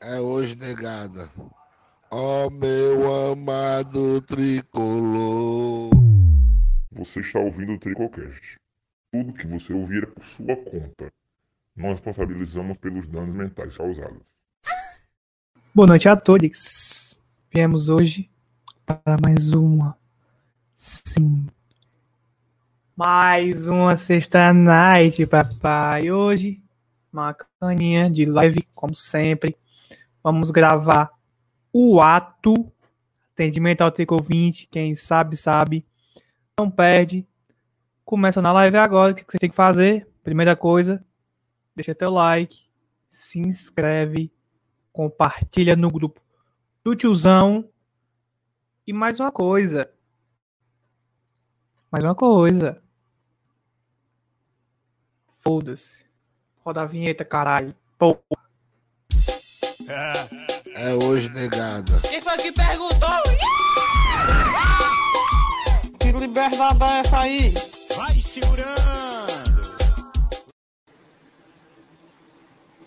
[0.00, 1.30] é hoje negada.
[2.10, 5.90] Ó oh, meu amado tricolor.
[6.92, 8.56] Você está ouvindo o Tricocast.
[9.12, 11.12] Tudo que você ouvir é por sua conta.
[11.76, 14.22] Nós responsabilizamos pelos danos mentais causados.
[15.74, 17.16] Boa noite a todos.
[17.52, 18.30] Viemos hoje
[18.84, 19.96] para mais uma.
[20.76, 21.46] Sim.
[22.96, 26.10] Mais uma sexta night, papai.
[26.10, 26.62] Hoje,
[27.12, 29.56] uma caninha de live, como sempre.
[30.22, 31.10] Vamos gravar
[31.72, 32.72] o ato.
[33.32, 34.68] Atendimento ao Trico 20.
[34.68, 35.84] Quem sabe, sabe.
[36.58, 37.26] Não perde.
[38.04, 39.12] Começa na live agora.
[39.12, 40.08] O que você tem que fazer?
[40.22, 41.02] Primeira coisa,
[41.74, 42.68] deixa teu like,
[43.08, 44.30] se inscreve,
[44.92, 46.20] compartilha no grupo
[46.84, 47.66] do tiozão.
[48.86, 49.90] E mais uma coisa.
[51.90, 52.82] Mais uma coisa.
[55.40, 56.04] Foda-se.
[56.58, 57.74] Roda a vinheta, caralho.
[57.98, 58.37] Porra.
[59.90, 61.92] É hoje, negada.
[62.06, 63.08] Quem foi que perguntou?
[65.98, 67.54] Que liberdade é essa aí?
[67.96, 68.78] Vai segurando.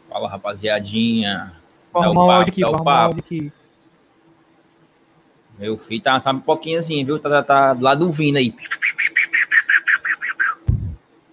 [0.08, 1.54] Fala, rapaziadinha.
[1.92, 3.06] Vamos Dá o papo, aqui, dá o vamos papo.
[3.06, 3.54] áudio aqui.
[5.58, 7.18] Meu filho tá, sabe um pouquinho assim, viu?
[7.18, 8.54] Tá, tá, tá do lado do Vina aí.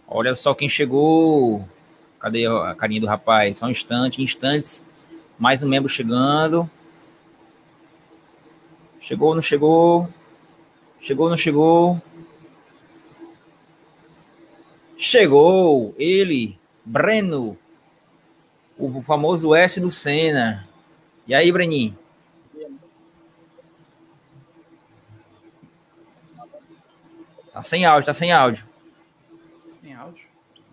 [0.06, 1.68] Olha só quem chegou.
[2.18, 3.58] Cadê a carinha do rapaz?
[3.58, 4.86] Só um instante, instantes.
[5.38, 6.68] Mais um membro chegando.
[9.00, 10.08] Chegou, não chegou?
[11.00, 12.02] Chegou, não chegou?
[14.96, 15.94] Chegou!
[15.96, 17.56] Ele, Breno.
[18.76, 20.68] O famoso S do Senna.
[21.26, 21.96] E aí, Breninho?
[27.52, 28.64] Tá sem áudio, tá sem áudio.
[29.80, 30.26] Sem áudio.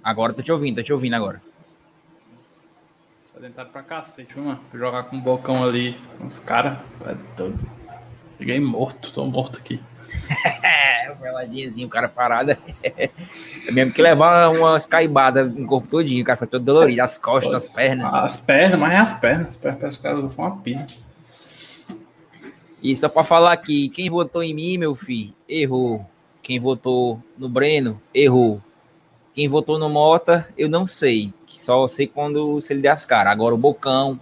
[0.03, 1.41] Agora tô te ouvindo, tô te ouvindo agora.
[3.35, 4.61] Sedentário pra cacete, mano.
[4.71, 5.99] Fui jogar com um bocão ali.
[6.21, 6.77] Uns caras.
[7.01, 7.59] Tá doido.
[8.37, 9.81] Cheguei morto, tô morto aqui.
[10.63, 12.51] É, o o cara parado.
[13.67, 17.17] É mesmo que levar uma escaibada no corpo todinho, o cara foi todo dolorido, as
[17.17, 18.13] costas, as pernas.
[18.13, 19.47] As pernas, mas é as pernas.
[19.49, 20.85] As pernas parece que foi uma pizza.
[22.81, 26.05] E só pra falar aqui, quem votou em mim, meu filho, errou.
[26.41, 28.61] Quem votou no Breno, errou.
[29.33, 31.33] Quem votou no Mota, eu não sei.
[31.65, 33.33] Só sei quando se ele der as caras.
[33.33, 34.19] Agora o Bocão.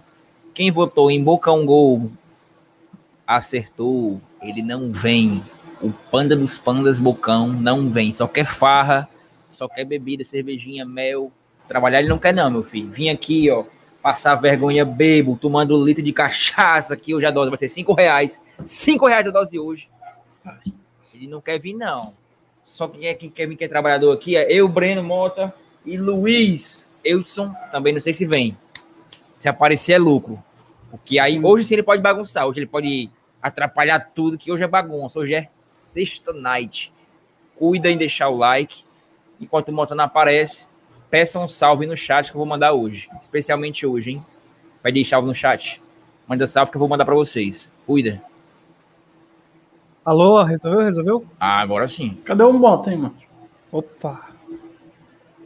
[0.54, 2.10] Quem votou em Bocão Gol
[3.26, 4.18] acertou.
[4.40, 5.44] Ele não vem.
[5.82, 8.12] O panda dos pandas Bocão não vem.
[8.12, 9.06] Só quer farra,
[9.50, 11.30] só quer bebida, cervejinha, mel.
[11.68, 12.90] Trabalhar ele não quer não, meu filho.
[12.90, 13.64] Vim aqui, ó,
[14.00, 17.14] passar vergonha bebo, tomando litro de cachaça aqui.
[17.14, 18.40] Hoje a dose vai ser cinco reais.
[18.64, 19.90] Cinco reais a dose hoje.
[21.14, 22.14] Ele não quer vir, não.
[22.64, 25.98] Só quem é quem quer vir, quem é trabalhador aqui é eu, Breno Mota e
[25.98, 27.54] Luiz Eudson.
[27.70, 28.56] Também não sei se vem.
[29.36, 30.42] Se aparecer é lucro.
[30.90, 32.46] Porque aí, hoje sim ele pode bagunçar.
[32.46, 33.10] Hoje ele pode
[33.42, 35.18] atrapalhar tudo, que hoje é bagunça.
[35.18, 36.92] Hoje é sexta night.
[37.56, 38.84] Cuida em deixar o like.
[39.40, 40.66] Enquanto o Mota não aparece,
[41.10, 43.08] peça um salve no chat que eu vou mandar hoje.
[43.20, 44.26] Especialmente hoje, hein?
[44.82, 45.82] Vai deixar no chat.
[46.26, 47.70] Manda salve que eu vou mandar para vocês.
[47.86, 48.22] Cuida.
[50.04, 50.80] Alô, resolveu?
[50.80, 51.26] Resolveu?
[51.38, 52.14] Ah, agora sim.
[52.24, 53.16] Cadê o bota, hein, mano?
[53.72, 54.28] Opa.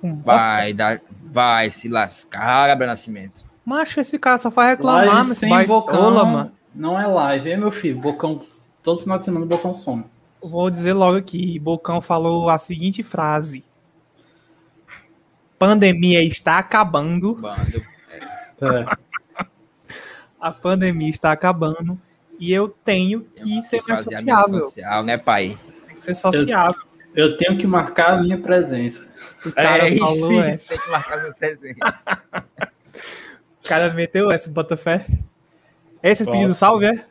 [0.02, 3.44] Um Vai dar, vai se lascar, Gabriel Nascimento.
[3.64, 6.52] Macho, esse cara só faz reclamar, Live mas sem baitola, bocão mano.
[6.74, 8.00] não é live, hein, meu filho?
[8.00, 8.40] Bocão,
[8.82, 10.04] todo final de semana o bocão some.
[10.42, 13.64] Vou dizer logo aqui, Bocão falou a seguinte frase.
[15.58, 17.34] Pandemia está acabando.
[17.34, 17.82] Bando.
[18.60, 18.86] É.
[20.40, 22.00] A pandemia está acabando.
[22.38, 24.64] E eu tenho que ser mais sociável.
[24.64, 25.58] social, né, pai?
[25.88, 26.80] Tem que ser sociável.
[27.14, 29.10] Eu tenho que marcar a minha presença.
[29.44, 30.68] O cara é falou isso, essa.
[30.74, 31.78] tem que marcar meu presente.
[33.64, 35.06] O cara meteu essa, Botafé.
[36.02, 36.36] Esse é Posso.
[36.36, 37.04] pedido salve, é?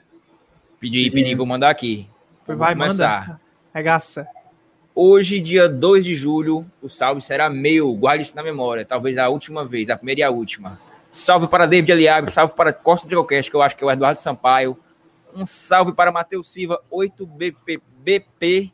[0.80, 2.08] Pedi, pedi, vou mandar aqui.
[2.46, 3.28] Vou Vai, começar.
[3.28, 3.42] manda.
[3.74, 4.28] Regaça.
[4.96, 7.94] Hoje, dia 2 de julho, o salve será meu.
[7.94, 8.86] Guarde isso na memória.
[8.86, 10.80] Talvez a última vez, a primeira e a última.
[11.10, 14.20] Salve para David Aliabe, salve para Costa Tricocast, que eu acho que é o Eduardo
[14.20, 14.78] Sampaio.
[15.36, 18.72] Um salve para Matheus Silva, 8BP.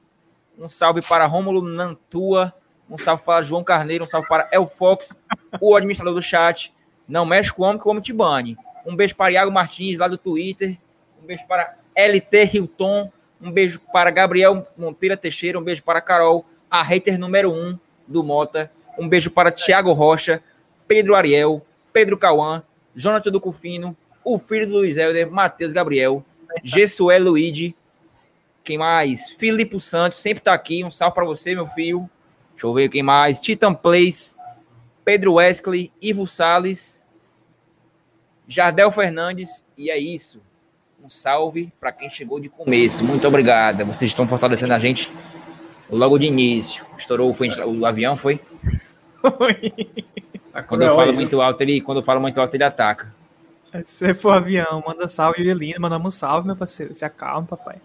[0.57, 2.53] Um salve para Rômulo Nantua.
[2.89, 4.03] Um salve para João Carneiro.
[4.03, 5.19] Um salve para El Fox,
[5.59, 6.73] o administrador do chat.
[7.07, 8.57] Não mexe com o homem, que o homem te bane.
[8.85, 10.77] Um beijo para Iago Martins, lá do Twitter.
[11.21, 13.11] Um beijo para LT Hilton.
[13.41, 15.59] Um beijo para Gabriel Monteira Teixeira.
[15.59, 17.77] Um beijo para Carol, a hater número um
[18.07, 18.71] do Mota.
[18.97, 20.41] Um beijo para Thiago Rocha,
[20.87, 22.63] Pedro Ariel, Pedro Cauã,
[22.95, 26.23] Jonathan do Cufino, o filho do Luiz Helder, Matheus Gabriel,
[26.63, 27.75] Gessué Luigi.
[28.63, 29.31] Quem mais?
[29.31, 30.83] Filipe Santos, sempre tá aqui.
[30.83, 32.09] Um salve para você, meu filho.
[32.51, 33.39] Deixa eu ver quem mais.
[33.39, 34.35] Titan Plays,
[35.03, 37.03] Pedro Wesley, Ivo Salles.
[38.47, 40.41] Jardel Fernandes, e é isso.
[41.03, 43.03] Um salve para quem chegou de começo.
[43.03, 43.83] Muito obrigada.
[43.85, 45.11] Vocês estão fortalecendo a gente
[45.89, 46.85] logo de início.
[46.97, 48.39] Estourou o, frente- o avião, foi?
[50.51, 53.13] Tá Quando eu falo cruel, muito alto, ele, quando eu falo muito alto, ele ataca.
[53.85, 55.81] Se for avião, manda salve, Juliano.
[55.81, 56.93] Mandamos um salve, meu parceiro.
[56.93, 57.77] Se acalma, papai.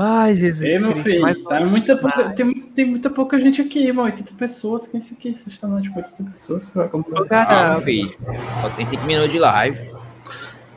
[0.00, 1.10] Ai, Jesus Ei, meu Cristo.
[1.10, 4.04] filho, tá muita pouca, tem, tem muita pouca gente aqui, irmão.
[4.04, 4.86] 80 pessoas.
[4.86, 5.30] Quem é isso aqui?
[5.32, 6.62] Vocês estão tipo 80 pessoas.
[6.62, 7.24] Você vai comprar?
[7.26, 8.16] Cara, Calma, filho.
[8.60, 9.90] Só tem 5 minutos de live.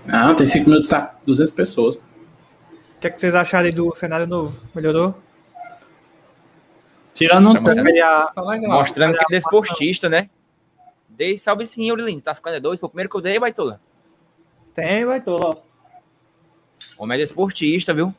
[0.08, 1.96] Não, tem 5 minutos, tá 200 pessoas.
[1.98, 2.00] O
[3.00, 4.60] que, é que vocês acharam aí do cenário novo?
[4.74, 5.16] Melhorou?
[7.14, 8.32] Tirando um Aí a-.
[8.68, 10.32] Mostrando que é desportista, né?
[11.08, 12.22] Dei salve sim, Aurelino.
[12.22, 12.80] Tá ficando é doido?
[12.80, 13.80] Foi o primeiro que eu dei, Baitola.
[14.74, 15.22] Tem, lá.
[16.98, 18.16] Homem é desportista, viu?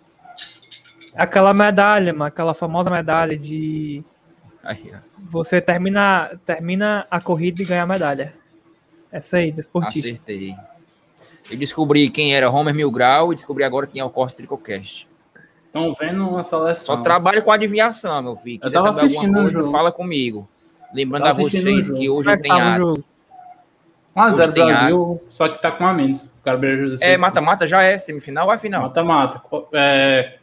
[1.14, 4.02] Aquela medalha, mano, aquela famosa medalha de
[5.30, 8.32] você termina, termina a corrida e ganha a medalha.
[9.10, 10.08] Essa aí, desportista.
[10.08, 10.54] Acertei.
[11.50, 15.08] Eu descobri quem era Homer Mil Grau e descobri agora quem é o Costa Tricocast.
[15.66, 16.96] Estão vendo uma seleção.
[16.96, 18.56] Só trabalho com adivinhação, meu filho.
[18.62, 19.72] Eu Quiser tava saber alguma assistindo coisa, jogo.
[19.72, 20.48] fala comigo.
[20.94, 22.78] Lembrando a vocês que hoje Como é que tem ato.
[22.78, 23.04] jogo?
[24.14, 26.26] 1x0 Hoje tem Brasil, só que tá com a menos.
[26.26, 27.96] O Gabriel É, mata-mata já é.
[27.98, 28.82] Semifinal ou é final?
[28.82, 29.42] Mata-mata.
[29.72, 30.38] É,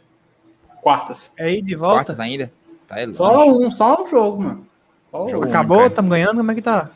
[0.81, 1.31] quartas.
[1.38, 1.96] É aí, de volta?
[1.96, 2.52] Quartas ainda?
[2.88, 4.68] Tá, é Só um, só um jogo, mano.
[5.06, 5.48] Só um Jogo.
[5.48, 5.86] Acabou?
[5.86, 6.38] Estamos ganhando?
[6.38, 6.90] Como é que tá?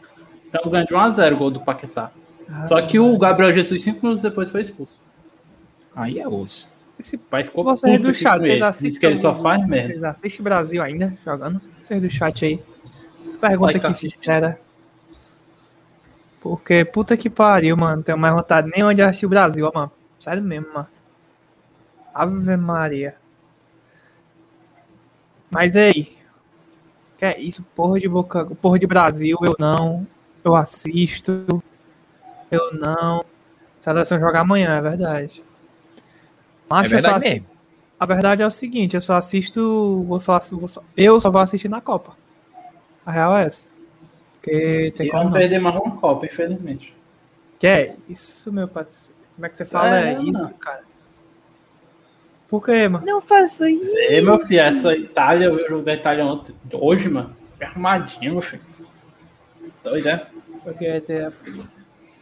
[0.46, 2.12] Estamos ganhando de 1x0 o gol do Paquetá.
[2.50, 5.00] Ah, Só que o Gabriel Jesus, 5 minutos depois, foi expulso.
[5.96, 6.70] Aí é osso.
[7.00, 8.90] Esse pai ficou Vocês puto do chat, com vocês assistem.
[8.90, 9.90] Diz que ele só faz merda.
[9.90, 11.60] Vocês assistem Brasil ainda jogando?
[11.82, 12.64] Vocês do chat aí.
[13.42, 14.60] Pergunta aqui sincera.
[16.40, 17.98] Porque puta que pariu, mano.
[17.98, 19.92] Não tenho mais vontade nem onde assistir o Brasil, ó, mano.
[20.20, 20.88] Sério mesmo, mano.
[22.14, 23.16] Ave Maria.
[25.54, 26.18] Mas aí.
[27.18, 27.64] Que é isso?
[27.76, 28.46] Porra de boca.
[28.46, 30.06] Porra de Brasil, eu não.
[30.44, 31.64] Eu assisto.
[32.52, 33.24] Eu não.
[33.80, 35.44] Seleção joga amanhã, é verdade.
[36.72, 37.48] É eu só verdade assi- mesmo.
[38.00, 41.42] a verdade é o seguinte, eu só assisto, vou só, vou só- eu só vou
[41.42, 42.18] assistir na Copa.
[43.06, 43.70] A real é essa.
[44.42, 45.38] Porque tem E como não não.
[45.38, 46.94] perder mais uma Copa, infelizmente.
[47.60, 49.20] Que é isso, meu parceiro?
[49.36, 50.84] Como é que você fala É, é, isso, cara?
[52.54, 53.04] Por quê, mano?
[53.04, 53.84] Não faça isso.
[53.84, 57.36] Ei, meu filho, essa Itália, eu vi o jogo da Itália ontem, hoje, mano.
[57.58, 58.62] bem Arrumadinho, meu filho.
[59.84, 60.28] Doido, é?
[60.64, 61.32] Porque tem...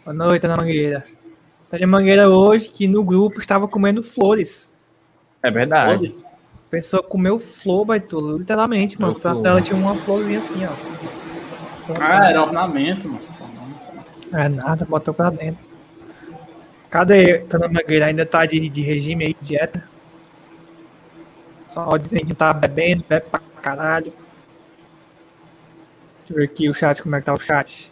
[0.06, 1.06] Boa noite, Ana Mangueira.
[1.70, 4.74] Tá de Mangueira hoje que no grupo estava comendo flores.
[5.44, 5.98] É verdade.
[5.98, 6.26] Todos.
[6.26, 9.20] A pessoa comeu flor, baitolo, literalmente, mano.
[9.20, 10.72] Pra tela tinha uma florzinha assim, ó.
[12.00, 13.22] Ah, era ornamento, mano.
[14.32, 15.70] É nada, botou pra dentro.
[16.90, 18.06] Cadê Tana Mangueira?
[18.06, 19.91] Ainda tá de, de regime aí, dieta?
[21.72, 24.12] Só dizendo que tá bebendo, bebe pra caralho.
[26.20, 27.92] Deixa eu ver aqui o chat, como é que tá o chat.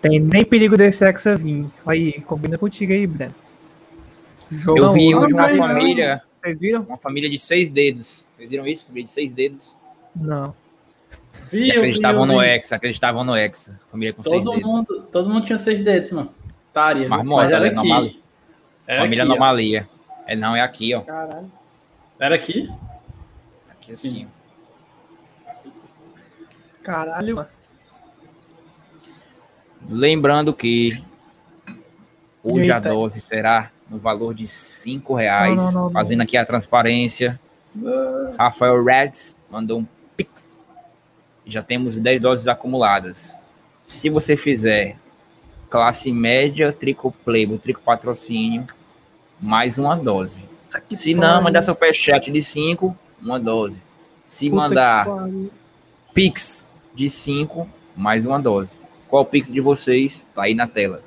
[0.00, 1.66] Tem nem perigo desse Hexa vir.
[1.86, 3.34] Aí, combina contigo aí, Breno.
[4.50, 5.56] Jogo Eu vi hoje uma não.
[5.56, 6.82] família, Vocês viram?
[6.82, 8.28] uma família de seis dedos.
[8.36, 8.86] Vocês viram isso?
[8.86, 9.80] Família de seis dedos.
[10.14, 10.54] Não.
[11.52, 12.46] Vi, vi, acreditavam eu no vi.
[12.46, 13.80] Hexa, acreditavam no Hexa.
[13.92, 14.70] Família com seis Todo dedos.
[14.70, 16.34] mundo, todo mundo tinha seis dedos, mano.
[16.72, 17.08] Taria.
[17.08, 17.68] Marmota, Mas era né?
[17.68, 17.78] aqui.
[17.92, 18.14] Anomalia.
[18.88, 19.34] Era Família aqui, ó.
[19.36, 19.88] anomalia.
[20.26, 21.00] É, não, é aqui, ó.
[21.02, 21.61] Caralho.
[22.22, 22.72] Era aqui?
[23.68, 24.28] Aqui assim.
[26.80, 27.48] Caralho, mano.
[29.88, 31.02] Lembrando que
[32.40, 32.90] hoje a Eita.
[32.90, 35.56] dose será no valor de cinco reais.
[35.56, 35.90] Não, não, não, não.
[35.90, 37.40] Fazendo aqui a transparência.
[38.38, 39.86] Rafael Reds mandou um
[40.16, 40.48] pix.
[41.44, 43.36] Já temos 10 doses acumuladas.
[43.84, 44.96] Se você fizer
[45.68, 48.64] classe média, trico playboy, trico patrocínio,
[49.40, 50.51] mais uma dose.
[50.80, 51.42] Que Se não, pariu.
[51.42, 53.82] mandar superchat de 5, uma dose.
[54.26, 55.06] Se Puta mandar.
[56.14, 58.78] Pix de 5, mais uma dose.
[59.08, 60.28] Qual Pix de vocês?
[60.34, 61.02] Tá aí na tela.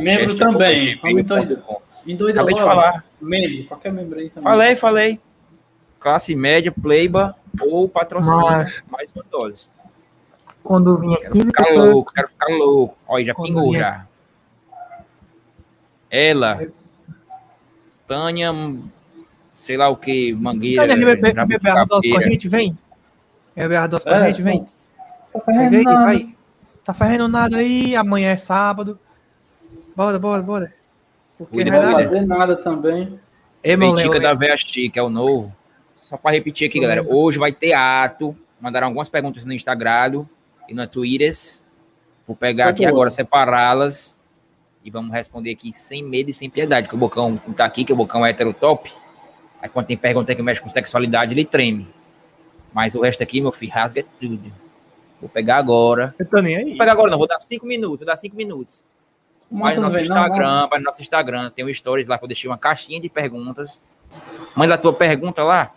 [0.00, 0.96] Membro também.
[1.02, 3.04] Vamos então, Endoida Acabei de falar.
[3.20, 4.42] Membro, qualquer membro aí também.
[4.44, 5.20] Falei, falei.
[5.98, 9.66] Classe média, playba ou patrocínio, Mas- mais uma dose.
[10.62, 11.88] Quando vinha Quero 15 ficar pessoas.
[11.90, 12.98] louco, quero ficar louco.
[13.08, 14.06] Olha, já Quando pingou vinha- já.
[16.10, 16.60] Ela,
[18.06, 18.52] Tânia,
[19.54, 20.82] sei lá o que, Mangueira.
[20.82, 21.82] Olha, ele bebe, bebe Jabuticabeira.
[21.82, 22.78] a dose com a gente, vem.
[23.54, 24.64] Bebe a dose com a É, gente, vem.
[25.32, 26.04] Tá Chega aí, fazendo nada.
[26.06, 26.36] vai.
[26.84, 28.98] Tá fazendo nada aí, amanhã é sábado.
[29.94, 30.74] Bora, bora, bora.
[31.36, 33.18] Porque Cuida, é Não vai fazer nada também.
[33.62, 35.54] Ei, meu da Véia Chica é o novo.
[36.02, 37.04] Só para repetir aqui, galera.
[37.06, 38.36] Hoje vai ter ato.
[38.60, 40.24] Mandaram algumas perguntas no Instagram
[40.68, 41.32] e no Twitter.
[42.26, 42.96] Vou pegar aqui Muito bom.
[42.96, 44.15] agora, separá-las.
[44.86, 46.88] E vamos responder aqui sem medo e sem piedade.
[46.88, 48.92] Que o Bocão tá aqui, que o Bocão é hétero top.
[49.60, 51.88] Aí quando tem pergunta que mexe com sexualidade, ele treme.
[52.72, 54.52] Mas o resto aqui, meu filho, rasga tudo.
[55.20, 56.14] Vou pegar agora.
[56.16, 56.68] Eu tô nem aí.
[56.68, 57.18] Vou pegar agora, não.
[57.18, 57.98] Vou dar cinco minutos.
[57.98, 58.84] Vou dar cinco minutos.
[59.50, 60.02] O Vai no nosso não.
[60.02, 63.08] Instagram, vai no nosso Instagram, tem um stories lá que eu deixei uma caixinha de
[63.08, 63.82] perguntas.
[64.54, 65.72] Manda a tua pergunta lá.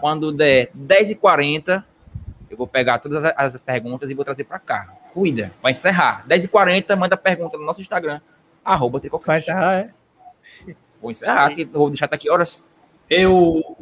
[0.00, 1.82] Quando der 10h40,
[2.48, 4.88] eu vou pegar todas as, as perguntas e vou trazer pra cá.
[5.12, 6.24] Cuida, vai encerrar.
[6.28, 8.20] 10h40, manda a pergunta no nosso Instagram,
[8.64, 9.42] arroba Vai Tricocast.
[9.50, 9.90] encerrar, é?
[11.00, 12.62] Vou encerrar, vou deixar até que horas?
[13.10, 13.76] Eu,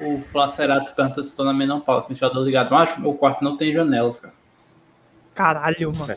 [0.00, 2.70] o Flacerato pergunta se estou na menopausa, ventilador ligado.
[2.70, 4.34] Mas meu quarto não tem janelas, cara.
[5.34, 6.14] Caralho, mano.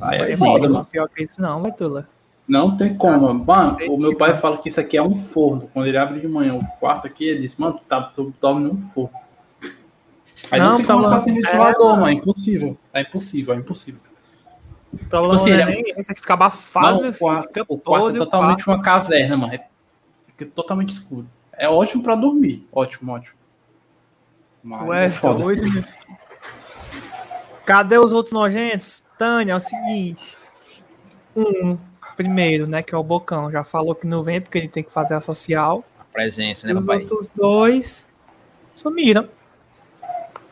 [0.00, 0.84] Aí é É foda, mano.
[0.84, 2.08] Pior que isso não, vai Tula.
[2.46, 3.44] Não tem como, mano.
[3.44, 5.68] Mano, tem o meu tipo- pai fala que isso aqui é um forno.
[5.72, 8.78] Quando ele abre de manhã o quarto aqui, ele diz, mano, tá, tu dorme num
[8.78, 9.10] forno.
[10.50, 12.00] Aí não, Não, tem tá como ficar sem É, ventilador, mano.
[12.02, 12.08] mano.
[12.08, 12.76] É impossível.
[12.92, 14.00] É impossível, é impossível.
[14.92, 17.64] O problema assim, não é é- nem esse aqui fica abafado, Não, o quarto, Fica
[17.68, 19.54] o quarto é totalmente quarto- uma caverna, mano.
[19.54, 19.66] É-
[20.26, 21.26] Fica totalmente escuro.
[21.52, 22.66] É ótimo pra dormir.
[22.72, 23.34] Ótimo, ótimo.
[24.62, 25.42] Mas Ué, é foda.
[25.42, 25.84] doido.
[27.64, 29.04] Cadê os outros nojentos?
[29.18, 30.36] Tânia, é o seguinte.
[31.34, 31.76] Um,
[32.16, 34.92] primeiro, né, que é o Bocão, já falou que não vem porque ele tem que
[34.92, 35.84] fazer a social.
[35.98, 37.02] A presença, né, os papai?
[37.02, 38.08] outros dois
[38.74, 39.28] sumiram.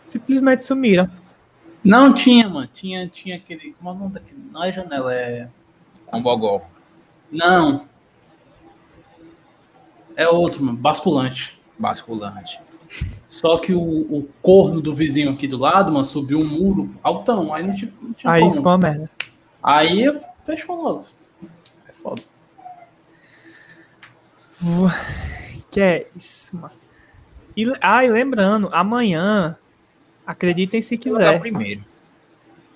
[0.06, 1.08] Simplesmente sumiram.
[1.84, 2.66] Não tinha, mano.
[2.72, 3.74] Tinha, tinha aquele.
[3.74, 4.40] Como é o nome daquele?
[4.50, 5.48] Não é janela, é.
[7.30, 7.86] Não.
[10.16, 10.78] É outro, mano.
[10.78, 11.60] Basculante.
[11.78, 12.60] Basculante.
[13.26, 17.52] Só que o, o corno do vizinho aqui do lado, mano, subiu um muro altão.
[17.52, 18.54] Aí não tinha, não tinha Aí como.
[18.54, 19.10] ficou uma merda.
[19.62, 21.06] Aí fechou logo.
[21.88, 22.22] É foda.
[25.70, 26.74] Que é isso, mano.
[27.56, 29.56] E, ah, e lembrando, amanhã,
[30.26, 31.40] acreditem se quiser.
[31.40, 31.84] primeiro.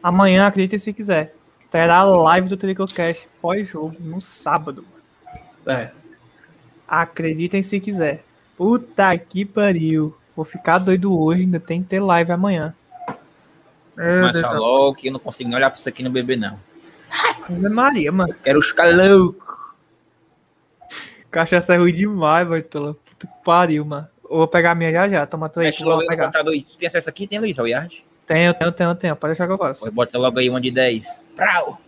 [0.03, 1.35] Amanhã, acreditem se quiser.
[1.71, 4.85] Terá a live do Tricocast pós-jogo, no sábado.
[5.67, 5.91] É.
[6.87, 8.25] Acreditem se quiser.
[8.57, 10.17] Puta que pariu.
[10.35, 12.75] Vou ficar doido hoje, ainda tem que ter live amanhã.
[13.97, 16.59] Mas tá louco, que eu não consigo nem olhar pra isso aqui no bebê, não.
[17.43, 18.33] Ave Maria, mano.
[18.43, 19.75] Quero ficar louco.
[21.31, 22.95] Cachaça é ruim demais, Bartola.
[22.95, 24.09] Puta que pariu, mano.
[24.31, 25.27] Eu vou pegar a minha já já.
[25.27, 26.25] Toma tu aí, vou logo aí pegar.
[26.25, 26.53] computador.
[26.53, 26.63] aí.
[26.63, 27.27] Tu tem acesso aqui?
[27.27, 28.05] Tem, Luiz, ao Yard?
[28.27, 29.17] Tenho, tenho, tenho, tenho.
[29.17, 29.59] Pode deixar que eu.
[29.59, 31.23] Pois Bota logo aí uma de 10.
[31.35, 31.81] Prau.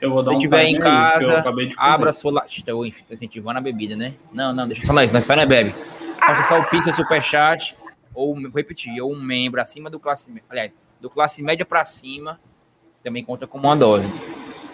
[0.00, 1.72] Eu vou Se dar um tiver em aí, casa, comer.
[1.76, 2.74] abra sua latita.
[2.74, 4.14] Ou enfim, tô incentivando a bebida, né?
[4.32, 5.10] Não, não, deixa só nós.
[5.12, 5.74] Nós só não é bebe.
[6.18, 7.76] Faça só o Pix, Superchat.
[8.14, 10.44] Ou, vou repetir, ou um membro acima do classe média.
[10.50, 12.40] Aliás, do classe média pra cima.
[13.02, 14.12] Também conta como uma dose.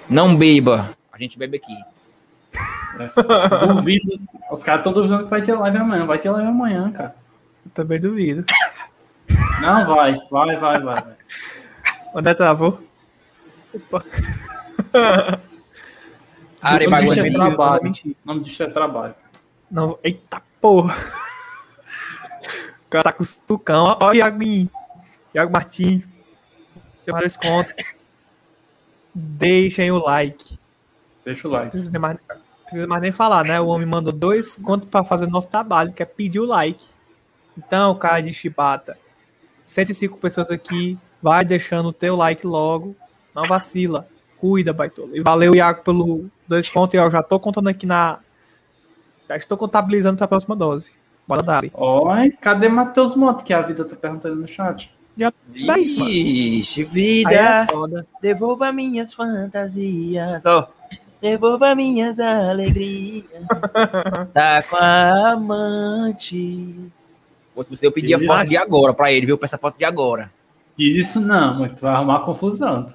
[0.09, 0.91] Não beba.
[1.13, 1.75] A gente bebe aqui.
[3.67, 4.21] Duvido.
[4.51, 6.07] Os caras estão duvidando que vai ter live amanhã.
[6.07, 7.15] Vai ter live amanhã, cara.
[7.65, 8.45] Eu também duvido.
[9.61, 10.19] Não, vai.
[10.31, 11.05] Vai, vai, vai.
[12.15, 12.81] Onde é que travou?
[13.75, 14.05] Opa.
[16.63, 17.93] Are O nome disso é trabalho.
[17.93, 19.15] O nome disso é trabalho.
[19.71, 20.95] Não, eita porra.
[22.87, 23.85] O cara tá com os tucão.
[23.85, 24.39] Ó, ó o Iago,
[25.35, 26.09] Iago Martins.
[27.05, 27.75] Deu vários contos.
[29.15, 30.59] Deixem o like.
[31.25, 31.73] Deixa o Não like.
[31.73, 32.19] precisa mais,
[32.65, 33.61] precisa mais nem falar, né?
[33.61, 36.85] O homem mandou dois contos pra fazer nosso trabalho, que é pedir o like.
[37.57, 38.99] Então, cara de chibata,
[39.65, 42.97] 105 pessoas aqui, vai deixando o teu like logo.
[43.35, 44.07] Não vacila.
[44.39, 45.11] Cuida, baitola.
[45.17, 46.95] E valeu, Iago, pelo dois contos.
[46.95, 48.19] E eu já tô contando aqui na.
[49.29, 50.93] Já estou contabilizando pra próxima dose.
[51.27, 51.63] Bora dar.
[51.73, 53.43] Oi, cadê Matheus Moto?
[53.43, 54.93] Que a vida tá perguntando no chat.
[55.17, 56.11] Dá isso, mano.
[56.11, 57.33] Ixi, Aí vida.
[57.33, 57.67] é.
[58.21, 60.45] Devolva minhas fantasias.
[60.45, 60.69] Ó.
[61.25, 63.25] Devolva minhas alegrias.
[64.35, 66.93] tá com a amante.
[67.55, 69.39] Pô, Se você eu pedir a foto de agora pra ele, viu?
[69.39, 70.31] Peça a foto de agora.
[70.77, 71.75] Diz isso não, mano.
[71.75, 72.87] Tu vai arrumar confusão.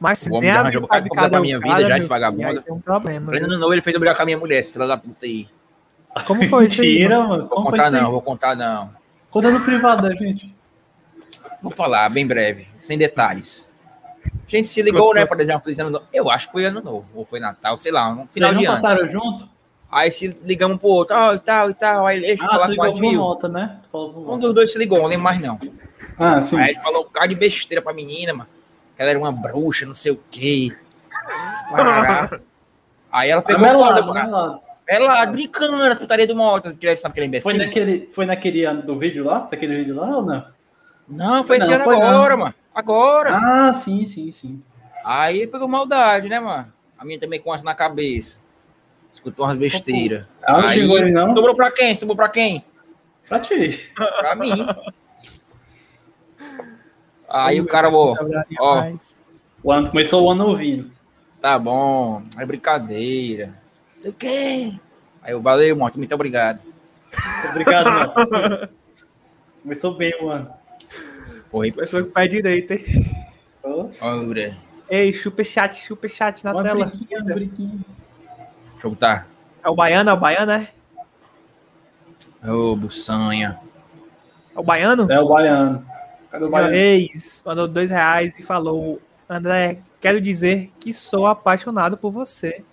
[0.00, 2.62] Mas se nem a vida de cada pra minha cara, vida já, esse vagabundo.
[2.62, 3.30] tem um problema.
[3.30, 5.46] Pleno novo ele fez eu brigar com a minha mulher, esse filho da puta aí.
[6.26, 6.88] Como foi isso aí?
[6.94, 7.28] Mentira, mano?
[7.28, 7.48] mano.
[7.48, 8.90] Vou contar não, vou contar não.
[9.30, 10.52] Conta no privado da gente.
[11.62, 13.70] Vou falar bem breve, sem detalhes.
[14.52, 16.04] A gente se ligou, né, pra desejar um feliz ano novo.
[16.12, 18.64] Eu acho que foi ano novo, ou foi Natal, sei lá, um final Vocês de
[18.66, 18.82] não ano.
[18.82, 19.48] passaram junto?
[19.90, 22.06] Aí se ligamos pro outro, ó, e tal, e tal.
[22.06, 23.20] Aí deixa eu Ah, falar com a ligou pro Gil.
[23.20, 23.78] Mota, né?
[23.94, 25.58] Um dos dois se ligou, não lembro mais não.
[26.18, 26.58] Ah, sim.
[26.58, 28.48] Aí ele falou um bocado de besteira pra menina, mano.
[28.96, 30.74] Que ela era uma bruxa, não sei o quê.
[33.10, 34.60] Aí ela pegou foda, melado, melado.
[34.86, 37.50] Ela brincando putaria do Mota, que sabe que ele é imbecil.
[37.50, 39.40] Foi naquele, foi naquele ano do vídeo lá?
[39.50, 40.44] Daquele vídeo lá ou não?
[41.08, 42.08] Não, foi esse Não, ano foi não.
[42.08, 42.54] agora, mano.
[42.74, 43.36] Agora.
[43.36, 44.62] Ah, sim, sim, sim.
[45.04, 46.72] Aí pegou maldade, né, mano?
[46.98, 48.38] A minha também com essa na cabeça.
[49.12, 50.24] Escutou umas besteiras.
[50.42, 51.34] Ela não Aí, xingou ele, não?
[51.34, 51.94] Sobrou pra quem?
[51.96, 52.64] Sobrou pra quem?
[53.28, 53.90] Pra ti.
[53.94, 54.50] Pra mim.
[57.28, 58.14] Aí o cara, ó,
[58.60, 58.92] ó.
[59.62, 60.90] O ano começou o ano ouvindo.
[61.40, 63.46] tá bom, é brincadeira.
[63.94, 64.72] Não sei o quê.
[65.22, 66.60] Aí eu, valeu, Morte, muito obrigado.
[67.50, 68.68] Obrigado, mano.
[69.62, 70.52] Começou bem o ano.
[71.52, 72.84] Foi, Começou com o pé direito, hein?
[73.62, 74.56] Ô, ora.
[74.88, 76.86] Ei, superchat, superchat na Uma tela.
[76.86, 77.78] briquinha, uma briquinha.
[78.72, 79.28] Deixa eu botar.
[79.62, 80.68] É o baiano, é o baiano, é?
[82.50, 83.60] Ô, buçanha.
[84.56, 85.12] É o baiano?
[85.12, 85.86] É o baiano.
[86.30, 86.74] Cadê o baiano?
[86.74, 92.64] ex mandou dois reais e falou: André, quero dizer que sou apaixonado por você.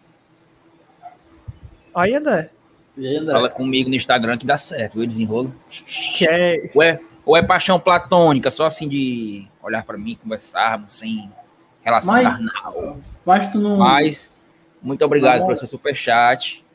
[1.94, 2.50] Aí, André,
[2.96, 3.34] E aí, André?
[3.34, 5.06] Fala comigo no Instagram que dá certo, viu?
[5.06, 5.54] Desenrolo.
[5.70, 6.72] que é.
[6.74, 11.32] Ou é, ou é paixão platônica, só assim de olhar pra mim, conversarmos, sem
[11.84, 12.98] relação Mas- carnal.
[13.24, 13.78] Mas tu não.
[13.78, 14.34] Mas,
[14.82, 15.46] muito obrigado Não.
[15.46, 16.66] pelo seu superchat.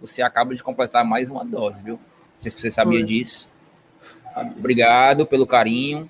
[0.00, 1.94] Você acaba de completar mais uma dose, viu?
[1.94, 2.00] Não
[2.38, 3.08] sei se você sabia Foi.
[3.08, 3.48] disso.
[4.32, 4.52] Sabia.
[4.56, 6.08] Obrigado pelo carinho.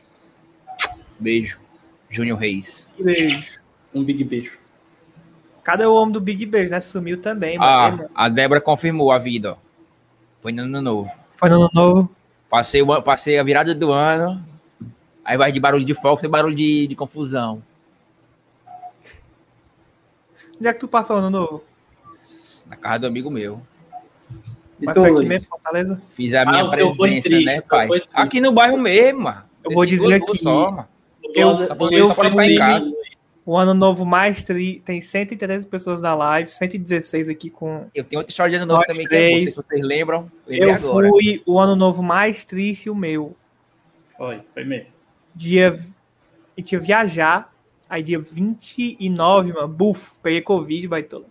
[1.19, 1.59] Beijo.
[2.11, 2.91] Júnior Reis.
[2.99, 3.59] Beijo.
[3.95, 4.59] Um big beijo.
[5.63, 6.79] Cadê o homem do Big Beijo, né?
[6.81, 8.11] Sumiu também, Ah, mano.
[8.15, 9.57] a Débora confirmou a vida, ó.
[10.43, 11.11] Foi no ano novo.
[11.33, 12.11] Foi no ano novo.
[12.55, 14.41] Passei, o passei a virada do ano.
[15.25, 17.61] Aí vai de barulho de fogo, tem barulho de, de confusão.
[20.57, 21.65] Onde é que tu passou o ano novo?
[22.69, 23.61] Na casa do amigo meu.
[24.81, 26.01] E Mas tu, foi aqui mesmo, Fortaleza?
[26.15, 27.89] Fiz a Ah, minha presença, triste, né, pai?
[28.13, 29.43] Aqui no bairro mesmo, mano.
[29.65, 30.89] Eu vou Desci dizer aqui- Só, mano.
[31.35, 32.93] Eu- Tá eu ficar fui- em casa.
[33.47, 34.81] O ano novo mais tri...
[34.85, 37.87] tem 113 pessoas na live, 116 aqui com.
[37.95, 39.55] Eu tenho outra história de ano novo também, que é bom, não sei três.
[39.55, 40.33] se vocês lembram.
[40.47, 41.09] Lembrei Eu agora.
[41.09, 43.37] fui o ano novo mais triste, o meu.
[44.17, 44.87] Foi, foi mesmo.
[45.35, 45.79] Dia.
[46.57, 47.53] A gente ia viajar.
[47.89, 51.27] Aí dia 29, mano, bufo, peguei Covid, baitola.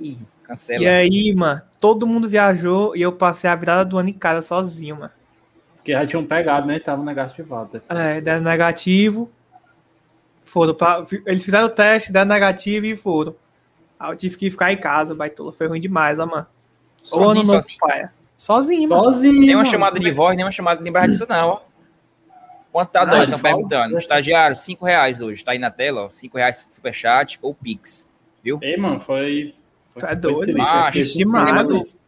[0.00, 0.82] Ih, cancela.
[0.82, 4.42] E aí, mano, todo mundo viajou e eu passei a virada do ano em casa
[4.42, 5.12] sozinho, mano.
[5.76, 6.80] Porque já tinham pegado, né?
[6.80, 7.80] Tava negativado.
[7.88, 9.30] É, deram negativo.
[10.46, 13.34] Foram pra, eles fizeram o teste, deram negativo e foram.
[13.98, 15.52] Aí eu tive que ficar em casa, baitola.
[15.52, 16.36] Foi ruim demais, ó, mano.
[16.36, 16.46] Ano
[17.02, 17.78] Sozinho, novo, sozinho.
[17.80, 18.10] pai.
[18.36, 19.04] Sozinho, mano.
[19.04, 19.40] Sozinho.
[19.40, 19.70] Nem uma mano.
[19.70, 21.60] chamada de voz, nem uma chamada de lembrar disso, não, ó.
[22.70, 23.98] Quanto tá a Ah, Estão perguntando.
[23.98, 25.44] Estagiário, 5 reais hoje.
[25.44, 26.10] Tá aí na tela, ó.
[26.10, 28.08] 5 reais superchat ou Pix.
[28.62, 29.54] Ei, mano, foi.
[29.90, 31.18] foi é doido, triste, macho.
[31.18, 31.98] Demais.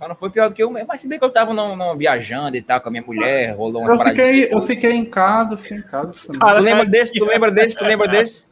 [0.00, 0.88] Só não foi pior do que eu mesmo.
[0.88, 3.54] Mas se bem que eu tava não, não viajando e tal com a minha mulher,
[3.54, 6.14] rolou umas Eu fiquei, eu fiquei em casa, fiquei em casa.
[6.40, 7.12] Ah, Tu lembra desse?
[7.12, 7.76] Tu lembra desse?
[7.76, 8.42] Tu lembra desse?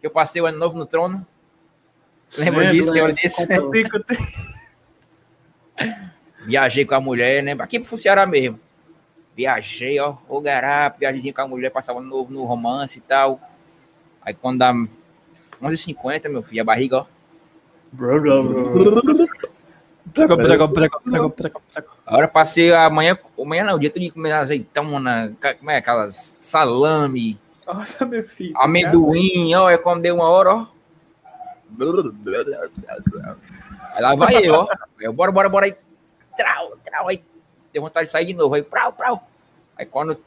[0.00, 1.24] Que eu passei o ano novo no trono?
[2.36, 2.90] Lembra Lembro, disso?
[2.90, 3.46] Lembra disso?
[3.48, 4.04] Eu fico-
[6.46, 7.54] Viajei com a mulher, né?
[7.60, 8.58] Aqui pro Ceará mesmo.
[9.36, 13.40] Viajei, ó, o garapo, viagemzinho com a mulher, passava ano novo no romance e tal.
[14.20, 14.74] Aí quando dá
[15.62, 17.06] 11h50, meu filho, a barriga, ó.
[17.92, 19.48] Bro, bro, bro.
[20.12, 21.88] Prega, prega, prega, prega, prega, prega.
[22.06, 27.38] Agora passei amanhã, amanhã não, o dia todo dia comendo azeitona, como é, aquelas salame,
[27.66, 28.52] Olha, meu filho.
[28.56, 30.66] amendoim, ó, é quando deu uma hora, ó.
[33.94, 34.68] Aí lá vai eu, ó.
[35.00, 35.74] Eu, bora, bora, bora aí.
[36.36, 37.24] Trau, trau, aí.
[37.72, 39.26] Deu vontade de sair de novo, aí, prau, prau.
[39.76, 40.18] Aí quando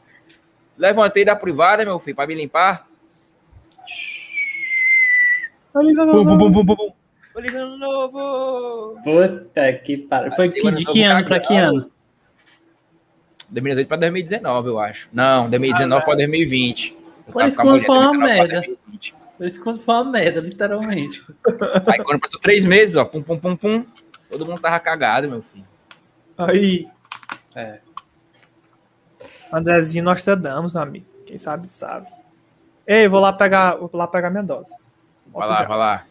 [0.76, 2.86] levantei da privada, meu filho, pra me limpar.
[5.72, 6.96] Feliz ano Bum, bum, novo.
[7.36, 8.98] Feliz ano novo!
[9.04, 10.32] Puta que pariu.
[10.32, 11.90] Foi que, de que ano pra que ano?
[13.50, 15.10] 2018 pra 2019, eu acho.
[15.12, 16.96] Não, 2019 pra 2020.
[17.26, 18.54] Eu Por isso mulher, foi uma 2019 pra merda.
[18.54, 19.14] 2020.
[19.36, 21.26] Por isso que foi uma merda, literalmente.
[21.92, 23.86] Aí quando passou três meses, ó, pum, pum, pum, pum,
[24.30, 25.66] todo mundo tava cagado, meu filho.
[26.38, 26.88] Aí.
[27.54, 27.80] É.
[29.52, 31.04] Andrezinho Nostradamus, amigo.
[31.26, 32.06] Quem sabe, sabe.
[32.86, 34.74] Ei, vou lá pegar, vou lá pegar minha dose.
[35.34, 36.06] Vai lá, vai lá.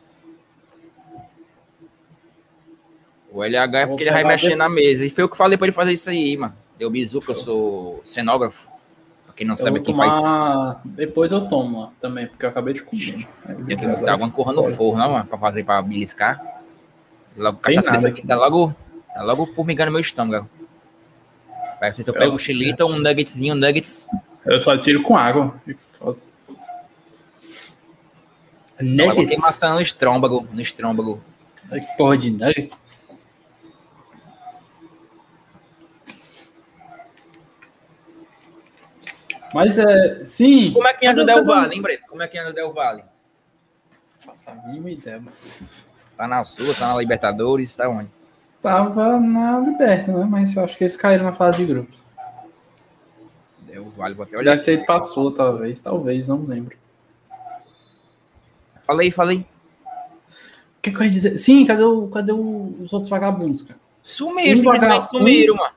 [3.36, 4.58] O LH é Vou porque ele vai mexer depois.
[4.58, 5.06] na mesa.
[5.06, 6.56] E foi eu que falei pra ele fazer isso aí, mano.
[6.80, 8.70] Deu bizu que eu sou cenógrafo.
[9.26, 10.16] Pra quem não Eu sabe, quem faz.
[10.16, 10.82] tomar...
[10.86, 13.28] Depois eu tomo ó, também, porque eu acabei de comer.
[13.68, 14.76] Tem que botar coisa no Fora.
[14.76, 16.42] forno, não, mano, pra fazer pra beliscar.
[17.36, 18.74] Logo, cachaça desse aqui, tá logo,
[19.14, 20.50] tá logo formigando meu estômago.
[21.82, 24.08] Aí você eu pego um chilita, um nuggetzinho, nuggets.
[24.46, 25.54] Eu só tiro com água.
[28.80, 29.28] Nuggets?
[29.28, 31.22] queimação no estrômago, no estrômago.
[31.70, 32.72] Ai, Que porra de nugget?
[39.56, 40.24] Mas é.
[40.26, 40.74] Sim.
[40.74, 42.02] Como é que anda o Del Valle, hein, Breno?
[42.10, 43.04] Como é que anda o Del Valle?
[44.20, 45.36] Faço a mínima ideia, mano.
[46.18, 48.10] Tá na Sul, tá na Libertadores, tá onde?
[48.62, 50.26] Tava na Liberta, né?
[50.30, 52.04] Mas eu acho que eles caíram na fase de grupos.
[53.60, 54.58] Del Valle, vou até olhar.
[54.58, 55.80] Deve ter ido Sul, talvez.
[55.80, 56.76] Talvez, não lembro.
[58.86, 59.46] Falei, falei.
[60.78, 61.38] O que, que eu ia dizer?
[61.40, 63.80] Sim, cadê, o, cadê o- os outros vagabundos, cara?
[64.04, 65.74] Sumiram, Um simplesmente vaga- sumiram, mano.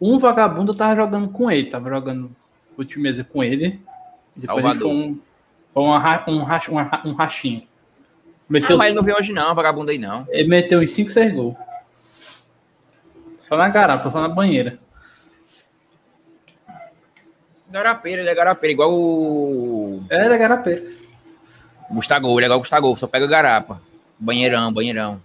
[0.00, 2.34] Um vagabundo tava jogando com ele, tava jogando
[2.78, 3.80] ultimeza com ele.
[4.36, 4.90] Depois Salvador.
[4.92, 5.20] ele
[5.74, 7.66] foi um, ra- um, rach, ra- um rachinho.
[8.48, 10.26] Meteu, Ah, mas ele não veio hoje não, vagabundo aí não.
[10.30, 11.54] Ele meteu uns 5, 6 gols.
[13.38, 14.78] Só na garapa, só na banheira.
[17.70, 20.04] Garapeira, ele é garapeira, igual o...
[20.10, 20.94] Era garapeiro.
[21.90, 23.80] Gustavo, legal Gustavo, só pega garapa.
[24.18, 25.22] Banheirão, banheirão.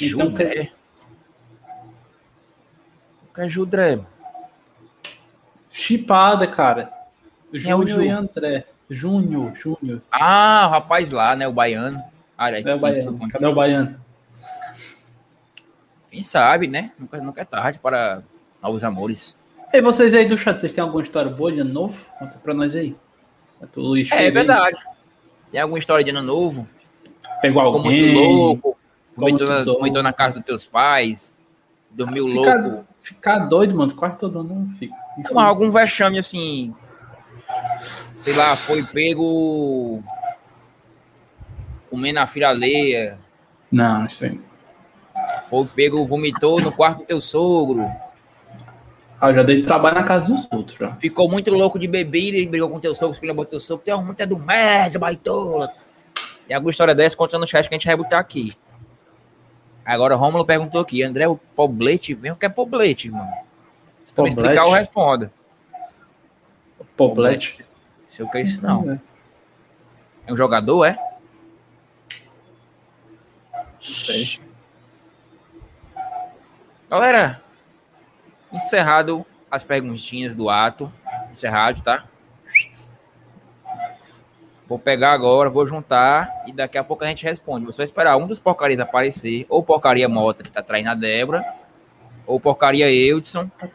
[0.00, 0.72] Então, Judré.
[3.34, 3.98] O que é Judré?
[5.68, 6.92] Chipada, cara.
[7.52, 8.02] é o Júnior Ju?
[8.04, 8.64] e André.
[8.88, 10.00] Júnior, Júnior.
[10.08, 11.48] Ah, o rapaz lá, né?
[11.48, 12.00] O baiano.
[12.38, 13.28] Ah, É o baiano.
[13.28, 14.00] Cadê o baiano?
[16.12, 16.92] Quem sabe, né?
[16.96, 18.22] Nunca, nunca é tarde para
[18.62, 19.36] novos amores.
[19.72, 22.08] E vocês aí do chat, vocês têm alguma história boa de ano novo?
[22.16, 22.96] Conta pra nós aí.
[24.12, 24.30] É, aí.
[24.30, 24.80] verdade.
[25.50, 26.68] Tem alguma história de ano novo?
[27.42, 28.06] Pegou Ficou alguém.
[28.06, 28.12] na,
[29.16, 29.74] muito louco.
[29.78, 31.36] vomitou na casa dos teus pais.
[31.90, 32.93] Dormiu Ficar, louco.
[33.04, 33.94] Ficar doido, mano.
[33.94, 34.96] Quase todo ano não fica.
[35.30, 36.74] Não, algum vexame assim.
[38.10, 40.02] Sei lá, foi pego.
[41.90, 43.18] Comendo a filha alheia.
[43.70, 44.40] Não, isso aí.
[45.48, 47.88] Foi pego, vomitou no quarto do teu sogro.
[49.20, 50.96] Ah, eu já dei trabalho na casa dos outros, já.
[50.96, 53.84] Ficou muito louco de bebida e brigou com teu sogro, escolheu teu sogro.
[53.84, 55.70] Teu muito é do merda, baitola.
[56.46, 58.48] Tem alguma história dessa, conta no chat que a gente vai botar aqui.
[59.84, 62.32] Agora, Rômulo perguntou aqui, André, o poblete vem?
[62.32, 63.30] O que é poblete, mano?
[64.02, 64.48] Se tu me Poblete?
[64.52, 65.30] explicar, eu respondo.
[66.96, 67.64] Poblete.
[68.08, 69.00] Sei o que é isso, não.
[70.26, 70.98] É um jogador, é?
[73.80, 74.40] Sei.
[76.88, 77.42] Galera,
[78.52, 80.90] encerrado as perguntinhas do ato.
[81.30, 82.04] Encerrado, tá?
[84.66, 87.66] Vou pegar agora, vou juntar e daqui a pouco a gente responde.
[87.66, 91.44] Você vai esperar um dos porcarias aparecer, ou porcaria Mota, que tá traindo a Débora,
[92.26, 93.68] ou porcaria Eudson, Tá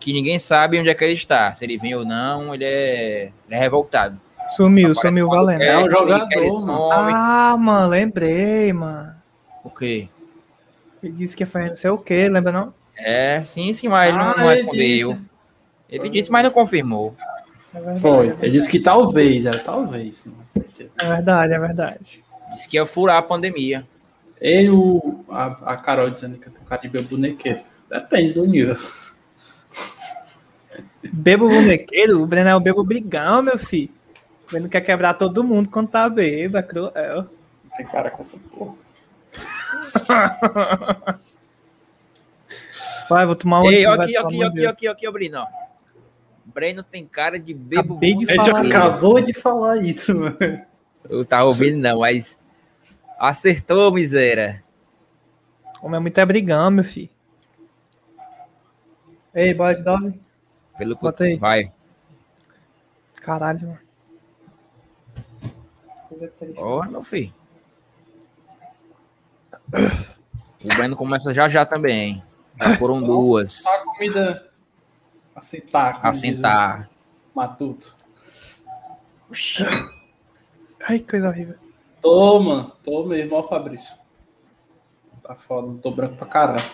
[0.00, 1.52] que ninguém sabe onde é que ele está.
[1.54, 4.18] Se ele vem ou não, ele é, ele é revoltado.
[4.48, 5.58] Sumiu, Aparece sumiu valendo.
[5.58, 6.88] quer, É um jogador, quer, mano.
[6.92, 9.14] Ah, mano, lembrei, mano.
[9.62, 10.08] O quê?
[11.02, 12.72] Ele disse que ia fazer não sei o que, lembra não?
[12.96, 15.12] É, sim, sim, mas ele não, Ah, não ele respondeu.
[15.12, 15.24] disse.
[15.90, 17.14] Ele disse, mas não confirmou.
[17.72, 18.28] É verdade, Foi.
[18.28, 20.24] é Ele disse que talvez, era talvez.
[20.24, 20.90] Não certeza.
[21.00, 22.24] É verdade, é verdade.
[22.52, 23.86] Disse que ia furar a pandemia.
[24.40, 27.60] Eu, a, a Carol dizendo que eu tenho cara de meu bonequeiro.
[27.88, 28.76] Depende do nível.
[31.12, 33.90] Bebo bonequeiro, o Breno é o bebo brigão, meu filho.
[34.46, 36.90] O Breno quer quebrar todo mundo quando tá bebo, é cruel.
[37.22, 38.74] Não tem cara com essa porra.
[43.08, 45.40] Vai, vou tomar um Ei, aqui, aqui, aqui, aqui, aqui, ó, Breno.
[45.40, 45.59] ó.
[46.52, 47.94] Breno tem cara de bebo.
[47.94, 48.66] Acabei de falar.
[48.66, 50.36] acabou de falar isso, mano.
[51.08, 52.40] Eu tava ouvindo, não, mas.
[53.18, 54.62] Acertou, miséria.
[55.82, 57.10] Homem é muito é brigão, meu filho.
[59.34, 60.20] Ei, bora de dose?
[60.76, 61.02] Pelo que.
[61.02, 61.36] Bota aí.
[61.36, 61.72] Vai.
[63.20, 63.78] Caralho, mano.
[66.08, 66.58] Coisa triste.
[66.58, 67.32] Ó, meu filho.
[70.64, 72.22] O Breno começa já já também.
[72.60, 73.64] Já foram duas.
[73.66, 74.49] A comida.
[75.34, 76.00] Assentar.
[76.06, 76.90] Assentar.
[77.34, 77.94] o Matuto.
[80.88, 81.54] Ai, que coisa horrível.
[82.00, 82.72] Tô, mano.
[82.82, 83.94] Tô mesmo, ó, Fabrício.
[85.22, 86.64] Tá foda, tô branco pra caralho.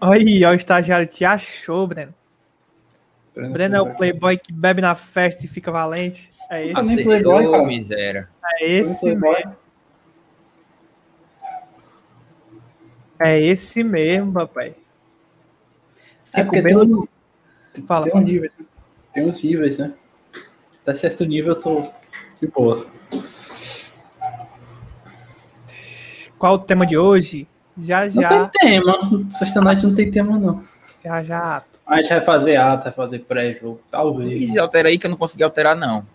[0.00, 2.14] Aí, ó, o estagiário te achou, Breno.
[3.34, 6.30] Breno é o playboy que bebe na festa e fica valente.
[6.50, 7.66] É esse, Ah, nem playboy, Acertou, cara.
[7.66, 8.28] miséria.
[8.60, 9.56] é esse mesmo.
[13.18, 14.74] É esse mesmo, papai.
[16.34, 17.06] É porque bem- um,
[17.86, 18.50] Fala, tem, um nível,
[19.12, 19.94] tem uns níveis, né?
[20.82, 21.82] Até certo nível eu tô
[22.40, 22.86] de boa.
[26.38, 27.46] Qual o tema de hoje?
[27.78, 29.26] Já, Não já, tem tema.
[29.30, 30.62] Sexta-noite não tem tema, não.
[31.02, 31.62] já, já.
[31.86, 34.54] A gente vai fazer ato, vai fazer pré-jogo, talvez.
[34.54, 36.06] Ih, altera aí que eu não consegui alterar, não.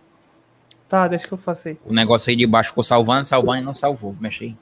[0.88, 1.78] Tá, deixa que eu faça aí.
[1.86, 4.16] O negócio aí de baixo ficou salvando, salvando e não salvou.
[4.20, 4.56] Mexe aí.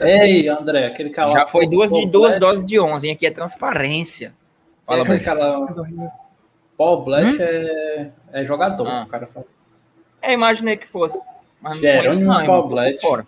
[0.00, 3.12] Ei, André, aquele cara Já foi duas, de, duas doses de 11, hein?
[3.14, 4.34] Aqui é transparência.
[4.84, 5.24] Fala, Black.
[5.24, 5.66] cara
[6.80, 8.88] Paul Black é, é jogador.
[8.88, 9.02] Ah.
[9.02, 9.44] O cara fala.
[10.22, 11.20] É, imaginei que fosse.
[11.60, 12.62] Mas não Jerônimo conheço não, irmão.
[12.62, 13.26] Tô por fora.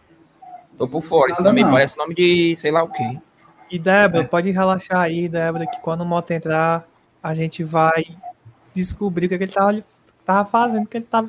[0.78, 1.32] Tô por fora.
[1.32, 1.72] Nada nome aí não.
[1.72, 3.18] parece nome de sei lá o quê.
[3.70, 6.88] E Débora, pode relaxar aí, Débora, que quando o moto entrar,
[7.22, 8.16] a gente vai
[8.72, 9.84] descobrir o que, que ele tava,
[10.24, 11.28] tava fazendo, que ele tava.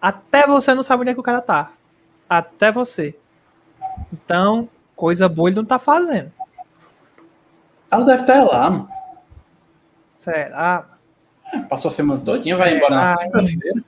[0.00, 1.70] Até você não sabe onde é que o cara tá.
[2.28, 3.16] Até você.
[4.12, 6.32] Então, coisa boa ele não tá fazendo.
[7.88, 8.88] Ela deve estar lá, mano.
[10.16, 10.91] Será?
[11.68, 13.84] Passou a semana todinha, vai embora na segunda-feira.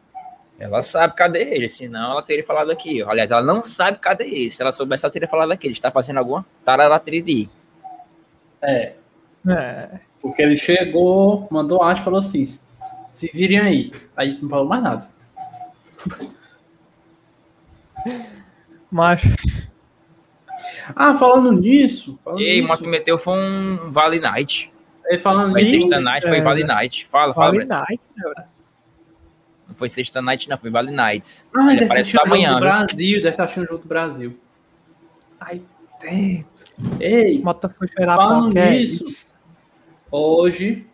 [0.59, 3.03] Ela sabe cadê ele, senão ela teria falado aqui.
[3.03, 4.51] Aliás, ela não sabe cadê ele.
[4.51, 5.67] Se ela soubesse, ela teria falado aqui.
[5.67, 7.51] Ele está fazendo alguma tararatriri.
[8.63, 8.93] É,
[9.47, 9.89] É.
[10.23, 12.47] porque ele chegou, mandou acho e falou assim:
[13.09, 13.93] se virem aí.
[14.17, 15.09] Aí não falou mais nada.
[18.91, 19.23] Mas,
[20.95, 22.19] Ah, falando nisso.
[22.23, 24.73] Falando Ei, nisso Moto meteu foi um Vale Night.
[25.07, 25.71] Ele falando nisso.
[25.71, 26.41] Sexta Night, foi.
[26.41, 27.07] Vale Night.
[27.11, 27.51] Fala, fala.
[27.51, 27.69] Breno.
[27.69, 28.01] Night.
[29.69, 31.47] Não foi Sexta Night, não, foi Vale Nights.
[31.57, 32.61] Ah, Ele aparece do viu?
[32.61, 34.39] Brasil, deve estar achando o jogo do Brasil.
[35.41, 35.63] Ai,
[36.01, 36.67] dentro.
[37.01, 39.35] Ei, Mota foi cheirar Falando é nisso- isso?
[40.11, 40.87] hoje,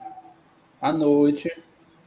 [0.81, 1.51] à noite,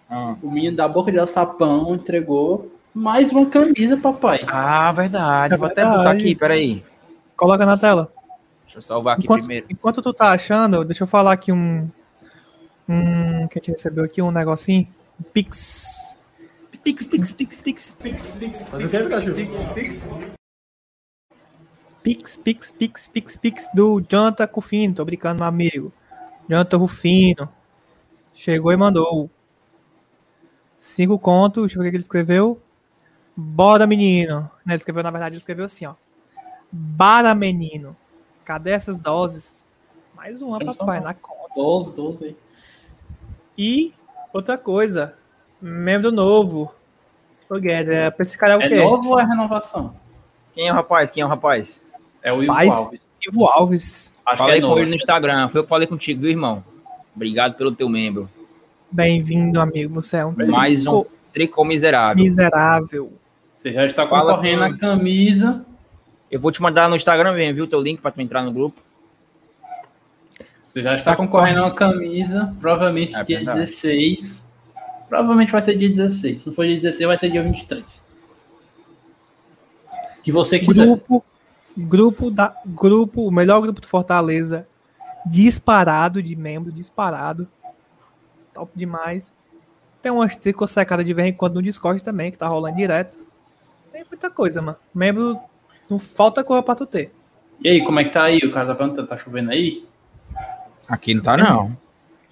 [0.10, 0.36] Ah.
[0.42, 4.44] o menino da boca de alçapão entregou mais uma camisa, papai.
[4.48, 5.54] Ah, verdade.
[5.54, 5.98] É Vou até verdade.
[5.98, 6.84] botar aqui, peraí.
[7.36, 8.12] Coloca na tela.
[8.74, 9.68] Deixa eu salvar aqui Enquanto, primeiro.
[9.70, 11.88] enquanto tu tá achando, deixa eu falar aqui um.
[12.90, 13.48] Um.
[13.48, 14.88] Que a gente recebeu aqui um negocinho.
[15.32, 16.18] Pix.
[16.84, 17.98] Pix, pix, pix, pix.
[22.02, 24.96] Pix, pix, pix, pix, pix do Janta Rufino.
[24.96, 25.94] Tô brincando, meu amigo.
[26.50, 27.48] Janta Rufino.
[28.34, 29.30] Chegou e mandou.
[30.78, 31.64] Cinco contos.
[31.66, 32.60] Deixa eu ver o que ele escreveu.
[33.38, 34.42] Bora, menino.
[34.66, 35.94] Né, Ele escreveu, na verdade, ele escreveu assim, ó.
[36.72, 37.96] Bara, menino.
[38.46, 39.66] Cadê essas doses?
[40.16, 41.54] Mais uma, papai, na conta.
[41.56, 42.36] 12, 12 aí.
[43.58, 43.94] E
[44.34, 45.16] outra coisa.
[45.62, 46.74] Membro novo.
[47.50, 48.76] Ô, Guedes, é, pra esse cara é o É quê?
[48.84, 49.96] novo ou é renovação?
[50.54, 51.12] Quem é o rapaz?
[51.12, 51.84] Quem é o rapaz?
[52.22, 52.74] É o Ivo Paz.
[52.76, 53.02] Alves.
[53.28, 54.14] Ivo Alves.
[54.26, 54.80] Acho Falei que é com novo.
[54.82, 55.50] ele no Instagram.
[55.50, 56.64] Foi eu que falei contigo, viu, irmão?
[57.16, 58.30] Obrigado pelo teu membro.
[58.92, 59.94] Bem-vindo, amigo.
[59.96, 62.24] Você é um Mais um tricô miserável.
[62.24, 63.14] miserável.
[63.58, 65.66] Você já está Fala concorrendo com- a camisa.
[66.34, 67.68] Eu vou te mandar no Instagram mesmo, viu?
[67.68, 68.82] Teu link pra tu entrar no grupo.
[70.66, 72.52] Você já está Tá concorrendo a uma camisa.
[72.60, 73.60] Provavelmente É dia verdade.
[73.60, 74.52] 16.
[75.08, 76.42] Provavelmente vai ser dia 16.
[76.42, 78.10] Se não for dia 16, vai ser dia 23.
[80.24, 80.88] Que você quiser.
[80.88, 81.24] Grupo,
[81.78, 84.68] grupo da, grupo, o melhor grupo de Fortaleza,
[85.24, 87.48] disparado de membro, disparado.
[88.52, 89.32] Top demais.
[90.02, 93.20] Tem umas tricô secadas de vez em quando no Discord também, que tá rolando direto.
[93.92, 94.78] Tem muita coisa, mano.
[94.96, 95.40] Membro,
[95.94, 97.14] não falta coisa pra tu ter.
[97.64, 98.40] E aí, como é que tá aí?
[98.40, 99.86] O cara tá perguntando, tá chovendo aí?
[100.88, 101.78] Aqui não tá, não.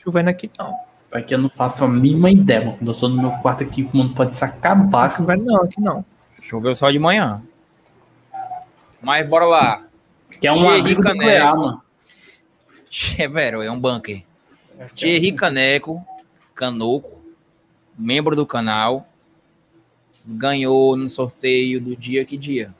[0.04, 0.76] Chovendo aqui não.
[1.12, 2.78] Aqui eu não faço a mínima ideia, mano.
[2.78, 5.10] Quando eu sou no meu quarto aqui, o mundo pode se acabar.
[5.10, 6.04] Tá chovendo não, aqui não.
[6.44, 7.42] Choveu só de manhã.
[9.02, 9.84] Mas bora lá.
[10.40, 11.58] Que é um Thierry amigo do Caneco.
[11.58, 11.82] Mano.
[13.18, 14.24] É, velho, é um bunker.
[14.96, 16.04] Thierry Caneco,
[16.56, 17.22] Canoco,
[17.98, 19.08] membro do canal,
[20.26, 22.74] ganhou no sorteio do dia que dia?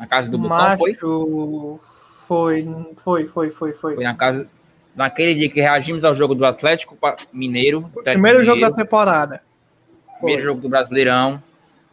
[0.00, 0.48] Na casa do foi?
[0.48, 1.78] Macho.
[2.26, 3.94] Foi, foi, foi, foi, foi.
[3.94, 4.48] Foi na casa.
[4.96, 6.96] Naquele dia que reagimos ao jogo do Atlético
[7.30, 7.80] Mineiro.
[7.80, 9.42] Atlético Primeiro jogo da Mineiro, temporada.
[10.16, 11.42] primeiro jogo do Brasileirão.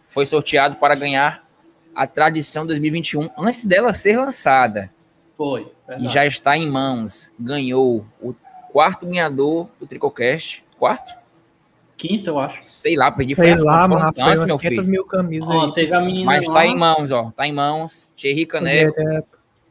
[0.08, 1.46] Foi sorteado para ganhar
[1.94, 4.90] a tradição 2021 antes dela ser lançada.
[5.36, 5.62] Foi.
[5.62, 6.14] E verdade.
[6.14, 7.30] já está em mãos.
[7.38, 8.34] Ganhou o
[8.72, 10.64] quarto ganhador do Tricocast.
[10.80, 11.14] Quarto?
[11.98, 12.62] Quinta, eu acho.
[12.62, 14.14] Sei lá, perdi foi Sei as lá, mano.
[14.14, 14.92] Foi umas meu 500 filho.
[14.92, 15.74] mil camisas Ó, aí.
[15.74, 16.54] teve a menina Mas lá.
[16.54, 17.32] tá em mãos, ó.
[17.36, 18.14] Tá em mãos.
[18.16, 18.96] Thierry Caneco.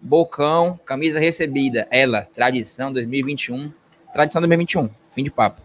[0.00, 1.86] Bocão, camisa recebida.
[1.90, 3.72] Ela, tradição 2021.
[4.12, 4.90] Tradição 2021.
[5.12, 5.60] Fim de papo.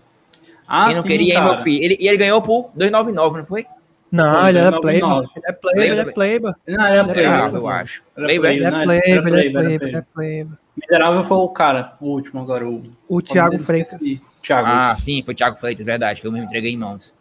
[0.68, 1.54] Ah, Quem não sim, queria, hein, cara.
[1.56, 1.84] meu filho?
[1.84, 3.66] Ele, e ele ganhou por 299, não foi?
[4.12, 5.28] Não, ele era 99.
[5.30, 5.30] playboy.
[5.36, 6.54] Ele é playboy, ele é Playboy.
[6.68, 7.60] Não, era Ele é Playboy.
[7.62, 8.04] Eu acho.
[8.18, 8.50] Era Playboy?
[8.56, 10.62] Ele é playboy, ele é Playboy, é.
[10.76, 12.84] Miserável foi o cara, o último agora, o...
[13.08, 13.60] O Thiago.
[13.60, 14.42] Freitas.
[14.42, 14.68] Thiago.
[14.68, 17.14] Ah, sim, foi Thiago Freitas, verdade, que eu mesmo entreguei em mãos.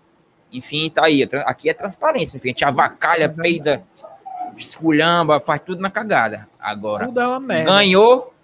[0.52, 1.26] Enfim, tá aí.
[1.44, 2.48] Aqui é transparência, enfim.
[2.48, 3.82] A gente avacalha, peida,
[4.56, 6.48] esculhamba, faz tudo na cagada.
[6.58, 7.70] Agora, Tudo é uma merda.
[7.70, 8.34] ganhou,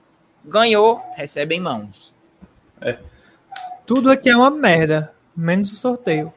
[0.45, 2.15] ganhou, recebe em mãos.
[3.85, 5.13] Tudo aqui é uma merda.
[5.37, 6.33] Menos o sorteio.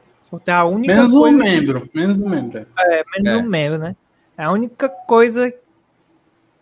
[0.46, 1.38] É a única Menos um coisa.
[1.38, 2.66] que- membro, menos um membro.
[2.78, 3.36] É, menos É.
[3.36, 3.96] um membro, né?
[4.38, 5.52] É a única coisa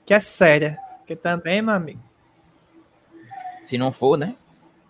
[0.06, 0.78] que é séria.
[0.98, 2.00] Porque também, meu amigo.
[3.62, 4.34] Se não for, né?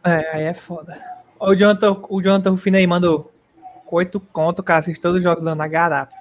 [0.04, 0.96] É, aí é foda.
[1.40, 3.32] O Jonathan, o Jonathan Rufino aí mandou.
[3.90, 6.14] Oito conto, cara, assiste todos os jogos lá na garapa.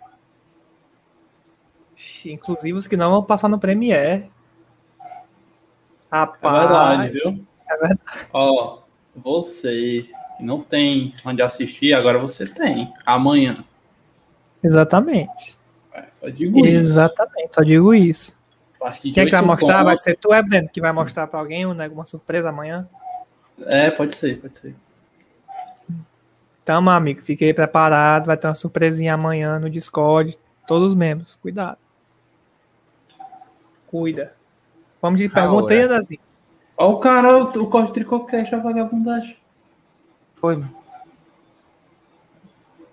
[2.25, 4.31] Inclusive os que não vão passar no Premiere.
[4.99, 5.09] É
[6.11, 6.59] Rapaz.
[6.59, 7.45] verdade, viu?
[7.69, 7.99] É verdade.
[8.31, 8.79] Ó,
[9.15, 12.93] você que não tem onde assistir, agora você tem.
[13.05, 13.55] Amanhã.
[14.63, 15.57] Exatamente.
[15.93, 16.67] É, só digo isso.
[16.77, 18.37] Exatamente, só digo isso.
[19.01, 19.73] Quem é que vai mostrar?
[19.77, 22.87] conto- Vai ser tu, Ebden, que vai mostrar pra alguém né, alguma surpresa amanhã?
[23.65, 24.75] É, pode ser, pode ser.
[26.61, 28.27] Então, meu amigo, fique aí preparado.
[28.27, 30.37] Vai ter uma surpresinha amanhã no Discord.
[30.67, 31.77] Todos os membros, cuidado.
[33.87, 34.35] Cuida.
[35.01, 35.83] Vamos de pergunta aí, é.
[35.85, 36.19] Anazinho.
[36.77, 39.37] Ó, o cara, o, o corte tricocast, a vagabundagem.
[40.47, 40.73] Foi, mano.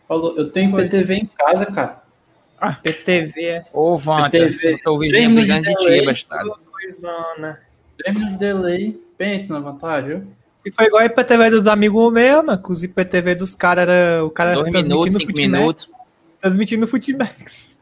[0.08, 0.88] Falou, eu tenho Foi.
[0.88, 2.02] PTV em casa, cara.
[2.82, 4.38] PTV é Ô, Vanta,
[4.82, 6.26] tô ouvindo brigando de de ti.
[7.96, 9.00] 3 minutos de delay.
[9.16, 10.26] Pense na vantagem, viu?
[10.56, 14.24] Se for igual a IPTV dos amigos meus, mano, que os IPTV dos caras era.
[14.24, 15.92] O cara era Dois minutos, cinco Futimax, minutos.
[16.40, 17.78] Transmitindo Futimax.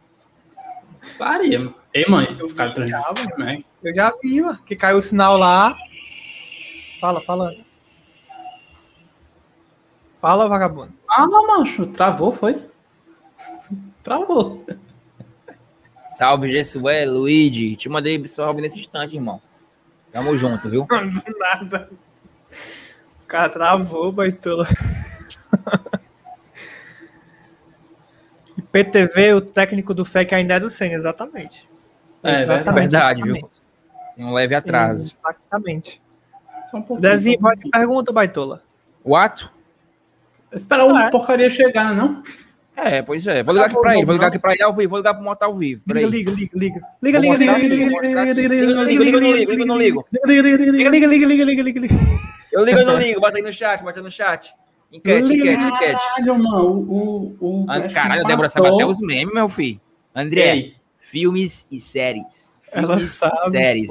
[1.03, 1.75] Estaria, mano.
[1.95, 3.65] Ei, mãe, se eu ficar transmitindo, né?
[3.83, 5.75] Eu já vi, mano, que caiu o sinal lá.
[7.01, 7.72] Fala, falando.
[10.23, 10.93] Fala, vagabundo.
[11.11, 11.85] Ah, não, macho.
[11.89, 12.65] Travou, foi?
[14.05, 14.65] Travou.
[16.07, 17.75] Salve, Jessué, Luigi.
[17.75, 19.43] Te mandei salve nesse instante, irmão.
[20.13, 20.87] Tamo junto, viu?
[21.41, 21.91] Nada.
[23.25, 24.69] O cara travou, baitola.
[28.57, 31.69] IPTV, o técnico do FEC ainda é do Senna, exatamente.
[32.23, 33.51] É, É verdade, viu?
[34.15, 35.17] Tem um leve atraso.
[35.19, 36.01] Exatamente.
[36.71, 37.01] Só um pouquinho.
[37.01, 38.63] Dezinho, pode pergunta, baitola.
[39.03, 39.51] O ato?
[40.55, 42.23] Esperar o porcaria chegar, não?
[42.77, 43.43] É, pois é.
[43.43, 44.05] Vou ligar aqui pra ele.
[44.07, 44.91] Vou ligar aqui pra ele ao vivo.
[44.91, 45.83] Vou ligar pro Moto ao vivo.
[45.87, 46.81] Liga, liga, liga, liga.
[47.03, 50.07] Liga, liga, liga, liga, liga, liga, não ligo, não ligo, ligo, não ligo.
[50.27, 51.95] liga, liga, liga, liga, liga, liga.
[52.53, 53.21] Eu ligo ou não ligo?
[53.21, 54.55] Bota aí no chat, bota aí no chat.
[54.93, 55.53] Enquete, Liga.
[55.53, 56.01] enquete, enquete.
[56.17, 56.69] Caralho, mano.
[56.69, 59.81] O, o, o Ah, Caralho, a Débora sabe até os memes, meu filho.
[60.15, 62.53] André, Ei, filmes e séries.
[62.71, 63.37] Ela Filmes sabe.
[63.47, 63.91] e séries.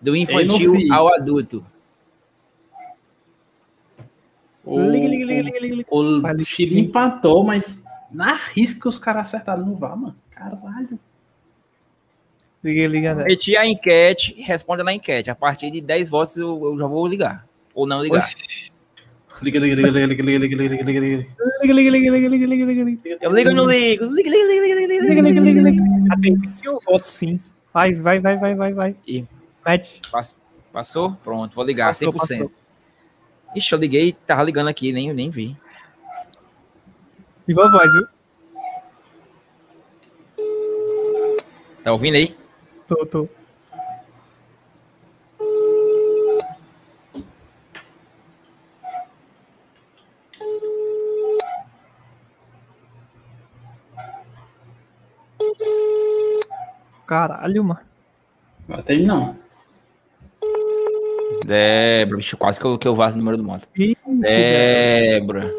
[0.00, 1.64] Do infantil ao adulto.
[4.64, 5.88] O, Liga, liga, liga, liga, liga, liga.
[5.90, 6.44] o.
[6.44, 10.16] Chile empatou, mas na risca os caras acertaram no VAR, mano.
[10.30, 10.98] Caralho.
[12.62, 13.24] Liga, liga, André.
[13.24, 15.30] Meti a enquete, responda na enquete.
[15.30, 17.44] A partir de 10 votos eu, eu já vou ligar.
[17.74, 18.18] Ou não ligar.
[18.18, 18.70] Oxi.
[19.40, 21.26] Liga, liga, liga, liga, liga, liga, liga, liga, liga, liga, liga.
[21.62, 23.18] Liga, liga, liga, liga, liga, liga, liga, liga.
[23.20, 24.04] Eu ligo ou não ligo?
[24.04, 25.82] Liga, liga, liga, liga, liga, Liga, liga, liga, liga.
[26.12, 27.40] Ah, tem 21 votos, sim.
[27.74, 28.96] Vai, vai, vai, vai, vai, vai.
[29.66, 30.00] Mete.
[30.72, 31.16] Passou?
[31.24, 32.16] Pronto, vou ligar, Passou, 100%.
[32.18, 32.52] passou.
[33.54, 35.56] Ixi, eu liguei, tava ligando aqui, nem, nem vi.
[37.46, 38.06] Viva a voz, viu?
[41.82, 42.36] Tá ouvindo aí?
[42.86, 43.28] Tô, tô.
[57.06, 57.80] Caralho, mano.
[58.66, 59.41] Batei não.
[61.44, 63.66] Débora, bicho, quase que eu, que eu vazo o número do moto.
[64.20, 65.52] Débora,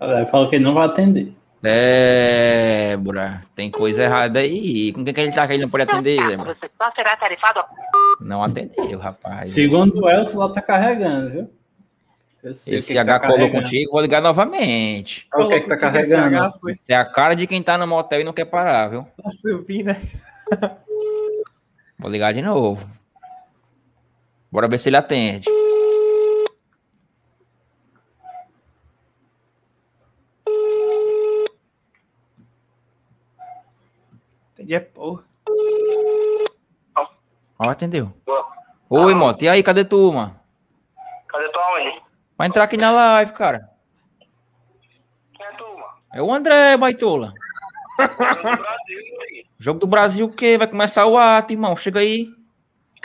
[0.00, 1.32] Ele falou que ele não vai atender.
[1.60, 4.92] Débora, tem coisa errada aí.
[4.92, 6.54] Com quem que ele tá que ele não pode atender, Débora?
[6.54, 7.60] Você só será tarifado
[8.20, 9.50] Não atendeu, rapaz.
[9.50, 11.50] Segundo o Elcio, lá tá carregando, viu?
[12.42, 15.28] Eu sei o Esse que que H tá colou contigo, vou ligar novamente.
[15.32, 16.52] Olha o que é que tá esse carregando.
[16.88, 19.06] É a cara de quem tá no motel e não quer parar, viu?
[19.16, 20.00] pra subir, né?
[21.96, 22.84] Vou ligar de novo.
[24.52, 25.48] Bora ver se ele atende.
[34.52, 35.24] Entendi, é porra.
[37.58, 38.12] Ó, atendeu.
[38.90, 39.42] Oi, moto.
[39.42, 40.38] E aí, cadê tu, mano?
[41.28, 42.02] Cadê tua onde?
[42.36, 43.70] Vai entrar aqui na live, cara.
[45.34, 45.94] Quem é tu, mano?
[46.12, 47.32] É o André, baitola.
[49.58, 50.58] Jogo do Brasil o quê?
[50.58, 51.74] Vai começar o ato, irmão.
[51.74, 52.26] Chega aí.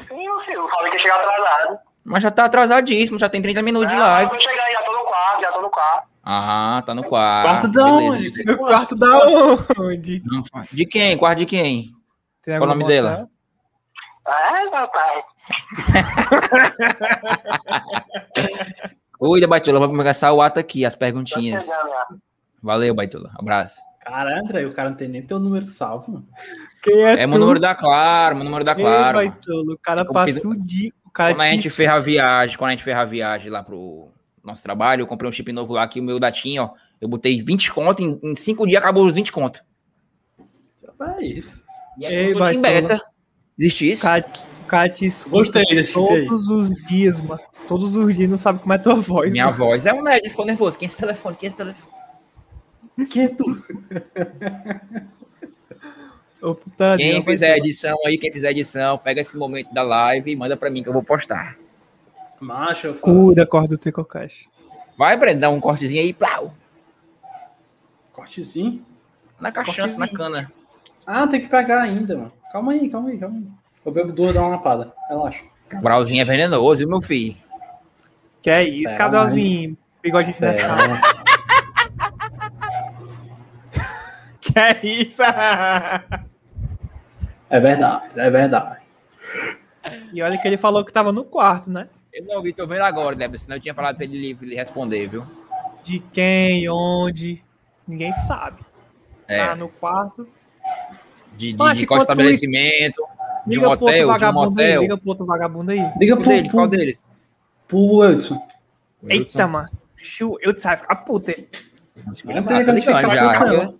[0.09, 0.27] Sim.
[0.67, 1.36] Eu falei que ia chegar atrasado.
[2.09, 4.31] Mas já tá atrasadíssimo, já tem 30 minutos de Ah, live.
[4.31, 6.07] Vou chegar aí, já tô no quarto, já tô no quarto.
[6.23, 7.49] Ah, tá no quarto.
[7.49, 8.31] Quarto da Beleza, onde?
[8.31, 8.51] beleza.
[8.51, 9.19] No quarto da
[9.77, 10.23] onde?
[10.25, 11.17] Não, De quem?
[11.17, 11.91] Quarto de quem?
[12.41, 13.27] Tem Qual o nome dela?
[14.25, 15.23] É, papai.
[19.19, 19.79] Cuida, Baitola.
[19.79, 21.65] Vamos começar o ato aqui, as perguntinhas.
[21.65, 22.07] já.
[22.61, 23.31] Valeu, Baitola.
[23.37, 23.81] Abraço.
[24.01, 26.11] Cara, André, o cara não tem nem teu número salvo.
[26.13, 26.27] mano.
[26.81, 29.17] Quem é, É meu número da Claro, meu número da Ei, Claro.
[29.17, 29.29] mano.
[29.31, 30.91] baitola, o cara Eu fiz- passa o dia.
[31.17, 33.63] Cara Quando a gente te fez a viagem, quando a gente fez a viagem lá
[33.63, 34.09] pro
[34.43, 37.41] nosso trabalho, eu comprei um chip novo lá, que o meu datinho, ó, eu botei
[37.41, 39.63] 20 conto, em, em 5 dias acabou os 20 conto.
[41.17, 41.59] É isso.
[41.97, 42.61] E é Ei, Baitola.
[42.61, 43.01] beta.
[43.57, 44.05] Existe isso?
[44.93, 46.27] Te escuta Gostei desse aí.
[46.27, 47.41] todos os dias, mano.
[47.67, 49.31] Todos os dias, não sabe como é tua voz.
[49.31, 49.57] Minha mano.
[49.57, 50.77] voz é um nerd, ficou nervoso.
[50.77, 51.35] Quem é esse telefone?
[51.35, 51.93] Quem é esse telefone?
[53.09, 53.63] Quem é tu?
[56.47, 59.83] Ô, putadinho, Quem fizer a edição aí, quem fizer a edição, pega esse momento da
[59.83, 61.57] live e manda pra mim que eu vou postar.
[62.39, 62.93] Macho.
[62.95, 64.47] Cuida, corda do Tricocast.
[64.97, 66.53] Vai, Breno, dá um cortezinho aí, plau,
[68.13, 68.83] Cortezinho.
[69.39, 70.51] na cachaça, na cana.
[71.05, 72.31] Ah, tem que pegar ainda, mano.
[72.51, 73.47] Calma aí, calma aí, calma aí.
[73.85, 74.93] Eu bebo duas, dá uma lapada.
[75.09, 75.43] Relaxa.
[75.69, 77.35] Cabralzinho é venenoso, viu, meu filho?
[78.41, 79.77] Que é isso, É, Cabelzinho?
[80.01, 81.01] Bigode nessa cara.
[84.41, 85.21] Que é isso?
[87.49, 88.81] É verdade, é verdade.
[90.13, 91.87] e olha que ele falou que tava no quarto, né?
[92.13, 95.07] Eu não vi, tô vendo agora, Débora, senão eu tinha falado pra ele, ele responder,
[95.07, 95.25] viu?
[95.83, 97.43] De quem, onde,
[97.87, 98.61] ninguém sabe.
[99.27, 100.27] É, Tá no quarto.
[101.37, 103.05] de, de, de qual estabelecimento,
[103.45, 104.81] de Liga um pro outro hotel, de um vagabundo aí, motel.
[104.81, 105.91] liga pro outro vagabundo aí.
[105.99, 106.51] Liga pro, deles?
[106.51, 107.07] Qual deles?
[107.67, 108.47] pro Edson.
[109.07, 109.69] Eita, mano.
[109.95, 111.33] Chu, eu sabe ficar puta.
[112.05, 113.73] Não tem lá, tá que ficar ligando já.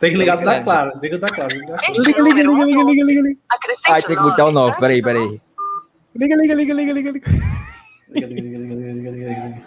[0.00, 0.64] Tem que ligar Liga, da liga.
[0.64, 0.98] Clara.
[1.02, 1.54] Liga da Clara.
[1.54, 1.76] Liga.
[1.90, 3.40] Liga, liga, liga, liga, liga, liga.
[3.84, 5.40] Ai, tem que botar o 9, peraí, peraí.
[6.16, 7.30] Liga, liga, liga, liga, liga, liga.
[8.08, 9.62] Liga, liga, liga, liga, liga, liga, liga, liga.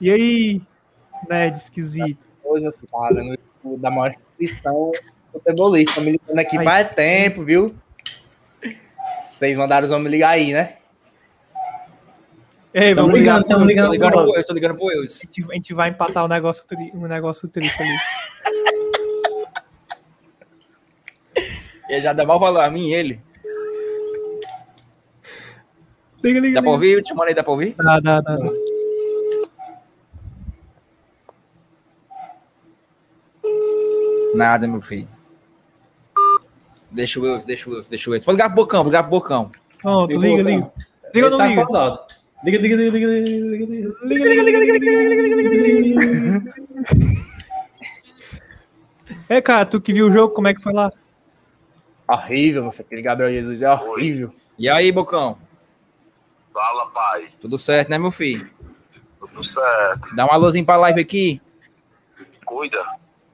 [0.00, 0.62] E aí?
[1.28, 2.28] Nerd esquisito.
[2.44, 4.92] Hoje eu tava vendo o da maior instituição
[5.32, 6.00] futebolista.
[6.00, 6.64] Me ligando aqui Ai.
[6.64, 7.74] faz tempo, viu?
[9.04, 10.76] Vocês mandaram os homens ligar aí, né?
[12.72, 13.42] Ei, vamos ligar.
[13.42, 13.86] ligando, ligando.
[13.88, 15.18] Tô ligando tô ligando pro Wilson.
[15.22, 16.64] A gente, a gente vai empatar um negócio,
[16.94, 17.96] um negócio triste ali.
[21.92, 23.20] Ele já dá mal valor a mim e ele.
[26.24, 26.92] Liga, liga, Dá pra ouvir?
[26.92, 27.74] Eu te mandei, dá pra ouvir?
[27.76, 28.50] Dá, dá, dá, dá.
[34.34, 35.06] Nada, meu filho.
[36.90, 38.24] Deixa o Wilson, deixa o Wilson, deixa o Wilson.
[38.24, 39.50] Vou ligar pro Bocão, vou ligar pro Bocão.
[39.82, 40.72] Pronto, Liga, liga, liga.
[41.14, 41.62] Liga ou não tá liga?
[41.62, 42.06] acordado.
[42.42, 43.94] Liga, liga, liga, liga, liga, liga, liga.
[44.02, 46.54] Liga, liga, liga, liga, liga, liga, liga, liga, liga.
[49.28, 50.90] É, cara, tu que viu o jogo, como é que foi lá?
[52.12, 52.84] Horrível, meu filho.
[52.86, 54.34] Aquele Gabriel Jesus é horrível.
[54.58, 55.38] E aí, Bocão?
[56.52, 57.28] Fala, pai.
[57.40, 58.48] Tudo certo, né, meu filho?
[59.18, 60.14] Tudo certo.
[60.14, 61.40] Dá um alôzinho pra live aqui.
[62.44, 62.84] Cuida.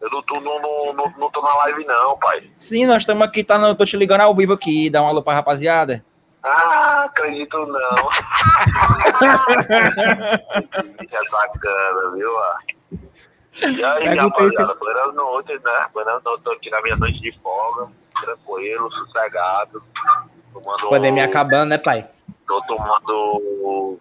[0.01, 2.49] Eu não tô, não, não, não, não tô na live, não, pai.
[2.57, 4.89] Sim, nós estamos aqui, tá, no, tô te ligando ao vivo aqui.
[4.89, 6.05] Dá um alô pra rapaziada.
[6.41, 8.09] Ah, acredito não.
[11.01, 12.31] é bacana, viu?
[13.61, 15.87] E aí, Perguntei se- rapaziada, buenas noites, né?
[15.93, 17.91] Buenas noites, tô aqui na minha noite de folga,
[18.29, 19.83] tranquilo, sossegado.
[20.53, 20.91] Tomando...
[20.91, 22.09] Pandemia acabando, né, pai?
[22.47, 23.99] Tô tomando...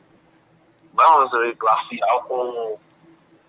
[0.94, 2.80] Vamos ver, glacial com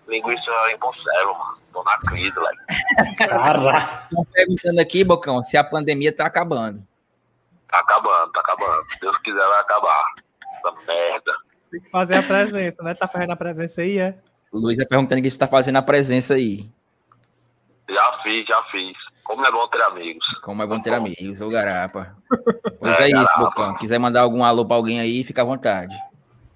[0.07, 1.57] linguiça em conserva.
[1.73, 3.17] Tô na crise, like.
[3.17, 4.03] Caraca.
[4.03, 6.83] Estão perguntando aqui, Bocão, se a pandemia tá acabando.
[7.67, 8.85] Tá acabando, tá acabando.
[8.91, 10.13] Se Deus quiser, vai acabar.
[10.57, 11.31] Essa merda.
[11.71, 12.93] Tem que fazer a presença, né?
[12.93, 14.17] Tá fazendo a presença aí, é?
[14.51, 16.67] O Luiz é perguntando o que você tá fazendo a presença aí.
[17.87, 18.97] Já fiz, já fiz.
[19.29, 20.25] Como é bom ter amigos.
[20.41, 22.15] Como é bom ter amigos, ô garapa.
[22.79, 23.37] Pois É, é, isso.
[23.37, 23.75] Bocão.
[23.75, 25.95] Quiser mandar algum alô pra alguém aí, fica à vontade.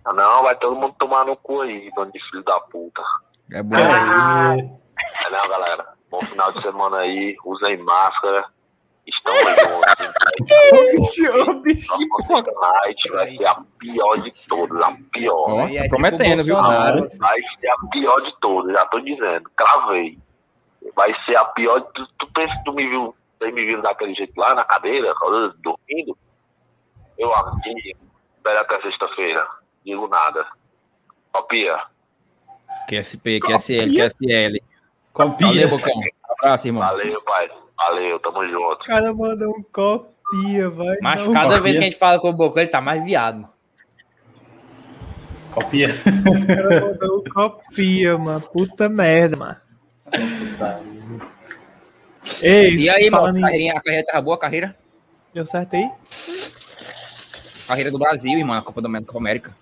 [0.03, 3.03] Ah, não, vai todo mundo tomar no cu aí, dono de filho da puta.
[3.51, 3.75] É bom.
[3.75, 4.59] Aí.
[4.59, 5.85] É não, galera.
[6.09, 7.35] Bom final de semana aí.
[7.45, 8.45] Usem máscara.
[9.05, 9.43] Estamos
[11.15, 11.61] juntos.
[11.61, 11.89] Bicho,
[12.27, 14.81] Nossa night vai ser a pior de todas.
[14.81, 15.59] A pior.
[15.59, 16.55] Aí é tá tipo prometendo, viu?
[16.55, 17.09] Bolsonaro.
[17.19, 18.73] Vai ser a pior de todas.
[18.73, 19.47] Já tô dizendo.
[19.55, 20.17] Cravei.
[20.95, 23.81] Vai ser a pior de tu, tu pensa que tu me viu, vocês me viram
[23.81, 25.13] daquele jeito lá na cadeira,
[25.61, 26.17] dormindo?
[27.17, 27.95] Eu aqui,
[28.35, 29.47] espera até sexta-feira.
[29.85, 30.45] Digo nada.
[31.31, 31.77] Copia.
[32.87, 34.63] QSP, QSL, QSL.
[35.13, 35.67] Valeu, Copia.
[35.67, 36.01] Bocão.
[36.29, 36.83] Abraço, irmão.
[36.83, 37.51] Valeu, pai.
[37.77, 38.81] Valeu, tamo junto.
[38.81, 40.97] o cara mandou um copia, vai.
[41.01, 41.61] Mas cada copia.
[41.61, 43.47] vez que a gente fala com o Bocão, ele tá mais viado.
[45.51, 45.89] Copia.
[45.89, 48.41] O cara mandou um copia, mano.
[48.41, 49.62] Puta merda, mano.
[52.41, 53.41] Ei, E aí, mano, em...
[53.41, 54.77] carreirinha, a carreira tava boa, a carreira?
[55.33, 55.89] Deu certo aí?
[57.67, 59.55] Carreira do Brasil, irmão, na Copa do América.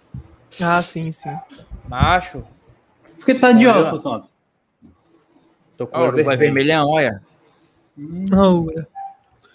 [0.60, 1.36] Ah, sim, sim.
[1.88, 2.44] Macho.
[3.18, 4.26] Por que tá de óculos, mano?
[5.78, 6.40] Tô com o olho vai vermelho.
[6.40, 7.22] vermelhão, olha.
[7.96, 8.66] Não,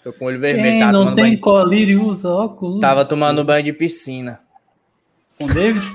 [0.03, 0.79] Tô com o olho vermelho.
[0.79, 2.79] Quem não tem banho, colírio usa óculos.
[2.81, 4.41] tava tomando banho de piscina.
[5.37, 5.85] Com o David?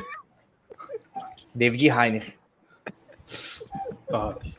[1.54, 2.34] David Rainer.
[4.08, 4.54] Top.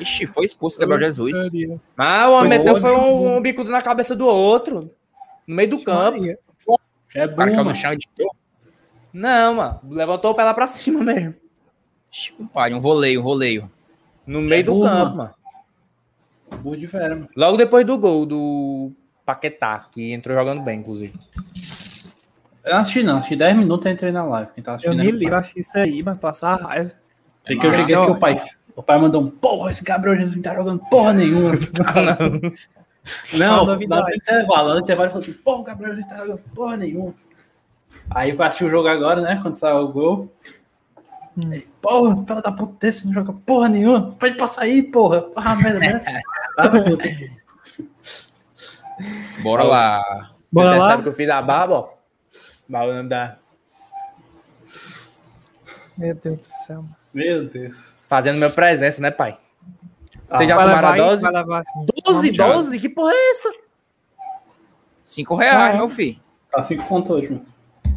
[0.00, 1.36] Ixi, foi expulso o Gabriel Jesus.
[1.36, 1.80] Maria.
[1.96, 4.90] Mas o homem Foi meteu foi um, um bicudo na cabeça do outro.
[5.46, 6.18] No meio do campo.
[6.18, 6.38] Maria.
[7.08, 8.06] Já é O cara bom, caiu no chão de
[9.12, 9.80] Não, mano.
[9.88, 11.34] Levantou o pé lá pra cima mesmo.
[12.10, 13.70] Ixi, compadre, um voleio, um voleio.
[14.26, 15.34] No meio do bom, campo, mano.
[16.62, 17.28] Burro de fera, mano.
[17.36, 18.92] Logo depois do gol do
[19.24, 21.14] Paquetá, que entrou jogando bem, inclusive.
[22.64, 23.18] Eu não assisti, não.
[23.18, 24.50] Assisti 10 minutos e entrei na live.
[24.54, 26.92] Quem tá Eu assistindo li, eu achei isso aí, mas passar raiva.
[27.42, 28.42] Sei que eu cheguei aqui, o pai.
[28.78, 31.50] O pai mandou um porra, esse Gabriel Jesus não tá jogando porra nenhuma.
[33.34, 34.02] Não, lá novidade.
[34.10, 36.42] no intervalo, lá no intervalo ele falou assim, porra, o Gabriel Jesus não tá jogando
[36.54, 37.14] porra nenhuma.
[38.08, 39.40] Aí vai assistir o jogo agora, né?
[39.42, 40.32] Quando saiu o gol.
[41.36, 41.50] Hum.
[41.50, 44.12] Aí, Porra, fala da puta desse, não joga porra nenhuma.
[44.12, 45.22] Pode passar aí, porra.
[45.22, 46.20] Porra, merda dessa.
[49.42, 50.30] Bora lá.
[50.52, 50.88] Bora Você lá?
[50.90, 51.88] Sabe que eu fiz a barba, ó.
[52.68, 53.38] Barba não dá.
[55.96, 56.76] Meu Deus do céu.
[56.76, 56.96] mano.
[57.12, 57.97] Meu Deus.
[58.08, 59.38] Fazendo minha presença, né, pai?
[60.30, 61.22] Ah, Vocês já tomaram a dose?
[61.22, 61.86] vai levar assim.
[62.04, 62.52] 12, Thiago.
[62.54, 62.80] 12?
[62.80, 63.52] Que porra é essa?
[65.04, 65.78] Cinco reais, Ah.
[65.78, 66.18] meu filho.
[66.50, 67.46] Tá 5 pontos hoje, mano.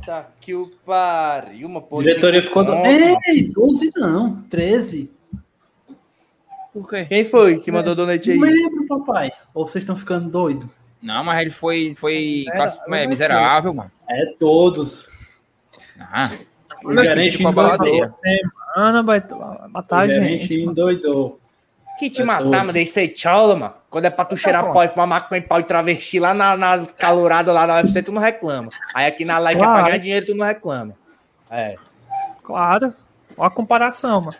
[0.05, 2.03] Tá que o pariu, uma A porra.
[2.03, 2.63] diretoria de ficou.
[2.63, 2.71] Do...
[2.73, 2.85] conto.
[2.87, 5.11] Ei, 12 não, 13.
[6.73, 7.05] Por quê?
[7.05, 8.37] Quem foi que mandou donate aí?
[8.37, 9.31] Não lembro, papai.
[9.53, 10.69] Ou vocês estão ficando doidos?
[11.01, 12.13] Não, mas ele foi, foi
[12.45, 13.91] Misera- classe- como é, miserável, mano.
[14.09, 15.07] É todos.
[15.99, 16.23] Ah,
[16.85, 18.09] O gerente filho, tipo, baladeira.
[18.09, 20.61] Semana vai vai matar a gerente gente.
[20.61, 21.39] endoidou.
[21.99, 23.73] Que te É matar, mano, deixa ser chola, mano.
[23.89, 24.73] Quando é pra tu cheirar pronto.
[24.73, 28.01] pó e fumar maconha em pau e travesti lá na, na calorada lá na UFC,
[28.01, 28.69] tu não reclama.
[28.93, 29.79] Aí aqui na live é Claro.
[29.79, 30.95] pra ganhar dinheiro, tu não reclama.
[31.49, 31.75] É.
[32.41, 32.93] Claro.
[33.37, 34.37] Olha a comparação, mano.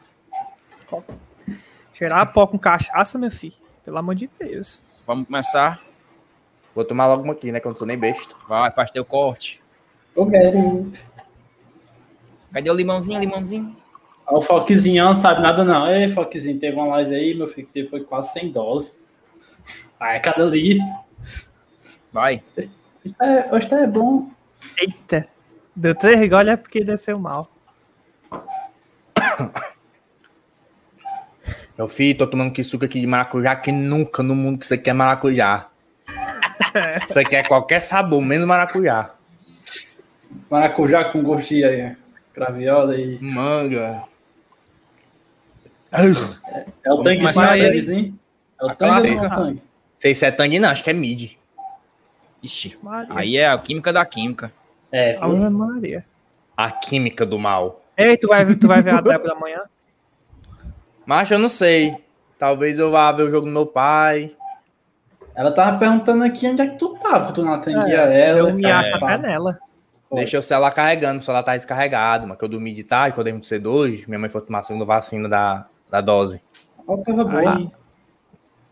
[1.94, 3.54] Cheirar pó com cachaça, meu filho.
[3.86, 4.84] Pelo amor de Deus.
[5.06, 5.80] Vamos começar.
[6.74, 7.60] Vou tomar logo uma aqui, né?
[7.60, 8.34] Que eu não sou nem besta.
[8.48, 9.62] Vai, faz teu corte.
[10.16, 10.92] Eu quero.
[12.54, 13.76] Cadê o limãozinho, limãozinho?
[14.32, 15.90] Ó, O Foquezinho não sabe nada, não.
[15.92, 19.00] Ei, Foquezinho, teve uma live aí, meu filho, que teve foi quase 100 doses.
[20.00, 20.80] É cada ali.
[22.12, 22.44] Vai.
[22.58, 22.70] Hoje
[23.18, 24.30] tá, hoje tá é bom.
[24.80, 25.28] Eita.
[25.76, 27.50] Deu três goles é porque desceu mal.
[31.78, 34.78] Meu filho, tô tomando que suco aqui de maracujá, que nunca no mundo que você
[34.78, 35.70] quer maracujá.
[37.08, 39.16] Você quer qualquer sabor, menos maracujá.
[40.50, 41.98] Maracujá com gosto de eh,
[42.34, 43.18] graviola e.
[43.20, 44.04] Manga.
[45.92, 48.20] É o começar mais deles, hein?
[48.60, 49.56] É o A ou não é?
[49.96, 51.34] Sei se é tangue, não, acho que é mid.
[52.42, 52.78] Ixi.
[52.82, 53.14] Maria.
[53.16, 54.52] Aí é a química da química.
[54.92, 55.24] É, viu?
[55.24, 56.06] Ave Maria.
[56.56, 57.84] A química do mal.
[57.96, 59.62] Ei, tu vai, tu vai ver a Débora amanhã?
[61.06, 61.96] Mas eu não sei.
[62.40, 64.36] Talvez eu vá ver o jogo do meu pai.
[65.36, 67.32] ela tava perguntando aqui onde é que tu tava.
[67.32, 68.40] Tu não atendia É, ela.
[68.40, 69.60] Eu me cara, acho até nela.
[70.12, 73.32] Deixei o celular carregando, o celular tá descarregado, mas que eu dormi de tarde, acordei
[73.32, 74.04] muito cedo hoje.
[74.08, 76.42] Minha mãe foi tomar a segunda vacina da, da dose.
[76.88, 77.56] Ó, tava boa.
[77.58, 77.72] Aí,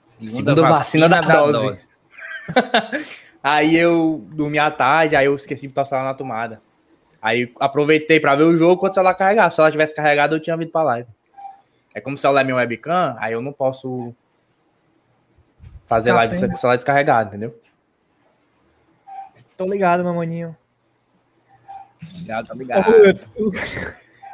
[0.04, 1.88] Segunda vacina da dose.
[3.44, 6.62] Aí eu dormi à tarde, aí eu esqueci de celular na tomada.
[7.22, 9.50] Aí aproveitei pra ver o jogo quando o celular carregar.
[9.50, 11.08] Se celular tivesse carregado, eu tinha vindo pra live.
[11.94, 14.14] É como o celular é meu webcam, aí eu não posso
[15.88, 16.50] fazer Tá live sem.
[16.50, 17.58] com o celular descarregado, entendeu?
[19.56, 20.56] tô ligado, meu maninho.
[22.14, 22.50] Obrigado,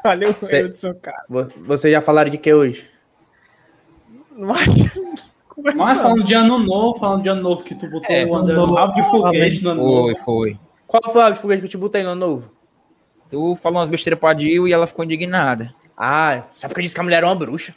[0.06, 0.10] tá.
[0.10, 1.24] Valeu, Cê- Hudson, cara.
[1.30, 2.90] Vo- Vocês já falaram de que hoje?
[4.38, 4.66] Mas,
[5.58, 8.54] Mas falando de ano novo, falando de ano novo que tu botou É, o André
[8.56, 10.24] no rabo de foguete no ano Foi, novo.
[10.26, 10.60] foi.
[10.88, 12.52] Qual foi a foguete que eu te botei no ano novo?
[13.30, 15.74] Tu falou umas besteiras pra Dil e ela ficou indignada.
[15.98, 17.74] Ah, sabe porque eu disse que a mulher era uma bruxa?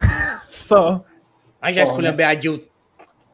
[0.48, 1.04] Só.
[1.60, 2.64] A já escolheu a Jill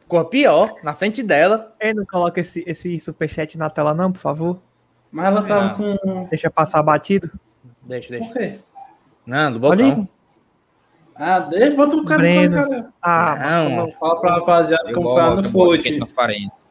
[0.08, 1.74] cor pior, na frente dela.
[1.80, 4.60] Ei, não coloca esse, esse superchat na tela, não, por favor.
[5.10, 5.96] Mas ela tava Não.
[5.98, 6.24] com.
[6.30, 7.30] Deixa passar batido.
[7.84, 8.26] Deixa, deixa.
[8.26, 8.54] Por quê?
[9.26, 10.00] Não, do Olha bocão.
[10.02, 10.08] aí.
[11.14, 12.54] Ah, deixa, bota o cara Breno.
[12.54, 12.88] cara.
[13.02, 13.92] Ah, Não, mano.
[14.00, 15.96] Fala pra rapaziada Eu como foi lá no Foot.
[15.96, 16.64] transparência.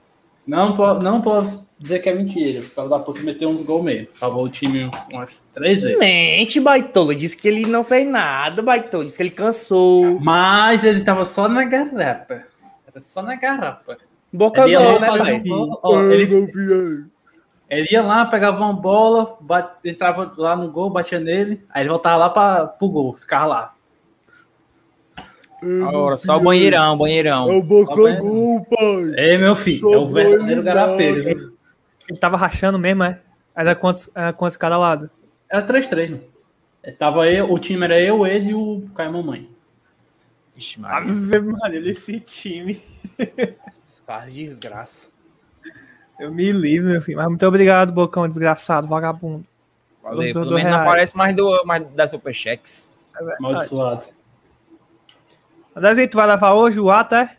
[0.47, 2.62] Não, não posso dizer que é mentira.
[2.62, 4.07] O Fala da puta meteu uns gols mesmo.
[4.14, 5.99] Salvou o time umas três vezes.
[5.99, 7.14] Mente, Baitola.
[7.16, 9.05] Disse que ele não fez nada, Baitola.
[9.05, 10.20] Disse que ele cansou.
[10.20, 12.43] Mas ele tava só na garapa.
[12.88, 13.97] Era só na garapa.
[14.34, 15.41] Boca Ele né, pai?
[15.86, 17.05] um ele,
[17.80, 21.90] ele ia lá, pegava uma bola, bate- entrava lá no gol, batia nele, aí ele
[21.90, 23.74] voltava lá pra, pro gol, ficava lá.
[25.88, 27.48] Agora, só o banheirão, banheirão.
[27.48, 29.14] É o Boca Bocangol, pai.
[29.16, 31.24] Ei, meu filho, é o verdadeiro garapeiro.
[31.24, 31.54] viu?
[32.10, 33.22] Ele tava rachando mesmo, é?
[33.56, 35.10] Era quantos, era quantos cada lado?
[35.50, 36.20] Era 3-3, né?
[36.82, 39.48] É, Tava eu, o time era eu, ele e o Caio Mamãe.
[40.58, 41.42] Ixi, Ave Maria.
[41.42, 42.82] Maria, esse time.
[44.06, 45.11] Faz desgraça.
[46.20, 47.18] Eu me livro, meu filho.
[47.18, 49.43] Mas muito obrigado, Bocão, desgraçado, vagabundo.
[50.03, 50.28] Valeu.
[50.28, 50.88] do- Pelo do menos não reais.
[50.88, 52.89] aparece mais, do, mais da Superchex.
[53.20, 53.36] É.
[53.39, 54.05] Amaldiçoado.
[55.74, 57.38] Mas aí, tu vai levar hoje o ato, é?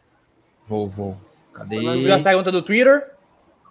[0.66, 1.16] Vou, vou.
[1.52, 1.78] Cadê?
[1.80, 3.10] Viu as perguntas do Twitter?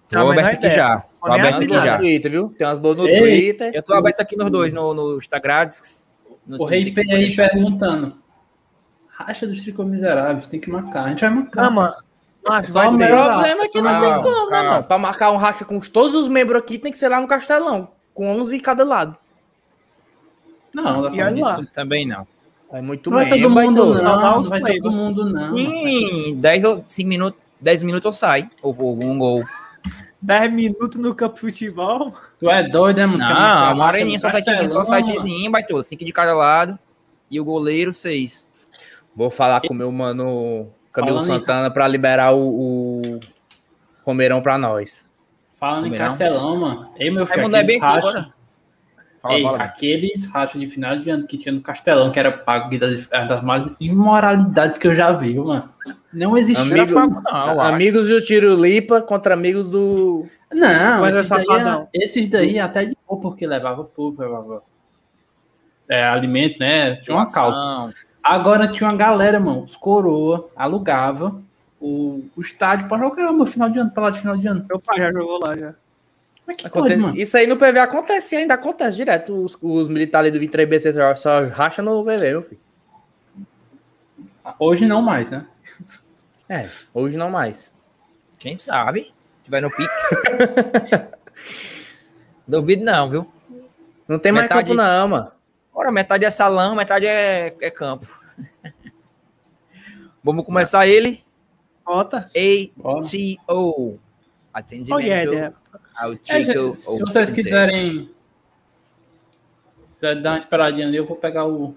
[0.10, 0.76] Tá, Tô mas aberto não é aqui ideia.
[0.76, 1.00] já.
[1.00, 1.98] Tô Não é aberto nem aqui já.
[1.98, 2.56] Twitter, viu?
[2.58, 3.18] Tem umas boas no Ei.
[3.18, 3.72] Twitter.
[3.74, 5.68] Eu tô aberto aqui nos dois, no, no Instagram.
[6.46, 8.18] No O Rei P aí perguntando.
[9.08, 11.06] Racha dos Tricô Miseráveis, tem que marcar.
[11.06, 11.62] A gente vai marcar.
[11.64, 11.96] Não, mano.
[12.48, 14.84] Mas Só vai o problema é que não Calma, tem como, né, mano?
[14.84, 17.90] Pra marcar um racha com todos os membros aqui, tem que ser lá no Castelão.
[18.14, 19.16] Com 11 em cada lado.
[20.74, 21.32] Não, dá E pra.
[21.32, 22.28] Isso também não.
[22.72, 24.40] É muito Não bem, todo mundo, dá não.
[24.40, 25.58] os Não vai todo mundo, não.
[25.58, 28.50] Em 10 ou 5 minutos, 10 minutos eu saio.
[28.62, 29.44] Ou vou um gol.
[30.22, 32.14] 10 minutos no campo de futebol.
[32.40, 33.20] Tu é doido, né, mano?
[33.20, 35.84] Não, uma areninha, só sitezinho, só sitezinho, bateu.
[35.84, 36.80] 5 de cada lado.
[37.30, 38.48] E o goleiro, 6.
[39.16, 43.20] Vou falar com o meu mano Camilo Falando em- Santana pra liberar o, o
[44.06, 45.10] Romeirão pra nós.
[45.60, 46.10] Falando em Combinado.
[46.18, 46.90] Castelão, mano.
[46.98, 48.34] Ei, meu filho, é bem aqueles racha-.
[49.22, 49.58] Fala, Ei, fala.
[49.64, 53.26] aqueles rachas de final de ano que tinha no Castelão, que era pago das, é
[53.28, 55.70] das mais imoralidades que eu já vi, mano.
[56.12, 56.64] Não existia.
[56.64, 57.60] Amigo- Não, acho.
[57.62, 60.26] amigos do Tiro Lipa contra amigos do.
[60.52, 64.64] Não, Mas é esses daí, esses daí até de boa, porque levava público, levava
[65.88, 66.96] é, alimento, né?
[66.98, 67.94] Tinha uma causa.
[68.24, 71.42] Agora tinha uma galera, mano, os coroa, alugava
[71.80, 74.66] o, o estádio pra jogar, mano, final de ano, pra lá de final de ano.
[74.70, 75.74] Meu pai já jogou lá já.
[76.44, 77.18] Como é que Acontece- pode, mano?
[77.18, 79.34] Isso aí no PV acontece, ainda acontece direto.
[79.34, 82.62] Os, os militares do 23BC só, só racha no PV, meu filho.
[84.60, 85.46] Hoje não mais, né?
[86.50, 87.74] É, hoje não mais.
[88.38, 89.04] Quem sabe?
[89.04, 89.92] Se tiver no Pix.
[92.48, 93.28] Duvido não, viu?
[94.08, 95.32] Não tem mais Metade- campo, não, mano.
[95.74, 98.08] Ora, metade é salão, metade é, é campo.
[100.24, 101.24] Vamos começar ele.
[101.86, 102.18] Bota.
[102.20, 103.98] A-T-O.
[104.54, 105.56] Atendimento Oh, yeah, yeah.
[105.96, 106.76] ao É, Tico.
[106.76, 108.12] se, se vocês quiserem.
[109.90, 111.76] Se dar uma esperadinha ali, eu vou pegar o.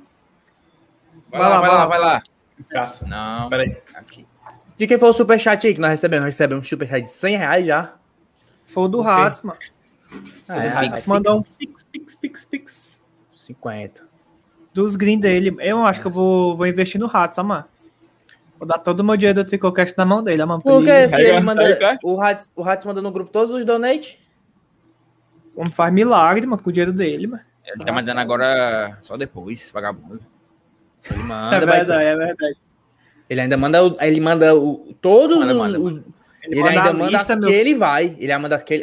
[1.31, 2.23] Vai lá, vai lá, vai lá.
[2.69, 3.07] Caça.
[3.07, 3.45] Não.
[3.45, 3.77] Espera aí.
[3.95, 4.27] Aqui.
[4.77, 6.25] De quem foi o superchat aí que nós recebemos?
[6.25, 7.95] Nós recebemos um superchat de 100 reais já.
[8.65, 9.59] Foi o do Ratos, mano.
[10.49, 10.81] Ah, é.
[10.89, 11.07] Pix.
[11.07, 13.04] Mandou um pix, pix, pix, pix.
[13.45, 14.03] 50.
[14.73, 15.55] Dos green dele.
[15.61, 17.65] Eu acho que eu vou, vou investir no Ratos, ó, mano.
[18.59, 20.63] Vou dar todo o meu dinheiro do Tricocast na mão dele, ó, mano.
[20.63, 21.63] pra Por que ele- se ele manda.
[22.03, 24.19] O Hats, o Hats manda no grupo todos os donate?
[25.55, 27.43] O homem faz milagre, mano, com o dinheiro dele, mano.
[27.67, 30.21] Ele tá mandando agora só depois, vagabundo.
[31.11, 32.57] Ele É manda, verdade, vai- é verdade.
[33.31, 33.85] Ele ainda manda.
[33.85, 35.59] o- Ele manda o, todos Manda, os.
[35.59, 36.05] manda, os- manda.
[36.43, 38.17] ele manda ainda a manda lista, as meu- que ele vai.
[38.19, 38.83] Ele manda aquele.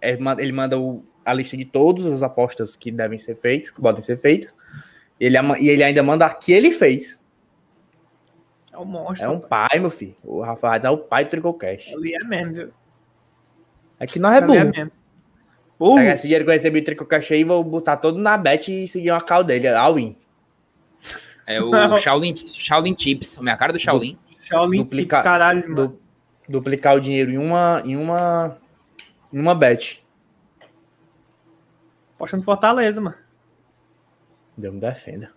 [0.00, 3.70] é, ma- ele manda o- a lista de todas as apostas que devem ser feitas,
[3.70, 4.52] que podem ser feitas.
[5.18, 7.20] Ele, e ele ainda manda a que ele fez.
[8.72, 9.26] É um monstro.
[9.26, 10.16] É um pai, meu filho.
[10.24, 11.94] O Rafa Hats é o pai do Tricocast.
[11.94, 12.70] Ali é mesmo, viu?
[14.00, 14.64] É que nós é Ali é
[15.78, 15.96] burro.
[15.96, 18.88] Pegar esse dinheiro que eu recebi do Tricocast aí, vou botar todo na bet e
[18.88, 19.68] seguir uma cal dele.
[19.68, 20.16] All in.
[21.46, 24.18] É o Shaolin, Shaolin Chips, a minha cara do Shaolin.
[24.40, 25.88] Shaolin duplicar- Chips, caralho, mano.
[25.88, 26.00] Du-
[26.48, 27.82] duplicar o dinheiro em uma.
[27.84, 28.58] em uma.
[29.32, 30.03] em uma bet.
[32.24, 33.16] Poxa no Fortaleza, mano.
[34.56, 35.30] Deus me defenda.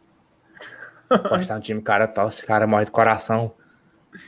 [1.09, 3.53] Apostar no time, cara tosse, cara morre do coração.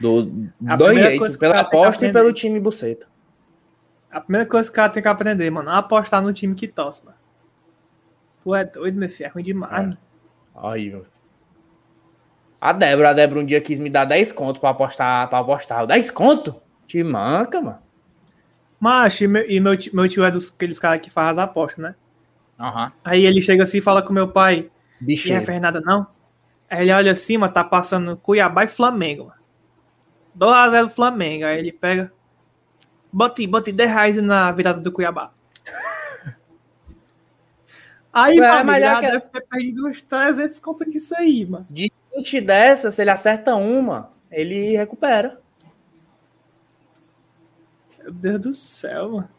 [0.02, 0.30] Do,
[0.68, 0.76] A
[1.18, 3.08] coisa que pela aposta e pelo time buceta.
[4.12, 6.68] A primeira coisa que o cara tem que aprender, mano, é apostar no time que
[6.68, 7.18] tosse, mano.
[8.44, 9.28] Tu é doido, meu filho.
[9.28, 9.98] É ruim demais, É.
[10.56, 11.06] Aí, meu.
[12.60, 15.88] A Débora, a Débora um dia quis me dar 10 conto pra apostar, pra apostar.
[15.88, 16.62] 10 conto?
[16.86, 17.80] Te manca, mano.
[18.80, 21.38] Macho, e meu, e meu, tio- meu tio é dos aqueles caras que faz as
[21.38, 21.96] apostas, né?
[22.60, 22.92] Aham.
[23.04, 24.70] Aí ele chega assim e fala com meu pai,
[25.02, 25.42] e Bicheiro.
[25.42, 26.08] é Fernanda, não?
[26.70, 29.40] Aí ele olha assim, mano, tá passando Cuiabá e Flamengo, mano.
[30.38, 31.46] 2x0 Flamengo.
[31.46, 32.12] Aí ele pega,
[33.12, 35.32] bote, bote 10 reais na virada do Cuiabá.
[38.12, 41.66] Aí, É, mano, já deve ter perdido uns 300 conto disso aí, mano.
[41.70, 45.40] De 20 dessas, se ele acerta uma, ele recupera.
[48.00, 49.30] Meu Deus do céu, mano.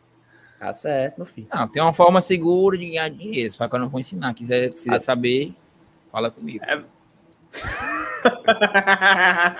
[0.60, 1.48] Tá certo, meu filho.
[1.52, 4.32] Não, tem uma forma segura de ganhar dinheiro, só que eu não vou ensinar.
[4.34, 5.00] Quiser, se quiser Ah.
[5.00, 5.54] saber,
[6.12, 6.62] fala comigo.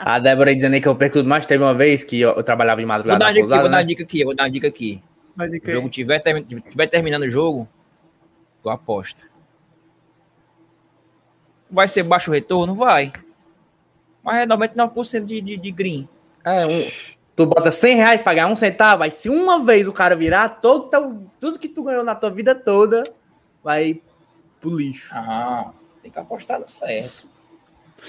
[0.05, 1.47] A Débora aí dizendo aí que eu perco tudo mais.
[1.47, 3.49] Teve uma vez que eu, eu trabalhava em Vou madrugada dar uma na dica aqui,
[3.49, 3.83] pousada, vou dar né?
[3.83, 5.03] uma dica aqui, vou dar uma dica aqui.
[5.35, 7.67] Mas de o jogo tiver, termi- tiver terminando o jogo,
[8.63, 9.23] tu aposta.
[11.71, 12.75] Vai ser baixo retorno?
[12.75, 13.13] Vai.
[14.23, 16.07] Mas é 99% de, de, de green.
[16.45, 16.81] É, um,
[17.45, 20.49] tu bota 100 reais pra ganhar um centavo, aí se uma vez o cara virar,
[20.61, 23.05] todo teu- tudo que tu ganhou na tua vida toda
[23.65, 24.01] vai
[24.61, 25.11] pro lixo.
[25.15, 25.71] Ah,
[26.03, 27.27] tem que apostar no certo.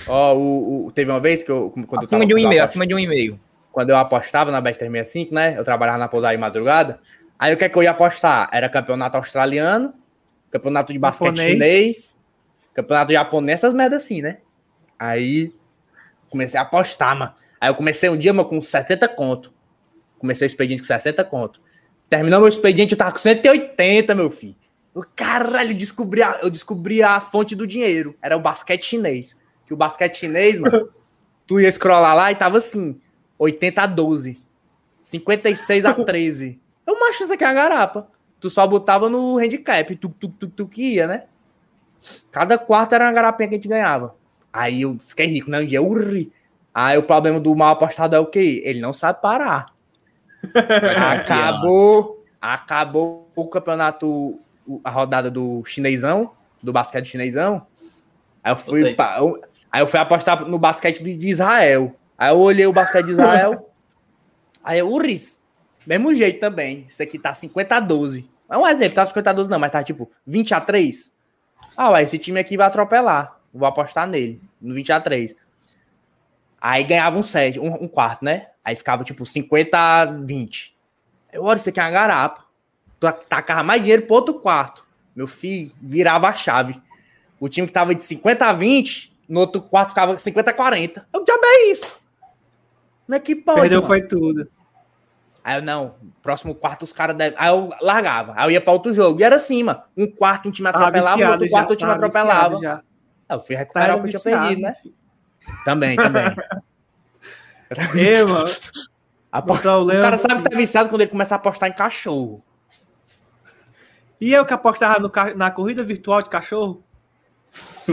[0.08, 1.70] Ó, o, o- teve uma vez que eu.
[1.72, 3.40] Quando eu Acima tava- de um eu e-mail, acima de um e-mail.
[3.72, 5.58] Quando eu apostava na Bet 365, né?
[5.58, 7.00] Eu trabalhava na pousada de madrugada.
[7.40, 8.50] Aí o que é que eu ia apostar?
[8.52, 9.94] Era campeonato australiano,
[10.50, 11.52] campeonato de basquete Japonês.
[11.52, 12.18] chinês,
[12.74, 14.38] campeonato japonês, essas merdas assim, né?
[15.00, 15.54] Aí
[16.30, 17.34] comecei a apostar, mano.
[17.62, 19.54] Aí eu comecei um dia, mano, com 70 conto.
[20.18, 21.62] Comecei o expediente com 60 conto.
[22.10, 24.56] Terminou meu expediente, eu tava com 180, meu filho.
[24.96, 28.16] Eu, caralho, eu descobri, a, eu descobri a fonte do dinheiro.
[28.20, 29.38] Era o basquete chinês.
[29.68, 30.90] Que o basquete chinês, mano,
[31.46, 33.00] tu ia scrollar lá e tava assim,
[33.38, 34.40] 80 a 12.
[35.04, 36.60] 56 a 13.
[36.86, 38.08] Eu macho isso aqui é uma garapa.
[38.40, 41.26] Tu só botava no handicap, tu, tu, tu, tu que ia, né?
[42.32, 44.16] Cada quarto era uma garapinha que a gente ganhava.
[44.52, 45.60] Aí eu fiquei rico, né?
[45.60, 46.32] Um dia, urri.
[46.74, 48.62] Aí o problema do mal apostado é o quê?
[48.66, 49.66] Ele não sabe parar.
[51.22, 54.40] acabou, acabou o campeonato,
[54.84, 57.66] a rodada do chinesão, do basquete chinesão.
[58.44, 58.82] Aí eu fui,
[59.20, 59.42] eu-
[59.72, 61.96] aí eu fui apostar no basquete de de Israel.
[62.18, 63.70] Aí eu olhei o basquete de Israel.
[64.64, 65.42] aí eu, Uris,
[65.86, 66.86] mesmo jeito também.
[66.88, 68.30] Isso aqui tá 50 a 12.
[68.50, 71.16] É um exemplo, tá 50 a 12 não, mas tá tipo 20 a 3.
[71.76, 73.38] Ah, ué, esse time aqui vai atropelar.
[73.54, 75.36] Vou apostar nele, no 20 a 3.
[76.62, 78.48] Aí ganhava um set, um, um quarto, né?
[78.64, 80.76] Aí ficava tipo 50 a 20.
[81.34, 82.46] Eu, olha, isso aqui é uma garapa.
[83.00, 84.86] Tu tacava mais dinheiro pro outro quarto.
[85.16, 86.80] Meu filho virava a chave.
[87.40, 91.08] O time que tava de 50 a 20, no outro quarto ficava 50 a 40.
[91.12, 92.00] Eu diabo é isso.
[93.08, 93.62] Como é que pode?
[93.62, 93.88] Perdeu mano?
[93.88, 94.48] foi tudo.
[95.44, 97.38] Aí eu, não, próximo quarto os caras devem.
[97.40, 98.34] Aí eu largava.
[98.36, 99.20] Aí eu ia pra outro jogo.
[99.20, 99.82] E era assim, mano.
[99.98, 102.60] Um quarto um time atropelava, viciado outro já, quarto o time tava atropelava.
[102.60, 102.76] já.
[103.28, 104.74] Aí eu fui recuperar Tava o que eu tinha perdido, né?
[104.74, 105.01] filho.
[105.66, 106.26] Também, também.
[107.96, 108.54] Ei, mano.
[109.32, 112.44] Apo- O O cara sabe que tá viciado quando ele começa a apostar em cachorro.
[114.20, 116.84] E eu que apostava no ca- na corrida virtual de cachorro?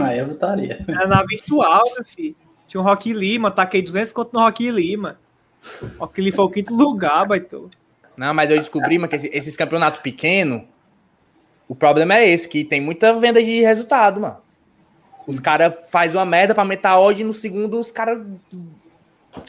[0.01, 0.85] Aí eu votaria.
[0.87, 2.35] Era na virtual, meu filho.
[2.67, 5.17] Tinha um Rock Lima, taquei 200 conto no Rock Lima.
[5.97, 7.69] Rock Lima foi o quinto lugar, baitou.
[8.15, 10.63] Não, mas eu descobri, mano, que esse- esses campeonatos pequenos,
[11.67, 14.37] o problema é esse, que tem muita venda de resultado, mano.
[15.29, 18.19] Os caras fazem uma merda pra meter a odd e no segundo os caras.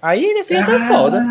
[0.02, 1.24] Aí nesse aí tá foda.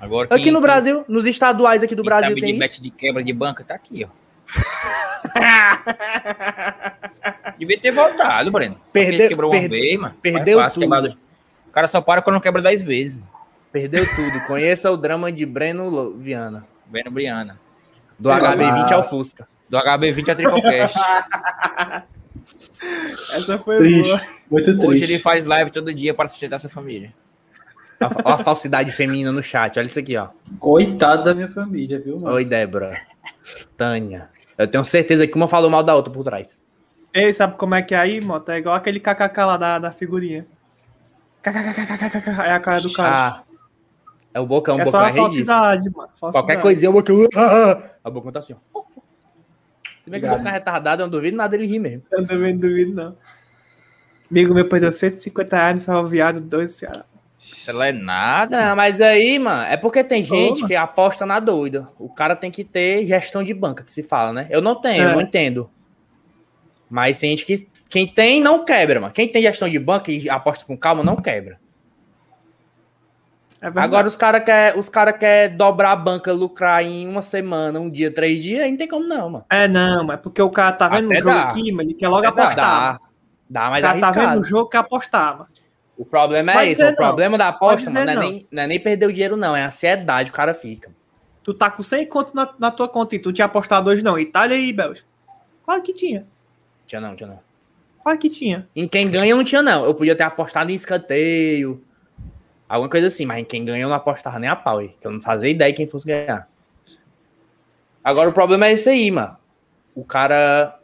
[0.00, 2.82] Agora, Aqui quem- no Brasil, nos estaduais aqui do Brasil tem de isso.
[2.82, 4.08] de quebra de banca, tá aqui, ó.
[7.58, 8.76] Devia ter voltado, Breno.
[8.92, 10.14] Perdeu- quebrou uma per- vez, mano.
[10.22, 11.18] perdeu fácil tudo.
[11.68, 13.14] O cara só para quando não quebra 10 vezes.
[13.14, 13.28] mano.
[13.72, 14.46] Perdeu tudo.
[14.46, 16.66] Conheça o drama de Breno Viana.
[16.86, 17.60] Breno Briana.
[18.18, 19.46] Do HB20 ao Fusca.
[19.68, 20.98] Do HB20 a Tricocast.
[23.32, 24.02] Essa foi Triste.
[24.02, 24.20] boa.
[24.50, 24.86] Muito triste.
[24.86, 27.12] Hoje ele faz live todo dia para sustentar sua família.
[28.24, 29.78] Olha a falsidade feminina no chat.
[29.78, 30.28] Olha isso aqui, ó.
[30.58, 32.34] Coitado da minha família, viu, mano?
[32.34, 32.98] Oi, Débora.
[33.76, 34.30] Tânia.
[34.56, 36.58] Eu tenho certeza que uma falou mal da outra por trás.
[37.12, 38.48] Ei, sabe como é que é aí, moto?
[38.50, 40.46] É igual aquele kkk lá da, da figurinha.
[41.42, 43.28] KKKKKK, é a cara do cara.
[43.28, 43.42] Ah,
[44.34, 45.22] é o bocão, o é só bocão a é disso.
[45.46, 46.08] falsidade, mano.
[46.20, 46.62] Qualquer falsidade.
[46.62, 47.16] coisinha, o bocão.
[48.04, 48.80] A bocão tá assim, ó.
[50.10, 52.02] Se bem que o bocão é retardado, eu não duvido nada ele rir mesmo.
[52.10, 53.16] Eu também não duvido, não.
[54.28, 57.04] Amigo meu perdeu 150 reais no ferroviário, dois Ceará.
[57.38, 58.68] Isso não é nada.
[58.68, 60.66] Não, mas aí, mano, é porque tem gente mano.
[60.66, 61.88] que aposta na doida.
[61.98, 64.46] O cara tem que ter gestão de banca, que se fala, né?
[64.50, 65.06] Eu não tenho, É.
[65.06, 65.70] eu não entendo.
[66.88, 67.68] Mas tem gente que.
[67.88, 69.12] Quem tem, não quebra, mano.
[69.12, 71.58] Quem tem gestão de banca e aposta com calma, não quebra.
[73.62, 73.66] É.
[73.78, 77.90] Agora os caras querem os cara quer dobrar a banca, lucrar em uma semana, um
[77.90, 79.44] dia, três dias, aí não tem como não, mano.
[79.50, 81.42] É, não, mas porque o cara tá vendo Até no jogo dá.
[81.42, 82.92] aqui, mano, ele quer logo Dá, apostar.
[82.94, 83.00] dá,
[83.50, 84.40] dá O mais cara tá vendo arriscado.
[84.40, 85.48] no jogo quer apostar, mano.
[85.98, 86.82] O problema é esse.
[86.82, 86.94] O não.
[86.94, 88.22] problema da aposta, mano, não é, não.
[88.22, 89.54] nem, não é nem perder o dinheiro, não.
[89.54, 90.90] É a ansiedade, o cara fica.
[91.42, 94.18] Tu tá com 100 conto na, na tua conta e tu tinha apostado hoje, não.
[94.18, 95.06] Itália e Bélgica.
[95.62, 96.26] Claro que tinha.
[96.86, 97.40] Tinha não, tinha não.
[98.02, 98.66] Claro que tinha.
[98.74, 99.84] Em quem ganha, não tinha, não.
[99.84, 101.84] Eu podia ter apostado em escanteio.
[102.70, 105.04] Alguma coisa assim, mas em quem ganha eu não apostava nem a pau, aí, que
[105.04, 106.48] eu não fazia ideia quem fosse ganhar.
[108.04, 109.36] Agora o problema é esse aí, mano.
[109.92, 110.78] O cara.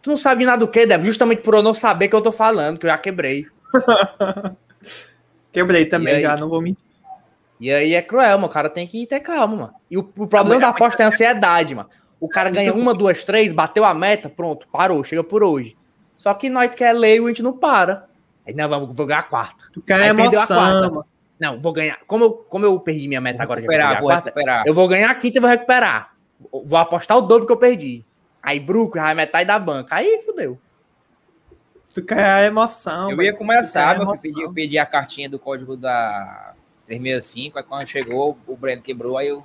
[0.00, 1.08] Tu não sabe nada do que, Débora?
[1.08, 3.42] Justamente por eu não saber que eu tô falando, que eu já quebrei.
[5.50, 6.22] Quebrei também aí?
[6.22, 6.84] já, não vou mentir.
[7.58, 8.46] E aí é cruel, mano.
[8.46, 9.74] O cara tem que ter calma, mano.
[9.90, 11.88] E o, o problema da aposta é a ansiedade, mano.
[12.20, 15.76] O cara ganha uma, duas, três, bateu a meta, pronto, parou, chega por hoje.
[16.16, 18.06] Só que nós que é leigo, a gente não para.
[18.46, 19.64] Aí, não, vamos, vou ganhar a quarta.
[19.72, 20.90] Tu quer Aí perdeu a emoção, quarta.
[20.90, 21.13] mano.
[21.38, 21.98] Não, vou ganhar.
[22.06, 24.64] Como eu, como eu perdi minha meta agora, já Recuperar, vou quarta, recuperar.
[24.66, 26.14] eu vou ganhar a quinta e vou recuperar.
[26.52, 28.04] Vou apostar o dobro que eu perdi.
[28.42, 29.96] Aí, Bruco, já é metade da banca.
[29.96, 30.58] Aí, fudeu.
[31.92, 33.10] Tu quer a emoção.
[33.10, 36.54] Eu ia começar, filho, pedi, eu pedi a cartinha do código da
[36.86, 39.44] 365, aí quando chegou, o Breno quebrou, aí eu...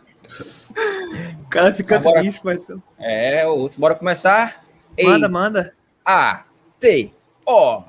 [1.43, 2.81] O cara fica Agora- triste, mas tu...
[2.99, 4.63] É, ouço, bora começar?
[5.01, 5.73] Manda, manda.
[6.05, 6.43] A,
[6.79, 7.11] T,
[7.45, 7.83] O.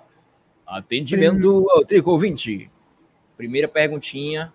[0.71, 2.71] Atendimento ao Trico 20.
[3.37, 4.53] Primeira perguntinha.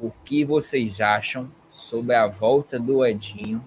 [0.00, 3.62] O que vocês acham sobre a volta do Edinho?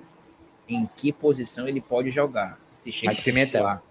[0.67, 2.57] Em que posição ele pode jogar?
[2.77, 3.63] Se chega Mike Pimentel.
[3.63, 3.81] lá.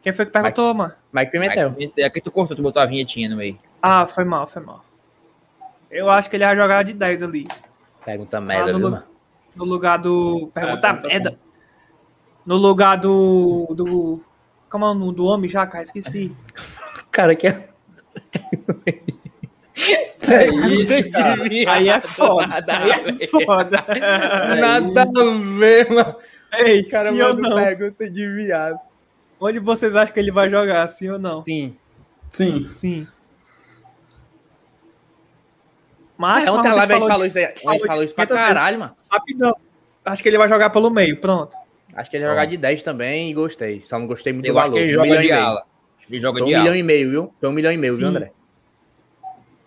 [0.00, 0.94] Quem foi que perguntou, mano?
[1.12, 1.70] Mike Pimentel.
[1.70, 2.06] Mike Pimentel.
[2.06, 3.58] Aqui tu cortou, tu botou a vinhetinha no meio.
[3.82, 4.84] Ah, foi mal, foi mal.
[5.90, 7.48] Eu acho que ele vai jogar de 10 ali.
[8.04, 9.06] Pergunta merda, no viu, lu- mano?
[9.56, 10.50] No lugar do.
[10.54, 11.38] Pergunta pergunta merda.
[12.46, 13.66] No lugar do.
[13.74, 14.20] do.
[14.70, 15.82] Como é o nome do homem já, cara?
[15.84, 16.34] Esqueci.
[17.10, 17.68] Cara, que é.
[20.28, 21.42] É isso, cara.
[21.72, 22.46] Aí é foda.
[22.46, 23.84] Nada Aí é foda.
[24.60, 26.16] Nada a ver, mano.
[26.58, 27.56] Ei, Cara, sim ou manda não?
[27.56, 28.78] pergunta de viado.
[29.38, 31.44] Onde vocês acham que ele vai jogar, sim ou não?
[31.44, 31.76] Sim.
[32.30, 32.68] Sim.
[32.72, 33.06] Sim.
[36.16, 38.24] Mas É, ontem a live a gente falou isso, aí, a gente falou isso pra
[38.26, 38.54] 500 vezes.
[38.54, 38.96] caralho, mano.
[39.10, 39.54] rapidão.
[40.04, 41.54] Acho que ele vai jogar pelo meio, pronto.
[41.96, 43.80] Acho que ele ia jogar de 10 também e gostei.
[43.80, 44.78] Só não gostei muito Eu do acho valor.
[44.80, 45.44] que ele Um joga milhão de e meio.
[45.46, 45.60] ala.
[45.98, 46.76] Acho que ele joga Foi um de milhão ala.
[46.78, 47.34] e meio, viu?
[47.40, 48.10] Foi um milhão e meio, viu, Sim.
[48.16, 48.32] André?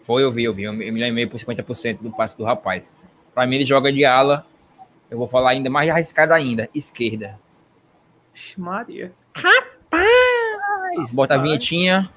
[0.03, 0.67] Foi, eu vi, eu vi.
[0.69, 2.93] Um milhão e meio por 50% do passe do rapaz.
[3.33, 4.45] Pra mim, ele joga de ala.
[5.09, 6.69] Eu vou falar ainda mais arriscado ainda.
[6.73, 7.39] Esquerda.
[8.57, 9.11] Maria.
[10.97, 12.09] Mas bota a vinhetinha.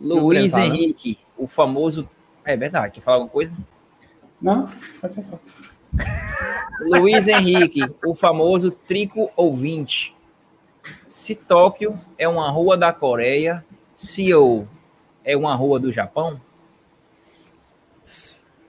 [0.00, 2.08] Luiz Não, Breno, Henrique, o famoso.
[2.44, 3.56] É verdade, quer falar alguma coisa?
[4.42, 4.70] Não?
[5.00, 5.38] Pode pensar.
[6.80, 10.14] Luiz Henrique, o famoso trico ouvinte.
[11.06, 14.68] Se Tóquio é uma rua da Coreia, Seoul
[15.24, 16.40] é uma rua do Japão,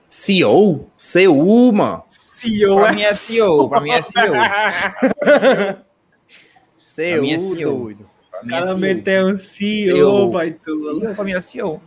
[0.08, 0.88] CEO?
[0.96, 2.02] CEO, mano.
[2.06, 4.34] CEO pra é mim é Seoul, pra mim é Seoul.
[6.78, 7.78] CEO, mim é CEO.
[7.78, 8.10] doido.
[8.32, 8.78] O é cara Seoul.
[8.78, 10.30] meteu um CEO, CEO.
[10.32, 11.82] Seoul, pra mim é Seoul.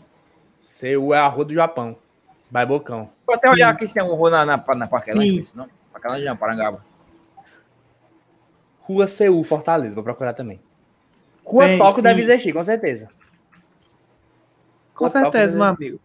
[0.60, 1.95] CEO é a rua do Japão.
[2.51, 3.10] Vai Bocão.
[3.26, 5.45] Vou até olhar aqui se tem um rua na, na, na Sim.
[5.55, 5.68] não,
[6.38, 6.84] Parangaba.
[8.80, 10.60] Rua CU, Fortaleza, vou procurar também.
[11.45, 12.02] Rua Tem, Toco sim.
[12.02, 13.08] deve existir, com certeza.
[14.93, 16.00] Com toque, certeza, meu amigo.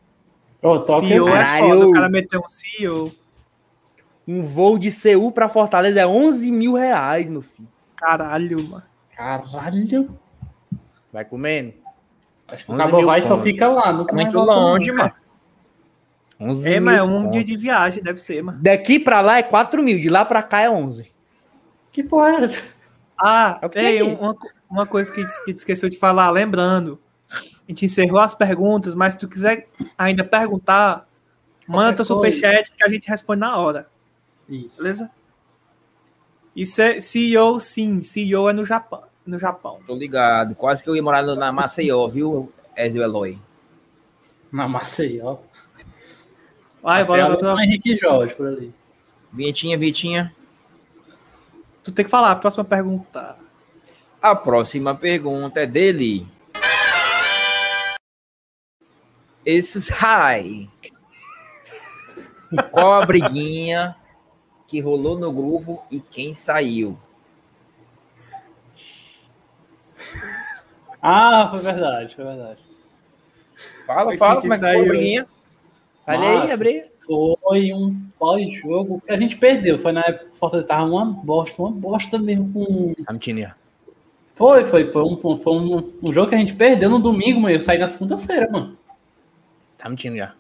[0.63, 1.69] Ô, toque CEO é Caralho.
[1.69, 3.13] foda, o cara meteu um CEO.
[4.27, 7.69] Um voo de CU pra Fortaleza é 11 mil reais, meu filho.
[7.97, 8.83] Caralho, mano.
[9.15, 10.19] Caralho.
[11.13, 11.75] Vai comendo.
[12.49, 13.93] Acho que o 11 cabo vai e só fica lá.
[13.93, 14.45] Nunca mais Muito não.
[14.45, 15.13] longe, mano.
[16.41, 17.33] 11 É, mil mas é um conto.
[17.33, 18.59] dia de viagem, deve ser, mano.
[18.61, 21.13] Daqui pra lá é 4 mil, de lá pra cá é 11.
[21.93, 22.63] Que porra é essa?
[23.17, 24.21] Ah, É o que ei, tem aqui.
[24.23, 24.37] uma,
[24.69, 26.99] uma coisa que, que te esqueceu de falar, lembrando.
[27.33, 31.09] A gente encerrou as perguntas, mas se tu quiser ainda perguntar,
[31.67, 33.89] manda teu superchat que a gente responde na hora,
[34.49, 34.83] Isso.
[34.83, 35.11] beleza?
[36.55, 38.01] Isso é CEO, sim.
[38.03, 39.05] CEO é no Japão.
[39.27, 39.81] No Japão.
[39.87, 40.55] Tô ligado.
[40.55, 43.39] Quase que eu ia morar na Maceió, viu, Ezio Eloy?
[44.53, 45.39] Na Maceió.
[46.85, 47.65] Vai, bora pra próxima.
[47.65, 48.75] Henrique Jorge por ali.
[49.33, 50.35] Vinhetinha, Vitinha.
[51.83, 53.37] Tu tem que falar, a próxima pergunta.
[54.21, 56.27] A próxima pergunta é dele.
[59.47, 60.69] Esses high.
[62.71, 63.97] Qual a briguinha
[64.67, 66.99] que rolou no grupo e quem saiu?
[71.01, 72.61] Ah, foi verdade, foi verdade.
[73.87, 74.89] Fala, Quem fala, como é que foi a saiu?
[74.89, 75.27] briguinha?
[76.07, 76.83] Olha aí, abri.
[77.07, 79.79] Foi um pós-jogo que a gente perdeu.
[79.79, 82.95] Foi na época que o Fortaleza tava uma bosta, uma bosta mesmo com.
[83.05, 83.55] Tá mentindo já.
[84.35, 87.55] Foi, foi, foi um, foi um, um jogo que a gente perdeu no domingo, mano.
[87.55, 88.77] Eu saí na segunda-feira, mano.
[89.79, 90.35] Tá mentindo já.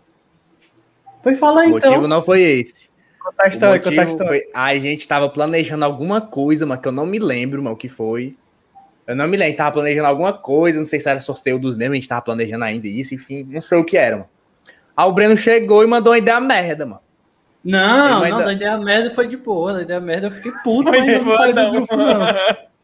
[1.23, 2.09] Foi falar O motivo então.
[2.09, 2.91] não foi esse.
[3.23, 4.43] Conta a história, conta a motivo história.
[4.43, 4.51] foi...
[4.53, 7.89] A gente tava planejando alguma coisa, mas que eu não me lembro, mano, o que
[7.89, 8.37] foi.
[9.07, 11.59] Eu não me lembro, a gente tava planejando alguma coisa, não sei se era sorteio
[11.59, 14.29] dos membros, a gente tava planejando ainda isso, enfim, não sei o que era, mano.
[14.97, 17.01] Aí o Breno chegou e mandou uma ideia merda, mano.
[17.64, 19.72] Não, não, da ideia merda foi de boa.
[19.72, 21.70] Da ideia merda eu fiquei puto, Foi mas de eu não boa, saí do não.
[21.72, 22.28] grupo, não.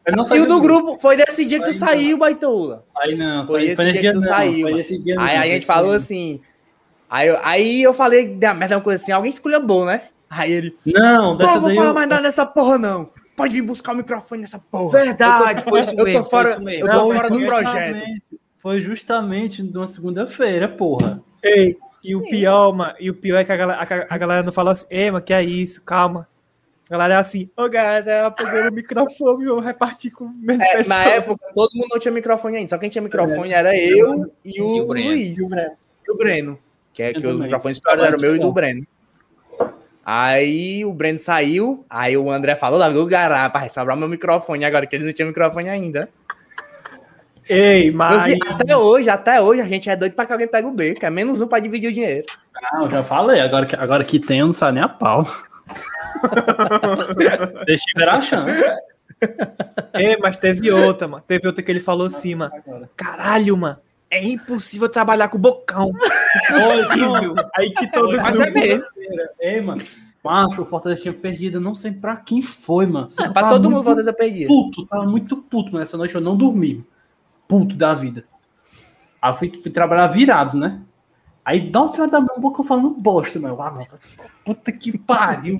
[0.03, 1.87] Eu não saí E o do grupo foi desse dia que tu Aí não.
[1.87, 2.83] saiu, Baitola.
[2.97, 4.27] Aí não, Foi foi, esse dia dia que tu não.
[4.27, 4.79] saiu, Foi mano.
[4.81, 6.41] esse dia Aí não, a gente falou assim.
[7.09, 10.01] Aí, eu- aí eu falei ideia merda, uma coisa assim, alguém esculhambou, né?
[10.29, 13.09] Aí ele, Não, Pô, dessa vou daí falar eu- mais nada nessa porra, não.
[13.35, 14.91] Pode vir buscar o microfone nessa porra.
[14.99, 17.39] Verdade, eu tô, foi isso eu mesmo, tô foi fora, eu tô Não, fora do
[17.45, 17.65] projeto.
[17.95, 18.23] justamente-
[18.57, 21.21] Foi justamente numa segunda-feira, porra.
[21.43, 24.43] Ei, e o pior, mano, e o pior é que a galera, a, a galera
[24.43, 26.27] não fala assim, ei, mano, que é isso, calma.
[26.89, 30.87] A galera é assim, ô galera, pegou o microfone, eu reparti com menos É, pessoas.
[30.89, 32.69] na época, todo mundo não tinha microfone ainda.
[32.69, 35.09] Só quem tinha microfone era eu e o, E o Breno.
[35.09, 35.39] Luiz.
[35.39, 35.71] E o Breno.
[36.05, 36.59] E o Breno.
[36.93, 38.85] Que é Eu que os microfones piores eram o meu e do Breno.
[40.03, 44.65] Aí o Breno saiu, aí o André falou, lá do gará, pra sobrar meu microfone
[44.65, 46.09] agora, que ele não tinha microfone ainda.
[47.51, 48.23] Ei, mas...
[48.23, 50.93] vi- até hoje, até hoje, a gente é doido pra que alguém pegue o B,
[50.95, 52.25] que é menos um pra dividir o dinheiro.
[52.55, 53.41] Ah, eu já falei.
[53.41, 55.25] Agora que, agora que tem, eu não saio nem a pau.
[57.65, 58.63] Deixa eu ver a chance.
[59.93, 61.23] Ei, mas teve outra, mano.
[61.27, 62.51] Teve outra que ele falou assim, mano.
[62.95, 63.77] Caralho, mano.
[64.09, 65.91] É impossível trabalhar com bocão.
[66.49, 67.35] Impossível.
[67.55, 68.59] Aí que todo Mas é grupo...
[68.59, 68.85] mesmo.
[69.39, 69.83] Ei, mano.
[70.23, 73.07] Macho, o Fortaleza tinha perdido, eu não sei pra quem foi, mano.
[73.19, 74.47] É, pra tava todo mundo muito volta a perder.
[74.47, 76.85] puto, tava muito puto, mas essa noite eu não dormi.
[77.51, 78.23] Puto da vida.
[79.21, 80.79] Aí eu fui, fui trabalhar virado, né?
[81.43, 83.61] Aí dá um final da minha boca falando bosta, meu.
[83.61, 83.87] Ah, mano,
[84.45, 85.59] puta que pariu.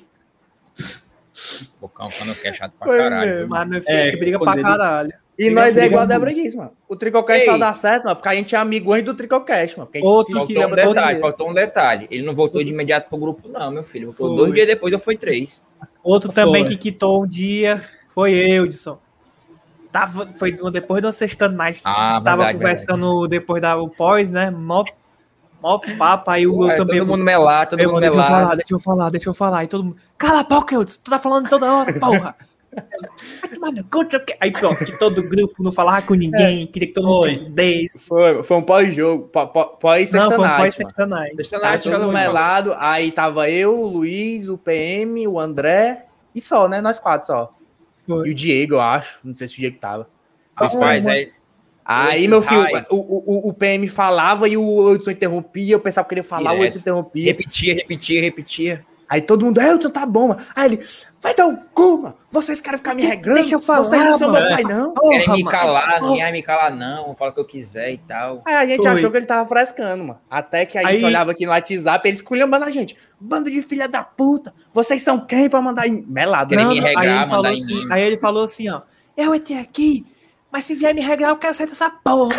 [1.82, 3.30] Bocão, quando quer chato pra caralho.
[3.30, 3.50] mesmo.
[3.50, 5.14] Mas meu filho, É, que briga pra ele- caralho.
[5.38, 6.06] E Briga- nós é igual a.
[6.06, 6.72] Débora diz, mano.
[6.88, 9.88] O Tricocast só dá certo, mano, porque a gente é amigo antes do Tricocast, mano.
[9.88, 12.08] porque a gente Outro que- um detalhe, faltou um detalhe.
[12.10, 14.08] Ele não voltou de imediato pro grupo, não, meu filho.
[14.14, 14.38] Voltou Foi.
[14.38, 15.62] dois dias depois, eu fui três.
[16.02, 16.72] Outro também Foi.
[16.72, 18.98] que quitou um dia foi eu, Edson.
[19.92, 21.82] Tava, foi do- depois da sexta night.
[21.86, 24.50] Ah, a gente tava verdade, conversando depois da o pós, né?
[24.50, 24.86] Mó,
[25.62, 28.74] mó papo, aí o Wilson todo mundo melar, todo mundo mano, deixa eu falar, deixa
[28.74, 29.58] eu falar, deixa eu falar.
[29.60, 32.36] Aí todo mundo, cala a boca, Edson, tu tá falando toda hora, porra.
[34.40, 37.36] Aí pronto, e todo grupo não falava com ninguém, queria que todo mundo Foi.
[37.36, 38.00] se fudesse.
[38.08, 40.90] Foi, foi um pós-jogo, pó- pó- Não, pós-sexta foi um night, pós mano.
[40.90, 41.36] sexta night.
[41.36, 41.60] Sexta
[42.00, 46.80] mundo melado, aí tava eu, o Luiz, o PM, o André e só, né?
[46.82, 47.54] Nós quatro só.
[48.18, 48.28] Foi.
[48.28, 49.20] E o Diego, eu acho.
[49.24, 50.10] Não sei se o Diego tava.
[50.60, 51.32] Os pais aí.
[51.84, 55.74] Aí, Esses meu filho, o, o, o PM falava e o Edson interrompia.
[55.74, 56.68] Eu pensava que ele ia falar, o Direto.
[56.68, 57.26] Edson interrompia.
[57.26, 58.86] Repetia, repetia, repetia.
[59.12, 60.40] Aí todo mundo, Edson, tá bom, mano.
[60.56, 60.88] Aí ele,
[61.20, 62.16] vai dar o cu, mano.
[62.32, 63.42] Vocês querem ficar me regrando?
[63.42, 64.94] Deixa eu falar, Vocês não são meu pai, não.
[64.94, 67.08] Querem me calar, ninguém vai me calar, não.
[67.08, 68.42] Vou falar o que eu quiser e tal.
[68.46, 68.92] Aí a gente Foi.
[68.92, 70.20] achou que ele tava frescando, mano.
[70.30, 72.96] Até que a gente Aí- olhava aqui no WhatsApp, eles esculhambando a gente.
[73.20, 74.54] Bando de filha da puta.
[74.74, 76.06] Vocês são quem pra mandar em...
[76.08, 76.74] Melado, Querem né?
[76.74, 77.88] me Não, regrar, aí, ele falou mandar assim, mim.
[77.92, 78.82] aí ele falou assim, ó.
[79.18, 80.06] Eu entrei aqui,
[80.50, 82.34] mas se vier me regrar, eu quero sair dessa porra.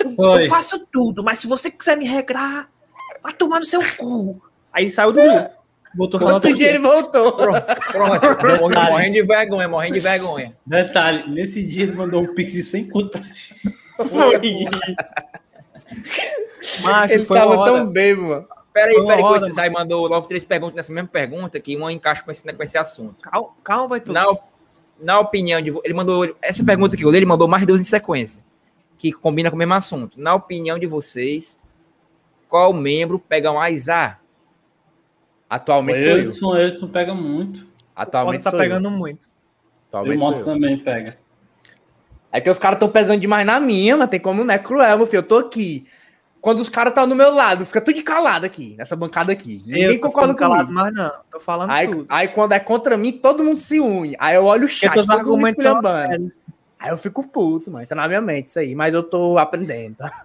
[0.00, 2.68] Eu, quero- eu faço tudo, mas se você quiser me regrar,
[3.22, 4.42] vai tomar no seu cu.
[4.72, 5.59] Aí saiu do grupo.
[5.94, 7.32] Voltou só no Outro dia ele voltou.
[7.32, 8.60] Pronto, pronto.
[8.60, 10.56] Morre- morrendo de vergonha, morrendo de vergonha.
[10.64, 13.20] Detalhe, nesse dia ele mandou um pix de 100 conto.
[16.82, 17.72] Macho, Ele foi tava hora.
[17.72, 18.48] tão bêbado, mano.
[18.72, 21.76] Peraí, Foi peraí, que hora, o Cisai mandou logo três perguntas nessa mesma pergunta, que
[21.76, 23.16] uma encaixa com esse, com esse assunto.
[23.20, 24.14] Calma, calma, vai tudo.
[24.14, 24.26] Na,
[25.00, 27.84] na opinião de ele mandou essa pergunta que eu li, ele mandou mais duas em
[27.84, 28.40] sequência,
[28.96, 30.20] que combina com o mesmo assunto.
[30.20, 31.58] Na opinião de vocês,
[32.48, 34.18] qual membro pega mais A?
[35.50, 36.18] O Atualmente sou eu.
[36.20, 37.66] Edson, o Edson pega muito.
[37.94, 38.92] Atualmente tá sou pegando eu.
[38.92, 39.26] muito.
[39.26, 40.44] E o Atualmente Moto eu.
[40.44, 41.18] também pega.
[42.32, 44.96] É que os caras estão pesando demais na minha, mas tem como não é cruel,
[44.96, 45.18] meu filho.
[45.18, 45.86] Eu tô aqui.
[46.40, 49.62] Quando os caras estão do meu lado, fica tudo de calado aqui, nessa bancada aqui.
[49.66, 50.80] Ninguém eu concorda ficando calado comigo.
[50.80, 51.12] mais não.
[51.30, 52.06] Tô falando Aí, tudo.
[52.08, 54.16] aí quando é contra mim, todo mundo se une.
[54.18, 56.32] Aí eu olho o chat, todo mundo.
[56.78, 57.86] Aí eu fico puto, mano.
[57.86, 58.74] Tá na minha mente isso aí.
[58.74, 60.24] Mas eu tô aprendendo, tá?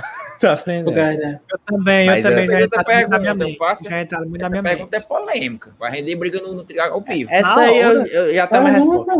[0.40, 0.92] tô aprendendo.
[0.92, 1.40] né?
[1.50, 3.58] Eu também, Mas eu também eu- já na minha pergunta, eu mente.
[3.58, 5.04] faço- Já entraram muito na minha pergunta mente.
[5.04, 5.74] é polêmica.
[5.78, 7.30] Vai render briga no, no triângulo ao vivo.
[7.32, 9.12] Essa Na aí eu, eu já tenho a minha resposta.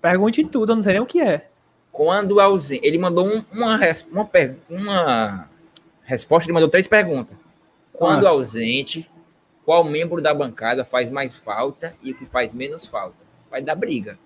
[0.00, 1.48] Pergunte tudo, eu não sei nem o que é.
[1.92, 2.86] Quando ausente.
[2.86, 5.48] Ele mandou um- uma, res- uma, per- uma
[6.04, 7.36] resposta, ele mandou três perguntas.
[7.92, 8.30] Quando Ah.
[8.30, 9.10] ausente,
[9.64, 13.16] qual membro da bancada faz mais falta e o que faz menos falta?
[13.50, 14.18] Vai dar briga.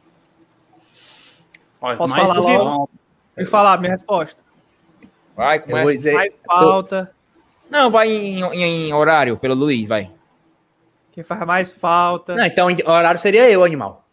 [1.80, 2.90] Posso mais falar logo?
[3.36, 4.43] Me falar minha resposta.
[5.36, 5.96] Vai, Eu começa.
[5.96, 7.12] dizer, Faz falta.
[7.70, 10.10] Não, vai em, em- em horário, pelo Luiz, vai.
[11.12, 12.34] Quem faz mais falta.
[12.34, 14.04] Não, então o horário seria eu, animal.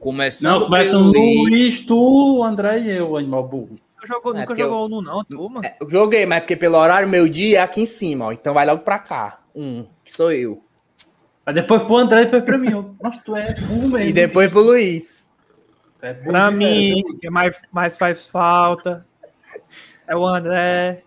[0.00, 1.50] Começando Não, começa pelo no Luiz.
[1.50, 3.78] Luiz, tu, o André e eu, o animal burro.
[3.94, 5.60] Nunca jogou, É, nunca eu- jogou no não, turma.
[5.64, 8.32] É, eu joguei, mas porque pelo horário, meu dia é aqui em cima, ó.
[8.32, 9.40] Então vai logo pra cá.
[9.54, 10.62] Um, que sou eu.
[11.46, 12.70] Aí depois pro André e depois pra mim.
[12.72, 13.98] Eu, Nossa, tu é burro mesmo.
[14.00, 15.26] E depois pro Luiz.
[16.00, 17.18] Tu é burro Pra mim, verdade.
[17.20, 19.06] quem mais, mais faz falta
[20.06, 21.02] é o André.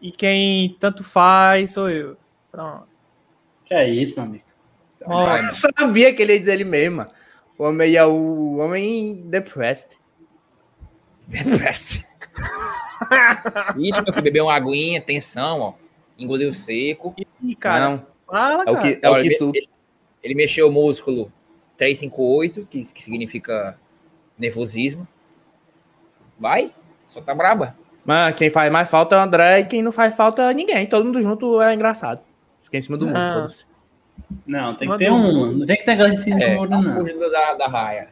[0.00, 2.16] E quem tanto faz sou eu.
[2.50, 2.86] Pronto.
[3.64, 4.44] Que é isso, meu amigo?
[5.06, 5.48] Mano.
[5.48, 6.98] Eu sabia que ele ia dizer ele mesmo.
[6.98, 7.10] mano.
[7.56, 9.98] O homem é o homem depressed.
[11.28, 12.04] Depressed.
[13.78, 15.74] Isso, meu filho, bebeu uma aguinha, tensão, ó.
[16.18, 17.14] Engoliu seco.
[17.42, 18.80] Ih, cara, Não, fala, é o cara.
[18.94, 19.68] que, é o que ele-.
[20.22, 21.30] Ele mexeu o músculo
[21.76, 23.78] 358, que, que significa
[24.38, 25.06] nervosismo.
[26.38, 26.72] Vai,
[27.06, 27.76] só tá braba.
[28.04, 30.86] Mas quem faz mais falta é o André e quem não faz falta é ninguém.
[30.86, 32.20] Todo mundo junto é engraçado.
[32.62, 33.48] Fica em cima do mundo.
[34.46, 34.74] Não.
[34.74, 35.18] tem que ter um.
[35.18, 35.58] mundo.
[35.58, 36.94] Não tem que ter negócio de cima É, do muro, tá não.
[36.96, 38.08] fugindo da, da raia.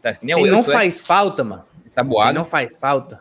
[0.00, 1.64] Tá, que nem Quem o não Wilson, é faz falta, mano.
[1.82, 2.38] Quem saboado.
[2.38, 3.20] não faz falta.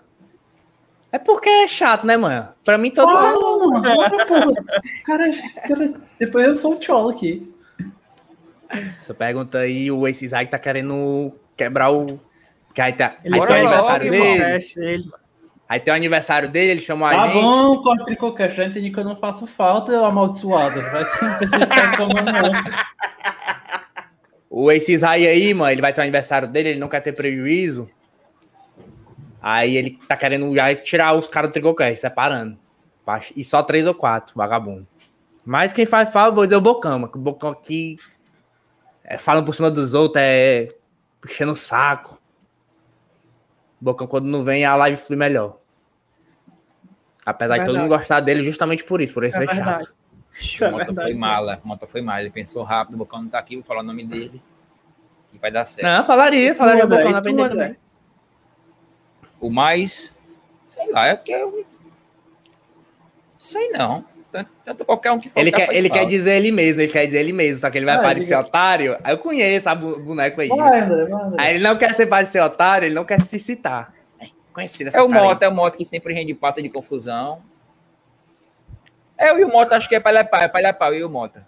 [1.11, 2.47] É porque é chato, né, mano?
[2.63, 3.71] Pra mim todo Fala, mundo.
[3.71, 4.55] mano.
[5.05, 5.29] Cara,
[5.67, 7.53] cara, depois eu sou o Tchola aqui.
[8.99, 12.05] Essa pergunta aí, o Ace Isaac tá querendo quebrar o.
[12.71, 13.17] Porque aí, tá...
[13.23, 14.43] Ele aí tem o aniversário logo, dele.
[14.77, 15.13] Ele, mano.
[15.67, 17.41] Aí tem o aniversário dele, ele chamou a Tá gente.
[17.41, 18.55] bom, corte tricocast.
[18.57, 20.81] Já entendi que eu não faço falta, eu amaldiçoado.
[20.81, 22.51] Vai ficar tomando.
[24.49, 27.13] O Ace Isai aí, mano, ele vai ter o aniversário dele, ele não quer ter
[27.13, 27.89] prejuízo.
[29.41, 32.57] Aí ele tá querendo já tirar os caras do Tricocast, separando.
[33.35, 34.87] E só três ou quatro, vagabundo.
[35.45, 37.11] Mas quem faz falta, vou dizer o Bocão, mano.
[37.11, 37.97] que O Bocão aqui
[39.03, 40.69] é, falando por cima dos outros, é
[41.19, 42.20] puxando o saco.
[43.81, 45.57] Bocão, quando não vem, a live flui melhor.
[47.25, 49.85] Apesar de todo mundo gostar dele justamente por isso, por ele Isso é ser verdade.
[49.85, 49.95] chato.
[50.39, 51.07] Isso é o Mota verdade.
[51.09, 51.61] foi mala.
[51.63, 52.21] O Mota foi mala.
[52.21, 54.41] Ele pensou rápido, o Bocão não tá aqui, vou falar o nome dele.
[55.33, 55.87] E vai dar certo.
[55.87, 57.79] Não, falaria, falaria o Bocão na frente.
[59.39, 60.15] O mais,
[60.63, 61.65] sei lá, é porque eu...
[63.37, 64.05] Sei não.
[64.31, 67.05] Tanto, tanto qualquer um que for Ele, quer, ele quer dizer ele mesmo, ele quer
[67.05, 68.97] dizer ele mesmo, só que ele vai Ah, parecer ele- otário.
[69.03, 70.47] Aí eu conheço a boneco aí.
[70.47, 71.35] Vai, André, vai, André.
[71.43, 73.93] Aí ele não quer ser parecer otário, ele não quer se citar.
[74.21, 75.09] É conhecido essa É o.
[75.09, 77.41] Mota, é o Mota que sempre rende pata de confusão.
[79.19, 81.09] Eu e o Mota acho que é palha pau, é palha pau, eu e o
[81.09, 81.45] Mota.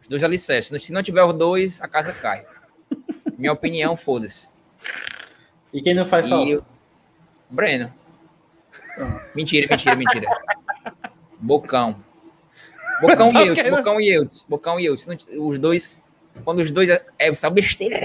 [0.00, 0.82] Os dois alicerces.
[0.82, 2.44] Se não tiver os dois, a casa cai.
[3.36, 4.48] Minha opinião, foda-se.
[5.72, 6.44] E quem não faz falta?
[6.48, 6.64] E o
[7.50, 7.92] Breno.
[9.34, 10.28] Mentira, mentira, mentira.
[11.42, 11.96] Bocão.
[13.00, 15.08] Bocão e Eudes, não- Bocão e Eudes, Bocão e Eudes.
[15.36, 16.00] Os dois,
[16.44, 18.00] quando os dois é, é só besteira.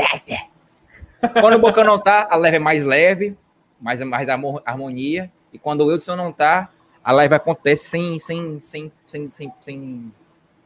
[1.39, 3.37] Quando o Bocão não tá, a leve é mais leve,
[3.79, 5.31] mais, mais amor- harmonia.
[5.53, 6.69] E quando o Wilson não tá,
[7.03, 10.13] a live acontece sem, sem, sem, sem, sem, sem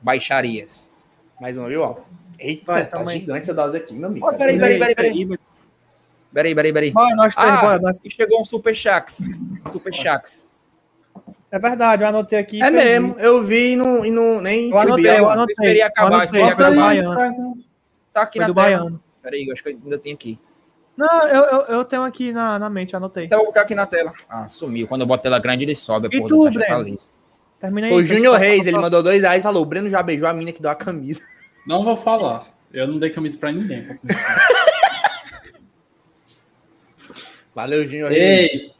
[0.01, 0.91] baixarias.
[1.39, 1.81] Mais uma, viu?
[1.81, 1.97] ó?
[2.39, 3.19] Eita, Vai, tá aí.
[3.19, 4.25] gigante essa dose aqui, meu amigo.
[4.27, 5.39] Ó, peraí, peraí, peraí, peraí.
[6.33, 6.91] Peraí, peraí, peraí.
[6.91, 9.31] Bora, nós três, Ah, bora, nós- chegou um Super Shax.
[9.71, 10.49] Super Shax.
[11.51, 12.63] É verdade, eu anotei aqui.
[12.63, 12.77] É perdi.
[12.77, 15.53] mesmo, eu vi e não, e não nem Eu anotei, subi, eu anotei.
[15.53, 16.75] Esperei acabar, eu anotei, esperei acabar.
[16.75, 17.57] Baiano.
[18.13, 18.65] Tá aqui Foi na do tela.
[18.65, 19.03] Baiano.
[19.21, 20.39] Peraí, eu acho que eu ainda tem aqui.
[20.95, 23.25] Não, eu, eu, eu tenho aqui na, na mente, anotei.
[23.25, 24.13] Então eu vou botar aqui na tela.
[24.29, 24.87] Ah, sumiu.
[24.87, 26.07] Quando eu boto tela grande, ele sobe.
[26.11, 26.83] E tu, Breno?
[26.83, 27.09] liso.
[27.59, 27.93] Termina aí.
[27.93, 30.51] O Júnior Reis, ele mandou dois reais e falou: o Breno já beijou a mina
[30.51, 31.21] que deu a camisa.
[31.67, 32.41] Não vou falar.
[32.73, 33.99] Eu não dei camisa pra ninguém.
[37.53, 38.63] Valeu, Júnior Reis.
[38.63, 38.71] Ei!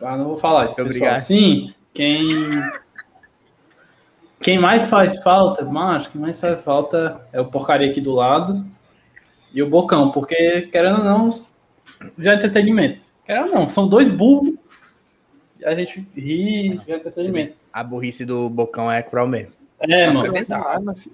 [0.00, 0.80] Ah, não vou falar isso.
[0.80, 1.22] Obrigado.
[1.22, 2.62] Sim, quem...
[4.40, 8.64] Quem mais faz falta, macho, quem mais faz falta é o porcaria aqui do lado
[9.52, 11.28] e o Bocão, porque, querendo ou não,
[12.16, 13.08] já é entretenimento.
[13.26, 14.54] Querendo ou não, são dois burros,
[15.58, 17.56] e a gente ri, já é entretenimento.
[17.72, 19.52] A burrice do Bocão é cruel mesmo.
[19.80, 20.92] É, Nossa, mano.
[20.92, 21.10] é.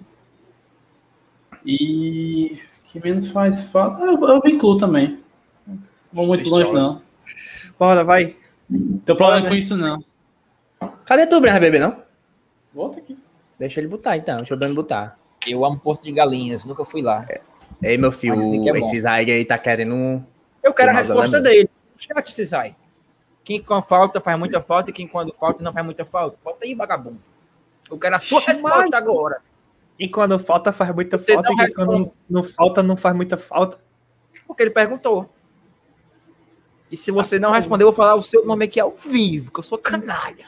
[1.65, 4.03] E que menos faz falta.
[4.03, 5.17] Eu, eu me incluo também.
[5.67, 5.79] Não
[6.13, 7.01] vou muito longe, não.
[7.79, 8.35] Bora, vai.
[8.69, 9.49] Tem problema Bora.
[9.49, 10.03] com isso, não.
[11.05, 11.59] Cadê tu, Breno?
[11.59, 12.03] Vai beber, não?
[12.73, 13.17] Volta aqui.
[13.57, 14.37] Deixa ele botar, então.
[14.37, 15.17] Deixa o Breno botar.
[15.47, 17.25] Eu amo Porto de Galinhas, nunca fui lá.
[17.81, 20.23] Ei, meu filho, é esse Zaig aí tá querendo um.
[20.63, 21.69] Eu quero a resposta dele.
[21.97, 22.75] Chat se sai.
[23.43, 26.37] Quem com falta faz muita falta e quem quando falta não faz muita falta.
[26.43, 27.21] Bota aí, vagabundo.
[27.89, 29.41] Eu quero a sua resposta agora.
[29.99, 31.53] E quando falta, faz muita Você falta.
[31.53, 33.79] E quando não, não falta, não faz muita falta.
[34.47, 35.29] Porque ele perguntou.
[36.91, 39.59] E se você não responder, eu vou falar o seu nome aqui ao vivo, que
[39.59, 40.47] eu sou canalha.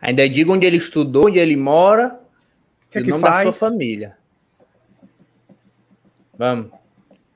[0.00, 2.20] Ainda diga onde ele estudou, onde ele mora.
[2.86, 3.58] O que e é o que nome da sua faz?
[3.58, 4.16] família.
[6.36, 6.70] Vamos.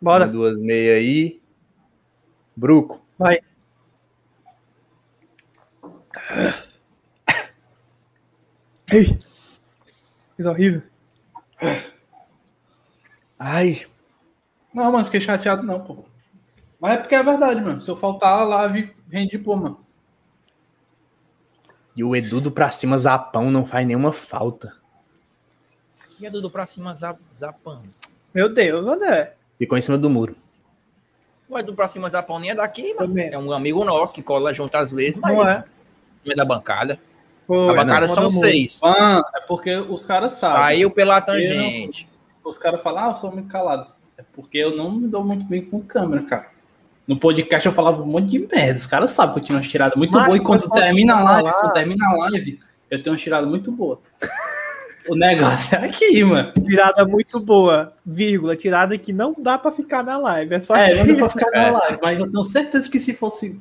[0.00, 0.26] Bora.
[0.28, 1.40] Duas meia aí.
[2.56, 3.02] Bruco.
[3.18, 3.40] Vai.
[8.92, 9.18] Ei!
[10.36, 10.82] Coisa horrível.
[13.38, 13.86] Ai.
[14.72, 16.04] Não, mano, fiquei chateado não, pô.
[16.80, 17.82] Mas é porque é verdade, mano.
[17.82, 19.81] Se eu faltar, a live rende, pô, mano.
[21.94, 24.74] E o Edu do pra cima zapão não faz nenhuma falta.
[26.22, 27.88] E a Dudu pra cima zap, zapando.
[28.32, 29.34] Meu Deus, André.
[29.58, 30.36] Ficou em cima do muro.
[31.48, 33.18] O Edu pra cima zapão nem é daqui, mano.
[33.18, 35.64] É um amigo nosso que cola junto às vezes, mas Não é?
[36.24, 37.00] não é da bancada.
[37.44, 38.78] Pô, a é bancada cima são do seis.
[38.80, 40.62] Mano, é porque os caras sabem.
[40.62, 42.08] Saiu pela tangente.
[42.44, 43.92] Os caras falam, ah, eu sou muito calado.
[44.16, 46.51] É porque eu não me dou muito bem com câmera, cara.
[47.06, 48.78] No podcast eu falava um monte de merda.
[48.78, 50.36] Os caras sabem que eu tinha uma tirada muito boa.
[50.36, 54.00] E quando termina a live, quando termina a live, eu tenho uma tirada muito boa.
[55.08, 56.52] o negócio é aqui, mano.
[56.52, 58.54] Tirada muito boa, vírgula.
[58.56, 60.54] Tirada que não dá pra ficar na live.
[60.54, 63.12] É só É, não dá pra ficar na live, mas eu tenho certeza que se
[63.12, 63.58] fosse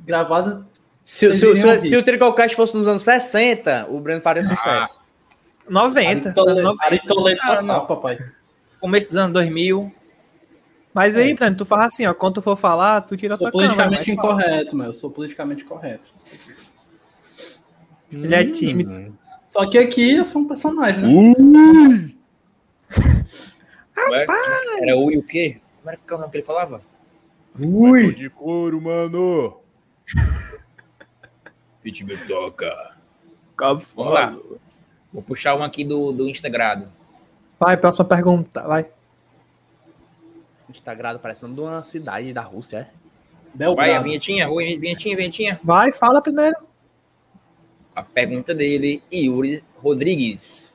[0.00, 0.64] gravada.
[1.04, 5.00] Se, se, se, se o Tricocast fosse nos anos 60, o Breno faria sucesso.
[5.68, 6.28] 90.
[6.28, 6.84] Aritolete, anos 90.
[6.84, 7.86] Aritolete Ah, total, não.
[7.86, 8.18] papai.
[8.80, 9.92] Começo dos anos 2000.
[10.94, 12.12] Mas aí, Breno, tu fala assim, ó.
[12.12, 13.74] Quando tu for falar, tu tira a Sou tua câmera.
[13.88, 14.42] politicamente mas fala.
[14.42, 14.90] incorreto, mano.
[14.90, 16.12] Eu sou politicamente correto.
[18.10, 18.90] Ele é tímido.
[18.90, 19.12] Hum.
[19.46, 22.12] Só que aqui eu sou um personagem, né?
[23.96, 24.32] É que-
[24.82, 25.60] Era e o quê?
[25.78, 26.82] Como era que é o nome que ele falava?
[27.58, 28.14] Ui!
[28.14, 29.58] de couro, mano.
[31.84, 32.94] Me toca.
[33.96, 34.36] Lá.
[35.12, 36.86] Vou puxar um aqui do, do Instagram.
[37.58, 38.62] Vai, próxima pergunta.
[38.62, 38.86] Vai.
[40.78, 43.02] Instagram parece o nome de uma cidade da Rússia, é?
[43.54, 43.90] Belgrado.
[43.90, 45.60] Vai, a vinhetinha, oi, vinhetinha, vinhetinha.
[45.62, 46.56] Vai, fala primeiro.
[47.94, 50.74] A pergunta dele, Yuri Rodrigues.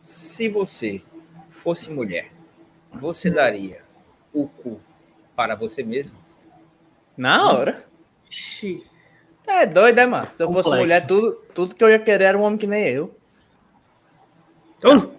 [0.00, 1.02] Se você
[1.48, 2.30] fosse mulher,
[2.92, 3.82] você daria
[4.32, 4.80] o cu
[5.34, 6.16] para você mesmo?
[7.16, 7.84] Na hora.
[8.28, 8.86] Ixi.
[9.46, 10.28] É doido, é, mano?
[10.34, 10.80] Se eu fosse Complexo.
[10.80, 13.16] mulher, tudo, tudo que eu ia querer era um homem que nem eu.
[14.84, 15.17] Uh,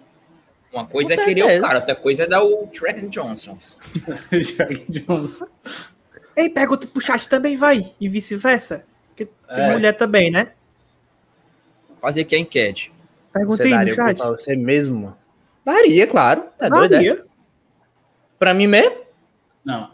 [0.72, 1.66] Uma coisa Com é querer o certeza.
[1.66, 3.58] cara, outra coisa é dar o Trent Johnson.
[6.36, 7.92] Ei, pergunta pro chat também, vai.
[8.00, 8.84] E vice-versa.
[9.08, 9.72] Porque tem É.
[9.72, 10.52] mulher também, né?
[12.00, 12.92] Fazer aqui a enquete.
[13.32, 14.16] Pergunta Você aí no daria chat.
[14.16, 15.16] pra você mesmo?
[15.64, 16.44] Daria, claro.
[16.58, 16.96] É doido, é?
[16.98, 17.24] Daria.
[18.38, 18.96] Pra mim mesmo?
[19.64, 19.90] Não.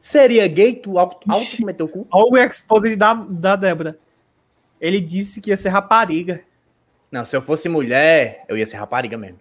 [0.00, 2.06] Seria gay tu auto, auto meter o cu?
[2.10, 3.98] Olha o expose da, da Débora.
[4.80, 6.42] Ele disse que ia ser rapariga.
[7.12, 9.38] Não, se eu fosse mulher, eu ia ser rapariga mesmo.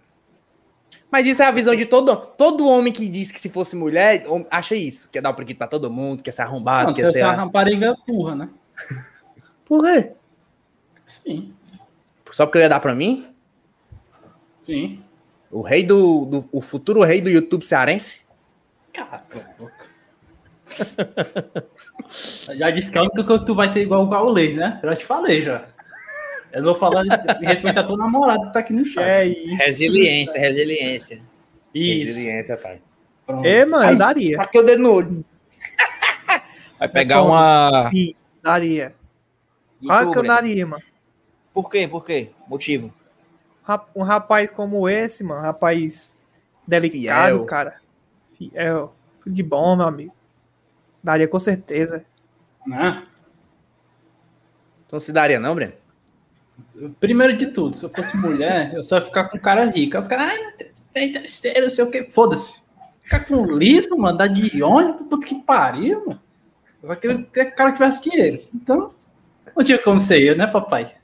[1.11, 4.25] Mas isso é a visão de todo todo homem que diz que se fosse mulher,
[4.51, 5.09] acha isso.
[5.11, 7.19] Quer dar o priquito pra todo mundo, quer ser arrombado, Não, quer ser...
[7.19, 8.49] é uma rapariga burra, né?
[9.65, 10.11] Por quê?
[11.07, 11.53] Sim,
[12.31, 13.27] Só porque eu ia dar pra mim?
[14.63, 15.03] sim.
[15.51, 18.23] O rei do, do- O futuro rei do YouTube cearense?
[18.93, 19.23] Cara,
[22.55, 24.79] já disse que a única coisa que tu vai ter igual o Gaulês, né?
[24.83, 25.65] Eu já te falei já.
[26.51, 29.03] Eu não vou falar em respeito a tua namorada que tá aqui no chat.
[29.03, 29.55] É isso.
[29.55, 31.21] Resiliência, resiliência.
[31.73, 32.07] Isso.
[32.07, 32.81] Resiliência, pai.
[33.25, 33.45] Pronto.
[33.45, 34.37] É, mano, daria.
[34.37, 35.25] Taquei o dedo no olho.
[36.79, 37.89] Vai pegar uma.
[37.91, 38.95] Sim, daria.
[39.81, 40.83] E Claro que eu daria, mano.
[41.53, 41.87] Por quê?
[41.87, 42.31] Por quê?
[42.47, 42.93] Motivo.
[43.95, 46.15] Um rapaz como esse, mano, rapaz
[46.67, 47.45] delicado, Fiel.
[47.45, 47.75] cara.
[48.37, 48.95] Fiel.
[49.23, 50.13] Tudo de bom, meu amigo.
[51.03, 52.03] Daria com certeza.
[52.65, 53.05] Né?
[54.87, 55.73] Então se daria, não, Breno?
[56.99, 59.95] Primeiro de tudo, se eu fosse mulher, eu só ia ficar com cara rico.
[59.95, 62.03] Aí Os caras, ai, tem terceiro, não sei o que.
[62.05, 62.61] Foda-se.
[63.03, 66.21] Ficar com liso, mano, dar de ônibus, puta que pariu, mano.
[66.81, 68.43] Eu queria que o cara tivesse dinheiro.
[68.53, 68.93] Então,
[69.55, 70.95] não tinha como ser eu, né, papai?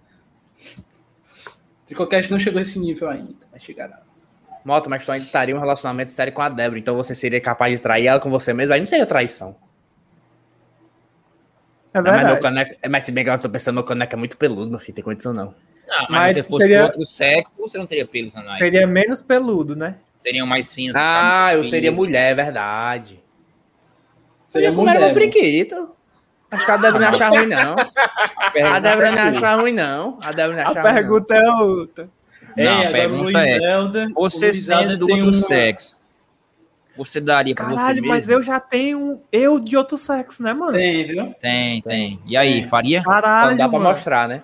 [1.85, 4.01] Tricocast não chegou a esse nível ainda, vai chegar lá.
[4.63, 7.71] Moto, mas tu ainda estaria um relacionamento sério com a Débora, então você seria capaz
[7.71, 9.55] de trair ela com você mesmo, aí não seria traição.
[11.97, 12.41] É Não, mas, meu verdade.
[12.41, 14.79] caneco, é, mas se bem que eu tô pensando, meu caneco é muito peludo, meu
[14.79, 15.45] filho, tem condição não.
[15.87, 18.57] Não, mas, Mas se você fosse seria- do outro sexo, você não teria pelos anais.
[18.59, 19.95] Seria menos peludo, né?
[20.17, 20.95] Seriam mais finos.
[20.97, 21.95] Ah, eu seria finos.
[22.05, 23.23] mulher, é verdade.
[24.47, 25.91] Seria Seria mulher, meu brinquedo.
[26.51, 27.75] Acho que a Débora não achar ruim, não.
[28.73, 30.19] A Débora não é achar ruim, não.
[30.23, 30.95] A Débora não A achar ruim, não.
[30.95, 32.09] pergunta é outra.
[32.57, 35.95] Ei, Não, a agora o pergunta é, Helder- Você sendo do outro uma- sexo,
[36.97, 38.07] você daria pra você Caralho, mesmo?
[38.09, 40.73] mas eu já tenho eu de outro sexo, né, mano?
[40.73, 41.33] Tem, viu?
[41.41, 42.19] Tem, tem.
[42.25, 42.63] E aí, Tem.
[42.69, 43.03] faria?
[43.03, 43.91] Caralho, Então dá pra mano.
[43.93, 44.43] mostrar, né?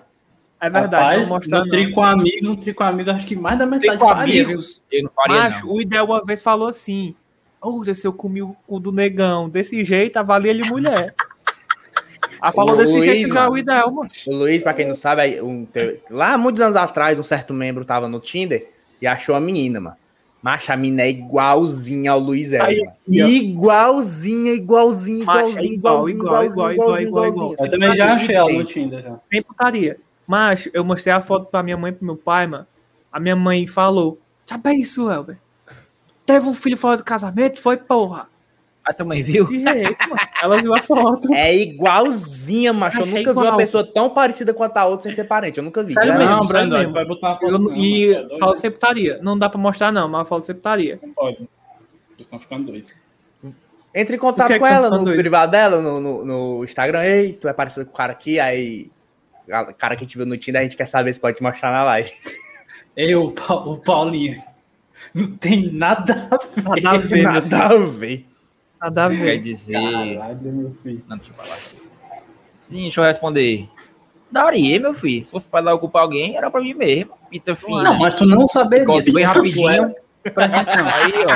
[0.60, 3.66] É verdade, Rapaz, não mostra no tri com amigo, no amigo, acho que mais da
[3.66, 4.84] metade Tem com faria, amigos.
[4.92, 5.74] Eu não faria, Macho, não.
[5.74, 7.16] o ideal uma vez falou assim:
[7.60, 11.14] Ô, se eu comi o cu do negão desse jeito, avalia ele mulher.
[12.40, 13.52] Ela falou O desse Luiz, jeito já, mano.
[13.52, 14.10] o ideal, mano.
[14.26, 15.66] O Luiz, pra quem não sabe, um,
[16.10, 18.68] lá muitos anos atrás, um certo membro tava no Tinder
[19.00, 19.96] e achou a menina, mano.
[20.42, 22.66] Macha, a menina é igualzinha ao Luiz ó.
[23.06, 27.28] Igualzinha, igualzinha, é igualzinha, igual, igual, igual, igual, igualzinho.
[27.28, 27.54] igual.
[27.56, 28.64] Eu também já achei ela no.
[28.64, 29.02] Tinder.
[29.02, 29.18] Já.
[29.22, 30.00] Sem putaria.
[30.26, 32.66] Mas eu mostrei a foto pra minha mãe e pro meu pai, mano.
[33.12, 35.38] A minha mãe falou: Já é isso, Elber.
[36.26, 37.60] Teve um filho fora do casamento?
[37.60, 38.28] Foi, porra.
[38.84, 39.44] A tua mãe viu?
[39.44, 40.20] Desse jeito, mano.
[40.42, 41.32] Ela viu a foto.
[41.32, 42.98] É igualzinha, macho.
[42.98, 43.46] Eu Achei nunca vi igual.
[43.52, 45.58] uma pessoa tão parecida quanto a outra sem ser parente.
[45.58, 45.92] Eu nunca vi.
[45.92, 46.92] Sério mesmo, Não, sério Brandon, mesmo.
[46.92, 47.50] vai botar uma foto.
[47.52, 48.38] Eu- não, e tá doido?
[48.38, 49.20] falo sem putaria.
[49.22, 50.98] Não dá pra mostrar, não, mas eu falo sem putaria.
[51.02, 51.36] Não pode.
[51.36, 51.48] Vocês
[52.20, 52.92] estão ficando doidos.
[53.94, 55.18] Entre em contato que é que com tá ela no doido?
[55.18, 57.04] privado dela, no, no, no Instagram.
[57.04, 58.90] Ei, tu é parecido com o cara aqui, aí.
[59.46, 61.42] O cara que a gente viu no Tinder, a gente quer saber se pode te
[61.42, 62.10] mostrar na live.
[62.96, 64.42] Eu, o Pa- o Paulinho.
[65.14, 66.36] Não tem nada a
[66.72, 66.80] ver.
[66.82, 68.26] Nada a ver, Nada a ver.
[68.82, 69.42] Nada a Quer ver.
[69.42, 69.74] dizer...
[69.74, 71.04] Caralho, meu filho.
[71.08, 71.56] Não, deixa eu falar.
[72.60, 73.68] Sim, deixa eu responder.
[74.28, 75.24] Daria, meu filho.
[75.24, 77.12] Se fosse pra dar ocupar alguém, era pra mim mesmo.
[77.30, 77.84] Pita fina.
[77.84, 78.86] Não, mas tu não saberia.
[78.86, 79.94] Corte bem rapidinho.
[80.24, 80.88] atenção.
[80.88, 81.30] Aí, ó.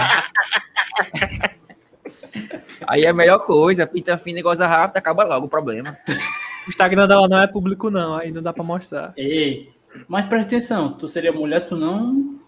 [2.88, 3.86] Aí é a melhor coisa.
[3.86, 5.96] Pita fina e goza rápido, acaba logo o problema.
[6.66, 8.16] O Instagram dela não é público, não.
[8.16, 9.12] Aí não dá pra mostrar.
[9.16, 9.70] Ei,
[10.08, 10.94] mas presta atenção.
[10.94, 12.40] Tu seria mulher, tu não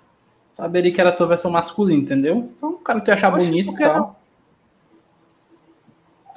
[0.50, 2.50] saberia que era a tua versão masculina, entendeu?
[2.56, 4.17] Só um cara que tu ia achar Oxe, bonito e tal.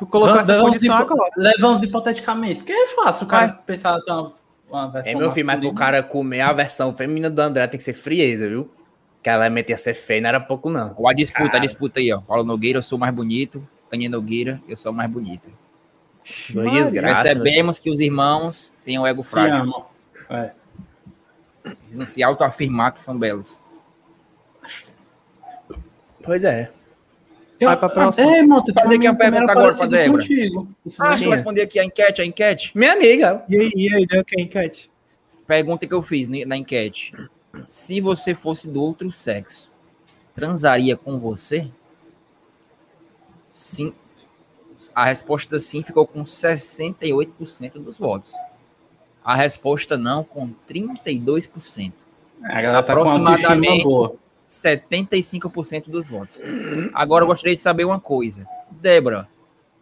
[0.02, 1.32] Tu colocou essa Levamos condição hipo- agora.
[1.38, 2.56] Levamos hipoteticamente.
[2.62, 4.34] Porque é fácil o cara pensar que é uma,
[4.68, 5.80] uma versão É, meu filho, mas pro masculina.
[5.80, 8.68] cara comer a versão feminina do André tem que ser frieza, viu?
[9.22, 10.96] Que ela meter ser feia, não era pouco, não.
[10.98, 11.58] Ó, a disputa, Cara.
[11.60, 12.20] a disputa aí, ó.
[12.20, 13.64] Paulo Nogueira, eu sou mais bonito.
[13.92, 15.08] Tânia Nogueira, eu sou mais
[16.72, 19.86] desgraça, Percebemos que os irmãos têm o ego Se frágil.
[20.32, 20.52] É.
[21.64, 23.62] Eles não se autoafirmar que são belos.
[26.24, 26.72] Pois é.
[27.66, 28.36] Vai pra próxima.
[28.36, 30.22] É, tu Fazer aqui uma pergunta agora pra Débora.
[30.22, 30.68] Contigo.
[31.00, 32.78] Ah, deixa eu responder aqui a enquete, a enquete.
[32.78, 33.46] Minha amiga.
[33.50, 34.90] E aí, e aí, deu quem, Cat?
[35.46, 37.14] Pergunta que eu fiz na enquete.
[37.68, 39.72] Se você fosse do outro sexo,
[40.34, 41.70] transaria com você?
[43.50, 43.94] Sim.
[44.94, 48.34] A resposta sim ficou com 68% dos votos.
[49.24, 51.94] A resposta não com 32%.
[52.44, 54.16] A galera tá com Aproximadamente boa.
[54.52, 56.42] 75% dos votos.
[56.94, 58.46] Agora eu gostaria de saber uma coisa.
[58.70, 59.30] Débora,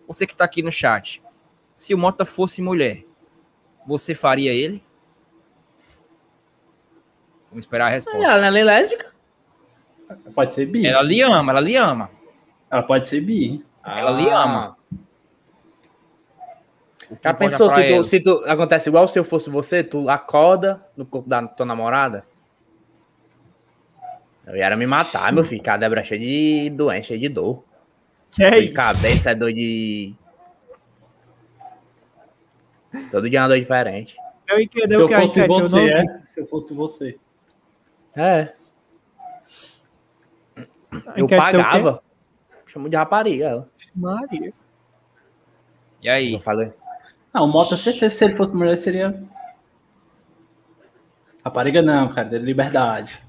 [0.07, 1.23] você que tá aqui no chat,
[1.75, 3.03] se o Mota fosse mulher,
[3.87, 4.83] você faria ele?
[7.49, 8.23] Vamos esperar a resposta.
[8.23, 9.11] Ela é lésbica?
[10.35, 10.85] Pode ser bi.
[10.85, 12.11] Ela lhe ama, ela lhe ama.
[12.69, 13.65] Ela pode ser bi.
[13.83, 14.77] Ela lhe ama.
[17.07, 20.85] Que Já pensou se tu, se tu acontece igual se eu fosse você, tu acorda
[20.95, 22.23] no corpo da tua namorada?
[24.49, 25.61] Eu ia me matar, meu filho.
[25.61, 27.63] que A Débora é cheia de doença, cheia de dor.
[28.31, 28.73] Que é Dor de isso?
[28.73, 30.13] cabeça, é dor de.
[33.11, 34.15] Todo dia é uma dor diferente.
[34.47, 35.89] Eu Se entendi eu o que a fosse eu não você, vi.
[35.91, 36.21] é.
[36.23, 37.19] Se eu fosse você.
[38.15, 38.53] É.
[40.91, 42.01] A Eu pagava.
[42.65, 43.69] Chamo de rapariga ela.
[43.95, 44.53] Maria.
[46.01, 46.33] E aí?
[46.33, 46.71] Eu falei.
[47.33, 49.21] Não, o Mota, certeza, se ele fosse mulher, seria.
[51.45, 53.19] Rapariga não, cara, dele liberdade.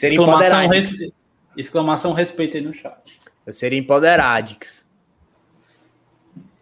[0.00, 1.14] Seria Exclamação, respe...
[1.54, 3.20] Exclamação respeito aí no chat.
[3.44, 4.88] Eu seria empoderadix.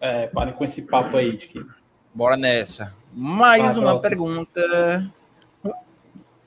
[0.01, 1.65] É, parem com esse papo aí de que.
[2.13, 2.93] Bora nessa.
[3.13, 5.13] Mais Vai, uma pergunta.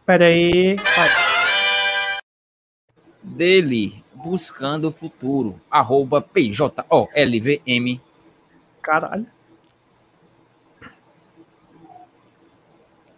[0.06, 0.76] Pera aí.
[0.76, 1.10] Vai.
[3.24, 5.62] Dele, buscando o futuro.
[5.72, 8.02] Arroba PJOLVM.
[8.82, 9.28] Caralho.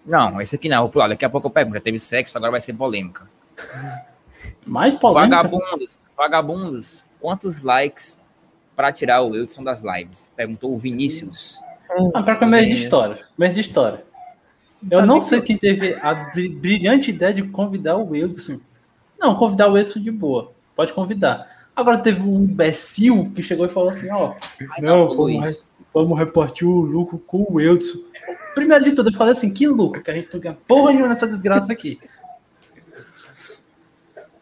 [0.05, 1.07] Não, esse aqui não, vou pular.
[1.07, 1.73] Daqui a pouco eu pego.
[1.73, 3.32] Já teve sexo, agora vai ser polêmica.
[4.65, 5.37] Mais polêmica?
[5.43, 8.19] Vagabundos, vagabundos, quantos likes
[8.75, 10.31] pra tirar o Wilson das lives?
[10.35, 11.59] Perguntou o Vinícius.
[12.13, 13.19] Ah, pra começo de história.
[13.35, 14.03] Começo de história.
[14.89, 18.59] Eu Tá não sei que- quem teve a bri- brilhante ideia de convidar o Wilson.
[19.19, 20.51] Não, convidar o Wilson de boa.
[20.75, 21.47] Pode convidar.
[21.75, 24.33] Agora teve um imbecil que chegou e falou assim, ó.
[24.71, 25.65] Ai, Não, foi vamos, isso.
[25.93, 27.99] vamos repartir o lucro com o Wilson.
[28.53, 31.09] Primeiro de tudo, eu falei assim, que lucro, que a gente não ganha porra nenhuma
[31.09, 31.99] nessa desgraça aqui.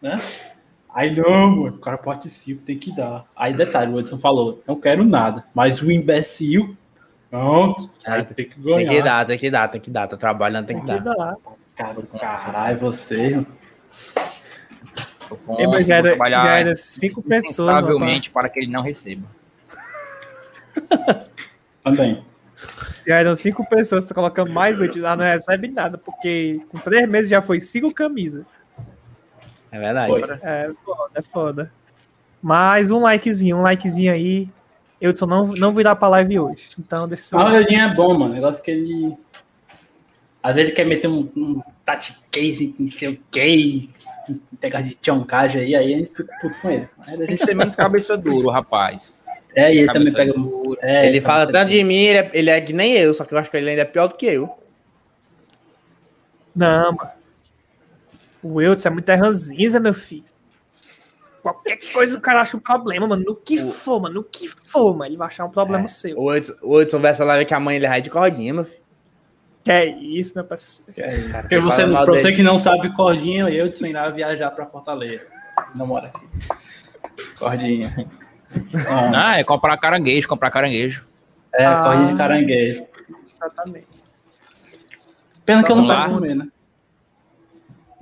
[0.02, 0.14] Né?
[0.94, 3.24] Aí não, mano, o cara participa, tem que dar.
[3.34, 5.44] Aí detalhe, o Edson falou, não quero nada.
[5.54, 6.76] Mas o imbecil,
[7.30, 7.74] não,
[8.06, 8.76] vai ter que ganhar.
[8.76, 10.06] Tem que dar, tem que dar, tem que dar.
[10.06, 11.14] Tô trabalhando, tem que Tem que dar.
[11.14, 11.36] dar.
[11.74, 13.46] Cara, caralho, você.
[15.46, 17.74] Mas já era, trabalhar já era cinco pessoas.
[18.30, 19.26] para que ele não receba.
[21.82, 22.22] Também.
[23.06, 27.08] Já eram cinco pessoas, tu coloca mais oito, lá não recebe nada, porque com três
[27.08, 28.44] meses já foi cinco camisas.
[29.72, 30.08] É verdade.
[30.12, 30.22] Foi.
[30.42, 31.72] É foda, é foda.
[32.42, 34.48] Mais um likezinho, um likezinho aí.
[35.00, 36.68] Eu só não, não virá pra live hoje.
[36.78, 37.56] Então deixa seu A like.
[37.56, 38.34] olhadinha é bom, mano.
[38.34, 39.16] Negócio que ele.
[40.42, 43.88] Às vezes ele quer meter um, um touch case, não sei o que,
[44.60, 46.88] pegar de tchoncagem aí, aí a gente fica puto com ele.
[47.06, 49.18] Aí a Tem gente- que ser menos cabeça duro, rapaz.
[49.54, 50.32] É, e ele também pega.
[50.32, 50.78] dura.
[50.82, 53.24] É, ele fala cabeça tanto de mim, ele é, ele é que nem eu, só
[53.24, 54.52] que eu acho que ele ainda é pior do que eu.
[56.54, 57.10] Não, mano.
[58.42, 60.24] O Wilton é muito ranzinza, meu filho.
[61.42, 63.24] Qualquer coisa o cara acha um problema, mano.
[63.26, 64.16] No que for, mano.
[64.16, 65.10] No que for, mano.
[65.10, 66.16] Ele vai achar um problema seu.
[66.18, 68.80] O Hudson, o Hudson versa lá que a mãe ele vai de cordinha, meu filho.
[69.64, 70.92] Que é isso, meu parceiro.
[70.92, 72.36] Você, Fala mal pra você dele.
[72.36, 75.24] que não sabe cordinha, eu de irá viajar pra Fortaleza.
[75.76, 76.26] Não mora aqui.
[77.38, 78.08] Cordinha.
[79.16, 81.06] Ah, é comprar caranguejo, comprar caranguejo.
[81.54, 81.82] É, Ah.
[81.84, 82.84] cordinha de caranguejo.
[83.34, 83.86] Exatamente.
[85.46, 86.48] Pena que eu não Vamos posso comer, né?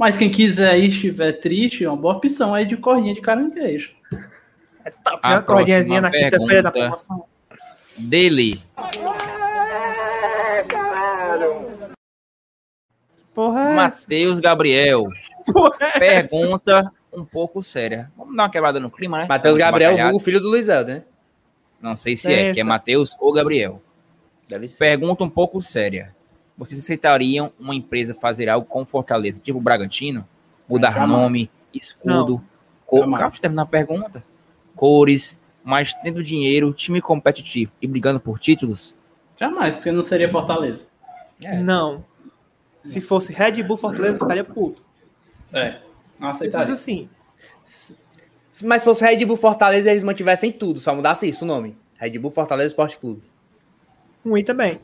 [0.00, 3.92] Mas quem quiser aí, estiver triste, é uma boa opção aí de cordinha de caranguejo.
[4.82, 5.20] É top.
[5.22, 7.24] A Uma na quinta-feira da promoção.
[7.98, 8.62] Dele.
[13.34, 13.74] Porra, é?
[13.74, 15.02] Matheus Gabriel.
[15.44, 15.98] Porra, é?
[15.98, 18.10] Pergunta um pouco séria.
[18.16, 19.26] Vamos dar uma quebrada no clima, né?
[19.28, 21.02] Matheus Gabriel, o filho do Luiz Helder, né?
[21.78, 22.64] Não sei se é, que é.
[22.64, 23.82] Matheus ou Gabriel.
[24.48, 24.78] Deve ser.
[24.78, 26.16] Pergunta um pouco séria.
[26.60, 30.28] Vocês aceitariam uma empresa fazer algo com Fortaleza, tipo o Bragantino?
[30.68, 32.44] Mudar nome, escudo,
[32.86, 33.08] cor...
[33.40, 34.22] Terminar a pergunta.
[34.76, 38.94] Cores, mas tendo dinheiro, time competitivo e brigando por títulos?
[39.38, 40.86] Jamais, porque não seria Fortaleza.
[41.62, 42.04] Não.
[42.82, 44.84] Se fosse Red Bull Fortaleza, eu ficaria puto.
[45.52, 45.80] É.
[46.18, 46.74] Não fosse aceitaria.
[46.74, 47.08] assim.
[48.64, 51.74] Mas se fosse Red Bull Fortaleza, eles mantivessem tudo, só mudasse isso o nome.
[51.96, 53.22] Red Bull Fortaleza Esporte Clube.
[54.22, 54.78] Ruim também.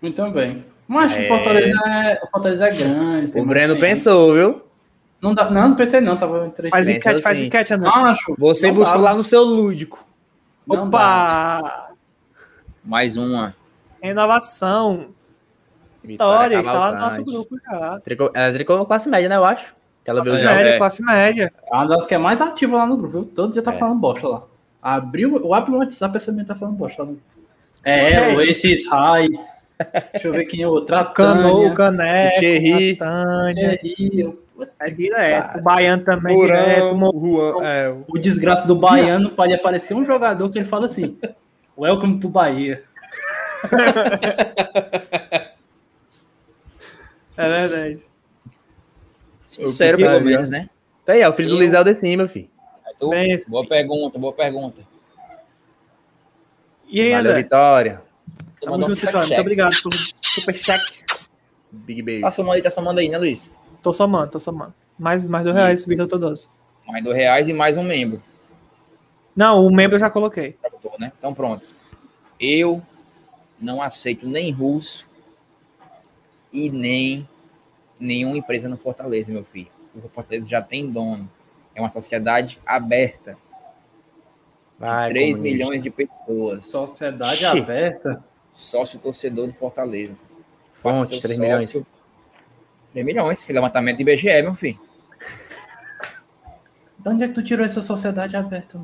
[0.00, 0.64] Muito bem.
[0.88, 1.24] Mas É.
[1.24, 3.30] o Fortaleza é, o Fortaleza é grande.
[3.32, 3.80] O mais Breno gente.
[3.80, 4.62] pensou, viu?
[5.20, 7.46] Não, dá, não, não pensei não, tava entre Faz enquete, faz assim.
[7.46, 7.90] enquete, André.
[7.92, 8.34] Acho.
[8.38, 9.02] Você não buscou dá.
[9.10, 10.04] lá no seu lúdico.
[10.66, 11.58] Não dá.
[11.60, 11.88] Opa!
[12.84, 13.54] Mais uma.
[14.02, 15.08] Renovação.
[16.02, 18.00] Vitória, está lá no nosso grupo já.
[18.34, 19.74] Ela tricou classe média, né, eu acho.
[20.04, 20.54] Que ela Classe já.
[20.54, 20.78] Média, é.
[20.78, 21.52] classe média.
[21.70, 23.24] É uma das que é mais ativa lá no grupo.
[23.24, 23.78] Todo dia tá É.
[23.78, 24.42] falando bosta lá.
[24.80, 27.10] Abriu, eu abro o WhatsApp, a pessoa também tá falando bosta lá.
[27.10, 27.20] no-
[27.84, 29.28] É o Aces High.
[30.12, 31.04] Deixa eu ver quem é outra.
[31.04, 32.96] Canou, Tânia, Caneco, o Thierry.
[32.96, 33.78] Tânia.
[33.78, 34.38] Thierry,
[34.80, 35.58] É direto.
[35.58, 36.94] O Baiano também direto.
[36.96, 40.64] Mourão, Mo- Juan, é, o- O desgraça do baiano pode aparecer um jogador que ele
[40.66, 41.16] fala assim:
[41.78, 42.82] Welcome to Bahia.
[47.36, 48.02] É verdade.
[49.46, 50.68] Sincero, pelo menos, né?
[51.04, 52.48] Tá aí, é o filho do Eu- Luiz Helder sim, meu filho.
[52.98, 53.08] Tu-
[53.48, 54.82] Boa pergunta, boa pergunta.
[56.88, 57.42] E aí, Valeu, André?
[57.44, 58.00] Vitória.
[58.60, 59.00] Tamo junto.
[59.00, 61.06] Muito obrigado pelo superchat.
[61.70, 62.22] Big Beijo.
[62.22, 63.52] Tá somando aí, tá somando aí, né, Luiz?
[63.82, 64.74] Tô somando, tô somando.
[64.98, 66.48] Mais, mais dois reais subido eu tô 12.
[66.86, 68.22] Mais dois reais e mais um membro.
[69.36, 70.56] Não, o membro eu já coloquei.
[70.80, 71.12] Tô, né?
[71.18, 71.68] Então pronto.
[72.40, 72.82] Eu
[73.60, 75.08] não aceito nem russo
[76.52, 77.28] e nem
[77.98, 79.70] nenhuma empresa no Fortaleza, meu filho.
[79.94, 81.30] O Fortaleza já tem dono.
[81.74, 83.36] É uma sociedade aberta.
[84.78, 85.42] Vai, 3 comunista.
[85.42, 86.64] milhões de pessoas.
[86.64, 87.46] Sociedade Xi.
[87.46, 88.24] aberta.
[88.58, 90.16] Sócio torcedor do Fortaleza.
[90.72, 91.66] Fonte, seu 3 milhões.
[91.66, 91.86] sócio.
[92.92, 93.54] 3 milhões, filho.
[93.54, 94.80] Levantamento de IBGE, meu filho.
[96.98, 98.80] De onde é que tu tirou essa sociedade aberta?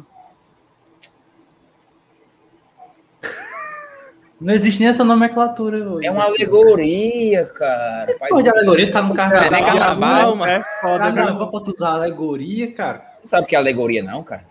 [4.40, 6.06] Não existe nem essa nomenclatura hoje.
[6.06, 8.16] É uma alegoria, cara.
[8.28, 9.58] Pô, de alegoria tá no carnaval.
[9.58, 10.52] É carnaval, mano.
[10.52, 13.16] É foda, Carnaval pra tu usar alegoria, cara.
[13.20, 14.44] Não sabe o que é alegoria, não, cara?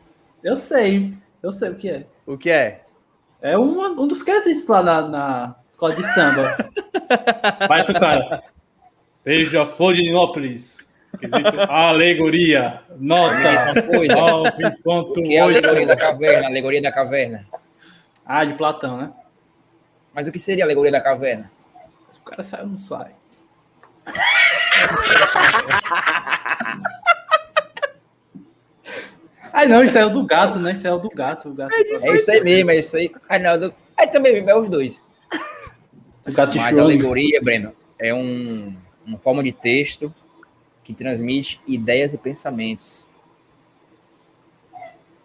[0.43, 1.13] Eu sei.
[1.41, 2.05] Eu sei o que é.
[2.25, 2.82] O que é?
[3.43, 6.55] É um, um dos quesitos lá na, na escola de samba.
[7.89, 8.41] O cara.
[9.23, 10.77] Veja Florianópolis.
[11.19, 12.81] Quesito alegoria.
[12.97, 13.35] Nota.
[13.35, 14.15] Mesma coisa.
[14.15, 14.75] 9.8.
[14.85, 16.47] O que é a alegoria da caverna?
[16.47, 17.45] Alegoria da caverna.
[18.25, 19.11] Ah, de Platão, né?
[20.13, 21.51] Mas o que seria a alegoria da caverna?
[22.21, 23.11] O cara sai ou não sai?
[29.53, 30.71] Ai, não, isso é o do gato, né?
[30.71, 31.49] Isso é o do gato.
[31.49, 33.11] O gato É isso aí mesmo, é isso aí.
[33.29, 33.73] Ah, não, do...
[33.95, 35.01] Aí também é os dois.
[36.25, 38.75] o gato Mas a alegoria, Breno, é um,
[39.05, 40.11] uma forma de texto
[40.83, 43.11] que transmite ideias e pensamentos.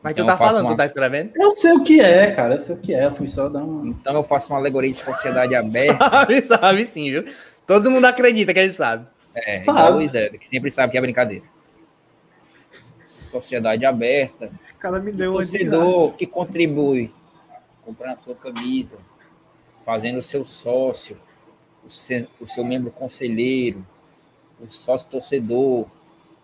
[0.03, 1.33] Mas Então tu tá eu faço falando, uma- tu tá escrevendo?
[1.35, 2.55] Eu sei o que é, cara.
[2.55, 3.07] Eu sei o que é.
[3.07, 3.89] Eu fui só dar uma.
[3.89, 5.99] Então eu faço uma alegoria de sociedade aberta.
[6.11, 7.25] Sabe, sabe sim, viu?
[7.67, 9.07] Todo mundo acredita que ele sabe.
[9.35, 9.91] É, Sabe.
[9.97, 11.45] Luiz Eder, que sempre sabe que é brincadeira.
[13.09, 14.53] Sociedade aberta.
[14.75, 17.11] O cara me deu de torcedor que contribui,
[17.83, 18.99] comprando a sua camisa,
[19.83, 21.19] fazendo o seu sócio,
[21.83, 23.83] o seu, o seu membro conselheiro,
[24.61, 25.87] o sócio torcedor,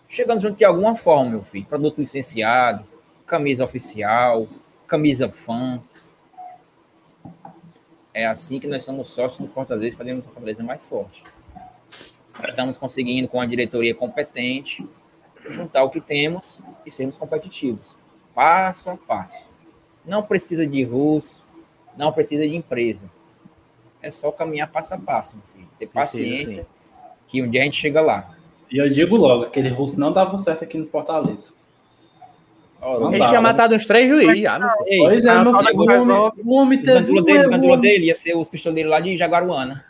[0.09, 1.67] chegando junto de alguma forma, meu filho.
[1.67, 2.87] Produto licenciado,
[3.27, 4.49] camisa oficial,
[4.87, 5.83] camisa fã.
[8.15, 11.25] É assim que nós somos sócios do Fortaleza e fazemos o Fortaleza mais forte.
[12.49, 14.89] Estamos conseguindo, com a diretoria competente,
[15.51, 17.97] juntar o que temos e sermos competitivos,
[18.35, 19.51] passo a passo.
[20.05, 21.43] Não precisa de russo,
[21.97, 23.11] não precisa de empresa.
[24.03, 25.69] É só caminhar passo a passo, meu filho.
[25.79, 26.69] Ter paciência, sim.
[27.27, 28.35] que um dia a gente chega lá.
[28.71, 31.53] E eu digo logo, aquele russo não dava certo aqui no Fortaleza.
[32.81, 34.59] Não Ele dá, tinha matado uns três juízes já.
[34.87, 36.43] Ei, Pois é, a meu filho, o homem, resolve.
[36.45, 39.17] o homem os teve um dele, erro, um- dele ia ser os pistoleiros lá de
[39.17, 39.83] Jaguaruana.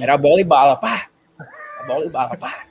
[0.00, 1.08] Era bola e bala, pá!
[1.80, 2.64] A bola e bala, pá!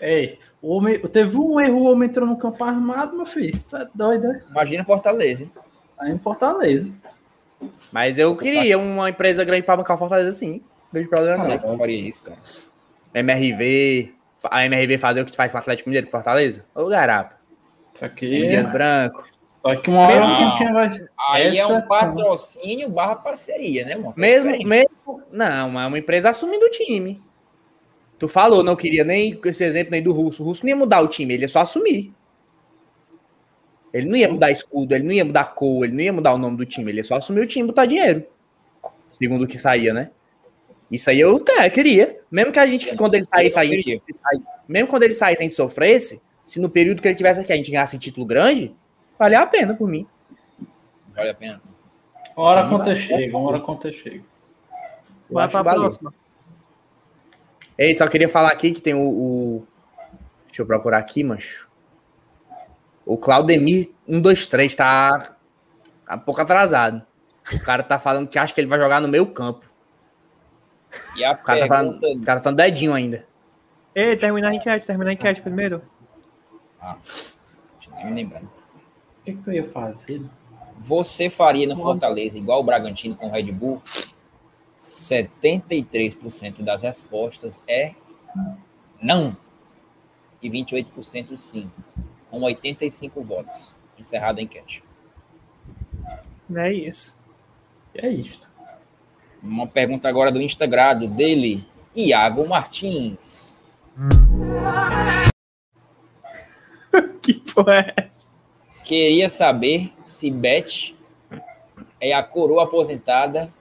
[0.00, 3.58] Ei, o homem, teve um erro, o homem entrou no campo armado, meu filho.
[3.68, 4.42] Tu é doido, né?
[4.50, 5.52] Imagina Fortaleza, hein?
[5.98, 6.92] Aí em Fortaleza.
[7.92, 10.62] Mas eu queria uma empresa grande pra bancar o Fortaleza sim.
[10.92, 11.72] Vejo problema sei não.
[11.72, 12.38] eu faria isso, cara.
[13.14, 14.12] MRV,
[14.50, 16.64] a MRV fazer o que faz com o Atlético Mineiro com o Fortaleza?
[16.74, 17.36] Ô, garapa.
[17.94, 18.28] Isso aqui.
[18.46, 19.24] Dias Branco.
[19.60, 20.88] Só que uma hora Mesmo que tinha vai.
[21.32, 24.14] Aí é Essa- um patrocínio barra parceria, né, mano?
[24.16, 25.22] Mesmo, É mesmo.
[25.32, 27.20] Não, é uma empresa assumindo o time.
[28.18, 30.42] Tu falou, não queria nem esse exemplo nem do Russo.
[30.42, 32.12] O Russo não ia mudar o time, ele ia só assumir.
[33.92, 36.38] Ele não ia mudar escudo, ele não ia mudar cor, ele não ia mudar o
[36.38, 38.24] nome do time, ele ia só assumir o time e botar dinheiro.
[39.08, 40.10] Segundo o que saía, né?
[40.90, 42.18] Isso aí eu, é, queria.
[42.30, 44.00] Mesmo que a gente, quando ele saísse aí, queria.
[44.66, 47.56] mesmo quando ele saísse, a gente sofresse, se no período que ele tivesse aqui a
[47.56, 48.74] gente ganhasse um título grande,
[49.18, 50.06] valia a pena por mim.
[51.14, 51.60] Vale a pena.
[52.36, 54.22] Uma hora a conta chega, uma hora a conta chega.
[55.28, 55.80] Eu Vai acho pra valeu.
[55.80, 56.14] próxima.
[57.78, 59.66] Ei, só queria falar aqui que tem o, o-
[60.46, 61.68] Deixa eu procurar aqui, mancho.
[63.06, 65.36] O Claudemir 123 tá.
[66.06, 67.02] Tá um pouco atrasado.
[67.52, 69.64] O cara tá falando que acha que ele vai jogar no meio campo.
[71.16, 73.24] E a O cara tá falando, o cara tá falando dedinho ainda.
[73.94, 75.82] Ei, termina a enquete, termina a enquete primeiro.
[76.80, 78.42] Deixa eu nem me lembrar.
[78.42, 78.48] O
[79.24, 80.22] que, que tu ia fazer?
[80.80, 83.82] Você faria no Fortaleza igual o Bragantino com o Red Bull?
[84.78, 87.94] 73% das respostas é
[89.02, 89.36] não.
[90.40, 91.70] E 28% sim.
[92.30, 93.74] Com 85 votos.
[93.98, 94.84] Encerrada a enquete.
[96.54, 97.18] É isso.
[97.94, 98.48] É isto.
[99.42, 103.58] Uma pergunta agora do Instagram dele, Iago Martins.
[107.20, 108.28] Que porra é essa?
[108.84, 110.96] Queria saber se Bet
[112.00, 113.52] é a coroa aposentada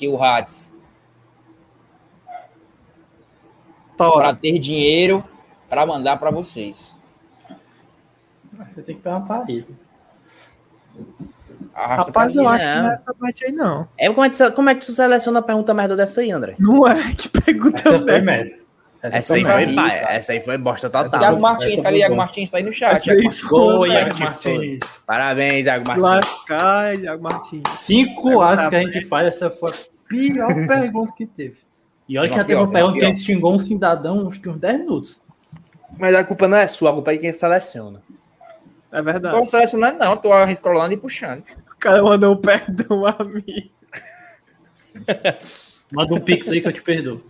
[0.00, 0.72] que o Hats
[3.98, 4.34] para Tora.
[4.34, 5.22] ter dinheiro
[5.68, 6.96] para mandar para vocês.
[8.54, 9.66] Você tem que perguntar aí.
[11.74, 12.88] Arrasta Rapaz, eu acho que não.
[12.90, 13.88] é essa parte aí, não.
[13.98, 16.30] É, como, é que, tu- como é que tu seleciona a pergunta merda dessa aí,
[16.30, 16.54] André?
[16.58, 17.14] Não é?
[17.14, 18.58] Que pergunta merda.
[19.02, 19.76] Essa aí foi
[20.08, 21.38] essa aí foi bosta Iago total.
[21.40, 22.24] Martins, essa cadê foi Iago boa.
[22.26, 22.50] Martins?
[22.50, 22.96] Tá aí no chat.
[22.96, 23.88] Essa Iago foi.
[23.90, 25.02] Iago Martins.
[25.06, 26.02] Parabéns, Iago Martins.
[26.02, 27.62] Lascar, Iago Martins.
[27.70, 29.74] Cinco atos que a gente faz, essa foi a
[30.08, 31.56] pior pergunta que teve.
[32.06, 34.78] E olha que já Uma pergunta que a gente xingou um cidadão uns, uns 10
[34.80, 35.22] minutos.
[35.98, 38.02] Mas a culpa não é sua, a culpa é de quem seleciona.
[38.92, 39.48] É Tô verdade.
[39.48, 41.44] selecionando, não, tô scrollando e puxando.
[41.70, 43.70] O cara mandou um perdão a mim.
[45.92, 47.22] Manda um pix aí que eu te perdoo.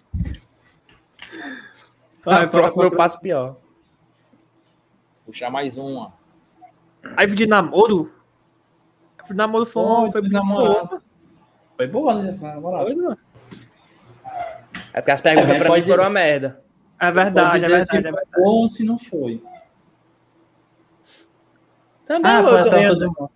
[2.24, 3.56] Vai, a próxima eu faço pior.
[5.24, 6.12] Puxar mais uma.
[7.16, 8.12] Aí de namoro?
[9.26, 11.00] De namoro foi, Foi, foi boa.
[11.76, 12.36] Foi boa, né?
[12.38, 13.18] Foi, mano.
[14.92, 16.62] É porque as perguntas É, pra pode mim foram uma merda.
[16.98, 18.26] É verdade, é verdade, se é foi verdade.
[18.36, 19.42] bom ou se não foi.
[22.06, 23.30] Também, Ah, mundo.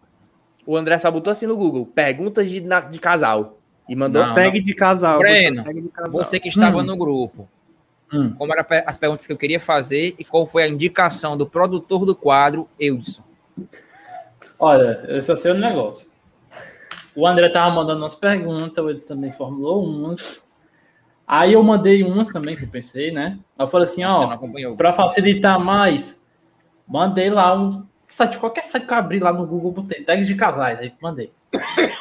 [0.67, 3.59] o André só botou assim no Google, perguntas de, na- de casal.
[3.89, 4.27] E mandou.
[4.27, 4.35] Não.
[4.35, 5.19] Tag de casal.
[5.21, 5.63] Breno.
[6.11, 6.85] Você que estava Hum.
[6.85, 7.49] no grupo,
[8.15, 8.33] Hum.
[8.39, 12.07] como eram as perguntas que eu queria fazer e qual foi a indicação do produtor
[12.07, 13.25] do quadro, Eudson?
[14.57, 16.09] Olha, eu só sei um negócio.
[17.17, 20.45] O André tava mandando umas perguntas, o Edson também formulou umas.
[21.27, 23.39] Aí eu mandei umas também que eu pensei, né?
[23.59, 24.37] Eu falei assim, ó,
[24.77, 26.23] pra facilitar mais,
[26.87, 30.35] mandei lá um site, qualquer site que eu abri lá no Google, botei tag de
[30.35, 31.33] casais, aí mandei.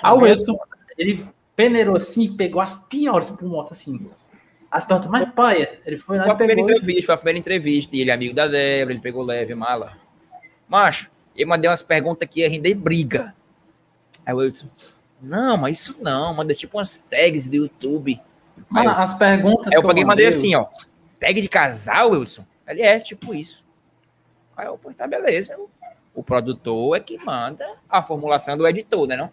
[0.02, 0.58] Aí o Edson,
[0.98, 1.26] ele
[1.56, 4.10] peneirou assim e pegou as piores pro moto, assim.
[4.74, 5.80] As perguntas mais paia.
[5.86, 6.72] Ele foi lá Foi a primeira pegou.
[6.72, 7.96] entrevista, foi a primeira entrevista.
[7.96, 9.94] E ele é amigo da Débora, ele pegou leve, mala.
[10.68, 13.36] Macho, eu mandei umas perguntas que ia render briga.
[14.26, 14.68] Aí o Wilson,
[15.22, 18.20] não, mas isso não, manda tipo umas tags do YouTube.
[18.68, 20.66] Mano, as perguntas Aí eu que peguei e mandei assim, ó.
[21.20, 22.44] Tag de casal, Wilson?
[22.68, 23.64] Ele é, tipo isso.
[24.58, 25.56] Aí eu, pô, tá beleza.
[26.16, 29.32] O produtor é que manda a formulação do editor, né não?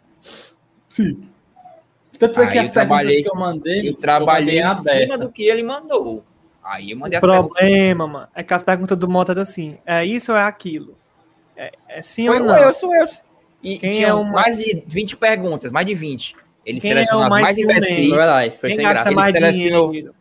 [2.20, 5.00] Tanto é que eu as perguntas trabalhei- que eu mandei, Eu trabalhei eu mandei em
[5.00, 6.22] cima do que ele mandou.
[6.62, 7.48] Aí eu O mandei perguntas.
[7.58, 10.96] problema, mano, é que as perguntas do Mota eram assim: é isso ou é aquilo?
[11.56, 12.66] É, é sim Foi ou o não?
[12.66, 13.22] Wilson, o Wilson.
[13.62, 16.34] E, e Quem tinha é o mais de 20 perguntas, mais de 20.
[16.64, 18.10] Ele Quem é selecionou o as mais imbecis.
[18.10, 19.10] Verdade, foi Quem sem gasta graça.
[19.12, 20.14] mais Ele selecionou- dinheiro?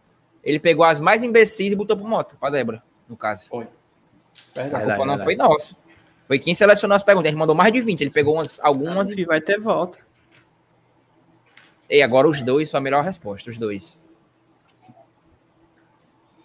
[0.43, 3.47] Ele pegou as mais imbecis e botou pro moto, pra Débora, no caso.
[3.49, 3.65] Foi.
[3.65, 4.83] A Verdade.
[4.85, 5.23] culpa não verdade.
[5.23, 5.75] foi nossa.
[6.27, 7.27] Foi quem selecionou as perguntas.
[7.27, 8.01] A gente mandou mais de 20.
[8.01, 9.15] Ele pegou umas, algumas e.
[9.15, 9.99] Filho, vai ter volta.
[11.89, 13.99] E agora os dois foi a melhor resposta, os dois.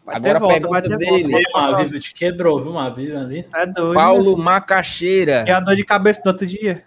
[0.04, 1.28] Vai Agora volta, vai pergunta ter volta.
[1.28, 1.86] dele.
[1.90, 2.72] Vez te quebrou, viu?
[2.72, 3.46] Uma vez ali.
[3.54, 3.94] É doido.
[3.94, 4.44] Paulo né?
[4.44, 5.44] Macaxeira.
[5.46, 6.84] E a dor de cabeça do outro dia?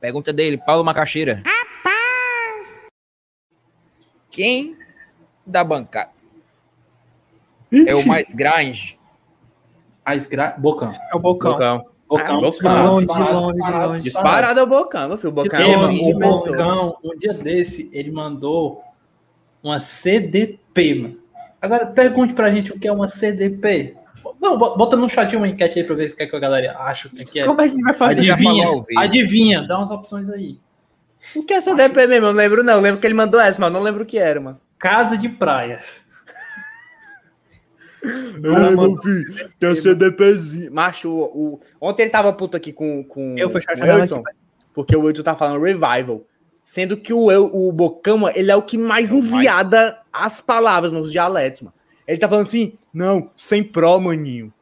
[0.00, 1.42] Pergunta dele, Paulo Macaxeira.
[4.30, 4.76] Quem
[5.44, 6.10] da bancada
[7.86, 8.98] é o mais grande?
[10.04, 10.54] A esgra...
[10.58, 10.90] Bocão.
[10.90, 11.52] É o Bocão.
[11.52, 11.91] Bocão.
[12.18, 12.36] Bocão.
[12.36, 12.50] Ah, Bocão.
[12.50, 12.88] disparado,
[13.40, 15.30] Longe, longe, disparado, é o Bocão, meu filho.
[15.30, 16.18] O Bocão é um.
[16.18, 18.82] Bocão, um dia desse, ele mandou
[19.62, 21.16] uma CDP, mano.
[21.60, 23.94] Agora, pergunte pra gente o que é uma CDP.
[24.40, 26.38] Não, bo- bota no chat uma enquete aí pra ver o que, é que a
[26.40, 27.44] galera acha o que é que é.
[27.44, 28.30] Como é que vai fazer?
[28.30, 28.68] Adivinha,
[28.98, 30.58] adivinha, dá umas opções aí.
[31.36, 32.26] O que é CDP mesmo?
[32.26, 32.74] Eu não lembro, não.
[32.74, 34.60] Eu lembro que ele mandou essa, mas eu não lembro o que era, mano.
[34.78, 35.80] Casa de praia.
[38.42, 40.72] Ei, meu filho, tem a CDPzinho.
[40.72, 44.36] Macho, o, o- ontem ele tava puto aqui com, com, Eu com o Wilson, aqui,
[44.74, 46.24] porque o Wilson tá falando revival.
[46.64, 49.98] Sendo que o, Eu- o Bocão, ele é o que mais É o mais- enviada
[50.12, 51.74] as palavras nos dialetos, mano.
[52.06, 54.52] Ele tá falando assim, não, sem pró, maninho.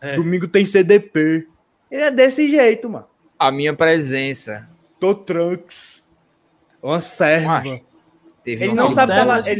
[0.00, 0.14] É.
[0.14, 1.46] Domingo tem CDP.
[1.90, 3.06] Ele é desse jeito, mano.
[3.38, 4.68] A minha presença.
[4.98, 6.02] Tô trunks.
[6.82, 7.48] Uma serva.
[7.48, 7.80] Macho,
[8.48, 9.50] Teve Ele não sabe falar- ele-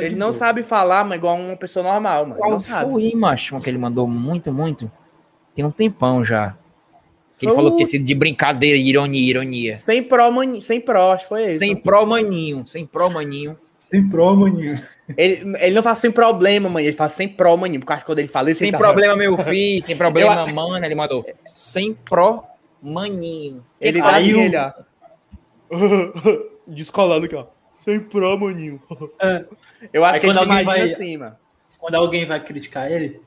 [0.00, 0.32] Ele não boa.
[0.38, 2.40] sabe falar, mas igual uma pessoa normal, mano.
[2.40, 4.90] Ele Qual foi, macho, que ele mandou muito, muito?
[5.54, 6.56] Tem um tempão já.
[7.38, 9.76] Que ele Foi falou o- que esse de brincadeira, ironia, ironia.
[9.76, 10.62] Sem pró, maninho.
[10.62, 11.58] Sem pró, acho que foi esse.
[11.58, 13.58] Sem pró maninho, sem pró maninho.
[13.78, 14.82] Sem pró, maninho.
[15.16, 16.84] Ele, ele não fala sem problema, mãe.
[16.86, 17.80] Ele fala sem pró, maninho.
[17.80, 20.32] Porque acho que quando ele fala isso, Sem ele tá- problema, meu filho, sem problema,
[20.48, 20.84] Eu- mano.
[20.84, 21.24] Ele mandou.
[21.54, 22.44] Sem pró
[22.82, 23.62] maninho.
[23.80, 24.72] Ele tá assim, o- ele, ó.
[26.66, 27.46] Descolando aqui, ó.
[27.78, 28.80] Sem pró, maninho.
[29.92, 31.36] Eu acho Aí que ele quando se alguém imagina vai- assim, mano.
[31.78, 33.20] Quando alguém vai criticar ele,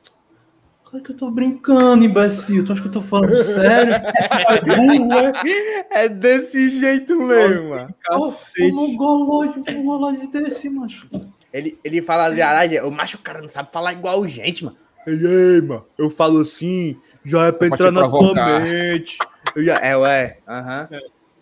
[0.83, 2.65] claro que eu tô brincando, imbecil.
[2.65, 3.93] Tu acha que eu tô falando sério?
[3.93, 6.03] É burro, é?
[6.03, 7.95] É desse jeito mesmo, mano.
[8.05, 11.07] Pô, Como golode, um golode desse, macho.
[11.53, 14.77] Ele, ele fala as viagens, o macho, o cara não sabe falar igual gente, mano.
[15.07, 16.95] Ele, ei, mano, eu falo assim,
[17.25, 19.17] já é pra entrar na tua mente.
[19.55, 20.89] Eu já- é, ué, aham.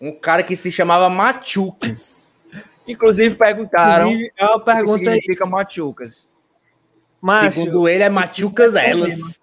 [0.00, 2.26] Um cara que se chamava Machucas.
[2.86, 4.06] Inclusive perguntaram.
[4.08, 5.20] Inclusive, é uma o que pergunta aí.
[5.20, 6.28] significa machucas.
[7.20, 9.40] Macho, Segundo ele, é Machucas elas.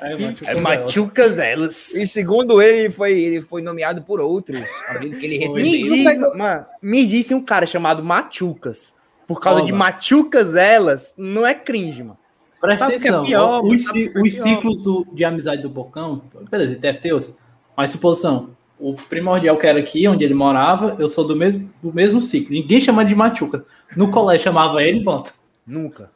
[0.00, 1.94] É, macho, É Machucas elas.
[1.94, 4.66] E segundo ele, ele foi, ele foi nomeado por outros.
[4.98, 5.64] Que ele Me recebeu.
[6.04, 8.94] diz, mano, me disse um cara chamado Machucas.
[9.26, 9.84] Por causa de mano.
[9.84, 12.18] Machucas elas, não é cringe, mano.
[12.60, 14.30] Presta Sabe o que é atenção, pior, os, é os pior?
[14.30, 17.34] ciclos do- de amizade do Bocão, beleza, ele deve ter outros,
[17.76, 18.50] mas suposição,
[18.90, 22.52] o primordial que era aqui, onde ele morava, eu sou do mesmo, do mesmo ciclo,
[22.52, 23.64] ninguém chama de Machuca.
[23.96, 25.32] No colégio chamava ele, bota.
[25.66, 26.10] Nunca.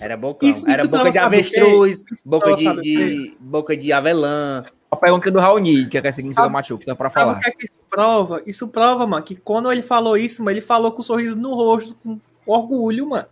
[0.00, 0.48] Era bocão.
[0.48, 4.62] Isso- Era isso boca de sabe avestruz, boca de, sabe o de- boca de avelã.
[4.90, 7.38] A pergunta do Raoni, que é que significa Sabe- machuca, só pra Sabe falar.
[7.38, 8.42] o que é que isso prova?
[8.44, 11.54] Isso prova, mano, que quando ele falou isso, mano, ele falou com um sorriso no
[11.54, 13.26] rosto, com orgulho, mano.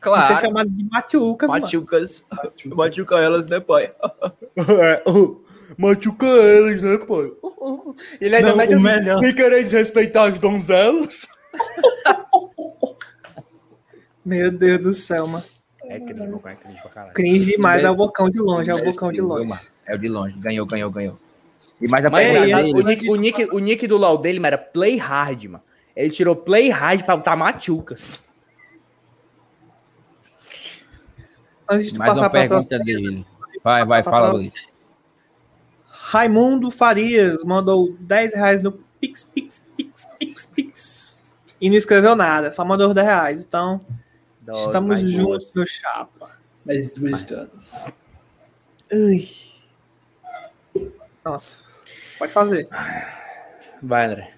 [0.00, 0.24] Claro.
[0.24, 1.60] Isso é chamado de machucas, mano.
[1.62, 2.24] Machucas.
[2.66, 3.92] Machuca elas, né, pai?
[5.78, 7.32] É, machuca eles, né, pai?
[8.20, 9.20] Ele ainda Não, mete o assim, melhor.
[9.20, 11.26] nem querer desrespeitar as donzelas.
[14.24, 15.44] Meu Deus do céu, mano.
[15.84, 17.14] É cringe, Bocão, é cringe pra caralho.
[17.14, 19.60] Cringe demais, é o bocão de longe, é o bocão de longe.
[19.84, 20.38] É o de longe.
[20.38, 21.18] Ganhou, ganhou, ganhou.
[21.80, 22.72] E mais a Mas pergunta é, dele.
[22.72, 25.64] o, nick, o, nick, o nick do LoL dele mano, era Play Hard, mano.
[25.94, 28.22] Ele tirou Play Hard pra botar machucas.
[31.68, 33.26] Antes de Mais passar uma pra pergunta dele.
[33.64, 34.32] Vai, vai, fala.
[34.32, 34.71] Luiz.
[36.12, 41.20] Raimundo Farias mandou 10 reais no Pix, Pix, Pix, Pix, Pix.
[41.58, 43.44] E não escreveu nada, só mandou os 10 reais.
[43.46, 43.80] Então,
[44.38, 45.54] Dose estamos juntos, duas.
[45.54, 46.38] meu chapa.
[46.66, 47.84] Mas duas todas.
[48.92, 49.26] Ui.
[51.22, 51.64] Pronto.
[52.18, 52.68] Pode fazer.
[53.82, 54.34] Vai, André.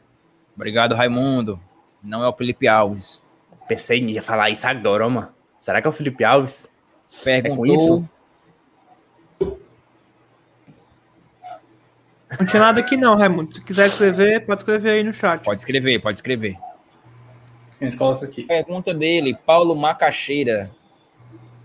[0.55, 1.59] Obrigado, Raimundo.
[2.01, 3.21] Não é o Felipe Alves.
[3.67, 5.35] Pensei em ia falar isso agora, mano.
[5.59, 6.71] Será que é o Felipe Alves?
[7.25, 7.67] Perguntou.
[7.67, 8.09] Y?
[12.39, 13.55] Não tinha nada aqui não, Raimundo.
[13.55, 15.43] Se quiser escrever, pode escrever aí no chat.
[15.45, 16.57] Pode escrever, pode escrever.
[17.81, 18.45] A gente coloca aqui.
[18.45, 20.71] Pergunta dele, Paulo Macaxeira.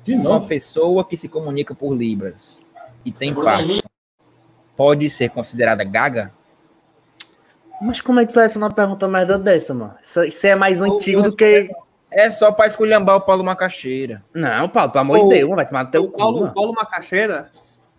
[0.04, 0.48] De Uma novo.
[0.48, 2.60] pessoa que se comunica por Libras
[3.06, 3.88] e tem Parkinson
[4.76, 6.32] pode ser considerada gaga?
[7.82, 9.94] Mas como é que seleciona uma pergunta merda dessa, mano?
[10.02, 11.70] Isso, isso é mais antigo do que.
[12.12, 14.24] É só pra esculhambar o Paulo Macaxeira.
[14.34, 16.18] Não, Paulo, pelo amor de Deus, vai tomar no teu O cu.
[16.18, 16.54] Paulo.
[16.54, 17.52] Paulo Macaxeira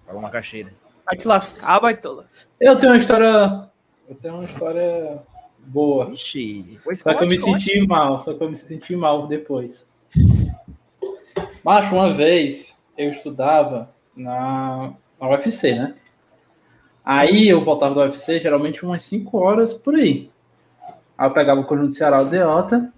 [0.05, 0.73] Paulo Macaxeira.
[1.11, 2.27] Vai te lascar, baitola.
[2.61, 3.69] Eu tenho uma história.
[4.09, 5.23] Eu tenho uma história
[5.59, 6.11] boa.
[6.13, 9.89] Ixi, Só que eu me senti mal, só que eu me senti mal depois.
[11.65, 15.95] Macho, uma vez eu estudava na, na UFC, né?
[17.05, 20.31] Aí eu voltava do UFC geralmente umas 5 horas por aí.
[21.19, 22.93] Aí eu pegava o conjunto Ceará Aldeota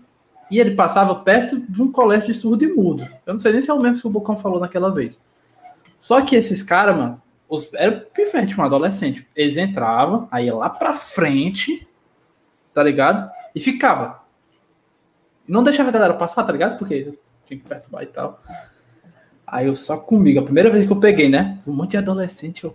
[0.51, 3.09] e ele passava perto de um colégio de surdo e mudo.
[3.25, 5.21] Eu não sei nem se é o mesmo que o Bocão falou naquela vez.
[5.99, 7.23] Só que esses caras, mano,
[7.53, 9.29] os, era pivete, um adolescente.
[9.37, 11.87] Eles entravam, aí lá pra frente,
[12.73, 13.31] tá ligado?
[13.55, 14.23] E ficava.
[15.47, 16.79] Não deixava a galera passar, tá ligado?
[16.79, 17.13] Porque
[17.45, 18.43] tinha que perturbar e tal.
[19.47, 21.59] Aí eu só comigo, a primeira vez que eu peguei, né?
[21.67, 22.75] Um monte de adolescente, eu.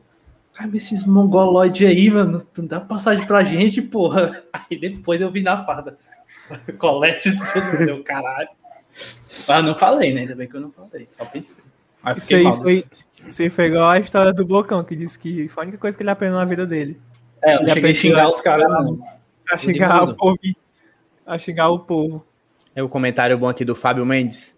[0.53, 4.43] Cara, esses mongoloide aí, mano, tu não dá passagem pra gente, porra.
[4.51, 5.97] Aí depois eu vi na farda.
[6.79, 8.49] Colégio do seu caralho.
[9.47, 10.21] Mas não falei, né?
[10.21, 11.63] Ainda bem que eu não falei, só pensei.
[12.03, 12.57] Aí Isso aí mal.
[12.57, 12.85] foi,
[13.25, 15.97] isso aí foi igual a história do Bocão, que disse que foi a única coisa
[15.97, 16.99] que ele aprendeu na vida dele.
[17.41, 18.99] É, eu não Ele cheguei a xingar os caras, não.
[19.51, 20.39] A xingar o povo.
[21.25, 22.25] A xingar o povo.
[22.75, 24.55] É o comentário bom aqui do Fábio Mendes.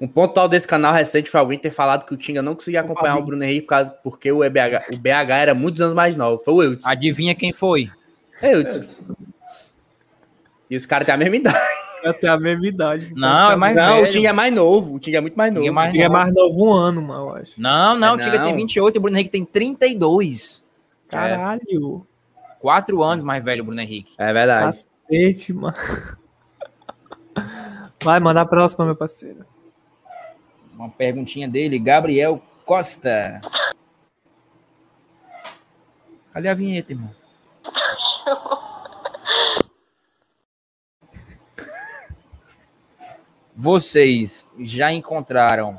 [0.00, 2.80] Um ponto alto desse canal recente foi alguém ter falado que o Tinga não conseguia
[2.80, 3.26] acompanhar o Fabinho.
[3.26, 6.42] Bruno Henrique por causa, porque o, EBH, o BH era muitos anos mais novo.
[6.42, 6.84] Foi o Eudes.
[6.84, 7.88] Adivinha quem foi?
[8.40, 9.00] É Eudes.
[10.68, 11.58] E os caras têm a mesma idade.
[12.02, 13.12] Eu tenho a mesma idade.
[13.14, 14.06] Não, é mais não, velho.
[14.06, 14.94] o Tinga é mais novo.
[14.94, 15.64] O Tinga é muito mais novo.
[15.64, 17.60] Tinga é mais Ele é mais novo um ano, mano, eu acho.
[17.60, 18.44] Não, não, É, o não.
[18.44, 20.62] tem 28 e o Bruno Henrique tem 32.
[21.08, 22.06] Caralho.
[22.58, 24.14] Quatro anos mais velho o Bruno Henrique.
[24.18, 24.78] É verdade.
[25.08, 25.76] Cacete, mano.
[28.02, 29.44] Vai, manda a próxima, meu parceiro.
[30.74, 33.40] Uma perguntinha dele, Gabriel Costa.
[36.32, 37.10] Cadê a vinheta, irmão?
[43.54, 45.78] Vocês já encontraram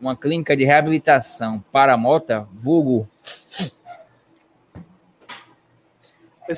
[0.00, 3.08] uma clínica de reabilitação para mota, vulgo?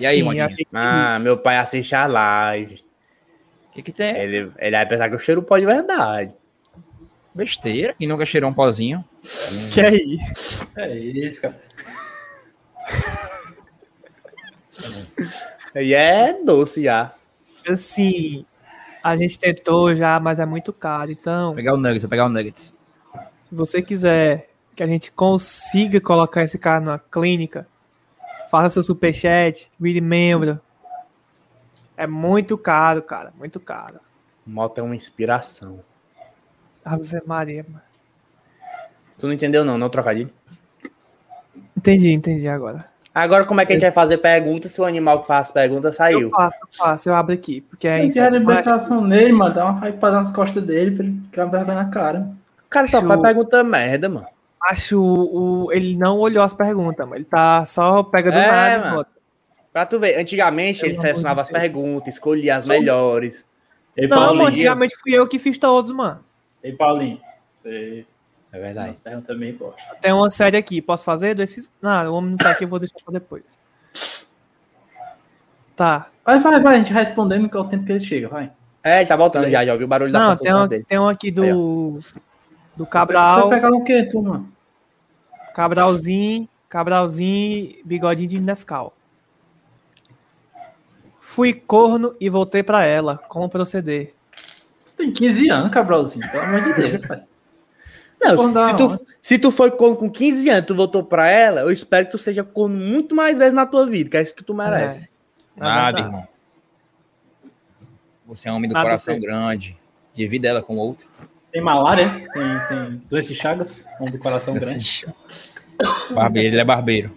[0.00, 2.82] E aí, Sim, achei que- Ah, meu pai assiste a live.
[3.68, 4.16] O que, que tem?
[4.16, 6.32] Ele, ele vai pensar que eu cheiro pó de verdade.
[7.34, 7.94] Besteira.
[7.94, 9.04] Quem nunca cheirou um pozinho?
[9.72, 10.68] que é isso?
[10.76, 11.62] É isso, cara.
[15.74, 17.14] E é doce já.
[17.66, 18.44] Assim,
[19.02, 21.10] a gente tentou já, mas é muito caro.
[21.10, 22.74] Então, Vou pegar o Nuggets, vou pegar o Nuggets.
[23.40, 27.66] se você quiser que a gente consiga colocar esse cara numa clínica,
[28.50, 30.60] faça seu superchat, vire membro.
[31.96, 33.32] É muito caro, cara.
[33.38, 34.00] Muito caro.
[34.46, 35.80] Moto é uma inspiração.
[36.84, 37.82] Ave Maria, mano.
[39.18, 40.32] Tu não entendeu não, não trocadilho?
[41.76, 42.91] Entendi, entendi agora.
[43.14, 45.88] Agora como é que a gente vai fazer pergunta se o animal que faz pergunta
[45.88, 46.30] Eu saiu?
[46.30, 47.60] faço, eu faço, eu abro aqui.
[47.62, 48.18] Porque é Tem isso.
[48.22, 49.54] que libertação nele, mano.
[49.54, 52.30] Dá uma hypada nas costas dele pra ele ficar vergonha na cara.
[52.64, 54.26] O cara só faz pergunta merda, mano.
[54.70, 57.16] Acho o, o- ele não olhou as perguntas, mano.
[57.18, 58.96] Ele tá só pega do É, nada mano.
[58.96, 59.10] bota.
[59.72, 63.44] Pra tu ver, antigamente Pelo ele selecionava as perguntas, escolhia as melhores.
[63.96, 66.20] Ei, Não, mano, antigamente fui eu que fiz todos, mano.
[66.62, 67.18] Ei, Paulinho.
[67.62, 68.06] Você
[68.52, 69.00] É verdade.
[69.36, 69.80] Meio bosta.
[70.00, 71.34] Tem uma série aqui, posso fazer?
[71.34, 71.72] Desses...
[71.80, 73.58] Não, o homem não tá aqui, eu vou deixar pra depois.
[75.74, 76.08] Tá.
[76.24, 76.74] Vai, vai, vai.
[76.74, 78.52] A gente vai respondendo que é o tempo que ele chega, vai.
[78.84, 80.84] É, ele tá voltando já, já ouviu o barulho da Não, consulta tem um, dele.
[80.86, 82.00] tem um aqui do.
[82.76, 83.48] Do Vai Cabral.
[83.48, 84.44] pegar o quê, turma?
[85.54, 88.94] Cabralzinho, Cabralzinho, bigodinho de Nescau.
[91.20, 93.18] Fui corno e voltei pra ela.
[93.28, 94.14] Como proceder?
[94.84, 97.06] Tu tem 15 anos, Cabralzinho, pelo amor de Deus.
[97.08, 97.22] pai.
[98.22, 101.70] Não, se tu, se tu foi corno com 15 anos, tu voltou pra ela, eu
[101.70, 104.44] espero que tu seja corno muito mais vezes na tua vida, que é isso que
[104.44, 105.10] tu merece.
[105.56, 106.06] É Nada, verdade.
[106.06, 106.28] irmão.
[108.26, 109.26] Você é um homem do Nada coração feito.
[109.26, 109.76] grande.
[110.14, 111.06] Divida ela com outro.
[111.50, 115.06] Tem malária, tem, tem doença de Chagas, um do coração grande.
[116.10, 117.10] Barbeiro, ele é barbeiro.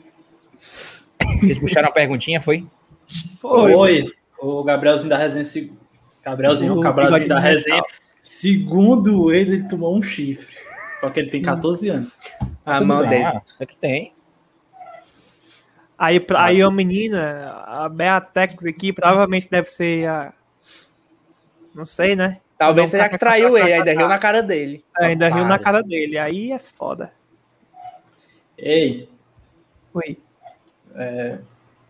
[1.39, 2.65] Vocês puxaram uma perguntinha, foi?
[3.43, 5.45] Oi, o Gabrielzinho da resenha.
[5.45, 5.71] se-
[6.23, 7.83] Gabrielzinho, o Gabrielzinho da resenha.
[8.21, 10.55] Segundo ele, ele tomou um chifre.
[11.07, 12.17] Só que ele tem 14 anos.
[12.65, 13.09] A Tudo mão bem.
[13.09, 13.23] dele.
[13.25, 14.13] Ah, é que tem.
[15.97, 20.33] Aí, pra- aí a menina, a Beatex aqui, provavelmente deve ser a.
[21.73, 22.39] Não sei, né?
[22.57, 24.83] Talvez seja que traiu ele, ainda riu na cara dele.
[24.97, 26.17] Ainda riu na cara dele.
[26.17, 27.11] Aí é foda.
[28.57, 29.09] Ei,
[29.93, 30.17] Oi.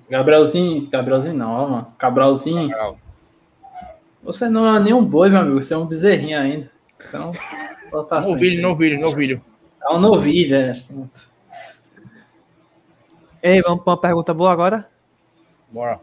[0.09, 0.87] Gabrielzinho.
[0.89, 1.87] Gabrielzinho não, ó, mano.
[1.97, 2.69] Cabralzinho.
[2.69, 2.99] Cabral.
[4.23, 5.61] Você não é nem um boi, meu amigo.
[5.61, 6.71] Você é um bezerrinho ainda.
[7.07, 7.31] Então.
[7.91, 8.31] pra frente.
[8.31, 9.45] Novilho, novilho, novilho.
[9.81, 10.71] É um novilho, é.
[13.41, 14.89] Ei, vamos pra uma pergunta boa agora?
[15.69, 15.99] Bora.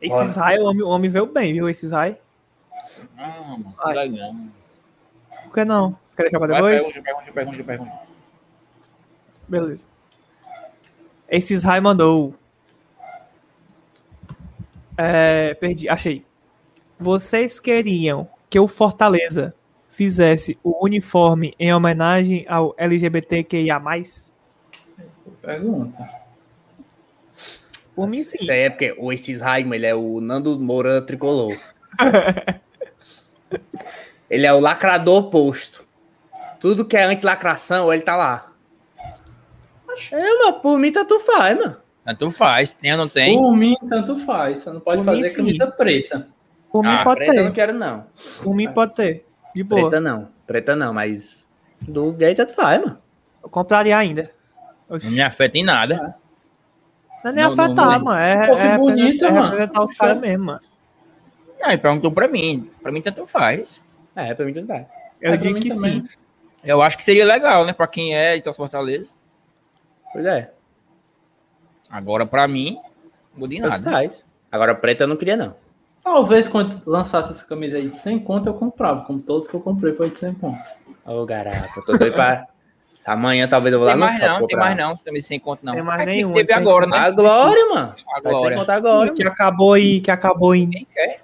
[0.00, 1.68] Esse Israel, o homem, o homem veio bem, viu?
[1.68, 2.16] Esse Israel.
[3.16, 4.10] Ah, mano, Ai.
[5.44, 5.98] Por que não?
[6.16, 6.92] Quer deixar pra Vai, depois?
[6.92, 7.92] pergunta, pergunta, pergunta, pergunta.
[9.48, 9.88] Beleza.
[11.28, 12.34] Esse Israel mandou.
[14.96, 16.24] É, perdi, achei.
[16.98, 19.54] Vocês queriam que o Fortaleza
[19.98, 23.82] fizesse o uniforme em homenagem ao LGBTQIA?
[25.42, 26.08] Pergunta.
[27.96, 28.38] Por mim, sim.
[28.40, 31.52] Isso aí é porque o esses Raimo, ele é o Nando Moura tricolor.
[34.30, 35.84] ele é o lacrador oposto.
[36.60, 38.52] Tudo que é anti-lacração, ele tá lá.
[40.12, 41.76] É, mas por mim tanto faz, mano.
[42.04, 43.36] Tanto faz, tem ou não tem?
[43.36, 44.60] Por mim, tanto faz.
[44.60, 45.36] Você não pode Por mim, fazer sim.
[45.38, 46.28] camisa preta.
[46.70, 47.54] Por mim, Ah, pode Preta eu não ter.
[47.56, 48.06] quero, não.
[48.44, 49.27] Por mim, pode ter.
[49.54, 49.82] De boa.
[49.90, 50.28] Preta não.
[50.46, 51.46] Preta não, mas
[51.80, 52.98] do gay tanto faz, mano.
[53.42, 54.30] Eu compraria ainda.
[54.88, 55.06] Oxi.
[55.06, 56.14] Não me afeta em nada.
[57.24, 58.04] Não é nem Não, afetar, não.
[58.04, 58.18] mano.
[58.18, 59.42] É, Se fosse é, bonita, é mano.
[59.50, 60.60] representar os caras mesmo, mano.
[61.60, 62.70] Não, ele perguntou pra mim.
[62.80, 63.82] Pra mim, tanto faz.
[64.14, 64.86] É, pra mim tanto faz.
[65.20, 66.02] Eu É, digo que também.
[66.02, 66.08] sim.
[66.64, 67.72] Eu acho que seria legal, né?
[67.72, 69.12] Pra quem é e tá Fortaleza.
[70.12, 70.52] Pois é,
[71.90, 72.78] Agora, pra mim,
[73.32, 73.90] não muda em nada.
[73.90, 74.24] faz.
[74.52, 75.54] Agora preta eu não queria, não.
[76.10, 79.02] Talvez quando lançasse essa camisa aí de 100 conto, eu comprava.
[79.04, 80.58] Como todos que eu comprei foi de 100 conto.
[81.04, 82.46] Ô, garapa, eu tô doido pra...
[83.04, 84.96] Amanhã talvez eu vou lá Tem mais não, tem mais não.
[84.96, 85.72] Você também sem conta, não.
[85.74, 86.98] Tem mais É nenhum, Teve agora, né?
[86.98, 87.94] A Glória, mano.
[88.16, 88.60] A Tá Glória.
[88.60, 91.20] agora, Sim, que acabou em, que acabou em, Quem quer?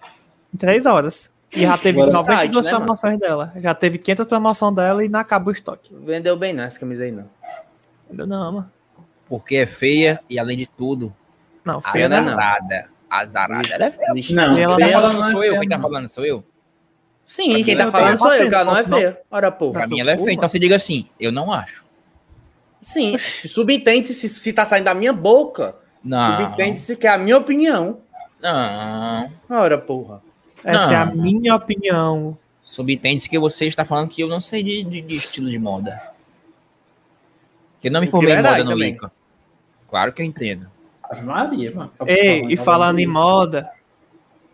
[0.54, 1.30] em 3 horas.
[1.52, 2.84] E já teve Agora- 92 Site, né, mano?
[2.84, 3.52] promoções dela.
[3.56, 5.94] Já teve 500 promoções dela e não acabou o estoque.
[5.94, 7.28] Vendeu bem não essa camisa aí, não.
[8.10, 8.70] Ainda não, mano.
[9.28, 11.14] Porque é feia e, além de tudo,
[11.64, 12.22] Não, feia não.
[12.22, 12.32] não.
[12.32, 12.86] azarada.
[13.20, 13.68] Azarada.
[13.72, 14.08] Ela é feia.
[14.30, 15.60] Não, Ela Quem não tá é falando não é sou eu.
[15.60, 15.82] Quem tá não.
[15.82, 16.44] falando sou eu.
[17.24, 19.20] Sim, quem tá tenho falando sou eu, que ela não é feia.
[19.30, 19.72] Ora, porra.
[19.72, 20.32] Pra Pra mim ela é feia.
[20.32, 21.84] Então você diga assim, eu não acho.
[22.82, 25.74] Sim, subentende se, se tá saindo da minha boca.
[26.02, 26.36] Não.
[26.42, 28.00] Subentende se que é a minha opinião.
[28.42, 29.32] Não.
[29.48, 30.20] Ora, porra.
[30.62, 31.14] Essa é a Não.
[31.16, 32.36] minha opinião.
[32.62, 36.00] Subentende-se que você está falando que eu não sei de, de- de estilo de moda.
[37.80, 38.92] Que eu não me O formei é em moda no também.
[38.94, 39.12] ICA.
[39.88, 40.70] Claro que eu entendo.
[41.14, 41.92] Ave Maria, mano.
[42.06, 43.70] Ei, e falando em moda,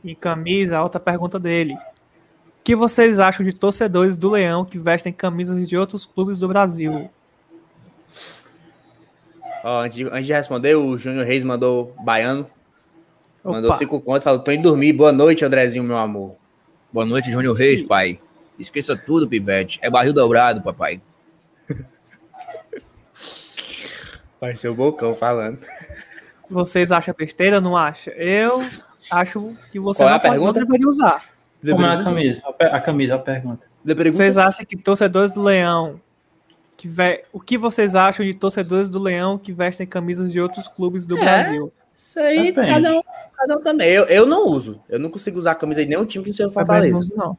[0.04, 1.74] em camisa, a outra pergunta dele.
[1.74, 6.46] O que vocês acham de torcedores do Leão que vestem camisas de outros clubes do
[6.46, 7.10] Brasil?
[9.64, 12.46] Ó, antes, de, antes de responder, o Júnior Reis mandou baiano.
[13.42, 14.92] Mandou Opa, cinco contos, falou: tô indo dormir.
[14.92, 16.36] Boa noite, Andrezinho, meu amor.
[16.92, 18.20] Boa noite, Júnior Reis, pai.
[18.58, 19.78] Esqueça tudo, pivete.
[19.82, 21.00] É barril dobrado, papai.
[24.40, 25.58] Vai ser o Bocão falando.
[26.52, 28.12] Vocês acham besteira ou não acham?
[28.14, 28.64] Eu
[29.10, 30.60] acho que você Qual é não, a pode, não pergunta?
[30.60, 31.24] deveria usar.
[31.68, 32.42] Como é a camisa?
[32.58, 33.66] A camisa, a pergunta.
[34.12, 36.00] Vocês acham que torcedores do Leão.
[36.76, 37.24] Que ve...
[37.32, 41.18] O que vocês acham de torcedores do Leão que vestem camisas de outros clubes do
[41.18, 41.20] É.
[41.20, 41.72] Brasil?
[41.94, 42.72] Isso aí, Depende.
[42.72, 43.02] cada um,
[43.36, 43.90] cada um também.
[43.90, 44.80] Eu, eu não uso.
[44.88, 47.06] Eu não consigo usar a camisa de nenhum time que não seja Fortaleza.
[47.14, 47.38] não, não.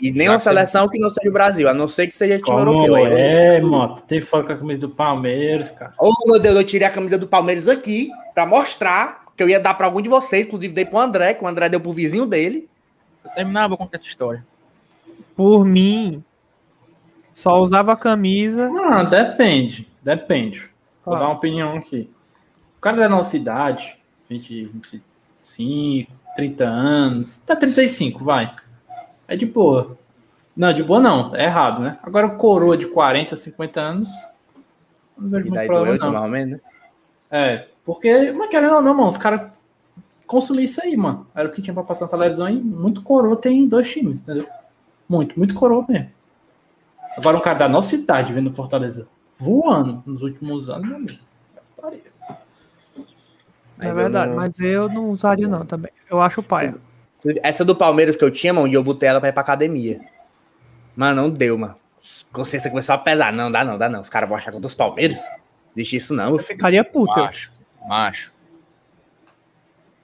[0.00, 2.06] E nem Já uma que você- seleção que não seja o Brasil, a não ser
[2.06, 2.96] que seja time Como europeu.
[3.16, 4.00] É, mano?
[4.06, 5.92] Tem foto com a camisa do Palmeiras, cara.
[6.00, 9.60] Oh, meu Deus, eu tirei a camisa do Palmeiras aqui pra mostrar que eu ia
[9.60, 12.26] dar pra algum de vocês, inclusive dei pro André, que o André deu pro vizinho
[12.26, 12.68] dele.
[13.24, 14.44] Eu terminar, vou contar essa história.
[15.36, 16.22] Por mim,
[17.32, 18.68] só usava a camisa.
[18.84, 19.86] Ah, depende.
[20.02, 20.68] Depende.
[21.04, 21.18] Vou Ah.
[21.18, 22.10] dar uma opinião aqui.
[22.78, 23.96] O cara da nossa idade,
[24.28, 28.50] 20, 25, 30 anos, até 35, vai.
[29.32, 29.96] É de boa.
[30.56, 31.98] Não, de boa não, é errado, né?
[32.02, 34.10] Agora o coroa de 40, 50 anos.
[35.16, 36.28] Não vejo E muito daí problema, doeu, não.
[36.28, 36.60] menos, né?
[37.30, 39.50] É, porque, mas querendo ou não, mano, os caras
[40.26, 41.26] consumir isso aí, mano.
[41.34, 44.46] Era o que tinha pra passar na televisão e muito coroa tem dois times, entendeu?
[45.08, 46.10] Muito, muito coroa mesmo.
[47.16, 49.06] Agora um cara da nossa idade vendo Fortaleza
[49.38, 51.18] voando nos últimos anos, meu amigo.
[53.80, 55.90] É verdade, não- mas eu não usaria não também.
[56.08, 56.76] Eu acho paia.
[57.42, 60.00] Essa do Palmeiras que eu tinha, mano, e eu botei ela pra ir pra academia.
[60.96, 61.76] Mano, não deu, mano.
[62.32, 63.32] Consciência começou a pesar.
[63.32, 64.00] Não, dá não, dá não.
[64.00, 65.20] Os caras vão achar contra os Palmeiras.
[65.76, 66.30] Existe isso não.
[66.30, 67.20] Eu ficaria puta.
[67.20, 67.52] eu Macho,
[67.86, 68.32] macho.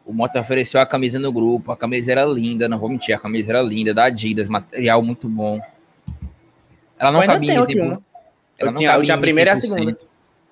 [0.05, 1.73] O Mota ofereceu a camisa no grupo.
[1.73, 3.15] A camisa era linda, não vou mentir.
[3.15, 5.61] A camisa era linda, da Adidas, material muito bom.
[6.99, 7.93] Ela não cabia em aqui 100%, uma.
[7.93, 8.03] ela
[8.59, 9.99] Eu não tinha- cabia tinha a primeira e a 100%, segunda.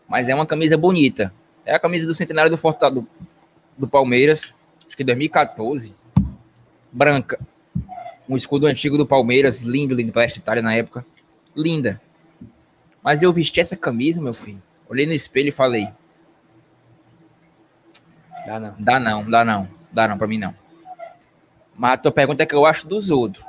[0.09, 1.33] Mas é uma camisa bonita.
[1.65, 3.07] É a camisa do centenário do, Forta, do,
[3.77, 4.55] do Palmeiras.
[4.87, 5.95] Acho que 2014.
[6.93, 7.39] Branca.
[8.29, 9.63] Um escudo antigo do Palmeiras.
[9.63, 10.13] Lindo, lindo.
[10.13, 11.05] Palestra Itália na época.
[11.55, 12.01] Linda.
[13.03, 14.63] Mas eu vesti essa camisa, meu filho.
[14.89, 15.89] Olhei no espelho e falei:
[18.47, 18.75] Dá não.
[18.79, 19.69] Dá não, dá não.
[19.93, 20.55] Dá não, pra mim não.
[21.75, 23.45] Mas a tua pergunta é que eu acho dos outros.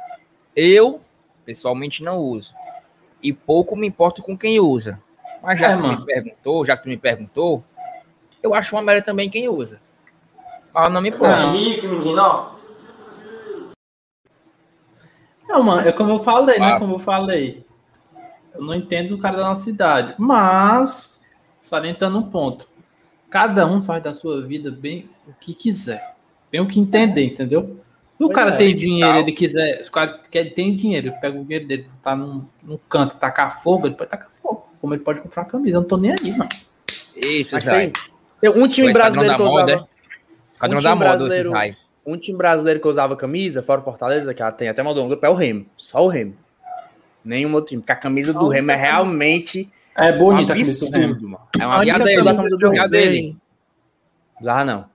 [0.55, 1.01] Eu,
[1.45, 2.53] pessoalmente, não uso.
[3.21, 5.01] E pouco me importo com quem usa.
[5.41, 5.99] Mas já É, que tu mano.
[5.99, 7.63] me perguntou, já que tu me perguntou,
[8.41, 9.79] eu acho uma merda também quem usa.
[10.73, 11.35] Mas eu não me importo.
[11.39, 12.56] Não, mano,
[15.87, 16.73] é como eu falei, né?
[16.73, 16.79] Ah.
[16.79, 17.65] Como eu falei.
[18.53, 20.15] Eu não entendo o cara da nossa idade.
[20.17, 21.23] Mas,
[21.61, 22.67] salientando um ponto.
[23.29, 26.15] Cada um faz da sua vida bem o que quiser.
[26.51, 27.79] Bem o que entender, entendeu?
[28.17, 29.83] Se o cara é, tem dinheiro, ele quiser.
[29.83, 33.15] Se o cara quer, tem dinheiro, ele pega o dinheiro dele, tá num, num canto
[33.17, 34.65] tacar fogo, ele pode tacar fogo.
[34.81, 35.75] Como ele pode comprar uma camisa.
[35.77, 36.49] Eu não tô nem aí, mano.
[37.15, 37.91] Isso, Mas tem-
[38.55, 39.71] um time é brasileiro que eu da usava.
[39.71, 39.87] moda,
[40.57, 41.86] Cadrão um da moda, brasileiro- esses raios.
[42.07, 45.09] Um time brasileiro que usava camisa, fora o Fortaleza, que ela tem até mandou um
[45.09, 45.65] grupo, é o Remo.
[45.75, 46.35] Só o Remo.
[47.23, 47.81] Nenhum outro time.
[47.81, 50.91] Porque a camisa do Só o Remo é realmente É um bonita a camisa do
[50.91, 51.05] Remo.
[51.11, 51.47] absurdo, mano.
[51.59, 52.83] É um A única absurdo a camisa do eu Remo.
[52.83, 53.09] Cadê ele?
[53.19, 53.35] usei,
[54.39, 54.85] Usava não.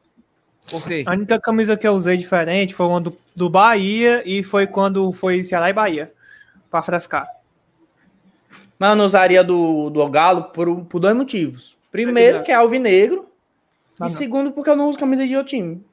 [0.70, 1.02] Por quê?
[1.06, 5.12] a única camisa que eu usei diferente foi uma do, do Bahia e foi quando
[5.12, 6.12] foi Ceará e Bahia.
[6.70, 7.28] Pra frescar.
[8.78, 11.76] Mas eu não usaria do, do Galo por, por dois motivos.
[11.90, 12.44] Primeiro, Exato.
[12.46, 13.28] que é alvinegro.
[14.00, 14.08] Ah, e não.
[14.08, 15.84] segundo, porque eu não uso camisa de outro time.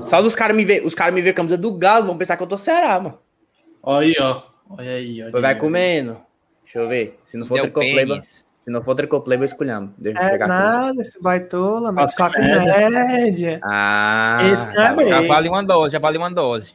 [0.00, 2.42] Só dos caras me ver, os caras me ver camisa do Galo, vão pensar que
[2.42, 3.18] eu tô Ceará, mano.
[3.82, 4.42] Olha aí, ó.
[4.70, 5.58] Olha aí, olha vai aí.
[5.60, 6.16] comendo.
[6.64, 7.18] Deixa eu ver.
[7.24, 9.90] Se não for tricopleba, se não for tricopleba, eu escolhamos.
[9.96, 10.54] Deixa eu É pegar aqui.
[10.54, 12.90] nada, esse baitola, mas Classe média.
[12.90, 13.60] média.
[13.62, 15.08] Ah, Esse não é tá bom.
[15.08, 16.74] Já vale uma dose, já vale uma dose.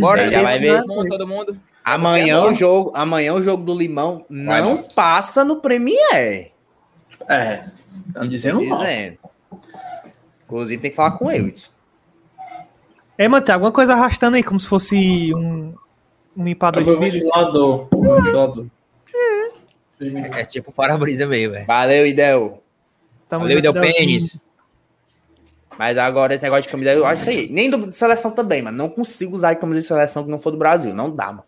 [0.00, 0.82] Bora, já vai todo ver.
[0.86, 1.60] mundo, todo mundo.
[1.84, 4.86] Amanhã o jogo, amanhã o jogo do Limão não vai.
[4.94, 6.50] passa no Premiere.
[7.28, 7.64] É.
[8.08, 8.78] Estão dizendo mal.
[8.80, 9.18] Dizendo.
[10.46, 11.54] Inclusive tem que falar com ele.
[13.18, 15.74] Ei, mano, tem alguma coisa arrastando aí, como se fosse um,
[16.36, 17.10] um limpador É de vidro.
[17.20, 17.88] ventilador.
[17.92, 18.66] Meu ventilador.
[20.38, 21.66] É tipo para-brisa meio, velho.
[21.66, 22.62] Valeu, Idel.
[23.28, 23.82] Tamo Valeu, Delzinho.
[23.94, 24.42] pênis.
[25.78, 27.50] Mas agora esse negócio de camisa, eu acho isso aí.
[27.50, 28.76] Nem do, de seleção também, mano.
[28.76, 30.94] Não consigo usar camisa de seleção que não for do Brasil.
[30.94, 31.44] Não dá, mano.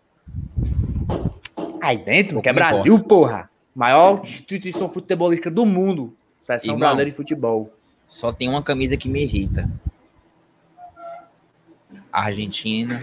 [1.81, 3.49] Aí dentro, que é Brasil, porra.
[3.73, 6.13] Maior instituição futebolística do mundo.
[6.43, 6.79] Seleção Irmão.
[6.79, 7.71] brasileira de futebol.
[8.09, 9.69] Só tem uma camisa que me irrita.
[12.11, 13.01] Argentina.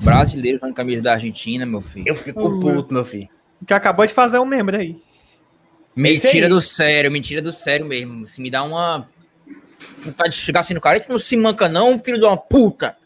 [0.00, 2.08] Brasileiro usando camisa da Argentina, meu filho.
[2.08, 3.28] Eu fico puto, meu filho.
[3.66, 4.90] Que acabou de fazer um membro aí.
[4.90, 6.48] Esse Mentira aí.
[6.48, 8.26] do sério, mentira do sério mesmo.
[8.26, 9.08] Se me dá uma.
[9.98, 12.96] Vontade de chegar assim no cara, "Eita, não se manca, não, filho de uma puta.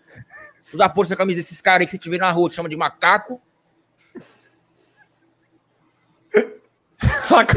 [0.72, 2.76] Usar porra essa camisa desses caras aí que você vê na rua, te chama de
[2.76, 3.40] macaco.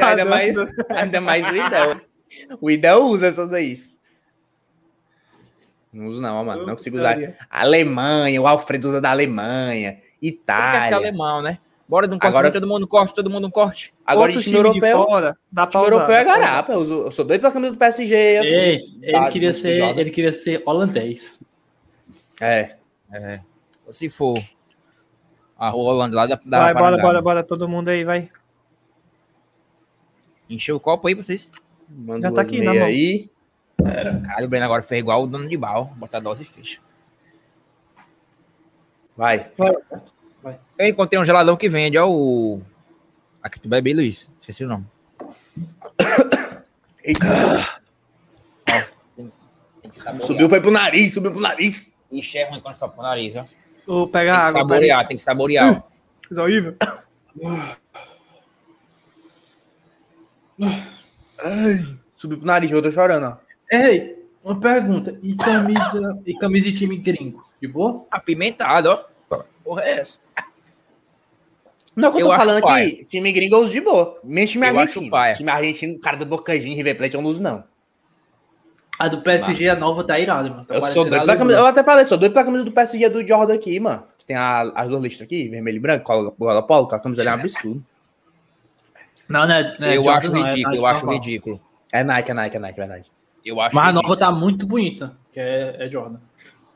[0.01, 0.55] Ainda mais,
[0.89, 2.01] ainda mais o Idel.
[2.61, 3.73] O Idel usa essas daí.
[5.91, 6.65] Não uso não, mano.
[6.65, 7.17] Não consigo usar.
[7.49, 9.93] Alemanha, o Alfredo usa da Alemanha.
[9.93, 10.95] Ser Itália.
[10.97, 11.59] alemão, né?
[11.87, 13.91] Bora de um corte, Agora- todo mundo corte, todo mundo um corte.
[14.05, 15.89] Agora, Outro o time europeu, de fora, dá pra usar.
[15.91, 16.73] europeu é garapa.
[16.73, 18.37] Eu, uso- eu sou doido pela camisa do PSG.
[18.37, 18.47] Assim.
[18.49, 19.99] Ei, ele, Tá, queria ser, joga.
[20.01, 21.39] ele queria ser holandês.
[22.39, 22.75] É.
[23.11, 23.39] É.
[23.87, 24.35] Ou se for
[25.57, 28.29] a rua Holanda lá da, da Vai, bora, bora, bora, todo mundo aí, vai.
[30.47, 31.49] Encheu o copo aí, vocês.
[31.89, 32.83] Manda Já tá aqui na mão.
[32.83, 33.29] aí.
[33.83, 35.85] Cara, o Breno agora fez igual o dono de bal.
[35.95, 36.79] Bota a dose e fecha.
[39.17, 39.51] Vai.
[40.77, 42.61] Eu encontrei um geladão que vende, ó, o.
[43.41, 44.29] Aqui tu bebe, Luiz.
[44.39, 44.85] Esqueci o nome.
[47.03, 47.79] Eita.
[49.15, 49.31] Tem
[49.91, 50.27] que saborear.
[50.27, 51.91] Subiu, foi pro nariz, subiu pro nariz.
[52.11, 53.45] Ixi, é ruim quando sobe pro nariz, ó.
[53.87, 54.59] Vou Tem pegar que água.
[54.61, 55.77] saborear, tem que saborear.
[55.77, 55.81] ó.
[56.27, 56.75] Coisa horrível.
[61.43, 63.37] Ai, subiu pro nariz, eu tô chorando, ó.
[63.71, 65.17] Ei, Uma pergunta.
[65.21, 67.43] E camisa, e camisa de time gringo?
[67.61, 68.05] De boa?
[68.09, 69.37] Apimentado, ó.
[69.63, 70.19] Porra, é essa?
[71.95, 74.17] Não, que eu Eu tô falando aqui, time gringo eu uso de boa.
[74.23, 75.11] Menos time Eu argentino.
[75.35, 77.63] Time argentino, cara do Boca Juniors, River Plate, eu não uso, não.
[78.97, 80.65] A do PSG, a nova, tá irada, mano.
[80.65, 81.37] Tá Eu sou doido a pela Lebron.
[81.39, 81.59] camisa.
[81.59, 84.03] Eu até falei, sou doido pela camisa do PSG do Jordan aqui, mano.
[84.17, 87.21] Que tem a- as duas listas aqui, vermelho e branco, cola cola polo, a camisa
[87.21, 87.85] ali é um absurdo.
[89.29, 91.61] Não, não é, não é eu Jordan, acho não, é ridículo, Nike eu acho ridículo.
[91.91, 93.11] É Nike, é Nike, é Nike, verdade.
[93.45, 94.09] Eu acho Mas a ridículo.
[94.09, 96.19] nova tá muito bonita, que é, é Jordan.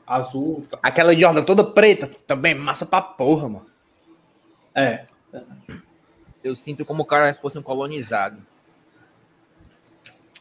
[0.05, 0.77] Azul, tá.
[0.83, 3.65] Aquela Jordan toda preta, também massa pra porra, mano.
[4.75, 5.05] É.
[6.43, 8.37] Eu sinto como o cara fosse um colonizado.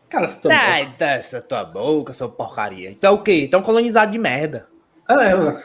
[0.09, 2.91] Cara, você tá Sai dessa tua boca, seu porcaria.
[2.91, 3.45] Então o quê?
[3.45, 4.69] Então colonizado de merda.
[5.09, 5.59] É, mano.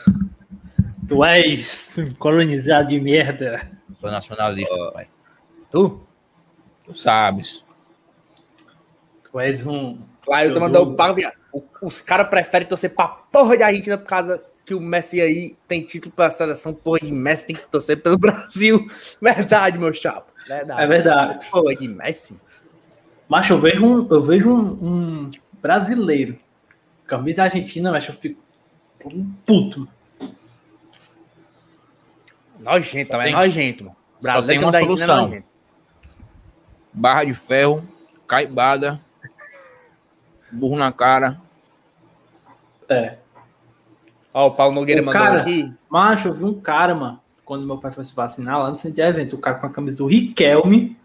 [1.08, 3.70] Tu és um colonizado de merda.
[4.00, 5.10] Sou nacionalista, pai.
[5.70, 6.07] Tu?
[6.88, 7.64] Tu sabes.
[9.30, 9.98] Tu és um.
[10.32, 14.08] Aí eu tô mandando o o- Os caras preferem torcer pra porra de Argentina por
[14.08, 16.74] causa que o Messi aí tem título pra seleção.
[16.74, 18.86] Porra de Messi tem que torcer pelo Brasil.
[19.22, 20.28] Verdade, meu chapa.
[20.48, 20.82] Verdade.
[20.82, 21.50] É verdade.
[21.50, 22.40] Porra de Messi.
[23.30, 25.32] Mas eu vejo um, eu vejo um, um
[25.62, 26.38] brasileiro.
[27.06, 28.42] Camisa argentina, mas eu fico
[29.06, 29.88] um puto.
[32.60, 33.96] Nojento, é nojento, mano.
[34.20, 35.30] Só Brasileiro tem uma anda Argentina é solução.
[36.98, 37.88] Barra de ferro,
[38.28, 39.00] caibada,
[40.52, 41.40] burro na cara.
[42.90, 43.18] É.
[44.34, 45.72] Ó, o Paulo Nogueira O mandou cara- aqui.
[45.88, 48.96] Macho, eu vi um cara, mano, quando meu pai foi se vacinar lá no centro
[48.96, 50.98] de eventos, o cara com a camisa do Riquelme.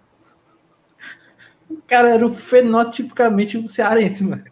[1.69, 4.43] O cara era o fenotipicamente um cearense, mano.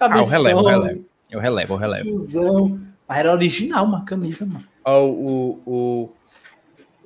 [0.00, 1.04] Ah, eu Cabeção, relevo, eu relevo.
[1.30, 2.02] Eu relevo, eu relevo.
[2.04, 2.80] tiozão.
[3.06, 4.64] Mas era original uma camisa, mano.
[4.84, 6.12] Ó, o, o,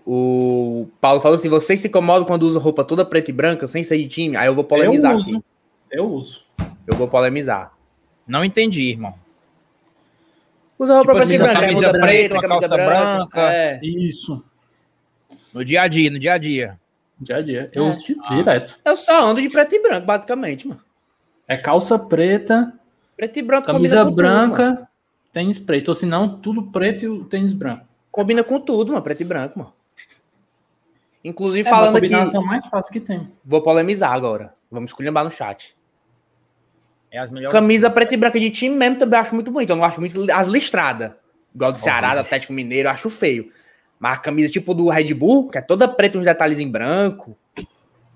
[0.07, 3.83] o Paulo falou assim: vocês se incomodam quando usam roupa toda preta e branca, sem
[3.83, 4.37] ser de time?
[4.37, 5.31] Aí eu vou polemizar eu aqui.
[5.33, 5.45] uso.
[5.91, 6.41] Eu uso.
[6.87, 7.73] Eu vou polemizar.
[8.27, 9.15] Não entendi, irmão.
[10.79, 13.27] Usa roupa Tipo preta assim, e branca, camisa preta, camisa calça branca.
[13.27, 13.53] branca.
[13.53, 13.81] É.
[13.83, 14.45] Isso.
[15.53, 16.81] No dia a dia, no dia a dia.
[17.21, 17.71] Dia a dia.
[17.73, 17.91] Eu É.
[17.91, 18.35] uso de- Ah.
[18.37, 18.77] direto.
[18.85, 20.81] Eu só ando de preto e branco, basicamente, mano.
[21.47, 22.73] É calça preta,
[23.17, 24.89] Preto e branco camisa combina com branca, Tudo,
[25.33, 25.89] tênis preto.
[25.91, 27.87] Ou se não, tudo preto e o tênis branco.
[28.11, 29.05] combina com tudo, mano.
[29.05, 29.73] Preto e branco, mano.
[31.25, 32.09] Inclusive, É falando a aqui.
[32.11, 33.27] combinação mais fácil que tem.
[33.45, 34.53] Vou polemizar agora.
[34.71, 35.75] Vamos esculhambar no chat.
[37.11, 37.53] É as melhores.
[37.53, 39.71] Camisa preta e branca de time mesmo também acho muito bonito.
[39.71, 41.13] Eu não acho muito as listradas.
[41.55, 43.51] Igual do Ceará, do Atlético Mineiro, eu acho feio.
[43.99, 47.37] Mas a camisa tipo do Red Bull, que é toda preta, uns detalhes em branco.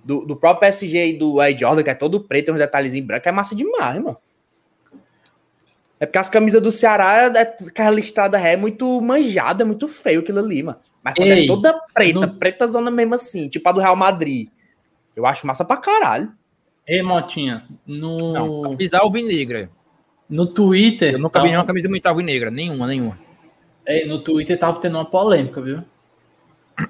[0.05, 3.02] Do, do próprio PSG e do Air Jordan, que é todo preto, uns detalhes em
[3.02, 4.16] branco, é massa demais, mano.
[6.01, 10.20] É porque as camisas do Ceará, é, aquela listrada é muito manjada, é muito feio
[10.20, 10.78] aquilo ali, mano.
[11.02, 13.96] Mas quando é Ei, toda preta, não- preta zona mesmo assim, tipo a do Real
[13.96, 14.48] Madrid,
[15.16, 16.32] eu acho massa pra caralho.
[16.86, 19.70] Ei, Motinha, no, Não, camisa alvinegra.
[20.28, 21.14] no Twitter.
[21.14, 22.50] Eu nunca vi nenhuma camisa muito alvinegra.
[22.50, 23.18] Nenhuma, nenhuma.
[23.86, 25.82] Ei, no Twitter tava tendo uma polêmica, viu?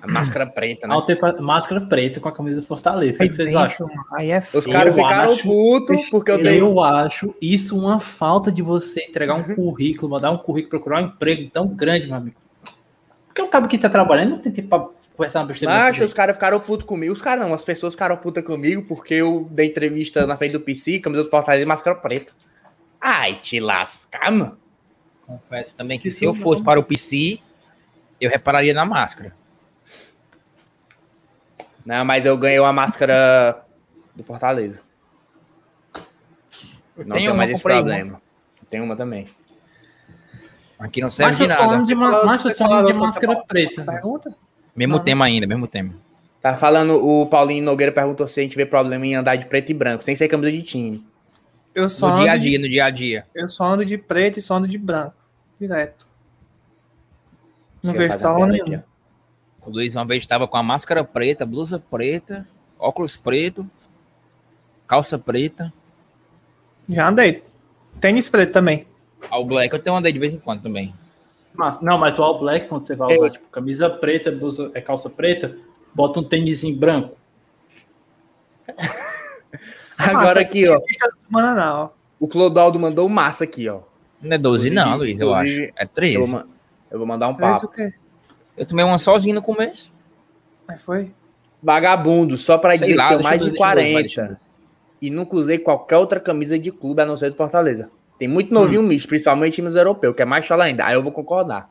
[0.02, 0.94] A máscara preta, né?
[1.40, 3.16] Máscara preta com a camisa do Fortaleza.
[3.16, 3.88] O que, que vocês acham?
[4.12, 6.82] Aí é Os caras Eu ficaram acho- putos porque eu Eu, dei.
[6.84, 11.48] acho isso uma falta de você entregar um currículo, mandar um currículo, procurar um emprego
[11.50, 12.36] tão grande, meu amigo.
[13.38, 16.12] Porque o cabo que tá trabalhando não tem tempo pra conversar uma besteira Macho, os
[16.12, 17.12] caras ficaram putos comigo.
[17.12, 20.60] Os caras não, as pessoas ficaram putas comigo porque eu dei entrevista na frente do
[20.60, 22.32] PC, camisa do Fortaleza e máscara preta.
[23.00, 24.58] Ai, te lascar, mano.
[25.24, 27.38] Confesso também que se eu fosse para o PC,
[28.20, 29.32] eu repararia na máscara.
[31.86, 33.64] Não, mas eu ganhei uma máscara
[34.16, 34.80] do Fortaleza.
[36.96, 38.20] Eu Não tenho mais esse problema.
[38.68, 39.28] Tem uma também.
[40.78, 41.82] Aqui não serve Mas de nada.
[41.84, 43.82] de, ma- mas eu só ando de máscara preta.
[43.84, 44.34] Pergunta?
[44.76, 45.02] Mesmo Não.
[45.04, 45.92] tema ainda, mesmo tema.
[46.40, 49.70] Tá falando, o Paulinho Nogueira perguntou se a gente vê problema em andar de preto
[49.70, 51.04] e branco, sem ser camisa de time.
[51.74, 53.26] Eu só, No dia a ando de, dia, no dia a dia.
[53.34, 55.14] eu só ando de preto e só ando de branco.
[55.60, 56.06] Direto.
[57.82, 58.62] Não vejo piada nenhum.
[58.76, 58.80] aqui,
[59.66, 62.46] O Luiz uma vez estava com a máscara preta, blusa preta,
[62.78, 63.68] óculos preto,
[64.86, 65.72] calça preta.
[66.88, 67.42] Já andei.
[68.00, 68.86] Tênis preto também.
[69.30, 70.94] Ao black eu tenho andei de vez em quando também.
[71.54, 73.18] Mas, não, mas o All Black, quando você vai Ei.
[73.18, 75.56] usar, tipo, camisa preta, blusa, é calça preta,
[75.92, 77.16] bota um tênis em branco.
[79.98, 80.80] Agora aqui, ó.
[82.20, 83.80] O Clodaldo mandou massa aqui, ó.
[84.20, 85.62] Não é 12 não, Luiz, eu acho.
[85.76, 86.18] É Eu 13.
[86.18, 86.46] vou, ma-
[86.90, 87.66] eu vou mandar um papo.
[87.66, 87.92] o quê?
[88.56, 89.92] Eu tomei uma sozinho no começo.
[90.66, 91.12] Aí foi.
[91.62, 93.82] Vagabundo, só pra Sei dizer lá, que deixa mais eu de ver, deixa eu ver,
[93.82, 94.36] vai, 40 deixa eu ver.
[95.02, 97.90] e nunca usei qualquer outra camisa de clube a não ser do Fortaleza.
[98.18, 100.84] Tem muito novinho misto, principalmente times europeus, que é mais chola ainda.
[100.84, 101.70] Aí eu vou concordar.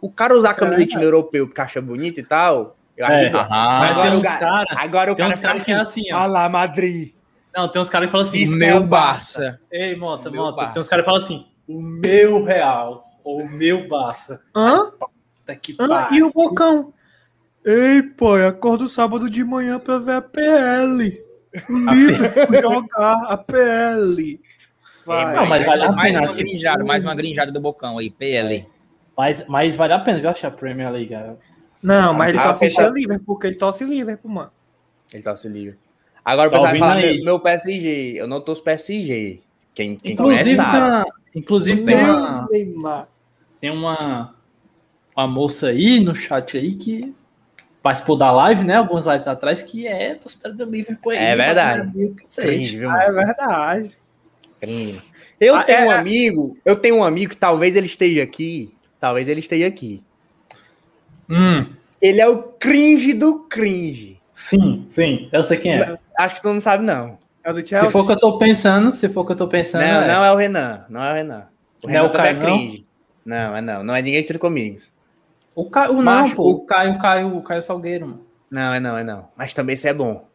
[0.00, 3.30] O cara usar camisa de time europeu porque acha bonito e tal, eu acho É.
[3.30, 3.42] boa.
[3.42, 3.78] Aham.
[3.80, 6.18] Mas Agora tem uns cara- caras Agora o cara caras que assim, é assim, ó.
[6.18, 7.12] olha lá, Madrid.
[7.54, 9.40] Não, tem uns caras que falam assim, Isso que meu é o Barça.
[9.40, 9.60] Barça.
[9.72, 10.72] Ei, Mota, Meu Mota, Barça.
[10.74, 14.40] tem uns caras que falam assim, o meu Real, ou o meu Barça.
[14.54, 14.90] Hã?
[14.92, 16.08] Puta que Hã?
[16.12, 16.92] E o Bocão?
[17.64, 21.20] Ei, pai, acordo sábado de manhã pra ver a PL.
[21.68, 24.40] O jogar a PL.
[25.04, 25.34] Vai.
[25.36, 26.26] Não, mas vale a mais pena.
[26.26, 28.66] uma grinjada, mais uma grinjada do Bocão aí, PL.
[29.16, 31.08] Mas, mas vale a pena, viu, achar a Premier League.
[31.10, 31.38] cara.
[31.82, 34.50] Não, mas ele Ah, só eu assistia pensava- Liverpool, porque ele torce Liverpool, mano.
[35.12, 35.78] Ele se livre.
[36.24, 37.16] Agora o Tá pessoal vai falar aí?
[37.16, 38.12] meu, meu PSG.
[38.20, 39.40] Eu não torço PSG.
[39.74, 40.70] Quem, quem Inclusive, conhece sabe.
[40.70, 41.04] tá,
[41.34, 43.08] inclusive tem uma, Neymar.
[43.60, 44.34] tem uma,
[45.16, 47.14] uma moça aí no chat aí que
[47.82, 48.76] participou da live, né?
[48.76, 51.12] Algumas lives atrás, que é torcedora do Liverpool.
[51.12, 52.14] É verdade.
[52.36, 53.02] Cringe, viu, Ah, mano?
[53.04, 53.96] é verdade.
[54.60, 55.00] Cringe.
[55.40, 58.74] Eu Ah, tenho um é- amigo, eu tenho um amigo que talvez ele esteja aqui.
[59.00, 60.02] Talvez ele esteja aqui.
[61.28, 61.64] Hum,
[62.02, 64.20] Ele é o cringe do cringe.
[64.34, 65.98] sim, sim, eu sei quem é.
[66.18, 67.18] Acho que tu não sabe, não.
[67.44, 69.48] É do Se for o que eu tô pensando, se for o que eu tô
[69.48, 70.08] pensando, Não, é.
[70.08, 70.84] não é o Renan.
[70.90, 71.46] Não é o Renan.
[71.82, 72.58] O Não é Renan o também é Caio, não?
[72.58, 72.86] cringe.
[73.24, 73.82] Não, é não.
[73.84, 74.78] Não é ninguém tira comigo.
[75.54, 78.26] O Caio, não, Macho, pô, o Caio, o Caio, o Caio Salgueiro, mano.
[78.50, 79.28] Não, é não, é não.
[79.36, 80.26] Mas também isso é bom.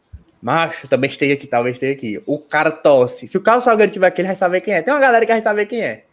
[0.46, 2.22] Macho, também esteja aqui, talvez esteja aqui.
[2.24, 3.28] O cara tosse.
[3.28, 4.82] Se o Carlos Salgueiro tiver aqui, ele vai saber quem é.
[4.84, 6.06] Tem uma galera que vai saber quem é.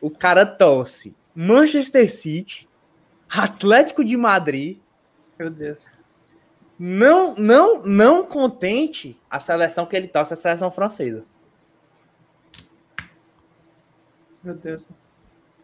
[0.00, 1.16] O cara tosse.
[1.34, 2.68] Manchester City,
[3.28, 4.78] Atlético de Madrid,
[5.36, 5.90] Meu Deus.
[6.78, 11.24] não, não, não contente a seleção que ele torce, a seleção francesa.
[14.44, 14.86] Meu Deus.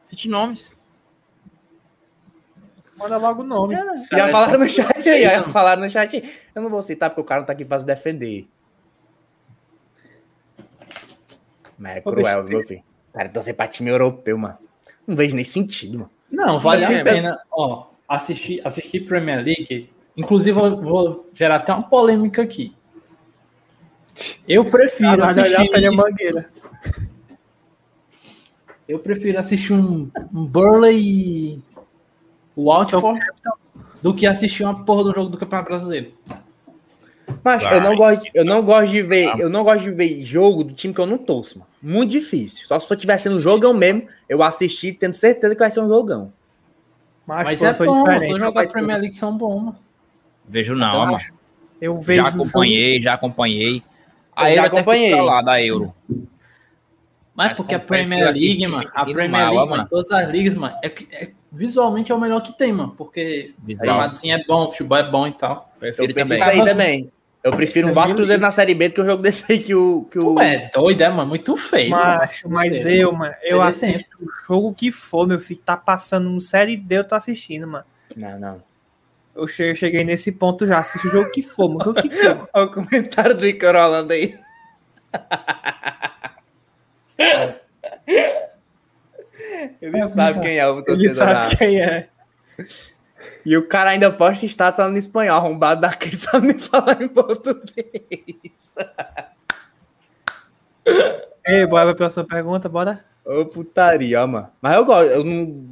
[0.03, 0.77] Cite nomes.
[2.99, 3.77] Manda logo o nome.
[4.13, 6.33] Já falaram no chat aí, já falaram no chat aí.
[6.55, 8.49] Eu não vou citar porque o cara não tá aqui pra se defender.
[11.79, 12.83] Mas é cruel, meu filho.
[13.15, 14.59] Cara, torcer pra time europeu, mano.
[15.07, 16.11] Não vejo nem sentido, mano.
[16.31, 19.91] Não, vale a pena, ó, assistir, assistir Premier League.
[20.17, 22.75] Inclusive, eu vou gerar até uma polêmica aqui.
[24.47, 26.51] Eu prefiro Ah, assistir, Mangueira.
[28.89, 31.63] eu prefiro assistir um, um Burley
[32.65, 33.21] Watford
[34.03, 36.13] do que assistir uma porra do jogo do Campeonato Brasileiro.
[37.45, 40.23] Mas eu não gosto, de- eu não gosto de ver, eu não gosto de ver
[40.23, 41.71] jogo do time que eu não torço, mano.
[41.83, 42.67] Muito difícil.
[42.67, 45.81] Só se for tiver sendo um jogão mesmo, eu assisti tendo certeza que vai ser
[45.81, 46.33] um jogão.
[47.27, 48.25] Mas, Mas pô, eu é bom, diferente.
[48.27, 48.99] os eu jogos da Premier.
[49.01, 49.77] League são bons, mano.
[50.47, 51.19] Vejo não, Então, mano.
[51.81, 52.23] Eu vejo.
[52.23, 53.77] Já acompanhei, já acompanhei.
[53.77, 53.83] Eu
[54.35, 55.21] A já acompanhei.
[55.21, 55.95] lá da Euro.
[57.39, 59.89] Mas, Mas porque a Premier League, mano, a Premier mal, League, mano, mano.
[59.89, 63.53] todas as ligas, mano, é, que- é- visualmente é o melhor que tem, mano, porque
[63.65, 65.71] o assim é bom, o futebol é bom e tal.
[65.77, 66.37] Eu Prefiro também.
[66.37, 67.13] isso aí também.
[67.45, 69.73] Eu prefiro um Vasco Cruzeiro na Série B do que um jogo desse aí que
[69.73, 70.09] o.
[70.11, 70.35] Que o...
[70.35, 71.91] Tu é doido, é, mano, muito feio.
[71.91, 72.57] Mas, mano.
[72.57, 75.61] mas Muito eu, mano, eu assisto o jogo que for, meu filho.
[75.65, 77.85] Tá passando no série D, eu tô assistindo, mano.
[78.17, 78.59] Não, não.
[79.37, 80.81] Eu che- eu cheguei nesse ponto já.
[80.81, 81.81] Assisto o jogo que for, mano.
[81.83, 82.49] O jogo que for.
[82.53, 84.37] Olha o comentário do Icaro Holanda aí.
[89.81, 91.15] Ele sabe quem é o Ele torcedor.
[91.15, 92.09] sabe da- quem é.
[93.45, 97.09] E o cara ainda posta status falando em espanhol, arrombado daquele sabe nem falar em
[97.09, 98.75] português.
[101.47, 103.05] Ei, bora pra próxima pergunta, bora.
[103.25, 104.49] Ô putaria, mano.
[104.61, 105.71] Mas eu gosto, eu não.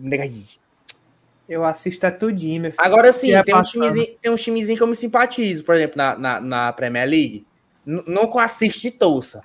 [1.48, 2.84] Eu assisto a tudinho, meu filho.
[2.84, 5.96] Agora sim, é tem, um timezinho, tem um timezinho que eu me simpatizo, por exemplo,
[5.96, 7.46] na, na, na Premier League.
[7.86, 9.42] N- não que eu assiste e torça.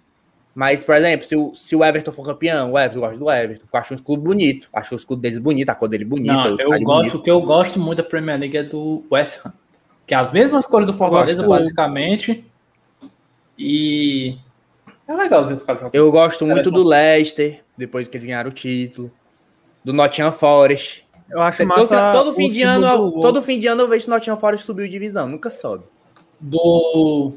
[0.54, 3.32] Mas, por exemplo, se o, se o Everton for campeão, o Everton, eu gosto do
[3.32, 3.66] Everton.
[3.72, 4.68] Eu acho um escudo bonito.
[4.74, 6.34] Acho o escudo deles bonito, a cor dele bonita.
[6.34, 7.18] Não, o eu gosto, bonito.
[7.18, 9.54] o que eu gosto muito da Premier League é do West Ham.
[10.06, 12.46] Que é as mesmas cores do Fortaleza, basicamente.
[13.58, 14.38] E.
[15.08, 15.96] É legal ver os caras jogando.
[15.96, 19.12] Eu gosto muito do Leicester, depois que eles ganharam o título.
[19.84, 21.08] Do Nottingham Forest.
[21.30, 22.12] Eu acho Todo, massa.
[22.12, 24.66] todo o fim de ano, do todo fim de ano eu vejo o Nottingham Forest
[24.66, 25.86] subiu divisão, nunca sobe.
[26.38, 27.32] Do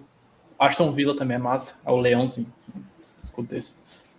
[0.58, 1.76] Aston Villa também é massa.
[1.86, 2.52] É o Leãozinho.
[3.00, 3.72] Esse escudo desse.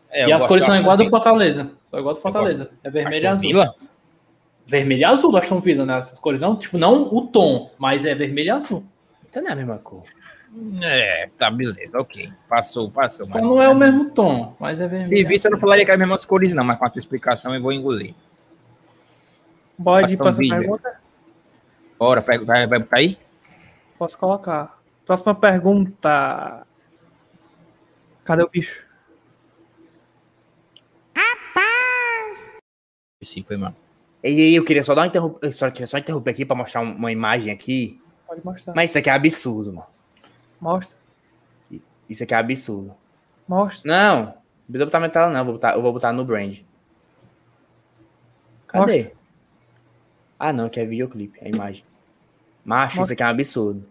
[0.10, 1.10] É, e as cores são igual do.
[1.10, 1.72] Fortaleza.
[1.84, 2.70] São igual do Fortaleza.
[2.84, 3.42] É vermelho e Aston azul.
[3.42, 3.76] Villa?
[4.68, 6.00] Vermelho e azul do Aston Villa, né?
[6.00, 8.84] Essas cores não, tipo, não o tom, mas é vermelho e azul.
[9.30, 10.04] Então não é a mesma cor.
[10.82, 12.32] É, tá, beleza, ok.
[12.48, 13.30] Passou, passou.
[13.30, 15.06] Só mas- não é o mesmo tom, mas é vermelho.
[15.06, 17.00] Se visse, eu não falaria que é as mesmas cores, não, mas com a tua
[17.00, 18.16] explicação eu vou engolir.
[19.78, 20.60] Bora de Aston próxima Villa.
[20.60, 21.02] pergunta?
[22.00, 22.38] Bora, vai,
[22.68, 23.18] vai botar aí?
[24.00, 24.80] Posso colocar.
[25.06, 26.65] Próxima pergunta.
[28.26, 28.86] Cadê o bicho?
[33.24, 33.74] Sim, foi mal.
[34.24, 35.38] E aí, eu queria só dar uma interromp...
[35.42, 38.00] eu só queria só interromper aqui pra mostrar um- uma imagem aqui.
[38.28, 38.74] Pode mostrar.
[38.76, 39.88] Mas isso aqui é absurdo, mano.
[40.60, 40.98] Mostra.
[42.10, 42.96] Isso aqui é absurdo.
[43.48, 43.92] Mostra.
[43.92, 44.34] Não, não
[44.68, 45.40] precisa botar tela, não.
[45.40, 46.58] Eu vou botar, eu vou botar no brand.
[48.68, 48.98] Cadê?
[48.98, 49.16] Mostra.
[50.40, 51.84] Ah, não, que é videoclipe, é imagem.
[52.64, 53.04] Macho, Mostra.
[53.04, 53.90] isso aqui é um absurdo.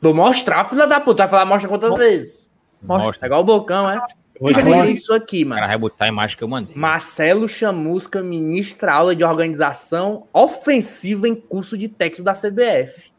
[0.00, 1.24] Vou mostrar, filha da puta.
[1.24, 2.06] Vai falar, mostra quantas Mostra.
[2.08, 2.45] vezes?
[2.82, 3.26] Mostra.
[3.26, 4.00] É igual o Bocão, é?
[4.40, 5.68] Olha isso aqui, O cara mano.
[5.68, 6.74] vai botar a imagem que eu mandei.
[6.76, 13.10] Marcelo Chamusca ministra aula de organização ofensiva em curso de texto da CBF.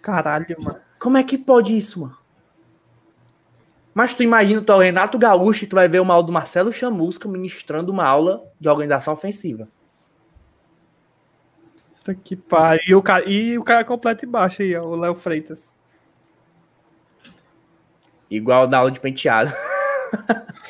[0.00, 0.80] Caralho, mano.
[0.98, 2.16] Como é que pode isso, mano?
[3.92, 6.32] Mas tu imagina, tu é o Renato Gaúcho e tu vai ver uma aula do
[6.32, 9.68] Marcelo Chamusca ministrando uma aula de organização ofensiva.
[12.24, 12.82] Que pariu.
[12.86, 15.74] E o cara, e o cara completo embaixo aí, ó, o Léo Freitas.
[18.30, 19.52] Igual da aula de penteado.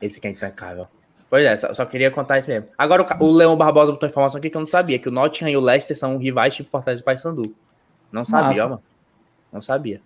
[0.00, 0.86] Esse que é impecável.
[1.30, 2.68] Pois é, só, só queria contar isso mesmo.
[2.78, 5.50] Agora o, o Leão Barbosa botou informação aqui que eu não sabia, que o Nottingham
[5.50, 7.54] e o Leicester são rivais tipo Fortaleza e Paysandu.
[8.12, 8.66] Não sabia, Massa.
[8.66, 8.82] ó, mano.
[9.52, 9.98] Não sabia.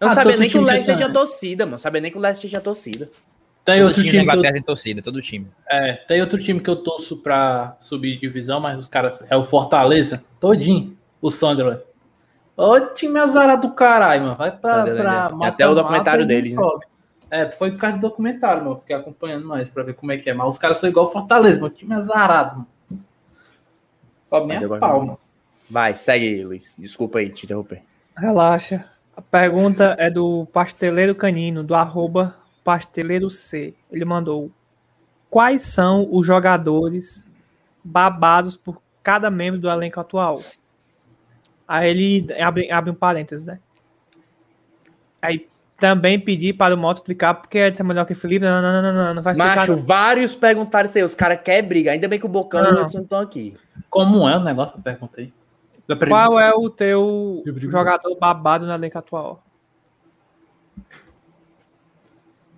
[0.00, 1.78] Não Ah, sabia nem que o Leicester tinha torcida, mano.
[1.78, 3.10] Sabia nem que o Leicester tinha torcida.
[3.64, 5.46] Tem Todo outro time, time da que eu tem torcida, todo time.
[5.68, 9.22] É, tem outro time que eu torço pra subir de divisão, mas os caras.
[9.28, 10.96] É o Fortaleza, todinho.
[11.20, 11.82] O Sunderland.
[12.62, 14.36] Ô time azarado do caralho, mano.
[14.36, 14.84] Vai pra.
[14.84, 16.62] Pra mata- até o mata documentário e deles, né?
[17.30, 18.78] É, foi por causa do documentário, mano.
[18.80, 20.34] Fiquei acompanhando mais pra ver como é que é.
[20.34, 21.72] Mas os caras são igual o Fortaleza, mano.
[21.74, 23.04] Time azarado, mano.
[24.24, 25.06] Sobe nem Mas eu a gosto pau, muito.
[25.08, 25.18] mano.
[25.70, 26.74] Vai, segue aí, Luiz.
[26.78, 27.82] Desculpa aí te interromper.
[28.16, 28.84] Relaxa.
[29.16, 32.34] A pergunta é do Pasteleiro Canino, do arroba
[32.64, 33.74] Pasteleiro C.
[33.90, 34.50] Ele mandou:
[35.28, 37.28] Quais são os jogadores
[37.84, 40.40] babados por cada membro do elenco atual?
[41.70, 43.60] Aí ele abre, abre um parênteses, né?
[45.22, 48.44] Aí também pedi para o Moto explicar porque é melhor que o Felipe.
[48.44, 49.54] Não, não, não, não, não, não vai explicar.
[49.54, 49.82] Macho, não.
[49.82, 51.04] vários perguntaram isso aí.
[51.04, 51.92] Os caras querem briga.
[51.92, 52.82] Ainda bem que o Bocão e o Não.
[52.82, 53.54] Hudson estão aqui.
[53.88, 54.76] Como é o negócio?
[54.76, 55.32] Eu perguntei.
[56.08, 59.40] Qual é o teu jogador babado no elenco atual?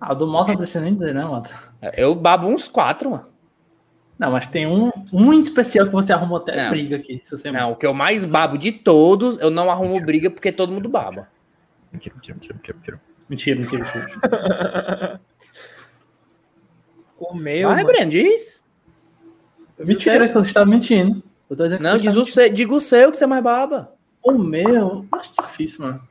[0.01, 1.51] Ah, o do Mota não precisa nem dizer, né, Mota?
[1.95, 3.32] Eu babo uns quatro, mano.
[4.23, 6.69] Não, mas tem um, um em especial que você arrumou até Não.
[6.69, 7.19] briga aqui.
[7.21, 10.49] Se você Não, o que eu mais babo de todos, eu não arrumo briga porque
[10.49, 11.27] todo mundo baba.
[11.91, 13.01] Mentira, mentira, mentira, mentira, mentira.
[13.27, 15.21] Mentira, mentira, mentira.
[17.19, 17.69] O meu.
[17.69, 17.87] Vai, mano.
[17.87, 18.65] Breno, diz.
[19.77, 21.21] Mentira, que você está mentindo.
[21.49, 23.25] Eu tô dizendo que Não, você diz tá o seu, diga o seu que você
[23.25, 23.93] mais baba.
[24.21, 26.01] O meu, acho difícil, mano.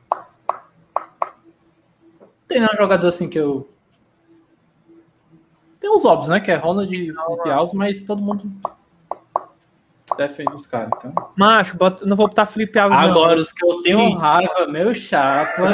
[2.47, 3.67] Tem nenhum jogador assim que eu.
[5.83, 6.39] Tem os óbvios, né?
[6.39, 8.49] Que é Ronald e Felipe Alves, mas todo mundo
[10.15, 10.89] defende os caras.
[10.95, 11.13] Então.
[11.35, 13.05] Macho, bota- não vou botar Felipe Alves, não.
[13.09, 14.17] Agora, os que eu tenho Sim.
[14.17, 15.61] raiva, meu chapa.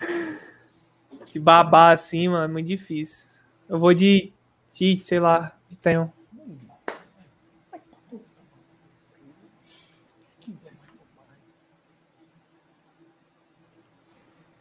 [1.26, 3.28] De babar assim, mano, é muito difícil.
[3.68, 4.32] Eu vou de.
[4.70, 5.50] de sei lá,
[5.80, 6.12] tenho.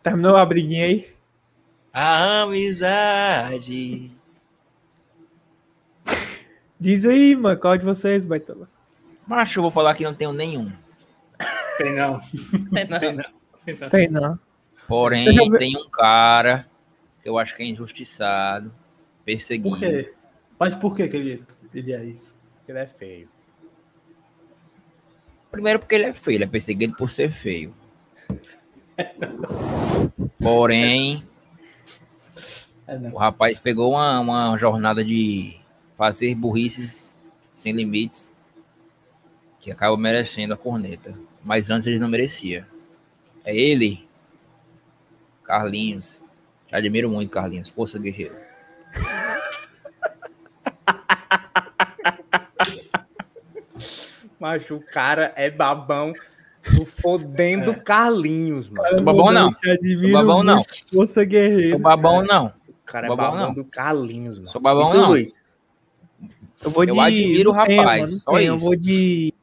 [0.03, 1.07] Terminou a briguinha aí?
[1.93, 4.11] A amizade.
[6.79, 8.67] Diz aí, mano, qual de vocês, Baitola?
[9.27, 10.71] Macho, eu vou falar que não tenho nenhum.
[11.77, 12.19] Tem não.
[12.73, 13.89] Tem não.
[13.89, 14.39] Tem não.
[14.87, 15.59] Porém, Deixa eu ver.
[15.59, 16.67] tem um cara
[17.21, 18.73] que eu acho que é injustiçado,
[19.23, 19.69] perseguido.
[19.69, 20.13] Por quê?
[20.59, 22.37] Mas por que, que ele, ele é isso?
[22.67, 23.29] Ele é feio.
[25.49, 27.73] Primeiro porque ele é feio, ele é perseguido por ser feio.
[30.39, 31.23] Porém,
[32.87, 33.13] É, não.
[33.13, 35.57] o rapaz pegou uma, uma jornada de
[35.95, 37.19] fazer burrices
[37.53, 38.35] sem limites
[39.59, 41.13] que acaba merecendo a corneta.
[41.43, 42.67] Mas antes ele não merecia.
[43.43, 44.07] É ele,
[45.43, 46.23] Carlinhos.
[46.67, 47.69] Te admiro muito, Carlinhos.
[47.69, 48.35] Força guerreiro.
[54.39, 56.11] Macho, o cara é babão
[56.83, 58.89] do fodendo Carlinhos, mano.
[58.89, 59.53] Sou babão não.
[59.53, 60.63] Sou babão não.
[60.93, 61.71] Força guerreira.
[61.71, 62.47] Sou babão não.
[62.67, 63.53] O cara é Babão babão não.
[63.53, 64.49] do Carlinhos, mano.
[64.49, 65.09] Sou babão E não.
[65.09, 65.33] Luiz?
[66.63, 66.91] Eu vou de.
[66.91, 68.63] Eu admiro o rapaz, mano, não só tenho, Eu isso.
[68.65, 69.33] vou de.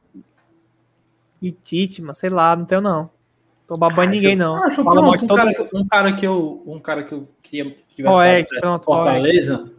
[1.41, 3.09] De Tite, mano, sei lá, não tenho não.
[3.65, 4.55] Tô babando Ah, ninguém, não.
[4.55, 6.63] Acho Fala pronto, um, cara, um cara que eu.
[6.65, 9.71] Um cara que eu queria que dado certo pronto, no Fortaleza.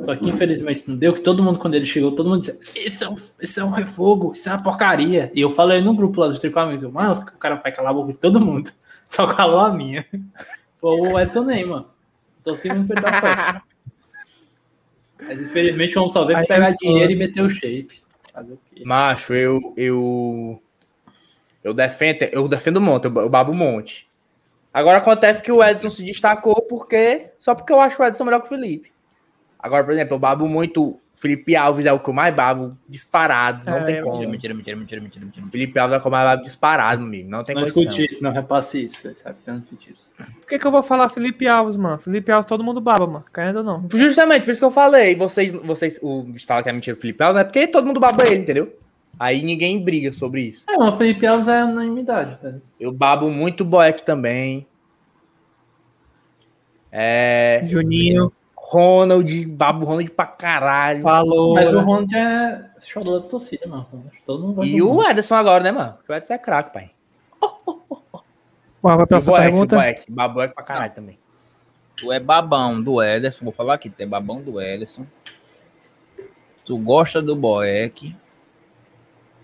[0.00, 3.04] Só que infelizmente não deu, que todo mundo, quando ele chegou, todo mundo disse: Esse
[3.04, 5.30] é um, esse é um refogo, isso é uma porcaria.
[5.34, 8.12] E eu falei no grupo lá dos tricamentes, mas o cara vai calar a boca
[8.12, 8.70] de todo mundo.
[9.08, 10.06] Só calou a minha.
[10.80, 11.86] Foi o Elton Ney, mano.
[12.42, 13.62] Tô seguindo dar certo.
[15.20, 18.02] Mas infelizmente vamos só ver pra Aí pegar eu- dinheiro e meter o shape.
[18.32, 18.82] Fazer o quê?
[18.84, 19.74] Macho, eu.
[19.76, 20.62] Eu,
[21.62, 24.08] eu defendo, eu defendo o monte, eu babo um monte.
[24.72, 27.30] Agora acontece que o Edson se destacou porque.
[27.38, 28.90] Só porque eu acho o Edson melhor que o Felipe.
[29.62, 30.98] Agora, por exemplo, eu babo muito.
[31.14, 33.64] Felipe Alves é o que eu mais babo disparado.
[33.70, 34.18] Não É, tem como.
[34.28, 35.24] Mentira, mentira, mentira, mentira, mentira.
[35.24, 35.46] mentira.
[35.52, 37.30] Felipe Alves é o que eu mais babo disparado, amigo.
[37.30, 37.82] Não tem Não condição.
[37.84, 38.96] escute isso, não repasse isso.
[38.96, 40.10] Você sabe apenas pedir isso.
[40.16, 41.96] Por que, que eu vou falar Felipe Alves, mano?
[41.98, 43.24] Felipe Alves todo mundo baba, mano.
[43.56, 43.86] Ou não.
[43.92, 45.14] Justamente, por isso que eu falei.
[45.14, 48.00] Vocês, vocês o, fala que é mentira o Felipe Alves, não é porque todo mundo
[48.00, 48.76] baba ele, entendeu?
[49.16, 50.64] Aí ninguém briga sobre isso.
[50.68, 52.52] É, o Felipe Alves é unanimidade, tá?
[52.80, 54.66] Eu babo muito Boeck também.
[56.90, 57.62] É.
[57.64, 58.32] Juninho.
[58.72, 61.02] Ronald, babo Ronald pra caralho.
[61.02, 61.54] Falou.
[61.54, 63.86] Mas o Ronald é chorou da torcida, mano.
[64.24, 65.02] Todo mundo E o.
[65.02, 65.98] Ederson agora, né, mano?
[66.02, 66.90] Que o Ederson é craque, pai.
[68.80, 69.76] Qual vai E pra o sua Boeck, o pergunta?
[69.76, 70.10] Boeck.
[70.10, 71.18] Babo Boeck pra caralho também.
[71.96, 75.06] Tu é babão do Ederson, vou falar aqui, tu é babão do Ederson.
[76.64, 78.16] Tu gosta do Boeck.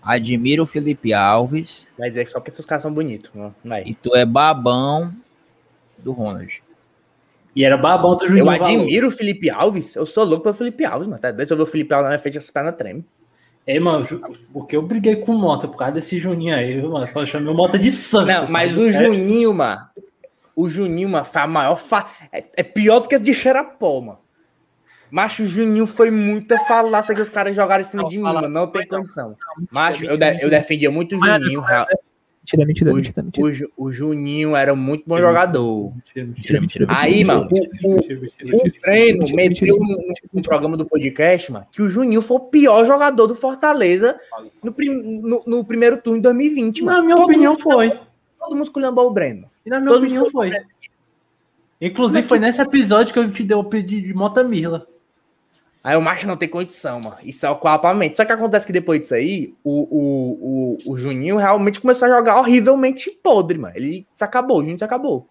[0.01, 1.91] Admira o Felipe Alves.
[1.97, 3.29] Vai dizer que só porque esses caras são bonitos.
[3.63, 3.83] Vai.
[3.85, 5.13] E tu é babão
[5.99, 6.63] do Ronald.
[7.55, 8.45] E era babão do Eu Juninho.
[8.45, 8.61] Valor.
[8.65, 9.95] admiro o Felipe Alves.
[9.95, 11.19] Eu sou louco pelo Felipe Alves, mano.
[11.19, 11.47] Tá doido?
[11.47, 13.03] Se eu ver o Felipe Alves na minha frente, essa perna treme.
[13.67, 14.05] Ei, mano,
[14.53, 17.05] porque eu briguei com o Mota por causa desse Juninho aí, viu, mano.
[17.07, 18.27] Só chamei o Mota de santo.
[18.27, 19.81] Não, mas o Juninho, mano.
[20.55, 21.75] O Juninho, mano, foi a maior.
[21.75, 22.07] Fa...
[22.31, 24.19] É, é pior do que esse de Xerapó, mano.
[25.11, 28.23] Macho, o Juninho foi muita falácia que os caras jogaram em cima Não, de mim,
[28.23, 28.47] mano.
[28.47, 29.35] Não tem condição.
[29.71, 31.61] Macho, eu, de- eu defendia muito o Juninho.
[31.61, 31.87] real.
[32.57, 33.45] Mentira, mentira, O, mentira, mentira.
[33.47, 35.93] o, Ju- o Juninho era muito bom jogador.
[35.95, 36.87] Mentira, Mentira, mentira, mentira.
[37.05, 38.81] Aí, mano, o, o, mentira, mentira, o mentira.
[38.81, 39.37] Breno mentira,
[39.75, 39.77] meteu
[40.33, 44.19] no, programa do podcast, mano, que o Juninho foi o pior jogador do Fortaleza
[44.63, 46.97] no, prim- no- no primeiro turno de 2020, mano.
[46.97, 47.89] Na minha Todo opinião, foi.
[48.39, 49.49] Todo mundo esculhambou o Breno.
[49.65, 50.51] E na minha Todo opinião, foi.
[51.81, 54.85] Inclusive, foi nesse episódio que eu te dei o pedido de Mota Mirla.
[55.83, 57.15] Aí o macho não tem condição, mano.
[57.23, 58.17] Isso é o coapamento.
[58.17, 62.17] Só que acontece que depois disso aí, o, o, o, o Juninho realmente começou a
[62.17, 63.73] jogar horrivelmente podre, mano.
[63.77, 65.29] Ele se acabou, o Juninho se acabou.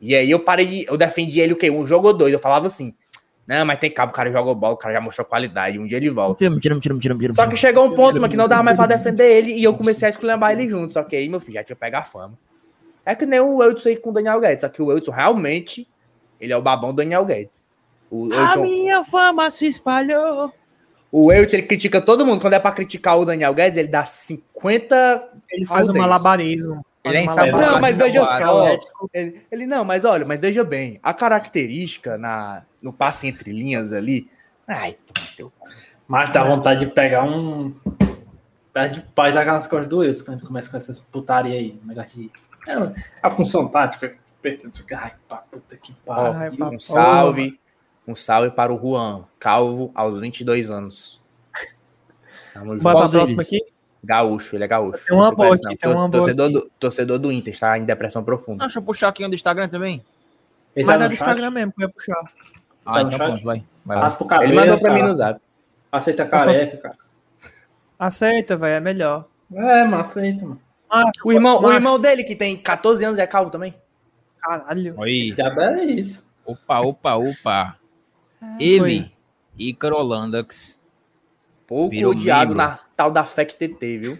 [0.00, 0.86] E aí eu parei de.
[0.86, 1.70] Eu defendi ele o quê?
[1.70, 2.32] Um jogo ou dois.
[2.32, 2.92] Eu falava assim.
[3.46, 5.78] Não, mas tem cabo, o cara jogou bola, o cara já mostrou qualidade.
[5.78, 6.50] Um dia ele volta.
[6.50, 7.34] Mentira, mentira, mentira, mentira.
[7.34, 9.72] Só que chegou um ponto, mano, que não dava mais pra defender ele e eu
[9.74, 10.92] comecei a esculhambar ele junto.
[10.92, 12.36] Só que aí, meu filho, já tinha pegado a fama.
[13.04, 14.62] É que nem o Eudson aí com o Daniel Guedes.
[14.62, 15.88] Só que o Eudson realmente,
[16.40, 17.65] ele é o babão do Daniel Guedes.
[18.10, 20.52] O A minha fama se espalhou.
[21.10, 22.40] o Eudson, ele critica todo mundo.
[22.40, 25.28] Quando é pra criticar o Daniel Guedes, ele dá 50.
[25.50, 26.84] Ele faz um malabarismo.
[27.04, 27.72] Ele um sabe malabarismo.
[27.74, 28.78] Não, mas veja cara, só.
[29.14, 30.98] Ele, ele- não, mas olha, mas veja bem.
[31.02, 34.28] A característica na, no passe entre linhas ali.
[34.66, 34.96] Ai,
[35.36, 35.52] teu.
[36.08, 37.74] Mas dá vontade de pegar um.
[38.72, 41.78] Pé de paz nas costas do Wilson, quando a gente começa com essas putaria aí.
[41.82, 42.30] um Negócio de.
[42.68, 44.16] É, a função tática.
[44.96, 46.72] Ai, pá, puta que pariu.
[46.72, 47.58] Um salve.
[48.06, 51.20] Um salve para o Juan, calvo aos 22 anos.
[52.52, 52.82] Tamo junto.
[52.82, 53.60] Bota a próxima aqui.
[54.02, 55.04] Gaúcho, ele é gaúcho.
[55.04, 58.22] Tem uma boa aqui, tem uma boa torcedor, do, torcedor do Inter, está em depressão
[58.22, 58.64] profunda.
[58.64, 60.04] Deixa eu puxar aqui um do Instagram também.
[60.76, 61.22] Ele Mas tá é no do chat?
[61.26, 62.20] Instagram mesmo que eu ia puxar.
[62.84, 63.64] Ah, Tá no então pronto, vai.
[63.84, 64.52] Vai o cabelo.
[64.52, 65.08] Ele mandou pra mim cara.
[65.08, 65.40] no zap.
[65.90, 66.96] Aceita careca, cara.
[67.98, 69.24] Aceita, velho, é melhor.
[69.52, 70.60] É, mas aceita, mano.
[70.88, 73.74] Ah, O irmão, o irmão dele, que tem 14 anos, é calvo também.
[74.40, 74.94] Caralho.
[74.98, 75.34] Oi.
[75.36, 76.30] Já é isso.
[76.44, 77.76] Opa, opa, opa.
[78.42, 79.10] É, Ele.
[79.58, 80.78] Ícaro Landax.
[81.66, 82.56] Pouco odiado membro.
[82.56, 84.18] na tal da FEC TT, viu?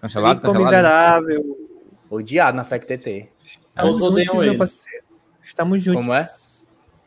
[0.00, 1.26] Cancelado, Ficou cancelado.
[1.26, 1.68] miserável.
[2.10, 3.28] Odiado na FEC TT.
[3.36, 4.56] Estamos Todos odeiam ele.
[4.56, 5.04] parceiro.
[5.42, 6.06] Estamos juntos.
[6.06, 6.26] Como é?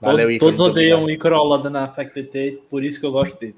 [0.01, 1.09] Todos, Ícaro, todos odeiam o.
[1.09, 3.55] Icaro Holanda na FacTT, por isso que eu gosto dele.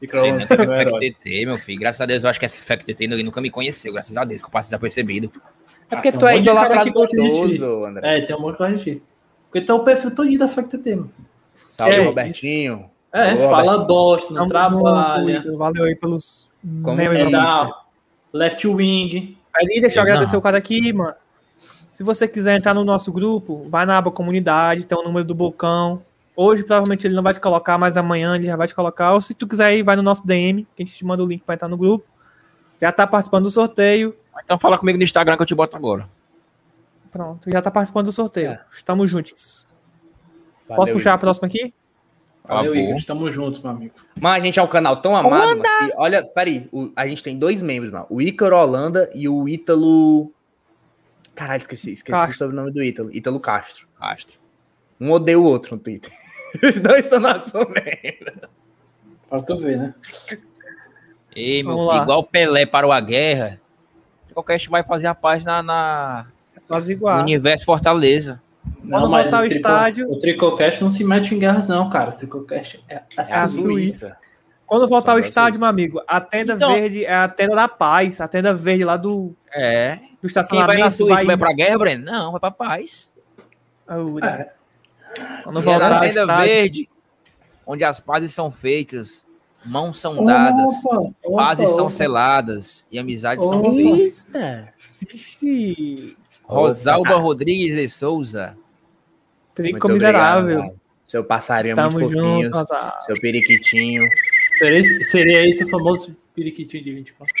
[0.00, 0.82] Icaro Sei, Holanda né?
[0.82, 0.84] é.
[1.00, 1.80] FecTT, meu filho.
[1.80, 3.92] Graças a Deus, eu acho que essa FecTT nunca me conheceu.
[3.92, 5.32] Graças a Deus, que eu passo desapercebido.
[5.90, 8.18] É porque tem tu é idolatrado todos, André.
[8.18, 9.02] É, tem um monte de de
[9.54, 11.12] Porque tem o perfil todinho da FacTT, mano.
[11.64, 12.90] Salve, É, Robertinho.
[13.12, 15.36] É, Ô, fala bosta, não trabalha.
[15.36, 15.56] Igor.
[15.56, 16.48] Valeu aí pelos.
[16.82, 17.08] Como é
[18.32, 19.38] left wing.
[19.56, 20.10] Aí deixa eu Não.
[20.10, 21.14] agradecer o cara aqui, mano.
[21.92, 25.36] Se você quiser entrar no nosso grupo, vai na aba comunidade, tem o número do
[25.36, 26.02] Bocão.
[26.34, 29.12] Hoje provavelmente ele não vai te colocar, mas amanhã ele já vai te colocar.
[29.12, 31.26] Ou se tu quiser ir, vai no nosso DM, que a gente te manda o
[31.28, 32.04] link pra entrar no grupo.
[32.80, 34.16] Já tá participando do sorteio.
[34.44, 36.08] Então fala comigo no Instagram que eu te boto agora.
[37.14, 38.50] Pronto, já tá participando do sorteio.
[38.50, 38.60] É.
[38.72, 39.68] Estamos juntos.
[40.68, 41.20] Valeu, Posso puxar a Igor.
[41.20, 41.72] próxima aqui?
[42.44, 42.74] Valeu.
[42.74, 42.96] Igor.
[42.96, 43.94] Estamos juntos, meu amigo.
[44.20, 47.22] Mas a gente é um canal tão amado, mano, que, olha, peraí, o- a gente
[47.22, 48.06] tem dois membros, mano.
[48.10, 50.32] O Ícaro Holanda e o Ítalo.
[51.36, 52.34] Caralho, esqueci, esqueci Castro.
[52.34, 53.14] o sobrenome do Ítalo.
[53.14, 53.86] Ítalo Castro.
[54.00, 54.40] Astro.
[55.00, 56.10] Um odeia o outro no Twitter.
[56.62, 58.48] Os dois são nosso membro.
[59.28, 59.94] Pra tu ver, né?
[61.34, 62.02] Ei, meu Vamos filho, lá.
[62.02, 63.60] igual o Pelé parou a guerra,
[64.32, 66.26] qualquer gente vai fazer a paz na, na-
[66.68, 67.20] Quase igual.
[67.20, 68.40] universo Fortaleza.
[68.88, 72.10] Quando voltar ao estádio- O Tricocast não se mete em guerras, não, cara.
[72.10, 73.68] O Tricocast é, é É a Suíça.
[73.68, 74.16] Suíça.
[74.66, 77.68] Quando voltar ao São estádio, meu amigo, a tenda Então- verde é a tenda da
[77.68, 79.96] paz, a tenda verde lá do, É.
[79.96, 80.92] do Quem vai na estacionamento.
[80.96, 82.04] Suíça vai, pra guerra, Breno?
[82.04, 83.10] Não, vai pra paz.
[83.86, 84.26] Aura.
[84.26, 85.42] É.
[85.44, 86.88] Quando voltar ao tenda estádio, verde,
[87.66, 89.26] onde as pazes são feitas,
[89.64, 91.90] mãos são dadas, Opa, opa, pazes são opa.
[91.90, 94.26] seladas e amizades são feitas.
[95.12, 98.56] Ixi, Rosalba Rodrigues de Souza.
[99.54, 100.58] trico Muito miserável.
[100.58, 100.80] obrigado.
[101.04, 102.42] Seu passarinho Tamo muito fofinho.
[102.44, 103.00] junto, Rosalba.
[103.00, 104.08] Seu periquitinho.
[105.04, 107.34] Seria, esse- o famoso periquitinho de 24.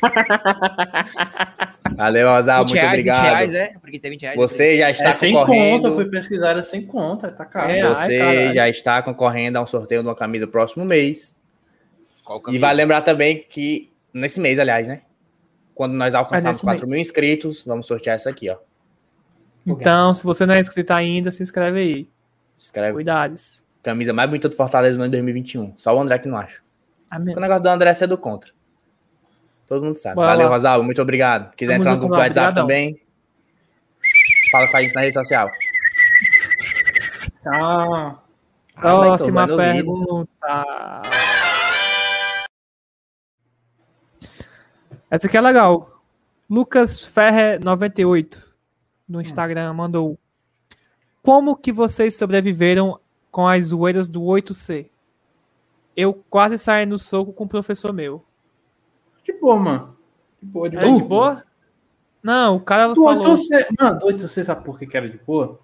[1.96, 3.24] Valeu, Rosal, 20 muito reais, 20 obrigado.
[3.24, 3.72] reais, é?
[3.80, 4.36] Porque tem 20 reais.
[4.36, 5.82] Você já está É sem concorrendo.
[5.82, 7.70] conta, fui pesquisar, é sem conta, tá caro.
[7.70, 11.36] É, Você Ai, já está concorrendo a um sorteio de uma camisa próximo mês.
[12.24, 15.00] Qual E vale lembrar também que, nesse mês, aliás, né?
[15.78, 16.90] Quando nós alcançarmos nesse 4 mês.
[16.90, 18.56] mil inscritos, vamos sortear essa aqui, ó.
[19.64, 22.08] Então, se você não é inscrito ainda, se inscreve aí.
[22.56, 22.94] Se inscreve.
[22.94, 23.64] Cuidados.
[23.80, 25.74] Camisa mais bonita do Fortaleza no ano de 2021.
[25.76, 26.58] Só o André que não acha.
[27.08, 27.36] Amém.
[27.36, 28.50] O negócio do André é ser do contra.
[29.68, 30.16] Todo mundo sabe.
[30.16, 30.54] Bora Valeu, lá.
[30.54, 30.84] Rosalvo.
[30.84, 31.54] Muito obrigado.
[31.54, 32.18] Quiser entrar no grupo do.
[32.18, 32.64] WhatsApp Obrigadão.
[32.64, 33.00] também,
[34.50, 35.48] fala com a gente na rede social.
[37.46, 38.16] Ah,
[38.74, 41.02] Próxima pergunta.
[45.10, 46.02] Essa aqui é legal.
[46.48, 48.52] Lucas Ferre 98
[49.08, 50.18] no Instagram mandou.
[51.22, 52.98] Como que vocês sobreviveram
[53.30, 54.88] com as zoeiras do 8C?
[55.96, 58.24] Eu quase saí no soco com o professor meu.
[59.24, 59.96] de boa, mano.
[60.40, 60.96] De boa, de É boa.
[61.00, 61.44] de boa?
[62.22, 63.24] Não, o cara Do falou.
[63.34, 65.58] 8C, mano, do 8C, sabe por que era de boa?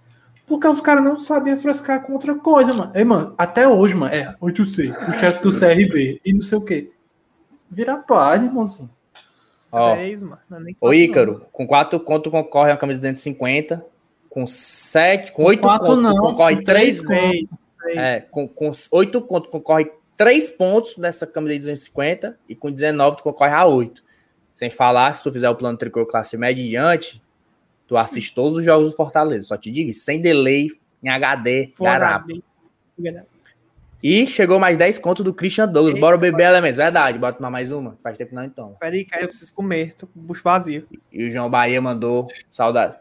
[0.47, 2.93] Porque os caras não sabiam frescar com outra coisa, mano.
[2.95, 6.61] Ei, mano, até hoje, mano, é 8C, o chefe do CRB e não sei o
[6.61, 6.93] quê.
[7.71, 8.91] Vira palha, irmãozinho.
[9.75, 10.39] Ó, 10, mano.
[10.49, 13.85] Não nem Ô quatro, Ícaro, com 4 conto concorre a uma camisa de 250.
[14.29, 17.07] Com 7, com 8 quatro conto não, concorre com 3 três não.
[17.07, 17.97] Três, três.
[17.99, 23.19] É, com, com 8 conto concorre 3 pontos nessa camisa de 250 e com 19
[23.19, 24.03] tu concorre a 8.
[24.55, 27.21] Sem falar se tu fizer o plano tricô classe média e diante,
[27.87, 29.47] tu assiste todos os jogos do Fortaleza.
[29.47, 30.69] Só te digo, sem delay,
[31.03, 32.27] em HD, garapa.
[34.07, 35.99] E chegou mais 10 contos do Christian Douglas.
[35.99, 37.19] Bora beber elementos, verdade.
[37.19, 37.97] Bora tomar mais uma.
[38.03, 38.77] Faz tempo não então.
[38.79, 39.95] Peraí, cara, eu preciso comer.
[39.95, 40.87] Tô com o bucho vazio.
[41.11, 42.97] E o João Bahia mandou saudade.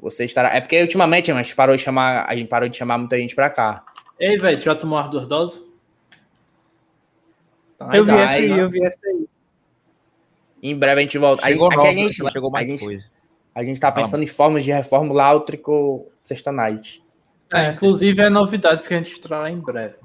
[0.00, 0.56] Você estará.
[0.56, 3.34] É porque ultimamente a gente parou de chamar, a gente parou de chamar muita gente
[3.34, 3.84] pra cá.
[4.18, 5.62] Ei, velho, tu já tomou as duas doses?
[7.76, 9.26] Tá, Eu vi Mas- essa aí, eu vi essa aí.
[10.62, 11.44] Em breve a gente volta.
[11.44, 13.04] A, Chegou aqui nova, a gente, chegou mais a gente, coisa.
[13.54, 17.02] a gente tá pensando em formas de reformular o tricô Sexta Night.
[17.52, 19.96] É, inclusive é novidades que a gente trará em breve.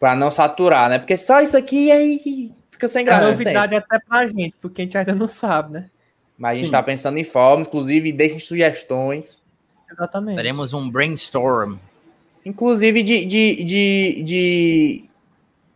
[0.00, 0.98] Pra não saturar, né?
[0.98, 3.24] Porque só isso aqui aí fica sem É graça.
[3.26, 3.30] né?
[3.30, 5.90] novidade até pra gente, porque a gente ainda não sabe, né?
[6.38, 6.72] Mas a gente Sim.
[6.72, 9.42] tá pensando em formas, inclusive deixem sugestões.
[9.92, 10.36] Exatamente.
[10.36, 11.76] Teremos um brainstorm.
[12.46, 15.04] Inclusive de, de, de, de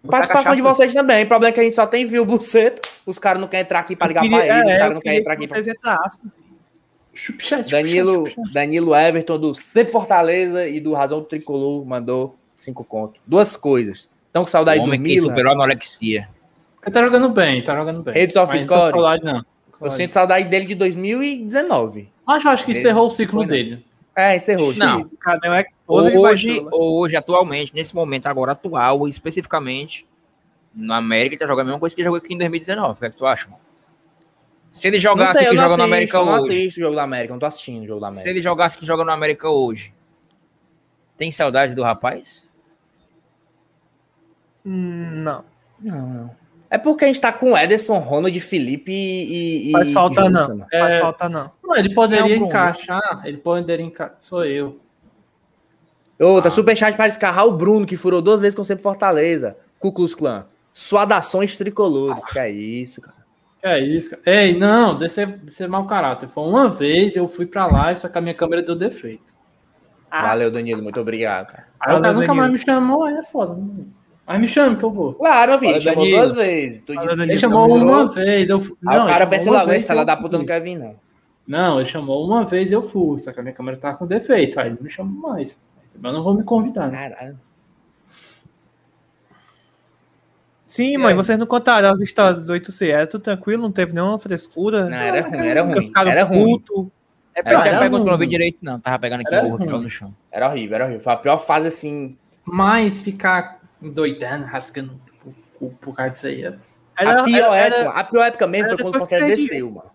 [0.09, 1.25] participação de vocês também.
[1.25, 2.81] O problema é que a gente só tem view buceta.
[3.05, 4.69] Os caras não querem entrar aqui pra ligar queria- pra eles.
[4.71, 5.57] é, os caras não querem entrar aqui pra...
[5.57, 6.23] vocês entrassem.
[7.13, 13.21] Chupchat, Danilo, Danilo Everton do Sempre Fortaleza e do Razão do Tricolor mandou cinco contos.
[13.27, 14.09] Duas coisas.
[14.35, 15.29] Estão com saudade o do homem que Mila?
[15.29, 16.29] superou a anorexia.
[16.85, 18.15] Ele tá jogando bem, tá jogando bem.
[18.15, 18.93] Redes of não tô Score.
[18.93, 19.45] com saudade, não.
[19.81, 22.09] Eu sinto saudade dele de 2019.
[22.27, 23.51] Mas eu acho que Ele- encerrou o ciclo Foi, né?
[23.53, 23.87] dele.
[24.17, 24.75] É, encerrou.
[24.75, 25.09] Não.
[25.21, 30.05] Cadê o Expose Hoje, hoje, atualmente, nesse momento agora atual, especificamente,
[30.75, 32.93] na América, ele tá jogando a mesma coisa que ele jogou aqui em 2019.
[32.93, 33.49] O que é que tu acha?
[33.49, 33.61] mano?
[34.73, 36.81] Se ele Não jogasse sei, que não joga no assisto, América eu não hoje, assisto
[36.81, 38.31] o jogo da América, não tô assistindo o jogo da se América.
[38.31, 39.95] ele jogasse que joga no América hoje,
[41.17, 42.44] tem saudade do rapaz?
[44.65, 45.45] Não.
[45.81, 46.31] Não, não.
[46.71, 49.69] É porque a gente tá com o Ederson, Ronald, Felipe e.
[49.69, 50.49] e Faz falta e não.
[50.49, 50.67] Mano.
[50.71, 51.01] Faz É.
[51.01, 51.51] falta não.
[51.63, 53.23] Não, ele poderia é encaixar.
[53.25, 54.17] Ele poderia encaixar.
[54.21, 54.81] Sou eu.
[56.19, 59.57] Outra, superchat para escarrar o Bruno, que furou duas vezes com sempre Fortaleza.
[59.81, 60.47] Klux Klan.
[60.73, 62.25] Suadações tricolores.
[62.27, 63.17] Que é isso, cara.
[63.61, 64.23] Que é isso, cara.
[64.27, 66.29] Ei, não, de ser, de ser mau caráter.
[66.29, 69.33] Foi uma vez, eu fui pra lá, só que a minha câmera deu defeito.
[70.11, 70.29] Ah.
[70.29, 70.83] Valeu, Danilo.
[70.83, 71.67] Muito obrigado, cara.
[71.81, 72.53] Aí o cara nunca mais Danilo.
[72.53, 73.55] me chamou, aí é foda.
[73.55, 73.85] né?
[74.27, 75.15] Mas me chame que eu vou.
[75.15, 75.81] Claro, meu filho.
[75.81, 76.23] Chamou Danilo.
[76.23, 76.83] duas vezes.
[76.83, 77.13] Tu disse.
[77.13, 78.77] Ele chamou uma vez, eu fui.
[78.87, 80.97] Aí o cara pensa logo, esse fala eu da puta não quer vir, não.
[81.47, 84.07] Não, ele chamou uma vez e eu fui, só que a minha câmera tava com
[84.07, 84.59] defeito.
[84.59, 85.59] Aí ele não me chamou mais.
[86.03, 87.11] Eu não vou me convidar, né?
[87.11, 87.39] Caralho.
[90.67, 92.89] Sim, mãe, vocês não contaram as histórias dos 8C.
[92.89, 94.89] Era tudo tranquilo, não teve nenhuma frescura.
[94.89, 95.93] Não, era ruim, era ruim.
[95.95, 96.59] Era ruim.
[96.59, 96.91] puto.
[97.35, 98.29] É porque Era eu não vi ruim.
[98.29, 98.81] direito, não.
[98.81, 100.15] Tava pegando aqui Era o no chão.
[100.33, 101.03] Era horrível, era horrível.
[101.03, 102.17] Foi a pior fase, assim.
[102.45, 106.45] Mas ficar doidando, rasgando o cu por causa disso aí.
[106.45, 106.55] é-
[106.97, 109.91] Era, a, pior era- época, a pior época mesmo foi quando o Fortaleza desceu, mano.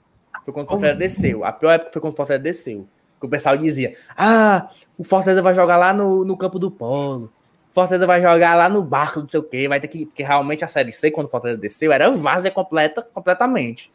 [0.45, 1.45] Foi quando o Fortaleza desceu.
[1.45, 2.87] A pior época foi quando o Fortaleza desceu.
[3.19, 7.31] Que o pessoal dizia: Ah, o Fortaleza vai jogar lá no, no campo do Polo.
[7.69, 9.67] O Fortaleza vai jogar lá no barco, não sei o quê.
[9.67, 10.05] Vai ter que.
[10.07, 13.91] Porque realmente a Série C, quando o Fortaleza desceu, era várzea completa, completamente.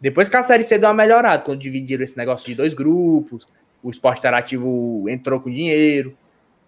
[0.00, 3.46] Depois que a Série C deu uma melhorada, quando dividiram esse negócio de dois grupos,
[3.82, 6.16] o esporte interativo entrou com dinheiro.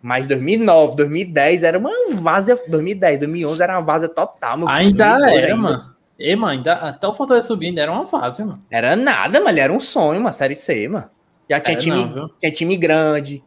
[0.02, 2.58] Mas 2009, 2010 era uma várzea.
[2.66, 4.58] 2010, 2011 era uma várzea total.
[4.58, 4.68] meu.
[4.68, 5.92] Ainda 2012 era, mano.
[6.18, 8.62] E, mano, ainda, até o Fortaleza subir ainda era uma fase, mano.
[8.70, 9.58] Era nada, mano.
[9.58, 11.08] Era um sonho, uma série C, mano.
[11.48, 13.42] Já tinha, É, time, não, tinha time grande.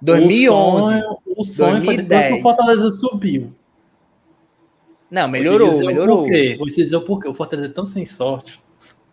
[0.00, 0.76] 2011.
[0.76, 2.38] O sonho, o sonho foi depois que 2010.
[2.38, 3.54] o Fortaleza subiu.
[5.10, 6.26] Não, melhorou, melhorou.
[6.58, 7.28] Vou te dizer o porquê.
[7.28, 8.60] O Fortaleza é tão sem sorte.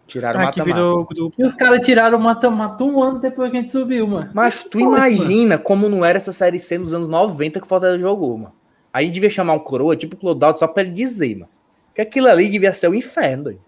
[0.10, 0.82] Tiraram Ah, o que mata-mata.
[0.82, 1.36] virou grupo.
[1.38, 4.30] E os caras tiraram o mata-mata um ano depois que a gente subiu, mano.
[4.34, 7.70] Mas tu Pô, imagina como não era essa série C nos anos 90 que o
[7.70, 8.54] Fortaleza jogou, mano.
[8.92, 11.50] Aí devia chamar um coroa, tipo o Clodoaldo, só pra ele dizer, mano.
[11.94, 13.62] Que aquilo ali devia ser o inferno, doido.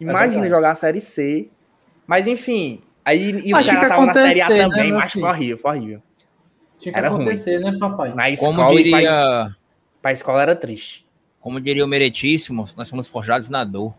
[0.00, 0.50] Imagina verdade.
[0.50, 1.48] jogar a série C.
[2.06, 2.80] Mas enfim.
[3.04, 5.12] Aí e o Mas tinha Ceará que tava na série A né, também, meu mas
[5.12, 6.02] foi horrível, foi horrível.
[6.78, 7.22] Tinha que Era ruim.
[7.22, 8.08] acontecer, né, papai?
[8.14, 9.56] Na Como escola e pra, diria,
[10.02, 11.06] pra escola era triste.
[11.40, 13.94] como diria o Meretíssimo, nós somos forjados na dor.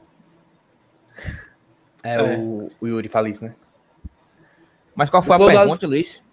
[2.04, 2.38] É, É.
[2.38, 3.56] O, o Yuri fala isso, né?
[4.96, 6.24] Mas qual foi a pergunta, Luiz?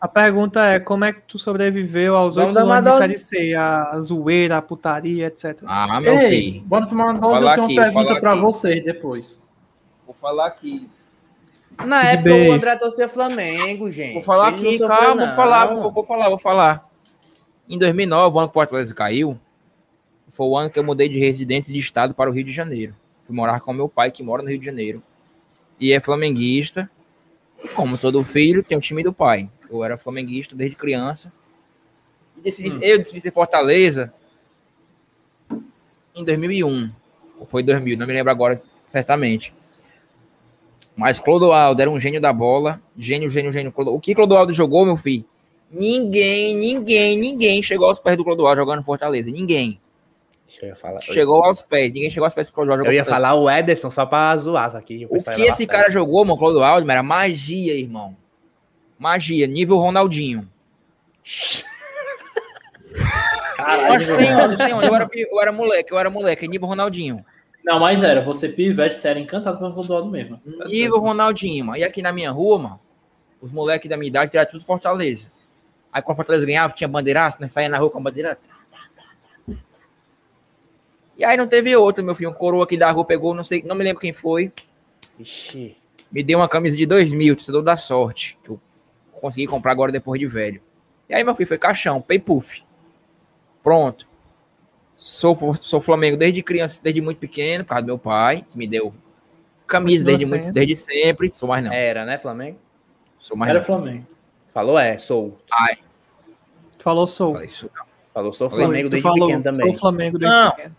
[0.00, 2.98] A pergunta é como é que tu sobreviveu aos oito uma anos de dose.
[2.98, 5.62] série C, a zoeira, a putaria, etc.
[5.66, 6.62] Ah, meu Ei, filho.
[6.62, 8.40] bora tomar uma falar Eu tenho aqui, uma pergunta aqui.
[8.40, 9.40] vocês depois.
[10.06, 10.88] Vou falar aqui.
[11.86, 12.50] Na época beijo.
[12.50, 14.14] o André torcia Flamengo, gente.
[14.14, 16.90] Vou falar Ele aqui, calma, vou falar, vou, vou falar, vou falar.
[17.68, 19.38] Em 2009, o ano que o Fortaleza caiu,
[20.30, 22.94] foi o ano que eu mudei de residência de estado para o Rio de Janeiro.
[23.32, 25.02] Morar com meu pai, que mora no Rio de Janeiro.
[25.78, 26.90] E é flamenguista.
[27.62, 29.50] E como todo filho, tem o time do pai.
[29.70, 31.32] Eu era flamenguista desde criança.
[32.36, 34.12] E decidi, Eu decidi ser Fortaleza
[36.14, 36.90] em 2001.
[37.38, 39.52] Ou foi 2000, não me lembro agora certamente.
[40.96, 42.82] Mas Clodoaldo era um gênio da bola.
[42.96, 43.72] Gênio, gênio, gênio.
[43.74, 45.24] O que Clodoaldo jogou, meu filho?
[45.70, 49.30] Ninguém, ninguém, ninguém chegou aos pés do Clodoaldo jogando Fortaleza.
[49.30, 49.79] Ninguém.
[50.50, 51.00] Deixa eu falar.
[51.00, 51.92] Chegou aos pés.
[51.92, 54.68] Ninguém chegou aos pés do Clodoaldo Eu jogando ia falar o Ederson só pra zoar
[54.68, 55.06] isso aqui.
[55.08, 58.16] O que esse cara jogou, mano, Clodoaldo, mano, era magia, irmão.
[58.98, 60.42] Magia, nível Ronaldinho.
[63.56, 64.88] Caralho, sem onde, sem onde.
[64.88, 67.24] Eu era, eu era moleque, eu era moleque, nível Ronaldinho.
[67.64, 68.20] Não, mas era.
[68.22, 70.40] Você pivete, você era encantado pelo Clodoaldo mesmo.
[70.66, 71.78] Nível Ronaldinho, mano.
[71.78, 72.80] E aqui na minha rua, mano,
[73.40, 75.30] os moleques da minha idade tiraram tudo Fortaleza.
[75.92, 78.36] Aí quando Fortaleza ganhava, tinha bandeiraço, nós saía na rua com a bandeira.
[81.20, 82.30] E aí não teve outro, meu filho.
[82.30, 84.50] Um coroa aqui da rua pegou, não sei, não me lembro quem foi.
[85.18, 85.76] Ixi.
[86.10, 88.58] Me deu uma camisa de 2 mil, torcedor da sorte, que eu
[89.12, 90.62] consegui comprar agora depois de velho.
[91.10, 92.64] E aí, meu filho, foi caixão, pay puff.
[93.62, 94.08] Pronto.
[94.96, 98.66] Sou, sou Flamengo desde criança, desde muito pequeno, por causa do meu pai, que me
[98.66, 98.94] deu
[99.66, 101.30] camisa desde, muito, desde sempre.
[101.30, 101.70] Sou mais não.
[101.70, 102.58] Era, né, Flamengo?
[103.18, 103.66] Sou mais Era não.
[103.66, 104.06] Flamengo.
[104.48, 105.38] Falou é, sou.
[105.52, 105.76] Ai,
[106.78, 107.34] Tu falou sou.
[107.34, 107.84] falei não.
[108.14, 109.68] Falou sou Flamengo desde falou, pequeno também.
[109.68, 110.50] Sou Flamengo desde Não.
[110.52, 110.76] pequeno.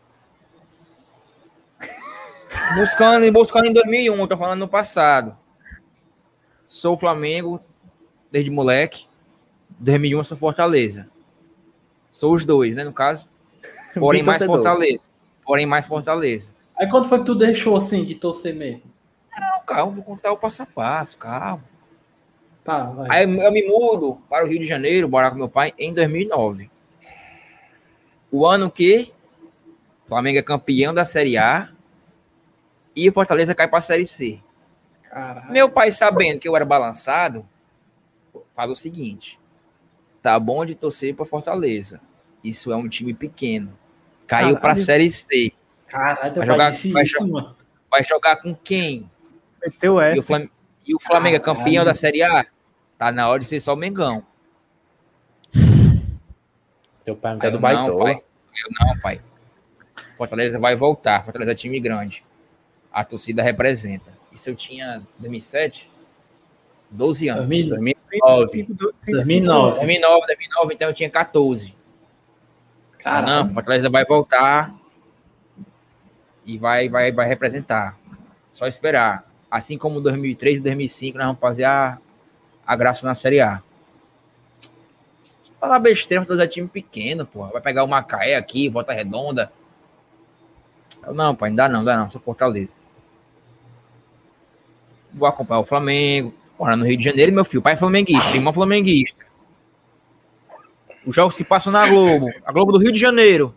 [2.75, 5.37] Buscando, buscando em 2001, eu tô falando no passado.
[6.67, 7.61] Sou Flamengo
[8.31, 9.05] desde moleque.
[9.79, 11.09] 2001 eu sou Fortaleza.
[12.11, 13.27] Sou os dois, né, no caso.
[13.95, 14.43] Porém, mais.
[14.43, 15.07] Fortaleza.
[15.43, 16.51] Porém, mais Fortaleza.
[16.75, 18.83] Aí quando foi que tu deixou assim de torcer mesmo?
[19.37, 21.63] Não, calma, vou contar o passo a passo, calma.
[22.63, 23.07] Tá, vai.
[23.09, 26.69] Aí eu me mudo para o Rio de Janeiro, morar com meu pai, em 2009.
[28.31, 29.11] O ano que
[30.05, 31.69] o Flamengo é campeão da Série A
[32.95, 34.41] e o Fortaleza cai para a Série C.
[35.09, 35.51] Caralho.
[35.51, 37.47] Meu pai, sabendo que eu era balançado,
[38.55, 39.39] falou o seguinte:
[40.21, 41.99] tá bom de torcer para Fortaleza.
[42.43, 43.77] Isso é um time pequeno.
[44.27, 44.75] Caiu para a.
[44.75, 45.51] Série C.
[45.87, 47.55] Caralho, Vai jogar- vai isso, jogar- mano.
[47.89, 49.09] Vai jogar com quem?
[49.61, 50.21] Meteu E o, essa.
[50.27, 50.49] Flam-
[50.87, 51.85] e o Flamengo é campeão Caralho.
[51.85, 52.45] da Série A?
[52.97, 54.25] Tá na hora de ser só o Mengão.
[57.03, 58.11] Teu pai não tá do baitola.
[58.11, 58.21] Eu
[58.79, 59.21] não, pai.
[60.17, 61.23] Fortaleza vai voltar.
[61.23, 62.23] Fortaleza é time grande.
[62.91, 64.11] A torcida representa.
[64.31, 65.89] Isso eu tinha 2007?
[66.89, 67.47] 12 anos.
[67.47, 67.95] 2009.
[68.11, 68.63] 2009.
[69.05, 69.75] 2009.
[69.75, 71.75] 2009, 2009, então eu tinha 14.
[72.99, 73.45] Ah, Caralho.
[73.45, 74.75] não, Fortaleza vai voltar
[76.45, 77.97] e vai, vai, vai representar.
[78.51, 79.25] Só esperar.
[79.49, 81.97] Assim como 2003 e 2005, nós vamos fazer a,
[82.65, 83.61] a graça na Série A.
[85.59, 87.47] Falar besteira, Fortaleza é time pequeno, pô.
[87.47, 89.51] Vai pegar o Macaé aqui, Volta Redonda.
[91.05, 92.79] Eu, não, pai, não dá não, dá não, sou Fortaleza.
[95.13, 96.33] Vou acompanhar o Flamengo.
[96.57, 99.25] Mora no Rio de Janeiro, meu filho, pai é flamenguista, irmão flamenguista.
[101.05, 102.27] Os jogos que passam na Globo.
[102.45, 103.55] A Globo do Rio de Janeiro.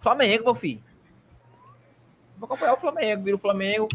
[0.00, 0.80] Flamengo, meu filho.
[2.38, 3.88] Vou acompanhar o Flamengo, vira o Flamengo.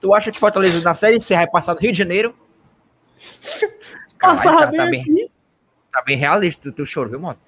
[0.00, 2.34] Tu acha que Fortaleza na Série C vai passar no Rio de Janeiro?
[4.18, 5.04] Caralho, Passava tá, bem
[5.92, 7.38] tá bem realista o teu choro, viu, mano?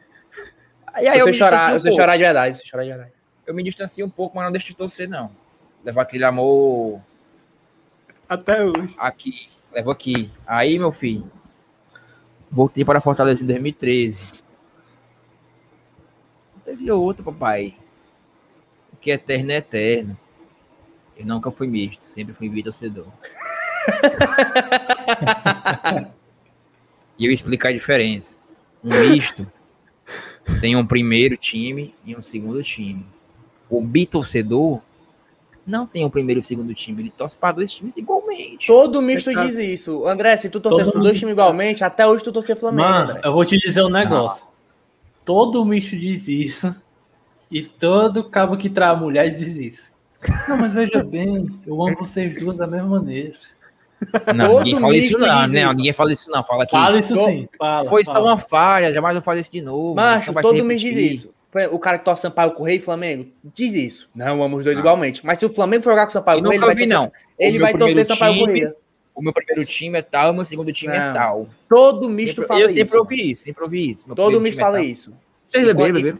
[0.92, 1.92] Aí, aí Eu eu, chorar, pouco.
[1.92, 3.12] chorar de verdade, eu sei chorar de verdade.
[3.46, 5.30] Eu me distancio um pouco, mas não deixo de torcer, não.
[5.84, 7.00] Levar aquele amor
[8.28, 8.94] Até hoje.
[8.98, 9.48] aqui.
[9.72, 10.30] Levo aqui.
[10.46, 11.30] Aí, meu filho.
[12.50, 14.24] Voltei para Fortaleza em 2013.
[16.54, 17.76] Não teve outro, papai.
[18.92, 20.18] O que é eterno é eterno.
[21.16, 23.06] Eu nunca fui misto, sempre fui torcedor.
[27.18, 28.36] e eu explicar a diferença.
[28.82, 29.50] Um misto
[30.60, 33.04] tem um primeiro time e um segundo time.
[33.76, 34.80] O bitorcedor
[35.66, 38.66] não tem um primeiro e um segundo time, ele torce para dois times igualmente.
[38.66, 40.06] Todo misto diz isso.
[40.06, 43.20] André, se tu torcesse para dois times igualmente, até hoje tu torcia Flamengo, Mano, André.
[43.24, 44.46] eu vou te dizer um negócio.
[45.24, 46.74] Todo misto diz isso.
[47.50, 49.92] E todo cabo que trai a mulher diz isso.
[50.48, 53.34] Não, mas veja bem, eu amo vocês duas da mesma maneira.
[54.34, 55.76] Não, Todo ninguém fala isso misto não, isso.
[55.76, 57.88] ninguém fala isso não, fala que Fala isso sim, fala.
[57.88, 58.26] foi só fala.
[58.26, 59.94] uma falha, jamais vou fazer isso de novo.
[59.94, 61.33] Macho, todo mundo diz isso.
[61.70, 64.08] O cara que torce Sampaio Correia e Flamengo diz isso.
[64.14, 64.80] Não, amo os dois Ah.
[64.80, 65.24] igualmente.
[65.24, 67.12] Mas se o Flamengo for jogar com o Sampaio Eu Correia, ele vai torcer, não.
[67.38, 68.76] ele O vai meu torcer primeiro Sampaio time- Correia.
[69.14, 71.04] O meu primeiro time é tal, o meu segundo time Não.
[71.04, 71.46] é tal.
[71.68, 72.74] Todo misto Sempre- fala eu isso.
[72.76, 74.04] sempre ouvi isso, sempre ouvi isso.
[74.08, 74.84] Meu Todo misto time é fala tal.
[74.86, 75.14] isso.
[75.46, 76.18] Vocês beberam, beberam?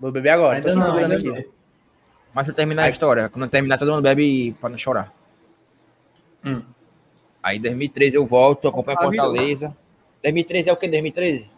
[0.00, 0.60] Vou beber agora.
[0.60, 1.28] Tô aqui não, segurando aqui.
[1.28, 1.44] não.
[2.34, 3.28] Mas eu terminar a história.
[3.28, 5.12] Quando eu terminar, todo mundo bebe pra não chorar.
[6.44, 6.62] Hum.
[7.42, 8.98] Aí em 2013 eu volto, acompanho.
[9.00, 9.76] Fortaleza.
[10.22, 10.88] 2013 é o que?
[10.88, 11.50] 2013?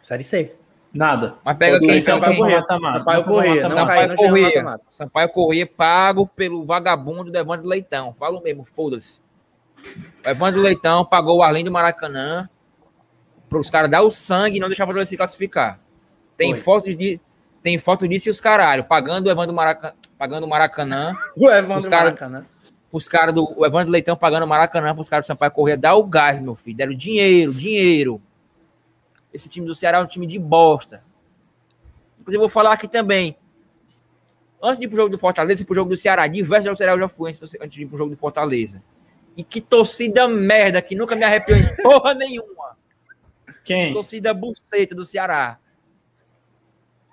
[0.00, 0.52] Série C.
[0.92, 1.34] Nada.
[1.44, 2.14] Mas pega Todo quem então?
[2.18, 2.42] Sampaio Quem?
[2.42, 2.60] Corrêa.
[2.62, 3.62] Sampaio Corrêa.
[4.08, 4.80] Não Corrêa.
[4.90, 8.12] Sampaio Corrêa pago pelo vagabundo do Evandro Leitão.
[8.12, 9.20] Falo mesmo, foda-se.
[10.24, 12.48] O Evandro Leitão pagou o Arlindo Maracanã
[13.48, 15.78] para os caras dar o sangue e não deixar o Fortaleza se classificar.
[16.36, 16.62] Tem Foi.
[16.62, 17.20] foto, de,
[17.62, 18.84] tem foto disso e os caralho.
[18.84, 19.94] Pagando o Evandro Maracanã.
[20.18, 21.14] Pagando o Maracanã.
[21.36, 22.46] O Evandro Os cara- Maracanã.
[22.92, 25.76] os caras do o Evandro Leitão pagando o Maracanã para os caras do Sampaio Corrêa
[25.76, 26.76] dar o gás, meu filho.
[26.76, 28.20] Deram dinheiro, dinheiro.
[29.32, 31.04] Esse time do Ceará é um time de bosta.
[32.20, 33.36] Inclusive, eu vou falar aqui também.
[34.62, 36.78] Antes de ir pro jogo do Fortaleza e pro jogo do Ceará, diversos jogos do
[36.78, 38.82] Ceará eu já fui antes, antes de ir pro jogo do Fortaleza.
[39.36, 42.76] E que torcida merda, que nunca me arrepiou em porra nenhuma.
[43.64, 43.92] Quem?
[43.94, 45.58] Torcida buceta do Ceará.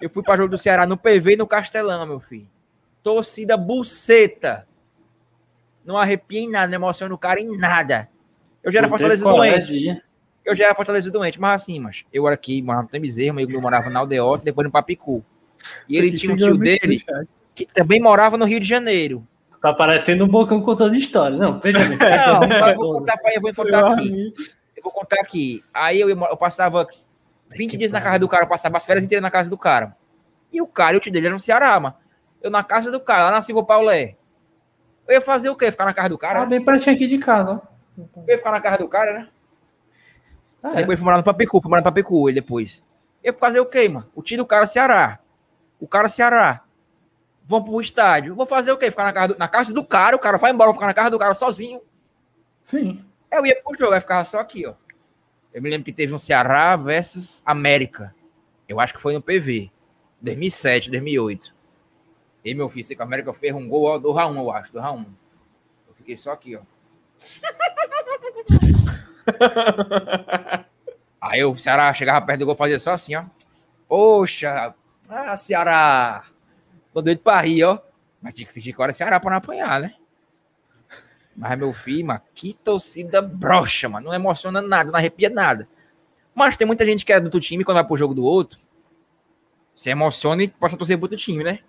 [0.02, 2.50] Eu fui para jogo do Ceará no PV e no Castelão, meu filho.
[3.02, 4.68] Torcida buceta.
[5.86, 8.10] Não arrepia em nada, não emociona o cara em nada.
[8.62, 10.04] Eu já era Fortaleza doente.
[10.48, 13.46] Eu já era Fortaleza doente, mas assim, mas eu era aqui, morava no Temizerro, meu
[13.46, 15.22] meu morava na Aldeota, depois no Papicu.
[15.90, 17.04] E ele te tinha um tio dele
[17.54, 19.28] que também morava no Rio de Janeiro.
[19.62, 21.36] Tá parecendo um bocão contando história.
[21.36, 21.98] Não, veja bem.
[22.00, 24.34] Não, eu vou contar pra eu vou contar aqui.
[24.78, 25.62] Eu vou contar aqui.
[25.74, 26.88] Aí eu, eu passava
[27.50, 29.98] 20 dias na casa do cara, eu passava as férias inteiras na casa do cara.
[30.54, 31.96] E o cara, e o tio dele era no Ceará, mano.
[32.42, 34.16] Eu na casa do cara, lá na Silva Paulé.
[35.06, 35.70] Eu ia fazer o quê?
[35.72, 36.40] Ficar na casa do cara?
[36.40, 37.78] Tá bem pertinho aqui de casa, ó.
[37.98, 39.28] Eu ia ficar na casa do cara, né?
[40.68, 40.76] Ah, é.
[40.78, 42.84] Depois fui morar no Papicu, fui morar no Papicu, ele depois.
[43.24, 44.10] Eu ia fazer o quê, mano?
[44.14, 45.20] O tio do cara Ceará.
[45.80, 46.64] O cara Ceará.
[47.46, 48.36] Vão pro estádio.
[48.36, 48.92] Vou fazer o quê?
[48.92, 50.88] Ficar na casa do, na casa do cara, o cara vai embora, eu vou ficar
[50.88, 51.82] na casa do cara sozinho.
[52.64, 53.04] Sim.
[53.32, 54.74] Eu ia pro jogo, aí ficava só aqui, ó.
[55.54, 58.14] Eu me lembro que teve um Ceará versus América.
[58.68, 59.72] Eu acho que foi no PV.
[60.22, 61.56] 2007, 2008.
[62.44, 64.72] E meu filho, sei que a América fez um gol ó, do Raul, eu acho,
[64.74, 65.06] do Raul.
[65.88, 66.62] Eu fiquei só aqui, ó.
[71.22, 73.26] Aí o Ceará chegava perto do gol, fazia só assim, ó.
[73.88, 74.74] Poxa,
[75.10, 76.26] ah, Ceará.
[76.94, 77.80] Tô doido pra rir, ó.
[78.22, 79.96] Mas tinha que fingir que era Ceará pra não apanhar, né?
[81.36, 84.08] Mas, meu filho, mano, que torcida broxa, mano.
[84.08, 85.68] Não emociona nada, não arrepia nada.
[86.34, 88.60] Mas tem muita gente que é do outro time, quando vai pro jogo do outro,
[89.74, 91.60] se emociona e passa a torcer pro outro time, né?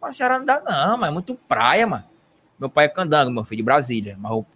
[0.00, 2.04] Mas Ceará não dá, não, mas é muito praia, mano.
[2.58, 4.16] Meu pai é candango, meu filho, de Brasília.
[4.18, 4.46] Mas, o-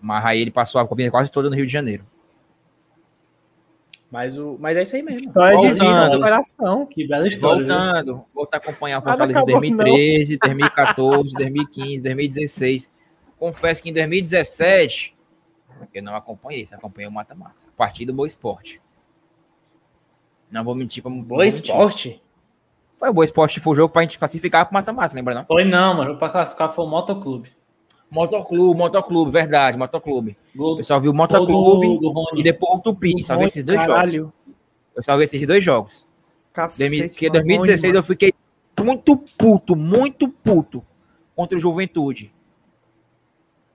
[0.00, 2.04] mas aí ele passou a vida quase toda no Rio de Janeiro.
[4.10, 4.56] Mas, o...
[4.58, 5.32] Mas é isso aí mesmo.
[5.32, 6.14] Só é de vida, Voltando.
[6.14, 6.86] superação.
[6.86, 7.58] Que bela história.
[7.58, 7.68] viu?
[7.68, 12.90] Voltando, voltar a acompanhar o Fortaleza em acabou, 2013, 2014, 2015, 2016.
[13.38, 15.14] Confesso que em 2017
[15.94, 17.66] eu não acompanhei, só acompanhei o mata-mata.
[17.66, 18.80] A partir do Boa Esporte.
[20.50, 21.64] Não vou mentir não vou Boa mentir.
[21.64, 22.22] esporte.
[22.96, 25.44] Foi o Boa Esporte, foi o jogo pra gente classificar pro mata-mata, lembra não?
[25.44, 26.18] Foi não, mano.
[26.18, 27.52] Pra classificar foi o Motoclube.
[28.10, 30.36] Motoclube, Motoclube, verdade, Motoclube.
[30.54, 32.00] Eu só vi o Motoclube
[32.36, 33.22] e depois o Tupi.
[33.22, 33.94] Só vi esses dois jogos.
[33.94, 34.32] Caralho.
[34.96, 36.06] Eu só vi esses dois jogos.
[36.52, 37.44] Cacete, Porque em mano.
[37.44, 38.34] 2016 eu fiquei
[38.80, 40.84] muito puto, muito puto
[41.36, 42.32] contra o Juventude.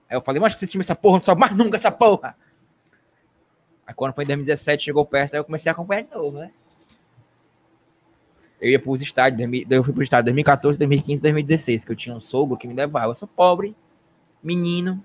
[0.08, 2.36] Aí eu falei, mas esse time, essa porra, não sobe mais nunca essa porra.
[3.86, 6.50] Aí quando foi em 2017, chegou perto, aí eu comecei a acompanhar de novo, né?
[8.60, 11.96] Eu ia pros estádios, 2000 daí eu fui pro estádio 2014, 2015, 2016, que eu
[11.96, 13.10] tinha um sogro que me levava.
[13.10, 13.76] Eu sou pobre,
[14.44, 15.02] menino.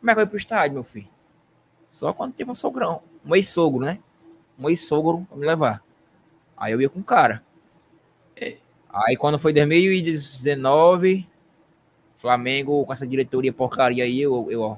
[0.00, 1.08] Como é que eu ia pro estádio, meu filho?
[1.88, 4.00] Só quando teve um sogrão, um ex-sogro, né?
[4.58, 5.82] Um ex-sogro pra me levar.
[6.56, 7.42] Aí eu ia com o cara.
[8.94, 11.26] Aí quando foi 2019,
[12.16, 14.76] Flamengo com essa diretoria porcaria aí, eu, eu ó.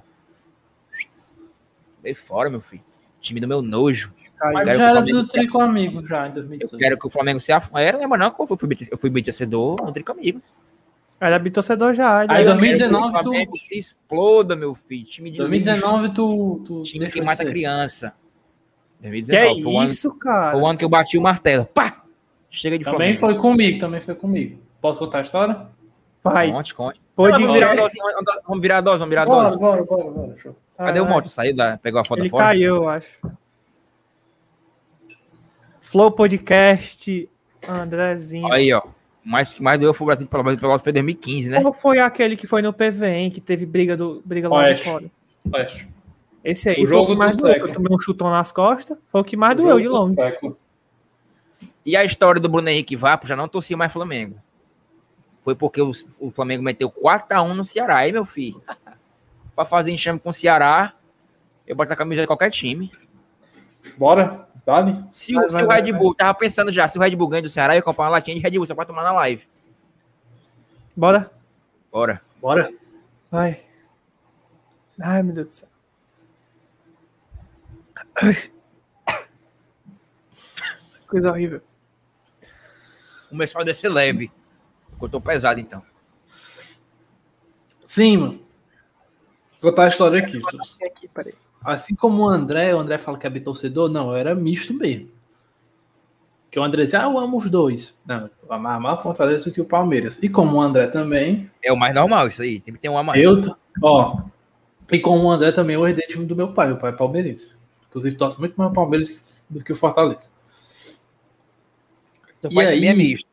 [2.02, 2.83] Dei fora, meu filho.
[3.20, 4.15] Time do meu nojo.
[4.52, 6.78] Mas já era Flamengo do Trico Amigo já em Eu 2018.
[6.78, 7.68] quero que o Flamengo se af...
[7.75, 8.31] Era, lembra não?
[8.31, 10.55] que Eu fui, eu fui torcedor no Trico Amigos.
[11.20, 12.20] Era bitorcedor já.
[12.20, 15.05] Aí, era- 2019 O Flamengo se exploda, meu filho.
[15.07, 17.51] Time de 2019 tu, tu time que mata ser.
[17.51, 18.12] criança.
[19.01, 19.62] Que 2019.
[19.62, 20.53] foi o ano- isso, cara?
[20.53, 21.65] Foi o ano que eu bati o martelo.
[21.67, 22.03] Pá!
[22.51, 23.20] Chega de Também Flamengo.
[23.20, 24.59] foi comigo, também foi comigo.
[24.81, 25.67] Posso contar a história?
[26.23, 27.01] Pai, Conte, conte.
[27.15, 27.95] pode Vamos virar dose,
[28.47, 29.59] vamos virar a dose, vamos virar a Bora, dose.
[29.59, 30.36] bora, bora, bora.
[30.39, 30.57] Show.
[30.77, 31.28] Cadê o moto?
[31.28, 31.78] Saiu da.
[31.78, 32.45] Pegou a foto Ele fora?
[32.45, 33.19] caiu, eu acho.
[35.81, 37.28] Flow Podcast,
[37.69, 38.53] Andrezinho.
[38.53, 38.83] Aí, ó.
[39.29, 41.61] Mais que mais deu foi o Brasil de Pelotas Pelotas foi 2015, né?
[41.61, 44.85] Qual foi aquele que foi no PVM, que teve briga, do, briga lá Oeste.
[44.85, 45.05] fora?
[45.53, 45.89] Oeste.
[46.45, 47.53] Esse aí O foi o jogo que do mais doeu.
[47.53, 47.71] século.
[47.71, 48.97] Eu tomei um chutão nas costas.
[49.09, 50.57] Foi o que mais O doeu de jogo do longe.
[51.85, 54.37] E a história do Bruno Henrique Vapo já não torcia mais Flamengo.
[55.43, 55.91] Foi porque o,
[56.21, 58.63] o Flamengo meteu 4x1 no Ceará, aí, meu filho.
[59.57, 60.93] Pra fazer enxame com o Ceará,
[61.67, 62.93] eu boto a camisa de qualquer time.
[63.99, 64.47] Bora?
[64.67, 65.01] Dali?
[65.12, 66.01] Se, Vai, o, se vai, o vai, Red vai.
[66.01, 68.11] Bull, tava pensando já, se o Red Bull ganha do Ceará, eu ia comprar uma
[68.11, 69.47] latinha de Red Bull só pra tomar na live.
[70.97, 71.31] Bora?
[71.93, 72.20] Bora.
[72.41, 72.69] Bora?
[73.31, 73.62] Vai.
[75.01, 75.69] Ai, meu Deus do céu.
[81.07, 81.62] Coisa horrível.
[83.28, 84.33] Começou a descer leve.
[84.91, 85.83] Porque eu tô pesado, então.
[87.86, 88.33] Sim, mano.
[89.61, 90.41] Vou contar a história aqui.
[90.85, 91.35] Aqui, peraí.
[91.67, 95.11] Assim como o André, o André fala que é torcedor, não, eu era misto mesmo.
[96.51, 97.99] Que o André dizia, ah, eu amo os dois.
[98.07, 100.19] Não, eu amava mais o Fortaleza do que o Palmeiras.
[100.23, 102.61] E como o André também, É o mais normal isso aí.
[102.61, 103.20] Tem que ter um a mais.
[103.23, 103.41] eu,
[103.83, 104.20] ó,
[104.91, 107.53] e como o André também, eu herdei time do meu pai, meu pai é palmeirense.
[107.89, 109.20] Inclusive, torce muito mais o Palmeiras
[109.51, 110.31] do que o Fortaleza.
[112.41, 113.27] Teu e pai também é aí- misto.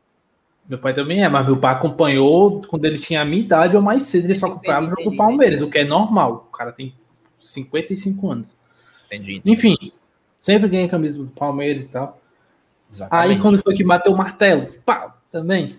[0.68, 3.82] Meu pai também é, mas meu pai acompanhou quando ele tinha a minha idade ou
[3.82, 6.46] mais cedo, ele só acompanhava o jogo do Palmeiras, o que é normal.
[6.48, 6.94] O cara tem
[7.38, 8.56] 55 anos.
[9.06, 9.42] Entendi.
[9.44, 9.92] Enfim,
[10.40, 12.20] sempre ganha camisa do Palmeiras e tal.
[12.90, 13.30] Exatamente.
[13.30, 15.78] Aí quando foi que bateu o martelo, pá, também.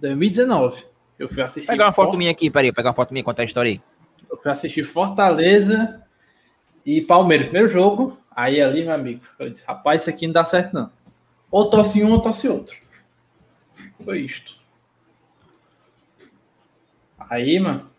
[0.00, 0.84] 2019.
[1.18, 1.66] Eu fui assistir.
[1.66, 2.72] Pega uma foto minha aqui, peraí.
[2.72, 3.82] Pegar uma foto minha e contar a história aí.
[4.30, 6.02] Eu fui assistir Fortaleza
[6.84, 7.46] e Palmeiras.
[7.46, 8.16] Primeiro jogo.
[8.34, 10.90] Aí ali, meu amigo, eu disse, rapaz, isso aqui não dá certo, não.
[11.50, 12.76] Ou tosse um ou tosse outro.
[14.02, 14.54] Foi isto.
[17.18, 17.89] Aí, mano.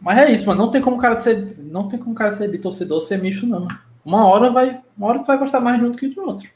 [0.00, 0.64] Mas é isso, mano.
[0.64, 1.56] Não tem como o cara ser.
[1.58, 3.68] Não tem como cara ser torcedor ou ser misto, não.
[4.04, 4.82] Uma hora vai.
[4.96, 6.48] Uma hora tu vai gostar mais de um do que do outro.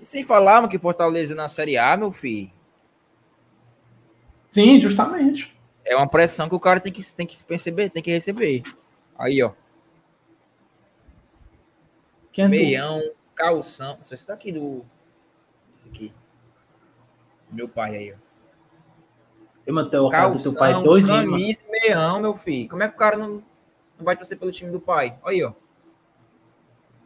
[0.00, 2.50] E sem falar, mano, que Fortaleza na Série A, meu filho,
[4.50, 5.56] Sim, justamente.
[5.84, 8.62] é uma pressão que o cara tem que, tem que perceber, tem que receber.
[9.16, 9.52] Aí, ó.
[12.32, 12.50] Quem é tu?
[12.50, 13.00] Meião,
[13.34, 13.98] calção.
[14.02, 14.84] Só esse daqui do.
[15.78, 16.12] Esse aqui.
[17.50, 18.16] Meu pai aí, ó.
[19.66, 21.06] Eu mandei o cara do teu pai mano.
[21.06, 22.68] camisa e meião, meu filho.
[22.68, 23.42] Como é que o cara não,
[23.96, 25.16] não vai torcer pelo time do pai?
[25.22, 25.52] Olha aí, ó.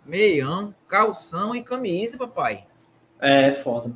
[0.05, 2.65] Meião, calção e camisa, papai.
[3.21, 3.93] É, foda.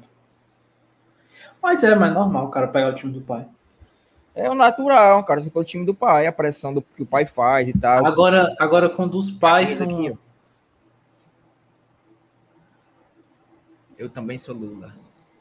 [1.62, 3.46] Mas é, mas é normal o cara pegar o time do pai.
[4.34, 5.40] É o natural, cara.
[5.40, 8.06] Torcer pelo time do pai, a pressão do que o pai faz e tal.
[8.06, 9.86] Agora, agora quando os pais são...
[9.86, 10.30] aqui, ó.
[13.98, 14.94] Eu também sou Lula.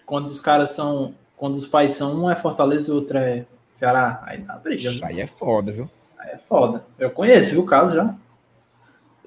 [0.06, 1.15] Quando os caras são...
[1.40, 2.22] Quando os pais são...
[2.22, 4.22] Um é Fortaleza e o outro é Ceará.
[4.26, 4.90] Aí dá briga.
[4.92, 5.90] Isso aí é foda, viu?
[6.18, 6.85] Aí é foda.
[7.00, 8.14] Eu conheço, viu, o caso já.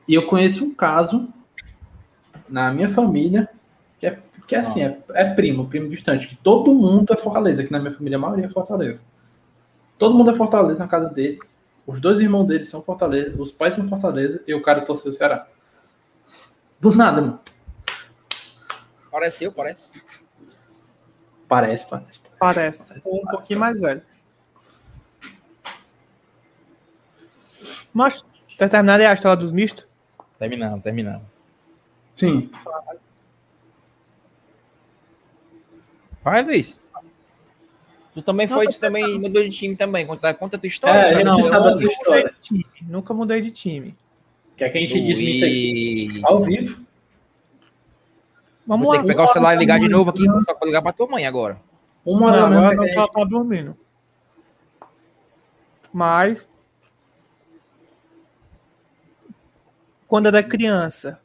[0.07, 1.27] E eu conheço um caso
[2.47, 3.49] na minha família
[3.99, 6.29] que é, que é assim, é, é primo, primo distante.
[6.29, 7.63] Que todo mundo é Fortaleza.
[7.63, 9.01] Aqui na minha família a maioria é Fortaleza.
[9.97, 11.39] Todo mundo é Fortaleza na casa dele.
[11.87, 13.41] Os dois irmãos dele são Fortaleza.
[13.41, 15.47] Os pais são Fortaleza e o cara torceu o Ceará.
[16.79, 17.41] Do nada, mano.
[19.11, 19.51] Parece
[21.53, 21.87] parece.
[21.89, 22.93] Parece, parece.
[22.95, 23.09] Parece.
[23.09, 24.03] Um pouquinho mais velho.
[27.93, 28.25] Mas,
[28.57, 29.87] tá terminando aí a história dos mistos?
[30.39, 31.23] Terminando, terminando.
[32.15, 32.51] Sim.
[36.25, 36.81] Vai, Luiz.
[38.15, 40.07] Tu também Não, foi, tu também mudou de time também.
[40.07, 40.99] Conta, conta a tua história.
[41.21, 42.31] É, Não, sabe a tua Mudei história.
[42.31, 42.67] de time.
[42.83, 43.95] Nunca mudei de time.
[44.57, 46.82] Quer que a gente desmita aqui ao vivo?
[48.67, 49.01] Vamos Vou lá.
[49.01, 51.07] ter que pegar o celular e ligar de novo aqui, só pra ligar pra tua
[51.09, 51.61] mãe agora.
[52.05, 52.71] Uma hora da manhã.
[52.73, 53.77] ela gente- tá dormindo.
[55.93, 56.49] Mas.
[60.07, 61.21] Quando era criança.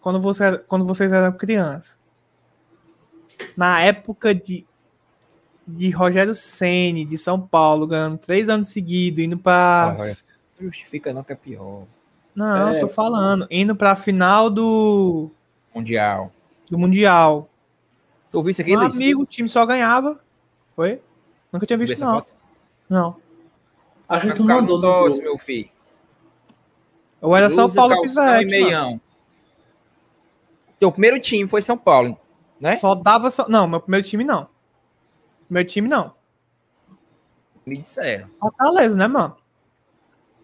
[0.00, 1.98] Quando, você, quando vocês eram criança.
[3.56, 4.66] Na época de.
[5.70, 9.94] De Rogério Ceni de São Paulo, ganhando três anos seguidos, indo pra.
[10.58, 11.82] Não justifica não que é pior.
[12.34, 12.78] Não, É.
[12.78, 13.46] tô falando.
[13.50, 15.30] Indo pra final do,
[15.74, 16.32] Mundial.
[16.70, 17.48] Do Mundial.
[18.30, 18.94] Tu ouviu isso aqui, Meu Luiz?
[18.94, 20.20] amigo, o time só ganhava.
[20.76, 21.00] Oi?
[21.52, 22.14] Nunca tinha visto, não.
[22.16, 22.32] foto?
[22.88, 23.16] Não.
[24.08, 25.30] A Como é gente que mandou não torce, grupo.
[25.30, 25.70] meu filho.
[27.20, 28.42] Eu era São Paulo Pivete.
[28.42, 29.00] e meião.
[30.78, 32.16] Teu primeiro time foi São Paulo,
[32.60, 32.76] né?
[32.76, 33.30] Só dava.
[33.30, 33.48] Só...
[33.48, 34.48] Não, meu primeiro time não.
[35.50, 36.14] Meu time não.
[37.66, 38.28] Me disseram.
[38.38, 39.36] Fortaleza, né, mano?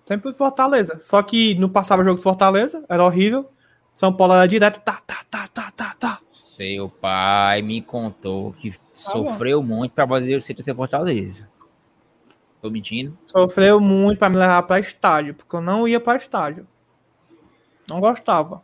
[0.04, 0.98] Sempre fui Fortaleza.
[1.00, 3.48] Só que não passava jogo de Fortaleza, era horrível.
[3.94, 6.20] São Paulo era direto, tá, tá, tá, tá, tá, tá.
[6.30, 11.48] Seu pai me contou que sofreu muito pra fazer o centro ser Fortaleza.
[12.60, 13.16] Tô mentindo?
[13.26, 16.66] Sofreu muito pra me levar pra estádio, porque eu não ia pra estádio.
[17.88, 18.62] Não gostava.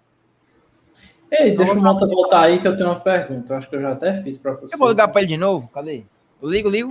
[1.31, 3.57] Ei, deixa o Mota voltar aí que eu tenho uma pergunta.
[3.57, 4.75] Acho que eu já até fiz pra você.
[4.75, 5.68] Eu vou ligar pra ele de novo?
[5.68, 6.05] Cadê?
[6.42, 6.91] Eu ligo, ligo.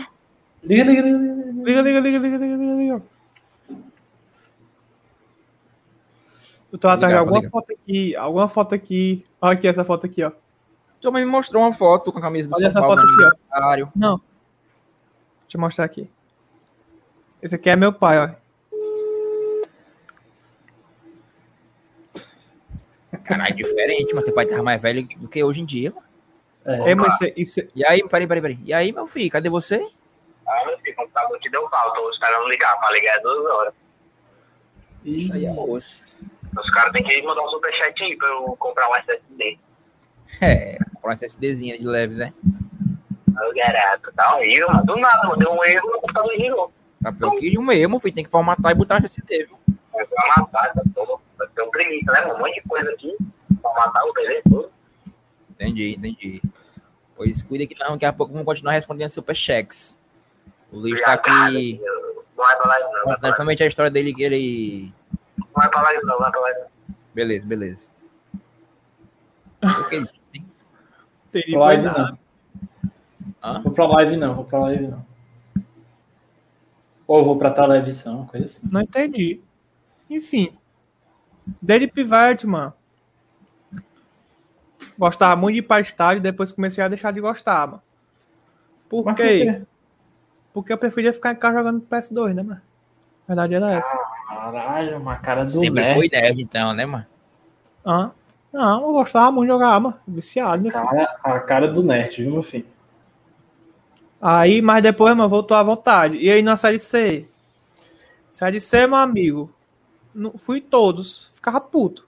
[0.64, 1.44] Liga, liga, liga, liga.
[1.64, 3.02] Liga, liga, liga, liga, liga, liga,
[6.72, 7.52] Eu tô atrás de alguma ligar.
[7.52, 9.26] foto aqui, alguma foto aqui.
[9.42, 10.32] Olha aqui essa foto aqui, ó.
[11.02, 13.38] Tu me mostrou uma foto com a camisa do Olha São essa Paulo foto aqui,
[13.84, 13.88] ó.
[13.96, 14.18] Não.
[15.42, 16.10] Deixa eu mostrar aqui.
[17.42, 18.50] Esse aqui é meu pai, ó.
[23.24, 26.08] Caralho, diferente, mas teu pai tava mais velho do que hoje em dia, mano.
[26.66, 28.60] É, mas isso, isso, E aí, peraí, peraí, peraí.
[28.64, 29.76] E aí, meu filho, cadê você?
[30.48, 32.00] Ah, meu filho, o computador te deu falta.
[32.02, 33.74] Os caras não ligaram pra ligar é duas horas.
[35.06, 36.04] Isso aí é osso.
[36.58, 39.60] Os caras têm que mandar um superchat aí pra eu comprar um SSD.
[40.42, 42.34] É, com essa SSDzinha de leves, né?
[43.56, 44.86] Garoto, tá horrível, mano.
[44.86, 45.38] Do nada, mano.
[45.38, 46.74] Deu um erro, o computador girou.
[47.02, 48.16] Tá pior que um mesmo, filho.
[48.16, 49.58] Tem que formatar e botar SSD, viu?
[49.94, 51.20] Vai formatar, tá todo.
[51.38, 52.26] Vai ter um preguiça, né?
[52.26, 53.16] Um monte de coisa aqui.
[53.62, 54.72] Formatar o TV todo.
[55.52, 56.42] Entendi, entendi.
[57.16, 60.00] Pois cuida que não, daqui a pouco vamos continuar respondendo superchecks.
[60.72, 61.82] O Luiz tá aqui
[62.36, 62.56] pra
[63.06, 63.36] contando lá.
[63.36, 64.94] somente a história dele que ele.
[65.56, 66.20] Não vai pra lá, não.
[66.20, 66.96] Vai pra lá, não.
[67.14, 67.88] Beleza, beleza.
[69.62, 70.46] O que ele disse, hein?
[71.32, 72.18] teria Live não.
[73.44, 73.62] Hã?
[73.62, 75.06] Vou pra live não, vou pra live não.
[77.08, 78.68] Ou vou pra televisão, coisa assim.
[78.72, 79.42] Não entendi.
[80.10, 80.52] Enfim.
[81.62, 82.74] Desde pivete, mano.
[84.98, 87.82] Gostava muito de ir pra estádio, depois comecei a deixar de gostar, mano.
[88.88, 89.46] Por Mas quê?
[89.46, 89.68] quê?
[90.54, 92.62] Porque eu preferia ficar em casa jogando PS2, né, mano?
[93.24, 94.19] A verdade era essa.
[94.40, 95.96] Caralho, uma cara do Sempre nerd.
[95.96, 97.06] foi nerd, então, né, mano?
[97.86, 98.12] Hã?
[98.54, 100.00] Não, eu gostava muito de jogar, mano.
[100.08, 100.86] Viciado, meu filho.
[100.86, 102.66] Cara, a cara do nerd, viu, meu filho?
[104.22, 106.18] Aí, mas depois, mano, voltou à vontade.
[106.18, 107.28] E aí na série C?
[108.30, 109.54] Série C, meu amigo.
[110.16, 111.36] Não, fui todos.
[111.36, 112.08] Ficava puto.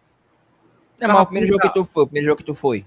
[1.00, 2.86] Não, mas o primeiro jogo que tu foi, o primeiro jogo que tu foi.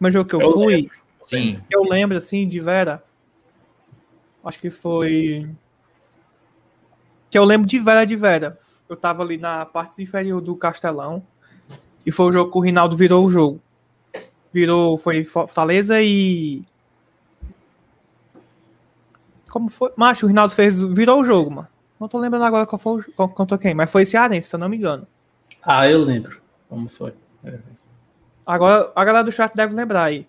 [0.00, 0.90] O jogo que eu, Eu fui,
[1.22, 1.60] Sim.
[1.68, 3.02] eu lembro, assim, de Vera.
[4.44, 5.50] Acho que foi.
[7.36, 8.56] Que eu lembro de Vera de Vera.
[8.88, 11.22] Eu tava ali na parte inferior do Castelão.
[12.06, 13.60] E foi o jogo que o Rinaldo virou o jogo.
[14.50, 14.96] Virou.
[14.96, 16.62] Foi Fortaleza e.
[19.50, 19.92] Como foi?
[19.96, 20.80] Macho, o Rinaldo fez.
[20.80, 21.68] Virou o jogo, mano.
[22.00, 24.60] Não tô lembrando agora qual foi o qual, contra quem, mas foi Cearense, se eu
[24.60, 25.06] não me engano.
[25.62, 26.40] Ah, eu lembro.
[26.70, 27.12] Como foi?
[28.46, 30.26] Agora, a galera do chat deve lembrar aí.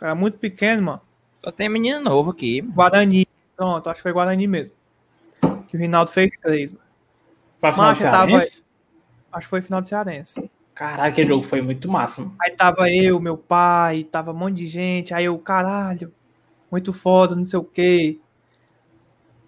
[0.00, 1.00] Era muito pequeno, mano.
[1.44, 2.62] Só tem menino novo aqui.
[2.62, 2.72] mano.
[2.72, 3.26] Guarani.
[3.56, 4.76] Pronto, acho que foi Guarani mesmo.
[5.68, 6.84] Que o Rinaldo fez três, mano.
[7.58, 8.26] Foi a final de tava.
[8.26, 8.64] Cearense?
[9.32, 10.50] Acho que foi final de Cearense.
[10.74, 12.34] Caralho, aquele jogo foi muito massa, mano.
[12.40, 15.14] Aí tava eu, meu pai, tava um monte de gente.
[15.14, 16.12] Aí eu, caralho,
[16.70, 18.18] muito foda, não sei o quê.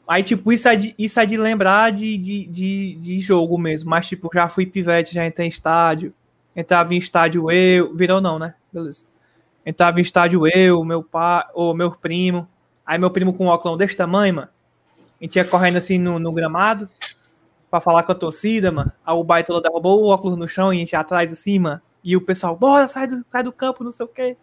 [0.07, 3.91] Aí, tipo, isso é de, isso é de lembrar de, de, de, de jogo mesmo.
[3.91, 6.15] Mas, tipo, já fui pivete, já entrei em estádio.
[6.57, 7.95] Entrava em estádio eu.
[7.95, 8.55] Virou não, né?
[8.73, 9.05] Beleza.
[9.67, 12.49] Entrava em estádio eu, meu pai, ou meu primo.
[12.87, 14.49] Aí meu primo com um óculos desse tamanho, mano.
[15.21, 16.89] A gente ia correndo assim no, no gramado
[17.71, 18.93] pra falar com a torcida, mano.
[19.05, 21.81] Aí o Baitola derrubou o óculos no chão e a gente atrás assim, mano.
[22.03, 24.37] E o pessoal, bora, sai do, sai do campo, não sei o quê.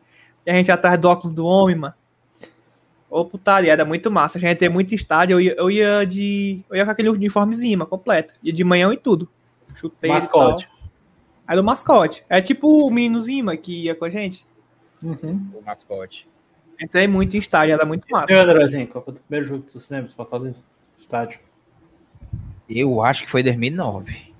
[0.46, 1.94] E a gente atrás do óculos do homem, mano.
[3.10, 4.38] Ô, putaria, era muito massa.
[4.38, 6.62] A gente ia muito estádio, eu ia, eu ia de.
[6.70, 8.34] Eu ia com aquele uniformezinho, mano, completo.
[8.44, 9.30] Ia de manhã e tudo.
[9.74, 10.70] Chuteiro Mascote.
[11.48, 12.26] Era o mascote.
[12.28, 14.46] É tipo o meninozinho, mano, que ia com a gente.
[15.04, 15.52] Uhum.
[15.54, 16.28] O mascote.
[16.82, 18.34] Entrei muito em estádio, era muito massa.
[18.34, 20.12] Meu Andrezinho, qual foi o primeiro jogo que tu se lembra?
[20.12, 20.64] Fortaleza?
[21.00, 21.40] Estádio.
[22.68, 24.34] Eu acho que foi 2009.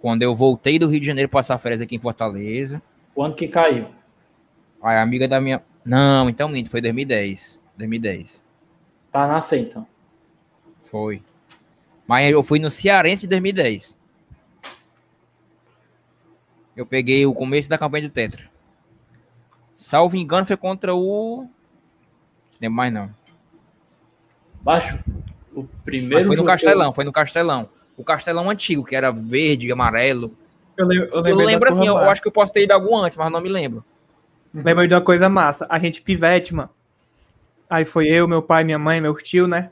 [0.00, 2.82] Quando eu voltei do Rio de Janeiro pra passar férias aqui em Fortaleza.
[3.14, 3.88] O ano que caiu.
[4.82, 5.62] A amiga da minha.
[5.84, 7.58] Não, então minto, foi 2010.
[7.76, 8.44] 2010.
[9.10, 9.86] Tá nascer, então.
[10.84, 11.22] Foi.
[12.06, 13.96] Mas eu fui no Cearense de 2010.
[16.76, 18.53] Eu peguei o começo da campanha do Tetra.
[19.74, 21.42] Salvo engano, foi contra o.
[21.42, 21.48] Não
[22.60, 23.10] lembro mais não.
[24.62, 24.98] Baixo.
[25.54, 27.68] O Mas primeiro foi no que eu- Castelão, foi no Castelão.
[27.96, 30.36] O Castelão antigo, que era verde, amarelo.
[30.76, 32.10] Eu, lembro, eu Eu lembro assim, eu massa.
[32.10, 33.84] acho que eu posso ter ido algum antes, mas não me lembro.
[34.52, 35.66] Lembrei de uma coisa massa.
[35.68, 36.70] A gente pivete, mano.
[37.68, 39.70] Aí foi eu, meu pai, minha mãe, meu tio, né?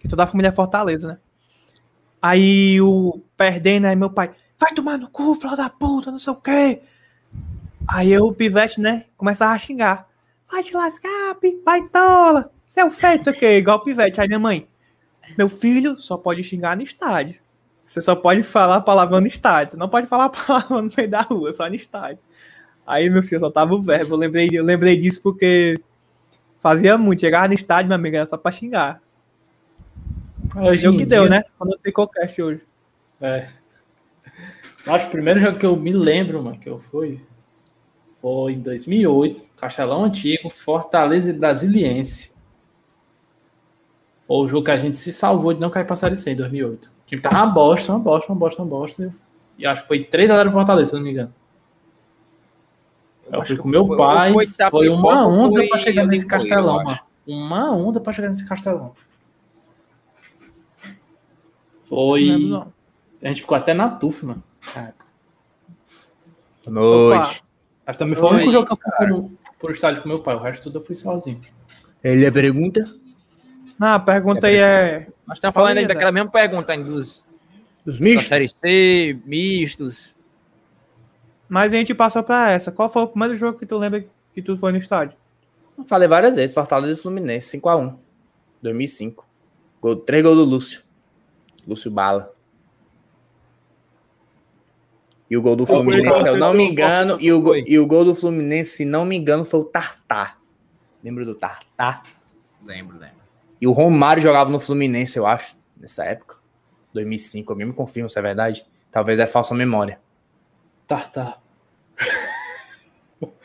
[0.00, 1.18] Que toda a família é Fortaleza, né?
[2.20, 6.32] Aí o perdendo, aí meu pai, vai tomar no cu, filho da puta, não sei
[6.32, 6.82] o quê.
[7.88, 9.04] Aí eu, o pivete, né?
[9.16, 10.08] Começava a xingar.
[10.50, 12.50] Vai te lascar, pi- vai tola.
[12.66, 14.20] Você é não sei o quê, igual o pivete.
[14.20, 14.66] Aí minha mãe,
[15.36, 17.36] Meu filho só pode xingar no estádio.
[17.84, 19.72] Você só pode falar palavrão no estádio.
[19.72, 22.18] Você não pode falar palavrão no meio da rua, só no estádio.
[22.86, 24.14] Aí, meu filho, só tava o verbo.
[24.14, 25.80] Eu lembrei, eu lembrei disso porque
[26.60, 27.20] fazia muito.
[27.20, 29.00] Chegava no estádio, meu amigo, era só pra xingar.
[30.56, 31.42] Hoje o que deu, dia- né?
[31.58, 32.60] Quando ficou cast hoje.
[33.20, 33.48] É.
[34.86, 37.20] Acho que o primeiro jogo que eu me lembro, mano, que eu fui,
[38.26, 42.34] foi em 2008, Castelão Antigo, Fortaleza e Brasiliense.
[44.26, 46.36] Foi o jogo que a gente se salvou de não cair pra Série C em
[46.36, 46.86] 2008.
[46.86, 49.14] O time tava uma bosta, uma bosta, uma bosta, uma bosta.
[49.56, 51.32] E acho que foi 3x0 Fortaleza, se eu não me engano.
[53.30, 56.26] Eu, acho fui com meu foi- pai, foi foi, uma onda foi pra chegar nesse
[56.26, 56.98] Castelão, eu mano.
[57.28, 58.92] Uma onda pra chegar nesse Castelão.
[60.84, 60.94] Não
[61.88, 62.22] Foi.
[62.24, 62.72] lembro, não.
[63.22, 64.42] A gente ficou até na TUF, mano.
[64.74, 64.94] Cara,
[66.66, 67.45] Noite.
[67.86, 70.34] Mas também foi o único jogo que eu fui pro, pro estádio com meu pai.
[70.34, 71.40] O resto tudo eu fui sozinho.
[72.02, 72.84] Ele é pergunta?
[73.78, 75.08] Não, a pergunta aí é.
[75.26, 77.24] Nós estamos falando aí daquela mesma pergunta ainda dos
[77.84, 78.26] Os da mistos?
[78.26, 80.14] Série C, mistos.
[81.48, 82.72] Mas a gente passa pra essa.
[82.72, 85.16] Qual foi o primeiro jogo que tu lembra que tu foi no estádio?
[85.78, 86.54] Eu Falei várias vezes.
[86.54, 87.94] Fortaleza e Fluminense, 5x1.
[88.62, 89.26] 2005.
[89.80, 90.82] Gol, três gols do Lúcio.
[91.66, 92.32] Lúcio Bala.
[95.28, 98.04] E o gol do Fluminense, se eu não me engano, e o, e o gol
[98.04, 100.38] do Fluminense, se não me engano, foi o Tartar.
[101.02, 102.02] Lembra do Tartar?
[102.64, 103.16] Lembro, lembro.
[103.60, 106.36] E o Romário jogava no Fluminense, eu acho, nessa época.
[106.92, 108.64] 2005, eu mesmo confirmo se é verdade.
[108.90, 109.98] Talvez é falsa memória.
[110.86, 111.42] Tartar.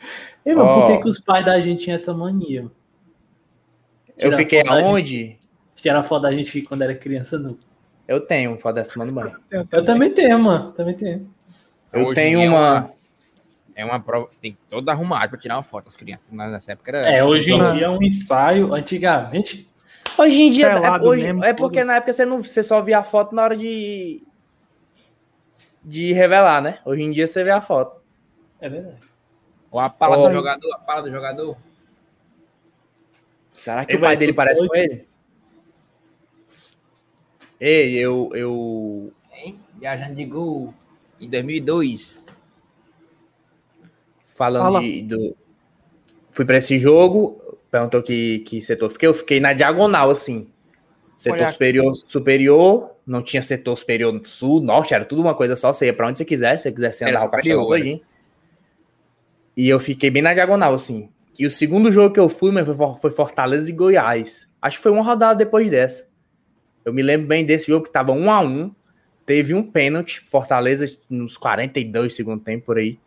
[0.44, 0.80] E, mano, Ó.
[0.80, 2.62] por que, que os pais da gente tinham essa mania?
[2.62, 2.74] mano?
[4.18, 5.38] Eu Tirar fiquei aonde?
[5.74, 7.56] Tirar foto da gente quando era criança, não.
[8.06, 9.36] Eu tenho um foto dessa tomando banho.
[9.50, 10.72] Eu também tenho, mano.
[10.72, 11.32] Também tenho.
[11.92, 12.90] Eu Hoje tenho é uma.
[13.74, 16.30] É uma prova, tem todo arrumado pra tirar uma foto das crianças.
[16.30, 17.10] Mas nessa época era.
[17.10, 18.72] É, hoje em dia é um ensaio.
[18.72, 19.68] Antigamente,
[20.18, 21.88] Hoje em dia, é, hoje- mesmo, é porque todos.
[21.88, 24.22] na época você, não, você só via a foto na hora de.
[25.82, 26.78] de revelar, né?
[26.84, 28.00] Hoje em dia você vê a foto.
[28.60, 28.96] é verdade.
[29.70, 31.56] Ou a pala do jogador, a pala do jogador.
[33.54, 35.08] Será que Ei, o pai dele parece com ele?
[37.58, 38.30] Ei, eu.
[38.34, 39.12] eu...
[39.32, 39.58] Hein?
[39.78, 40.74] Viajando de gol
[41.22, 42.24] em 2002.
[44.34, 44.80] Falando Fala.
[44.80, 45.36] de, do.
[46.30, 50.48] Fui pra esse jogo, perguntou que, que setor fiquei, eu fiquei na diagonal, assim.
[51.14, 51.48] Setor Olha.
[51.50, 55.92] superior, superior, não tinha setor superior sul, norte, era tudo uma coisa só, você ia
[55.92, 58.00] pra onde você quiser, se você quisesse andar o castelo superior, todinho.
[59.56, 61.10] E eu fiquei bem na diagonal, assim.
[61.38, 62.66] E o segundo jogo que eu fui, mas
[63.00, 64.50] foi Fortaleza e Goiás.
[64.60, 66.10] Acho que foi uma rodada depois dessa.
[66.84, 68.74] Eu me lembro bem desse jogo que tava um a um.
[69.24, 72.98] Teve um pênalti, Fortaleza, nos 42 segundo tempo por aí.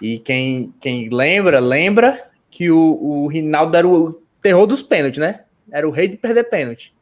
[0.00, 5.44] E quem, quem lembra, lembra que o, o Rinaldo era o terror dos pênaltis, né?
[5.70, 6.94] Era o rei de perder pênalti.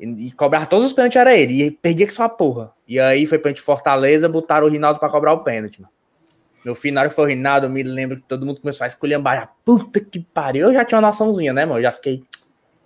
[0.00, 1.62] E, e cobrar todos os pênaltis era ele.
[1.62, 2.72] E perdia que só a porra.
[2.88, 5.92] E aí foi pênalti Fortaleza, botaram o Rinaldo pra cobrar o pênalti, mano.
[6.64, 9.54] No final foi o Rinaldo, eu me lembro que todo mundo começou a esculhambar.
[9.62, 10.68] Puta que pariu.
[10.68, 11.78] Eu já tinha uma noçãozinha, né, mano?
[11.78, 12.24] Eu já fiquei.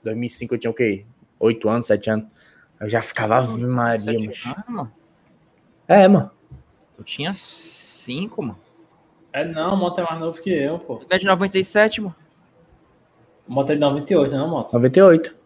[0.02, 1.04] 2005 eu tinha o quê?
[1.38, 2.26] 8 anos, 7 anos.
[2.80, 4.64] Eu já ficava Ave Maria, mano.
[4.68, 4.92] mano.
[5.86, 6.30] É, mano.
[6.96, 8.58] Eu tinha cinco, mano.
[9.32, 10.96] É não, o Mota é mais novo que eu, pô.
[10.96, 12.14] Tu é de 97, mano.
[13.48, 14.70] O Mota é de 98, não, Mota?
[14.76, 15.36] 98.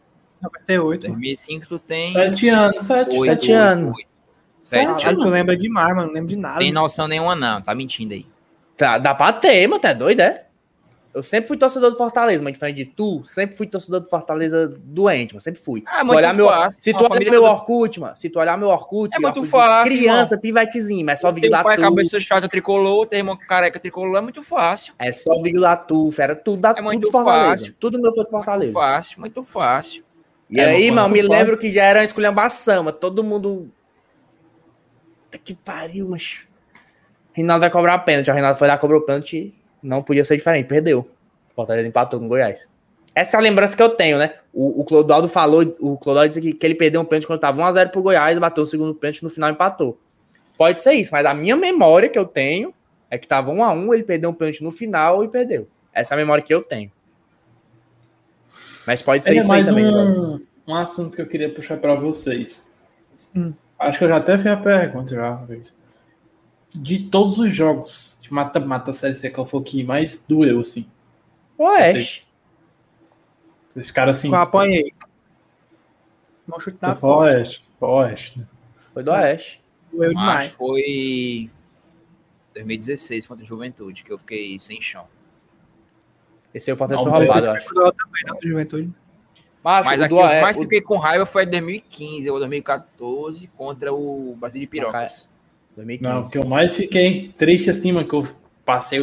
[0.43, 1.09] 98.
[1.09, 1.21] mano.
[1.21, 2.13] 2005 tu tem.
[2.13, 3.17] Sete anos, sete.
[3.17, 3.97] oito, sete oito, anos.
[3.97, 4.09] oito.
[4.63, 5.25] Sete Caralho, anos.
[5.25, 6.07] tu lembra demais, mano.
[6.09, 6.59] Não lembro de nada.
[6.59, 7.61] Tem noção nenhuma, não.
[7.63, 8.27] Tá mentindo aí.
[8.77, 10.47] Tá, dá pra ter, mano, tá doido, é?
[11.15, 14.67] Eu sempre fui torcedor do Fortaleza, mas diferente de tu, sempre fui torcedor do Fortaleza
[14.83, 15.83] doente, mano, sempre fui.
[15.87, 16.81] Ah, Tu muito olhar meu, fácil.
[16.83, 19.51] se Uma tu olhar meu Orkut, mano, se tu olhar meu Orkut, É muito Orkut
[19.51, 23.37] fácil, criança, pivetezinho, mas é só vídeo um pai tu, cabeça chata tricolor, tem irmão
[23.37, 24.95] careca tricolor, é muito fácil.
[24.99, 27.49] é só vídeo da tu, era tudo da É tudo muito Fortaleza.
[27.59, 27.75] fácil.
[27.79, 28.73] Tudo meu foi Muito Fortaleza.
[28.73, 30.05] fácil, muito fácil.
[30.49, 33.23] E É, aí, mano, mano, me muito lembro que já era uma esculhambação, mas todo
[33.23, 33.71] mundo.
[35.25, 36.47] Puta que pariu, mas.
[37.35, 38.31] Reinaldo vai cobrar pênalti.
[38.31, 39.55] O Reinaldo foi lá, cobrou pênalti.
[39.83, 41.09] Não podia ser diferente, perdeu.
[41.55, 42.69] Fortaleza empatou com o Goiás.
[43.15, 44.35] Essa é a lembrança que eu tenho, né?
[44.53, 47.61] O, o Clodoaldo falou, o Clodoaldo disse que, que ele perdeu um pênalti quando tava
[47.63, 49.99] 1x0 pro Goiás, bateu o segundo pênalti no final empatou.
[50.57, 52.73] Pode ser isso, mas a minha memória que eu tenho
[53.11, 55.69] é que tava 1x1, ele perdeu um pênalti no final e perdeu.
[55.93, 56.91] Essa é a memória que eu tenho.
[58.87, 59.87] Mas pode ser É isso mais aí também.
[59.93, 62.65] um, um assunto que eu queria puxar pra vocês.
[63.37, 63.53] Hum.
[63.79, 65.75] Acho que eu já até fiz a pergunta já uma vez.
[66.75, 70.87] De todos os jogos mata-mata série C, qual foi o que mais doeu, assim?
[71.59, 72.27] Oeste.
[73.77, 74.29] Esse cara assim.
[74.29, 74.93] Eu apanhei.
[76.47, 77.37] Não chute nas Foi costas.
[77.37, 77.65] Oeste.
[77.79, 78.39] pro Oeste.
[78.41, 78.47] né?
[78.93, 79.63] Foi do Oeste.
[79.93, 80.53] Doeu Mas demais.
[80.53, 81.51] foi
[82.55, 85.07] 2016 contra a Juventude, que eu fiquei sem chão.
[86.55, 87.69] Esse aí o Fortaleza foi roubado, eu acho.
[87.75, 88.93] Também, não, do Juventude.
[89.65, 93.93] Mas o aqui Oeste- mais o- fiquei com raiva foi em 2015 ou 2014 contra
[93.95, 95.31] o Brasil de Pirocas.
[95.77, 96.03] 2015.
[96.03, 98.27] Não, o que eu mais fiquei triste assim, mano, que eu
[98.65, 99.01] passei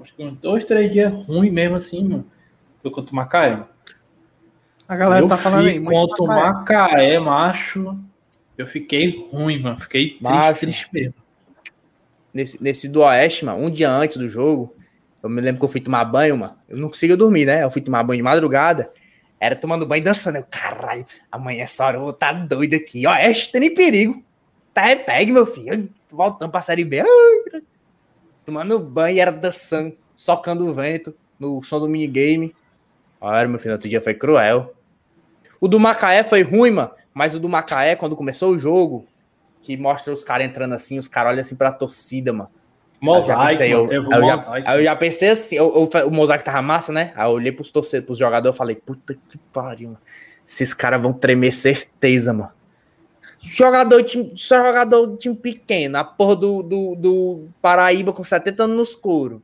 [0.00, 2.26] acho que uns dois, três dias ruim mesmo assim, mano.
[2.82, 3.62] Foi contra o Macaé.
[4.88, 5.78] A galera eu tá falando aí.
[5.78, 7.18] muito Contra o Macaé.
[7.18, 7.94] Macho.
[8.58, 9.78] Eu fiquei ruim, mano.
[9.78, 10.60] Fiquei triste, Macho.
[10.60, 11.14] triste mesmo.
[12.34, 14.74] nesse, nesse do Oeste, mano, um dia antes do jogo,
[15.22, 16.56] eu me lembro que eu fui tomar banho, mano.
[16.68, 17.62] Eu não conseguia dormir, né?
[17.62, 18.90] Eu fui tomar banho de madrugada.
[19.38, 20.36] Era tomando banho e dançando.
[20.36, 23.06] Eu, caralho, amanhã essa hora eu vou estar doido aqui.
[23.06, 24.22] Oeste, tá nem perigo.
[24.74, 25.88] Tá, é pegue, meu filho.
[26.12, 27.02] Voltando pra Série B.
[28.44, 32.54] Tomando banho e era dançando, socando o vento no som do minigame.
[33.20, 34.74] Olha, meu filho, outro dia foi cruel.
[35.60, 36.90] O do Macaé foi ruim, mano.
[37.14, 39.06] Mas o do Macaé, quando começou o jogo,
[39.62, 42.50] que mostra os caras entrando assim, os caras olham assim pra torcida, mano.
[43.00, 44.70] Aí eu já Mosaico, pensei, eu, aí eu já, mosaico.
[44.70, 47.12] eu já pensei assim, eu- eu- o mosaico tava massa, né?
[47.16, 50.00] Aí eu olhei pros torcedores, pros jogadores, eu falei, puta que pariu, mano.
[50.46, 52.50] Esses caras vão tremer certeza, mano.
[53.42, 58.64] Jogador, time, só jogador de time pequeno, a porra do, do, do Paraíba com 70
[58.64, 59.42] anos no escuro.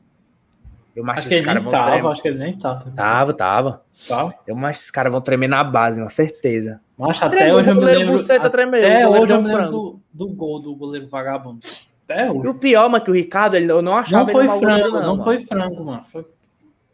[0.94, 2.10] Eu mas Acho que esses ele caras nem vão tava, tremer.
[2.12, 2.91] acho que ele nem tava.
[2.91, 3.83] Tava, tava.
[4.09, 4.35] Tava.
[4.47, 6.81] Eu, mas esses caras vão tremer na base, mano, certeza.
[6.97, 8.15] Mas até hoje o goleiro lembro.
[8.17, 11.60] Buceta tremeu, Até hoje eu me lembro do, do gol do goleiro vagabundo.
[12.05, 12.49] Até E hoje.
[12.49, 15.25] o pior, mano, que o Ricardo, ele, eu não achava Não foi frango, não, mano.
[15.25, 16.05] foi frango, mano.
[16.05, 16.27] Foi...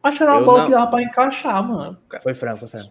[0.03, 1.97] Acho que era uma bola não- que dava pra encaixar, mano.
[2.23, 2.91] Foi frango, foi frango.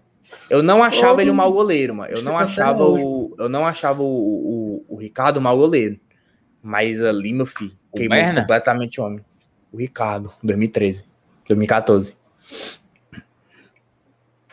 [0.49, 2.11] Eu não achava Ô, ele um mau goleiro, mano.
[2.11, 3.35] Eu não achava o.
[3.37, 5.99] Eu não achava o, o, o Ricardo um mau goleiro.
[6.61, 8.41] Mas ali, meu filho, O queimou Berna?
[8.41, 9.25] completamente o homem.
[9.71, 11.05] O Ricardo, 2013.
[11.47, 12.15] 2014.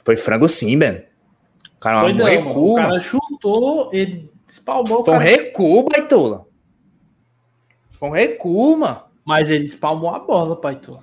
[0.02, 1.04] Foi frango sim, Ben.
[1.76, 5.30] O cara, Foi um não, recuo, O cara chutou, ele espalmou o Foi um cara.
[5.30, 6.46] recuo, baitola.
[7.92, 9.02] Foi um recuo, mano.
[9.24, 10.56] Mas ele espalmou a bola.
[10.76, 10.98] Tu.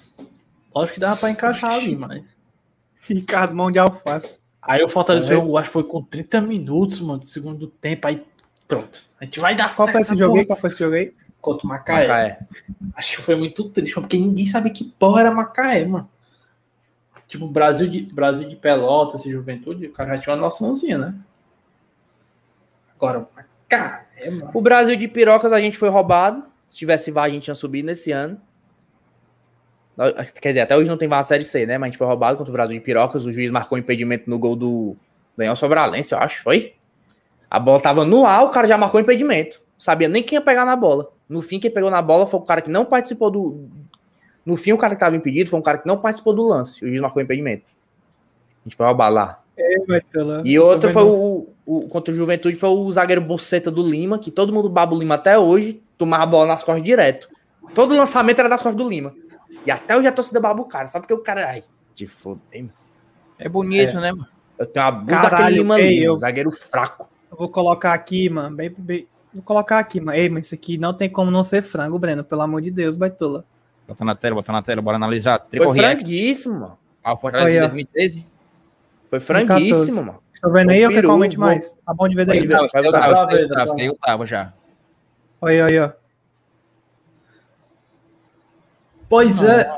[0.75, 2.23] Lógico que dava pra encaixar ali, mas.
[3.01, 4.41] Ricardo, mão de alface.
[4.67, 5.37] Aí o Fortaleza É.
[5.37, 8.05] o gol, acho que foi com 30 minutos, mano, do segundo tempo.
[8.05, 8.23] Aí
[8.67, 8.99] pronto.
[9.19, 10.45] A gente vai dar Qual foi certo esse essa jogo aí?
[10.45, 11.13] Qual foi esse jogo aí?
[11.47, 12.07] contra o Macaé.
[12.07, 12.39] Macaé.
[12.95, 16.09] Acho que foi muito triste, mano, porque ninguém sabia que porra era Macaé, mano.
[17.27, 21.15] Tipo, Brasil de, Brasil de Pelotas e Juventude, o cara já tinha uma noçãozinha, né?
[22.95, 24.51] Agora, Macaé, mano.
[24.53, 26.43] O Brasil de pirocas a gente foi roubado.
[26.67, 28.41] Se tivesse VAR, a gente tinha subido nesse ano.
[30.39, 31.77] Quer dizer, até hoje não tem VAR na Série C, né?
[31.77, 33.25] Mas a gente foi roubado contra o Brasil de pirocas.
[33.25, 34.95] O juiz marcou um impedimento no gol do
[35.35, 36.73] Leão Sobralense, eu acho, foi?
[37.49, 39.61] A bola tava no ar, o cara já marcou impedimento.
[39.77, 41.09] Sabia nem quem ia pegar na bola.
[41.27, 43.67] No fim, quem pegou na bola foi o cara que não participou do.
[44.45, 46.83] No fim, o cara que tava impedido foi um cara que não participou do lance.
[46.83, 47.65] O juiz marcou impedimento.
[48.61, 49.39] A gente foi roubado lá.
[49.57, 50.41] Ei, Baitola.
[50.45, 54.29] E outra foi o, o contra o Juventude foi o zagueiro Boceta do Lima, que
[54.29, 57.27] todo mundo baba o Lima até hoje, tomava a bola nas costas direto.
[57.73, 59.13] Todo lançamento era nas costas do Lima.
[59.67, 61.45] E até hoje a torcida baba o cara, só porque o cara.
[61.49, 61.63] Ai,
[61.93, 62.71] te mano.
[63.37, 64.25] É bonito, né, mano?
[64.57, 67.09] Eu tenho uma bunda Caralho, daquele Lima ei, ali, eu- um zagueiro fraco.
[67.29, 68.55] Eu vou colocar aqui, mano.
[68.55, 70.17] Bem, bem- Vou colocar aqui, mano.
[70.17, 72.23] Ei, mas isso aqui não tem como não ser frango, Breno.
[72.23, 73.43] Pelo amor de Deus, Baitola.
[73.85, 75.37] Bota na tela, bota na tela, bora analisar.
[75.41, 75.97] Foi Triple React.
[76.01, 76.77] franguíssimo, mano.
[77.03, 77.55] Ah, o Fortaleza Olha.
[77.55, 78.25] de 2013.
[79.09, 80.01] Foi franguíssimo, 2014.
[80.05, 80.19] mano.
[80.33, 81.73] Estou vendo aí Ô, ou quer que Peru, aumente vou- mais?
[81.85, 82.39] Tá bom de ver daí.
[82.39, 83.43] Eu tava, eu tava, vai.
[83.43, 84.53] esse eu tava já.
[85.41, 85.91] Olha aí, ó.
[89.09, 89.69] Pois é.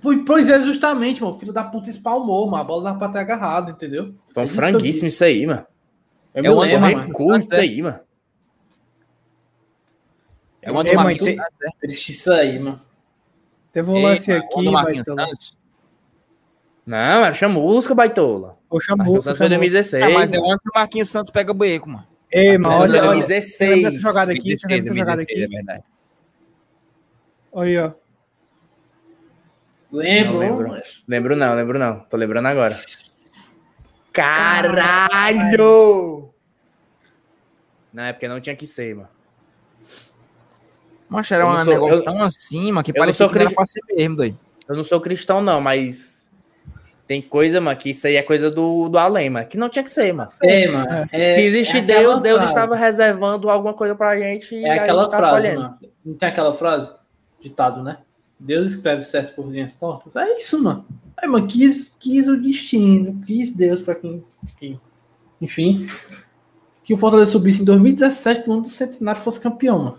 [0.00, 1.34] Pois- Pois é, justamente, mano.
[1.34, 2.62] O filho da puta espalmou, mano.
[2.62, 4.14] A bola dava pra ter agarrado, entendeu?
[4.32, 5.66] Foi um É franguíssimo isso aí, mano.
[6.34, 7.38] Eu É um Anderson mano.
[7.38, 8.00] isso aí, mano.
[10.62, 11.70] É uma Ei, do mãe, Marquinhos tem- Santos, né?
[11.80, 12.80] Triste isso aí, mano.
[13.72, 15.28] Teve um lance mano, aqui, do Marquinhos Baitola.
[15.28, 15.56] Santos.
[16.84, 18.56] Não, era chamusca, baitola.
[18.70, 19.48] O Chamusca, Santos foi Chamusca.
[19.48, 20.04] 2016.
[20.04, 22.06] Ah, mas é o ano que o Marquinhos Santos pega o beco, mano.
[22.32, 23.06] Ei, mano, olha, foi olha.
[23.08, 23.56] 2016.
[23.56, 24.56] Você lembra dessa jogada aqui?
[24.56, 25.54] Você lembra 2016, dessa jogada 2016, aqui?
[25.54, 25.84] É verdade.
[27.52, 28.05] Olha aí, ó.
[29.92, 30.68] Lembro, Não lembro.
[30.68, 30.82] mano.
[31.08, 32.00] Lembro não, lembro não.
[32.00, 32.76] Tô lembrando agora.
[34.96, 36.30] Caralho!
[37.92, 39.08] Na época não tinha que ser, mano.
[41.08, 43.44] Mas era um sou- negócio eu- tão acima que eu não parecia sou que era
[43.46, 44.38] crist- pra ser mesmo, doido.
[44.68, 46.28] Eu não sou cristão, não, mas
[47.06, 49.46] tem coisa, mano, que isso aí é coisa do, do além, mano.
[49.46, 50.28] Que não tinha que ser, mano.
[50.42, 50.90] É, mano.
[50.90, 52.52] Se É- existe é Deus, Deus frase.
[52.52, 55.78] estava reservando alguma coisa pra gente e É a aquela gente frase, mano.
[56.04, 56.92] Não tem aquela frase?
[57.40, 57.98] Ditado, né?
[58.38, 60.14] Deus escreve certo por linhas tortas.
[60.16, 60.86] É isso, mano.
[61.16, 64.22] Aí, mano, quis, quis o destino, quis Deus pra quem,
[64.58, 64.80] quem-
[65.40, 65.88] Enfim.
[66.84, 69.98] Que o Fortaleza subisse em 2017, no ano do centenário, fosse campeão, mano.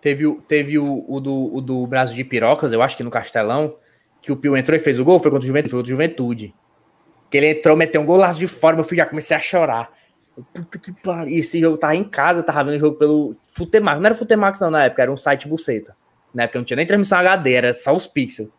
[0.00, 3.10] Teve, o- teve o, o do, o do Brasil de Pirocas, eu acho que no
[3.10, 3.74] Castelão,
[4.20, 5.96] que o Pio entrou e fez o gol, foi contra o Juventude, foi contra o
[5.96, 6.54] Juventude.
[7.30, 9.90] Que ele entrou, meteu um golaço de fora, filho já comecei a chorar.
[10.36, 11.36] Eu, Puta que pariu.
[11.36, 13.98] Esse jogo tava em casa, tava vendo o jogo pelo Futemax.
[13.98, 15.96] Não era Futemax não na época, era um site buceta.
[16.32, 18.50] Na época não tinha nem transmissão HD, era só os pixels.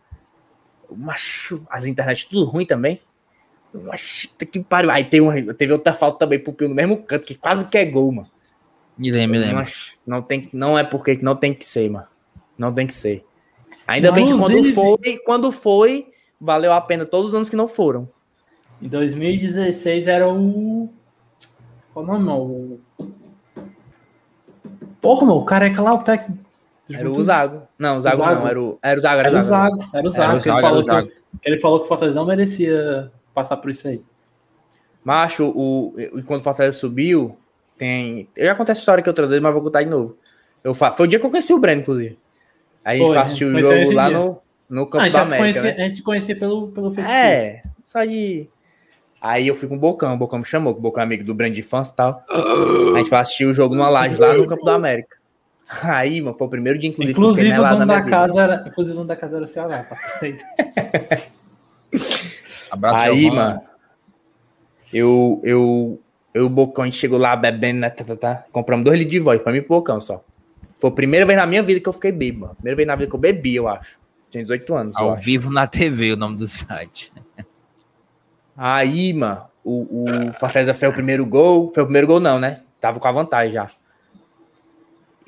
[0.91, 3.01] Macho, as internet tudo ruim também.
[3.73, 4.89] Oxi, que pariu.
[4.89, 7.77] Aí tem um, teve outra falta também pro Pio no mesmo canto, que quase que
[7.77, 8.29] é gol, mano.
[8.97, 9.65] Me lembro, me lembro.
[10.05, 12.07] Não, tem, não é porque não tem que ser, mano.
[12.57, 13.23] Não tem que ser.
[13.87, 16.07] Ainda bem que quando foi, quando foi,
[16.39, 18.09] valeu a pena todos os anos que não foram.
[18.81, 20.89] Em 2016 era o.
[21.93, 22.81] Qual o nome, mano?
[22.97, 23.13] O...
[25.01, 26.48] Porra, mano, o careca lá, o técnico.
[26.91, 27.61] Era o Zago.
[27.77, 28.35] Não, o Zago, Zago.
[28.41, 29.19] não, era o, era o Zago.
[29.19, 29.77] Era, Era o Zago.
[29.77, 30.41] Zago, era o Zago.
[30.41, 31.07] que ele falou Zago.
[31.07, 34.01] que- que ele falou que o Fortaleza não merecia passar por isso aí.
[35.03, 37.37] Macho, o, e quando o Fortaleza subiu,
[37.77, 38.27] tem.
[38.35, 40.17] Eu já contei essa história que outras vezes, mas vou contar de novo.
[40.63, 40.91] Eu fa...
[40.91, 42.17] Foi o dia que eu conheci o Breno, inclusive.
[42.85, 44.17] Aí a gente Foi, a assistiu o jogo lá dia.
[44.17, 44.37] no,
[44.69, 45.39] no Ah, Campo a, gente da América.
[45.39, 45.71] conhecia, né?
[45.71, 47.17] a gente se conhecia pelo, pelo Facebook.
[47.17, 48.47] É, só de.
[49.21, 51.23] Aí eu fui com o Bocão, o Bocão me chamou, que o Bocão é amigo
[51.25, 52.23] do Brand de fãs e tal.
[52.29, 55.17] A gente foi assistir o jogo numa laje lá no Campo da América.
[55.69, 58.41] Aí, mano, foi o primeiro dia, inclusive, que eu fiquei Inclusive, o dono da casa
[58.41, 58.63] era.
[58.67, 59.83] Inclusive, o dono da casa era o Ceará.
[59.83, 59.95] tá?
[62.71, 63.61] Abraço, Aí, mano,
[64.93, 66.01] eu, eu,
[66.33, 69.11] eu, o Bocão, a gente chegou lá bebendo, né, tá, tá, tá, compramos dois litros
[69.11, 70.23] de voz, pra mim e pro Bocão só.
[70.79, 72.55] Foi a primeira vez na minha vida que eu fiquei bêbado, mano.
[72.55, 73.99] Primeira vez na vida que eu bebi, eu acho.
[74.31, 75.23] Tinha 18 anos, eu Ao acho.
[75.23, 77.11] vivo na TV, o nome do site.
[78.55, 81.71] Aí, mano, o, o Fortaleza fez o primeiro gol.
[81.73, 82.61] Foi o primeiro gol, não, né?
[82.79, 83.69] Tava com a vantagem já.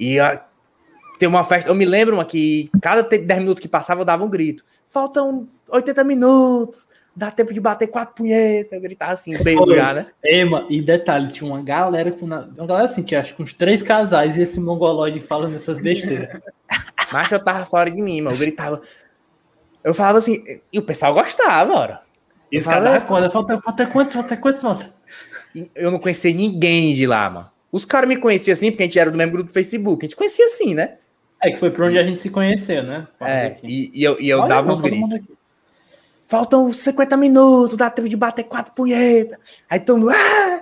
[0.03, 0.43] E a,
[1.19, 1.69] tem uma festa.
[1.69, 4.65] Eu me lembro, mano, que cada te- 10 minutos que passava eu dava um grito.
[4.87, 6.87] Faltam 80 minutos.
[7.15, 8.71] Dá tempo de bater quatro punhetas.
[8.71, 10.07] Eu gritava assim, bem já, né?
[10.23, 12.25] Ei, mano, e detalhe, tinha uma galera com.
[12.25, 16.39] Uma galera assim, que acho que uns três casais e esse mongoloide falando essas besteiras.
[17.11, 18.35] Mas eu tava fora de mim, mano.
[18.35, 18.81] Eu gritava.
[19.83, 22.01] Eu falava assim, e o pessoal gostava, ora.
[22.51, 24.93] E os Eu caras falava- conta, falta, falta quantos, falta quantos, falta?
[25.75, 27.50] Eu não conhecia ninguém de lá, mano.
[27.71, 30.05] Os caras me conheciam assim, porque a gente era do mesmo grupo do Facebook.
[30.05, 30.97] A gente conhecia assim, né?
[31.41, 33.07] É que foi por onde a gente se conheceu, né?
[33.19, 35.27] É, e, e eu, e eu Olha, dava uns gritos.
[36.25, 39.37] Faltam 50 minutos, dá tempo de bater quatro punhetas.
[39.69, 40.11] Aí todo mundo.
[40.11, 40.61] "Ah!"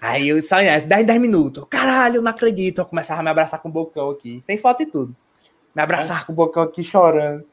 [0.00, 1.64] Aí eu saía, 10, 10 minutos.
[1.70, 2.80] Caralho, eu não acredito.
[2.80, 4.42] Eu começava a me abraçar com o bocão aqui.
[4.46, 5.14] Tem foto e tudo.
[5.74, 7.44] Me abraçar com o bocão aqui chorando.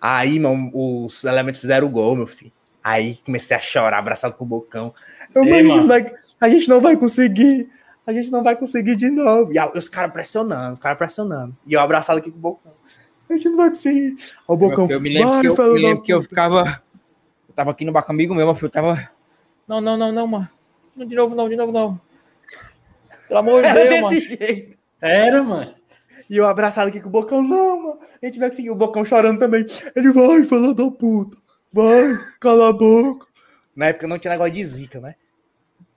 [0.00, 2.52] Aí, mano, os elementos fizeram o gol, meu filho.
[2.84, 4.94] Aí comecei a chorar, abraçado com o bocão.
[5.34, 6.16] Eu, Ei, "Mas a, gente mano.
[6.40, 7.68] a gente não vai conseguir.
[8.06, 9.52] A gente não vai conseguir de novo.
[9.52, 11.56] E os caras pressionando, os caras pressionando.
[11.66, 12.72] E eu abraçado aqui com o bocão.
[13.30, 14.16] A gente não vai conseguir.
[14.46, 14.90] Ó, o bocão.
[14.90, 16.82] Eu me lembro, "Vai, que eu, me lembro que eu puta." ficava.
[17.48, 18.66] Eu tava aqui no bar com um amigo meu, meu filho.
[18.66, 19.10] Eu tava.
[19.66, 20.48] Não, não, não, não, mano.
[20.96, 22.00] Não, De novo, não, de novo, não.
[23.28, 24.08] Pelo amor de Deus, mano.
[24.14, 24.78] desse jeito.
[25.00, 25.74] Era, mano.
[26.28, 27.98] E eu abraçado aqui com o Bocão, não, mano.
[28.22, 28.70] A gente vai conseguir.
[28.70, 29.64] O Bocão chorando também.
[29.94, 31.36] Ele vai, filho da puta.
[31.72, 33.26] Vai, cala a boca.
[33.74, 35.14] Na época não tinha negócio de zica, né?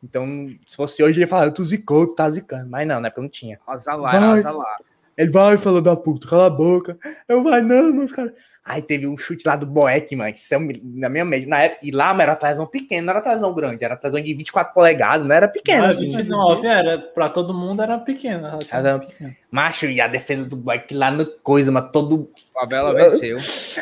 [0.06, 2.70] Então, se fosse hoje, ele ia falar, tu zicou, tu tá zicando.
[2.70, 3.60] Mas não, na época não tinha.
[3.68, 4.38] Azalar, Vai.
[4.40, 4.76] azalar.
[5.18, 6.98] Ele vai, filho da puta, cala a boca.
[7.28, 8.32] Eu vai, não, meus caras.
[8.64, 11.48] Aí teve um chute lá do Boeck, mano, que isso é um- na minha média.
[11.48, 14.34] Na época, e lá mano, era televisão pequena, não era televisão grande, era televisão de
[14.34, 16.06] 24 polegadas, não era pequena, Não, assim.
[16.10, 18.58] 29, era, pra todo mundo era pequena.
[18.72, 19.36] Era- pequena.
[19.52, 22.30] Macho, e a defesa do Boeck lá no coisa, mas todo.
[22.54, 23.38] Favela venceu.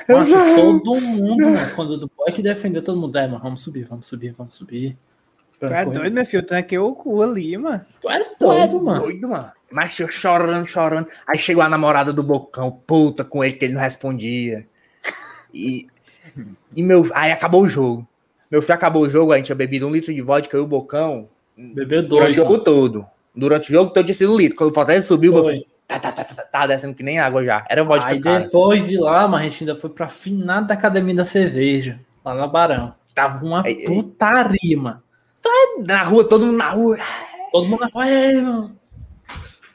[0.08, 3.64] Eu Macho, todo mundo, mano, quando do boy que defendeu, todo mundo, é, mano, vamos
[3.64, 4.98] subir, vamos subir, vamos subir.
[5.68, 6.44] Tu é doido, meu filho?
[6.44, 7.86] Tranquei o cu ali, mano.
[8.02, 9.02] Tu é doido, mano.
[9.02, 9.52] Doido, mano.
[9.72, 11.08] Mas eu chorando, chorando.
[11.28, 14.68] Aí chegou a namorada do Bocão, puta com ele, que ele não respondia.
[15.54, 15.88] E,
[16.76, 17.08] e meu.
[17.14, 18.08] Aí acabou o jogo.
[18.50, 20.68] Meu filho acabou o jogo, a gente tinha bebido um litro de vodka e o
[20.68, 21.28] Bocão.
[21.56, 23.06] Bebeu Durante o dois, jogo todo.
[23.36, 24.58] Durante o jogo todo tinha sido um litro.
[24.58, 25.54] Quando o Fortaleza subiu, meu Foi.
[25.54, 25.66] filho.
[25.88, 27.66] Tá, tá, tá, tá, tá, tá, descendo que nem água já.
[27.70, 28.46] Era vodka, Aí cara.
[28.46, 32.34] depois de lá, mas a gente ainda foi pra final da academia da cerveja, lá
[32.34, 32.96] na Barão.
[33.14, 33.86] Tava uma ei.
[33.86, 35.03] putaria, mano.
[35.86, 36.98] Na rua, todo mundo na rua.
[37.52, 38.78] Todo mundo falou, "Ei, mano.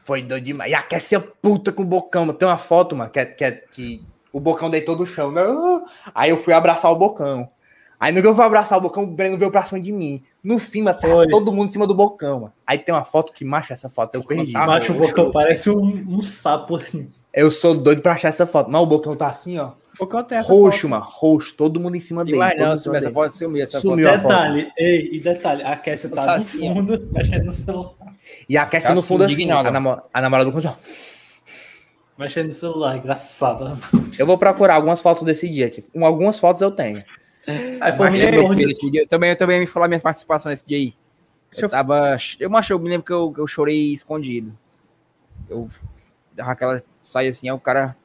[0.05, 0.70] Foi doido demais.
[0.70, 2.24] E aquecia puta com o Bocão.
[2.26, 2.38] mano.
[2.38, 5.30] Tem uma foto, mano, que, é- que, é- que o Bocão deitou no chão.
[5.30, 5.42] né?
[6.14, 7.48] Aí eu fui abraçar o Bocão.
[8.00, 10.22] Aí no que eu fui abraçar o Bocão, o Breno veio pra cima de mim.
[10.42, 11.28] No fim, mano, Foi.
[11.28, 12.52] todo mundo em cima do Bocão, mano.
[12.66, 14.52] Aí tem uma foto que macha essa foto, eu perdi.
[14.52, 17.10] Macho, o bocão parece um, um sapo assim.
[17.39, 18.70] Eu sou doido pra achar essa foto.
[18.70, 19.73] Mas o Bocão tá assim, ó.
[20.00, 20.91] O que eu tenho essa Roxo, foto?
[20.91, 21.05] mano.
[21.08, 21.55] Roxo.
[21.57, 22.39] Todo mundo em cima dele.
[22.39, 23.62] Não, mundo em cima essa pode sumir.
[23.62, 24.07] Essa Sumiu.
[24.08, 24.17] foto.
[24.17, 24.28] a foto.
[24.33, 27.94] Detalhe, ei, e detalhe, a Kessia tá Tá no assim, fundo, mexendo no celular.
[28.49, 29.42] E aquece Tá no fundo assim, assim.
[29.42, 29.68] indignado.
[29.68, 30.76] A, namo- a namorada do Bocão.
[32.18, 33.78] Mexendo no celular, engraçado.
[34.18, 35.84] Eu vou procurar algumas fotos desse dia aqui.
[35.94, 37.05] Um- Algumas fotos eu tenho.
[37.81, 40.94] Aí foi um dia, eu também, eu também me falar minha participação nesse dia aí.
[41.57, 42.17] Eu eu- tava.
[42.41, 44.52] Eu, macho, eu me lembro que eu, que eu chorei escondido.
[45.49, 45.68] Eu
[46.34, 46.83] dava aquela.
[47.08, 47.96] Saia assim, aí o cara.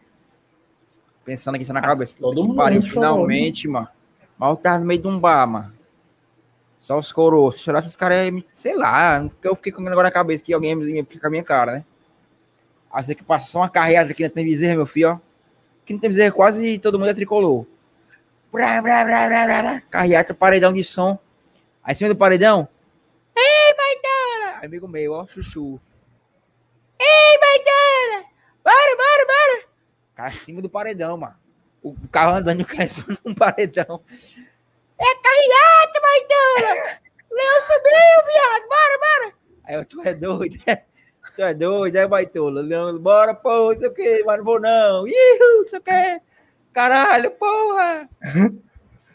[1.25, 2.15] Pensando aqui na cabeça.
[2.17, 3.87] todo que mundo pariu, chorou, finalmente, mano.
[4.37, 5.73] Mas eu tava no meio de um bar, mano.
[6.79, 7.55] Só os coroas.
[7.55, 8.29] Se chorasse, os caras.
[8.31, 9.21] me- Sei lá.
[9.27, 11.43] Porque eu fiquei com um negócio na cabeça que alguém ia me ficar a minha
[11.43, 11.85] cara, né?
[12.91, 15.19] Assim que passa só uma carreada aqui na tem Bezerra, meu filho, ó.
[15.83, 17.65] Aqui não tem Bezerra, quase todo mundo é tricolor.
[18.51, 19.81] Brá, brá, brá, brá, brá, brá.
[19.89, 21.17] Carreata, paredão de som.
[21.83, 22.67] Aí em cima do paredão.
[23.35, 24.65] Ei, Baitola!
[24.65, 25.79] Amigo meu, ó, chuchu.
[26.99, 28.32] Ei, Baitola!
[28.63, 29.67] Bora, bora, bora!
[30.15, 31.35] Cara, em cima do paredão, mano.
[31.81, 32.89] O carro andando e o cara
[33.25, 34.01] um paredão.
[34.97, 36.99] É carreata, Baitola!
[37.31, 38.67] Leão subiu, viado!
[38.69, 39.33] Bora, bora!
[39.65, 40.83] Aí eu, tu é doido, é?
[41.35, 42.61] Tu é doido, é, Baitola?
[42.61, 45.07] Leão, bora, pô, não sei o que, mas não vou não.
[45.07, 46.21] Ih, não sei o que.
[46.71, 48.09] Caralho, porra!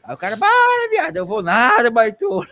[0.05, 2.47] Aí o cara, bora, viado, eu vou nada, Baitola.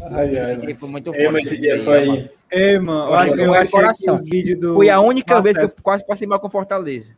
[0.00, 1.32] Ai, ai, Esse dia foi muito foda.
[1.32, 4.60] mas esse dia foi Ei, mano, eu, Eu acho, eu no achei aqui os vídeos
[4.60, 4.74] do.
[4.74, 7.16] Foi a única vez que eu quase passei mal com Fortaleza.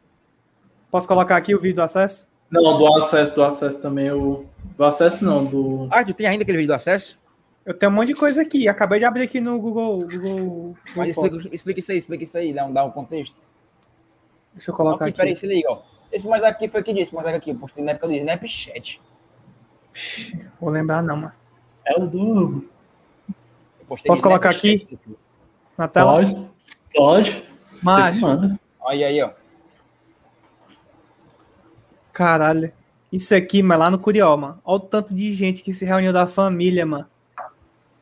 [0.91, 2.27] Posso colocar aqui o vídeo do acesso?
[2.51, 4.07] Não, do acesso, do acesso também.
[4.07, 4.47] Eu...
[4.77, 5.89] Do acesso não, do.
[5.91, 7.19] Ah, tu tem ainda aquele vídeo do acesso?
[7.67, 8.67] Eu tenho um monte de coisa aqui.
[8.67, 10.07] Acabei de abrir aqui no Google.
[10.07, 13.37] Google, Google Mas explica, explica isso aí, explica isso aí, dá um, dá um contexto.
[14.55, 15.17] Deixa eu colocar Aqui, aqui.
[15.19, 15.83] peraí, se liga, ó.
[16.11, 19.03] Esse mais aqui foi que disse, mas aqui, eu postei na época do Snapchat.
[20.59, 21.33] Vou lembrar, não, mano.
[21.85, 22.65] É o do.
[23.29, 24.81] Eu postei Posso colocar aqui.
[25.77, 26.13] Na tela?
[26.13, 26.49] Pode.
[26.95, 27.47] Pode.
[27.83, 28.61] Macho, Manda.
[28.81, 29.31] Olha aí, ó.
[32.13, 32.73] caralho.
[33.13, 34.61] Isso aqui, mas lá no Curió, mano.
[34.65, 37.07] Olha o tanto de gente que se reuniu da família, mano.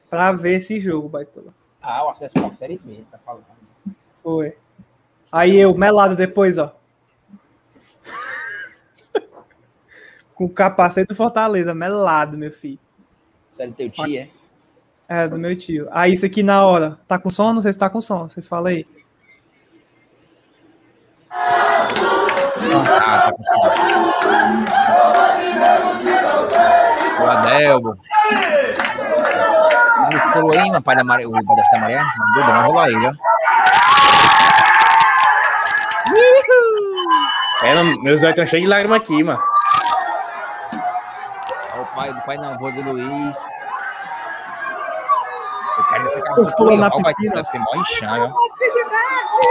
[0.09, 1.53] Pra ver esse jogo, Baitola.
[1.83, 3.45] Ah, o acesso pra série B, tá falando.
[4.23, 4.57] Foi.
[5.31, 6.75] Aí eu, melado depois, ó.
[10.35, 12.79] Com o capacete do Fortaleza, melado, meu filho.
[13.49, 14.29] Série teu tio, é?
[15.09, 15.87] É, do meu tio.
[15.91, 16.99] Aí isso aqui na hora.
[17.07, 17.53] Tá com som?
[17.53, 18.29] Não sei se tá com som.
[18.29, 18.87] Vocês falam aí.
[21.31, 23.61] Ah, tá com som.
[27.23, 27.99] O Adelbo.
[30.07, 31.43] O escuro aí, mano, pai da Maria, o pai
[31.73, 32.03] da Maria.
[32.19, 33.13] Mandou, mas rolou aí, ó.
[37.65, 39.43] É, meus olhos estão cheios de lágrimas aqui, mano.
[41.77, 43.37] O pai do pai não, vô do Luiz.
[45.77, 47.35] Eu quero essa casa Pô, pula na vai piscina.
[47.35, 49.45] deve ser mó enxame, ó.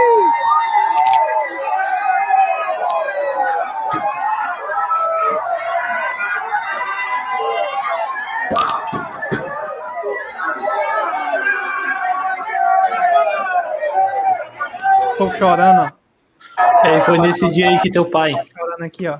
[15.18, 16.86] Tô chorando, ó.
[16.86, 18.32] É, foi nesse dia aí que teu pai.
[18.56, 19.18] Chorando aqui, ó.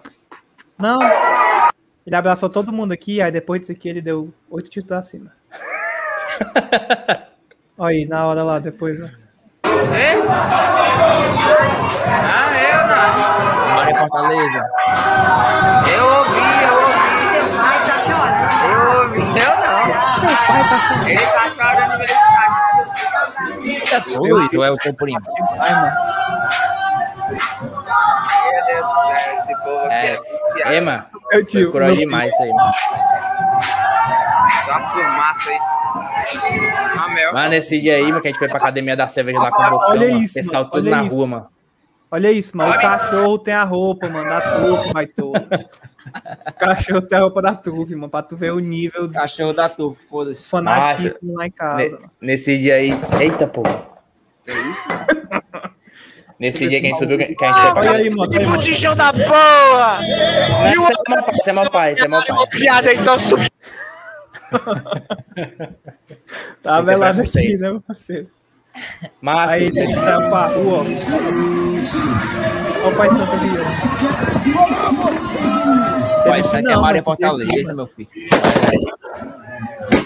[0.78, 0.98] Não.
[2.06, 5.32] Ele abraçou todo mundo aqui, aí depois disso aqui ele deu oito tiros pra cima.
[5.52, 5.73] Olha
[7.80, 9.08] aí, na hora lá, depois, ó.
[13.74, 14.62] Maria Fortaleza.
[15.94, 16.94] Eu ouvi, eu ouvi.
[17.32, 18.54] Teu pai tá chorando.
[18.64, 19.20] Eu ouvi.
[19.20, 19.86] Eu não.
[19.86, 21.08] Meu pai tá chorando.
[21.08, 22.06] Ele tá chorando de
[23.66, 24.16] felicidade.
[24.16, 25.18] Ô, Luiz, ou é o teu primo?
[25.60, 25.96] Ai, mano.
[28.52, 29.96] Meu Deus do céu, esse povo aqui É.
[30.14, 30.72] é viciado.
[30.74, 30.98] É, mano.
[31.12, 31.72] Meu Foi tio.
[31.72, 32.72] meu demais isso aí, mano.
[34.64, 35.58] Só a fumaça aí.
[37.32, 39.62] Mas nesse dia aí, mano, que a gente foi pra academia da cerveja lá com
[39.62, 41.16] o Bocão, Olha mano, isso, pessoal mano, tudo olha na isso.
[41.16, 41.48] rua, mano.
[42.10, 42.70] Olha isso, mano.
[42.72, 45.36] O cachorro tem a roupa, mano, da turma, vai todo.
[45.36, 49.52] O cachorro tem a roupa da turma, mano, pra tu ver o nível do Cachorro
[49.52, 50.48] da turma, foda-se.
[50.48, 51.76] fanatismo lá em casa.
[51.78, 52.10] Ne- mano.
[52.20, 52.90] nesse dia aí.
[53.20, 53.62] Eita, pô.
[56.38, 58.22] Nesse dia que a gente subiu, que a gente foi pra Olha aí, mano.
[58.22, 58.56] Olha aí, mano.
[58.58, 60.00] Botijão da porra!
[60.74, 62.46] Não, Isso é meu pai, isso é meu pai, isso é meu pai.
[62.50, 63.28] Piada aí, então se
[66.62, 68.28] Tá Sem velado aqui, né, meu parceiro?
[69.20, 70.84] Mas, Aí eles saíram pra rua.
[72.82, 73.64] Olha o Pai Santo ali, ó.
[76.44, 78.08] Ser que é Maria Fortaleza, meu filho.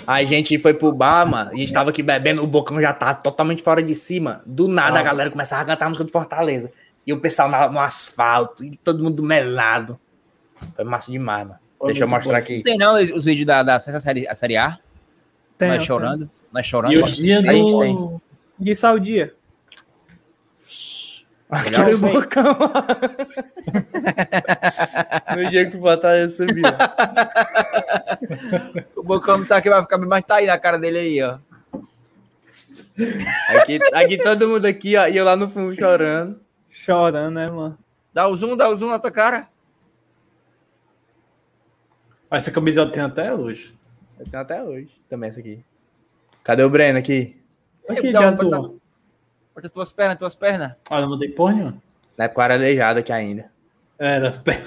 [0.07, 1.51] a gente foi pro bar, mano.
[1.51, 4.43] A gente tava aqui bebendo, o bocão já tava totalmente fora de cima.
[4.45, 5.01] Do nada Ah.
[5.01, 6.71] a galera começava a cantar a música do Fortaleza.
[7.07, 9.99] E o pessoal no asfalto, e todo mundo melado.
[10.75, 11.61] Foi massa demais, mano.
[11.87, 12.39] Deixa eu mostrar bom.
[12.39, 12.57] aqui.
[12.57, 14.79] Não tem não os os vídeos da, da sexta série, a série A?
[15.57, 15.87] Tem, nós tem.
[15.87, 16.31] chorando?
[16.53, 16.93] Nós chorando?
[16.93, 17.95] E o dia A gente tem.
[17.95, 18.21] do.
[18.59, 19.35] Ninguém sabe o dia.
[21.51, 22.59] Aquele bocão.
[25.35, 26.65] no dia que o Fortaleza subiu.
[28.95, 31.39] O Bocão tá aqui, vai ficar bem, mas tá aí na cara dele aí, ó.
[33.49, 35.07] Aqui, aqui todo mundo aqui, ó.
[35.07, 36.39] E eu lá no fundo chorando.
[36.69, 37.79] Chorando, né, mano?
[38.13, 39.49] Dá o zoom, dá o zoom na tua cara.
[42.31, 43.75] Essa camisa eu tenho até hoje.
[44.19, 44.91] Eu tenho até hoje.
[45.09, 45.65] Também essa aqui.
[46.45, 47.41] Cadê o Breno aqui?
[47.89, 48.79] Aqui, de azul.
[49.55, 50.75] bota- tuas pernas, tuas pernas.
[50.91, 51.83] Ah, não mandei porra nenhuma.
[52.17, 53.51] Na época eu era aleijado aqui ainda.
[53.99, 54.67] Era as pernas.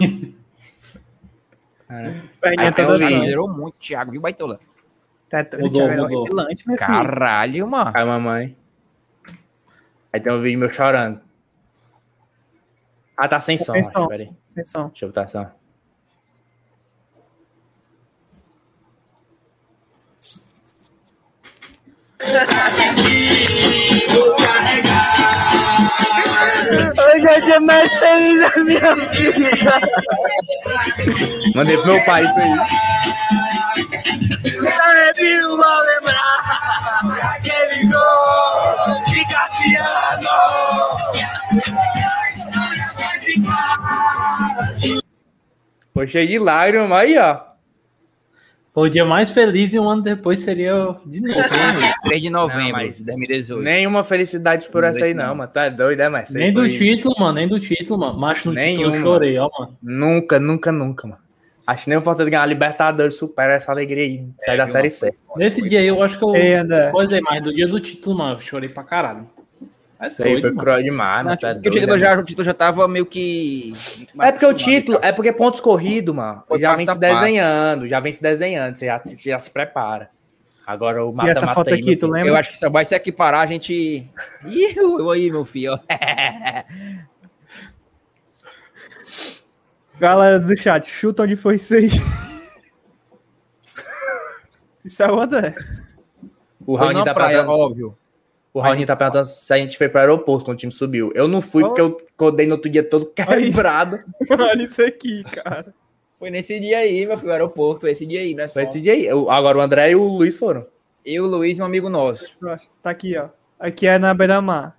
[2.39, 3.09] Perninha tem toda o vídeo.
[3.15, 3.19] dura.
[3.25, 4.59] Melhorou muito, Thiago, viu, Baitola?
[5.29, 6.17] Tá doido, Mudou, Thiago, era mudou.
[6.19, 6.87] horripilante, meu filho.
[6.87, 7.91] Caralho, mano.
[7.93, 8.57] a mamãe.
[10.13, 11.21] Aí tem um vídeo meu chorando.
[13.15, 13.71] Ah, tá sem som.
[13.73, 14.07] Sem acho, som.
[14.07, 14.31] peraí.
[14.49, 14.87] Sem som.
[14.89, 15.49] Deixa eu botar som.
[27.13, 29.81] Hoje é o dia mais feliz da minha vida.
[31.55, 32.51] Mandei pro meu pai isso aí.
[34.67, 36.41] Arrepio ao lembrar
[37.35, 40.29] aquele gol de Cassiano.
[46.07, 47.50] Cheio de lágrimas, mas aí, ó.
[48.73, 51.39] Foi o dia mais feliz e um ano depois seria de novo.
[51.39, 51.93] né?
[52.03, 53.61] 3 de novembro mas de 2018.
[53.63, 55.51] Nenhuma felicidade por essa aí, não, mano.
[55.53, 58.17] Tu é doido, é, mas Nem do título, mano, nem do título, mano.
[58.17, 59.01] Macho no título eu Nenhuma.
[59.11, 59.77] chorei, ó, mano.
[59.83, 61.19] Nunca, nunca, nunca, mano.
[61.67, 64.25] Acho que nem o Fortaleza ganhar a Libertadores supera essa alegria aí.
[64.39, 65.13] Sai da Série C.
[65.35, 66.91] Nesse dia aí eu acho que eu Ei, André.
[66.91, 68.35] coisei mais do dia do título, mano.
[68.37, 69.27] Eu chorei pra caralho.
[70.01, 70.61] É Isso aí doido, foi mano.
[70.61, 71.37] cruel demais, Não, mano.
[71.37, 73.71] tu é porque o título, é, já, o título já tava meio que.
[74.19, 78.11] É porque o título, é porque pontos corridos, mano, já vem se desenhando, já vem
[78.11, 80.09] se desenhando, você já, você já se prepara.
[80.65, 82.11] Agora o E essa foto aí, aqui, tu filho.
[82.13, 82.29] lembra?
[82.29, 83.73] Eu acho que só vai se equiparar a gente.
[84.45, 85.79] Ih, eu aí, meu filho.
[89.99, 91.89] Galera do chat, chuta onde foi isso aí.
[94.83, 95.53] Isso é o André.
[96.65, 97.97] O na tá praia, perguntando, óbvio.
[98.53, 101.11] O Raoni tá perguntando se a gente foi pro aeroporto quando o time subiu.
[101.15, 103.99] Eu não fui porque eu acordei no outro dia todo quebrado.
[104.29, 105.73] Olha isso aqui, cara.
[106.19, 107.81] Foi nesse dia aí, meu filho, o aeroporto.
[107.81, 108.47] Foi esse dia aí, né?
[108.47, 109.05] Foi esse dia aí.
[109.05, 110.65] Eu- agora o André e o Luiz foram.
[111.03, 112.37] Eu, o Luiz e um amigo nosso.
[112.83, 113.29] Tá aqui, ó.
[113.59, 114.77] Aqui é na beira-mar.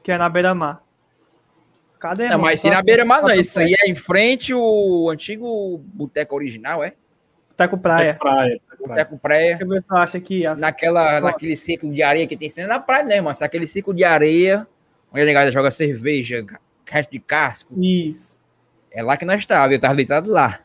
[0.00, 0.82] Aqui é na beira-mar.
[1.98, 2.44] Cadê, Não, mano?
[2.44, 6.94] mas se na beira-mar não, isso aí é em frente o antigo boteco original, é?
[7.66, 8.14] Boteco Praia.
[8.14, 8.60] Praia.
[8.78, 9.48] Boteco praia.
[9.50, 10.46] Deixa eu ver se eu acho aqui.
[10.46, 13.36] as- Naquela, naquele ciclo de areia que tem é na praia, né, mano?
[13.40, 14.66] Aquele ciclo de areia,
[15.12, 16.44] onde a negada joga cerveja,
[16.86, 17.74] resto de casco.
[17.78, 18.38] Isso.
[18.90, 20.60] É lá que nós estávamos, eu tava deitado lá.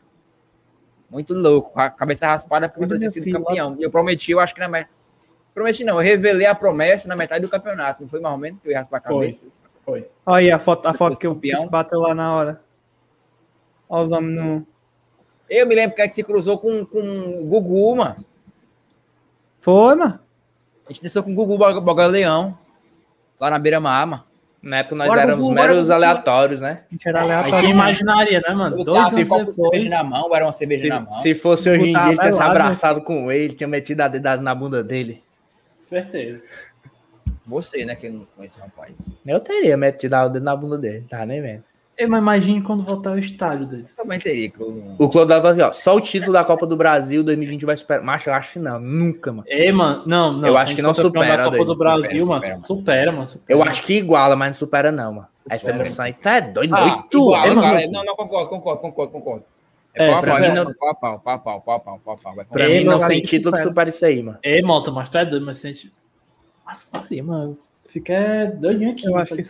[1.10, 3.76] Muito louco, com a cabeça raspada por ter sido filho, campeão.
[3.78, 4.90] E eu prometi, eu acho que na metade.
[5.54, 8.02] Prometi não, eu revelei a promessa na metade do campeonato.
[8.02, 9.14] Não foi mais ou menos que eu ia raspar a Foi.
[9.14, 9.46] cabeça?
[9.84, 10.08] Foi.
[10.26, 11.64] Olha aí a foto, a foto que, que campeão.
[11.64, 12.60] te bateu lá na hora.
[13.88, 14.66] Olha os homens no.
[15.48, 16.98] Eu me lembro que a gente se cruzou com, com
[17.42, 18.24] o Gugu, mano.
[19.60, 20.18] Foi, mano.
[20.88, 22.56] A gente desceu com o Gugu Boga- Bogaleão.
[23.40, 24.24] Lá na beira-mar, mano.
[24.62, 25.94] Na época nós Bora, éramos Gugu, bora, meros Gugu.
[25.94, 26.82] aleatórios, né?
[26.90, 27.60] A gente era aleatório.
[27.60, 28.82] quem imaginaria, né, mano?
[28.84, 29.90] Dois cerveja depois.
[29.90, 31.12] na mão, era uma cerveja na mão.
[31.12, 34.00] Se, se fosse hoje em dia, ele tinha se velado, abraçado com ele, tinha metido
[34.00, 35.22] a dedada na bunda dele.
[35.88, 36.42] Certeza.
[37.46, 38.92] Você, né, que eu não conheço o rapaz.
[39.24, 41.62] Eu teria metido o dedo na bunda dele, tá nem vendo.
[41.98, 43.90] Ei, mas imagine quando voltar ao estádio, doido.
[43.96, 44.96] Também teria que eu não...
[44.98, 48.04] O Clodal tá assim, ó, só o título da Copa do Brasil 2020 vai superar.
[48.04, 49.44] Macho, eu acho que não, nunca, mano.
[49.48, 50.46] Ei, mano, não, não.
[50.48, 51.72] Eu acho que não supera, da Copa doido.
[51.72, 52.62] do Brasil, Supera, mano.
[52.62, 53.26] supera, mano.
[53.26, 53.58] supera.
[53.58, 55.28] Eu acho que iguala, mas não supera, não, mano.
[55.48, 57.90] Essa emoção aí tá doido, Ah, muito igual, alto, igual, mano.
[57.92, 59.44] Não, não, concordo, concordo, concordo, concordo.
[59.94, 62.44] É, É, pau pau, mim não, pau pau, pau pau, pau pau, pau pau.
[62.50, 63.88] Pra mim não tem título que supera.
[63.88, 64.38] isso aí, mano.
[64.42, 65.90] Ei, Malta, mas tu é doido, mas sente.
[66.66, 67.56] Mas assim, mano.
[67.96, 69.06] Fica doidinho aqui.
[69.06, 69.42] Eu acho mano.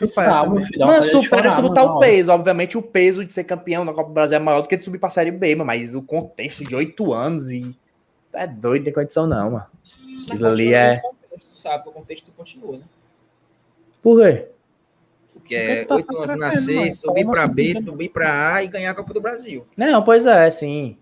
[0.65, 2.31] que dá Mano, vontade de supera tu botar o peso.
[2.31, 4.84] Obviamente, o peso de ser campeão da Copa do Brasil é maior do que de
[4.84, 5.57] subir pra Série B.
[5.57, 7.76] Mas o contexto de oito anos e.
[8.33, 9.66] É doido, tem condição não, mano.
[10.31, 11.00] Aquilo ali é.
[11.00, 12.84] contexto, Tu sabe o contexto continua, né?
[14.00, 14.47] Por quê?
[15.33, 16.92] Porque é tá oito anos nascer, mano.
[16.92, 17.91] subir pra uma B, subida.
[17.91, 19.66] subir pra A e ganhar a Copa do Brasil.
[19.76, 20.97] Não, pois é, sim.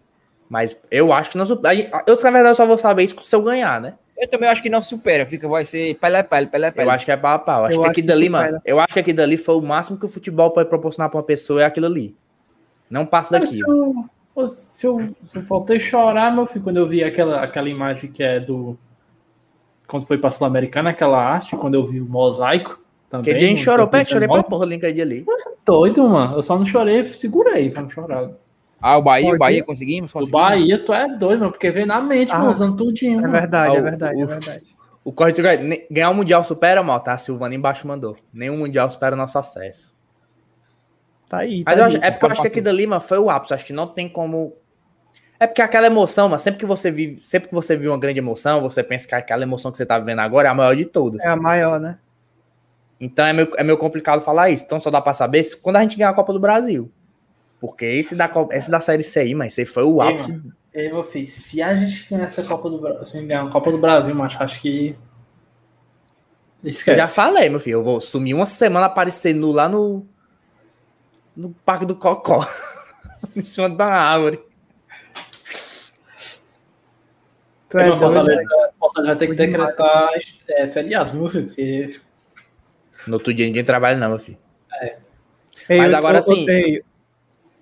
[0.49, 2.05] Mas eu acho que não supera.
[2.07, 3.97] Eu, na verdade, só vou saber isso se eu ganhar, né?
[4.17, 6.87] Eu também acho que não supera, fica, vai ser pelé, pelé, pelé, pelé.
[6.87, 7.65] Eu acho que é pau a pau.
[7.65, 8.45] Acho Eu que acho aqui que dali, supera.
[8.47, 8.63] mano.
[8.65, 11.25] Eu acho que aqui dali foi o máximo que o futebol pode proporcionar pra uma
[11.25, 12.15] pessoa é aquilo ali.
[12.89, 13.47] Não passa daqui.
[13.55, 17.69] Se eu, se, eu, se eu faltei chorar, meu filho, quando eu vi aquela, aquela
[17.69, 18.79] imagem que é do.
[19.87, 22.83] Quando foi pra Sul-Americana, aquela arte, quando eu vi o mosaico.
[23.11, 24.13] Também, Porque a gente chorou, pé, 2019.
[24.13, 25.27] chorei pra porra, link aí ali.
[25.65, 26.37] Doido, mano.
[26.37, 28.31] Eu só não chorei, segurei pra não chorar.
[28.87, 30.13] Ah, o Bahia, Pode o Bahia conseguimos?
[30.13, 30.43] Conseguimos.
[30.43, 33.25] Bahia, tu é doido, mano, porque vem na mente, Ah, mano, usando tudinho.
[33.25, 34.77] É verdade, Ah, é o- verdade, é o- verdade.
[35.03, 35.41] O Corte
[35.91, 37.15] ganhar o Mundial supera, mal, tá?
[37.15, 38.15] A Silvana embaixo mandou.
[38.33, 39.95] Nenhum Mundial supera nosso acesso.
[41.29, 41.63] Tá aí.
[41.65, 41.97] Mas tá eu aí.
[41.97, 43.55] acho, é porque eu acho que aqui dali, mano, foi o ápice.
[43.55, 44.55] Acho que não tem como.
[45.41, 48.19] É porque aquela emoção, mano, sempre que você vive, sempre que você vive uma grande
[48.19, 50.85] emoção, você pensa que aquela emoção que você tá vivendo agora é a maior de
[50.85, 51.23] todas.
[51.25, 51.99] É a maior, né?
[53.01, 54.65] Então é meio, é meio complicado falar isso.
[54.65, 56.91] Então só dá pra saber se- quando a gente ganhar a Copa do Brasil.
[57.67, 60.39] Porque esse da, esse da Série C aí, mas esse foi o ápice.
[60.75, 63.73] Ei, meu filho, se a gente ganhar essa Copa do Brasil, se ganhar a Copa
[63.73, 64.95] do Brasil, macho, acho que.
[66.63, 66.99] Eu Esquece.
[66.99, 67.77] já falei, meu filho.
[67.79, 70.07] Eu vou sumir uma semana aparecer nu lá no.
[71.35, 72.47] No Parque do Cocó.
[73.35, 74.41] em cima da árvore.
[77.71, 78.43] Tu é Fortaleza.
[78.79, 80.11] Fortaleza vai ter que decretar
[80.49, 81.47] é, feriado, meu filho?
[81.47, 81.99] Porque
[83.07, 84.37] No outro dia ninguém trabalha, não, meu filho.
[85.67, 86.45] Ei, Mas eu- agora sim,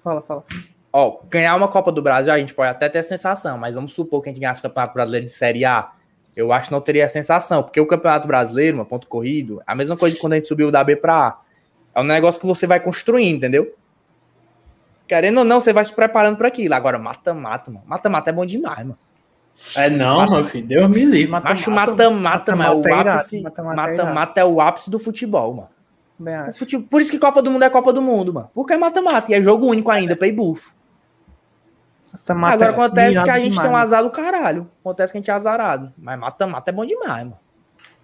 [0.02, 0.44] Fala, fala.
[0.92, 3.94] ó, ganhar uma Copa do Brasil a gente pode até ter a sensação, mas vamos
[3.94, 5.90] supor que a gente ganhasse o Campeonato Brasileiro de Série A.
[6.34, 9.72] Eu acho que não teria a sensação, porque o Campeonato Brasileiro, uma ponto corrido, é
[9.72, 11.40] a mesma coisa que quando a gente subiu da B pra A.
[11.94, 13.74] É um negócio que você vai construindo, entendeu?
[15.06, 16.74] Querendo ou não, você vai se preparando para aquilo.
[16.74, 17.84] Agora, mata-mata, mano.
[17.86, 18.98] Mata-mata é bom demais, mano.
[19.76, 20.66] É não, meu filho.
[20.66, 21.30] Deus me livre.
[21.30, 22.18] Mata, Acho mata-mata, mano.
[22.18, 23.40] É Mata-mata é o irado, ápice.
[23.42, 25.68] mata-mata é Mata-mata é o ápice do futebol, mano.
[26.18, 26.58] Bem, O acho.
[26.58, 28.50] fute- Por isso que Copa do Mundo é Copa do Mundo, mano.
[28.54, 29.30] Porque é mata-mata.
[29.32, 30.70] E é jogo único ainda, pay buff.
[32.12, 34.68] Mata-mata Agora acontece que a gente demais, tem um azar do caralho.
[34.80, 35.92] Acontece que a gente é azarado.
[35.96, 37.38] Mas mata-mata é bom demais, mano.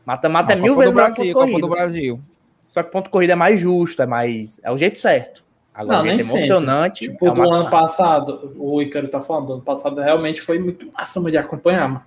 [0.04, 1.68] Mata-mata é mil Copa vezes do melhor que Brasil, ponto Copa do.
[1.68, 2.20] Brasil.
[2.66, 4.60] Só que ponto corrido é mais justo, é mais.
[4.64, 5.44] É o jeito certo.
[5.74, 6.38] Agora, Não, jeito sempre.
[6.38, 7.08] emocionante.
[7.08, 10.58] Tipo, é o do ano passado, o Icaro tá falando, do ano passado realmente foi
[10.58, 12.04] muito massa de acompanhar, mano.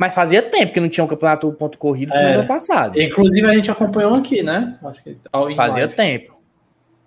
[0.00, 2.32] Mas fazia tempo que não tinha um campeonato ponto corrido É.
[2.32, 2.98] no ano passado.
[2.98, 4.78] Inclusive a gente acompanhou aqui, né?
[4.82, 5.94] Acho que em Fazia live.
[5.94, 6.40] tempo.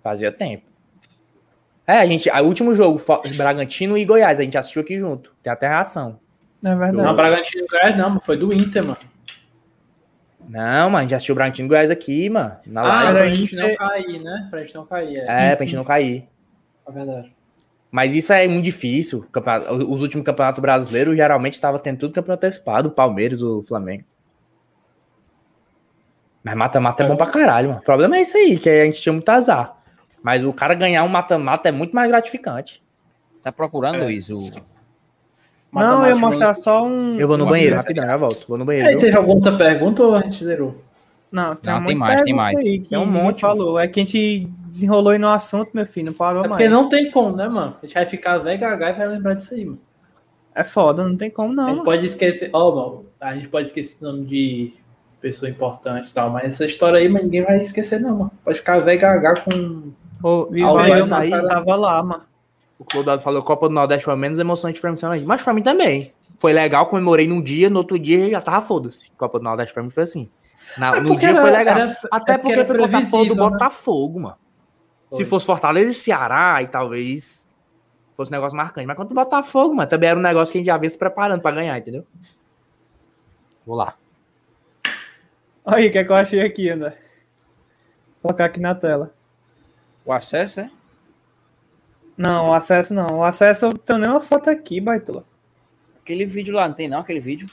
[0.00, 0.62] Fazia tempo.
[1.88, 2.30] É, a gente.
[2.30, 3.02] O último jogo,
[3.36, 5.34] Bragantino e Goiás, a gente assistiu aqui junto.
[5.42, 6.20] Tem até reação.
[6.64, 6.96] É verdade.
[6.96, 8.96] Não, Bragantino Goiás não, mas foi do Inter, mano.
[10.48, 12.56] Não, mano, a gente assistiu Bragantino e Goiás aqui, mano.
[12.64, 13.18] Na Ah, live.
[13.18, 14.46] pra gente não cair, né?
[14.50, 15.18] Pra gente não cair, é.
[15.18, 15.76] é, sim, pra gente sim.
[15.76, 16.28] não cair.
[16.88, 17.33] É verdade.
[17.94, 19.24] Mas isso é muito difícil.
[19.88, 24.02] Os últimos campeonatos brasileiros geralmente estava tendo tudo campeonato antecipado, o Palmeiras, o Flamengo.
[26.42, 27.80] Mas mata-mata é bom pra caralho, mano.
[27.80, 29.76] O problema é isso aí, que a gente tinha muito azar.
[30.24, 32.82] Mas o cara ganhar um mata-mata é muito mais gratificante.
[33.44, 34.12] Tá procurando É.
[34.12, 34.36] isso.
[35.72, 37.16] Não, eu ia mostrar só um.
[37.16, 38.44] Eu vou no banheiro, rapidão, já volto.
[38.48, 38.88] Vou no banheiro.
[38.88, 39.02] aí, viu?
[39.02, 40.74] teve alguma outra pergunta ou a gente zerou?
[41.34, 42.56] Não, tem, Não, um tem mais, tem mais.
[42.56, 43.76] Aí que Tem um monte, falou.
[43.76, 46.62] É que a gente desenrolou aí no assunto, meu filho, não parou É mais.
[46.62, 47.74] porque não tem como, né, mano?
[47.82, 49.80] A gente vai ficar velho gaga e vai lembrar disso aí, mano.
[50.54, 51.64] É foda, não tem como a não.
[51.64, 51.84] gente mano.
[51.84, 54.74] pode esquecer, ó, mano, a gente pode esquecer o nome de
[55.20, 58.30] pessoa importante e tal, mas essa história aí, mas ninguém vai esquecer, não, mano.
[58.44, 59.92] Pode ficar velho gaga com.
[60.22, 62.22] Ô, eu sair, tava lá, mano.
[62.78, 65.24] O Clodado falou que a Copa do Nordeste foi menos emocionante pra mim, aí.
[65.24, 66.12] mas pra mim também.
[66.36, 69.10] Foi legal, comemorei num dia, no outro dia já tava foda-se.
[69.18, 70.28] Copa do Nordeste pra mim foi assim.
[70.78, 71.78] Na- É no dia era- foi legal.
[71.78, 73.50] era- Até é porque porque foi porra do né?
[73.50, 74.36] Botafogo, mano.
[75.10, 75.24] Se Foi.
[75.26, 77.46] fosse Fortaleza e Ceará, e talvez
[78.16, 78.86] fosse um negócio marcante.
[78.86, 80.98] Mas contra o Botafogo, mano, também era um negócio que a gente já vinha se
[80.98, 82.04] preparando pra ganhar, entendeu?
[83.66, 83.94] Vou lá.
[85.64, 86.90] Olha aí, o que é que eu achei aqui, André?
[88.14, 89.14] Vou colocar aqui na tela.
[90.04, 90.70] O acesso, é?
[92.16, 93.18] Não, o acesso não.
[93.18, 95.24] O acesso eu tenho nem uma foto aqui, Baitola.
[96.00, 97.48] Aquele vídeo lá, não tem não aquele vídeo?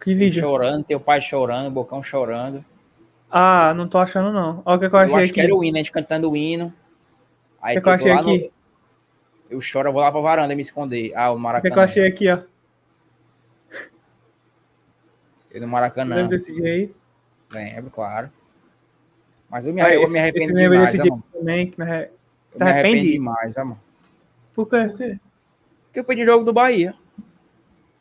[0.00, 0.40] Que vídeo?
[0.40, 2.64] Chorando, teu pai chorando, Bocão chorando.
[3.30, 4.62] Ah, não tô achando não.
[4.64, 5.32] Olha o que, é que eu Eu, achei acho aqui.
[5.34, 6.72] que era o hino, a gente cantando o hino.
[7.60, 8.52] Aí O que, é eu achei lá no- aqui?
[9.50, 11.12] Eu choro, eu vou lá pra varanda me esconder.
[11.14, 11.68] Ah, o O que, Maracanã.
[11.70, 12.40] é que eu achei aqui, ó?
[15.50, 16.16] Eu no Maracanã.
[16.16, 16.94] Lembra desse dia aí?
[17.52, 18.30] Lembro, claro.
[19.50, 21.70] Mas eu me, Ah, eu esse- me arrependo esse demais, desse ó, dia também.
[21.70, 22.04] Que me arre...
[22.52, 23.12] Eu Se me arrependo arrepende?
[23.12, 23.80] demais, ó, mano.
[24.54, 24.86] Por quê?
[24.88, 25.18] Porque
[25.94, 26.94] eu perdi o jogo do Bahia.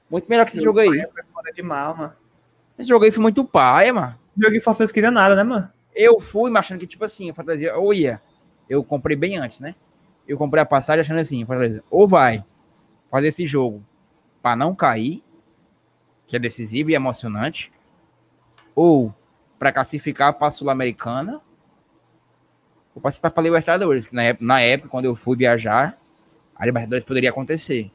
[0.10, 0.90] Muito melhor que esse jogo aí.
[1.34, 2.14] Foda demais, mano.
[2.78, 4.18] Esse jogo aí foi muito paia, mano.
[4.38, 5.70] Joguei Fortaleza queria nada, né, mano?
[5.94, 8.22] Eu fui achando que, tipo assim, Fortaleza, ou ia.
[8.70, 9.76] Eu comprei bem antes, né?
[10.28, 12.44] Eu comprei a passagem achando assim, Fortaleza, ou vai
[13.12, 13.84] fazer esse jogo
[14.42, 15.24] pra não cair,
[16.26, 17.72] que é decisivo e emocionante,
[18.76, 19.14] ou
[19.58, 21.42] pra classificar pra Sul-Americana,
[22.96, 25.98] ou participar pra Libertadores, que na época, na época, quando eu fui viajar,
[26.56, 27.92] a Libertadores poderia acontecer.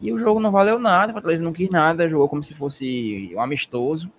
[0.00, 3.32] E o jogo não valeu nada, o Fortaleza não quis nada, jogou como se fosse
[3.34, 4.10] um amistoso.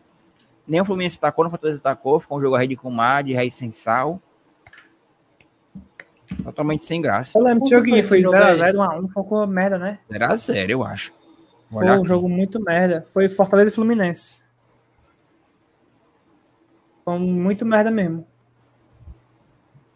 [0.68, 2.20] Nem o Fluminense tacou, nem o Fortaleza tacou.
[2.20, 4.22] Ficou um jogo a rede com mar, de raiz sem sal.
[6.44, 7.38] Totalmente sem graça.
[7.38, 10.00] Eu lembro desse Como joguinho, foi foi esse jogo 0x0, 1x1, foi uma merda, né?
[10.10, 11.14] Era sério, eu acho.
[11.70, 12.08] Vou Foi um aqui.
[12.08, 13.06] jogo muito merda.
[13.10, 14.46] Foi Fortaleza e Fluminense.
[17.04, 18.26] Foi muito merda mesmo.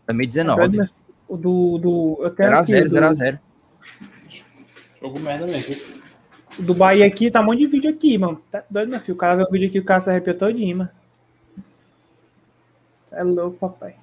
[0.08, 0.80] 2019.
[1.28, 3.40] O do, do, eu tenho aqui, 0x0, do, 0x0.
[5.02, 5.76] Jogo merda mesmo.
[6.60, 8.42] o do Bahia aqui, tá um monte de vídeo aqui, mano.
[8.52, 9.16] Tá doido, meu filho.
[9.16, 10.90] O cara vê o vídeo aqui, o cara se arrepiou todinho, mano.
[13.12, 13.96] É louco, papai.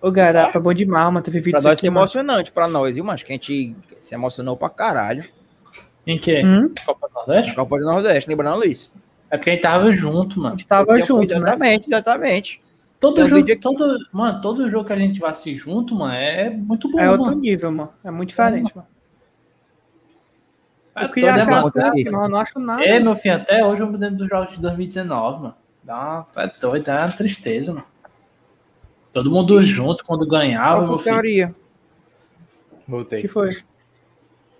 [0.00, 1.22] Ô, garapa, bom demais, mano.
[1.22, 2.00] Teve vídeo Pra nós aqui, é mano.
[2.00, 5.24] emocionante, pra nós, viu, mas que a gente se emocionou pra caralho.
[6.06, 6.44] Em que?
[6.44, 6.72] Hum?
[6.84, 7.54] Copa do Nordeste?
[7.54, 8.92] Copa do Nordeste, lembrando, Luiz?
[9.30, 10.58] É porque a gente tava junto, A mano.
[10.58, 11.38] gente tava junto, né?
[11.40, 12.62] Exatamente, exatamente.
[13.02, 13.56] Todo um jogo, aqui.
[13.56, 17.10] todo, mano, todo jogo que a gente vai assistir junto, mano, é muito bom, É
[17.10, 17.40] outro mano.
[17.40, 17.92] nível, mano.
[18.04, 18.86] É muito diferente, mano.
[20.94, 21.72] É Eu queria achar as emoção.
[21.72, 22.84] coisas aqui, mas eu não acho nada.
[22.84, 25.54] É, meu filho, até hoje eu me lembro dos jogos de 2019, mano.
[25.82, 27.86] Dá uma, é doido, dá uma tristeza, mano.
[29.12, 31.14] Todo mundo junto quando ganhava, meu filho.
[31.16, 31.54] teoria?
[32.86, 33.20] O Voltei.
[33.20, 33.62] que foi?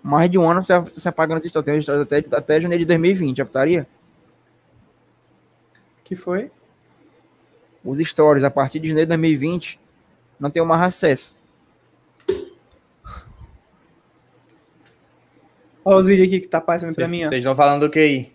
[0.03, 1.87] Mais de um ano você, você apagando as histórias.
[1.87, 3.87] Até, até janeiro de 2020, a putaria?
[6.03, 6.51] que foi?
[7.83, 9.79] Os stories a partir de janeiro de 2020
[10.39, 11.35] não tenho mais acesso.
[15.85, 17.29] Olha os vídeos aqui que tá passando pra mim, ó.
[17.29, 18.31] Vocês estão falando do que aí?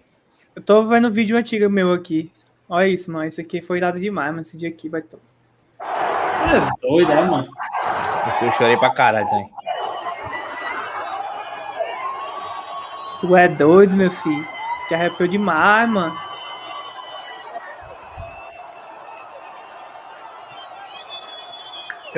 [0.55, 2.31] Eu tô vendo vídeo antigo meu aqui.
[2.68, 3.27] Olha isso, mano.
[3.27, 4.43] Isso aqui foi dado demais, mano.
[4.43, 5.01] Esse dia aqui vai.
[5.01, 5.18] to-
[5.81, 7.49] É doido, né, mano?
[8.28, 9.51] Esse eu chorei pra caralho também.
[13.20, 14.47] Tu é doido, meu filho.
[14.77, 16.17] Isso aqui arrepiou demais, mano.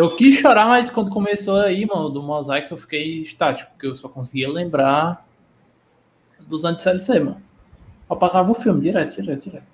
[0.01, 3.99] Eu quis chorar, mas quando começou aí, mano, do mosaico, eu fiquei estático, porque eu
[3.99, 5.29] só conseguia lembrar
[6.39, 7.43] dos anos de CLC, mano.
[8.09, 9.67] Eu passava o filme direto, direto, direto.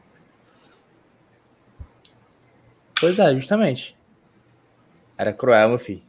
[3.00, 3.96] Pois é, justamente.
[5.16, 6.02] Era cruel, meu filho.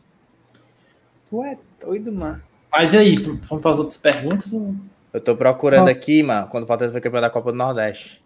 [1.30, 2.42] Tu é doido, mano.
[2.72, 4.52] Mas e aí, vamos para as outras perguntas?
[5.14, 8.20] Eu tô procurando aqui, mano, quando o Fortaleza foi campeão da Copa do Nordeste.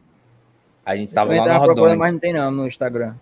[0.85, 1.99] A gente tava Eu lá no procurando, Rodões.
[1.99, 3.17] mas não tem não no Instagram.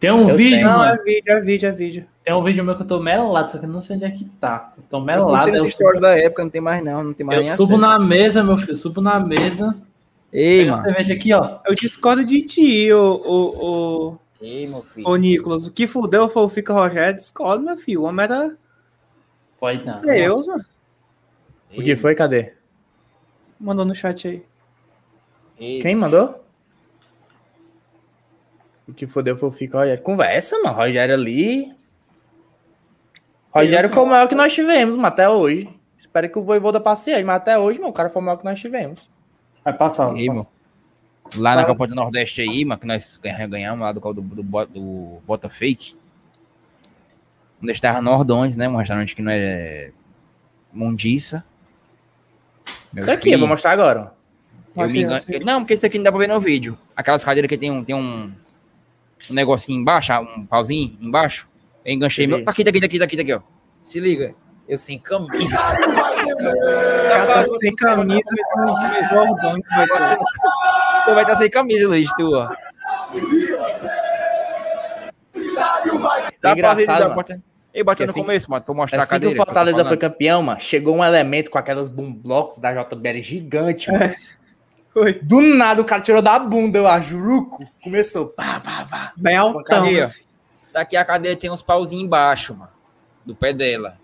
[0.00, 0.68] Tem um Eu vídeo, tenho.
[0.70, 0.92] Não, mano.
[1.00, 2.06] é vídeo, é vídeo, é vídeo.
[2.24, 4.10] Tem um vídeo meu que eu tô melado, só que eu não sei onde é
[4.10, 4.72] que tá.
[4.76, 5.48] Eu tô melado.
[5.48, 7.74] Eu, nos subo, da época, não tem mais não, não tem mais eu nem subo
[7.76, 7.80] acesso.
[7.80, 9.74] na mesa, meu filho, subo na mesa.
[10.32, 10.82] Ei, mano.
[10.84, 11.58] cerveja aqui, ó.
[11.66, 13.66] Eu discordo de ti, ô, ô,
[14.10, 15.08] ô, Ei, meu filho.
[15.08, 15.66] ô Nicolas.
[15.66, 17.16] O que fudeu foi o Fica Rogério.
[17.16, 18.02] Discordo, meu filho.
[18.02, 18.56] O homem era
[19.58, 20.00] Foi não.
[20.02, 20.64] Deus, mano.
[21.76, 22.14] O que foi?
[22.14, 22.52] Cadê?
[23.58, 24.42] Mandou no chat aí.
[25.58, 26.44] Ei, Quem mandou?
[28.88, 30.02] O que fodeu foi o Fica Rogério.
[30.02, 30.74] Conversa, mano.
[30.76, 31.72] Rogério ali.
[33.50, 35.68] Rogério foi o maior que nós tivemos, mano, até hoje.
[35.96, 38.44] Espero que o Voivoda passe mas até hoje, mano, o cara foi o maior que
[38.44, 39.00] nós tivemos.
[39.64, 40.16] Vai passar.
[40.16, 40.46] Ei, mano.
[41.36, 44.42] Lá na Copa do Nordeste aí, mano, que nós ganha- ganhamos lá do, do, do,
[44.66, 45.94] do Bota Fake.
[47.62, 48.68] Onde estava Nordões, né?
[48.68, 49.90] Um restaurante que não é
[50.72, 51.44] mundiça.
[52.92, 54.12] Meu Tá aqui, eu vou mostrar agora.
[54.76, 55.40] eu me engan- achei.
[55.40, 56.78] Não, porque isso aqui não dá pra ver no vídeo.
[56.96, 58.32] Aquelas cadeiras que tem um, tem um,
[59.30, 61.48] um negocinho embaixo, ah, um pauzinho embaixo.
[61.84, 62.44] Eu enganchei meu.
[62.44, 63.40] Tá aqui, tá aqui, tá aqui, tá aqui, tá aqui, ó.
[63.82, 64.34] Se liga.
[64.68, 65.32] Eu sem camisa.
[65.32, 68.20] O tá sem camisa
[68.52, 68.66] com
[69.08, 70.18] Jordão que vai ter.
[71.06, 72.50] Tu vai estar sem camisa, Luiz, tu, ó.
[76.42, 77.24] Dá pra ver, Engraçado, dá mano.
[77.24, 77.38] pra-
[77.74, 79.34] Eu bati Que no assim- começo, mano, pra mostrar a Assim que o cadeira.
[79.34, 82.72] que eu tô Fortaleza foi campeão, mano, chegou um elemento com aquelas boom blocks da
[82.72, 84.14] JBL gigante, mano.
[84.98, 85.14] Foi.
[85.22, 87.64] Do nada o cara tirou da bunda, eu acho, juruco.
[87.82, 89.12] Começou, pá, pá, pá.
[89.16, 89.84] Bem altão.
[89.84, 90.12] Né?
[90.72, 92.70] Daqui a cadeira tem uns pauzinhos embaixo, mano.
[93.24, 93.96] Do pé dela.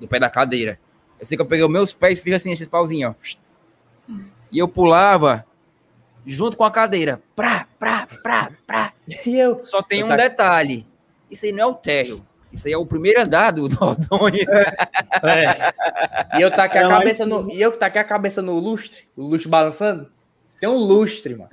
[0.00, 0.78] Do pé da cadeira.
[1.20, 4.14] Eu sei que eu peguei os meus pés e fiz assim, esses pauzinhos, ó.
[4.50, 5.44] E eu pulava
[6.24, 7.20] junto com a cadeira.
[7.36, 8.92] Pra, pra, pra, pra.
[9.26, 10.86] E eu, Só tem um tá- detalhe.
[11.30, 12.24] Isso aí não é o térreo.
[12.50, 14.46] Isso aí é o primeiro andar do Dordões.
[15.22, 16.38] É.
[16.38, 17.50] e eu taquei É a cabeça no.
[17.50, 20.10] E eu que taquei a cabeça no lustre, o lustre balançando.
[20.60, 21.50] Tem um lustre, mano.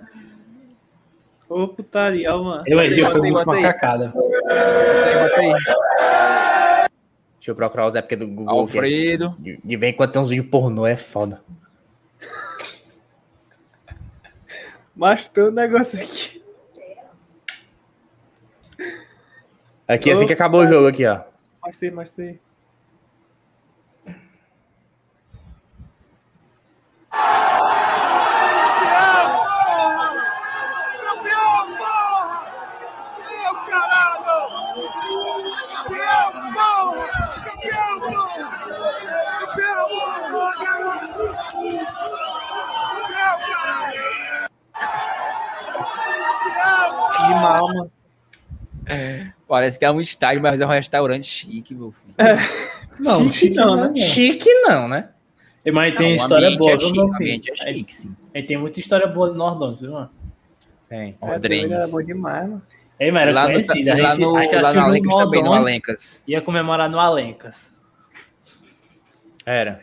[1.47, 2.63] Ô, putaria, ó, mano.
[2.65, 3.63] Eu aí, eu Bota fui aí, muito bota aí.
[3.63, 4.07] macacada.
[4.09, 5.51] Bota aí.
[7.37, 8.55] Deixa eu procurar os épocas do Google.
[8.55, 9.35] é- Alfredo.
[9.37, 11.41] De, de vez em quando tem uns vídeos pornô, é foda.
[14.95, 16.43] Mas tem um negócio aqui.
[19.87, 21.21] Aqui, assim que acabou o jogo, aqui, ó.
[21.93, 22.33] Mostrei.
[22.33, 22.39] Que
[49.65, 52.13] Parece que é um estádio, mas é um restaurante chique, meu filho.
[52.99, 53.95] Não, Chique não, né?
[53.95, 55.09] Chique não, né?
[55.73, 58.15] Mas tem Não, o história boa, é chique, ambiente é chique, sim.
[58.33, 60.09] aí tem muita história boa do Nordão, viu, mano?
[60.87, 61.17] Tem.
[61.19, 62.61] É, era bom demais, mano.
[62.99, 63.93] Ei, mas era Lá no, conhecida.
[63.93, 66.23] A lá no, a gente lá no Alencas também, no Alencas.
[66.27, 67.73] Ia comemorar no Alencas.
[69.43, 69.81] Era.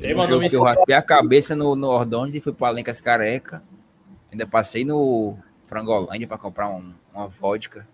[0.00, 3.00] Ei, Um jogo que eu raspei a cabeça no, no Ordões e fui pro Alencas
[3.00, 3.62] Careca.
[4.32, 7.86] Ainda passei no Frangolândia pra comprar um- uma vodka.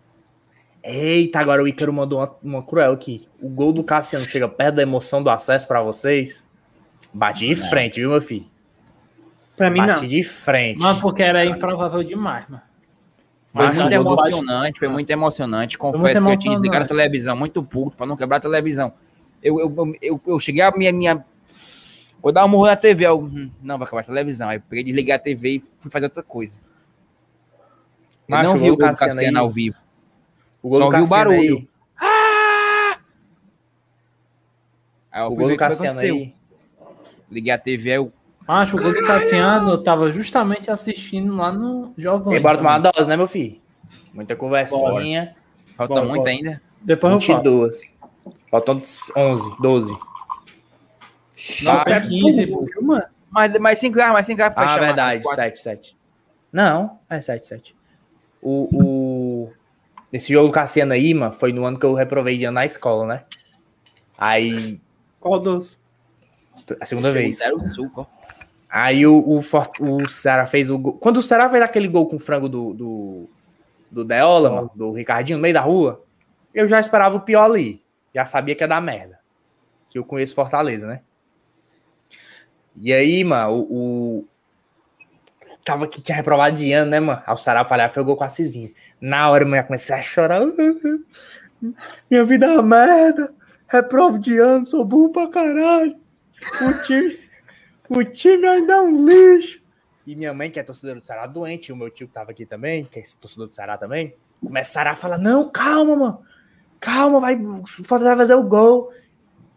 [0.82, 3.28] Eita, agora o Ícaro mandou uma, uma cruel aqui.
[3.40, 6.44] O gol do Cassiano chega perto da emoção do acesso pra vocês.
[7.12, 8.46] Bate de frente, viu, meu filho?
[9.56, 10.08] Pra mim, Bate não.
[10.08, 10.80] de frente.
[10.80, 12.62] Mano, porque era improvável demais, mano.
[13.52, 15.78] Foi Macho, muito emocionante, foi muito emocionante.
[15.78, 16.54] Confesso muito que eu tinha emocionante.
[16.62, 18.94] desligado a televisão muito puto pra não quebrar a televisão.
[19.42, 21.24] Eu, eu, eu, eu, cheguei a minha, minha.
[22.22, 23.04] Vou dar um murro na TV.
[23.06, 24.48] Eu, hum, não, vai acabar a televisão.
[24.48, 26.58] Aí eu peguei, desliguei a TV e fui fazer outra coisa.
[28.32, 29.76] Eu Macho, não o vi gol o Cassiano Cassiano ao vivo.
[30.62, 31.38] O gol Só ouvi o barulho.
[31.58, 31.68] aí-
[35.10, 36.34] Aí o gol do Cassiano aí.
[37.30, 38.12] Liguei a TV, aí eu.
[38.48, 42.34] Acho o gol do Cassiano, eu tava justamente assistindo lá no Jovem.
[42.34, 43.60] Ele bora tomar uma dose, né, meu filho?
[44.12, 45.34] Muita conversinha.
[45.76, 46.30] Falta Bora, muito bora.
[46.30, 46.62] ainda.
[46.80, 47.38] Depois eu falo.
[47.42, 47.80] 22.
[48.50, 48.82] Faltam
[49.16, 49.92] 11, 12.
[51.64, 52.66] Não, Tá, é 15, pô.
[52.82, 53.04] mano.
[53.30, 54.80] Mais, mais cinco reais, mais cinco reais pra Ah, chamar.
[54.86, 55.42] verdade, Mais quatro.
[55.42, 55.96] 7, 7.
[56.52, 57.74] Não, é 7, 7.
[58.42, 59.52] O, o...
[60.12, 62.66] Esse jogo do Cassiano aí, mano, foi no ano que eu reprovei de ano na
[62.66, 63.24] escola, né?
[64.18, 64.80] Aí,
[65.20, 65.80] Qual dos?
[66.80, 67.38] a segunda vez.
[68.68, 70.94] Aí o, o, o Ceará fez o gol.
[70.94, 73.30] Quando o Ceará fez aquele gol com frango do, do,
[73.90, 76.02] do Deola, mano, do Ricardinho, no meio da rua,
[76.54, 77.82] eu já esperava o pior ali.
[78.14, 79.20] Já sabia que ia dar merda.
[79.90, 81.00] Que eu conheço Fortaleza, né?
[82.74, 84.24] E aí, mano, o.
[85.64, 87.22] Tava que tinha reprovado de ano, né, mano?
[87.24, 88.70] Aí o Ceará falhar foi o gol com a Cizinha.
[89.00, 90.40] Na hora, eu comecei a chorar.
[92.10, 93.32] Minha vida é uma merda.
[93.68, 95.96] Reprovo de ano, sou burro pra caralho.
[96.60, 97.18] O time.
[97.88, 99.62] O time ainda é um lixo.
[100.06, 102.32] E minha mãe, que é torcedora do Ceará, doente, e o meu tio que tava
[102.32, 106.22] aqui também, que é torcedor do Ceará também, começaram a falar: não, calma, mano.
[106.80, 107.36] Calma, vai.
[107.36, 108.92] Vai fazer o gol.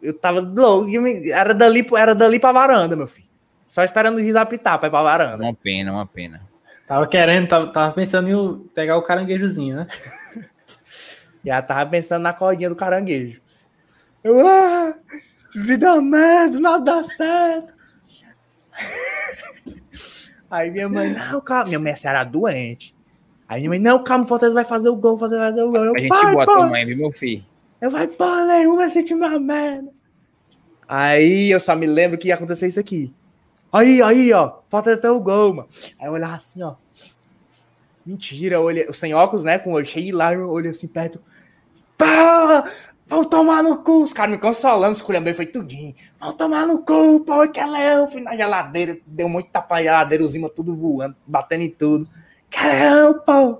[0.02, 0.88] Eu tava louco.
[1.34, 3.25] Era dali, era dali pra varanda, meu filho.
[3.68, 5.44] Só esperando o juiz apitar pra ir pra varanda.
[5.44, 6.42] Uma pena, uma pena.
[6.88, 9.88] Tava querendo, tava, tava pensando em pegar o caranguejozinho, né?
[11.44, 13.42] Já tava pensando na cordinha do caranguejo.
[14.24, 14.94] Eu, ah,
[15.56, 17.74] vida merda, nada dá certo.
[20.50, 21.66] Aí minha mãe, não, calma.
[21.66, 22.96] Minha mãe é Ceará doente.
[23.48, 25.64] Aí minha mãe, não, calma, o Fortaleza vai fazer o gol, o Fortaleza vai fazer
[25.64, 25.86] o gol.
[25.86, 26.46] Eu, A gente pai, pai.
[26.46, 27.46] tua mãe, viu, meu filho?
[27.82, 29.92] Eu vai porra nenhuma, esse time é uma merda.
[30.88, 33.14] Aí eu só me lembro que ia acontecer isso aqui.
[33.76, 35.68] Aí, aí, ó, falta até o gol, mano.
[36.00, 36.76] Aí eu olhava assim, ó.
[38.06, 39.60] Mentira, eu olhei, sem óculos, né?
[39.60, 41.20] Com o cheio lá, eu olhei assim perto.
[41.98, 42.72] Pá!
[43.06, 45.94] Vão tomar no cu, os caras me consolando, esculhambei, foi tudinho.
[46.20, 50.24] Vão tomar no cu, pô, que leão, fui na geladeira, deu muito tapa na geladeira,
[50.24, 52.08] os imãs tudo voando, batendo em tudo.
[52.50, 53.60] Que leão, pô.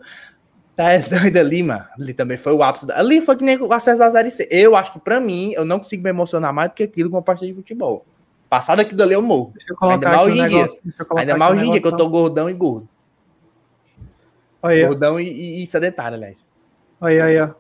[0.78, 1.86] Tá é doido ali, mano.
[2.00, 2.86] Ali também foi o ápice.
[2.86, 4.48] da- Ali foi que nem o acesso da Série C.
[4.50, 7.18] Eu acho que pra mim, eu não consigo me emocionar mais do que aquilo com
[7.18, 8.06] uma partida de futebol.
[8.50, 9.52] Passado aquilo dali eu morro.
[9.54, 10.58] Deixa eu colocar Ainda mais aqui hoje um em dia.
[10.58, 10.82] negócio.
[10.84, 12.90] Deixa eu colocar Ainda mais hoje em dia, que eu tô gordão e gordo.
[14.62, 16.48] Olha, Gordão e, e, sedentário, aliás.
[17.00, 17.56] olha, olha.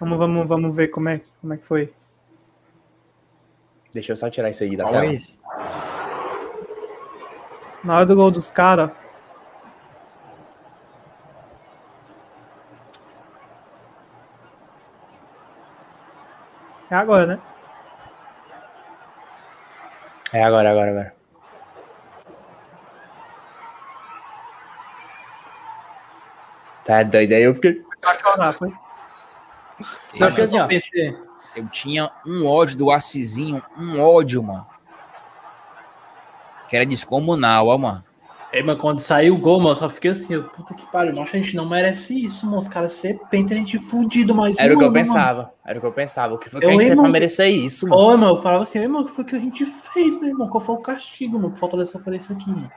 [0.00, 1.92] Vamos, vamos, vamos ver como é, como é que foi.
[3.92, 5.06] Deixa eu só tirar isso aí da Qual tela.
[5.06, 5.38] é esse?
[7.84, 8.90] Na hora do gol dos caras.
[16.90, 17.40] É agora, né?
[20.32, 21.14] É agora, agora, agora.
[26.84, 27.32] Tá doido.
[27.32, 27.84] Aí eu fiquei.
[28.58, 28.72] Foi.
[30.14, 30.68] Eu assim, ó.
[31.56, 34.66] Eu tinha um ódio do Assisinho, um ódio, mano.
[36.68, 38.04] Que era descomunal, ó, mano.
[38.52, 41.14] Aí, mas quando saiu o gol, mano, eu só fiquei assim, eu, puta que pariu,
[41.14, 42.58] mas a gente não merece isso, mano.
[42.58, 44.56] Os caras ser penta, a gente fudido, mas.
[44.58, 45.52] Era o que eu mano, pensava.
[45.64, 46.34] Era o que eu pensava.
[46.34, 48.02] O que foi que Eu a gente fez lembro- pra merecer isso, mano?
[48.02, 50.48] Foi, mano, eu falava assim, irmão, o que foi que a gente fez, meu irmão?
[50.48, 51.50] Qual foi o castigo, mano?
[51.50, 52.70] Pro Fortaleza sofrer isso aqui, mano.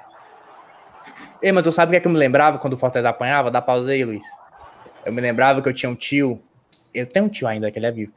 [1.41, 3.49] Ei, mas tu sabe o que é que eu me lembrava quando o Fortaleza apanhava?
[3.49, 4.25] Dá pausa aí, Luiz.
[5.05, 6.41] Eu me lembrava que eu tinha um tio,
[6.93, 8.11] eu tenho um tio ainda, que ele é vivo,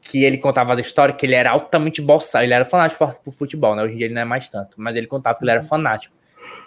[0.00, 3.74] que ele contava da história que ele era altamente boçal, ele era fanático por futebol,
[3.74, 3.82] né?
[3.82, 6.14] Hoje em dia ele não é mais tanto, mas ele contava que ele era fanático.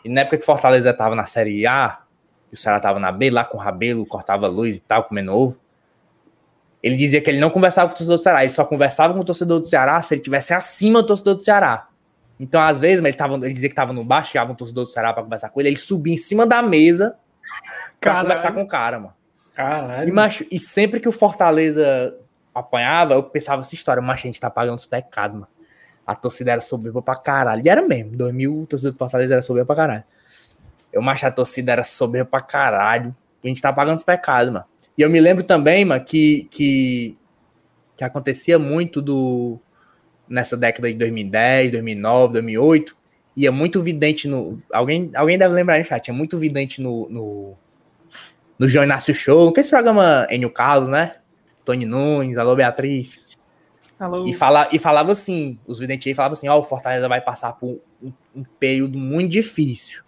[0.03, 1.99] E na época que Fortaleza tava na Série A,
[2.51, 5.33] e o Ceará tava na B, lá com o Rabelo, cortava luz e tal, comendo
[5.33, 5.59] ovo,
[6.83, 9.19] ele dizia que ele não conversava com o torcedor do Ceará, ele só conversava com
[9.19, 11.87] o torcedor do Ceará se ele tivesse acima do torcedor do Ceará.
[12.39, 14.89] Então, às vezes, ele, tava, ele dizia que tava no baixo, chegava um torcedor do
[14.89, 17.15] Ceará pra conversar com ele, ele subia em cima da mesa
[17.99, 18.27] pra Caralho.
[18.27, 19.13] conversar com o cara, mano.
[19.53, 20.09] Caralho.
[20.09, 22.17] E, macho, e sempre que o Fortaleza
[22.53, 25.50] apanhava, eu pensava essa história, mas a gente tá pagando os pecados, mano.
[26.11, 27.61] A torcida era soberba pra caralho.
[27.65, 30.03] E era mesmo, 2000, a torcida do Fortaleza era soberba pra caralho.
[30.91, 33.15] Eu, macho, a torcida era soberba pra caralho.
[33.43, 34.65] A gente tá pagando os pecados, mano.
[34.97, 37.17] E eu me lembro também, mano, que, que,
[37.95, 39.57] que acontecia muito do
[40.27, 42.97] nessa década de 2010, 2009, 2008.
[43.37, 44.57] Ia muito vidente no.
[44.71, 46.03] Alguém, alguém deve lembrar no chat.
[46.03, 47.57] Tinha muito vidente no, no,
[48.59, 51.13] no João Inácio Show, que é esse programa Enio Carlos, né?
[51.63, 53.30] Tony Nunes, Alô Beatriz.
[54.27, 57.53] E, fala, e falava assim, os videntes aí falavam assim, ó, o Fortaleza vai passar
[57.53, 60.01] por um, um período muito difícil.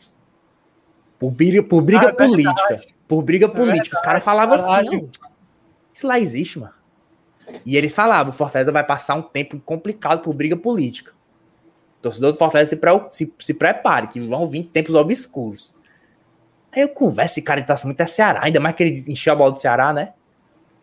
[1.20, 2.78] Por briga, por briga Ah, é política.
[3.08, 3.96] Por briga política.
[3.98, 5.30] Os caras falavam assim, ó,
[5.94, 6.74] isso lá existe, mano.
[7.66, 11.12] E eles falavam, o Fortaleza vai passar um tempo complicado por briga política.
[12.00, 15.74] O torcedor do Fortaleza se, pre- se, se prepare, que vão vir tempos obscuros.
[16.72, 19.34] Aí eu converso, esse cara ele tá muito é Ceará, ainda mais que ele encheu
[19.34, 20.14] a bola do Ceará, né?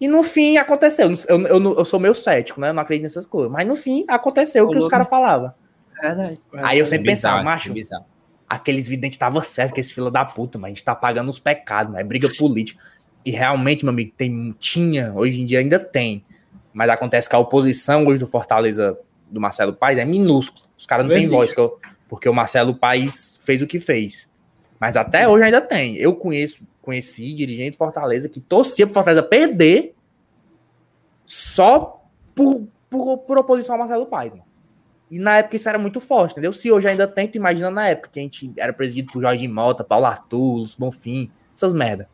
[0.01, 1.13] E no fim aconteceu.
[1.29, 2.71] Eu, eu, eu, sou meio cético, né?
[2.71, 3.53] Eu não acredito nessas coisas.
[3.53, 5.53] Mas no fim aconteceu o que os caras falavam.
[5.99, 6.41] É verdade.
[6.55, 8.07] Aí eu sempre Bizarro, pensava, macho, bizarro.
[8.49, 11.39] aqueles videntes estavam certo, que esse fila da puta, mas a gente tá pagando os
[11.39, 12.83] pecados, mas é briga política.
[13.25, 16.25] E realmente, meu amigo, tem, tinha, hoje em dia ainda tem.
[16.73, 18.99] Mas acontece que a oposição hoje do Fortaleza
[19.31, 20.65] do Marcelo Paes é minúsculo.
[20.79, 21.55] Os caras não têm voz,
[22.09, 24.27] porque o Marcelo Paes fez o que fez.
[24.81, 25.97] Mas até hoje ainda tem.
[25.97, 29.95] Eu conheço, conheci dirigente Fortaleza que torcia pro Fortaleza perder
[31.25, 32.05] só
[32.35, 34.45] por, por, por oposição ao Marcelo Paes, mano.
[35.09, 36.53] E na época isso era muito forte, entendeu?
[36.53, 39.47] Se hoje ainda tem, tu imagina na época que a gente era presidido por Jorge
[39.47, 42.09] Mota, Paulo Arthur, Bonfim, essas merda.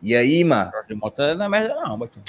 [0.00, 2.24] E aí, mano, Jorge Mota não é merda, não, Baquinho.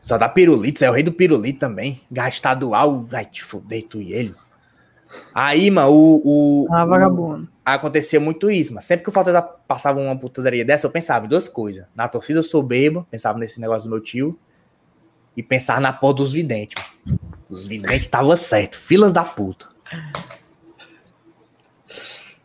[0.00, 2.02] só dá pirulito, é o rei do pirulito também.
[2.10, 4.34] Gastadual, vai te fuder, tu e ele.
[5.34, 6.22] Aí, mano, o,
[6.64, 7.48] o, Ah, o- vagabundo.
[7.64, 11.28] acontecia muito isso, mas sempre que o Fortaleza passava uma putaria dessa, eu pensava em
[11.28, 11.84] duas coisas.
[11.94, 14.38] Na torcida soberba, pensava nesse negócio do meu tio,
[15.36, 16.82] e pensava na porra dos videntes.
[17.06, 17.18] mano.
[17.48, 19.68] Os videntes estavam certo, filas da puta.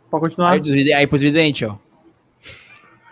[0.10, 0.52] Pode continuar.
[0.53, 1.77] Aí, aí pros videntes, ó.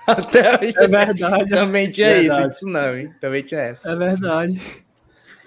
[0.08, 1.50] Até hoje É verdade.
[1.50, 2.48] também tinha Verdade.
[2.50, 3.14] isso, isso não, hein?
[3.22, 3.90] Também tinha essa.
[3.92, 4.62] É verdade.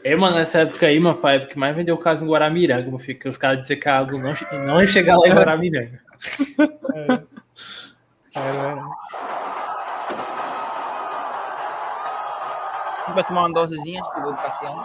[0.07, 2.89] É, mano, nessa época aí, mano, foi a época que mais vendeu casa em Guaramiranga,
[2.89, 5.35] meu filho, que os caras diziam que a água não, não ia chegar lá em
[5.35, 6.01] Guaramiranga.
[13.01, 14.85] Você vai tomar uma dosezinha antes do gol do Cassiano?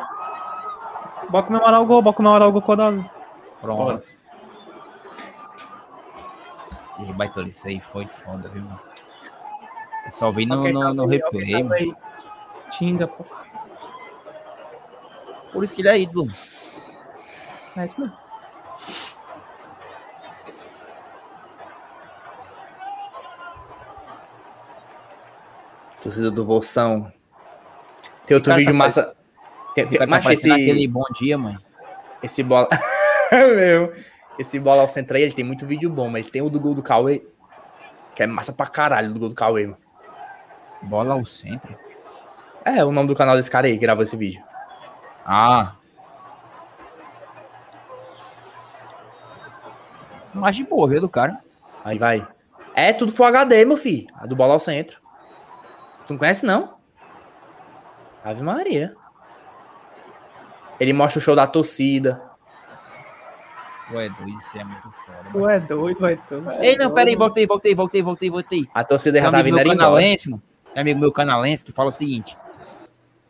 [1.29, 3.07] Bora comemorar o gol, bora comemorar o gol com a dose.
[3.61, 4.03] Pronto.
[6.97, 8.81] E baitou isso aí, foi foda, viu, mano?
[10.03, 11.97] Eu só vi no, Ok, no, no ok, replay, ok, mano.
[12.71, 13.23] Tinga, pô.
[15.51, 16.27] Por isso que ele é ídolo.
[17.75, 18.15] É isso mesmo.
[26.01, 27.11] Torcida do Volsão.
[28.25, 29.15] Tem outro vídeo tá massa.
[29.75, 31.57] Tem, Esse tem, tá mas esse, parecendo aquele bom dia, mãe.
[32.23, 32.67] esse bola.
[33.31, 33.93] Meu,
[34.37, 36.59] esse bola ao centro aí, ele tem muito vídeo bom, mas ele tem o do
[36.59, 37.23] gol do Cauê.
[38.15, 39.77] Que é massa pra caralho do gol do Cauê, mano.
[40.81, 41.77] Bola ao centro.
[42.65, 44.43] É o nome do canal desse cara aí que gravou esse vídeo.
[45.25, 45.73] Ah.
[50.33, 51.39] Mais de boa, viu, do cara.
[51.83, 52.25] Aí vai.
[52.73, 54.07] É tudo Full HD, meu filho.
[54.15, 54.99] A do bola ao centro.
[56.07, 56.75] Tu não conhece, não?
[58.23, 58.95] Ave Maria.
[60.79, 62.21] Ele mostra o show da torcida.
[63.91, 65.17] Ué, doido, isso é muito foda.
[65.29, 65.49] Tu mano.
[65.49, 66.43] é doido, vai tu.
[66.61, 68.69] Ei, não, peraí, voltei, voltei, voltei, voltei, voltei.
[68.73, 70.41] A torcida já tá vindo meu ali canalense, mano.
[70.75, 72.37] Um amigo meu canalense que fala o seguinte.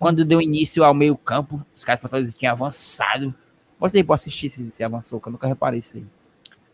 [0.02, 3.36] Quando deu início ao meio campo, os caras Fortaleza tinham avançado.
[3.80, 6.06] Bota aí pra assistir se, se avançou, que eu nunca reparei isso aí.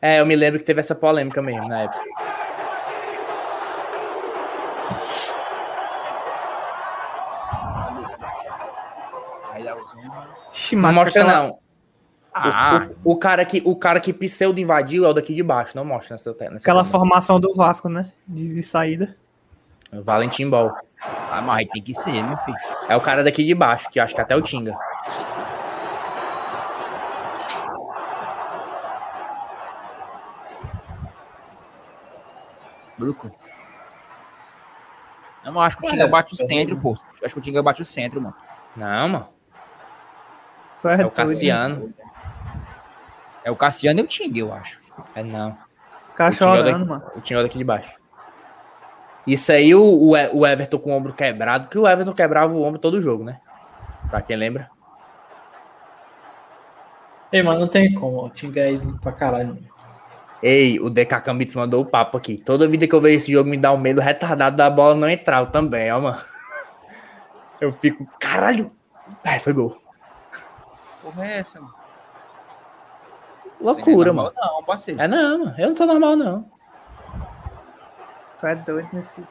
[0.01, 1.99] É, eu me lembro que teve essa polêmica mesmo na época.
[9.51, 9.99] Aí dá o zoom.
[10.53, 11.49] Ixi, Não mostra, aquela- não.
[11.51, 11.59] O-
[12.39, 15.75] Ah, O, o cara que, o cara que pseudo invadiu é o daqui de baixo,
[15.75, 18.11] não mostra nessa, te- nessa Aquela formação do Vasco, né?
[18.27, 19.17] De, de saída.
[19.91, 20.71] Valentim Ball.
[21.31, 22.57] Ah, mas aí tem que ser, meu filho.
[22.87, 24.77] É o cara daqui de baixo, que eu acho que até o Tinga.
[32.97, 33.31] Bruco.
[35.43, 36.97] Eu não acho que o Tinga bate o centro, pô.
[37.23, 38.35] Acho que o Tinga bate o centro, mano.
[38.75, 39.29] Não, mano.
[40.83, 41.11] É, É o?
[41.11, 41.93] Cassiano.
[43.43, 44.81] É o Cassiano e o Tinga, eu acho.
[45.15, 45.57] É não.
[46.05, 47.11] Os caras O Tinga é o chorando, mano.
[47.15, 47.95] O Tinga é daqui de baixo.
[49.27, 52.63] Isso aí, o, o o Everton com o ombro quebrado, que o Everton quebrava o
[52.63, 53.41] ombro todo jogo, né?
[54.09, 54.71] Pra quem lembra.
[57.31, 59.57] Ei, mano, não tem como, ó, Tinga é ídolo pra caralho.
[60.41, 62.37] Ei, o DK Kambits mandou o papo aqui.
[62.37, 65.09] Toda vida que eu vejo esse jogo me dá um medo retardado da bola não
[65.09, 66.17] entrar eu também, ó, mano.
[67.59, 68.71] Eu fico, caralho.
[69.25, 69.81] Ai, foi gol.
[71.01, 71.73] Porra, é essa, mano?
[73.59, 74.31] Loucura, aí é mano.
[74.35, 75.01] normal Não, parceiro.
[75.01, 75.55] É não, mano.
[75.57, 76.56] Eu não sou normal, não.
[78.39, 79.27] Tu é doido, meu filho.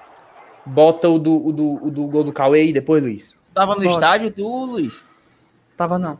[0.65, 3.39] Bota o do, o do, o do gol do Cauê aí depois, Luiz.
[3.55, 3.93] Tava no Bota.
[3.93, 5.09] estádio, tu, Luiz?
[5.77, 6.19] Tava não.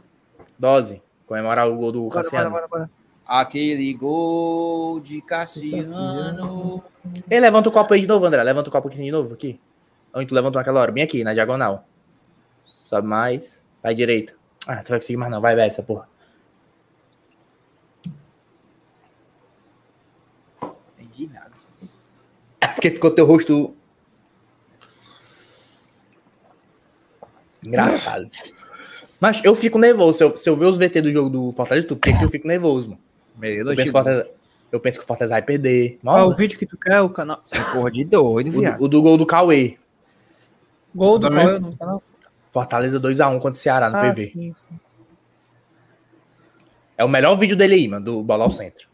[0.59, 1.03] Dose.
[1.27, 2.51] Comemorar o gol do Bora, Cassiano.
[2.51, 2.91] bora, bora, bora.
[3.27, 6.83] Aquele gol de Cassiano.
[7.29, 8.43] Ei, levanta o copo aí de novo, André.
[8.43, 9.61] Levanta o copo aqui de novo, aqui.
[10.15, 10.93] Onde tu levantou naquela hora?
[10.93, 11.85] Bem aqui, na diagonal.
[12.65, 13.67] Sobe mais.
[13.83, 14.33] Vai direita.
[14.69, 15.41] Ah, tu vai conseguir mais não.
[15.41, 16.09] Vai, bebe essa porra.
[20.99, 21.53] Entendi nada.
[22.87, 23.75] Porque ficou teu rosto...
[27.67, 28.29] Engraçado.
[29.21, 30.19] Mas eu fico nervoso.
[30.19, 32.47] Se eu, se eu ver os VT do jogo do Fortaleza, tu, porque eu fico
[32.47, 33.01] nervoso, mano.
[33.37, 33.91] Meio Eu penso, que.
[33.91, 34.31] Fortaleza,
[34.71, 35.99] eu penso que o Fortaleza vai perder.
[36.03, 37.41] Qual é o vídeo que tu quer, o canal?
[37.73, 38.79] Porra de doido, o, viado.
[38.79, 39.79] do, o do gol do Cauê.
[40.95, 42.03] Gol do é no canal?
[42.53, 44.29] Fortaleza 2x1 contra o Ceará no Ah, PV.
[44.29, 44.81] sim, sim.
[46.97, 48.89] É o melhor vídeo dele aí, mano, do Bola ao Centro.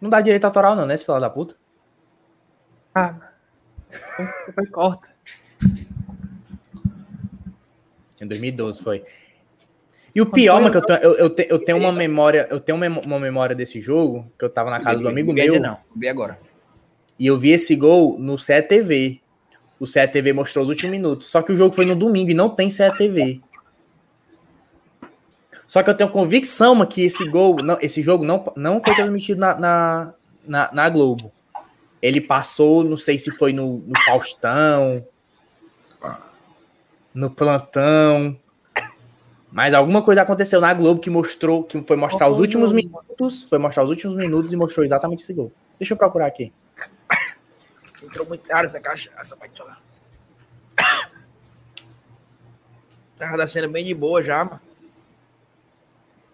[0.00, 1.54] Não dá direito autoral, não, né, esse filho da puta?
[2.94, 3.14] Ah,
[4.54, 5.08] foi corta.
[8.20, 9.02] Em 2012 foi.
[10.14, 12.78] E o pior, mano, que eu, eu, eu, te, eu tenho uma memória, eu tenho
[12.78, 15.58] uma memória desse jogo, que eu tava na casa do amigo meu.
[15.58, 16.38] Não, vi agora.
[17.18, 19.20] E eu vi esse gol no CETV.
[19.80, 21.28] O CETV mostrou os últimos minutos.
[21.28, 23.40] Só que o jogo foi no domingo e não tem CETV.
[25.66, 28.94] Só que eu tenho convicção mano, que esse gol, não, esse jogo não, não foi
[28.94, 30.14] transmitido na, na,
[30.46, 31.32] na, na Globo.
[32.02, 35.06] Ele passou, não sei se foi no, no Faustão,
[37.14, 38.36] no plantão.
[39.52, 43.58] Mas alguma coisa aconteceu na Globo que mostrou, que foi mostrar os últimos minutos, foi
[43.58, 45.52] mostrar os últimos minutos e mostrou exatamente esse gol.
[45.78, 46.52] Deixa eu procurar aqui.
[48.02, 49.78] Entrou muito tarde essa cachaça, vai lá.
[53.16, 54.60] Tava da cena bem de boa já, mano.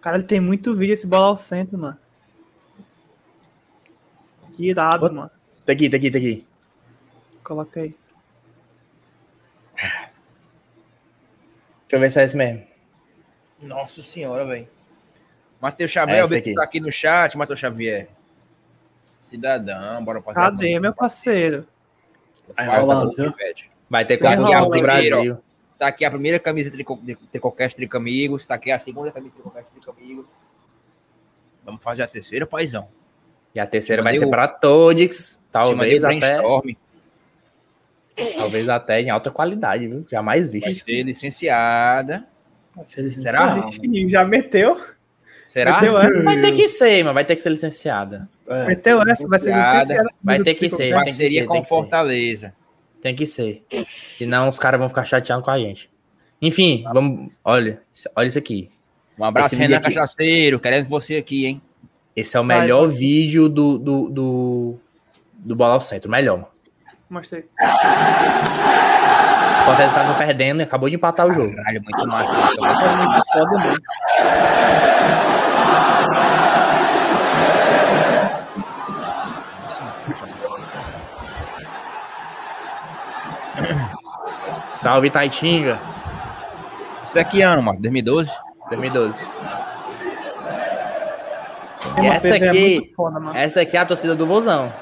[0.00, 1.98] Cara, ele tem muito vídeo esse bola ao centro, mano.
[4.56, 5.30] Que irado, mano.
[5.68, 6.47] Tá aqui, tá aqui, tá aqui.
[7.44, 7.94] Coloca aí.
[9.74, 10.00] Deixa
[11.92, 12.66] eu ver se é esse mesmo.
[13.60, 14.66] Nossa senhora, velho.
[15.60, 16.55] Matheus Xavier, é aqui.
[16.55, 18.08] tá aqui no chat, Matheus Xavier.
[19.20, 20.40] Cidadão, bora passar.
[20.40, 21.68] Cadê, meu parceiro?
[22.56, 23.12] Vai, rolando,
[23.90, 25.38] vai ter campeão do Brasil.
[25.78, 26.82] Tá aqui a primeira camisa de
[27.30, 28.47] Tricocast Tricamigos.
[28.47, 30.34] Tá aqui a segunda camisa de Tricocast Tricamigos.
[31.62, 32.88] Vamos fazer a terceira, paizão.
[33.55, 35.38] E a terceira vai ser para todos.
[35.52, 36.38] Talvez até.
[38.36, 40.04] Talvez até em alta qualidade, viu?
[40.10, 40.66] Jamais visto.
[40.66, 42.26] Vai ser licenciada.
[42.74, 43.62] Vai ser licenciada.
[43.62, 44.08] Será?
[44.08, 44.80] Já meteu?
[45.46, 45.80] Será?
[45.80, 46.22] Meteu essa.
[46.24, 48.28] Vai ter que ser, mas vai ter que ser licenciada.
[48.48, 48.66] É.
[48.66, 50.14] Meteu essa, vai ser licenciada.
[50.22, 50.92] Vai ter que ser.
[50.92, 52.52] Parceria com Fortaleza.
[53.00, 53.64] Tem que ser.
[53.86, 55.88] Senão os caras vão ficar chateados com a gente.
[56.42, 57.30] Enfim, vamos.
[57.44, 57.80] Olha,
[58.14, 58.70] olha isso aqui.
[59.18, 59.94] Um abraço, Renan aqui.
[59.94, 60.60] Cachaceiro.
[60.60, 61.62] Querendo você aqui, hein?
[62.14, 64.78] Esse é o melhor Vai, vídeo do, do, do,
[65.39, 66.10] do Bola ao Centro.
[66.10, 66.50] Melhor.
[67.08, 67.49] Mostrei.
[69.60, 71.55] O Fortaleza tava perdendo e acabou de empatar o jogo.
[71.55, 72.36] Caralho, muito massa.
[72.36, 73.83] É muito foda mesmo.
[84.67, 85.78] Salve, Taitinga.
[87.05, 87.81] Isso é que ano, mano?
[87.81, 88.31] 2012?
[88.68, 89.25] 2012.
[92.00, 94.73] E essa aqui, é foda, essa aqui é a torcida do Vozão.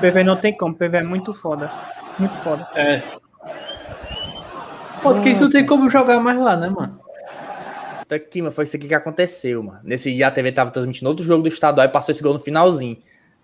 [0.00, 1.70] PV não tem como, PV é muito foda.
[2.18, 2.66] Muito foda.
[2.74, 3.02] É.
[5.02, 6.98] Pô, porque tu tem como jogar mais lá, né, mano?
[8.06, 9.78] Tá aqui, mas foi isso aqui que aconteceu, mano.
[9.84, 12.40] Nesse dia a TV tava transmitindo outro jogo do estadual e passou esse gol no
[12.40, 12.98] finalzinho.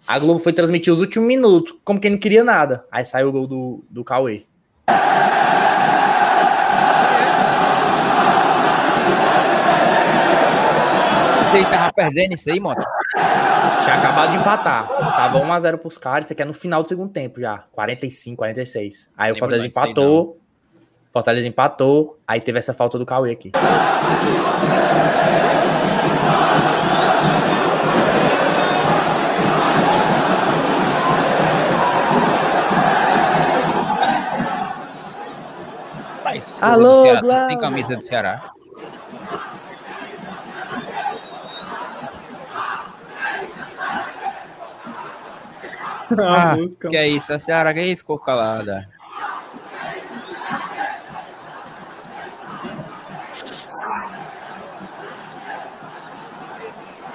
[0.06, 2.84] A Globo foi transmitir os últimos minutos, como quem não queria nada.
[2.90, 4.44] Aí saiu o gol do, do Cauê.
[11.56, 12.84] Você tava perdendo isso aí, moto?
[13.82, 14.86] Tinha acabado de empatar.
[14.88, 16.26] Tava 1x0 pros caras.
[16.26, 17.64] Isso aqui é no final do segundo tempo já.
[17.72, 19.08] 45, 46.
[19.16, 20.38] Aí o Fortaleza empatou.
[21.12, 22.18] Fortaleza empatou.
[22.26, 23.52] Aí teve essa falta do Cauê aqui.
[36.60, 38.50] Alô, Ceará, sem camisa do Ceará.
[46.18, 47.32] ah, música, que é isso?
[47.32, 48.88] A Ceará aí ficou calada.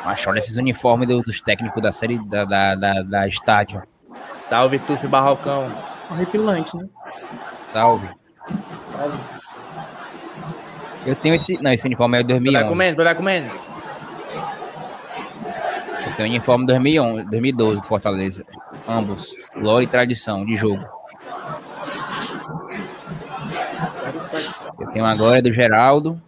[0.03, 3.83] Mas olha esses uniformes dos técnicos da série da, da, da, da estádio.
[4.23, 5.67] Salve, Tuf Barrocão.
[6.09, 6.87] Horripilante, né?
[7.71, 8.09] Salve.
[11.05, 11.61] Eu tenho esse.
[11.61, 12.63] Não, esse uniforme é de 2011.
[12.63, 13.70] Vai comendo, vai comendo.
[16.21, 18.43] Tenho o uniforme 2011, 2012 de Fortaleza.
[18.87, 19.31] Ambos.
[19.55, 20.85] Glória e tradição de jogo.
[24.79, 26.21] Eu tenho agora do Geraldo.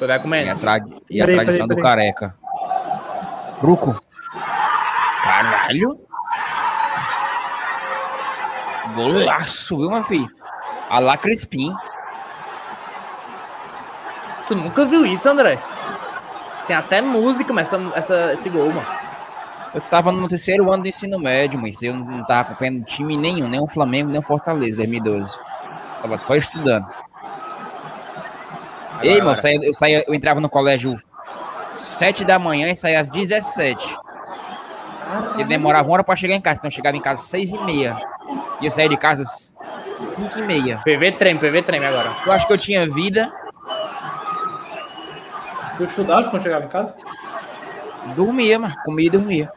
[0.00, 0.48] Vai comendo.
[0.48, 0.78] E a, tra...
[1.08, 2.34] e a tradição do Careca.
[3.60, 4.02] Bruco.
[5.22, 6.00] Caralho.
[8.96, 10.28] Golaço, viu, meu filho?
[10.90, 11.72] A lá Crispim.
[14.48, 15.56] Tu nunca viu isso, André?
[16.66, 18.86] Tem até música, mas essa, essa, esse gol, mano.
[19.74, 23.48] Eu tava no terceiro ano do ensino médio, mas eu não tava acompanhando time nenhum,
[23.48, 25.36] nem o Flamengo, nem o Fortaleza, 2012.
[26.00, 26.86] Tava só estudando.
[28.92, 30.94] Agora, Ei, mano, eu, saía, eu, saía, eu entrava no colégio
[31.76, 33.96] 7 da manhã e saía às 17.
[35.38, 37.50] E demorava uma hora pra chegar em casa, então eu chegava em casa às 6
[37.50, 37.96] e meia.
[38.60, 39.24] E eu saía de casa
[40.00, 40.80] 5 e meia.
[40.84, 42.14] PV treme, PV treme agora.
[42.24, 43.30] Eu acho que eu tinha vida.
[45.76, 46.94] Tu estudava quando chegava em casa?
[48.14, 48.74] Dormia, mano.
[48.84, 49.52] Comia e dormia.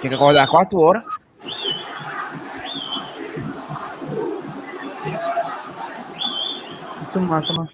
[0.00, 1.02] Tinha que acordar 4 horas.
[6.96, 7.68] Muito massa, mano.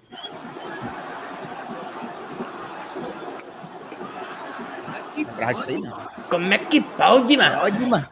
[5.17, 6.01] Lembrava disso aí, não.
[6.29, 7.59] Como é que pode, mano?
[7.59, 8.07] Pode, mano.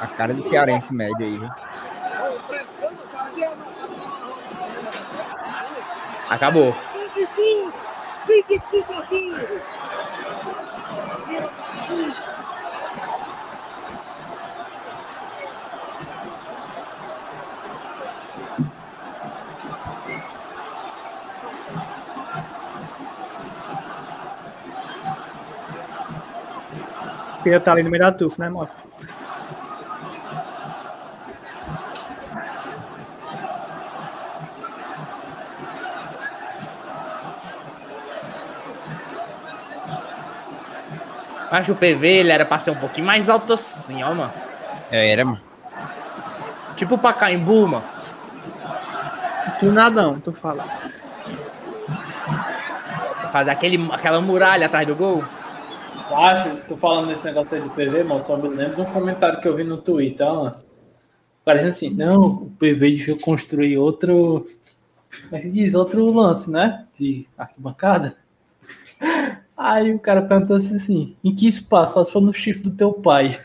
[0.00, 1.50] A cara de cearense médio aí, viu?
[6.28, 6.74] Acabou.
[27.42, 28.85] Queria estar ali no meio da tufa, né, moto?
[41.50, 44.32] Mas o PV, ele era pra ser um pouquinho mais alto assim, ó, mano.
[44.90, 45.40] É, era, mano.
[46.76, 47.84] Tipo o Pacaembu, mano.
[49.58, 50.64] Tu nadão, tu fala.
[53.32, 55.24] Fazer aquele, aquela muralha atrás do gol.
[56.10, 58.92] Eu acho, tô falando nesse negócio aí do PV, mas só me lembro de um
[58.92, 60.52] comentário que eu vi no Twitter, ó.
[61.44, 64.44] Parecendo assim, não, o PV devia construir outro.
[65.22, 65.74] Como é que diz?
[65.74, 66.86] Outro lance, né?
[66.98, 68.16] De arquibancada.
[69.56, 71.94] Aí o cara perguntou assim, assim em que espaço?
[71.94, 73.38] Só se for no chifre do teu pai.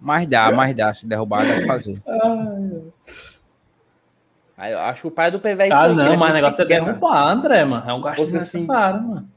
[0.00, 0.92] Mas dá, mas dá.
[0.92, 2.02] Se derrubar, dá pra fazer.
[4.56, 6.64] Aí eu acho que o pai do PV é Ah, não, mas o negócio é
[6.64, 7.90] derrubar, André, mano.
[7.90, 8.58] É um gasto Fosse assim.
[8.58, 9.28] necessário, mano.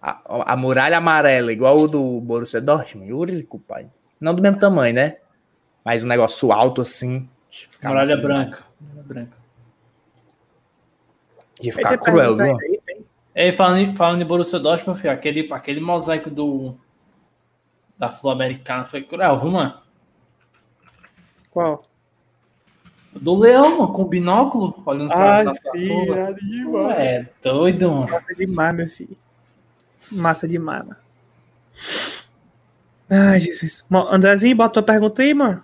[0.00, 3.10] A, a muralha amarela, igual o do Borussia Dortmund.
[3.10, 3.86] Eurico, pai.
[4.20, 5.18] Não do mesmo tamanho, né?
[5.84, 7.28] Mas um negócio alto assim.
[7.82, 8.64] Muralha assim, branca.
[8.80, 9.36] Muralha branca.
[11.60, 12.56] Ia ficar cruel, viu?
[13.34, 16.76] E falando, em- falando em Borussia Dortmund, meu filho, aquele, aquele mosaico do
[17.98, 19.74] da Sul-Americana foi cruel, viu, mano?
[21.50, 21.86] Qual?
[23.12, 25.88] Do leão, mano, com binóculo, olhando Ah, pra sim, ali,
[26.64, 26.90] Pô, mano.
[26.90, 28.08] É doido, mano.
[28.10, 29.16] Massa demais, meu filho.
[30.10, 30.96] Massa demais, mano.
[33.08, 33.84] Ai, Jesus.
[34.10, 35.62] Andrezinho, bota tua pergunta aí, mano.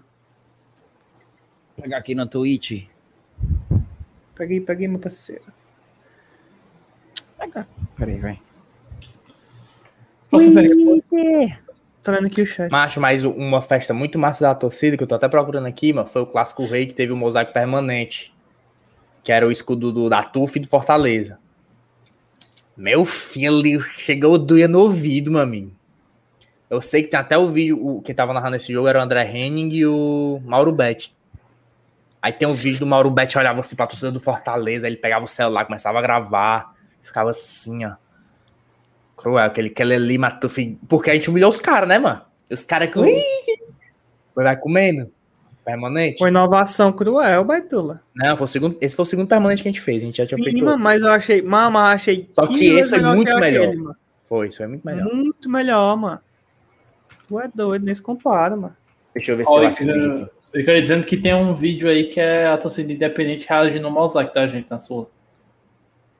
[1.76, 2.86] Vou pegar aqui no Twitch.
[4.34, 5.44] Peguei, peguei, meu parceiro.
[7.97, 8.41] Peraí, vai.
[10.31, 11.02] Nossa, velho,
[12.02, 12.70] Tô lendo aqui o chat.
[12.70, 16.08] Macho, mas uma festa muito massa da torcida, que eu tô até procurando aqui, mano,
[16.08, 18.33] foi o Clássico Rei que teve o mosaico permanente.
[19.23, 21.39] Que era o escudo do, da TUF e do Fortaleza.
[22.76, 25.73] Meu filho, ali chegou doia no ouvido, meu amigo.
[26.70, 29.02] Eu sei que tem até o vídeo, o, quem tava narrando esse jogo era o
[29.02, 31.15] André Henning e o Mauro Betti.
[32.23, 35.25] Aí tem um vídeo do Mauro Betti olhava assim pra torcida do Fortaleza, ele pegava
[35.25, 36.75] o celular, começava a gravar,
[37.08, 37.94] ficava assim, ó.
[39.16, 40.48] Cruel, aquele, ali matou.
[40.88, 42.22] Porque a gente humilhou os caras, né, mano?
[42.50, 43.58] Os caras que.
[44.34, 45.10] Vai comendo.
[45.64, 46.18] Permanente.
[46.18, 48.00] Foi inovação cruel, Baitula.
[48.14, 50.02] Não, foi o segundo, esse foi o segundo permanente que a gente fez.
[50.02, 50.64] A gente já tinha Sim, feito.
[50.64, 51.42] mano, mas eu achei.
[51.42, 52.26] Mama, achei.
[52.30, 53.64] Só que 15 esse foi muito que melhor.
[53.64, 53.96] aquele, mano.
[54.22, 55.12] Foi, isso foi muito melhor.
[55.12, 56.20] Muito melhor, mano.
[57.26, 58.76] Tu é doido, nem se compara, mano.
[59.14, 62.04] Deixa eu ver se Olha, eu acho eu quero dizendo que tem um vídeo aí
[62.04, 65.10] que é a torcida independente reagindo ao mosaico da gente na sua.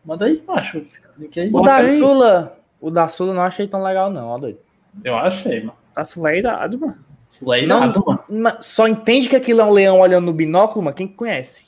[0.09, 0.79] Manda aí, macho.
[1.37, 1.51] Aí.
[1.53, 2.59] O da Sula.
[2.81, 4.59] O da Sula eu não achei tão legal, não, ó, doido.
[5.05, 5.75] Eu achei, mano.
[5.95, 6.97] Tá suleirado, mano.
[7.29, 8.25] Suleirado, mano.
[8.31, 11.67] ma- Só entende que aquilo é um leão olhando no binóculo, mano, quem conhece.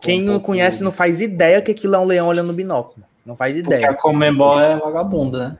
[0.00, 3.04] Quem não conhece não faz ideia que aquilo é um leão olhando no binóculo.
[3.26, 3.90] Não faz Porque ideia.
[3.90, 5.58] a Comembol é vagabunda, né?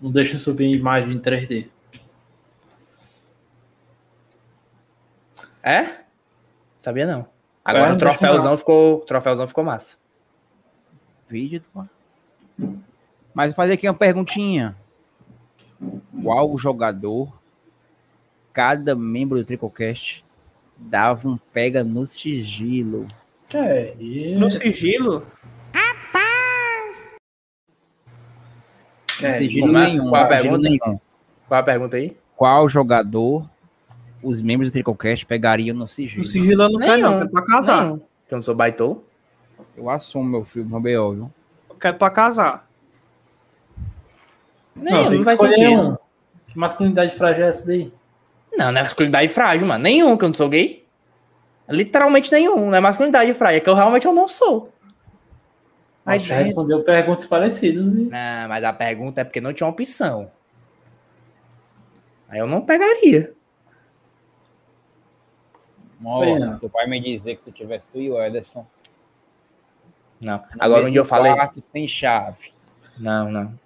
[0.00, 1.66] Não deixa subir imagem em 3D.
[5.62, 5.98] É?
[6.78, 7.33] Sabia não.
[7.64, 9.96] Agora o troféuzão ficou, o troféuzão ficou massa.
[11.28, 11.62] Vídeo.
[11.72, 11.84] pô.
[13.32, 14.76] Mas vou fazer aqui uma perguntinha.
[16.22, 17.32] Qual jogador
[18.52, 20.24] cada membro do Tricocast
[20.76, 23.06] dava um pega no sigilo?
[23.48, 24.38] Que é isso?
[24.40, 25.26] No sigilo?
[29.20, 30.10] No É, sigilo nenhum.
[30.10, 30.68] com a pergunta?
[30.68, 31.00] nenhum.
[31.48, 32.16] Qual a pergunta aí?
[32.36, 33.48] Qual jogador
[34.24, 36.22] os membros do Tricocast pegariam no sigilo?
[36.22, 37.12] No sigilo eu não quero, não.
[37.12, 37.84] Eu quero pra casar.
[37.84, 37.98] Nenhum.
[37.98, 39.04] Que eu não sou baitolo.
[39.76, 41.32] Eu assumo meu filho, meu B.O., viu?
[41.68, 42.68] Eu quero pra casar.
[44.74, 45.82] Não, não que faz escolher sentido.
[45.82, 45.96] um.
[46.48, 47.92] Que masculinidade frágil é essa daí?
[48.56, 49.82] Não, não é masculinidade frágil, mano.
[49.82, 50.84] Nenhum, que eu não sou gay.
[51.68, 52.70] Literalmente nenhum.
[52.70, 53.58] Não é masculinidade frágil.
[53.58, 54.72] É que eu realmente eu não sou.
[56.06, 57.86] Aí Mas já respondeu perguntas parecidas.
[57.86, 58.04] E...
[58.04, 60.30] Não, mas a pergunta é porque não tinha opção.
[62.28, 63.33] Aí eu não pegaria.
[66.04, 66.58] Morra, não.
[66.58, 68.66] tu vai me dizer que se tivesse tu e o Ederson.
[70.20, 70.42] Não.
[70.58, 71.32] Agora dia eu falei.
[71.56, 72.52] sem chave.
[72.98, 73.58] Não, não.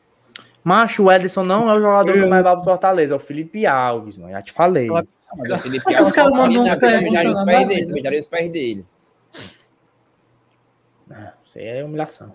[0.65, 3.67] Macho, o Ederson não é o jogador que vai levar pro Fortaleza, é o Felipe
[3.67, 4.33] Alves, mano.
[4.33, 4.89] Já te falei.
[4.89, 5.05] Ela-
[5.36, 6.75] Mas o Felipe Alves os caras não mandam uns
[7.92, 8.86] beijaria os pés dele.
[11.07, 12.34] Não, Isso aí é humilhação.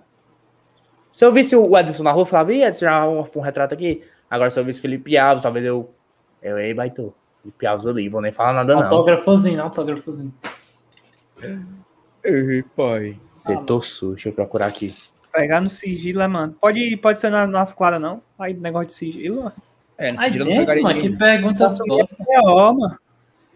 [1.11, 3.73] Se eu visse o Ederson na rua, eu falava, ih, Ederson, já um, um retrato
[3.73, 4.03] aqui.
[4.29, 5.93] Agora, se eu visse Felipe Alves, talvez eu.
[6.41, 7.15] Eu, ei, baitou.
[7.43, 8.83] Felipe Alves ali, vou nem falar nada, não.
[8.83, 10.33] Autógrafozinho, autógrafozinho.
[12.23, 13.17] Ei, pai.
[13.21, 14.95] Setor sul, deixa eu procurar aqui.
[15.31, 16.55] Pegar no sigilo, é, mano.
[16.61, 18.21] Pode, pode ser na- nas claras, não.
[18.39, 19.53] Aí, negócio de sigilo, mano.
[19.97, 21.83] É, no Aí sigilo não pegaria mano, que pergunta só.
[22.29, 22.97] É, ó, mano.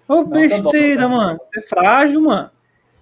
[0.07, 1.15] Ô, tá besteira, bom.
[1.17, 1.37] mano.
[1.53, 2.49] Você é frágil, mano.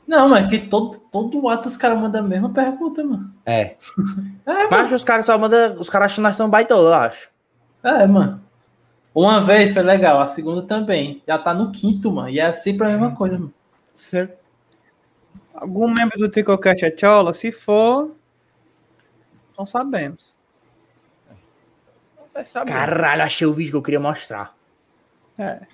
[0.07, 3.31] Não, mas que todo, todo ato os caras mandam a mesma pergunta, mano.
[3.45, 3.75] É.
[4.45, 5.80] É, Mas os caras só mandam.
[5.80, 7.30] Os caras acham que nós somos baitolos, eu acho.
[7.81, 8.39] É, mano.
[9.15, 11.23] Uma vez foi legal, a segunda também.
[11.25, 12.27] Já tá no quinto, mano.
[12.27, 13.53] E é sempre a mesma coisa, mano.
[13.93, 14.37] Certo.
[15.53, 17.33] Algum membro do Tricocast é chola?
[17.33, 18.13] Se for,
[19.57, 20.35] não sabemos.
[22.43, 22.73] Saber.
[22.73, 24.53] Caralho, achei o vídeo que eu queria mostrar.
[25.37, 25.61] É.
[25.61, 25.67] Não,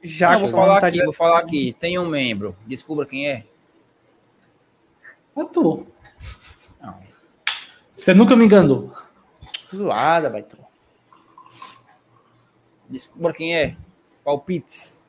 [0.00, 1.76] Já vou com falar aqui, vou falar aqui.
[1.80, 2.56] Tem um membro.
[2.64, 3.44] Descubra quem é.
[5.36, 5.84] É tu.
[6.80, 7.00] Não.
[7.98, 8.92] Você nunca me enganou.
[9.74, 10.60] Zoada, baitol.
[12.88, 13.76] Descubra quem é.
[14.24, 15.02] Palpites.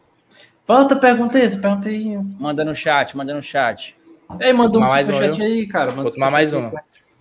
[0.67, 2.17] Volta, pergunta aí, pergunta aí.
[2.17, 3.95] Manda no chat, manda no chat.
[4.39, 5.45] Ei, mandou um um, superchat viu?
[5.45, 5.91] aí, cara.
[5.91, 6.71] Manda Vou tomar mais um.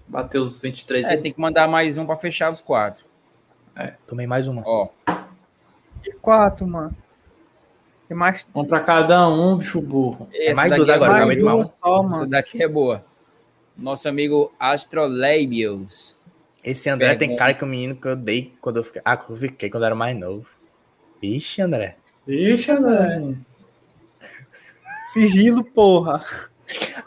[0.08, 1.20] Bateu os 23 É, aí.
[1.20, 3.05] tem que mandar mais um pra fechar os quatro.
[4.06, 4.62] Tomei mais uma.
[4.65, 4.89] Ó,
[6.23, 6.97] quatro, mano.
[8.08, 10.28] Tem mais, Um pra cada um, bicho burro.
[10.32, 12.26] essa mais duas é agora, acabei mais duas só, Essa mano.
[12.26, 13.05] daqui é boa.
[13.76, 16.15] Nosso amigo Astrolebius.
[16.66, 19.00] Esse André tem cara que o menino que eu dei quando eu fiquei.
[19.04, 20.48] Ah, eu fiquei quando eu era mais novo.
[21.22, 21.94] Ixi, André.
[22.26, 23.38] Deixa, velho.
[25.12, 26.20] Sigilo, porra.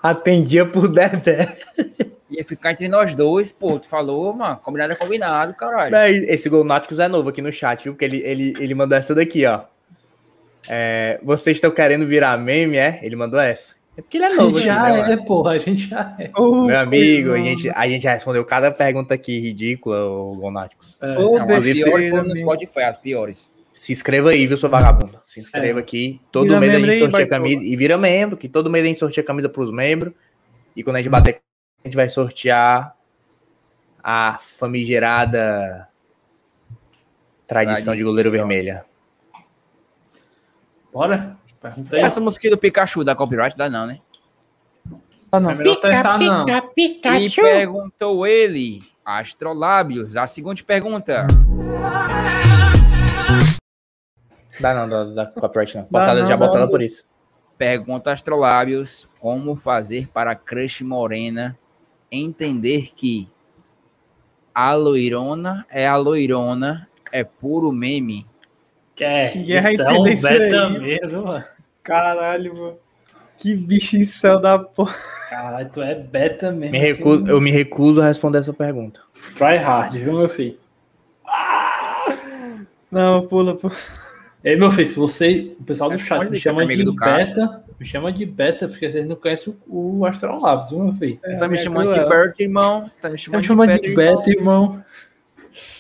[0.01, 1.53] Atendia por Dedé.
[2.29, 3.77] Ia ficar entre nós dois, pô.
[3.77, 4.55] Tu falou, mano.
[4.63, 5.93] Combinado é combinado, caralho.
[6.07, 7.91] Esse gol Náuticos é novo aqui no chat, viu?
[7.91, 9.63] Porque ele, ele, ele mandou essa daqui, ó.
[10.69, 13.01] É, vocês estão querendo virar meme, é?
[13.03, 13.75] Ele mandou essa.
[13.99, 15.11] É porque ele é A novo gente aqui, já né, mano?
[15.11, 15.51] é, porra.
[15.51, 16.31] A gente já é.
[16.39, 20.97] Ô, Meu amigo, a gente, a gente já respondeu cada pergunta aqui ridícula, o Gonáticos.
[21.01, 21.17] É.
[21.17, 22.37] Ô, Não, as piores foram no.
[22.37, 23.51] Spotify, as piores.
[23.73, 25.19] Se inscreva aí, viu, seu vagabundo?
[25.27, 25.81] Se inscreva É.
[25.81, 26.21] aqui.
[26.31, 27.41] Todo Vira mês a gente aí, sorteia baitola.
[27.43, 27.63] camisa.
[27.63, 30.13] E vira membro, que todo mês a gente sorteia camisa pros membros.
[30.75, 31.41] E quando a gente bater,
[31.83, 32.95] a gente vai sortear
[34.01, 35.89] a famigerada
[37.47, 38.47] tradição de goleiro Tradição.
[38.47, 38.85] vermelha.
[40.93, 41.37] Bora?
[41.61, 42.01] Pergunta aí.
[42.01, 43.99] Essa música do Pikachu da copyright dá não, né?
[45.31, 45.51] Ah, não.
[45.51, 46.45] É melhor testar, não.
[46.47, 51.27] E perguntou ele, Astrolábios, a seguinte pergunta.
[54.59, 55.85] Dá não, da, da copyright não.
[55.87, 56.61] Fortaleza não, já bota não.
[56.61, 57.07] ela por isso.
[57.57, 61.57] Pergunta Astrolábios, como fazer para a crush morena
[62.09, 63.29] entender que
[64.55, 68.28] a loirona é a loirona, é puro meme?
[68.99, 69.33] Quer?
[69.33, 71.43] Ninguém vai Então, mesmo, mano.
[71.81, 72.77] Caralho, mano.
[73.37, 74.93] Que bicho em céu da porra.
[75.29, 76.73] Caralho, tu é beta mesmo.
[76.73, 78.99] Me assim, recuso, eu me recuso a responder essa pergunta.
[79.35, 80.57] Try hard, viu, meu filho?
[82.91, 83.73] Não, pula, pula.
[84.43, 87.85] Ei, meu filho, se você, o pessoal do Responde, chat me chama de beta, me
[87.85, 91.19] chama de beta, porque vocês não conhecem o, o Astrolabs, viu, meu filho?
[91.23, 92.09] Você tá me é chamando de cruel.
[92.09, 92.83] Bert, irmão?
[92.89, 94.83] Você tá me Me chamando chama de, de beta, irmão.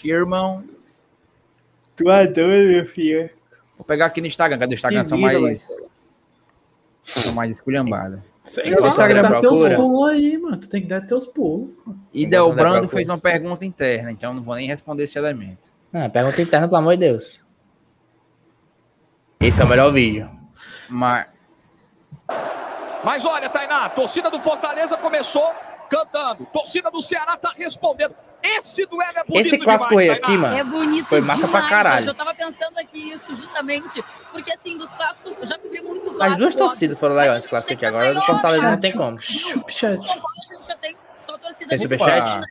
[0.05, 0.63] irmão?
[1.99, 3.29] Tu é doido, meu filho.
[3.77, 5.01] Vou pegar aqui no Instagram, cadê o Instagram?
[5.01, 5.67] Que São vida, mais...
[7.03, 8.21] São mais esculhambadas.
[8.45, 10.57] Sei lá, Instagram dá teus pulos aí, mano.
[10.57, 11.71] Tu tem que dar teus pulos.
[12.13, 15.69] E Del Brando fez uma pergunta interna, então não vou nem responder esse elemento.
[15.93, 17.43] Ah, pergunta interna, pelo amor de Deus.
[19.41, 20.29] Esse é o melhor vídeo.
[20.87, 21.27] Mas
[23.03, 25.51] Mas olha, Tainá, a torcida do Fortaleza começou
[25.89, 26.45] cantando.
[26.45, 28.15] Torcida do Ceará tá respondendo.
[28.41, 30.55] Esse duelo é bonito Esse clássico demais, rei aqui, mano.
[30.55, 32.05] É bonito Foi massa pra demais, caralho.
[32.05, 32.09] Jorge.
[32.09, 36.23] Eu tava pensando aqui isso justamente, porque assim, dos clássicos, eu já cobri muito clássico.
[36.23, 37.85] As duas torcidas foram legais esse clássico aqui.
[37.85, 39.17] Agora do Fortaleza não tem como.
[39.17, 39.99] Tem
[41.67, 42.29] Tem superchat?
[42.29, 42.47] forte, né?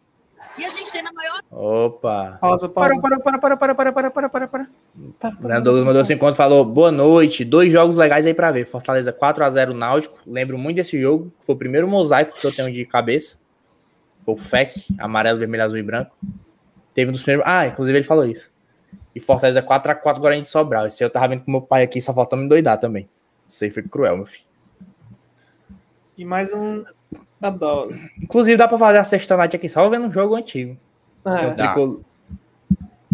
[0.59, 2.37] E a gente tem na maior Opa.
[2.41, 3.01] Pausa, para, pausa.
[3.01, 4.67] para, para, para, para, para, para, para, para, para.
[5.41, 7.45] Leandro Douglas mandou cinco contos falou: boa noite.
[7.45, 8.67] Dois jogos legais aí pra ver.
[8.67, 10.19] Fortaleza 4x0 Náutico.
[10.27, 11.33] Lembro muito desse jogo.
[11.47, 13.39] Foi o primeiro mosaico que eu tenho de cabeça.
[14.29, 16.15] Foi o FEC, amarelo, vermelho, azul e branco.
[16.93, 17.51] Teve um dos primeiros.
[17.51, 18.53] Ah, inclusive ele falou isso.
[19.15, 20.87] E Fortaleza 4x4 Guarani de Sobral.
[20.87, 23.09] Esse eu tava vendo com meu pai aqui, só faltou me doidar também.
[23.49, 24.45] Isso aí foi cruel, meu filho.
[26.17, 26.85] E mais um
[27.41, 28.11] da dose.
[28.23, 30.77] Inclusive dá pra fazer a sexta night aqui só vendo um jogo antigo.
[31.25, 32.01] Tem É, um tricol-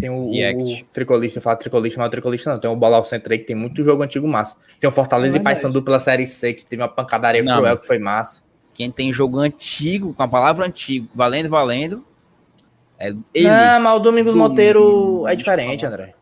[0.01, 2.59] Tem o, o tricolista, eu falo tricolista, mas não é tricolista não.
[2.59, 4.57] Tem o Bola ao Centro aí que tem muito jogo antigo massa.
[4.81, 7.75] Tem o Fortaleza É e Paysandu pela Série C, que teve uma pancadaria Não, cruel
[7.75, 8.43] mas- que foi massa.
[8.75, 12.05] Quem tem jogo antigo, com a palavra antigo, valendo, valendo,
[12.99, 13.49] é ele.
[13.49, 16.15] Não, mas o Domingos Monteiro é diferente, André.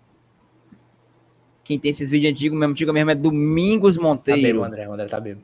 [1.64, 4.42] Quem tem esses vídeos antigos, mesmo antigo mesmo, é Domingos Tá Monteiro.
[4.42, 4.88] bebo, André.
[4.88, 5.40] O André tá bebo.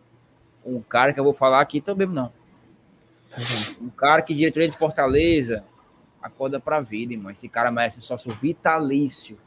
[0.65, 2.31] um cara que eu vou falar aqui, tô mesmo não.
[3.81, 5.65] Um cara que diretoria de Fortaleza
[6.21, 7.31] acorda pra vida, irmão.
[7.31, 9.39] Esse cara merece sócio vitalício.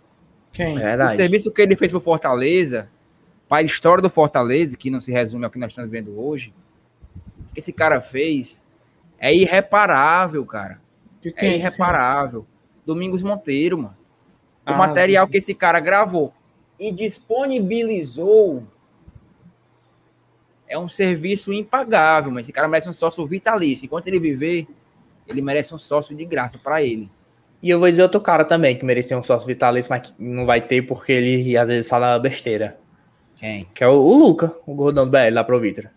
[0.51, 0.77] Quem?
[0.77, 1.15] O Verdade.
[1.15, 2.89] serviço que ele fez pro Fortaleza,
[3.47, 6.53] para a história do Fortaleza, que não se resume ao que nós estamos vendo hoje,
[6.70, 6.70] o
[7.53, 8.61] que esse cara fez
[9.19, 10.79] é irreparável, cara.
[11.21, 11.55] De É quem?
[11.55, 12.45] irreparável.
[12.85, 13.97] Domingos Monteiro, mano.
[14.65, 16.33] O Ah, material que esse cara gravou
[16.79, 18.63] e disponibilizou
[20.67, 23.85] é um serviço impagável, mas esse cara merece um sócio vitalício.
[23.85, 24.67] Enquanto ele viver,
[25.27, 27.09] ele merece um sócio de graça para ele.
[27.61, 30.45] E eu vou dizer outro cara também que merecia um sócio vitalício, mas que não
[30.45, 32.79] vai ter porque ele às vezes fala besteira.
[33.35, 33.65] Quem?
[33.73, 35.91] Que é o, o Luca, o gordão do BL lá pro Vitra.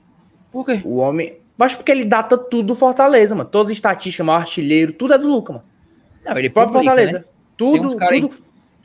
[0.51, 0.83] Por quê?
[0.85, 1.39] O homem.
[1.57, 3.49] Mas porque ele data tudo do Fortaleza, mano.
[3.49, 5.65] Todas as estatísticas, maior artilheiro, tudo é do Luca, mano.
[6.25, 7.19] Não, ele O próprio publica, Fortaleza.
[7.21, 7.25] né?
[7.57, 8.31] Tudo, tudo.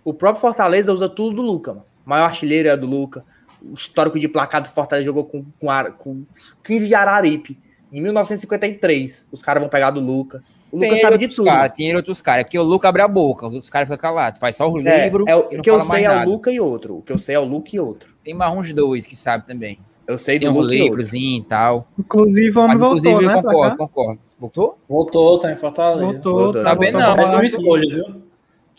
[0.06, 1.86] O próprio Fortaleza usa tudo do Luca, mano.
[2.06, 3.24] Maior artilheiro é do Luca.
[3.62, 5.68] O histórico de placar do Fortaleza jogou com, com,
[5.98, 6.24] com
[6.64, 7.58] 15 de Araripe.
[7.92, 9.28] Em 1953.
[9.32, 10.44] Os caras vão pegar do Luca.
[10.72, 11.46] O Luca Tem sabe de tudo.
[11.46, 12.46] Cara, tem outros caras.
[12.46, 14.40] Aqui o Luca abre a boca, os outros caras ficam calados.
[14.40, 15.26] Faz só o É, livro.
[15.28, 16.26] é o que eu sei é o.
[16.30, 16.98] Luca e outro.
[16.98, 18.14] O que eu sei é o Luca e outro.
[18.24, 19.80] Tem mais uns dois que sabem também.
[20.10, 21.88] Eu sei Tem do um e livrozinho e tal.
[22.00, 23.42] Inclusive, o homem Mas, voltou, inclusive, né?
[23.44, 24.20] concordo, concordo.
[24.40, 24.80] Voltou?
[24.90, 26.04] Voltou, tá em Fortaleza.
[26.04, 26.54] Voltou, Voltou.
[26.64, 28.22] tá Sabendo voltando não, pra Mais uma escolha, viu?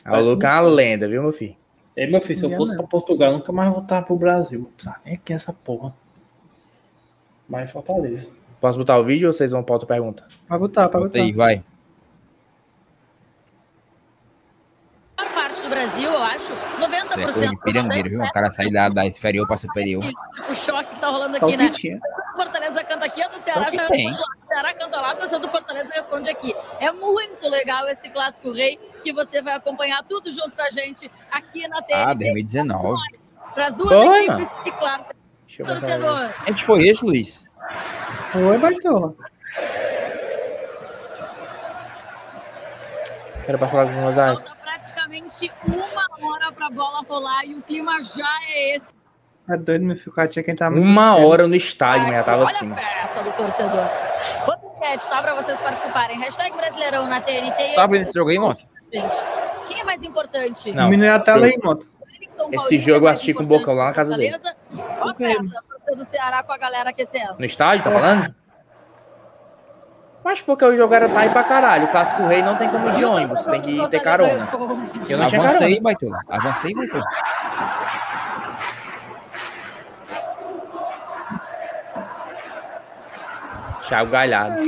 [0.05, 1.55] Ah, o Luca é uma lenda, viu, meu filho?
[1.97, 2.83] Ei, meu filho, se eu É fosse mesmo.
[2.83, 4.59] pra Portugal, eu nunca mais voltar pro Brasil.
[4.59, 5.95] Não precisa nem aqui essa porra.
[7.49, 8.29] Mas Fortaleza.
[8.61, 10.27] Posso botar o vídeo ou vocês vão pra outra pergunta?
[10.49, 11.23] Pode botar, pode Bota botar.
[11.23, 11.63] aí, vai.
[15.17, 18.21] maior parte do Brasil, eu acho, 90% Isso é pirangueiro, viu?
[18.23, 20.05] O cara sair da, da inferior pra superior.
[20.07, 21.71] Tipo, o choque que tá rolando aqui, né?
[21.71, 24.09] O Fortaleza canta aqui, a do Ceará já tem.
[24.09, 24.45] responde lá.
[24.45, 26.55] O Ceará canta lá, a torcida do Fortaleza responde aqui.
[26.81, 31.11] É muito legal esse Clássico Rei, que você vai acompanhar tudo junto com a gente
[31.31, 32.25] aqui na Ah, TNT.
[32.33, 33.01] 2019.
[33.55, 35.05] para as duas Foi, equipes e, claro,
[35.67, 36.31] torcedor.
[36.47, 37.45] A gente foi esse, Luiz.
[38.27, 39.15] Foi, Baitola.
[43.45, 44.43] Quero passar com o mosaico.
[44.81, 48.93] Praticamente uma hora para a bola rolar e o clima já é esse.
[49.49, 50.13] É doido, meu filho.
[50.17, 51.27] O tinha que entrar muito Uma cedo.
[51.27, 52.73] hora no estádio, mas já tava Olha assim.
[52.73, 53.91] a festa do torcedor.
[54.49, 55.23] Outra enquete, tá?
[55.23, 56.19] Para vocês participarem.
[56.19, 57.75] Hashtag Brasileirão na TNT.
[57.75, 58.61] Tá vendo esse jogo aí, moto?
[58.93, 59.17] Gente,
[59.69, 60.73] quem é mais importante?
[60.73, 60.85] Não.
[60.85, 61.87] Diminui a tela aí, moto.
[62.53, 64.35] Esse jogo eu é assisti com o Bocão lá na casa dele.
[65.01, 67.35] Ó a festa, do Ceará com a galera aquecendo.
[67.39, 68.35] No estádio, tá falando?
[70.23, 71.85] Mas porque o jogo era tá aí pra caralho.
[71.87, 74.49] O Clássico Rei não tem como ir de ônibus, tem que ter carona.
[75.09, 75.67] Eu não tinha Avança carona.
[75.67, 76.21] aí, Baitola.
[76.29, 77.05] Avança aí, Baitola.
[83.87, 84.63] Thiago Galhardo.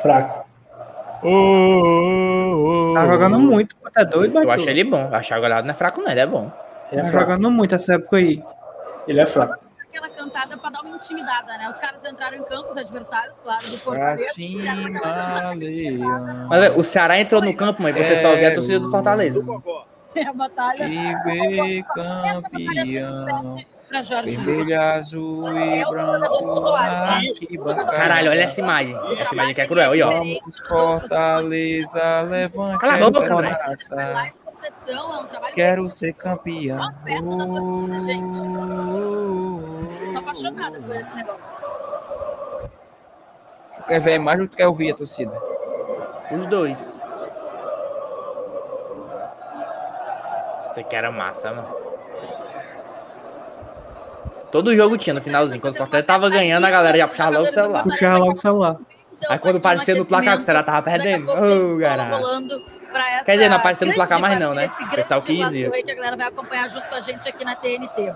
[0.00, 0.46] Fraco.
[2.94, 3.90] Tá jogando muito, pô.
[3.90, 4.54] Tá doido, Eu Baitola.
[4.56, 5.06] acho ele bom.
[5.06, 6.10] O Thiago Galhardo não é fraco, não.
[6.10, 6.50] Ele é bom.
[6.90, 7.30] Ele é Tá fraco.
[7.30, 8.42] jogando muito essa época aí.
[9.06, 9.54] Ele é fraco.
[9.96, 11.70] Aquela cantada pra dar uma intimidada, né?
[11.70, 14.32] Os caras entraram em campo, os adversários, claro, do Pra Fortaleza.
[15.56, 16.48] Leão.
[16.50, 19.42] Mas é, o Ceará entrou no campo, mas você só vê a torcida do Fortaleza.
[20.14, 20.86] É a batalha.
[20.86, 23.56] Te ver campeão.
[23.88, 24.36] Pra Jorge.
[24.36, 26.72] Vermelho, azul É e torcedor branco.
[26.72, 27.14] tá?
[27.14, 27.92] arquibancada.
[27.92, 28.96] Caralho, olha essa imagem.
[29.18, 29.92] Essa imagem aqui é cruel.
[29.92, 30.10] Aí, ó.
[30.10, 34.76] Vamos, Fortaleza, levante Cala a boca, André.
[34.76, 34.86] taça.
[34.86, 36.78] Trabalho de concepção, é um trabalho Quero ser campeão.
[36.78, 38.38] Ó, perto da torcida, gente.
[40.12, 41.56] Tô apaixonada por esse negócio.
[43.76, 45.32] Tu quer ver a imagem ou tu quer ouvir a torcida?
[46.32, 46.98] Os dois.
[50.68, 51.68] Você que era massa, mano.
[54.50, 55.60] Todo jogo tinha no finalzinho.
[55.60, 57.82] Quando o Fortaleza tava ganhando, a galera já puxava logo o celular.
[57.84, 58.76] Puxar logo o celular.
[59.18, 61.30] Então, Aí quando aqui no aparecia no placar que o Ceará tava perdendo.
[61.30, 62.62] a Ô, bola caralho.
[62.94, 64.70] Essa Quer dizer, não apareceu no placar mais não, né?
[64.80, 65.70] O pessoal quis Clássico ir.
[65.70, 68.14] Rei que a galera vai acompanhar junto com a gente aqui na TNT.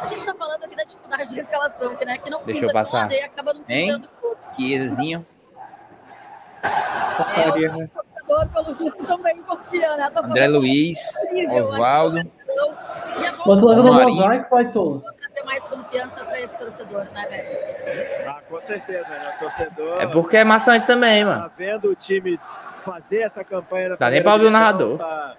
[0.00, 2.70] A gente tá falando aqui da dificuldade de escalação, que, né, que não Deixa pinta
[2.70, 3.08] eu passar.
[3.08, 3.86] de um lado e acaba não Hein?
[3.86, 4.50] pintando do outro.
[4.52, 5.26] Quiezinho.
[7.16, 7.90] Porcaria, né?
[9.06, 10.10] também confia, né?
[10.10, 12.30] Tá André Luiz, incrível, Oswaldo.
[13.44, 15.00] Bota logo no mosaico, Baitola.
[15.00, 18.28] pra ter mais confiança pra esse torcedor, né, velho?
[18.30, 19.32] Ah, com certeza, né?
[19.36, 21.52] O torcedor É porque é maçante também, tá mano.
[21.56, 22.38] vendo o time
[22.88, 24.98] fazer essa campanha Dá nem pra ouvir o narrador.
[24.98, 25.36] Tá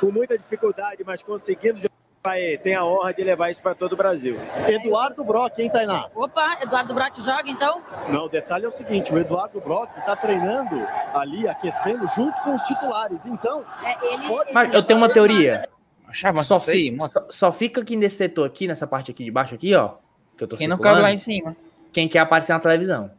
[0.00, 1.78] com muita dificuldade, mas conseguindo
[2.22, 4.36] vai, tem a honra de levar isso para todo o Brasil.
[4.66, 6.08] Eduardo Brock, hein, Tainá?
[6.14, 7.82] Opa, Eduardo Brock joga então?
[8.08, 10.74] Não, o detalhe é o seguinte: o Eduardo Brock está treinando
[11.14, 13.26] ali, aquecendo junto com os titulares.
[13.26, 15.68] Então, É, ele, Mas eu tenho uma teoria.
[16.08, 19.30] Achava Só, feio, fi- só, só fica aqui nesse setor aqui, nessa parte aqui de
[19.32, 19.94] baixo aqui, ó.
[20.36, 21.56] Que eu tô Quem não circulando, cabe lá em cima.
[21.92, 23.10] Quem quer aparecer na televisão.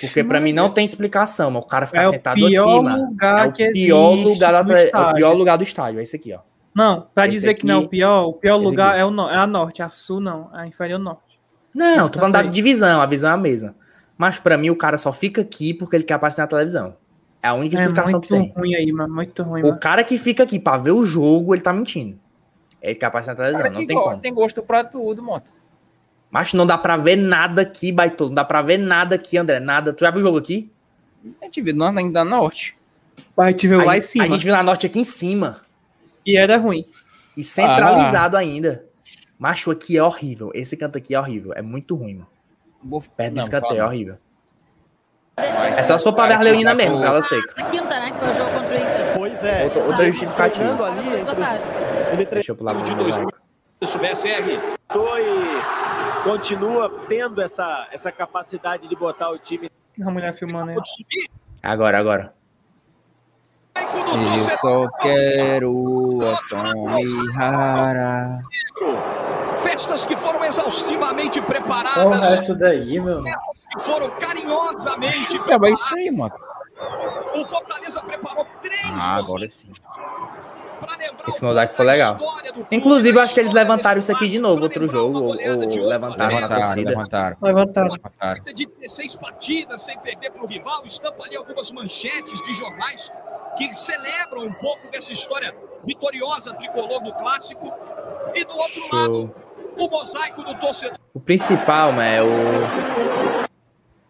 [0.00, 3.16] Porque pra mim não tem explicação, mas o cara ficar É sentado aqui, mano.
[3.20, 6.32] é o que pior lugar da é o pior lugar do estádio, é esse aqui,
[6.32, 6.38] ó.
[6.74, 9.00] Não, pra Esse dizer que não é aqui- o pior, o pior lugar aqui.
[9.00, 11.40] é, o no- é a norte, a sul não, a inferior norte.
[11.74, 13.74] Não, Esse tô falando da divisão, a visão é a mesma.
[14.16, 16.94] Mas pra mim o cara só fica aqui porque ele quer aparecer na televisão.
[17.42, 18.62] É a única É explicação que muito tem.
[18.62, 19.80] ruim aí, mano, muito ruim, O mano.
[19.80, 22.18] cara que fica aqui pra ver o jogo, ele tá mentindo.
[22.82, 24.22] Ele quer aparecer na televisão, Cara não que tem gosta, como.
[24.22, 25.42] tem gosto pra tudo, mano.
[26.30, 28.30] Mas não dá pra ver nada aqui, Baitolo.
[28.30, 29.58] Não dá pra ver nada aqui, André.
[29.58, 29.92] Nada.
[29.92, 30.70] Tu já viu o jogo aqui?
[31.42, 32.76] A gente viu na, da norte.
[33.36, 34.24] A gente viu lá A em gente- cima.
[34.24, 35.60] A gente viu na norte aqui em cima.
[36.24, 36.84] E era ruim.
[37.36, 38.84] E centralizado ainda.
[39.38, 40.50] Macho, aqui é horrível.
[40.54, 41.52] Esse canto aqui é horrível.
[41.54, 42.26] É muito ruim, mano.
[42.82, 43.00] Vou...
[43.00, 44.16] Perto Não, desse canto fala é horrível.
[45.36, 47.54] É só se for pra ver a Leonina mesmo, ela seca.
[47.56, 48.12] Na quinta, né?
[48.12, 49.14] Que foi o jogo contra o Inter.
[49.16, 49.64] Pois é.
[49.64, 50.74] Outra, outra justificativa.
[50.74, 50.98] Dois
[52.12, 53.24] ele tre- Deixa eu pular pro de meu 2000.
[53.24, 53.38] like.
[53.80, 54.50] Isso, BSR.
[54.52, 55.89] E
[56.22, 59.70] continua tendo essa, essa capacidade de botar o time.
[60.04, 60.76] A mulher filmando aí.
[61.62, 62.34] Agora, agora.
[63.74, 68.40] Eu só quero Otome Hara.
[69.62, 73.22] Festas que foram exaustivamente Porra, preparadas, essa daí, meu.
[73.22, 76.34] que foram carinhosamente É, mas isso aí, mano.
[77.34, 79.70] O Fortaleza preparou três Ah, agora sim.
[81.28, 82.16] Esse Modak foi legal.
[82.70, 85.18] Inclusive, eu acho que eles levantaram isso aqui de novo, outro jogo.
[85.18, 86.90] Ou, ou levantaram na Levantaram, torcida.
[86.90, 87.36] levantaram.
[87.42, 87.90] Levantaram.
[87.92, 88.40] levantaram.
[88.54, 93.10] de 16 partidas sem perder para o rival, estampa ali algumas manchetes de jornais
[93.56, 97.72] que celebram um pouco dessa história vitoriosa tricolor do clássico.
[98.34, 98.98] E do outro Show.
[98.98, 99.34] lado,
[99.76, 103.29] o mosaico do torcedor O principal, mano, é o.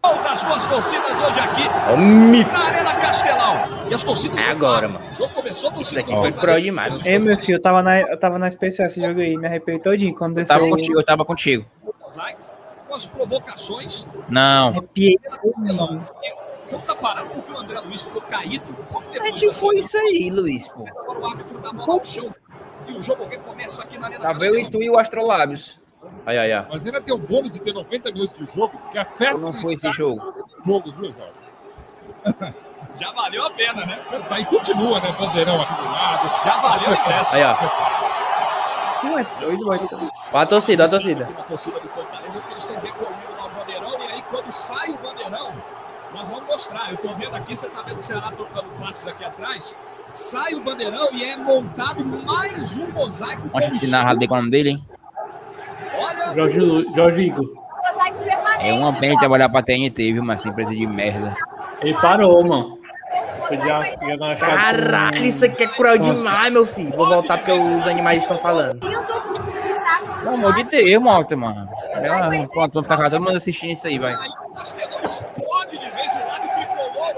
[0.02, 1.62] das duas torcidas hoje aqui
[1.92, 2.50] É mito.
[2.52, 3.54] na Arena Castelão.
[3.90, 5.04] E as torcidas É agora, mano.
[5.10, 7.04] O jogo começou Isso aqui foi pro demais.
[7.04, 9.78] Ei, meu filho, eu tava na, eu tava na especial esse jogo aí, me arrepiei
[9.78, 10.56] todinho quando Eu desceu.
[10.58, 11.66] tava contigo, eu tava contigo.
[12.88, 14.06] com as provocações.
[14.28, 14.68] Não.
[14.68, 16.08] Arrepiei Castelão.
[16.66, 18.64] O jogo tá parado porque o André Luiz ficou caído.
[19.14, 20.82] É segunda, isso aí, Luiz, pô.
[20.84, 22.32] O árbitro dá bola ao chão.
[22.86, 25.79] E o jogo recomeça aqui na Arena Tava eu e tu e o Astrolábios.
[26.26, 26.66] Ai, ai, ai.
[26.70, 29.54] Mas ainda tem o bônus de ter 90 minutos de jogo, porque a festa Não
[29.54, 30.20] foi esse jogo.
[30.20, 31.40] é jogo, viu, Jorge?
[32.94, 33.94] Já valeu a pena, né?
[34.30, 35.12] Aí continua, né?
[35.12, 36.44] Bandeirão aqui do lado.
[36.44, 37.36] Já valeu o ingresso.
[37.36, 39.06] Aí, ó.
[39.06, 39.80] Não é doido, vai.
[40.32, 41.24] Ó a torcida, a torcida.
[41.26, 43.98] Na torcida do Fortaleza, porque eles estão decolando lá o bandeirão.
[44.02, 45.52] E aí, quando sai o bandeirão,
[46.12, 46.90] nós vamos mostrar.
[46.90, 49.74] Eu tô vendo aqui, você tá vendo o Ceará tocando passes aqui atrás.
[50.12, 53.48] Sai o bandeirão e é montado mais um mosaico.
[53.52, 54.86] Mostra esse narrador com o nome dele, hein?
[56.34, 57.46] Jorge, Lu- Jorge Igor.
[58.60, 60.22] É uma pena trabalhar pra TNT, viu?
[60.22, 61.34] Mas empresa de merda.
[61.80, 62.78] Ele parou, mano.
[63.48, 66.96] Podia, chave Caralho, isso aqui é cruel demais, meu filho.
[66.96, 68.78] Vou voltar porque os animais estão falando.
[68.78, 71.68] Pelo amor de Deus, malta, mano.
[72.34, 74.14] Enquanto vão ficar todo mundo assistindo isso aí, vai.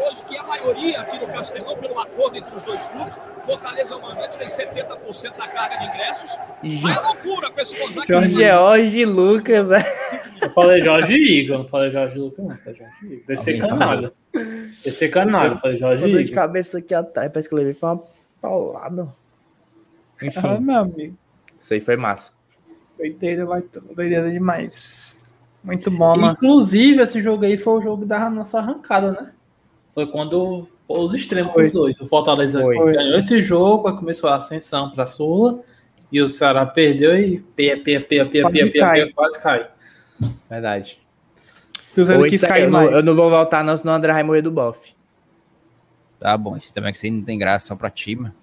[0.08, 3.18] Hoje, que é a maioria aqui no Castelão, pelo acordo entre os dois clubes.
[3.46, 6.38] Fortaleza, o mandante, tem 70% da carga de ingressos.
[6.82, 8.06] Vai a loucura com esse mosaico.
[8.06, 9.84] Jorge George Lucas, é.
[10.40, 12.56] Eu falei Jorge Igor, não falei Jorge Lucas, não.
[12.58, 13.26] Falei Jorge Igor.
[13.26, 14.12] Descer Alguém canalha.
[15.12, 16.34] Canalha, falei Jorge dor de Igor.
[16.34, 18.02] cabeça aqui atrás, parece que eu levei foi uma
[18.40, 19.08] paulada.
[20.20, 21.16] Ah, Enfim, meu amigo.
[21.58, 22.32] isso aí foi massa.
[22.96, 23.62] Doideira, vai.
[23.94, 25.18] Doideira demais.
[25.62, 26.32] Muito bom, mano.
[26.32, 29.32] Inclusive, esse jogo aí foi o jogo da nossa arrancada, né?
[29.94, 31.70] Foi quando os extremos Foi.
[31.70, 32.00] dois.
[32.00, 32.76] O Fortaleza Foi.
[32.92, 35.60] ganhou esse jogo, aí começou a ascensão pra Sula.
[36.10, 39.04] E o Ceará perdeu e pia, pia, pia, pia, pia, pia, cai.
[39.04, 39.66] pia, quase cai.
[40.48, 40.98] Verdade.
[41.94, 42.90] Cruzeiro Ou quis cair eu, não, mais.
[42.92, 44.92] eu não vou voltar, não, senão o André vai morrer do bofe.
[46.20, 48.34] Tá bom, esse também que você não tem graça só pra ti, mano.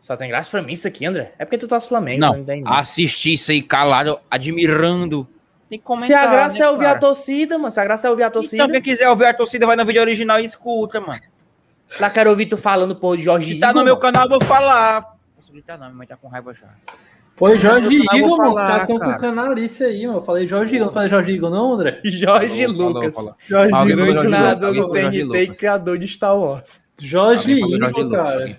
[0.00, 1.34] Só tem graça pra mim isso aqui, André.
[1.38, 2.64] É porque tu torce Flamengo, Não, não entendi.
[2.66, 5.28] assisti isso aí calado, admirando.
[5.68, 7.00] Tem que comentar, Se a graça né, é ouvir a cara?
[7.00, 7.70] torcida, mano.
[7.70, 8.56] Se a graça é ouvir a torcida.
[8.64, 11.20] Então, quem quiser ouvir a torcida, vai no vídeo original e escuta, mano.
[12.00, 14.00] Lá quero ouvir tu falando, pô, de Jorge Se tá Igor, no meu mano.
[14.02, 15.02] canal, eu vou falar.
[15.36, 16.66] Posso gritar não, minha mãe tá com raiva já.
[17.34, 18.52] Foi Jorge Igor, mano.
[18.54, 20.18] Os caras estão com canalice aí, mano.
[20.18, 22.00] Eu falei Jorge Igor, não falei Jorge Igor, não, André?
[22.04, 23.14] Jorge Falou, Lucas.
[23.14, 23.68] falou, falou.
[23.68, 25.58] Jorge Igor, Lucas, falou Jorge TNT, Lucas.
[25.58, 26.80] criador de Star Wars.
[27.00, 28.56] Jorge Igor, Lucas, cara.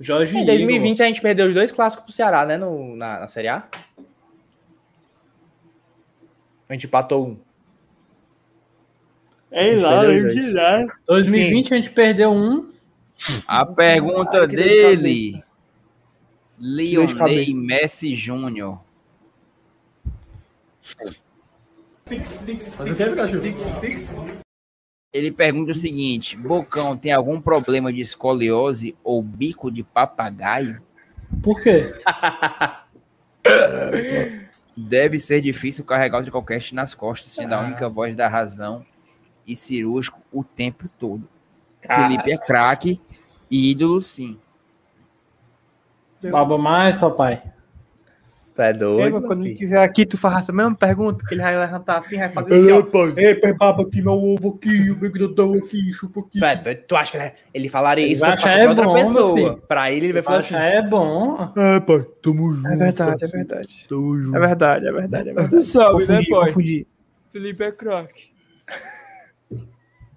[0.00, 0.46] Jorge Em Igor.
[0.54, 2.56] 2020 a gente perdeu os dois clássicos pro Ceará, né?
[2.56, 3.64] No, na, na Série A.
[6.68, 7.38] A gente empatou um.
[9.52, 10.86] Ei lá, eu eu que quiser.
[11.06, 12.70] 2020 a gente perdeu um.
[13.46, 15.42] A pergunta eu dele.
[16.58, 18.80] Lionel Messi Júnior.
[22.08, 23.40] Mas o que é, Pikachu?
[25.12, 30.80] Ele pergunta o seguinte: Bocão tem algum problema de escoliose ou bico de papagaio?
[31.42, 31.92] Por quê?
[34.76, 38.84] Deve ser difícil carregar o Tricocast nas costas, sendo a única voz da razão
[39.46, 41.26] e cirúrgico o tempo todo.
[41.80, 42.08] Cara.
[42.08, 43.00] Felipe é craque
[43.50, 44.38] e ídolo sim.
[46.22, 47.42] Baba mais, papai.
[48.56, 49.20] Tu é Ei, doido?
[49.22, 52.30] quando ele estiver aqui, tu faz essa mesma pergunta, que ele vai levantar assim, vai
[52.30, 53.06] fazer assim, ó.
[53.18, 56.38] Ei, pai, baba aqui meu ovo aqui, o grandão aqui, chupa aqui.
[56.40, 56.74] Tu, é?
[56.74, 59.56] Tu acha que ele- ele falaria isso pra é outra bom, pessoa?
[59.68, 60.54] Pra ele, ele vai falar assim.
[60.54, 61.52] É bom.
[61.54, 62.66] É, pai, tamo junto.
[62.68, 63.86] É verdade, é verdade.
[63.90, 64.36] Tamo junto.
[64.36, 65.50] É verdade, é verdade, é verdade.
[65.50, 66.44] Tu sabe, né, confundi, pai?
[66.46, 66.86] confundi.
[67.30, 68.30] Felipe é craque.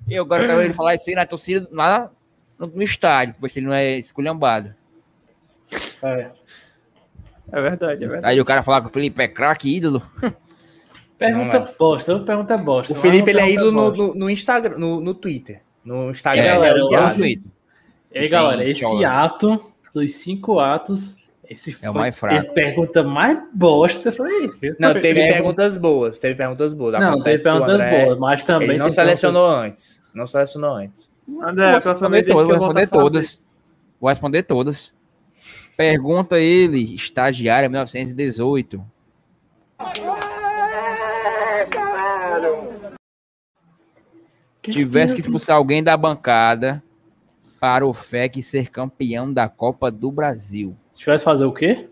[0.10, 2.10] Eu agora quero ele falar isso aí na torcida lá
[2.58, 4.74] no, no estádio, pra ver se ele não é esculhambado.
[6.02, 6.32] É.
[7.52, 8.34] É verdade, é verdade.
[8.34, 10.02] Aí o cara falar que o Felipe é craque, ídolo.
[11.18, 12.94] Pergunta Não bosta, pergunta bosta.
[12.94, 15.62] O Felipe, ele é Pergunta ídolo no, no, no Instagram, no, no Twitter.
[15.84, 17.10] No Instagram, É, ele é galera, odiado.
[17.10, 17.52] eu- Twitter.
[18.14, 19.62] E aí, galera, esse ato
[19.94, 21.18] dos cinco atos,
[21.50, 22.50] esse É o foi mais fraco.
[22.50, 24.62] a pergunta mais bosta foi isso.
[24.62, 24.76] viu?
[24.80, 26.20] Não, teve Pergun- perguntas boas.
[26.20, 26.94] Teve perguntas boas.
[26.94, 30.02] Não, Acontece teve perguntas André, boas, mas também Ele não selecionou antes.
[30.14, 31.10] Não selecionou antes.
[31.44, 33.42] André, vou responder todas, que eu vou responder todas.
[34.00, 34.94] Vou responder todas.
[35.80, 38.84] Pergunta ele, estagiário 1918.
[44.62, 46.84] Tivesse que expulsar alguém da bancada
[47.60, 50.76] para o FEC ser campeão da Copa do Brasil.
[50.96, 51.88] Tivesse fazer o quê?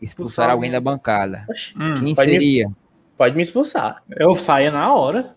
[0.00, 1.46] Expulsar alguém da bancada.
[1.76, 2.70] Hum, Quem pode me- seria?
[3.16, 4.02] Pode me expulsar.
[4.10, 5.34] Eu saía na hora.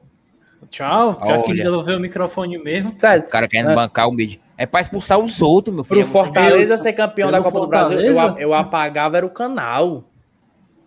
[0.70, 1.64] Tchau, já que Olha.
[1.64, 2.92] devolver o microfone mesmo.
[2.96, 3.76] Tá, O cara querendo É.
[3.76, 4.40] bancar o mídia.
[4.58, 6.02] É pra expulsar os outros, meu filho.
[6.02, 8.42] Pro Fortaleza ser campeão da Copa do Brasil, eu, Fortaleza?
[8.42, 10.04] eu apagava era o canal.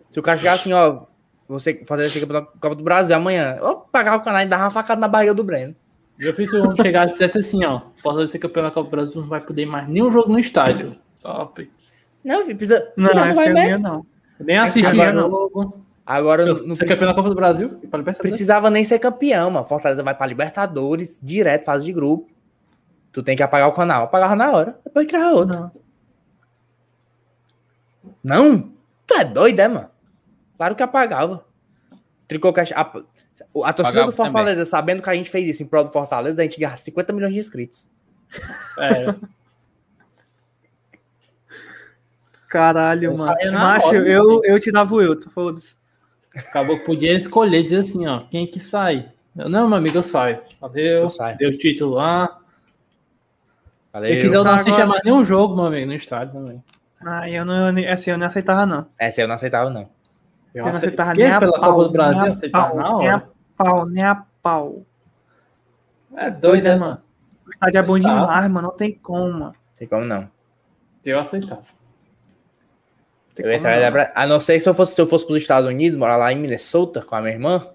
[0.09, 1.03] Se o cara chegar assim, ó,
[1.47, 4.65] você Fortaleza ser campeão da Copa do Brasil amanhã, eu apagava o canal e dava
[4.65, 5.73] uma facada na barriga do Breno.
[6.19, 8.91] Eu fiz se o chegar e dissesse assim, ó, Fortaleza ser campeão da Copa do
[8.91, 10.97] Brasil, não vai poder mais nenhum jogo no estádio.
[11.21, 11.71] Top.
[12.23, 12.91] Não, filho, precisa.
[12.97, 13.79] Não, não, essa vai é mesmo.
[13.79, 14.05] não.
[14.39, 15.29] Nem assistir agora o não.
[15.29, 15.83] jogo.
[16.05, 17.69] Agora não, Ser não campeão da Copa do Brasil?
[17.69, 18.17] pra Libertadores.
[18.19, 19.65] precisava nem ser campeão, mano.
[19.65, 22.27] Fortaleza vai pra Libertadores, direto, fase de grupo.
[23.11, 24.03] Tu tem que apagar o canal.
[24.03, 25.55] Apagava na hora, depois criava outro.
[25.55, 25.71] Não.
[28.23, 28.73] Não?
[29.05, 29.89] Tu é doido, é, mano?
[30.57, 31.45] Claro que apagava.
[32.27, 32.73] Tricocast.
[32.73, 32.83] A, a
[33.73, 36.45] torcida Apagava do Fortaleza, sabendo que a gente fez isso em prol do Fortaleza, a
[36.45, 37.87] gente ganha 50 milhões de inscritos.
[38.79, 39.13] É,
[42.47, 43.53] Caralho, Eu mano.
[43.53, 45.75] Macho, hora, eu, eu te dava o eu, foda-se.
[46.35, 49.09] acabou que podia escolher, dizer assim, ó, quem que sai?
[49.37, 50.41] Eu, não, meu amigo, eu saio.
[50.59, 51.37] Valeu, Eu saio.
[51.37, 52.40] deu o título lá.
[53.93, 54.07] Valeu.
[54.09, 56.63] Se quiser, eu não Agora- assistia mais nenhum jogo, meu amigo, no estádio também.
[57.05, 58.87] Ah, eu não, eu, nem- essa eu não aceitava, não.
[58.97, 59.83] Essa eu não aceitava, não.
[59.83, 62.67] Você Eu não ace- aceitava nem a Pela pau, Copa do Brasil, nem a aceitava
[62.67, 63.23] pau, na Nem a
[63.57, 64.85] pau, nem a pau.
[66.15, 67.01] É doido, né, mano?
[67.47, 68.67] O estádio é bom demais, mano.
[68.69, 69.55] Não tem como, mano.
[69.77, 70.29] Tem como não.
[71.03, 71.61] Eu aceitava.
[73.33, 73.91] Tem Eu entraria não.
[73.93, 76.31] pra- A não ser se eu fosse, se eu fosse pros Estados Unidos, morar lá
[76.31, 77.65] em Minnesota com a minha irmã.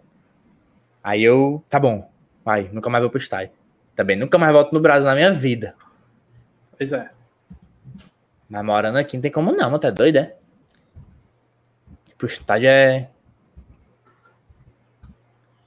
[1.03, 1.65] Aí eu.
[1.69, 2.11] Tá bom.
[2.45, 3.53] Vai, nunca mais vou pro estádio.
[3.95, 5.75] Também nunca mais volto no Brasil na minha vida.
[6.77, 7.11] Pois é.
[8.49, 9.79] Mas morando aqui não tem como não, mano.
[9.79, 10.37] Tá doido, é?
[12.17, 13.09] Pro estádio é.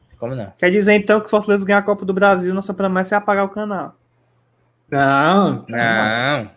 [0.09, 0.51] Tem Como não?
[0.57, 3.17] Quer dizer, então, que se o Fortaleza ganhar a Copa do Brasil, nossa promessa é
[3.17, 3.95] apagar o canal.
[4.89, 6.51] Não, Não.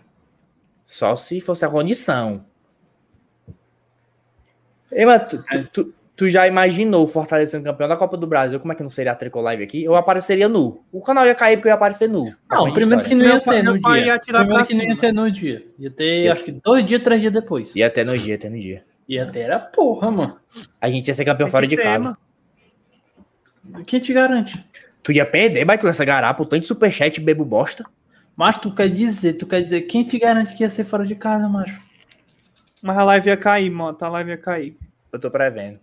[0.85, 2.45] Só se fosse a condição.
[4.91, 8.27] Ei, mas tu, tu, tu- tu já imaginou o Fortaleza sendo campeão da Copa do
[8.27, 8.61] Brasil?
[8.61, 9.85] Como é que não seria a Tricolive aqui?
[9.85, 10.85] Eu apareceria nu.
[10.93, 12.35] O canal ia cair porque eu ia aparecer nu.
[12.51, 14.15] Não, primeiro que não ia ter meu no pai dia.
[14.15, 15.67] ia Primeiro que não ia ter no dia.
[15.79, 17.75] Ia ter, acho que dois dias, três dias depois.
[17.75, 18.85] Ia ter no dia, ia ter no dia.
[19.09, 20.37] Ia ter era porra, mano.
[20.81, 22.17] A gente ia ser campeão fora de casa.
[23.87, 24.65] Quem te garante?
[25.03, 27.85] Tu ia perder, vai com essa garapa, o tanto de superchat bebo bosta.
[28.37, 31.15] Mas tu quer dizer, tu quer dizer, quem te garante que ia ser fora de
[31.15, 31.81] casa, macho?
[32.81, 33.97] Mas a live ia cair, mano.
[34.01, 34.77] A live ia cair.
[35.13, 35.79] Eu tô prevendo.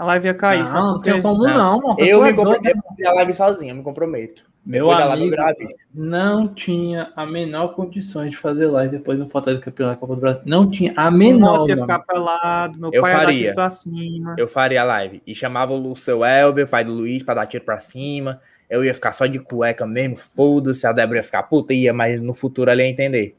[0.00, 1.96] A live ia cair, não, não tem como não, mano.
[1.98, 4.46] Eu me comprometo a fazer a live sozinho, eu me comprometo.
[4.64, 9.18] Meu Depois da live eu amigo não tinha a menor condições de fazer live depois
[9.18, 10.42] do Fortaleza campeão da Copa do Brasil.
[10.46, 11.68] Não tinha a menor.
[11.68, 11.86] ia mano.
[11.86, 13.40] ficar pelado, meu Eu pai ia dar faria.
[13.42, 14.34] tiro pra cima.
[14.38, 15.22] Eu faria a live.
[15.26, 18.40] E chamava o seu Elber, pai do Luiz, pra dar tiro pra cima.
[18.70, 20.86] Eu ia ficar só de cueca mesmo, foda-se.
[20.86, 23.36] A Débora ia ficar puta, ia, mas no futuro ela ia entender.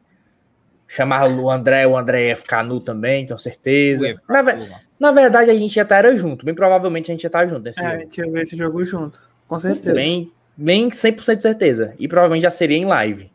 [0.88, 4.10] Chamava o André, o André ia ficar nu também, tenho certeza.
[4.10, 4.91] Ia Na, ve-.
[5.02, 6.46] Na verdade, a gente ia estar era junto.
[6.46, 8.02] Bem provavelmente a gente ia estar junto nesse É, a jogo.
[8.04, 9.20] gente ia ver esse jogo junto.
[9.48, 9.96] Com certeza.
[9.96, 11.96] Bem, bem 100% de certeza.
[11.98, 13.32] E provavelmente já seria em live.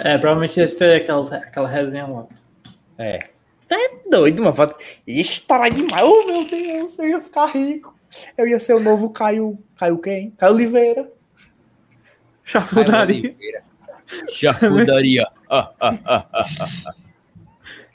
[0.00, 2.26] É, provavelmente ia ser aquela, aquela resenha lá.
[2.96, 3.18] É.
[3.68, 3.76] Tá
[4.10, 4.54] doido, mano.
[4.56, 4.76] Foto-
[5.06, 6.02] Ixi, tá demais.
[6.02, 7.94] Oh, meu Deus, eu ia ficar rico.
[8.38, 9.58] Eu ia ser o novo Caio.
[9.76, 10.30] Caio quem?
[10.30, 11.06] Caio Oliveira.
[12.44, 13.36] Chafudaria.
[14.30, 15.26] Chafudaria.
[15.50, 16.44] Ah, ah, ah, ah,
[16.86, 16.94] ah.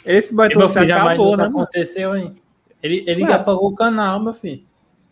[0.05, 1.45] Esse baitão acabou, né?
[1.45, 2.35] aconteceu, hein?
[2.83, 3.29] Ele, ele Ué.
[3.29, 4.61] já pagou o canal, meu filho.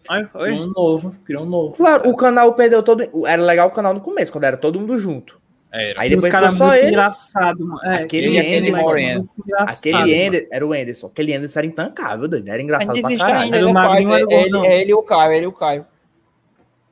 [0.09, 0.49] Ai, oi.
[0.49, 1.75] Criou um novo, criou um novo.
[1.75, 3.03] Claro, o canal perdeu todo.
[3.25, 5.39] Era legal o canal no começo, quando era todo mundo junto.
[5.71, 6.01] Era.
[6.01, 6.91] Aí depois caras ficou só muito ele.
[6.91, 7.81] engraçados, mano.
[7.85, 9.27] É, Aquele ele aquele Anderson.
[9.45, 10.13] Engraçado, Aquele.
[10.13, 11.07] Ender, era o Anderson.
[11.07, 12.49] Aquele Anderson era intancável, doido.
[12.49, 13.39] Era engraçado pra caralho.
[13.43, 13.87] ainda, Era o faz.
[13.87, 14.31] Magrinho, era o
[14.65, 15.85] É ele, é e o Caio, ele e o Caio.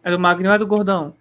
[0.02, 1.14] Era o Magno ou era o Gordão?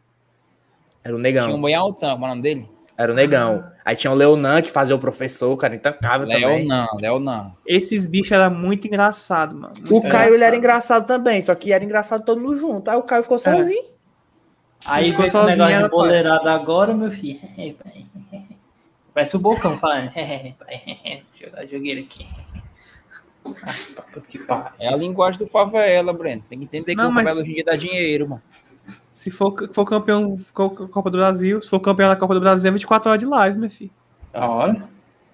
[1.02, 1.62] Era o Tinha um negão.
[1.62, 2.68] bem altão, é o nome dele?
[2.98, 3.64] Era o negão.
[3.84, 6.66] Aí tinha o Leonan que fazia o professor, cara, intancável Léo também.
[6.66, 7.54] não, Léo não.
[7.64, 9.74] Esses bichos eram muito engraçados, mano.
[9.86, 11.06] O Muito Caio, ele era engraçado.
[11.06, 12.90] também, só que era engraçado todo mundo junto.
[12.90, 13.84] Aí o Caio ficou sozinho.
[14.84, 17.40] Aí Ficou o sozinho, negócio ela de boleirada agora, meu filho.
[19.14, 20.10] Parece o Bocão falando.
[21.40, 22.26] Jogar jogueiro aqui.
[23.46, 23.74] Ah,
[24.28, 24.40] que.
[24.78, 26.42] É a linguagem do favela, Breno.
[26.48, 28.42] Tem que entender que Não, o mas- favela hoje em dia dá dinheiro, mano.
[29.18, 32.68] Se for, for campeão co- Copa do Brasil, se for campeão da Copa do Brasil,
[32.68, 33.90] é 24 horas de live, meu filho.
[34.32, 34.84] Da hora.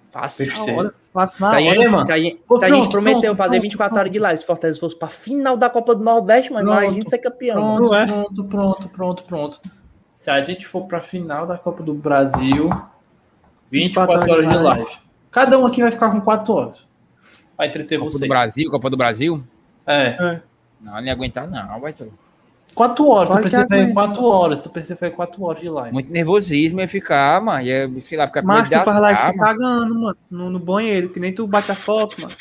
[0.09, 0.47] Fácil.
[0.65, 0.93] Na hora.
[1.13, 1.75] Faço na Se a, hora.
[1.75, 2.05] gente, mano.
[2.07, 4.17] se a gente- Pô, se a gente pronto, prometeu pronto, fazer pronto, 24 horas de
[4.17, 6.83] live, se Fortaleza fosse pra final da Copa do Nordeste, mano, Pronto.
[6.83, 7.61] imagina ser campeão.
[7.61, 7.77] mano.
[7.77, 8.05] Pronto, Não é?
[8.07, 9.61] pronto, pronto, pronto, pronto.
[10.17, 12.69] Se a gente for pra final da Copa do Brasil,
[13.69, 14.97] 24 horas de live.
[15.29, 16.87] Cada um aqui vai ficar com 4 horas.
[17.57, 18.27] Vai entreter Copa do vocês.
[18.29, 19.43] Brasil, Copa do Brasil?
[19.85, 20.41] É.
[20.81, 22.11] Não, não ia aguentar, não, vai tu.
[22.75, 23.93] 4 horas, tu que foi aguenta.
[23.93, 25.93] 4 horas, tu pensei que foi 4 horas de live.
[25.93, 27.63] Muito nervosismo ia ficar, mano.
[27.63, 29.39] Ia, sei lá, ficar com Mas medo de tu faz live se mano.
[29.39, 30.17] cagando, mano.
[30.29, 32.35] No, no banheiro, que nem tu bate as fotos, mano.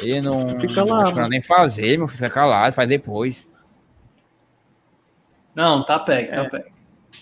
[0.00, 0.48] Ele não.
[0.60, 2.18] Fica lá, não nem fazer, meu filho.
[2.18, 3.48] Fica calado, faz depois.
[5.54, 6.42] Não, tá pega, É.
[6.42, 6.66] tá pega.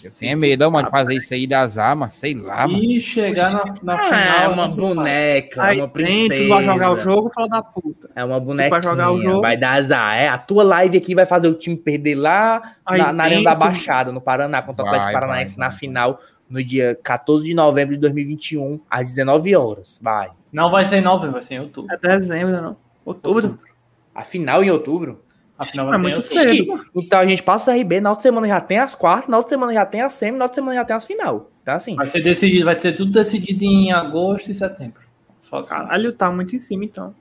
[0.05, 2.83] Eu tenho medo, mano, de fazer isso aí das armas, sei lá, mano.
[2.83, 4.41] E chegar na, na Ah, final.
[4.43, 4.75] é uma né?
[4.75, 6.43] boneca, Aí uma princesa.
[6.43, 8.11] tu vai jogar o jogo, fala da puta.
[8.15, 9.41] É uma vai bonequinha, jogar o jogo.
[9.41, 10.17] vai dar azar.
[10.17, 13.45] É, a tua live aqui vai fazer o time perder lá Aí na, na Arena
[13.45, 15.79] da Baixada, no Paraná, contra o Vai, Atlético Paranaense vai, na vai.
[15.79, 19.99] final, no dia 14 de novembro de 2021, às 19 horas.
[20.03, 20.31] Vai.
[20.53, 21.95] Não vai ser em novembro, vai ser em outubro.
[21.95, 22.77] É dezembro, não.
[23.05, 23.59] Outubro.
[24.15, 25.23] A final em outubro?
[25.63, 26.87] A final É vai ser em muito cedo.
[26.95, 29.51] Então a gente passa a RB, na outra semana já tem as quartas, na outra
[29.51, 31.51] semana já tem a semi, na outra semana já tem as final.
[31.63, 35.01] Então assim, Vai ser decidido, vai ser tudo decidido em agosto e setembro.
[35.69, 37.15] Caralho, tá muito em cima, então.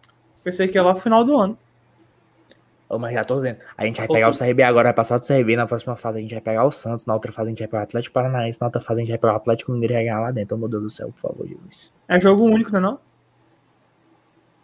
[0.44, 1.58] Pensei que ia lá no final do ano.
[2.90, 3.60] Ô, mas já tô dizendo.
[3.78, 6.22] A gente vai pegar o CRB agora, vai passar do CRB, na próxima fase a
[6.22, 8.60] gente vai pegar o Santos, na outra fase a gente vai pegar o Atlético Paranaense,
[8.60, 10.56] na outra fase a gente vai pegar o Atlético Mineiro e vai ganhar lá dentro.
[10.56, 11.94] Oh, meu Deus do céu, por favor, Jesus.
[12.08, 13.00] É jogo único, não é não?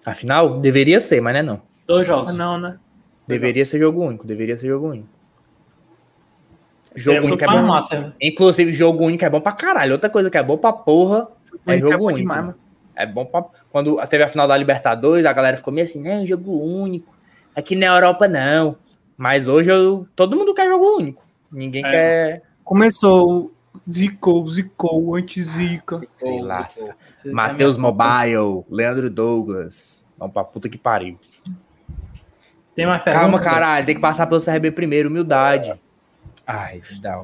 [0.06, 1.62] Afinal, deveria ser, mas não é não.
[1.86, 2.34] Dois jogos.
[2.34, 2.78] Ah, não, né?
[3.28, 5.08] Deveria ser jogo único, deveria ser jogo único.
[6.96, 7.64] Jogo É, único é bom.
[7.64, 8.16] massa.
[8.22, 9.92] Inclusive, jogo único é bom pra caralho.
[9.94, 11.28] Outra coisa que é bom pra porra
[11.66, 12.20] é é jogo bom único.
[12.22, 12.56] demais, mano.
[12.96, 13.46] É bom pra.
[13.70, 17.14] Quando teve a final da Libertadores, a galera ficou meio assim, não, jogo único.
[17.56, 18.76] Aqui na Europa não.
[19.16, 20.08] Mas hoje eu...
[20.16, 21.24] todo mundo quer jogo único.
[21.52, 21.90] Ninguém É.
[21.92, 22.44] quer.
[22.64, 23.52] Começou,
[23.90, 26.00] zicou, zicou, anti-zica.
[26.10, 26.68] Sei lá.
[27.26, 30.06] Matheus Mobile, Leandro Douglas.
[30.18, 31.18] Vamos pra puta que pariu.
[32.78, 33.24] Tem mais perguntas?
[33.24, 33.86] Calma, caralho.
[33.88, 35.10] Tem que passar pelo CRB primeiro.
[35.10, 35.74] Humildade.
[36.46, 37.24] Ai, dá.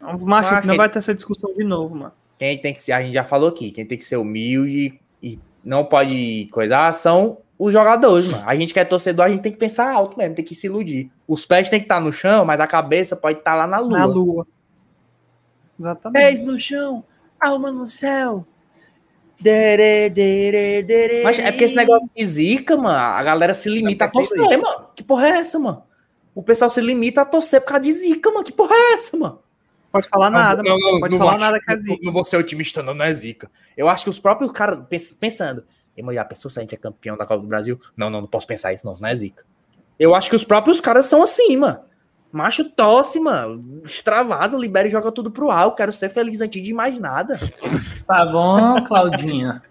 [0.00, 2.12] Macho, Macho, não vai ter essa discussão de novo, mano.
[2.38, 5.38] Quem tem que ser, a gente já falou aqui, quem tem que ser humilde e
[5.62, 8.42] não pode coisar são os jogadores, mano.
[8.46, 10.66] A gente que é torcedor, a gente tem que pensar alto mesmo, tem que se
[10.66, 11.10] iludir.
[11.28, 13.98] Os pés tem que estar no chão, mas a cabeça pode estar lá na lua.
[13.98, 14.46] Na lua.
[15.78, 16.22] Exatamente.
[16.22, 17.04] Pés no chão,
[17.38, 18.46] alma no céu.
[21.24, 24.62] Mas é porque esse negócio de zica, mano, a galera se limita a torcer, nisso.
[24.62, 24.86] mano.
[24.94, 25.82] Que porra é essa, mano?
[26.34, 28.44] O pessoal se limita a torcer por causa de zica, mano.
[28.44, 29.40] Que porra é essa, mano?
[29.92, 31.00] Pode falar nada, mano.
[31.00, 31.98] Pode falar vou- nada que é não- zica.
[32.02, 33.50] Não vou ser otimista, não, não é zica.
[33.76, 35.64] Eu acho que os próprios caras pens- pensando,
[35.96, 37.78] "Ei, mas já pensou se a gente é campeão da Copa do Brasil?
[37.96, 39.44] Não, não, não posso pensar isso, não, isso não é zica.
[39.98, 41.78] Eu acho que os próprios caras são assim, mano.
[42.34, 43.82] Macho tosse, mano.
[43.84, 45.66] Extravasa, libera e joga tudo pro ar.
[45.66, 47.38] Eu quero ser feliz antes de mais nada.
[48.06, 49.62] Tá bom, Claudinha.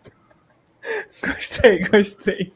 [1.22, 2.54] Gostei, gostei.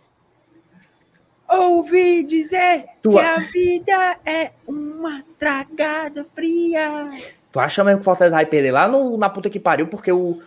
[1.50, 7.10] Ouvi dizer Tu- que a vida é uma tragada fria.
[7.52, 10.12] Tu acha mesmo que o Fortaleza vai perder lá no, na puta que pariu, porque
[10.12, 10.42] o,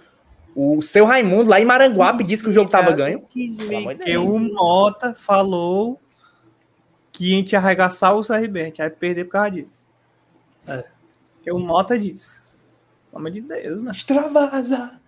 [0.55, 3.21] o seu Raimundo lá em Maranguape disse que o jogo tava ganho?
[3.21, 3.47] Porque
[4.05, 4.25] Deus.
[4.27, 5.99] o Mota falou
[7.21, 9.91] que a gente ia arregaçar o CRB, a gente vai perder por causa disso.
[10.67, 10.85] É.
[11.35, 12.43] Porque o Mota disse.
[13.11, 13.91] Pelo amor de Deus, mano.
[13.91, 14.99] Extravasa,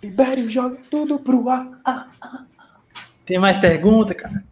[0.00, 1.80] libera e joga tudo pro ar.
[3.26, 4.44] Tem mais pergunta, cara?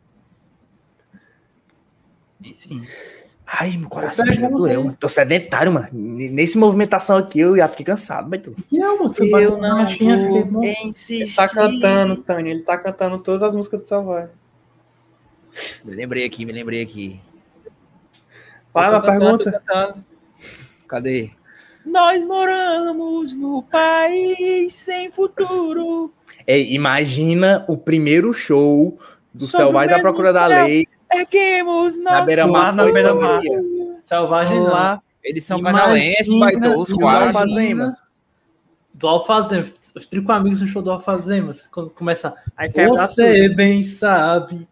[2.59, 2.85] Sim.
[3.47, 4.97] Ai, meu coração já doeu, mano.
[4.99, 5.87] Tô sedentário, mano.
[5.93, 8.53] Nesse movimentação aqui eu já fiquei cansado, mas tu.
[8.75, 9.15] É, mano?
[9.41, 11.21] Eu não caixinha, vou fiquei.
[11.21, 12.51] Ele tá cantando, Tânia.
[12.51, 14.31] Ele tá cantando todas as músicas do Salvador.
[15.85, 17.21] Me lembrei aqui, me lembrei aqui.
[18.73, 19.63] Tô cantando, pergunta.
[19.67, 20.05] cantando.
[20.89, 21.31] Cadê?
[21.85, 26.13] Nós moramos no país sem futuro.
[26.47, 28.99] Ei, imagina o primeiro show
[29.33, 30.47] do Selvagem da Procura da.
[30.47, 32.73] Lei Erguemos na beira-mar.
[32.75, 33.41] na beira-mar.
[34.05, 34.59] Selvagem.
[34.61, 35.03] Lá.
[35.23, 37.39] Eles são canalenses, baitou os imagina quatro.
[37.39, 37.95] Alfazemas.
[38.93, 39.73] Do Alfazemas.
[39.95, 41.67] Os Trico Amigos no show do Alfazemas.
[41.69, 42.35] Quando começa.
[42.89, 44.69] Você bem sabe.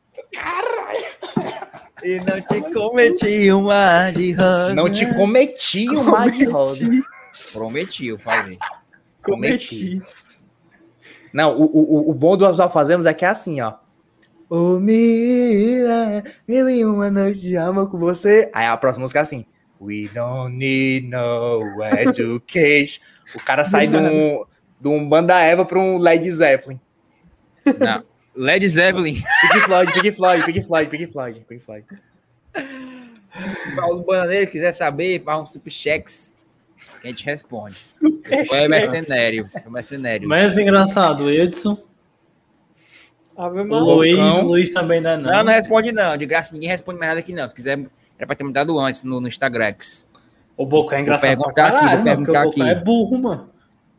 [2.05, 4.74] E não te cometi uma de rosa.
[4.74, 6.86] Não te cometi um mar de rosa.
[7.50, 8.58] Prometi, eu falei.
[9.23, 9.99] Cometi.
[11.33, 13.74] Não, o, o, o bom dos alfazemas é que é assim, ó.
[14.50, 18.50] Ô, Mira, mil e uma noite de amor com você.
[18.52, 19.47] Aí a próxima música é assim.
[19.81, 23.00] We don't need no education.
[23.34, 24.44] O cara sai de um,
[24.78, 26.78] de um Banda Eva pra um Led Zeppelin.
[27.78, 28.05] Não.
[28.37, 29.15] Led Zeppelin.
[29.15, 31.85] Pink Floyd, Pink Floyd, Pink Floyd, Pink Floyd, Pink Floyd.
[33.77, 36.35] Paulo Bananeiro quiser saber, faz um superchex.
[37.01, 37.77] Que a gente responde.
[38.53, 39.49] É mercenário.
[39.49, 40.29] São mercenários.
[40.29, 41.79] Mas engraçado, o Edson.
[43.37, 43.47] O.
[43.49, 45.31] Luiz, o Luiz também não é não.
[45.31, 46.17] Não, não responde não.
[46.17, 47.49] De graça ninguém responde mais nada aqui não.
[47.49, 47.79] Se quiser,
[48.17, 49.75] era pra ter me dado antes no, no Instagram.
[50.57, 52.71] O Boca é engraçado perguntar pra aqui, vou caralho, perguntar o Boca aqui.
[52.71, 53.51] é burro, mano.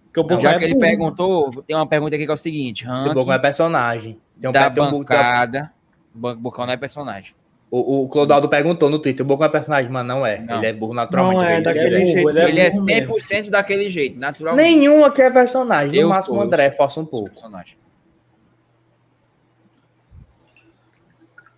[0.05, 0.85] Porque o Boca Já é que ele burro.
[0.85, 4.19] perguntou, tem uma pergunta aqui que é o seguinte: Esse ranking Bocão é personagem.
[4.39, 5.71] Tem um, da tem um- um- bancada.
[6.13, 7.35] Ban- Bocão não é personagem.
[7.69, 10.39] o, o Clodaldo perguntou no Twitter: o Bocão é personagem, mas não é.
[10.39, 10.57] Não.
[10.57, 11.37] Ele é burro naturalmente.
[11.39, 12.29] Não é, ele daquele é jeito.
[12.29, 13.13] Ele é Ele é burro mesmo.
[13.15, 14.63] 100% daquele jeito, naturalmente.
[14.65, 15.95] Nenhum aqui é personagem.
[15.99, 16.77] No Eu máximo o André sou.
[16.77, 17.29] força um pouco.
[17.29, 17.77] personagem.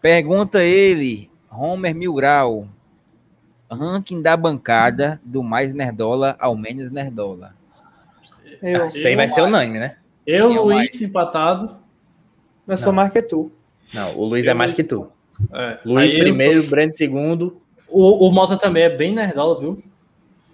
[0.02, 2.68] Pergunta ele, Homer Mil Grau.
[3.70, 7.54] Ranking da bancada do mais nerdola ao menos nerdola.
[8.62, 9.98] Eu, Isso aí vai ser unânime, né?
[10.26, 11.02] Eu, é Luiz, mais?
[11.02, 11.76] empatado.
[12.68, 13.52] Eu sou mais que tu.
[13.94, 15.08] Não, o Luiz Eu é mais que tu.
[15.54, 15.78] É.
[15.86, 17.62] Luiz Aí primeiro, sou- Breno segundo.
[17.88, 19.82] O, o Mota também é bem nerdola, viu?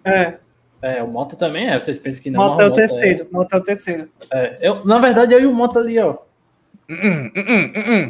[0.05, 0.35] É,
[0.81, 1.79] É, o Mota também é.
[1.79, 2.39] Vocês pensam que não.
[2.41, 3.27] Mota é o mas terceiro.
[3.31, 4.09] Mota é o terceiro.
[4.31, 4.57] É.
[4.61, 6.17] Eu, na verdade, eu e o Mota ali, ó.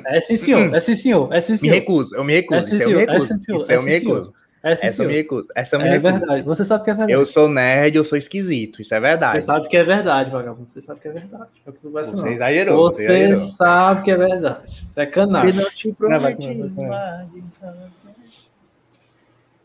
[0.06, 0.76] É sim, senhor.
[0.76, 1.32] É sim, senhor.
[1.34, 1.74] É sim, Me senhor.
[1.74, 2.60] recuso, eu me recuso.
[2.60, 3.10] É sim, Isso eu me senhor.
[3.10, 3.28] É recuso.
[3.34, 3.58] sim, senhor.
[3.62, 4.34] Isso É eu me recuso.
[4.66, 5.50] É sim, Essa eu me recuso.
[5.56, 6.20] Essa eu me É recuso.
[6.20, 6.42] verdade.
[6.44, 7.12] Você sabe que é verdade.
[7.12, 8.82] Eu sou nerd, eu sou esquisito.
[8.82, 9.42] Isso é Você verdade.
[9.44, 10.70] sabe que é verdade, vagabundo.
[10.70, 11.50] Você sabe que é verdade.
[11.68, 12.28] É não Você não.
[12.28, 12.84] exagerou.
[12.92, 13.52] Você Você exagerou.
[13.52, 14.84] sabe que é verdade.
[14.88, 15.52] Você é canalha.
[15.54, 16.72] não te prometi.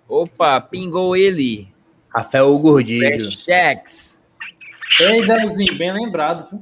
[0.09, 1.69] Opa, pingou ele.
[2.09, 3.31] Rafael Gordilho.
[3.31, 4.19] Chex.
[5.01, 6.49] Ei, Delzinho, bem lembrado.
[6.51, 6.61] viu?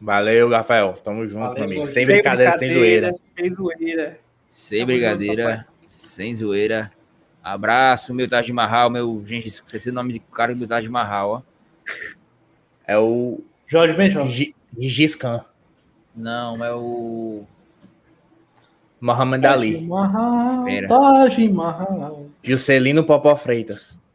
[0.00, 0.92] Valeu, Rafael.
[1.02, 1.80] Tamo junto, Valeu, meu amigo.
[1.80, 1.94] Gordilho.
[1.94, 3.12] Sem brincadeira, sem zoeira.
[3.34, 4.20] Sem zoeira.
[4.48, 6.92] Sem Tamo brigadeira, sem zoeira.
[7.42, 9.22] Abraço, meu Taj Mahal, meu.
[9.24, 11.42] Gente, esqueci o nome do cara do Taj Mahal, ó.
[12.86, 14.24] É o Jorge Benjol.
[14.26, 15.44] Gi- Gengis Khan.
[16.14, 17.44] Não, é o.
[19.00, 19.80] Mohamed Taj Ali.
[19.86, 20.88] Mahal, Pera.
[20.88, 22.26] Taj Mahal.
[22.42, 23.98] Juscelino Popó Freitas.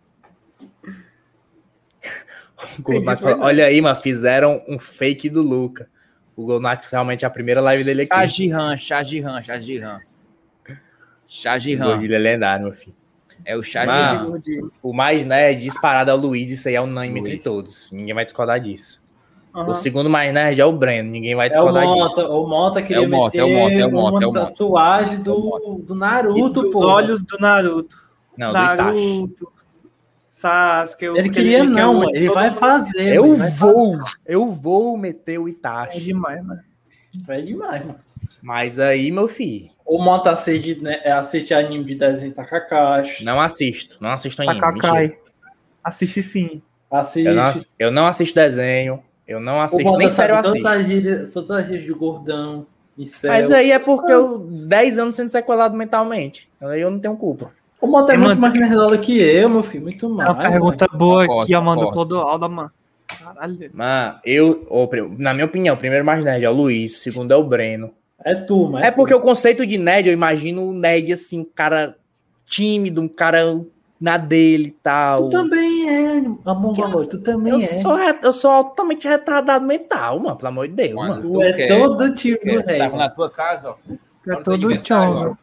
[2.86, 5.90] O falou, Olha aí, mano, fizeram um fake do Luca.
[6.36, 8.14] O Golnato realmente é a primeira live dele aqui.
[8.16, 9.98] Shahjihan, Shahjihan, Shahjihan.
[9.98, 10.11] O
[11.34, 11.86] Shahjihan.
[11.86, 12.96] Gordilho é lendário, meu filho.
[13.46, 14.24] É o Shahjihan.
[14.24, 14.42] Mano,
[14.84, 17.90] o mais nerd disparado é o Luiz, isso aí é unânime entre todos.
[17.92, 19.00] Ninguém vai discordar disso.
[19.56, 19.72] Aham.
[19.72, 22.30] O segundo mais nerd é o Breno, ninguém vai É o discordar Mota, disso.
[22.32, 24.34] o Mota queria É o Mota, é o Mota, é o Mota, uma é o
[24.34, 24.46] Mota.
[24.46, 26.86] tatuagem do, do E Naruto, pô.
[26.86, 27.98] olhos do Naruto.
[28.38, 28.78] Não, do Itachi.
[28.78, 29.52] Naruto.
[30.30, 31.06] Sasuke.
[31.06, 32.16] Ele aquele queria que é não, o-.
[32.16, 33.14] Ele vai fazer.
[33.16, 36.02] Eu ele vai vou, eu vou meter o É Itachi.
[36.02, 36.62] demais, mano.
[37.26, 37.42] fazer.
[37.42, 38.00] É demais, mano.
[38.42, 43.26] Mas aí, meu filho, O Mota assiste, né, é, assiste anime de desenho Takashi.
[43.26, 43.98] não assisto.
[44.00, 44.58] Não assisto ainda.
[44.58, 45.18] Takakai.
[45.84, 46.62] Assiste sim.
[46.90, 47.28] Assiste.
[47.28, 49.04] Eu não, eu não assisto desenho.
[49.28, 51.34] Eu não o assisto, Mota nem sério eu assisto.
[51.34, 52.66] todas as gírias de gordão.
[52.98, 53.34] Incel.
[53.34, 56.48] Mas aí é porque eu 10 anos sendo sequelado mentalmente.
[56.62, 57.52] Aí eu não tenho culpa.
[57.82, 59.84] O Mota é É, muito mano, mais nerdola que eu, meu filho.
[59.84, 60.30] Muito mais.
[60.30, 62.16] É uma pergunta boa Concordo, aqui, a mano do concordo.
[62.16, 62.72] Clodoaldo, mano.
[63.22, 63.72] Caralho.
[63.74, 64.66] Mano, eu,
[65.18, 67.92] na minha opinião, o primeiro mais nerd é o Luiz, o segundo é o Breno.
[68.24, 68.86] É tu, mas.
[68.86, 71.96] É porque o conceito de nerd, eu imagino o nerd assim, um cara
[72.46, 73.60] tímido, um cara
[74.02, 75.30] na dele e tal.
[75.30, 77.06] Tu também é, amor valor.
[77.08, 77.82] Tu também Eu é.
[77.82, 81.22] sou, eu sou altamente retardado mental, mano, pelo amor de Deus, Quando mano.
[81.22, 82.78] Tu tu é quer, todo tipo do rei.
[82.80, 83.76] tava na tua casa, ó.
[84.28, 85.38] É todo chongo.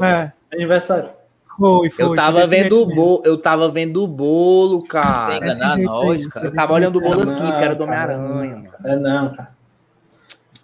[0.00, 1.10] É, Aniversário.
[1.58, 2.04] foi, foi.
[2.04, 5.34] Eu tava vendo o bolo, eu tava vendo o bolo, Tem cara.
[5.34, 6.46] que desse enganar nós, cara.
[6.46, 8.70] Eu tava olhando o bolo assim, Não, porque era do Homem-Aranha.
[8.84, 9.54] É não, cara.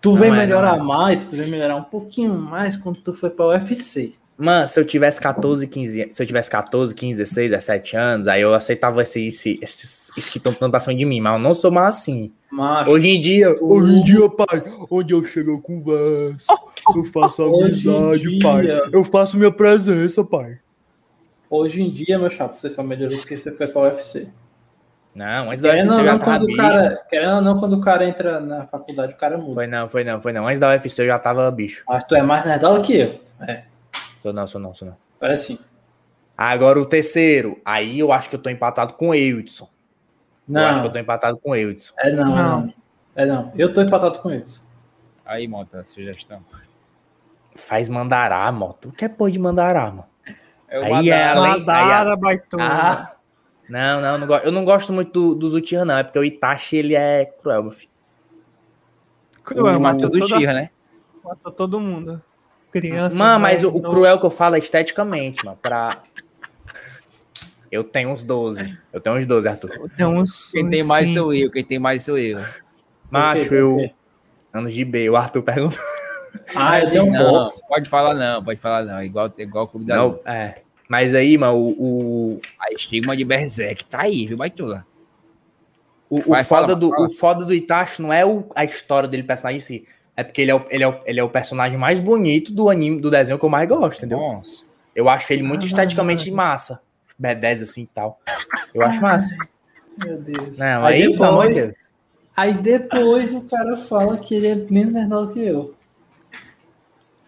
[0.01, 3.13] Tu Não vem é, melhorar não mais, tu vem melhorar um pouquinho mais quando tu
[3.13, 4.15] foi pra UFC.
[4.41, 8.41] Mano, se eu tivesse 14, 15, se eu tivesse 14, 15, 16, 17 anos, aí
[8.41, 11.53] eu aceitava esse, esse, esses, esses que estão pra cima de mim, mas eu não
[11.53, 12.33] sou mais assim.
[12.51, 16.47] Macho, Hoje em dia, hoje em dia, pai, onde eu chego eu converso,
[16.97, 18.39] eu faço amizade, dia.
[18.43, 20.59] pai, eu faço minha presença, pai.
[21.51, 24.27] Hoje em dia, meu chapa, você só melhorou porque você foi pra UFC.
[25.15, 26.59] Não, antes da Querendo UFC eu já não, tava quando o bicho.
[26.61, 29.55] cara, querendo ou não, quando o cara entra na faculdade, o cara muda.
[29.55, 30.47] Foi não, foi não, foi não.
[30.47, 31.83] Antes da UFC eu já tava bicho.
[31.89, 33.21] Mas tu é mais nerdola que eu.
[33.47, 33.65] É,
[34.23, 34.97] Sou não, sou não, sou não.
[35.19, 35.59] parece sim.
[36.37, 39.69] Agora o terceiro, aí eu acho que eu tô empatado com o Eudson.
[40.49, 41.93] Eu acho que eu Não, tô empatado com o Eudson.
[41.99, 42.61] é não, é Não.
[42.61, 42.75] não.
[43.17, 43.53] É não.
[43.57, 44.67] Eu tô empatado com eles.
[45.27, 46.41] Aí, Mota, a sugestão.
[47.57, 48.89] Faz mandará, moto.
[48.89, 50.05] O que é pôr de mandará, mano?
[50.69, 51.39] É o Aí é Madara.
[51.41, 52.65] além- Madara, baitona.
[52.65, 53.13] Ah,
[53.71, 55.99] não, não, não eu não gosto muito do, do Uchiha, não.
[55.99, 57.91] É porque o Itachi, ele é cruel, meu filho.
[59.45, 60.71] Cruel, o matou, toda, Tira, né?
[61.25, 62.21] matou todo mundo.
[62.73, 63.17] Criança.
[63.17, 65.59] Mano, mas o, o cruel que eu falo é esteticamente, mano.
[65.61, 65.99] Pra...
[67.71, 68.79] Eu tenho uns 12.
[68.93, 69.91] Eu tenho uns 12, Arthur.
[69.97, 71.21] Tem uns, Quem tem mais cinco.
[71.21, 72.41] sou eu, quem tem mais sou eu.
[73.09, 73.91] Macho, eu.
[74.53, 75.81] Anos de B, o Arthur perguntou.
[76.55, 77.61] Ah, eu tenho um não, box.
[77.69, 79.03] pode falar não, pode falar não.
[79.03, 80.63] Igual, igual o Clube da Não, é.
[80.91, 81.69] Mas aí, mano, o,
[82.35, 84.85] o, A estigma de Berserk tá aí, viu, Baitola?
[86.11, 87.07] o, o Vai, fala, foda do, fala.
[87.07, 89.87] o foda do Itachi não é o, a história dele, personagem em si.
[90.17, 92.69] É porque ele é, o, ele, é o, ele é o personagem mais bonito do
[92.69, 94.19] anime, do desenho que eu mais gosto, entendeu?
[94.19, 94.65] Nossa.
[94.93, 96.83] Eu acho ele muito Ah, esteticamente massa.
[97.23, 98.21] B10 assim e tal.
[98.75, 99.33] Eu acho massa.
[100.05, 100.59] Meu Deus.
[100.59, 101.93] Não, aí, aí, depois, Deus.
[102.37, 105.73] aí depois o cara fala que ele é menos nerdola que eu.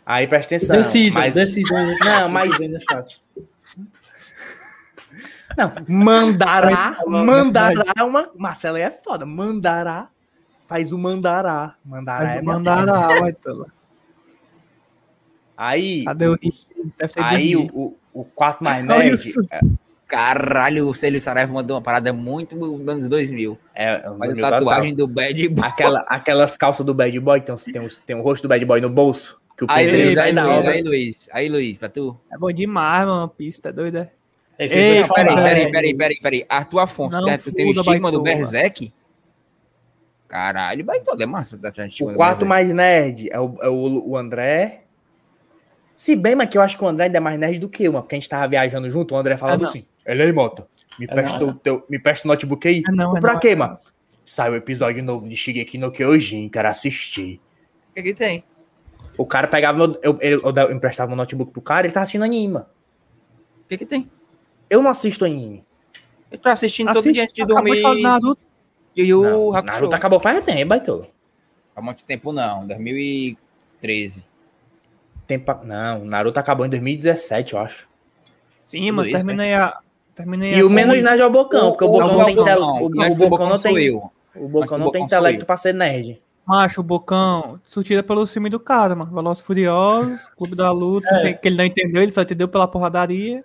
[0.04, 0.82] Aí presta atenção.
[0.82, 1.34] Decida, mas...
[1.36, 1.96] decida.
[2.04, 3.22] Não, mas- decida aí no chat.
[5.56, 8.30] Não, mandará, Vai, mandará é uma.
[8.36, 9.26] Marcelo aí é foda.
[9.26, 10.08] Mandará
[10.72, 11.74] faz o mandará.
[11.84, 13.66] Mandará Mas é o Mandará, baitola.
[15.56, 16.38] Aí, Cadê o
[17.16, 19.38] aí o, o, o quarto mais Olha nerd isso.
[20.08, 23.58] Caralho, o Célio Saraiva mandou uma parada muito dos anos 2000.
[23.74, 25.66] é, é Faz a tatuagem do Bad Boy.
[25.66, 28.90] Aquela, aquelas calças do bad boy, tem, tem, tem o rosto do bad boy no
[28.90, 29.40] bolso.
[29.56, 30.32] Que o Aí, Luiz, aí,
[30.82, 32.18] Luiz, aí, Luiz, pra tu.
[32.30, 33.28] É bom demais, mano.
[33.28, 34.10] Pista, doida.
[34.58, 35.70] É Ei, peraí, peraí, né?
[35.70, 36.46] peraí, peraí, peraí.
[36.48, 38.22] Arthur Afonso, Não tu o estigma do Baitola.
[38.22, 38.92] Berserk?
[40.28, 41.58] Caralho, Baitola, é massa.
[41.58, 44.84] Tá, tá, O do quarto mais nerd é o, é o, o André.
[45.94, 47.84] Se bem, mas que eu acho que o André ainda é mais nerd do que
[47.84, 49.68] eu, mano, porque a gente tava viajando junto, o André falando não.
[49.68, 50.66] assim: Ele aí, Mota,
[50.98, 52.82] me É presta não, o teu, me presta o notebook aí.
[52.86, 53.78] É não, é pra não, quê, é mano?
[54.24, 57.40] Saiu o episódio novo de Shigeki no Kyojin, quero assistir.
[57.90, 58.42] O que que tem?
[59.18, 62.00] O cara pegava meu, eu, eu, eu, eu emprestava o notebook pro cara, ele tá
[62.00, 62.66] assistindo anime, mano.
[63.64, 64.10] O que que tem?
[64.72, 65.62] Eu não assisto anime.
[66.30, 67.76] Eu tô assistindo todo Assiste, dia antes de acabou dormir.
[67.76, 68.42] de falar do Naruto.
[68.96, 69.72] E o Não, Hakusho.
[69.74, 71.06] Naruto acabou faz tempo, baitolo.
[71.76, 74.24] Há muito tempo não, 2013.
[75.26, 77.86] Tempo, não, Naruto acabou em 2017, eu acho.
[78.62, 79.10] Sim, mano.
[79.10, 79.78] Terminei a.
[80.14, 82.44] Terminei E o menos nerd é o Bocão, porque o Bocão tem o,
[83.28, 83.94] Bocão não tem
[84.34, 86.20] o Bocão não tem intelecto pra ser nerd.
[86.46, 89.12] Macho, o Bocão, surtida pelo filme do cara, mano.
[89.14, 91.14] Velozes Furiosos, Clube da Luta, É.
[91.16, 93.44] sem, que ele não entendeu, ele só entendeu pela porradaria.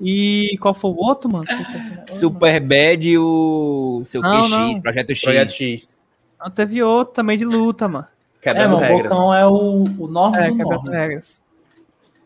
[0.00, 1.44] E qual foi o outro, mano?
[1.44, 2.02] Tô esquecendo.
[2.12, 4.80] Super Bad e o seu Não, QX, não.
[4.80, 5.20] Projeto X.
[5.22, 6.02] Projeto X.
[6.40, 8.06] Não, teve outro também de luta, mano.
[8.36, 9.12] É, Quebrando o regras.
[9.12, 10.90] Bocão é o, o norte É, do norte.
[10.90, 11.42] regras.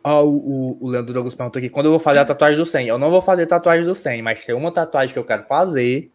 [0.05, 2.67] Ó, o, o, o Leandro Douglas perguntou aqui, quando eu vou fazer a tatuagem do
[2.67, 2.89] 100?
[2.89, 6.11] Eu não vou fazer tatuagem do 100, mas tem uma tatuagem que eu quero fazer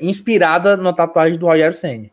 [0.00, 2.10] inspirada na tatuagem do Rogério Senna.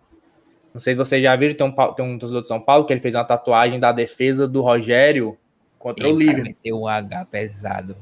[0.73, 2.91] Não sei se vocês já viram, tem um, tem um torcedor de São Paulo que
[2.93, 5.37] ele fez uma tatuagem da defesa do Rogério
[5.79, 6.43] contra o Ele Liverpool.
[6.43, 7.95] meteu o H pesado.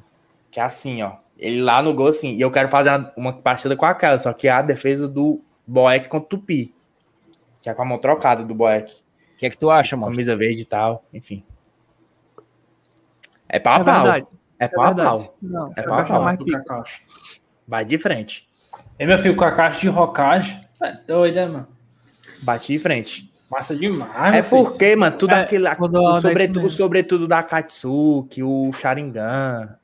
[0.51, 1.17] Que é assim, ó.
[1.37, 2.35] Ele lá no gol, assim.
[2.35, 5.41] E eu quero fazer uma, uma partida com aquela, só que é a defesa do
[5.65, 6.73] Boeck contra o Tupi.
[7.61, 8.91] Que é com a mão trocada do Boeck.
[9.33, 10.11] O que é que tu acha, mano?
[10.11, 11.43] Camisa verde e tal, enfim.
[13.49, 13.93] É pau a É pau.
[14.03, 14.27] verdade.
[14.59, 15.37] É É pau a pau.
[15.41, 16.35] Não, É pau a pau.
[16.45, 17.01] Kakashi.
[17.67, 18.47] Vai de frente.
[18.99, 20.61] E meu filho, o Kakashi de Hokage.
[20.81, 21.67] É doido, né, mano?
[22.41, 23.32] Bate de frente.
[23.53, 24.11] Massa demais.
[24.15, 24.63] É meu filho.
[24.65, 25.75] porque, mano, tudo É, aquele.
[25.75, 29.77] quando O eu- sobretudo, sobretudo da Katsuki, o Sharingan.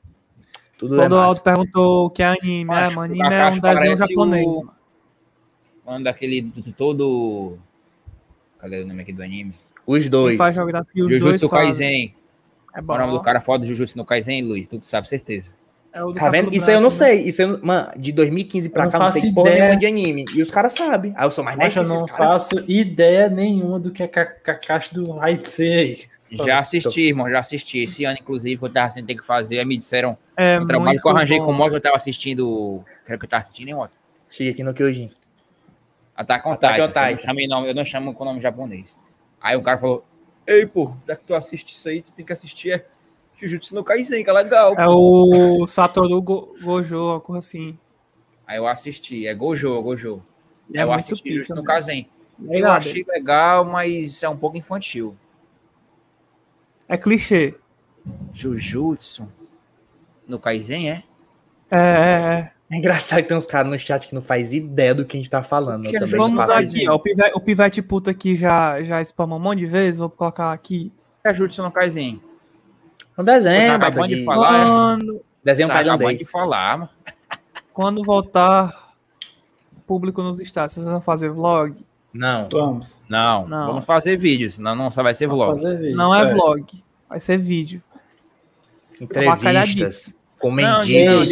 [0.76, 1.20] Tudo Quando é o.
[1.22, 4.64] Aldo perguntou o que é anime, é, mano, o anime é um desenho japonês, o-
[4.64, 4.72] mano.
[5.86, 7.58] Mano, daquele do- todo.
[8.58, 9.54] Cadê o nome aqui do anime?
[9.86, 10.36] Os Quem dois.
[10.36, 11.66] faz geografia, os dois Jujutsu fazem.
[11.68, 12.14] Kaisen.
[12.74, 13.22] É é o nome do bom.
[13.22, 14.66] cara foda do Jujutsu no Kaisen, Luiz?
[14.68, 15.52] Tu sabe, certeza.
[15.92, 16.54] É o do Tá vendo?
[16.54, 16.94] Isso aí eu não né?
[16.94, 17.20] sei.
[17.24, 19.64] Isso eu, não- mano, de 2015 pra Eu não cá, não sei faço porra ideia.
[19.64, 20.24] nenhuma de anime.
[20.34, 21.12] E os caras sabem.
[21.16, 22.48] Aí eu sou mais nerd eu esses não caras.
[22.48, 26.04] faço ideia nenhuma do que é Ka- Kakashi do Raitsei.
[26.30, 27.80] Já assisti, irmão, já assisti.
[27.80, 30.64] Esse ano, inclusive, que eu tava sem ter que fazer, aí me disseram É um
[30.66, 31.46] trabalho que eu arranjei bom.
[31.46, 32.84] com o Moto, eu tava assistindo.
[33.04, 33.94] Quero que eu tava assistindo, hein, Moto?
[34.28, 35.10] Chega aqui no Kyojin.
[36.16, 37.32] Attack on Attack on Titan.
[37.32, 38.96] Eu não nome- Eu não chamo com nome japonês.
[39.40, 40.04] Aí o cara falou:
[40.46, 42.84] Ei, pô, já que tu assiste isso aí, tu tem que assistir é
[43.40, 44.74] Jujutsu no Kaisen, que é legal.
[44.78, 47.78] É o Satoru Go Gojo, uma coisa assim.
[48.46, 50.22] Aí eu assisti, é Gojo, Gojo.
[50.74, 51.66] É eu assisti pica, Jujutsu no mano.
[51.66, 52.08] Kaisen.
[52.42, 55.16] Eu Legal, achei legal, mas é um pouco infantil.
[56.88, 57.54] É clichê.
[58.32, 59.28] Jujutsu
[60.26, 61.02] no Kaisen, é?
[61.70, 62.52] É, é, é.
[62.72, 65.20] É engraçado que tem uns caras no chat que não faz ideia do que a
[65.20, 65.86] gente tá falando.
[65.86, 66.94] Eu também Vamos faço aqui, ó.
[66.94, 69.98] O pivete, o pivete puta aqui já, já spamou um monte de vezes.
[69.98, 70.92] Vou colocar aqui.
[71.24, 72.22] É Jujutsu no Kaisen.
[73.20, 74.66] É um desenho, Tá acabando de falar.
[74.66, 76.20] Quando, Desenho Tá acabando tailandês.
[76.26, 76.90] de falar,
[77.74, 78.94] quando voltar
[79.86, 81.76] público nos estados, vocês vão fazer vlog?
[82.14, 82.48] Não.
[82.50, 82.98] Vamos.
[83.08, 83.66] Não, Não.
[83.66, 85.60] vamos fazer vídeos, senão não só vai ser vlog.
[85.60, 86.34] Vídeo, Não é certo.
[86.34, 86.84] vlog.
[87.08, 87.82] Vai ser vídeo.
[88.98, 91.28] Entrevistas com Não, mendigos,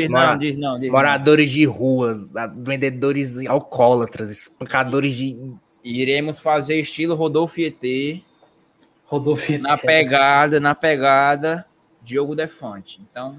[0.90, 5.36] moradores de ruas, vendedores alcoólatras, espancadores de.
[5.82, 8.22] Iremos fazer estilo Rodolfo ET,
[9.06, 9.60] Rodolfo ET.
[9.62, 11.64] na pegada, na pegada
[12.08, 13.02] Diogo Defante.
[13.02, 13.38] Então,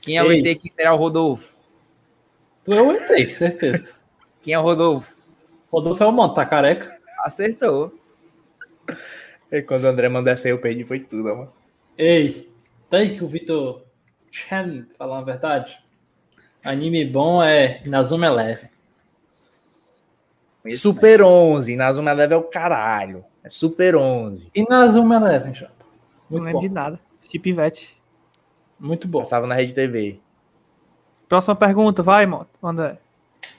[0.00, 0.40] quem é o Ei.
[0.40, 1.56] ET que será o Rodolfo?
[2.64, 3.94] Tu é o ET, certeza.
[4.42, 5.14] Quem é o Rodolfo?
[5.70, 6.98] Rodolfo é o mano, tá careca?
[7.20, 7.98] Acertou.
[9.50, 11.52] E quando o André mandou essa aí, eu perdi, foi tudo, mano.
[11.96, 12.52] Ei,
[12.90, 13.84] tá aí que o Vitor
[14.30, 15.78] Chen falar a verdade?
[16.62, 18.68] Anime bom é Inazuma Eleven.
[20.74, 23.24] Super 11, Nazuma Eleven é o caralho.
[23.42, 24.50] É Super 11.
[24.54, 25.70] Inazuma Eleven, já.
[26.28, 26.68] Não lembro bom.
[26.68, 27.03] de nada.
[27.34, 27.96] Assisti pivete.
[28.78, 29.20] Muito bom.
[29.20, 30.18] Passava na Rede TV.
[31.28, 32.26] Próxima pergunta, vai.
[32.62, 32.98] André.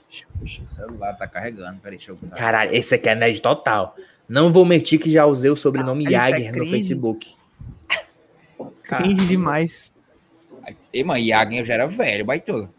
[0.09, 1.79] Deixa eu fechar o celular, tá carregando.
[1.81, 2.17] Peraí, deixa eu.
[2.35, 3.95] Caralho, esse aqui é nerd total.
[4.29, 6.71] Não vou mentir que já usei o sobrenome Ah, é Jagger no cringe.
[6.71, 7.35] Facebook.
[8.83, 9.93] Cringe demais.
[10.93, 12.69] Ei, mano, Yagen eu já era velho, baitola.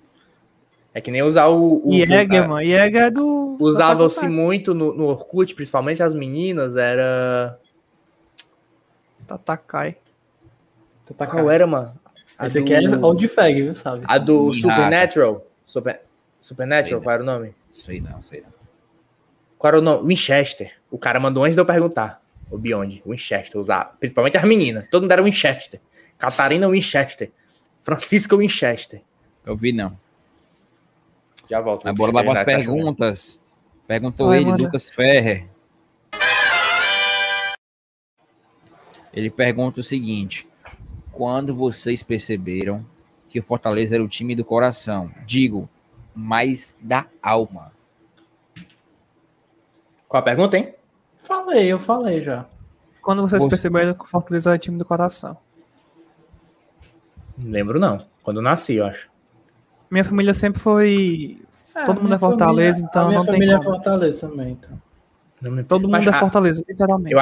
[0.95, 1.83] É que nem usar o.
[1.87, 2.65] o Jäger, mano.
[2.65, 3.57] Jäger é do.
[3.61, 7.59] Usava-se muito no, no Orkut, principalmente as meninas, era.
[9.27, 9.97] Tatakai.
[11.15, 11.99] Qual era, mano?
[12.39, 14.05] A Esse do- aqui é old fag, viu, sabe?
[14.07, 15.47] A do Supernatural.
[15.65, 16.03] Super...
[16.41, 17.55] Supernatural, qual era o nome?
[17.73, 18.49] Sei não, sei não.
[19.59, 20.07] Qual era o nome?
[20.09, 20.73] Winchester.
[20.91, 22.21] O cara mandou antes de eu perguntar.
[22.51, 23.03] O Beyond.
[23.07, 23.61] Winchester.
[23.61, 23.97] Usar.
[23.99, 24.87] Principalmente as meninas.
[24.89, 25.81] Todo mundo era Winchester.
[26.19, 27.31] Catarina Winchester.
[27.83, 29.01] Francisca Winchester.
[29.45, 29.99] Eu vi não.
[31.49, 31.85] Já volto.
[31.85, 33.41] Mas bora lá para as Tá perguntas.
[33.87, 34.63] Perguntou Vai, ele, manda.
[34.63, 35.47] Lucas Ferrer.
[39.13, 40.47] Ele pergunta o seguinte:
[41.17, 42.85] Quando vocês perceberam
[43.29, 45.11] que o Fortaleza era o time do coração?
[45.27, 45.67] Digo,
[46.15, 47.73] mais da alma.
[50.07, 50.75] Qual a pergunta, hein?
[51.23, 52.45] Falei, eu falei já.
[53.03, 55.37] Quando vocês Você- perceberam que o Fortaleza é time do coração?
[57.39, 58.05] Lembro, não.
[58.23, 59.09] Quando eu nasci, eu acho.
[59.91, 61.41] Minha família sempre foi.
[61.85, 63.71] Todo mundo minha é Fortaleza, família- então a minha não tem família como.
[63.71, 64.83] é Fortaleza também, então.
[65.69, 67.13] Todo Mas mundo é a- Fortaleza, literalmente.
[67.15, 67.21] Eu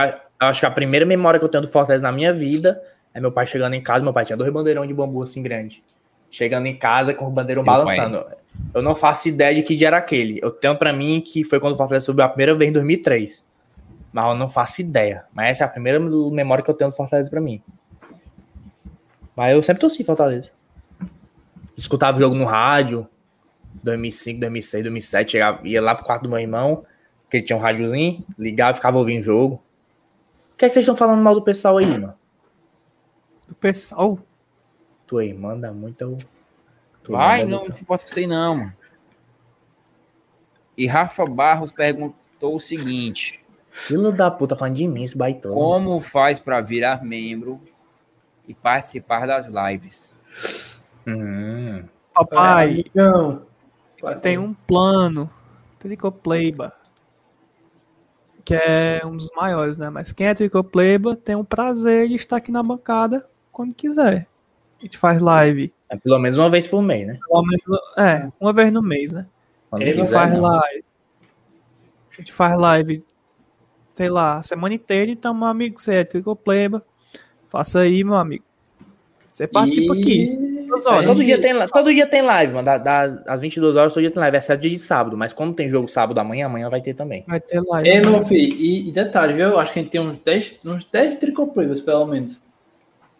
[0.48, 2.80] acho que a primeira memória que eu tenho do Fortaleza na minha vida
[3.14, 4.02] é meu pai chegando em casa.
[4.02, 5.82] Meu pai tinha dois bandeirão de bambu assim grande.
[6.30, 8.26] Chegando em casa com o bandeirão Teu balançando.
[8.74, 10.40] Eu não faço ideia de que dia era aquele.
[10.42, 13.44] Eu tenho pra mim que foi quando o Fortaleza subiu a primeira vez em 2003.
[14.12, 15.24] Mas eu não faço ideia.
[15.32, 17.62] Mas essa é a primeira memória que eu tenho do Fortaleza pra mim.
[19.36, 20.50] Mas eu sempre torci Fortaleza.
[21.76, 23.06] Escutava o jogo no rádio.
[23.84, 25.32] 2005, 2006, 2007.
[25.32, 26.84] Chegava, ia lá pro quarto do meu irmão.
[27.30, 28.24] Que ele tinha um rádiozinho.
[28.36, 29.62] Ligava e ficava ouvindo o jogo.
[30.50, 32.14] Por que, é que vocês estão falando mal do pessoal aí, mano?
[33.46, 34.18] Do pessoal.
[35.06, 36.16] Tua irmã dá muito.
[37.02, 38.72] Tua Vai, não muito- se importa com isso aí, não, mano.
[40.76, 45.52] E Rafa Barros perguntou o seguinte: Filho da puta, falando de mim, esse baitão.
[45.52, 47.60] Como faz para virar membro
[48.48, 50.14] e participar das lives?
[51.06, 51.84] Hum.
[52.14, 53.44] Papai, Não.
[54.20, 55.28] tem um plano.
[55.78, 56.72] Tricopleiba.
[58.44, 59.90] Que é um dos maiores, né?
[59.90, 64.26] Mas quem é Tricopleiba tem o prazer de estar aqui na bancada quando quiser.
[64.78, 65.72] A gente faz live.
[65.88, 67.18] É pelo menos uma vez por mês, né?
[67.26, 69.26] pelo menos- É, uma vez no mês, né?
[69.70, 70.42] Quando A gente quiser, faz não.
[70.42, 70.84] live.
[72.12, 73.04] A gente faz live,
[73.94, 75.10] sei lá, a semana inteira.
[75.10, 76.84] Então, meu amigo, você é Tricopleiba.
[77.48, 78.44] Faça aí, meu amigo.
[79.30, 80.38] Você participa E- aqui.
[80.68, 81.06] É, horas.
[81.06, 82.64] todo, dia tem, todo dia tem live, mano.
[82.66, 84.36] Da, das, às 22 horas, todo dia tem live.
[84.36, 85.16] Exceto dia de sábado.
[85.16, 87.24] Mas quando tem jogo sábado amanhã, amanhã vai ter também.
[87.26, 87.88] Vai ter live.
[87.88, 89.58] Ei, meu filho, e, e detalhe, viu?
[89.58, 92.40] Acho que a gente tem uns 10, uns 10 tricopleiras, pelo menos.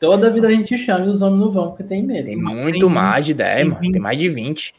[0.04, 2.26] Toda vida a gente chama e os homens não vão, porque tem medo.
[2.26, 3.80] Tem muito mais de 10, tem mano.
[3.80, 4.00] Tem 20.
[4.00, 4.74] mais de 20.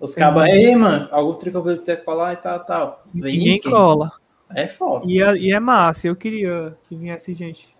[0.00, 3.04] Os tem cabas, ei, mano, algum tricopleiro tem que colar e tal, tal.
[3.14, 3.70] Vem Ninguém ninguém.
[3.70, 4.10] cola.
[4.54, 5.04] É foda.
[5.06, 6.08] E é, e é massa.
[6.08, 7.74] Eu queria que viesse gente.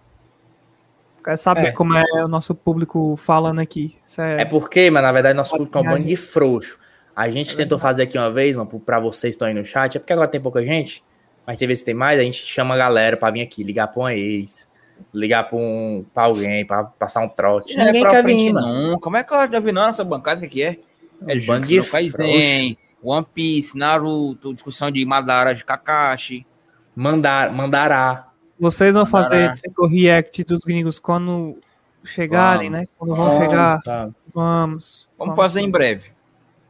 [1.22, 1.72] Quero saber É.
[1.72, 3.96] como é o nosso público falando aqui.
[4.06, 6.78] Isso É porque, mas na verdade, nosso público é um bando de frouxo.
[7.14, 9.64] A gente É tentou fazer aqui uma vez, mano, pra vocês que estão aí no
[9.64, 9.96] chat.
[9.96, 11.02] É porque agora tem pouca gente.
[11.46, 13.88] Mas tem vezes que tem mais, a gente chama a galera pra vir aqui, ligar
[13.88, 14.68] pra uma ex,
[15.12, 17.76] ligar pra, um, pra alguém, pra passar um trote.
[17.76, 18.98] Não é Ninguém pra quer vir, não.
[18.98, 20.38] Como é que eu já vi não nessa bancada?
[20.38, 20.78] O que, que é?
[21.26, 26.46] É bando Jutsu de no Kaisen, One Piece, Naruto, discussão de Madara, de Kakashi.
[26.94, 28.28] Mandar, mandará.
[28.58, 29.54] Vocês vão fazer Mandará.
[29.60, 31.58] Trico React dos gringos quando
[32.04, 32.80] chegarem, Vamos.
[32.86, 32.88] né?
[32.98, 33.78] Quando vão Vamos, chegar.
[33.84, 34.14] vamos.
[34.34, 35.08] Vamos.
[35.18, 36.10] Vamos fazer em breve.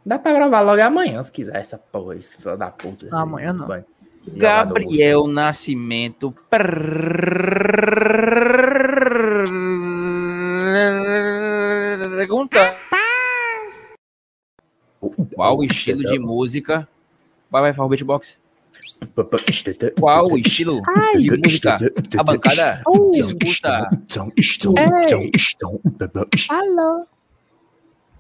[0.05, 3.07] Dá pra gravar logo amanhã, se quiser, essa porra, esse filho da puta.
[3.09, 3.67] Não, amanhã não.
[3.68, 3.84] Vai.
[4.26, 6.34] Gabriel Nascimento.
[12.17, 12.76] Pergunta.
[15.34, 16.89] Qual o estilo de música?
[17.51, 18.39] Vai, vai, fala o beatbox.
[19.99, 20.81] Qual o estilo
[21.18, 21.76] de música?
[22.17, 22.83] A bancada
[23.15, 23.91] escuta.
[26.49, 27.07] Alô?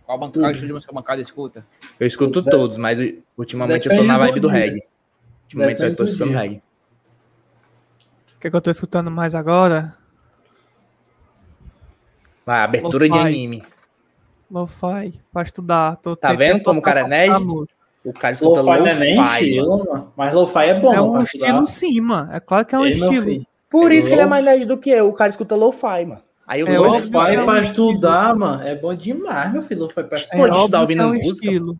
[0.04, 1.66] Qual, bancada, qual estilo de música a bancada escuta?
[1.98, 2.98] Eu escuto todos, mas
[3.36, 4.82] ultimamente eu tô Depende na vibe do reggae.
[5.52, 6.62] Ultimamente só estou do escutando reggae.
[8.36, 9.96] O que, é que eu tô escutando mais agora?
[12.44, 13.62] Vai, abertura de anime.
[14.50, 15.96] Lo-fi, pra estudar.
[15.96, 17.44] Tô Tá vendo como o cara é nerd?
[18.04, 20.12] O cara escuta Lo-fi não é estilo.
[20.16, 20.92] Mas lo-fi é bom.
[20.92, 21.66] É um estilo estudar.
[21.66, 22.32] sim, mano.
[22.32, 23.46] É claro que é um Ei, meu estilo.
[23.70, 25.08] Por isso que ele é Lo- mais nerd do que eu.
[25.08, 26.20] O cara escuta lo-fi, mano.
[26.46, 27.90] Aí os É Lo-fi é pra estilo.
[27.92, 29.82] estudar, mano, é bom demais, meu filho.
[29.82, 30.36] Lo-fi pra É estudar.
[30.48, 31.76] Pode que ouvindo é um música, estilo.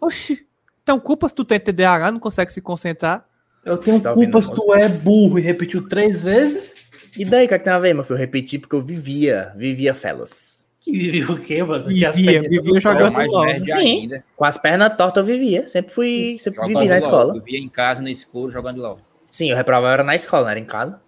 [0.00, 0.46] Oxi.
[0.82, 3.24] Então, culpa se tu tem TDAH, não consegue se concentrar.
[3.64, 6.74] Eu tenho Tá culpa se tu é burro e repetiu três vezes.
[7.16, 8.14] E daí, o que, é que tem a ver, meu filho?
[8.16, 10.66] Eu repeti porque eu vivia, vivia fellas.
[10.80, 11.86] Que vivia o quê, mano?
[11.86, 12.10] Vivia,
[12.42, 14.00] vivia jogando mais Sim.
[14.00, 14.24] ainda.
[14.34, 15.68] Com as pernas tortas eu vivia.
[15.68, 16.98] Sempre fui, sempre Jogando vivi na LOL.
[16.98, 17.32] escola.
[17.34, 18.98] Vivia em casa, no escuro, jogando LOL.
[19.22, 21.00] Sim, eu reprovava era na escola, não era em casa.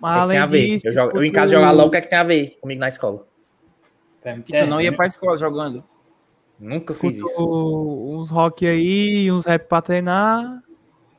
[0.00, 0.66] Mas é que tem além a ver?
[0.66, 2.58] disso, eu, jogo- eu em casa jogar LOL, o que é que tem a ver
[2.60, 3.24] comigo na escola?
[4.44, 5.84] Que tu não ia pra escola jogando.
[6.62, 8.20] Nunca fiz Escuto isso.
[8.20, 10.62] uns rock aí, uns rap pra treinar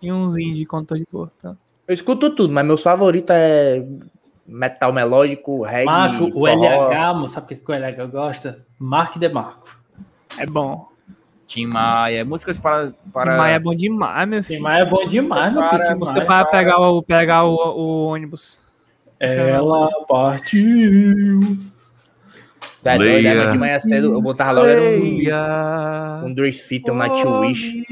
[0.01, 1.29] e uns indie quando tô de boa.
[1.41, 1.57] Tá?
[1.85, 3.85] Eu escuto tudo, mas meu favorito é
[4.47, 6.47] metal melódico, reggae, Macho, o.
[6.47, 8.65] LH, mano, sabe o que que o LH gosta?
[8.79, 9.67] Mark DeMarco.
[10.37, 10.87] É bom.
[11.45, 12.93] Tim Maia, músicas para.
[13.11, 13.35] para...
[13.37, 14.63] Mas é bom demais, meu Tim filho.
[14.63, 15.77] Maia é bom demais, meu filho.
[15.77, 16.27] Para, Tim Música Maia.
[16.27, 18.63] para pegar o, pegar o, o ônibus.
[19.19, 21.57] Ela partiu.
[22.83, 23.45] Tá doido, Leia.
[23.45, 23.51] né?
[23.51, 27.83] de manhã cedo eu botava logo era um, Leia um Dream Theater, um Nightwish.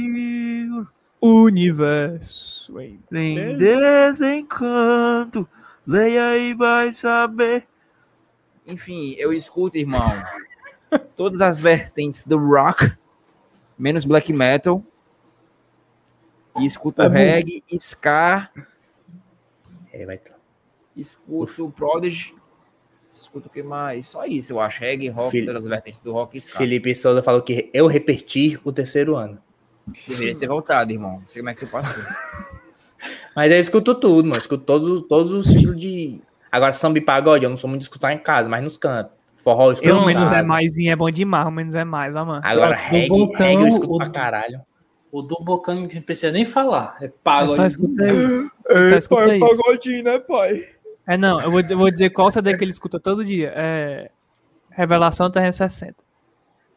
[1.22, 2.78] Universo.
[2.80, 5.48] em Em desencanto,
[5.88, 7.66] leia e vai saber.
[8.68, 10.02] Enfim, eu escuto, irmão,
[11.16, 12.92] todas as vertentes do rock,
[13.78, 14.84] menos black metal.
[16.60, 18.50] E escuto É reggae, ska,
[19.94, 20.20] É, vai...
[20.98, 22.36] escuto Prodigy,
[23.14, 24.07] escuto o que mais?
[24.07, 24.80] Só isso, eu acho.
[24.81, 26.57] Reggae, rock, Fili- todas as vertentes do rock e ska.
[26.57, 29.38] Felipe Souza falou que eu repeti o terceiro ano.
[30.07, 31.14] Deveria ter voltado, irmão.
[31.19, 32.03] Não sei como é que tu passou.
[33.35, 34.35] Mas eu escuto tudo, mano.
[34.35, 36.22] Eu escuto todos, todos os estilos de.
[36.51, 39.14] Agora, samba e pagode, eu não sou muito de escutar em casa, mas nos cantos.
[39.38, 42.15] Forró, eu escuto Eu em menos é mais é bom demais, o menos é mais,
[42.15, 42.41] ó, mano.
[42.43, 44.61] Agora, reggae, Bocão, reggae eu escuto o pra caralho.
[45.11, 46.98] O do Bocano que não precisa nem falar.
[47.01, 47.49] É É pago.
[47.56, 48.51] só escuta isso.
[48.90, 49.45] Só escuta isso.
[49.57, 50.67] pagodinho, né, pai?
[51.07, 53.51] É não, eu vou dizer, vou dizer qual CD que ele escuta todo dia.
[53.55, 54.11] É
[54.69, 55.95] Revelação 360.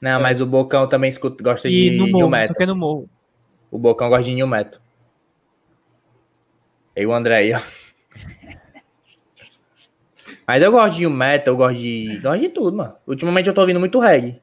[0.00, 2.48] Não, mas o Bocão também escuta, gosta E de no New morro, Metal.
[2.48, 3.08] só que é no morro.
[3.70, 4.80] O Bocão gosta de New Metal.
[6.96, 7.60] E o André aí, ó.
[10.46, 12.18] Mas eu gosto de New Metal, eu gosto de.
[12.22, 12.94] Gosto de tudo, mano.
[13.06, 14.40] Ultimamente eu tô ouvindo muito reggae.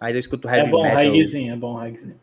[0.00, 0.98] Mas eu escuto heavy É bom, metal.
[0.98, 2.20] reggaezinho, é bom, reggaezinho.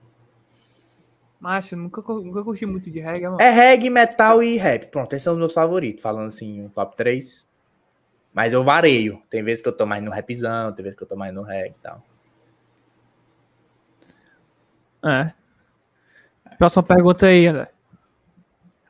[1.39, 3.41] Macho, nunca, nunca curti muito de reggae, mano.
[3.41, 4.87] É reggae, metal e rap.
[4.87, 6.01] Pronto, esses são os meus favoritos.
[6.01, 7.47] Falando assim, um top 3.
[8.33, 9.21] Mas eu vareio.
[9.29, 11.41] Tem vezes que eu tô mais no rapzão, tem vezes que eu tô mais no
[11.43, 12.01] reggae e tal.
[15.03, 15.31] É.
[16.57, 17.67] Próxima pergunta aí, André.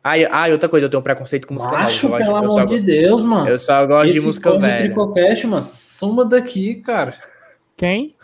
[0.03, 1.83] Ah, e, ah, e outra coisa, eu tenho um preconceito com música nova.
[1.83, 3.49] Macho, Eu gosto- pelo amor de Deus, mano.
[3.49, 4.77] Eu só gosto de Esse música povo do velha.
[4.85, 7.17] Tricocast, mano, suma daqui, cara.
[7.75, 8.15] Quem?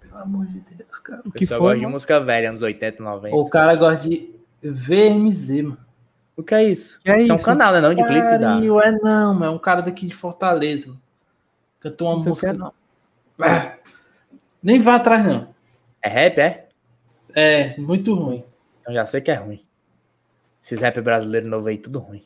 [0.00, 0.71] Pelo amor de Deus,
[1.02, 1.22] cara.
[1.24, 1.92] O Eu que foi, gosto de mano?
[1.94, 3.36] música velha, anos 80, 90.
[3.36, 4.30] O cara gosta de
[4.62, 5.78] VMZ, mano.
[6.36, 6.98] O que é isso?
[7.00, 7.44] Que é isso é um isso?
[7.44, 7.80] canal, né?
[7.80, 8.58] Não de clipe da.
[8.58, 9.44] É não.
[9.44, 10.96] É um cara daqui de Fortaleza.
[11.80, 12.48] Cantou uma Não música.
[12.48, 12.72] é, não.
[13.40, 13.74] Ah,
[14.62, 15.52] nem vá atrás, não.
[16.02, 16.68] É rap, é?
[17.34, 18.44] É, muito ruim.
[18.80, 19.62] Então já sei que é ruim.
[20.60, 22.22] Esses rap brasileiros novos aí, tudo ruim.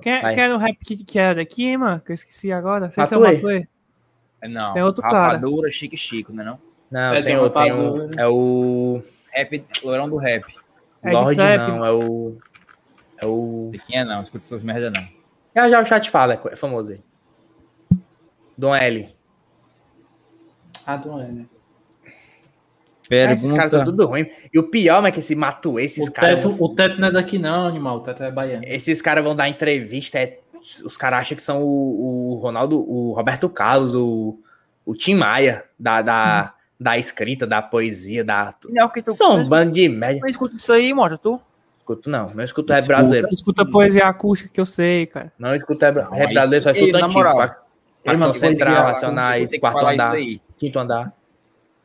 [0.00, 0.34] Quem, Vai.
[0.34, 2.00] quem era o rap que, que era daqui, hein, mano?
[2.00, 2.90] Que eu esqueci agora.
[2.90, 3.68] Sei se é o Matuê.
[4.48, 5.34] Não, Tem outro cara.
[5.34, 6.52] rapadura, chique chico, né não?
[6.52, 6.58] Não,
[6.94, 7.42] É, tem, tem o.
[7.42, 8.10] rapadura.
[8.16, 9.02] É o.
[9.32, 10.44] Rap, lourão do rap.
[11.02, 12.36] É de Lorde, não, é o.
[13.18, 13.72] É o.
[13.72, 15.02] Não é não, escuta essas merda não.
[15.54, 16.98] Já já o chat fala, é é famoso aí.
[18.56, 19.08] Dom L.
[20.86, 21.46] Ah, não é, né?
[23.10, 24.30] Esses caras são tudo ruim.
[24.52, 26.44] E o pior, é que esse matou esses caras.
[26.44, 27.98] o teto não é daqui, não, animal.
[27.98, 28.64] O teto é baiano.
[28.66, 30.40] Esses caras vão dar entrevista, é-
[30.84, 34.38] os caras acham que são o, o Ronaldo, o Roberto Carlos, o,
[34.86, 38.54] o Tim Maia, da, da, da escrita, da poesia, da.
[38.68, 40.20] Não, porque tu- São um bando de média.
[40.20, 41.40] Não escuta isso aí, Mota, tu?
[41.78, 43.28] Escuto não, não escuto rap brasileiro.
[43.30, 45.32] Escuta poesia acústica que eu sei, cara.
[45.38, 47.22] Não escuto rap, rap Ei, brasileiro, só escuto antigo.
[47.22, 47.62] fac-
[48.04, 50.14] Facção mano, Central, Racionais, que quarto andar,
[50.58, 51.12] quinto andar.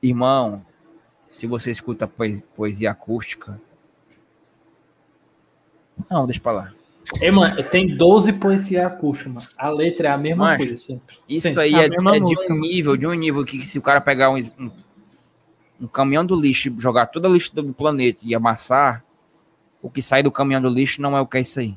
[0.01, 0.65] Irmão,
[1.29, 3.59] se você escuta poesia, poesia acústica.
[6.09, 6.73] Não, deixa pra lá.
[7.19, 9.47] Ei, mano, tem 12 poesia acústica, mano.
[9.57, 11.17] A letra é a mesma Macho, coisa sempre.
[11.27, 11.63] Isso Sempre.
[11.63, 13.99] aí A é, é de música, um nível, de um nível que se o cara
[13.99, 14.71] pegar um, um,
[15.81, 19.03] um caminhão do lixo e jogar toda a lixo do planeta e amassar,
[19.81, 21.75] o que sai do caminhão do lixo não é o que é isso aí.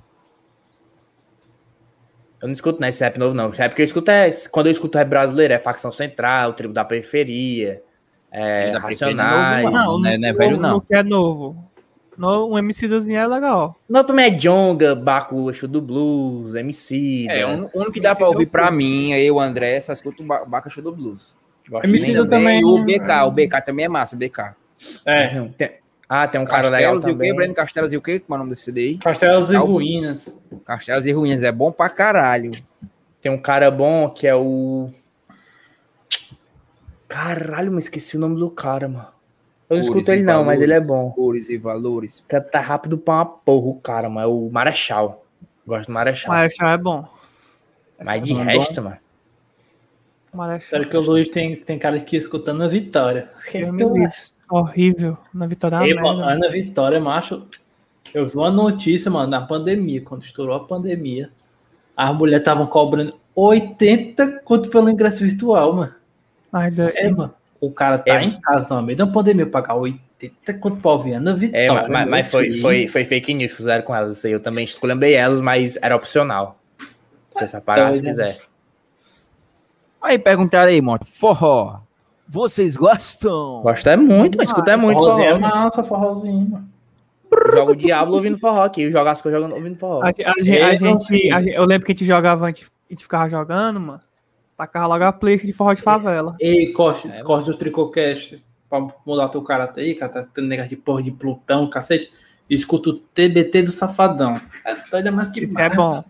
[2.40, 3.50] Eu não escuto né, esse rap novo, não.
[3.50, 4.28] Esse rap que eu escuto é.
[4.50, 7.80] Quando eu escuto rap brasileiro, é Facção Central, Tribo da Periferia,
[8.32, 9.62] é, da Periferia Racionais.
[9.62, 10.00] não é novo, não.
[10.00, 10.76] Não é- não é velho, não.
[10.76, 11.71] O que é novo.
[12.16, 13.76] No, um MCzinho é legal.
[13.88, 14.94] Não, também é Jonga,
[15.68, 17.26] do Blues, MC.
[17.28, 20.44] É, o único que dá pra ouvir pra mim, eu, André, só escuto o Ba-
[20.44, 21.34] Bacaxu do Blues.
[21.84, 22.26] MC também.
[22.26, 22.60] também.
[22.60, 24.54] E o BK, o BK também é massa, BK.
[25.06, 25.48] É.
[25.56, 25.70] Tem-
[26.08, 27.12] ah, tem um cara legal Castelos e o quê?
[27.14, 27.34] também.
[27.36, 28.18] Breno Castelos e o quê?
[28.20, 28.98] Como é o nome desse CD aí?
[28.98, 30.38] Castelos e o- Ruínas.
[30.66, 32.50] Castelos e Ruínas, é bom pra caralho.
[33.22, 34.90] Tem um cara bom que é o.
[37.08, 39.11] Caralho, mas esqueci o nome do cara, mano.
[39.72, 41.10] Eu não escuto ele não, mas ele é valores, bom.
[41.12, 42.24] Cores e valores.
[42.28, 44.26] Canta rápido pra uma porra o cara, mano.
[44.26, 45.24] É o Marechal.
[45.66, 46.30] Gosto do Marechal.
[46.32, 47.08] Marechal é bom.
[48.04, 48.42] Mas de é bom.
[48.42, 48.98] resto, mano.
[50.32, 50.68] Marechal.
[50.68, 53.30] Sério que o Luiz tem, tem cara aqui escutando a Vitória.
[53.54, 54.12] Me livre.
[54.50, 55.16] Horrível.
[55.32, 57.46] Na Vitória é uma Vitória, macho.
[58.12, 61.30] Eu vi uma notícia, mano, na pandemia, quando estourou a pandemia.
[61.96, 65.94] As mulheres estavam cobrando 80 quanto pelo ingresso virtual, mano.
[66.52, 67.34] Ai, É, mano.
[67.62, 68.24] O cara tá É.
[68.24, 71.72] em casa no meio da pandemia pagar 80 quanto pra ouvir Ana É, Vitória.
[71.74, 74.16] mas, mas- mas foi, foi, foi fake news que fizeram com elas.
[74.18, 76.58] Isso aí eu também esculhambei elas, mas era opcional.
[77.32, 78.36] Você se apagar se quiser.
[80.02, 81.78] Aí perguntaram aí, Moto, forró,
[82.28, 83.62] vocês gostam?
[83.62, 85.20] Gosto é muito, mas escuta é muito forró.
[85.20, 86.68] é massa, forrozinho, mano.
[87.30, 88.82] Eu jogo o Diablo ouvindo forró aqui.
[88.82, 90.02] Eu jogo as coisas jogando- ouvindo forró.
[90.02, 92.48] A, a- a gente, a gente- a gente- eu lembro que a gente jogava, a
[92.48, 94.00] gente, a gente ficava jogando, mano.
[94.56, 96.36] Tacava logo a playlist de forró de favela.
[96.40, 100.76] Ei, Costa, Costa do Tricocast, pra mudar teu caráter aí, cara, tá tendo negócio de
[100.76, 102.12] porra de Plutão, cacete.
[102.50, 104.40] Escuta o TBT do Safadão.
[104.64, 106.04] É doido, mas que Isso é bom.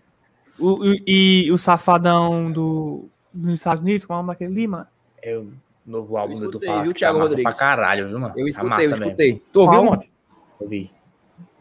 [0.59, 4.85] O, o- e o safadão do, dos Estados Unidos, como é o ali, mano?
[5.21, 5.51] É o
[5.85, 7.57] novo álbum do Tu escutei, Falas, viu, que tá Thiago massa pra Rodrigues?
[7.59, 8.33] caralho, viu, mano?
[8.37, 9.05] Eu Tá escutei, massa eu mesmo.
[9.05, 9.41] escutei.
[9.51, 9.85] Tu ouviu, Qual?
[9.85, 10.05] Moto?
[10.59, 10.91] Ouvi.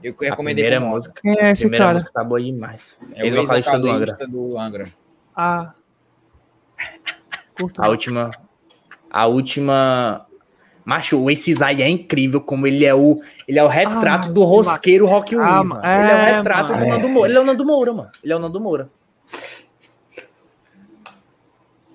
[0.02, 0.94] Eu A recomendei primeira pro Moto.
[0.96, 1.20] música.
[1.24, 1.94] É esse primeira cara?
[1.94, 2.96] música tá boa demais.
[3.14, 4.26] É Ele o vocalista do Angra.
[4.26, 4.88] do Angra.
[5.34, 5.74] Ah.
[7.58, 7.82] Curto.
[7.82, 8.30] A última.
[9.10, 10.26] A última.
[10.84, 13.20] Macho, o Ace Zai é incrível, como ele é o.
[13.46, 15.68] Ele é o retrato Ah, do rosqueiro Rock Ah, mano.
[15.68, 15.82] mano.
[15.86, 16.84] Ele é o É, retrato mano.
[16.84, 17.28] do Nando Moura.
[17.28, 18.10] Ele é o Nando Moura, mano.
[18.24, 18.90] Ele é o Nando Moura.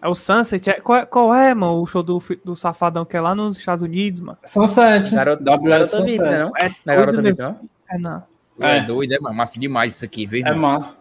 [0.02, 0.70] É o Sunset.
[0.70, 3.58] É- qual, é- qual é, mano, o show do, do Safadão que é lá nos
[3.58, 4.38] Estados Unidos, mano?
[4.46, 5.10] Sunset.
[5.14, 6.40] Garota, garota VIP, né?
[6.44, 6.52] Não?
[6.58, 7.60] É Não é garota não?
[7.90, 8.24] É, não.
[8.62, 8.82] É É.
[8.82, 9.36] doido, é, mano?
[9.36, 10.46] Massa demais isso aqui, viu?
[10.46, 10.96] É massa.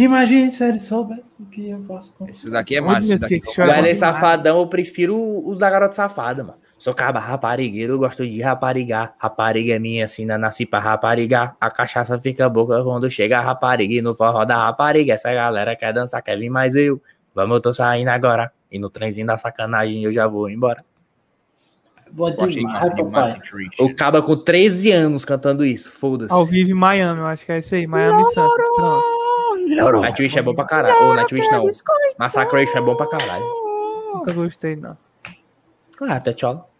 [0.00, 3.68] Imagine se ele soubesse o que eu faço com Esse daqui é é show O
[3.68, 3.98] demais.
[3.98, 6.58] Safadão, eu prefiro o da garota safada, mano.
[6.78, 9.14] Sou caba raparigueiro, eu gosto de raparigar.
[9.18, 11.54] Rapariga é minha, sina, nasci pra raparigar.
[11.60, 13.92] A cachaça fica boca quando chega a rapariga.
[13.92, 16.98] E no forró da rapariga, essa galera quer dançar, quer vir mais eu.
[17.34, 18.50] Vamos, eu tô saindo agora.
[18.72, 20.82] E no trenzinho da sacanagem eu já vou embora.
[22.10, 23.34] Boa demais, demais.
[23.78, 26.32] O caba com 13 anos cantando isso, foda-se.
[26.32, 27.86] Ao vivo em Miami, eu acho que é esse aí.
[27.86, 28.56] Miami Sunset.
[28.74, 29.20] Pronto.
[29.76, 30.96] Nightwish é bom pra caralho.
[31.04, 31.66] Ou Nightwish não.
[32.18, 33.44] Massacration é bom pra caralho.
[34.14, 34.96] Nunca gostei, não.
[35.96, 36.70] Claro, até tchau.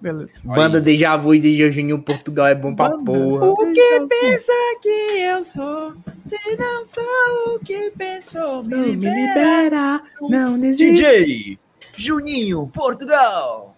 [0.00, 0.46] Beleza.
[0.46, 3.46] Banda Deja Vu e Deja Juninho Portugal é bom pra porra.
[3.46, 5.94] O que pensa que eu sou?
[6.22, 7.04] Se não sou
[7.56, 10.00] o que pensou, me libera.
[10.20, 11.58] não DJ
[11.96, 13.76] Juninho, Portugal.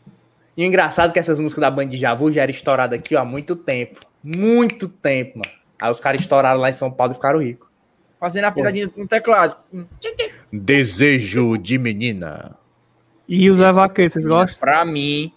[0.54, 3.16] E o engraçado é que essas músicas da banda Deja Vu já eram estouradas aqui
[3.16, 4.00] ó, há muito tempo.
[4.22, 5.58] Muito tempo, mano.
[5.80, 7.69] Aí os caras estouraram lá em São Paulo e ficaram ricos.
[8.20, 9.56] Fazendo a pisadinha no teclado.
[10.52, 12.54] Desejo de menina.
[13.26, 14.60] E o Zé Vaqueiro, vocês gostam?
[14.60, 15.32] Pra mim,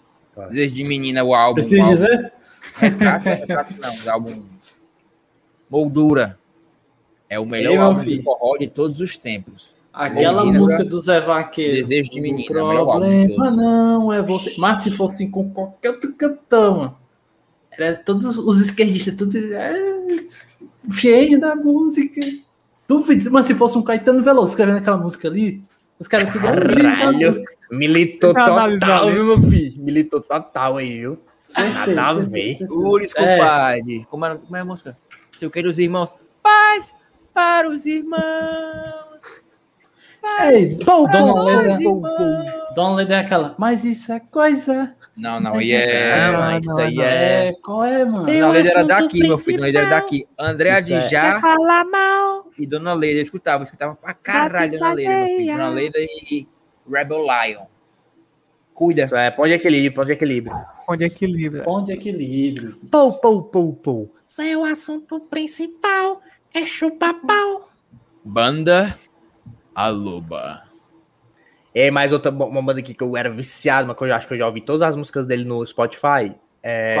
[0.50, 1.54] desde menina o álbum.
[1.54, 2.32] Precisa o álbum dizer?
[2.74, 4.42] Retrato, retrato não, o álbum
[5.70, 6.38] Moldura.
[7.28, 8.18] É o melhor álbum filho.
[8.18, 9.74] de forró de todos os tempos.
[9.92, 11.74] Aquela Menina, música do Zé Vaqueiro.
[11.74, 13.56] Desejo de O menina, é o melhor álbum de todos.
[13.56, 14.54] não é você.
[14.58, 16.98] Mas se fosse com qualquer outro cantor, mano.
[17.70, 20.24] Era todos os esquerdistas, tudo é,
[20.92, 22.20] cheio da música.
[22.86, 25.62] Duvido, mas se fosse um Caetano Veloso escrevendo aquela música ali,
[25.98, 27.34] Os caras tudo Caralho,
[27.70, 29.12] militou total, ali.
[29.12, 29.82] viu, meu filho?
[29.82, 31.18] Militou total aí, viu?
[31.94, 32.58] Nada a ver.
[32.66, 34.06] Compadre.
[34.10, 34.96] Como é, como é a música?
[35.32, 36.12] Se eu quero os irmãos.
[36.42, 36.94] Paz
[37.32, 39.43] para os irmãos.
[40.42, 41.78] Ei, Dona Leda.
[42.74, 43.54] Dona Leda é aquela.
[43.58, 44.94] Mas isso é coisa.
[45.16, 46.32] Não, não, aí é.
[46.32, 47.52] Não, mas isso aí é.
[47.62, 48.24] Qual é, mano?
[48.24, 49.58] Dona Leida era daqui, meu filho.
[49.58, 50.26] Dona Leida era daqui.
[50.38, 52.46] André Isso é- Adjá Fala mal.
[52.58, 53.18] e Dona Leida.
[53.20, 55.52] Eu escutava, eu escutava pra caralho Dona Leida, meu filho.
[55.52, 56.48] Dona Leida e
[56.90, 57.64] Rebel Lion.
[58.74, 59.04] Cuida.
[59.04, 60.56] Isso é pão de equilíbrio, pão de equilíbrio.
[60.88, 61.62] Onde equilibra.
[61.62, 62.76] Ponto de equilíbrio.
[62.90, 64.14] Pou, pou, pou, pou.
[64.26, 66.20] Seu assunto principal
[66.52, 67.70] é chupapau.
[68.24, 68.98] Banda
[69.74, 70.62] A Loba.
[71.74, 74.34] É, mais outra uma banda aqui que eu era viciado, mas que eu acho que
[74.34, 76.34] eu já ouvi todas as músicas dele no Spotify.
[76.62, 76.96] É.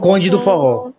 [0.00, 0.90] Conde do Forró.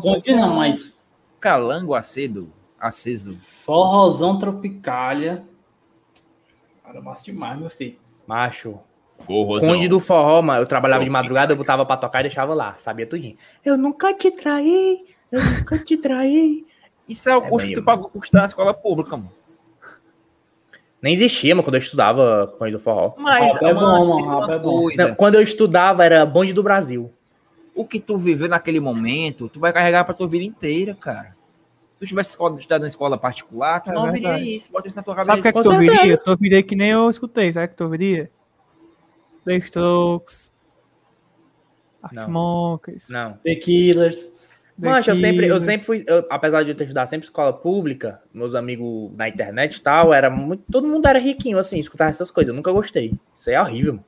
[0.00, 0.94] Conte não, mas
[1.42, 2.52] Calango acedo.
[2.78, 3.32] Aceso.
[3.36, 5.44] forrozão tropicália.
[6.84, 7.96] Cara, massa demais, meu filho.
[8.26, 8.78] Macho.
[9.20, 9.70] Forrozão.
[9.70, 10.62] Conde do Forró, mano.
[10.62, 12.74] Eu trabalhava de madrugada, eu botava pra tocar e deixava lá.
[12.78, 13.36] Sabia tudinho.
[13.64, 16.66] Eu nunca te traí, eu nunca te traí.
[17.12, 19.32] Isso é o É custo que tu pagou por estudar na escola pública, mano.
[21.00, 23.14] Nem existia, mano, quando eu estudava Conde do Forró.
[23.18, 24.82] Mas, é bom, mano, é bom.
[24.82, 25.08] coisa.
[25.08, 27.12] Não, quando eu estudava era Bonde do Brasil.
[27.74, 31.34] O que tu viveu naquele momento, tu vai carregar pra tua vida inteira, cara.
[31.94, 34.26] Se tu tivesse escola- estudado na escola particular, tu É não verdade.
[34.26, 34.70] ouviria isso.
[34.70, 35.30] Bota isso na tua cabeça.
[35.30, 36.16] Sabe o que é que tu certeza.
[36.18, 37.52] Tu ouviria que nem eu escutei.
[37.52, 38.30] Sabe o que tu ouviria?
[39.44, 40.52] The Strokes.
[42.12, 42.28] Não.
[42.30, 43.08] Monkeys.
[43.10, 43.38] Não.
[43.44, 44.31] The Killers.
[44.78, 48.20] Mas eu sempre, eu sempre fui, eu- apesar de eu ter estudado sempre escola pública,
[48.32, 52.30] meus amigos na internet e tal, era muito, todo mundo era riquinho, assim, escutar essas
[52.30, 52.48] coisas.
[52.48, 53.12] Eu nunca gostei.
[53.34, 54.00] Isso é horrível.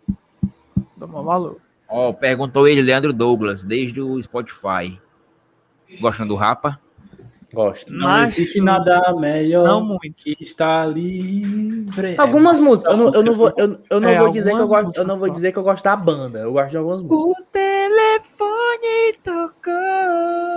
[0.97, 1.61] maior valor.
[1.89, 4.99] Ó, perguntou ele, Leandro Douglas, desde o Spotify.
[6.01, 6.81] Gostam do Rapa?
[7.53, 7.93] Gosto.
[7.93, 10.25] Não Mas- existe nada melhor Não muito.
[10.25, 12.17] que estar livre.
[12.19, 14.61] Algumas É, músicas, eu não, eu não vou, eu, eu não É, vou dizer que
[14.61, 16.41] eu gosto, eu não vou dizer que eu gosto da banda.
[16.41, 17.39] Eu gosto de algumas músicas.
[17.39, 20.54] O telefone tocou.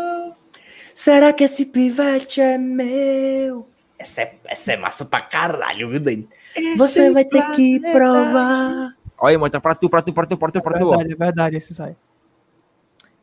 [0.98, 3.70] Será que esse pivete é meu?
[4.00, 6.28] Essa é, essa é massa pra caralho, viu, Dani?
[6.76, 8.96] Você vai ter que provar.
[9.20, 10.88] Olha aí, mano, tá pra tu, pra tu, pra tu, pra tu, pra tu.
[10.88, 10.98] ó.
[10.98, 11.96] Verdade, é verdade, esse sai.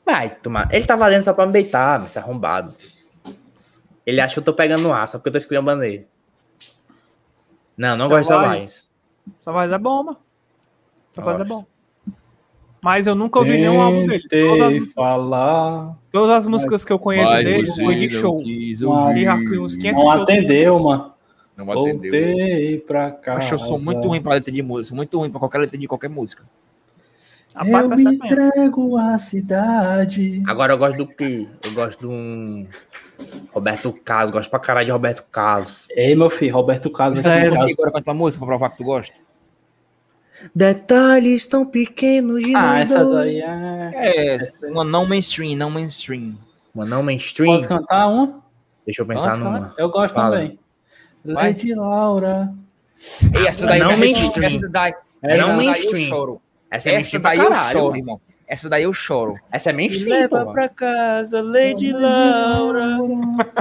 [0.07, 0.73] Vai tomar.
[0.73, 2.73] Ele tá valendo só pra me beitar, mas é arrombado.
[4.07, 6.07] Ele acha que eu tô pegando no ar, só porque eu tô escolhendo bandeira.
[7.77, 8.29] Não, não Então gosto de.
[8.29, 8.91] Savais.
[9.41, 10.19] Só vai é bom, mano.
[11.13, 11.67] Só vai é bom.
[12.85, 14.29] Mas eu nunca ouvi nenhum álbum dele.
[14.29, 15.97] Todas as, falar.
[16.13, 18.43] todas as músicas que eu conheço dele foi de show.
[18.43, 19.21] quis Não, ouvir.
[19.21, 21.13] E já fui uns 500 Não atendeu, mano.
[21.57, 22.11] Não atendeu.
[22.13, 23.39] Voltei pra casa.
[23.39, 24.95] Acho que eu sou muito ruim pra letra de música.
[24.95, 26.45] Muito ruim pra qualquer letra de qualquer música.
[27.55, 30.43] A Eu da me entrego à cidade.
[30.47, 31.49] Agora eu gosto do que?
[31.65, 32.67] Eu gosto de um.
[33.55, 35.87] Roberto Carlos, gosto pra caralho de Roberto Carlos.
[35.93, 37.21] Ei, meu filho, Roberto Carlos.
[37.21, 37.47] Isso é-.
[37.47, 39.15] E agora canta uma música pra provar que tu gosta?
[40.55, 44.37] Detalhes tão pequenos de Ah, essa daí é.
[44.37, 46.35] É, uma não mainstream, não mainstream.
[46.75, 47.55] Uma não mainstream.
[47.57, 48.43] Posso cantar uma?
[48.85, 49.75] Deixa eu pensar Canta, numa.
[49.79, 50.37] Eu gosto Fala.
[50.37, 50.59] também.
[51.25, 51.53] Vai.
[51.53, 52.53] Lady Laura.
[53.33, 54.47] E essa daí Não essa mainstream.
[54.57, 56.03] Essa daí, É não essa daí mainstream.
[56.03, 56.43] eu choro.
[56.71, 57.39] Essa é Essa mainstream pra daí
[57.75, 58.21] eu choro, irmão.
[58.47, 59.35] Essa daí eu choro.
[59.51, 62.99] Essa é Me mainstream, leva pra casa, Lady Laura.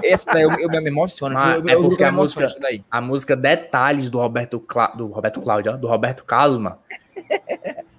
[0.04, 1.38] Essa daí eu, eu me emociono.
[1.38, 2.84] Ah, eu, é eu, eu porque a música- isso daí.
[2.92, 4.88] A música Detalhes do Roberto, Cla...
[4.88, 6.78] do Roberto Cláudio, ó, do Roberto Carlos, mano.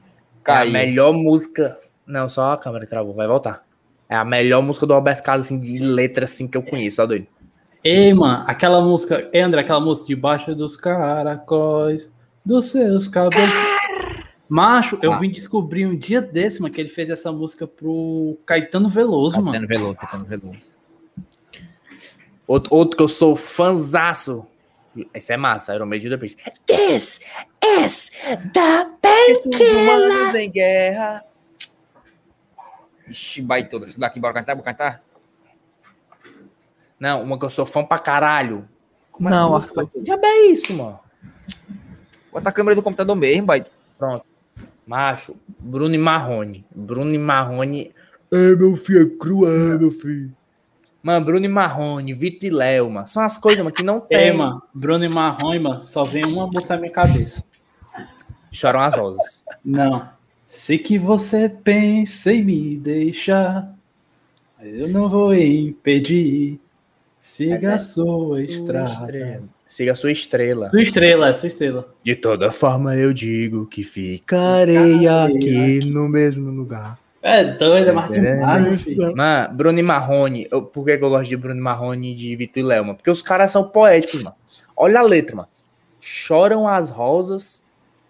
[0.47, 1.79] É a melhor música.
[2.07, 3.65] Não, só a câmera que travou, vai voltar.
[4.11, 7.07] É a melhor música do Roberto Carlos, assim, de letra, assim, que eu conheço, ó,
[7.07, 7.27] doido.
[7.83, 9.27] Ei, mano, aquela música.
[9.35, 12.13] André, aquela música debaixo dos caracóis
[12.45, 13.49] dos seus cabelos.
[14.49, 15.19] Macho, eu Ah.
[15.19, 19.53] vim descobrir um dia desse, mano, que ele fez essa música pro Caetano Veloso, mano.
[19.53, 20.73] Caetano Veloso, Caetano Veloso.
[22.47, 24.47] Outro, outro que eu sou fãzaço.
[25.13, 26.37] Esse é massa, Iron Maiden depois.
[26.67, 27.21] This
[27.63, 28.11] is
[28.53, 28.87] the
[29.73, 31.25] Humanos em guerra.
[33.09, 33.85] Ixi, baitola.
[33.85, 34.55] Esse daqui, bora cantar?
[34.55, 35.03] Bora cantar?
[37.01, 38.69] Não, uma que eu sou fã pra caralho.
[39.11, 40.03] Como Não, essa música, Arthur.
[40.07, 41.01] Já é isso, mano.
[42.33, 43.71] Bota a câmera do computador mesmo, baito.
[43.99, 44.25] Pronto.
[44.87, 46.65] Macho, Bruno e Marrone.
[46.75, 47.93] Bruno e Marrone.
[48.31, 50.33] É, meu filho, é cruel, meu filho.
[51.03, 53.07] Mano, Bruno e Marrone, Vitor e Léo, mano.
[53.07, 54.37] São as coisas, mano, que não Ei, tem.
[54.37, 57.45] mano, Bruno e Marrone, mano, só vem uma música na minha cabeça.
[58.51, 59.45] Choram as rosas.
[59.65, 60.09] Não.
[60.49, 63.75] Sei que você pensa em me deixar.
[64.61, 66.61] Eu não vou impedir.
[67.19, 69.43] Siga a sua estrada.
[69.75, 70.71] Siga a sua estrela.
[70.71, 71.93] Sua estrela, é sua estrela.
[72.01, 76.97] De toda forma, eu digo que ficarei aqui no mesmo lugar.
[77.21, 79.17] É doido, é mais demais, meu filho.
[79.17, 80.47] Mano, Bruno e Marrone.
[80.49, 82.95] Eu, por que, eu gosto de Bruno Marrone e de Vitor e Léo, mano?
[82.99, 84.37] Porque os caras são poéticos, mano.
[84.77, 85.49] Olha a letra, mano.
[85.99, 87.65] Choram as rosas,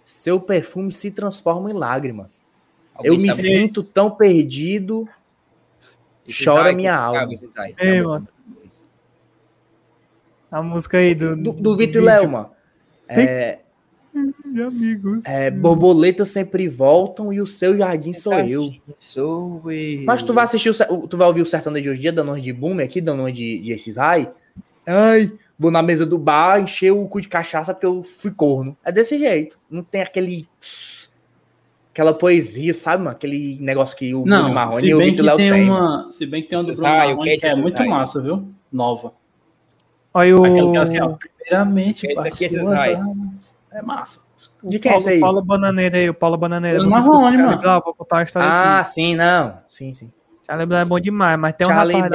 [0.04, 2.44] seu perfume se transforma em lágrimas.
[2.94, 5.08] Alguém Eu me sabe sinto tão perdido,
[6.28, 7.32] Esse chora minha sabe, alma.
[7.32, 7.74] esse Zay.
[7.78, 8.28] Ei, mano.
[10.54, 11.34] A música aí do.
[11.34, 12.50] Do, do Vitor e Léo, mano.
[13.08, 13.58] É,
[14.46, 15.26] De amigos.
[15.26, 18.72] é, borboletas sempre voltam e o seu jardim sou eu.
[18.94, 20.04] Sou eu.
[20.04, 22.40] Mas tu vai assistir, o, tu vai ouvir o Sertão de hoje dia, dando uma
[22.40, 24.30] de boom aqui, dando uma de, de esses high.
[24.86, 28.76] Ai, vou na mesa do bar, encher o cu de cachaça porque eu fui corno.
[28.84, 29.58] É desse jeito.
[29.68, 30.46] Não tem aquele.
[31.90, 33.16] Aquela poesia, sabe, mano?
[33.16, 35.68] Aquele negócio que o Bruno Não, Marrone se e o bem, Vitor que Léo tem
[35.68, 38.22] uma, se bem que tem uma do Bruno Marrone que é que é muito massa,
[38.22, 38.48] viu?
[38.70, 39.23] Nova.
[40.14, 40.44] Olha o.
[40.44, 41.16] Aquela é assim, ó.
[41.38, 42.96] Primeiramente, Esse aqui, esses suas raio.
[42.98, 43.54] armas.
[43.72, 44.20] É massa.
[44.62, 45.20] De o quem é esse Paulo, aí?
[45.20, 46.80] Paulo Bananeira aí, o Paulo Bananeira.
[46.82, 47.58] O Marrone, mano.
[47.58, 47.80] Brown?
[47.84, 48.90] Vou contar uma história Ah, aqui.
[48.90, 49.58] sim, não.
[49.68, 50.12] Sim, sim.
[50.46, 52.10] Charlie Brown é bom demais, mas tem um Charlie rapaz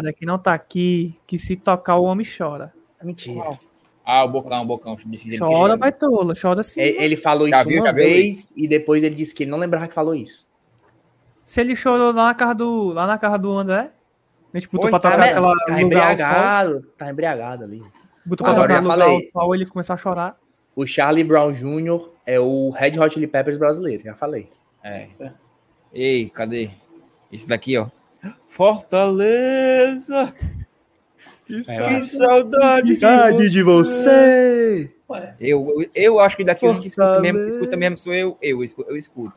[0.00, 2.72] Brown- que não tá aqui, que se tocar o homem chora.
[3.02, 3.58] Mentira.
[4.04, 4.96] Ah, o Bocão, o Bocão.
[5.06, 6.80] Disse que Chora, vai tola, chora sim.
[6.80, 9.58] Ele, ele falou Já isso viu, uma vez e depois ele disse que ele não
[9.58, 10.46] lembrava que falou isso.
[11.42, 13.90] Se ele chorou lá na casa do, lá na casa do André,
[14.52, 17.82] a gente botou Foi, pra Tá, tocar aquela tá embriagado, tá embriagado ali.
[18.24, 19.22] botou pra Agora tocar lugar falei.
[19.28, 20.36] sol, ele começou a chorar.
[20.76, 22.08] O Charlie Brown Jr.
[22.26, 24.48] é o Red Hot Chili Peppers brasileiro, já falei.
[24.82, 25.08] É.
[25.92, 26.70] Ei, cadê?
[27.32, 27.88] Esse daqui, ó.
[28.46, 30.32] Fortaleza.
[31.68, 34.92] É, que saudade de você!
[35.40, 38.38] Eu, eu, eu acho que daqui o que escuta mesmo, escuta mesmo sou eu.
[38.40, 39.32] Eu, eu escuto.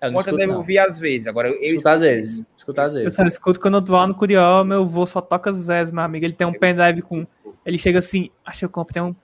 [0.00, 0.58] Eu não Conta escuto, deve não.
[0.58, 1.26] ouvir às vezes.
[1.26, 2.44] Agora eu, eu Escuta às vezes.
[2.56, 3.14] Escuta às Eu vezes.
[3.14, 6.24] só escuto quando eu tô lá no Curió, meu avô só toca Zés, meu amigo.
[6.24, 7.26] Ele tem um pendrive com.
[7.66, 9.14] Ele chega assim, acho que eu compro, tem um,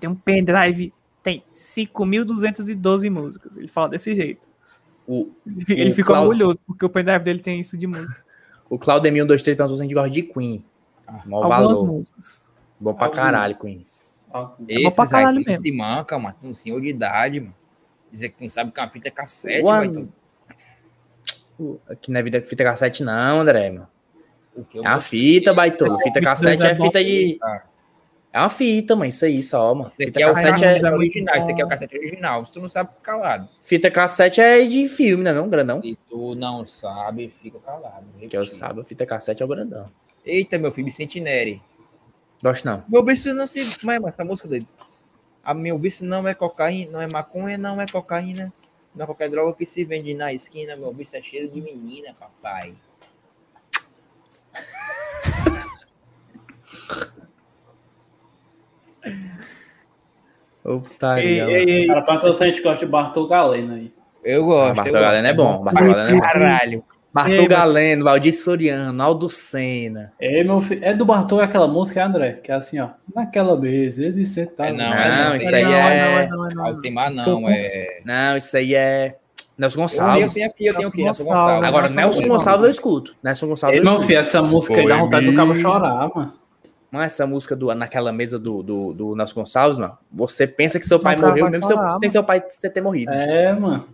[0.00, 3.56] tem um pendrive, tem 5.212 músicas.
[3.56, 4.46] Ele fala desse jeito.
[5.06, 5.30] O,
[5.68, 8.22] Ele O fica Cláudio- orgulhoso, porque o pendrive dele tem isso de música.
[8.70, 10.64] o Claudemir 123 perguntou se a gente gosta de Queen.
[11.26, 11.86] Mó Algumas valor.
[11.86, 12.44] músicas.
[12.80, 13.74] Bom pra caralho, Queen.
[14.68, 15.62] Esses pra caralho aí, tu não mesmo.
[15.64, 16.36] se manca, mano.
[16.42, 17.54] Não senhor de idade, mano.
[18.14, 20.08] Dizer que não sabe que uma fita é cassete, One- vai.
[21.56, 21.80] Tu...
[21.88, 23.88] Aqui não é vida- fita cassete, não, André, mano.
[24.54, 25.98] O que eu É uma fita, baitola.
[25.98, 27.40] Fita cassete é fita de.
[28.32, 29.08] É uma fita, mãe.
[29.08, 29.88] Isso aí só, mano.
[29.88, 30.90] Esse aqui Fita é o cassete é.
[30.92, 31.36] original.
[31.36, 32.44] Esse aqui é o cassete original.
[32.46, 33.48] Se tu não sabe, fica calado.
[33.62, 35.32] Fita cassete é de filme, né?
[35.32, 35.82] Não, grandão.
[35.82, 38.06] Se tu não sabe, fica calado.
[38.28, 39.86] Que eu saiba, fita cassete é o grandão.
[40.24, 41.60] Eita, meu filho, Vicente Neri.
[42.42, 42.80] Gosto não.
[42.88, 43.64] Meu vício não se.
[43.82, 44.68] Mas, mas essa música dele.
[45.44, 48.52] A meu vício não é cocaína, não é maconha, não é cocaína.
[48.94, 50.76] Não é qualquer droga que se vende na esquina.
[50.76, 52.74] Meu vício é cheiro de menina, papai.
[60.62, 61.86] Putaria, Ei, ei, ei.
[61.86, 63.92] Cara, pra todos a gente gosta de Bartol Galeno aí.
[64.24, 64.76] Eu Ah, gosto.
[64.76, 65.02] Bartol eu gosto.
[65.04, 65.62] Galeno é bom.
[65.62, 66.20] Bartol Galeno é bom.
[66.20, 66.84] Caralho.
[67.14, 70.12] Bartol Ei, mas- Galeno, Valdir Soriano, Aldo Senna.
[70.18, 70.84] É, meu filho.
[70.84, 72.40] É do Bartol é aquela música, André?
[72.42, 72.88] Que é assim, ó.
[73.14, 74.70] Naquela mesa, ele sentava.
[74.70, 74.94] É, não, Não,
[75.32, 76.26] é, isso aí não, é.
[76.28, 76.66] não, não, não, não.
[76.66, 78.00] Altemar não, é.
[78.04, 79.16] Não, isso aí é.
[79.56, 80.34] Nelson Eu, sei, eu Gonçalves.
[80.34, 81.44] tenho aqui, eu tenho aqui, Nelson Gonçalves.
[81.44, 81.68] Gonçalves.
[81.68, 82.28] Agora, Nelson Gonçalves.
[82.32, 83.16] Gonçalves eu escuto.
[83.22, 86.32] Nelson Gonçalves Ei, eu meu filho, essa música aí dá vontade do cabo chorar, mano.
[86.90, 89.96] Mano, essa música do, naquela mesa do, do, do Nelson Gonçalves, mano.
[90.10, 92.80] Você pensa que seu pai Não, morreu, mesmo chorar, seu, sem seu pai você ter
[92.80, 93.12] morrido.
[93.12, 93.84] É, mano.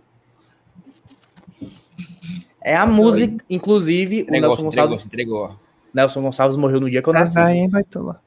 [2.61, 5.05] É a música, inclusive, o Entregou, Nelson se entregou, Gonçalves.
[5.05, 5.55] entregou.
[5.93, 7.35] Nelson Gonçalves morreu no dia que eu nasci.
[7.35, 8.21] Vai, hein, baitola.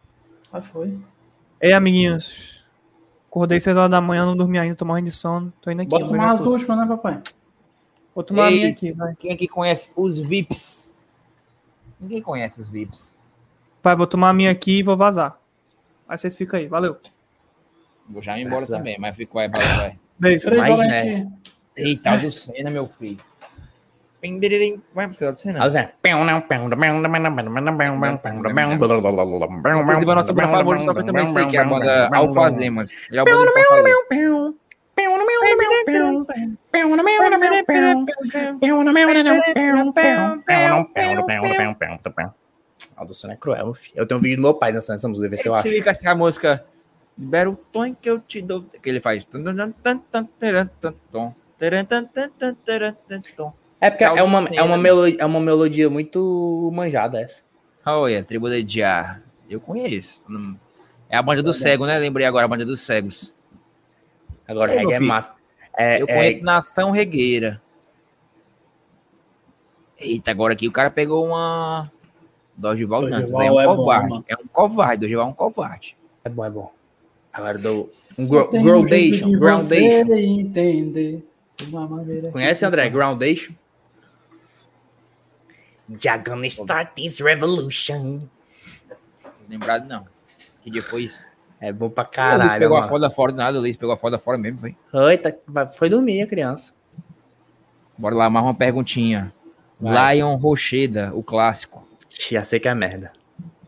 [0.53, 0.99] Ah, foi.
[1.61, 2.65] Ei, amiguinhos.
[3.29, 5.53] Acordei 6 horas da manhã, não dormi ainda, tô morrendo de sono.
[5.61, 5.91] Tô indo aqui.
[5.91, 7.23] Bota vou tomar as últimas, né, papai?
[8.15, 9.15] Vou tomar a minha Ei, aqui, vai.
[9.17, 10.95] Quem aqui conhece os VIPs?
[12.01, 13.17] Ninguém conhece os VIPs.
[13.83, 15.39] Vai, vou tomar a minha aqui e vou vazar.
[16.09, 16.97] Aí vocês ficam aí, valeu.
[18.09, 18.81] Vou já me embora Exato.
[18.81, 19.99] também, mas fico aí, vai, vai.
[20.19, 20.49] Beijo.
[20.57, 21.33] Mas, né?
[21.77, 23.19] Eita, do Senna, meu filho.
[24.25, 24.81] Pim-biririm.
[24.95, 25.63] Vai buscar do Senna.
[29.83, 33.03] Inclusive, a nossa banda favorita toca também sei que é a banda Alfazemas.
[33.13, 33.99] E a banda de Fortaleza.
[42.97, 43.93] Aldo Senna é cruel, filho.
[43.95, 45.69] Eu tenho um vídeo do meu pai dançando essa música, ver se eu Se acho.
[45.69, 46.65] liga essa música.
[47.19, 48.65] Libera o tom que eu te dou.
[48.83, 49.27] Que ele faz.
[53.85, 57.43] É porque é uma, é, uma melodia, é uma melodia muito manjada essa.
[57.85, 59.21] Olha, Tribo de Jah.
[59.49, 60.23] Eu conheço.
[61.11, 61.99] É a banda do cego, né?
[61.99, 63.35] Lembrei agora a banda dos cegos.
[64.49, 65.35] Agora, Ei, reggae é massa.
[65.77, 67.61] É, Eu é- conheço Nação Regueira.
[69.99, 71.93] Eita, agora aqui o cara pegou uma.
[72.57, 73.31] Dorival Dantas.
[73.33, 74.09] É um é bom, covarde.
[74.09, 74.25] mano.
[74.27, 75.01] é um covarde.
[75.03, 75.97] Dorival é um covarde.
[76.25, 76.73] é bom, é bom.
[77.31, 77.89] Agora do
[78.19, 80.15] um gro- um Groundation, Groundation.
[80.15, 81.23] entender
[81.57, 82.89] de uma maneira Conhece, André?
[82.89, 83.53] Groundation?
[85.99, 88.23] Já gonna start this revolution.
[89.49, 90.07] Lembrado não.
[90.63, 91.27] Que dia foi isso?
[91.61, 92.59] É bom pra o Luiz caralho.
[92.59, 92.91] pegou a mano.
[92.91, 94.77] foda fora do nada, o Luiz pegou a foda fora mesmo, foi.
[94.91, 96.73] Foi, tá- foi dormir a criança.
[97.97, 99.33] Bora lá, mais uma perguntinha.
[99.81, 100.17] Vai.
[100.17, 101.87] Lion Rocheda, o clássico.
[102.31, 103.13] Já sei que é merda.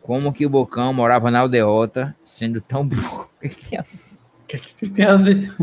[0.03, 3.29] Como que o Bocão morava na aldeota, sendo tão burro?
[3.37, 5.55] O que que tem a O que, que tem a ver?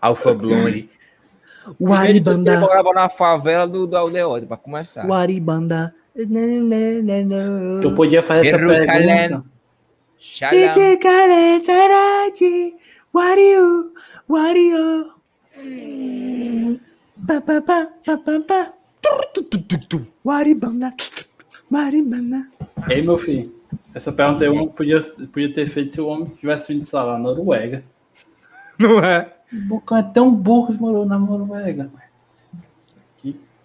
[0.00, 0.88] Alfa Blonde.
[1.78, 2.60] O Aribanda.
[2.60, 5.06] morava na favela do, do aldeota, pra começar.
[5.06, 5.94] O Aribanda.
[7.82, 9.44] Tu podia fazer essa pergunta.
[15.56, 16.80] You?
[17.26, 18.72] Pa, pa, pa, pa, pa, pa.
[20.24, 20.94] Waribanda.
[21.70, 22.48] Waribanda.
[22.88, 23.54] Ei, meu filho,
[23.94, 27.18] essa pergunta eu podia, podia ter feito se o homem tivesse vindo, sei lá, na
[27.18, 27.82] Noruega.
[28.78, 29.32] Não é?
[29.52, 31.90] O Bocão é tão burro que morou na Noruega.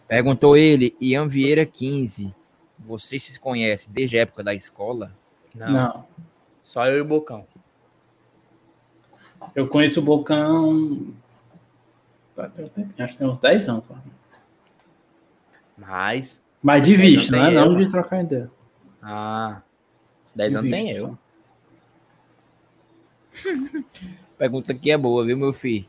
[0.07, 2.33] Perguntou ele, Ian Vieira 15.
[2.77, 5.15] Vocês se conhecem desde a época da escola?
[5.55, 6.05] Não.
[6.63, 7.47] Só eu e o Bocão.
[9.55, 11.13] Eu conheço o Bocão.
[12.35, 12.51] tá,
[12.99, 13.83] Acho que tem uns 10 anos.
[13.85, 13.95] pô.
[15.77, 16.41] Mas.
[16.61, 17.51] Mas de 10 vista, né?
[17.51, 18.51] Não de trocar ideia.
[19.01, 19.61] Ah.
[20.35, 21.17] 10 De anos tem eu.
[24.41, 25.85] Pergunta aqui é boa, viu, meu filho?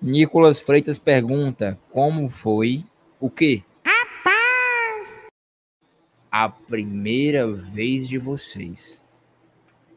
[0.00, 2.84] Nicolas Freitas pergunta: Como foi
[3.18, 3.64] o quê?
[6.30, 9.04] A primeira vez de vocês.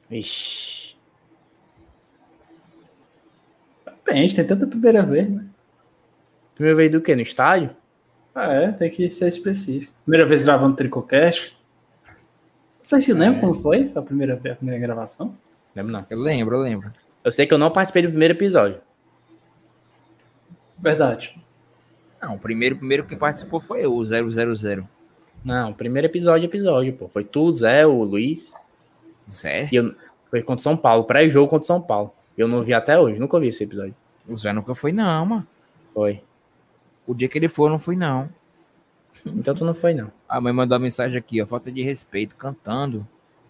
[0.10, 0.96] Ixi.
[4.04, 5.46] Bem, a gente tem tanta primeira vez, né?
[6.56, 7.16] Primeira vez do quê?
[7.16, 7.78] No estádio?
[8.34, 9.94] Ah, é, tem que ser específico.
[10.04, 11.56] Primeira vez gravando Tricocast.
[12.82, 13.42] Vocês se lembram É.
[13.42, 15.38] como foi a primeira, a primeira gravação?
[15.76, 16.08] Lembro não.
[16.10, 16.92] Eu lembro, eu lembro.
[17.28, 18.80] Eu sei que eu não participei do primeiro episódio.
[20.80, 21.38] Verdade.
[22.22, 24.88] Não, o primeiro, primeiro que participou foi eu, o 000.
[25.44, 27.10] Não, primeiro episódio, episódio, pô.
[27.10, 28.54] Foi tu, Zé, o Luiz.
[29.30, 29.68] Zé?
[29.74, 29.94] E eu,
[30.30, 32.14] foi contra o São Paulo, pré-jogo contra o São Paulo.
[32.38, 33.94] Eu não vi até hoje, nunca vi esse episódio.
[34.26, 35.48] O Zé nunca foi, não, mano.
[35.94, 36.24] Foi.
[37.06, 38.30] O dia que ele foi, eu não fui, não.
[39.26, 40.10] Então tu não foi, não.
[40.30, 41.46] A mãe mandou uma mensagem aqui, ó.
[41.46, 43.06] Falta de respeito, cantando.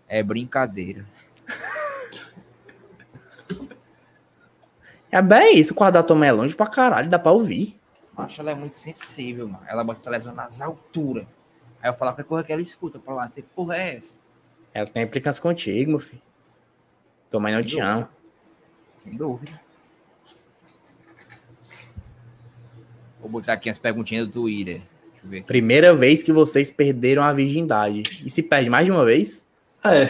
[0.08, 1.06] É brincadeira.
[5.18, 7.76] É bem isso, o quarto da turma é longe pra caralho, dá pra ouvir.
[8.16, 9.64] Acho ela é muito sensível, mano.
[9.68, 11.26] Ela bota a televisão nas alturas.
[11.82, 13.28] Aí eu falo que porra que ela escuta pra lá.
[13.28, 14.16] Você, porra é essa?
[14.72, 16.22] Ela tem implicância contigo, meu filho.
[17.34, 18.12] Mãe não te ama.
[18.94, 19.60] Sem dúvida.
[23.20, 24.84] Vou botar aqui as perguntinhas do Twitter.
[25.14, 25.44] Deixa eu ver.
[25.46, 28.04] Primeira vez que vocês perderam a virgindade.
[28.24, 29.44] E se perde mais de uma vez?
[29.84, 30.10] É.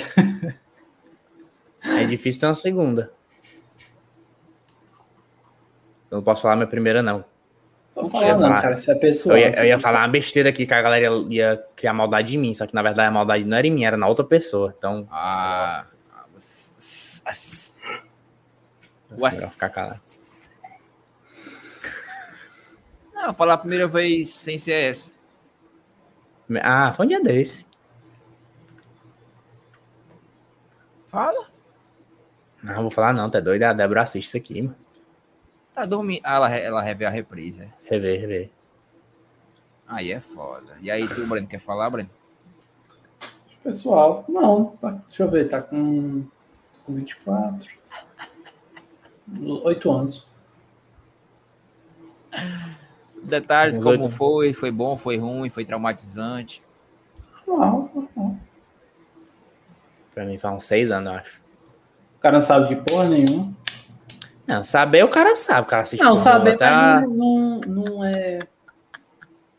[2.01, 3.15] É difícil ter uma segunda.
[6.09, 7.23] Eu não posso falar minha primeira, não.
[8.11, 9.37] Falar- cara, isso é pessoal.
[9.37, 12.37] Eu ia, eu ia falar uma besteira aqui que a galera ia, ia criar maldade
[12.37, 14.23] em mim, só que na verdade a maldade não era em mim, era na outra
[14.23, 14.73] pessoa.
[14.77, 15.07] Então.
[15.11, 15.85] Ah.
[19.11, 19.99] Melhor ficar calado.
[23.15, 25.09] Não, falar a primeira vez sem ser essa.
[26.61, 27.65] Ah, foi um dia desse.
[31.07, 31.47] Fala.
[32.61, 33.63] Não, vou falar não, tá doido?
[33.63, 34.75] A Débora assiste isso aqui, mano.
[35.77, 36.21] Tá dormindo.
[36.23, 37.69] Ah, ela, ela revê a reprise, é.
[37.83, 38.49] Rever, rever.
[39.87, 40.75] Aí é foda.
[40.81, 42.09] E aí, tu, Breno, quer falar, Breno?
[43.63, 46.25] Pessoal, não, tá, deixa eu ver, tá com,
[46.83, 47.69] com 24.
[49.63, 50.27] 8 anos.
[53.21, 56.63] Detalhes, como foi, foi bom, foi ruim, foi traumatizante.
[57.45, 58.35] Normal, normal.
[60.11, 61.41] Pra mim faz uns seis anos, eu acho.
[62.15, 63.55] O cara não sabe de porra nenhuma.
[64.47, 68.39] Não, saber o cara sabe, o cara assiste Não, pornô saber mas não, não, é.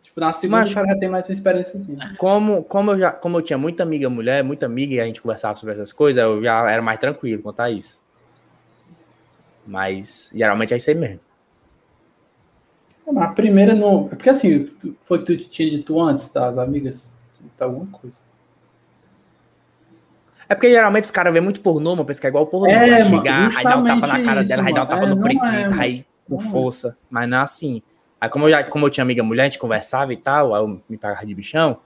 [0.02, 1.92] Tipo, na segunda Mas- o cara já tem mais uma experiência assim.
[1.92, 2.14] né?
[2.18, 5.20] Como, como, eu já, como eu tinha muita amiga mulher, muita amiga e a gente
[5.20, 8.02] conversava sobre essas coisas, eu já era mais tranquilo quanto a isso.
[9.66, 11.20] Mas geralmente é isso aí mesmo.
[13.06, 14.06] Mas a primeira não.
[14.06, 14.70] é Porque assim,
[15.04, 16.48] foi que tu tinha dito antes, tá?
[16.48, 17.12] As amigas.
[17.56, 18.16] Tá alguma coisa.
[20.48, 22.66] É porque geralmente os caras vêem muito pornô, mano, pensa que é igual pornô.
[22.66, 24.86] É, vai mano, chegar, aí dá um tapa na cara isso, dela, aí dá um
[24.86, 26.40] tapa É, no pretinho, é, aí com é.
[26.40, 26.96] força.
[27.10, 27.82] Mas não é assim.
[28.20, 30.62] Aí como eu, já, como eu tinha amiga mulher, a gente conversava e tal, aí
[30.62, 31.80] eu me pagava de bichão,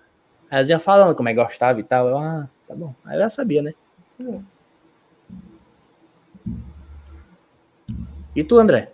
[0.51, 2.09] aí elas iam falando como é que gostava e tal.
[2.09, 2.95] Eu, ah, tá bom.
[3.05, 3.75] Aí eu já sabia, né?
[8.35, 8.93] E tu, André?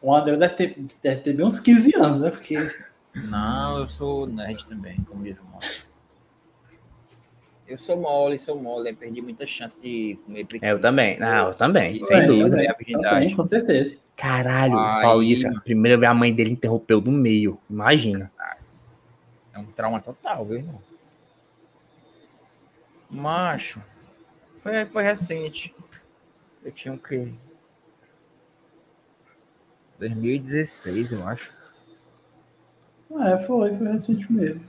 [0.00, 2.30] O André deve ter, deve ter bem uns 15 anos, né?
[2.30, 2.56] Porque.
[3.14, 5.66] Não, eu sou nerd também, como diz o Mole.
[7.66, 10.72] Eu sou mole, sou mole, eu perdi muita chance de comer pequeno.
[10.72, 11.18] Eu também.
[11.18, 12.62] Não, eu também, E sem dúvida.
[12.62, 13.14] eu a virgindade.
[13.20, 13.98] Também, com certeza.
[14.16, 17.58] Caralho, Aí- Paulista, a primeira vez a mãe dele interrompeu no meio.
[17.70, 18.30] Imagina.
[19.54, 20.82] É um trauma total, viu, irmão?
[23.08, 23.80] Macho.
[24.58, 25.74] Foi, foi recente.
[26.62, 27.32] Eu tinha o quê?
[29.98, 31.53] 2016, eu acho.
[33.20, 34.60] É, foi, foi recente mesmo.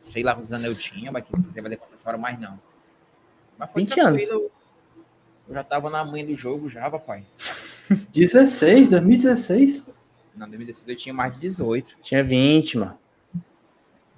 [0.00, 2.58] Sei lá quantos anos eu tinha, mas que você vai hora mais não.
[3.58, 4.22] Mas foi 20 anos.
[4.30, 4.50] Eu
[5.50, 7.24] já tava na manhã do jogo já, papai.
[8.12, 9.92] 16, 2016?
[10.34, 11.96] Não, 2016 eu tinha mais de 18.
[12.02, 12.98] Tinha 20, mano.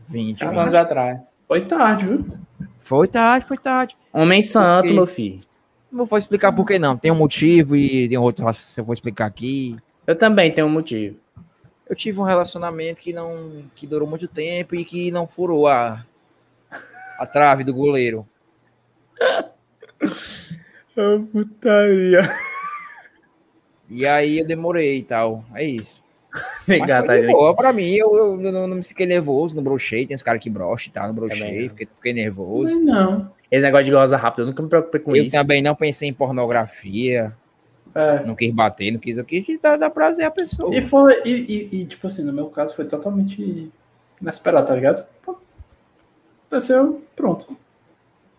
[0.08, 0.38] 20.
[0.38, 1.20] Cinco anos atrás.
[1.48, 2.26] Foi tarde, viu?
[2.80, 3.96] Foi tarde, foi tarde.
[4.12, 5.38] Homem santo, Porque- meu filho.
[5.90, 6.96] Não vou explicar por que não.
[6.96, 9.76] Tem um motivo e tem outro se eu vou explicar aqui.
[10.06, 11.16] Eu também tenho um motivo.
[11.92, 16.06] Eu tive um relacionamento que não que durou muito tempo e que não furou a
[17.18, 18.26] a trave do goleiro.
[20.94, 22.20] Oh, putaria.
[23.88, 25.42] E aí eu demorei e tal.
[25.54, 26.04] É isso.
[26.68, 27.94] Legal, tá boa pra mim.
[27.94, 30.04] Eu, eu não, não me fiquei nervoso, não brochei.
[30.04, 31.62] Tem uns caras que brocham e tal, não brochei.
[31.62, 31.68] Não.
[31.70, 32.78] Fiquei, fiquei nervoso.
[32.78, 33.32] Não.
[33.50, 35.34] Esse negócio de goza rápido, eu nunca me preocupei com eu isso.
[35.34, 37.34] também não pensei em pornografia.
[37.94, 38.24] É.
[38.24, 39.18] Não quis bater, não quis.
[39.18, 40.74] Eu quis dar, dar prazer à pessoa.
[40.74, 41.30] E foi, e,
[41.72, 43.70] e- e, tipo assim, no meu caso foi totalmente
[44.20, 45.06] inesperado, tá ligado?
[45.22, 45.36] Pô,
[46.46, 47.56] Aconteceu, pronto.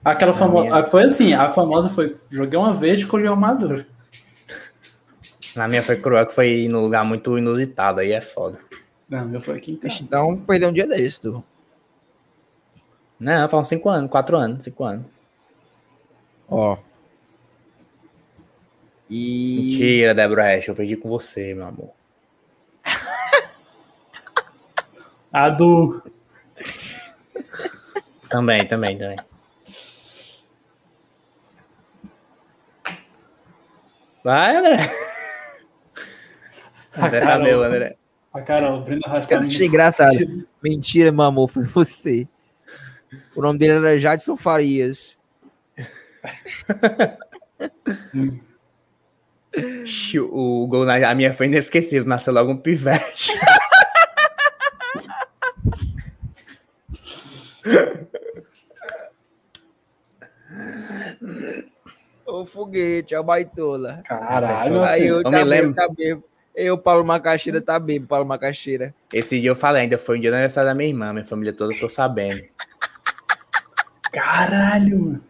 [0.03, 0.67] Aquela famosa.
[0.67, 3.85] minha- ah, Foi assim, a famosa foi: joguei uma vez e colhi uma madura.
[5.55, 8.59] Na minha foi cruel, que foi no lugar muito inusitado, aí é foda.
[9.07, 9.99] Não, meu foi aqui em casa.
[10.01, 11.43] Então, perdeu um dia desse, tu.
[13.19, 15.05] Não, uns 5 anos, 4 anos, 5 anos.
[16.49, 16.77] Ó.
[19.15, 19.59] E.
[19.59, 21.91] Mentira, Débora Hash, eu perdi com você, meu amor.
[25.31, 26.01] A do.
[28.27, 29.17] Também, também, também.
[34.23, 34.91] Vai, André.
[36.95, 37.43] A André tá Carol.
[37.43, 37.97] meu, André.
[38.33, 39.35] A Carol, Brenda Rasta.
[39.35, 40.17] Eu achei engraçado.
[40.63, 42.27] Mentira, meu amor, foi você.
[43.35, 45.19] O nome dele era Jadson Farias.
[50.19, 53.31] O gol na a minha foi inesquecível, nasceu logo um pivete.
[62.25, 64.01] Ô foguete, é o baitola.
[64.05, 65.73] Caralho, Aí eu Eu tá me lembro.
[65.73, 66.23] tá bebo.
[66.55, 68.93] Eu, Paulo Macaxeira, tá bebo, Paulo Macaxeira.
[69.11, 71.53] Esse dia eu falei, ainda foi um dia do aniversário da minha irmã, minha família
[71.53, 72.43] toda ficou sabendo.
[74.11, 75.23] Caralho, mano.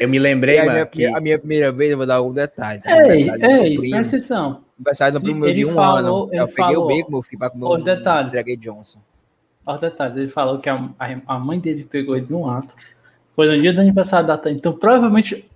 [0.00, 2.32] Eu me lembrei, a, mano, minha, que a minha primeira vez, eu vou dar um
[2.32, 2.80] detalhe.
[2.82, 3.06] tá?
[3.08, 3.90] Ei, ei, primo.
[3.96, 4.64] presta atenção.
[4.78, 6.34] Aniversário do primo de ele um falou- ano.
[6.34, 8.32] Eu peguei falou- o beco, meu filho, pra comer Os detalhes.
[8.32, 8.98] Dragão Johnson.
[9.66, 10.16] Olha os detalhes.
[10.16, 12.74] Ele falou que a, a, a mãe dele pegou ele no ato.
[13.32, 14.56] Foi no dia do aniversário da Tânia.
[14.58, 15.48] Então, provavelmente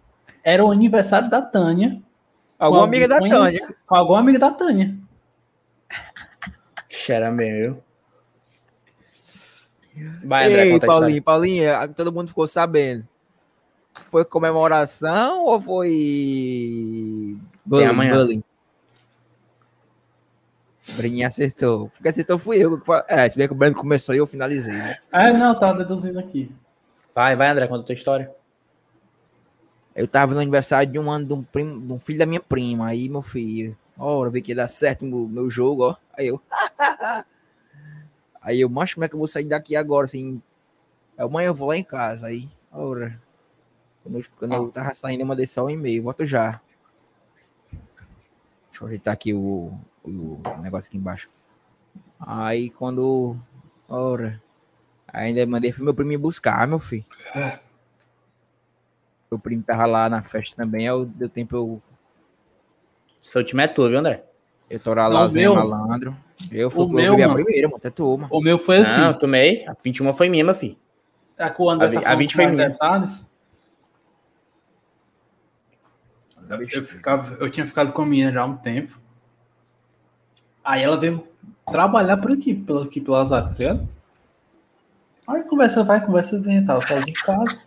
[0.42, 2.00] era o aniversário da Tânia.
[2.58, 3.74] Alguma amiga da Tânia.
[3.86, 4.94] Com alguma amiga da Tânia.
[6.88, 7.82] cheira meu.
[10.24, 11.22] Vai, André, Ei, Paulinho.
[11.22, 13.06] Paulinho, a- todo mundo ficou sabendo.
[14.14, 17.36] Foi comemoração ou foi.
[17.66, 18.12] Bullying, amanhã.
[18.12, 18.44] bullying?
[20.94, 21.90] Breninha acertou.
[22.00, 22.80] Quem acertou fui eu.
[23.08, 24.98] É, se bem que o Breno começou e eu finalizei, né?
[25.10, 26.48] Ah, não, tava deduzindo aqui.
[27.12, 28.30] Vai, vai, André, conta a tua história.
[29.96, 32.40] Eu tava no aniversário de um ano de um, primo, de um filho da minha
[32.40, 32.86] prima.
[32.86, 35.96] Aí, meu filho, ora, vi que ia dar certo meu, meu jogo, ó.
[36.16, 36.40] Aí eu.
[38.40, 40.04] aí eu, macho, como é que eu vou sair daqui agora?
[40.04, 40.40] Assim,
[41.18, 42.28] amanhã eu vou lá em casa.
[42.28, 43.20] Aí, ora.
[44.04, 46.02] Quando eu, quando eu tava saindo, eu mandei só um e-mail.
[46.04, 46.60] Volto já.
[48.70, 49.72] Deixa eu ajeitar aqui o,
[50.04, 51.28] o negócio aqui embaixo.
[52.20, 53.36] Aí quando.
[53.88, 54.40] Ora.
[55.12, 57.04] Ainda mandei foi meu primo me buscar, meu filho.
[59.30, 61.82] Meu primo tava lá na festa também, eu- deu tempo eu.
[63.20, 64.24] Seu time é tu, viu, André?
[64.68, 66.16] Eu tô lá, meu- malandro.
[66.50, 67.42] Eu fui o eu meu, peguei a mano.
[67.44, 68.26] primeira, mano, até turma.
[68.30, 69.00] O meu foi assim.
[69.00, 69.64] Não, eu tomei.
[69.68, 70.76] A 21 foi minha, meu filho.
[71.38, 72.70] A André A tá a falando 20 com foi minha.
[72.70, 73.30] detalhes.
[76.48, 78.98] Eu, ficava, eu tinha ficado com a menina já há um tempo.
[80.62, 81.26] Aí ela veio
[81.70, 83.88] trabalhar por aqui, pelo, aqui pelo azar, tá ligado?
[85.26, 87.62] Aí conversa vai, conversa vem e tal, sozinho em casa.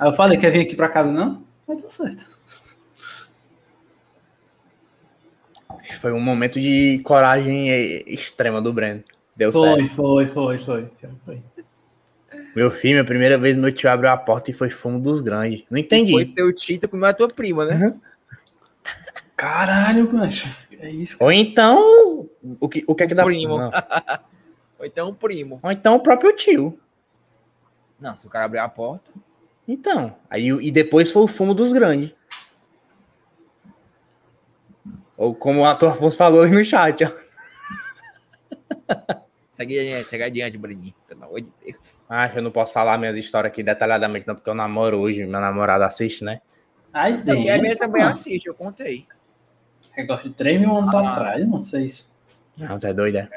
[0.00, 1.42] Aí eu falei, quer vir aqui pra casa não?
[1.68, 2.26] Aí deu certo.
[6.00, 9.02] Foi um momento de coragem eh, extrema do Breno.
[9.36, 9.94] Deu Foi, certo.
[9.94, 10.90] foi, foi, foi,
[11.24, 11.42] foi.
[12.54, 15.64] Meu filho, minha primeira vez meu tio abriu a porta e foi fumo dos grandes.
[15.70, 16.12] Não entendi.
[16.12, 17.98] Foi teu tito comeu a tua prima, né?
[19.36, 20.48] Caralho, mancha.
[20.78, 21.16] É isso.
[21.20, 23.56] Ou então, o que, o que é que dá primo.
[24.78, 25.60] Ou então um primo.
[25.62, 26.78] Ou então o próprio tio.
[28.00, 29.10] Não, se o cara abrir a porta.
[29.68, 32.12] Então, aí e depois foi o fumo dos grandes.
[35.16, 37.10] Ou como o ator Afonso falou aí no chat, ó.
[39.60, 40.94] Segue adiante, segue adiante, Bruninho.
[41.06, 41.98] Pelo amor de Deus.
[42.08, 45.26] Ah, eu não posso falar minhas histórias aqui detalhadamente, não, porque eu namoro hoje.
[45.26, 46.40] Meu namorado assiste, né?
[46.92, 48.14] Ai, Também, a minha também mano.
[48.14, 49.06] assiste, eu contei.
[49.94, 51.10] Negócio de 3 mil anos Ah.
[51.10, 52.08] atrás, não sei se.
[52.58, 53.28] Não, tu é doido, é?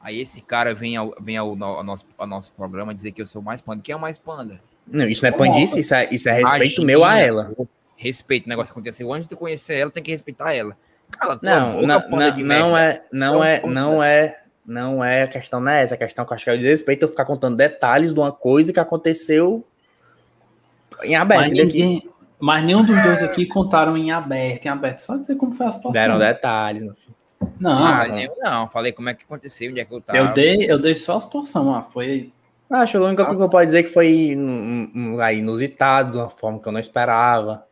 [0.00, 3.26] Aí esse cara vem ao, vem ao, ao nosso, ao nosso programa dizer que eu
[3.26, 3.80] sou mais panda.
[3.80, 4.60] Quem é o mais panda?
[4.86, 6.86] Não, isso não é pandice, isso é, isso é respeito Imagina.
[6.86, 7.52] meu a ela.
[7.96, 10.76] Respeito, o negócio aconteceu antes de tu conhecer ela, tem que respeitar ela.
[11.12, 12.80] Cala Não, boca, não, não, de não merda.
[12.80, 16.24] é, não é, Então, não é, não é, a questão não é essa, a questão
[16.24, 18.78] que eu acho que é o desrespeito eu ficar contando detalhes de uma coisa que
[18.78, 19.66] aconteceu
[21.02, 21.40] em aberto.
[21.42, 25.00] Mas, ninguém, mas nenhum dos dois aqui contaram em aberto, em aberto.
[25.00, 25.92] Só dizer como foi a situação.
[25.92, 27.14] Deram detalhes, meu filho.
[27.58, 28.18] Não, Ah, não.
[28.18, 30.18] eu não, falei como é que aconteceu, onde é que eu tava.
[30.18, 31.74] eu dei, eu dei só a situação.
[31.74, 32.32] Ah, foi
[32.70, 34.36] Acho que a única coisa que eu posso dizer é que foi
[35.34, 37.66] inusitado, de uma forma que eu não esperava.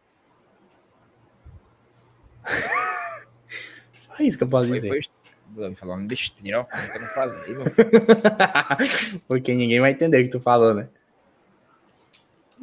[3.98, 4.88] Só isso que eu posso Foi, dizer.
[4.88, 5.00] foi,
[5.56, 6.64] Vou falar um besteira, ó.
[6.64, 7.56] que Eu não falei.
[9.26, 10.88] Porque ninguém vai entender o que tu falou, né?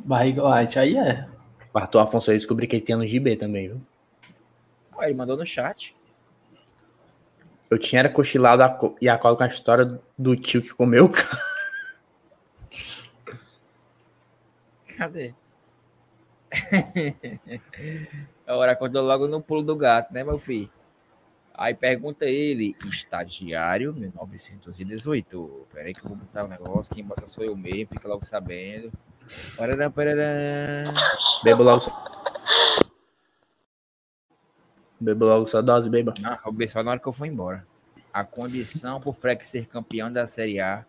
[0.06, 0.78] barriga white.
[0.78, 1.28] Aí é.
[1.74, 3.82] O Arthur Afonso eu descobri que ele tinha no GB também, viu?
[4.96, 5.96] Ó, Ele mandou no chat.
[7.70, 10.70] Eu tinha era cochilado a co- e a cola com a história do tio que
[10.70, 11.42] comeu o cara.
[14.96, 15.34] Cadê?
[18.46, 20.70] Agora acordou logo no pulo do gato, né, meu filho?
[21.56, 25.68] Aí pergunta ele, estagiário 1918.
[25.72, 28.92] Peraí que eu vou botar o negócio, quem bota sou eu mesmo, fica logo sabendo.
[29.56, 30.92] Parará, parará.
[31.44, 31.86] Bebo logo.
[35.00, 36.14] Bebo logo só dose, beba.
[36.24, 37.66] Ah, roubei só na hora que eu for embora.
[38.12, 40.86] A condição pro Freck ser campeão da Série A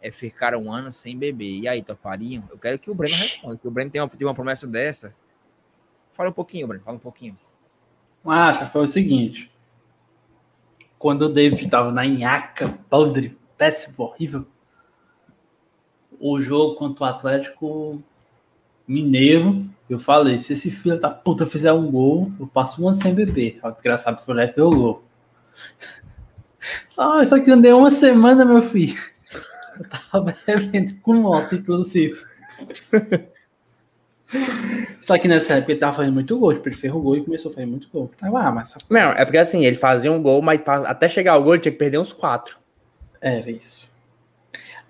[0.00, 1.60] é ficar um ano sem beber.
[1.60, 2.44] E aí, topariam?
[2.50, 5.14] Eu quero que o Breno responda, que o Breno tem uma, tem uma promessa dessa.
[6.12, 7.36] Fala um pouquinho, Breno, fala um pouquinho.
[8.22, 9.50] Mas foi o seguinte.
[11.06, 14.44] Quando o David tava na nhaca, podre, péssimo, horrível.
[16.18, 18.02] O jogo contra o Atlético
[18.88, 23.00] Mineiro, eu falei, se esse filho da puta fizer um gol, eu passo um ano
[23.00, 23.60] sem beber.
[23.62, 25.04] O desgraçado foi lá e fez o gol.
[26.98, 29.00] Ah, aqui não deu uma semana, meu filho.
[29.78, 32.20] Eu tava bebendo com moto, inclusive.
[35.00, 37.24] Só que nessa época ele tava fazendo muito gol, tipo, ele fez o gol e
[37.24, 38.10] começou a fazer muito gol.
[38.20, 41.42] Aí, ah, mas Não, é porque assim, ele fazia um gol, mas até chegar ao
[41.42, 42.58] gol ele tinha que perder uns quatro.
[43.20, 43.86] Era isso.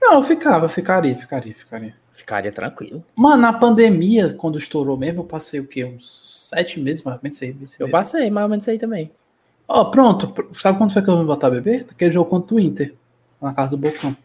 [0.00, 1.94] Não, eu ficava, ficaria, ficaria, ficaria.
[2.12, 3.04] Ficaria tranquilo.
[3.16, 5.84] Mano, na pandemia, quando estourou mesmo, eu passei o quê?
[5.84, 7.76] Uns sete meses, mais ou menos meses.
[7.78, 9.10] Eu passei, mais ou menos aí também.
[9.68, 10.28] Ó, pronto.
[10.28, 11.86] pr- Sabe quando foi que eu vim botar a beber?
[11.90, 12.94] Aquele jogo contra o Inter.
[13.40, 14.16] Na casa do Bocão.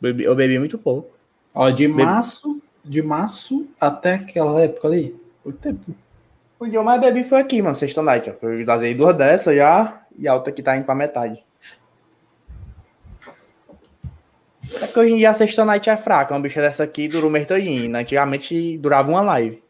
[0.00, 1.10] Bebi- eu bebi muito pouco.
[1.54, 2.53] Ó, de Bebi- março,
[2.84, 5.16] de março até aquela época ali.
[5.44, 5.94] Muito tempo.
[6.58, 8.46] O que eu mais bebi foi aqui, mano, sexta night, ó.
[8.46, 11.42] Eu vazei duas dessas já e a outra que tá indo pra metade.
[14.82, 16.34] É que hoje em dia a sexta night é fraca.
[16.34, 17.94] Uma bicha dessa aqui durou o mês todinho.
[17.96, 19.62] Antigamente durava uma live.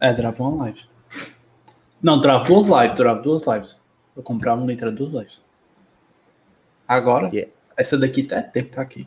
[0.00, 0.80] É, durava uma live.
[2.02, 3.80] Não, durava duas lives, durava duas lives.
[4.16, 5.44] Eu comprava um litro duas lives.
[6.88, 7.30] Agora,
[7.76, 9.06] essa daqui tá tempo tá aqui.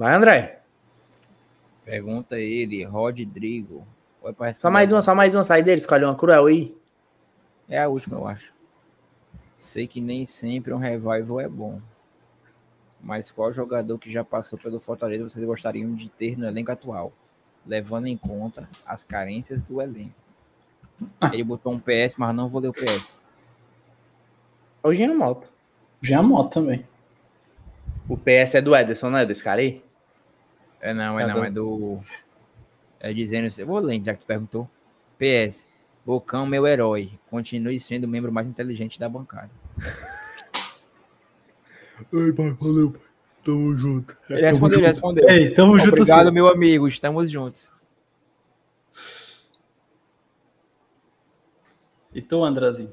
[0.00, 0.62] Vai, André.
[1.84, 3.86] Pergunta ele, Rodrigo.
[4.58, 5.44] Só mais uma, só mais uma.
[5.44, 6.74] Sai dele, escolhe uma cruel aí.
[7.68, 8.50] É a última, eu acho.
[9.54, 11.82] Sei que nem sempre um revival é bom.
[12.98, 17.12] Mas qual jogador que já passou pelo Fortaleza vocês gostariam de ter no elenco atual?
[17.66, 20.14] Levando em conta as carências do elenco.
[21.30, 23.20] Ele botou um PS, mas não vou ler o PS.
[24.82, 25.46] Hoje é moto.
[26.00, 26.86] Já é moto também.
[28.08, 29.89] O PS é do Ederson, não é desse cara aí?
[30.80, 32.00] É não, é É não, do- é do.
[33.00, 33.48] É dizendo.
[33.58, 34.68] Eu vou ler, já que tu perguntou.
[35.18, 35.68] PS.
[36.04, 37.12] Bocão, meu herói.
[37.30, 39.50] Continue sendo o membro mais inteligente da bancada.
[42.12, 43.02] Ei, pai, valeu, pai.
[43.44, 44.16] Tamo junto.
[44.28, 45.28] Ele respondeu, ele respondeu.
[45.28, 46.32] Ei, tamo junto, Obrigado, sim.
[46.34, 46.88] meu amigo.
[46.88, 47.70] Estamos juntos.
[52.12, 52.92] E tu, Andrezinho?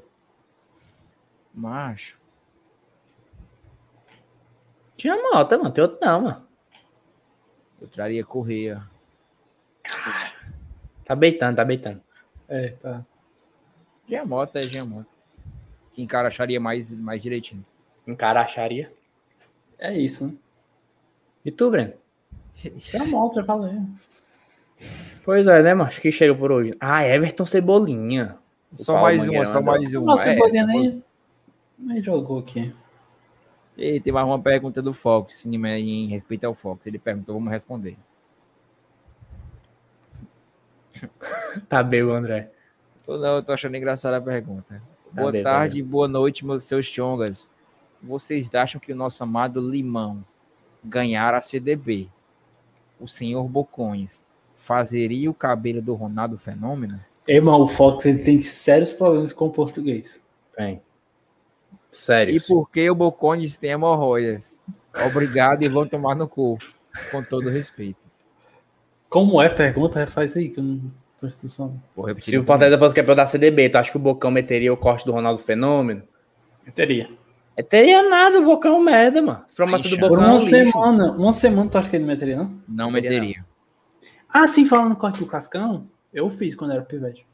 [1.52, 2.18] Macho.
[4.96, 5.70] Tinha moto, mano.
[5.72, 6.47] Tem outro não, mano.
[7.80, 8.82] Eu traria Correia.
[11.04, 12.00] Tá beitando, tá beitando.
[12.48, 13.04] É, tá.
[14.08, 15.06] Giamota é Giamota.
[15.92, 17.64] Que encara acharia mais, mais direitinho.
[18.06, 18.92] Encara acharia.
[19.78, 20.34] É isso, né?
[21.44, 21.94] E tu, Breno?
[22.78, 23.00] Já
[23.44, 23.80] falei.
[25.24, 25.88] Pois é, né, mano?
[25.88, 26.74] Acho que chega por hoje.
[26.80, 28.36] Ah, Everton Cebolinha.
[28.72, 30.06] O Só Paulo mais uma, só mais uma.
[30.06, 31.04] Nossa, É, Cebolinha nem,
[31.78, 32.72] nem jogou aqui.
[33.78, 36.84] E tem mais uma pergunta do Fox, em, em respeito ao Fox.
[36.84, 37.96] Ele perguntou, vamos responder.
[41.68, 42.50] Tá bem, André.
[43.04, 44.82] Tô, não, eu tô achando engraçada a pergunta.
[45.12, 47.48] Boa Cadê, tarde, boa noite, meus seus chongas.
[48.02, 50.24] Vocês acham que o nosso amado Limão
[50.84, 52.08] ganhar a CDB,
[53.00, 57.00] o senhor Bocões, fazeria o cabelo do Ronaldo Fenômeno?
[57.26, 60.20] Irmão, o Fox ele tem sérios problemas com o português.
[60.56, 60.82] Tem.
[61.90, 62.36] Sério.
[62.36, 64.56] E por que o Bocões tem hemorroidas?
[65.06, 66.58] Obrigado e vão tomar no cu.
[67.10, 68.06] Com todo respeito.
[69.08, 69.48] Como é?
[69.48, 70.90] Pergunta, faz aí que eu não
[71.22, 71.80] atenção.
[71.96, 72.32] Repetir.
[72.32, 75.04] Se o Fortaleza fosse campeão da CDB, tu acha que o Bocão meteria o corte
[75.04, 76.02] do Ronaldo Fenômeno?
[76.64, 77.10] Meteria.
[77.56, 79.42] Meteria nada, o Bocão é um merda, mano.
[79.46, 80.50] As promessas do Bocão é uma um lixo.
[80.50, 82.54] semana, uma semana tu acha que ele meteria, não?
[82.68, 83.44] Não meteria.
[84.28, 87.26] Ah, sim, falando no corte do Cascão, eu fiz quando era pivete.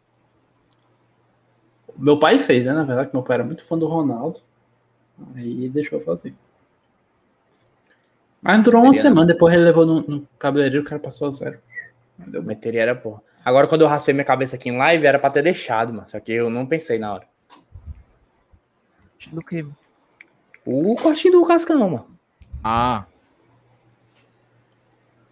[1.96, 2.72] Meu pai fez, né?
[2.72, 4.40] Na verdade, que meu pai era muito fã do Ronaldo.
[5.34, 6.34] Aí deixou fazer.
[8.42, 11.30] Mas durou uma Meteria, semana, depois ele levou no, no cabeleireiro, o cara passou a
[11.30, 11.58] zero.
[12.18, 13.22] Meteria era porra.
[13.44, 16.08] Agora, quando eu raspei minha cabeça aqui em live, era pra ter deixado, mano.
[16.08, 17.28] Só que eu não pensei na hora.
[19.32, 19.66] Do que?
[20.64, 22.06] O corte do Cascão, mano.
[22.62, 23.04] Ah.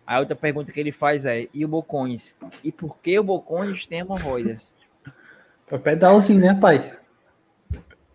[0.07, 2.37] A outra pergunta que ele faz é: e o Bocões?
[2.63, 4.75] E por que o Bocões tem hemorroidas?
[5.73, 6.93] Foi pedalzinho, né, pai?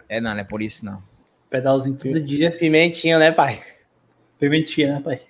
[0.07, 1.01] É, não, não é por isso não.
[1.49, 2.51] Pedalzinho todo dia.
[2.51, 3.59] Pimentinha, né, pai?
[4.37, 5.21] Pimentinha, né, pai?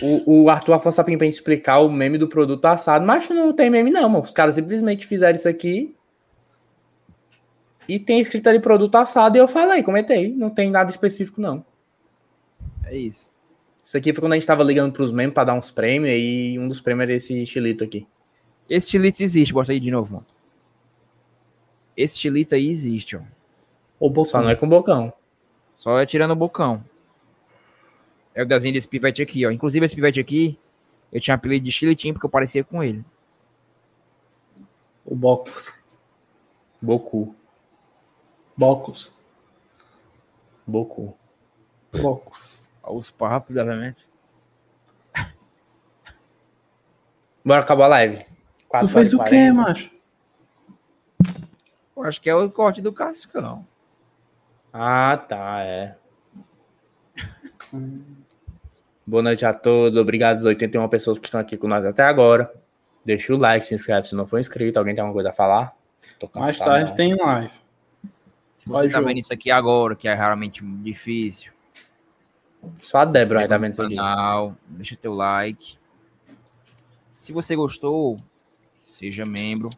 [0.00, 3.52] O, o Arthur Afonso Sapim pra gente explicar o meme do produto assado, mas não
[3.52, 4.24] tem meme, não, mano.
[4.24, 5.94] Os caras simplesmente fizeram isso aqui.
[7.86, 10.34] E tem escrito ali produto assado, e eu falei, comentei.
[10.34, 11.62] Não tem nada específico, não.
[12.86, 13.30] É isso.
[13.84, 16.58] Isso aqui foi quando a gente tava ligando pros memes pra dar uns prêmios, e
[16.58, 18.06] um dos prêmios era esse estilito aqui.
[18.68, 20.26] Esse estilito existe, bota aí de novo, mano.
[21.96, 23.20] Esse estilito aí existe, ó.
[23.98, 25.12] O Só não é com bocão.
[25.74, 26.82] Só é tirando o bocão.
[28.34, 29.50] É o desenho desse pivete aqui, ó.
[29.50, 30.58] Inclusive, esse pivete aqui,
[31.12, 33.04] eu tinha apelido de chilitinho porque eu parecia com ele.
[35.04, 35.74] O Bocos.
[36.80, 37.34] Boku.
[38.56, 39.18] Bocos.
[40.66, 41.16] Boku.
[41.92, 44.06] Olha Os papos, obviamente.
[47.44, 48.29] Bora acabar a live.
[48.78, 49.90] Tu fez o quê, macho?
[51.96, 53.66] Eu acho que é o corte do Cascão.
[54.72, 55.96] Ah, tá, é.
[59.04, 59.96] Boa noite a todos.
[59.96, 62.52] Obrigado às 81 pessoas que estão aqui com nós até agora.
[63.04, 64.78] Deixa o like, se inscreve se não for inscrito.
[64.78, 65.76] Alguém tem alguma coisa a falar?
[66.18, 66.96] Tô Mais cansado, tarde não.
[66.96, 67.52] tem live.
[68.54, 71.52] Se você tá vendo isso aqui agora, que é raramente difícil.
[72.82, 73.96] Só a Débora tá vendo no isso aqui.
[73.96, 75.76] canal, deixa teu like.
[77.08, 78.20] Se você gostou,
[78.90, 79.70] seja membro.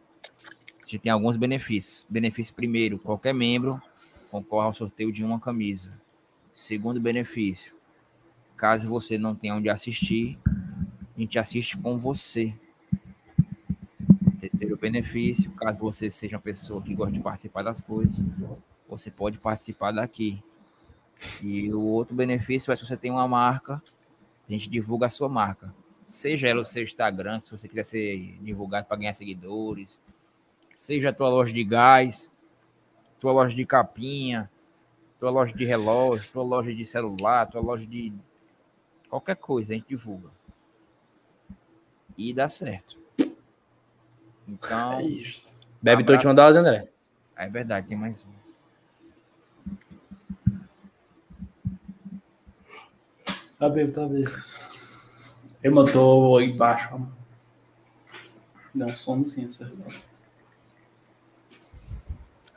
[0.83, 2.05] Você tem alguns benefícios.
[2.09, 3.79] Benefício primeiro, qualquer membro
[4.29, 6.01] concorre ao sorteio de uma camisa.
[6.53, 7.75] Segundo benefício,
[8.57, 10.37] caso você não tenha onde assistir,
[11.15, 12.53] a gente assiste com você.
[14.39, 18.23] Terceiro benefício, caso você seja uma pessoa que gosta de participar das coisas,
[18.89, 20.43] você pode participar daqui.
[21.41, 23.81] E o outro benefício é se você tem uma marca,
[24.47, 25.73] a gente divulga a sua marca.
[26.07, 29.99] Seja ela o seu Instagram, se você quiser ser divulgado para ganhar seguidores,
[30.77, 32.29] seja a tua loja de gás,
[33.19, 34.49] tua loja de capinha,
[35.19, 38.13] tua loja de relógio, tua loja de celular, tua loja de
[39.09, 40.29] qualquer coisa, a gente divulga.
[42.17, 42.97] E dá certo.
[44.47, 44.99] Então.
[45.81, 46.87] Deve ter última dose, André.
[47.35, 48.33] É verdade, tem mais um.
[53.57, 54.25] Tá bem, tá bem.
[55.63, 56.99] Eu mandou embaixo, ó.
[58.75, 60.01] Dá um sonozinho, essa relógio.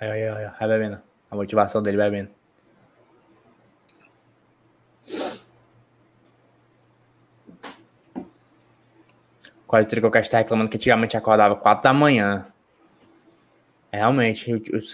[0.00, 1.00] Aí, aí, aí, vai bebendo.
[1.30, 2.30] A motivação dele bebendo.
[9.66, 12.46] Quase o Tricocast tá reclamando que antigamente acordava 4 da manhã.
[13.90, 14.52] É, realmente,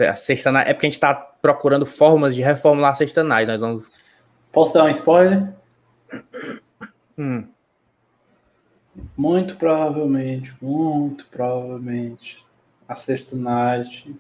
[0.09, 3.47] a sexta é porque a gente tá procurando formas de reformular a sexta night.
[3.47, 3.91] Nós vamos.
[4.51, 5.53] Posso dar um spoiler?
[7.19, 7.49] Hum,
[9.17, 12.45] Muito provavelmente, muito provavelmente,
[12.87, 14.15] a sexta night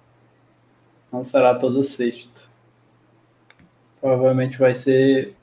[1.12, 2.42] não será toda sexta.
[4.01, 5.35] Provavelmente vai ser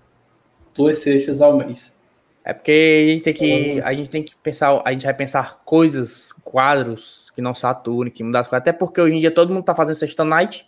[0.73, 1.97] duas sextas ao mês.
[2.43, 3.81] É porque a gente tem que.
[3.81, 4.81] A gente tem que pensar.
[4.83, 8.61] A gente vai pensar coisas, quadros que não saturem, que mudar as coisas.
[8.61, 10.67] Até porque hoje em dia todo mundo tá fazendo sexta night.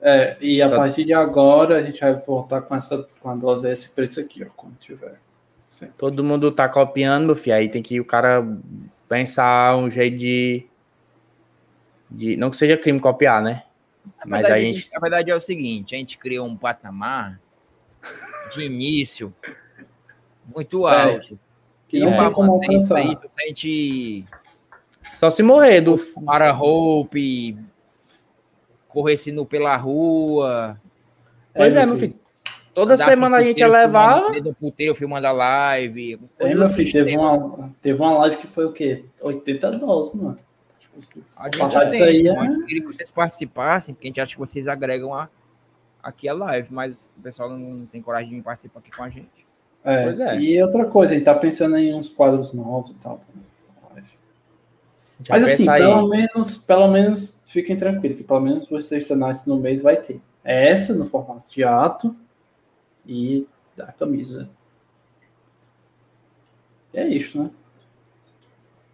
[0.00, 0.76] É, e a Tá.
[0.76, 4.42] partir de agora a gente vai voltar com essa com a dose esse preço aqui,
[4.42, 5.20] ó, quando tiver.
[5.72, 5.94] Sempre.
[5.96, 7.56] Todo mundo tá copiando, meu filho.
[7.56, 8.46] Aí tem que o cara
[9.08, 10.66] pensar um jeito de.
[12.10, 13.62] de não que seja crime copiar, né?
[14.20, 14.90] A Mas verdade, a gente.
[14.94, 17.40] a verdade é o seguinte, a gente criou um patamar
[18.52, 19.34] de início
[20.54, 21.40] muito É, alto.
[21.88, 24.26] que e não tem como isso aí, se a gente
[25.14, 25.96] Só se morrer do.
[26.26, 27.16] para roupa
[28.88, 30.78] corresse nu pela rua.
[31.54, 32.21] Pois é, meu filho.
[32.74, 34.32] Toda semana a gente levar.
[34.40, 36.18] Do puteiro filmando a live.
[36.38, 39.04] Coisa meu assim, filho, teve uma, teve uma live que foi o quê?
[39.20, 40.38] 80 dólares, mano.
[40.80, 42.56] Tipo, A gente passar disso tem, aí, mas é...
[42.56, 45.28] eu queria que vocês participassem, porque a gente acha que vocês agregam a,
[46.02, 49.46] aqui a live, mas o pessoal não tem coragem de participar aqui com a gente.
[49.84, 50.40] É, Pois é.
[50.40, 53.20] E outra coisa, a gente tá pensando em uns quadros novos e tal.
[55.24, 55.80] Já Mas assim, aí.
[55.80, 59.14] pelo menos, pelo menos fiquem tranquilos, que pelo menos o Sexta
[59.46, 60.20] no mês vai ter.
[60.44, 62.16] É essa no formato de ato
[63.06, 64.48] e da camisa.
[66.94, 67.50] É isso, né?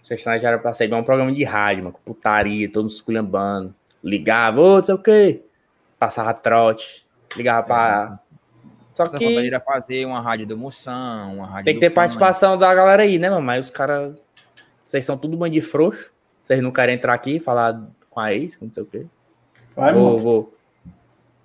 [0.05, 2.93] Sexta já era pra ser igual um programa de rádio, mano, com putaria, todo mundo
[2.93, 3.75] esculhambando.
[4.03, 5.43] Ligava, ô, não sei o quê.
[5.99, 7.05] Passava trote.
[7.37, 8.21] Ligava pra.
[8.95, 11.83] Só Essa que vontade era fazer uma rádio do Moção, uma rádio tem que do
[11.83, 11.97] ter Pan.
[11.97, 13.43] participação da galera aí, né, mano?
[13.43, 14.17] Mas os caras.
[14.85, 16.11] Vocês são tudo bando de frouxo.
[16.45, 19.05] Vocês não querem entrar aqui e falar com a ex, não sei o quê.
[19.77, 20.19] Vai, vou, mano.
[20.19, 20.58] vou.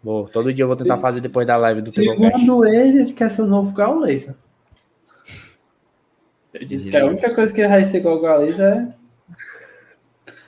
[0.03, 0.27] Vou.
[0.27, 1.91] Todo dia eu vou tentar fazer depois da live do.
[1.91, 4.35] Segundo ele, ele quer ser o novo Gaules.
[6.53, 8.93] Ele disse que a única coisa que ele vai ser igual o Gaules é.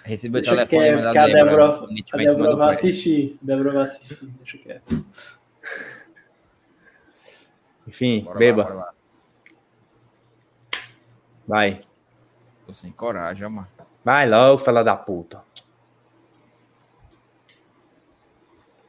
[0.04, 3.40] Recebeu o telefone que a Débora, a Débora vai assistir.
[3.42, 4.20] Débora vai assistir.
[4.22, 5.06] Deixa quieto.
[7.88, 8.64] Enfim, Bora lá, beba.
[8.64, 8.94] bora lá.
[11.48, 11.82] Vai.
[12.66, 13.68] Tô sem coragem, mano.
[14.04, 15.44] Vai logo, fela da puta.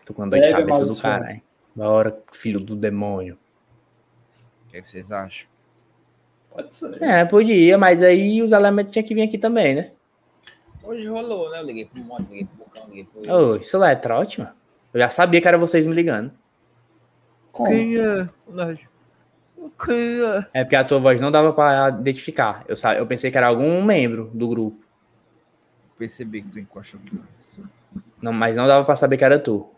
[0.07, 1.43] Tô com dor de cabeça do caralho.
[1.75, 3.37] Bora, filho do demônio.
[4.67, 5.47] O que, é que vocês acham?
[6.51, 7.03] Pode ser.
[7.03, 9.91] É, podia, mas aí os elementos tinham que vir aqui também, né?
[10.83, 11.61] Hoje rolou, né?
[11.61, 14.53] Eu liguei pro Monte, liguei pro Bocão, liguei pro Ô, isso lá é trote, mano.
[14.95, 16.31] Eu já sabia que era vocês me ligando.
[17.55, 18.29] Quem é?
[19.85, 20.47] Quem é?
[20.55, 22.65] É porque a tua voz não dava pra identificar.
[22.69, 24.79] Eu, sa- eu pensei que era algum membro do grupo.
[25.99, 27.21] Percebi que tu encosta aqui.
[28.23, 29.69] Não, mas não dava pra saber que era tu.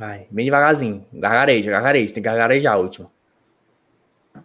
[0.00, 1.06] Vai, bem devagarzinho.
[1.12, 2.14] Gargareja, gargareja.
[2.14, 3.10] Tem que gargarejar a última.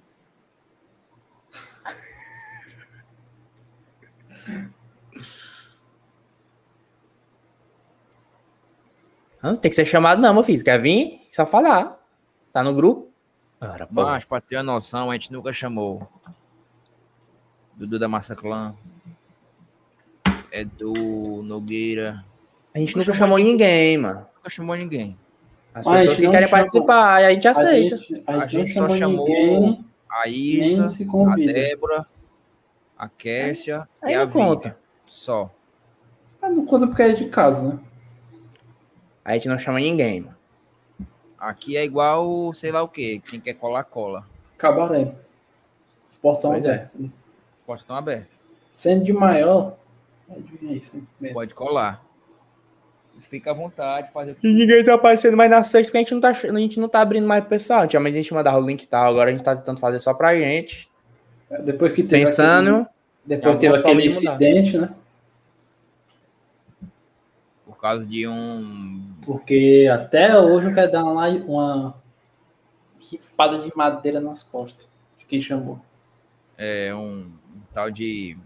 [9.42, 10.62] Não tem que ser chamado, não, meu filho.
[10.62, 11.26] Quer vir?
[11.32, 12.06] Só falar.
[12.52, 13.10] Tá no grupo?
[13.88, 14.04] Pô.
[14.04, 16.06] Mas, pra ter uma noção, a gente nunca chamou
[17.76, 18.76] Dudu da Massa Clã,
[20.52, 22.26] Edu Nogueira.
[22.74, 24.28] A gente nunca chamou ninguém, mano.
[24.36, 25.18] Nunca chamou ninguém.
[25.76, 27.98] As pessoas que querem participar, aí a gente aceita.
[28.26, 31.36] A gente, só chamou ninguém, a Isa, se a.
[31.36, 32.08] Débora,
[32.98, 34.24] a Kessia Aí e a.
[34.24, 34.74] Vivian.
[35.06, 35.54] Só.
[36.42, 37.80] Ah, não conta porque é de casa, né?
[39.26, 40.36] A gente não chama ninguém, mano.
[41.38, 43.22] Aqui é igual, sei lá o quê.
[43.30, 44.26] Quem quer colar, cola.
[44.58, 45.14] Cabaré.
[46.10, 46.68] Os portão Pois é.
[46.70, 46.94] abertos.
[46.96, 47.10] né?
[47.54, 48.32] Os portos estão abertos.
[48.74, 49.76] Sendo de maior.
[51.34, 52.05] Pode colar.
[53.35, 56.01] Fica à vontade, fazer o que E ninguém tá aparecendo mais na sexta, porque a
[56.01, 57.82] gente não tá, a gente não tá abrindo mais pro pessoal.
[57.82, 60.14] Antigamente a gente mandava o link e tal, agora a gente tá tentando fazer só
[60.14, 60.90] pra gente.
[61.66, 62.69] Depois que teve Pensando.
[62.76, 62.88] aquele-
[63.26, 64.90] depois teve aquele incidente, né?
[67.66, 69.01] Por causa de um.
[69.26, 71.96] Porque até hoje eu quero dar uma, uma
[73.12, 75.78] ripada de madeira nas costas de quem chamou.
[76.58, 78.38] É um, um tal de.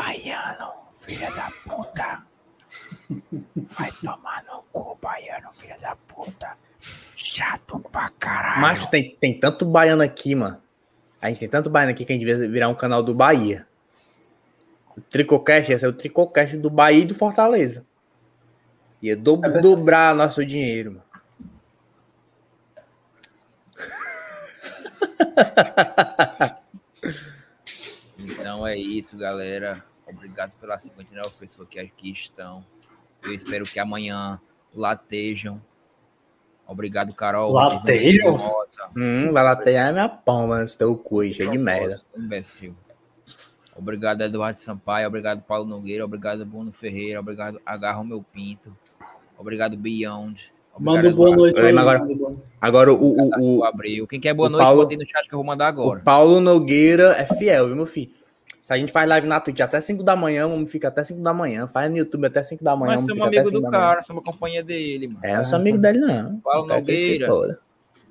[0.00, 2.22] Baiano, filha da puta.
[3.78, 6.54] Vai tomar no cu, baiano, filha da puta.
[7.16, 8.60] Chato pra caralho.
[8.60, 10.60] Macho, tem, tem tanto baiano aqui, mano.
[11.22, 13.66] A gente tem tanto baiano aqui que a gente devia virar um canal do Bahia.
[14.94, 17.86] O Tricocast, esse é o Tricocast do Bahia e do Fortaleza.
[19.00, 21.06] Ia do- dobrar nosso dinheiro, mano.
[28.56, 29.84] Então é isso, galera.
[30.06, 32.64] Obrigado pelas 59 pessoas que aqui estão.
[33.22, 34.40] Eu espero que amanhã
[34.74, 35.60] latejam.
[36.66, 37.52] Obrigado, Carol.
[37.52, 38.40] Latejam?
[38.96, 42.00] Hum, vai latear minha palma antes do cu, cheio de merda.
[42.16, 42.74] Imbecil.
[43.76, 45.06] Obrigado, Eduardo Sampaio.
[45.06, 46.06] Obrigado, Paulo Nogueira.
[46.06, 47.20] Obrigado, Bruno Ferreira.
[47.20, 48.74] Obrigado, Agarra o Meu Pinto.
[49.36, 50.50] Obrigado, Beyond.
[50.78, 51.76] Manda boa noite aí.
[51.76, 52.06] Agora,
[52.58, 54.06] agora o, o, o, O Abril.
[54.06, 56.00] Quem quer boa o noite, Paulo- botei no chat que eu vou mandar agora.
[56.00, 58.16] o Paulo Nogueira é fiel, viu, meu filho?
[58.66, 61.22] Se a gente faz live na Twitch até 5 da manhã, vamos ficar até 5
[61.22, 61.68] da manhã.
[61.68, 62.96] Faz no YouTube até 5 da manhã.
[62.96, 65.20] Mas somos até amigo 5 do cara, somos companhia dele, mano.
[65.22, 66.40] É, eu sou amigo dele, não.
[66.40, 67.60] Paulo Eu Nogueira.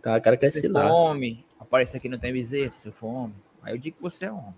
[0.01, 0.89] Tá, eu quero que ele Se lasque.
[0.89, 3.35] homem, aparece aqui não tem bezerra, se você for homem.
[3.61, 4.55] Aí eu digo que você é homem.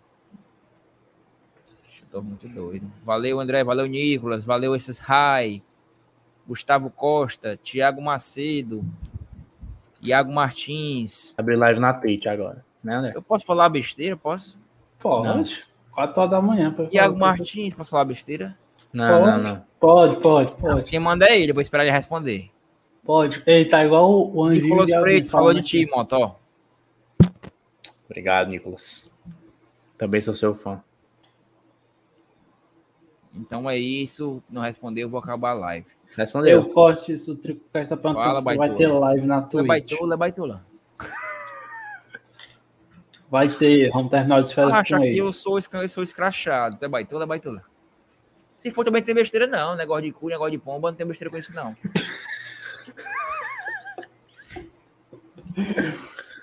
[2.04, 2.86] Eu tô muito doido.
[3.04, 3.64] Valeu, André.
[3.64, 4.46] Valeu, Nicolas.
[4.46, 5.64] Valeu, esses Rai.
[6.48, 7.58] Gustavo Costa.
[7.58, 8.86] Thiago Macedo.
[10.00, 11.34] Iago Martins.
[11.36, 13.14] Abrir live na Tate agora, né, André?
[13.16, 14.16] Eu posso falar besteira?
[14.16, 14.60] Posso?
[15.00, 15.66] Pode.
[15.98, 16.76] 4 horas da manhã.
[16.92, 18.56] Iago Martins, posso falar besteira?
[18.94, 19.66] Não, Pode, não, não.
[19.80, 20.84] Pode, pode, pode.
[20.84, 22.52] Quem manda é ele, eu vou esperar ele responder.
[23.04, 23.42] Pode.
[23.48, 25.96] Ele tá igual o o Anjinho Nicolas Freitas falou de ti, aqui.
[25.96, 26.36] Moto, ó.
[28.06, 29.10] Obrigado, Nicolas.
[29.98, 30.84] Também sou seu fã.
[33.34, 34.44] Então é isso.
[34.48, 35.88] Não respondeu, eu vou acabar a live.
[36.16, 36.52] Respondeu.
[36.62, 39.66] Eu corte isso, o Tricocast tá perguntando Fala, se vai ter live na É Twitch.
[39.68, 40.66] baitola, é baitola.
[43.30, 46.78] Vai ter, vamos terminar de férias Acha com que eu sou, eu sou escrachado.
[46.82, 47.62] É baitola, é baitola.
[48.56, 49.76] Se for também tem besteira, não.
[49.76, 51.76] Negócio de cu, negócio de pomba, não tem besteira com isso, não.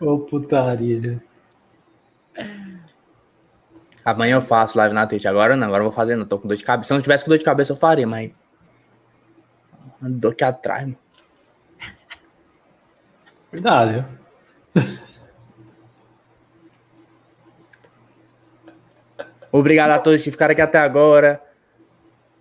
[0.00, 1.22] Ô, putaria.
[4.04, 5.24] Amanhã eu faço live na Twitch.
[5.24, 6.26] Agora não, agora eu vou fazer, não.
[6.26, 6.88] Tô com dor de cabeça.
[6.88, 8.31] Se não tivesse com dor de cabeça, eu faria, mas.
[10.00, 10.99] Dor aqui atrás, mano.
[13.50, 14.04] Cuidado,
[19.56, 21.40] Obrigado a todos que ficaram aqui até agora.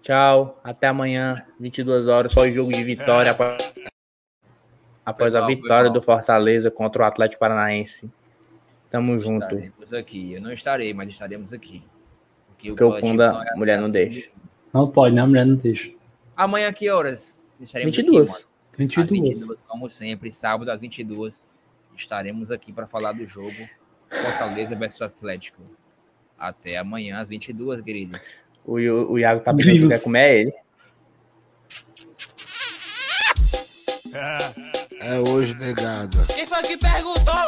[0.02, 0.60] Tchau.
[0.64, 2.34] Até amanhã, 22 horas.
[2.34, 3.30] Só o jogo de vitória.
[3.30, 3.72] Após,
[5.06, 8.12] após a mal, foi vitória do Fortaleza contra o Atlético Paranaense.
[8.90, 9.46] Tamo junto.
[9.46, 10.34] Estaremos aqui.
[10.34, 11.84] Eu não estarei, mas estaremos aqui.
[12.48, 14.32] Porque Porque o Punda, é a mulher não deixa.
[14.74, 15.22] Não pode, né?
[15.22, 15.92] A mulher não deixa.
[16.36, 17.40] Amanhã, que horas?
[17.62, 18.32] Estaremos 22.
[18.32, 18.48] Aqui, mano?
[18.76, 19.06] 22.
[19.06, 20.32] Às 22, como sempre.
[20.32, 21.44] Sábado, às 22.
[21.96, 23.70] Estaremos aqui para falar do jogo
[24.10, 25.62] Fortaleza versus Atlético.
[26.44, 28.20] Até amanhã, às 22, queridos.
[28.66, 30.54] O, o Iago tá pensando que quer comer é ele.
[35.02, 36.26] É hoje, negada.
[36.36, 37.48] Quem foi que perguntou?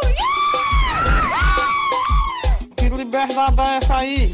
[2.78, 4.31] Que liberdade é essa aí?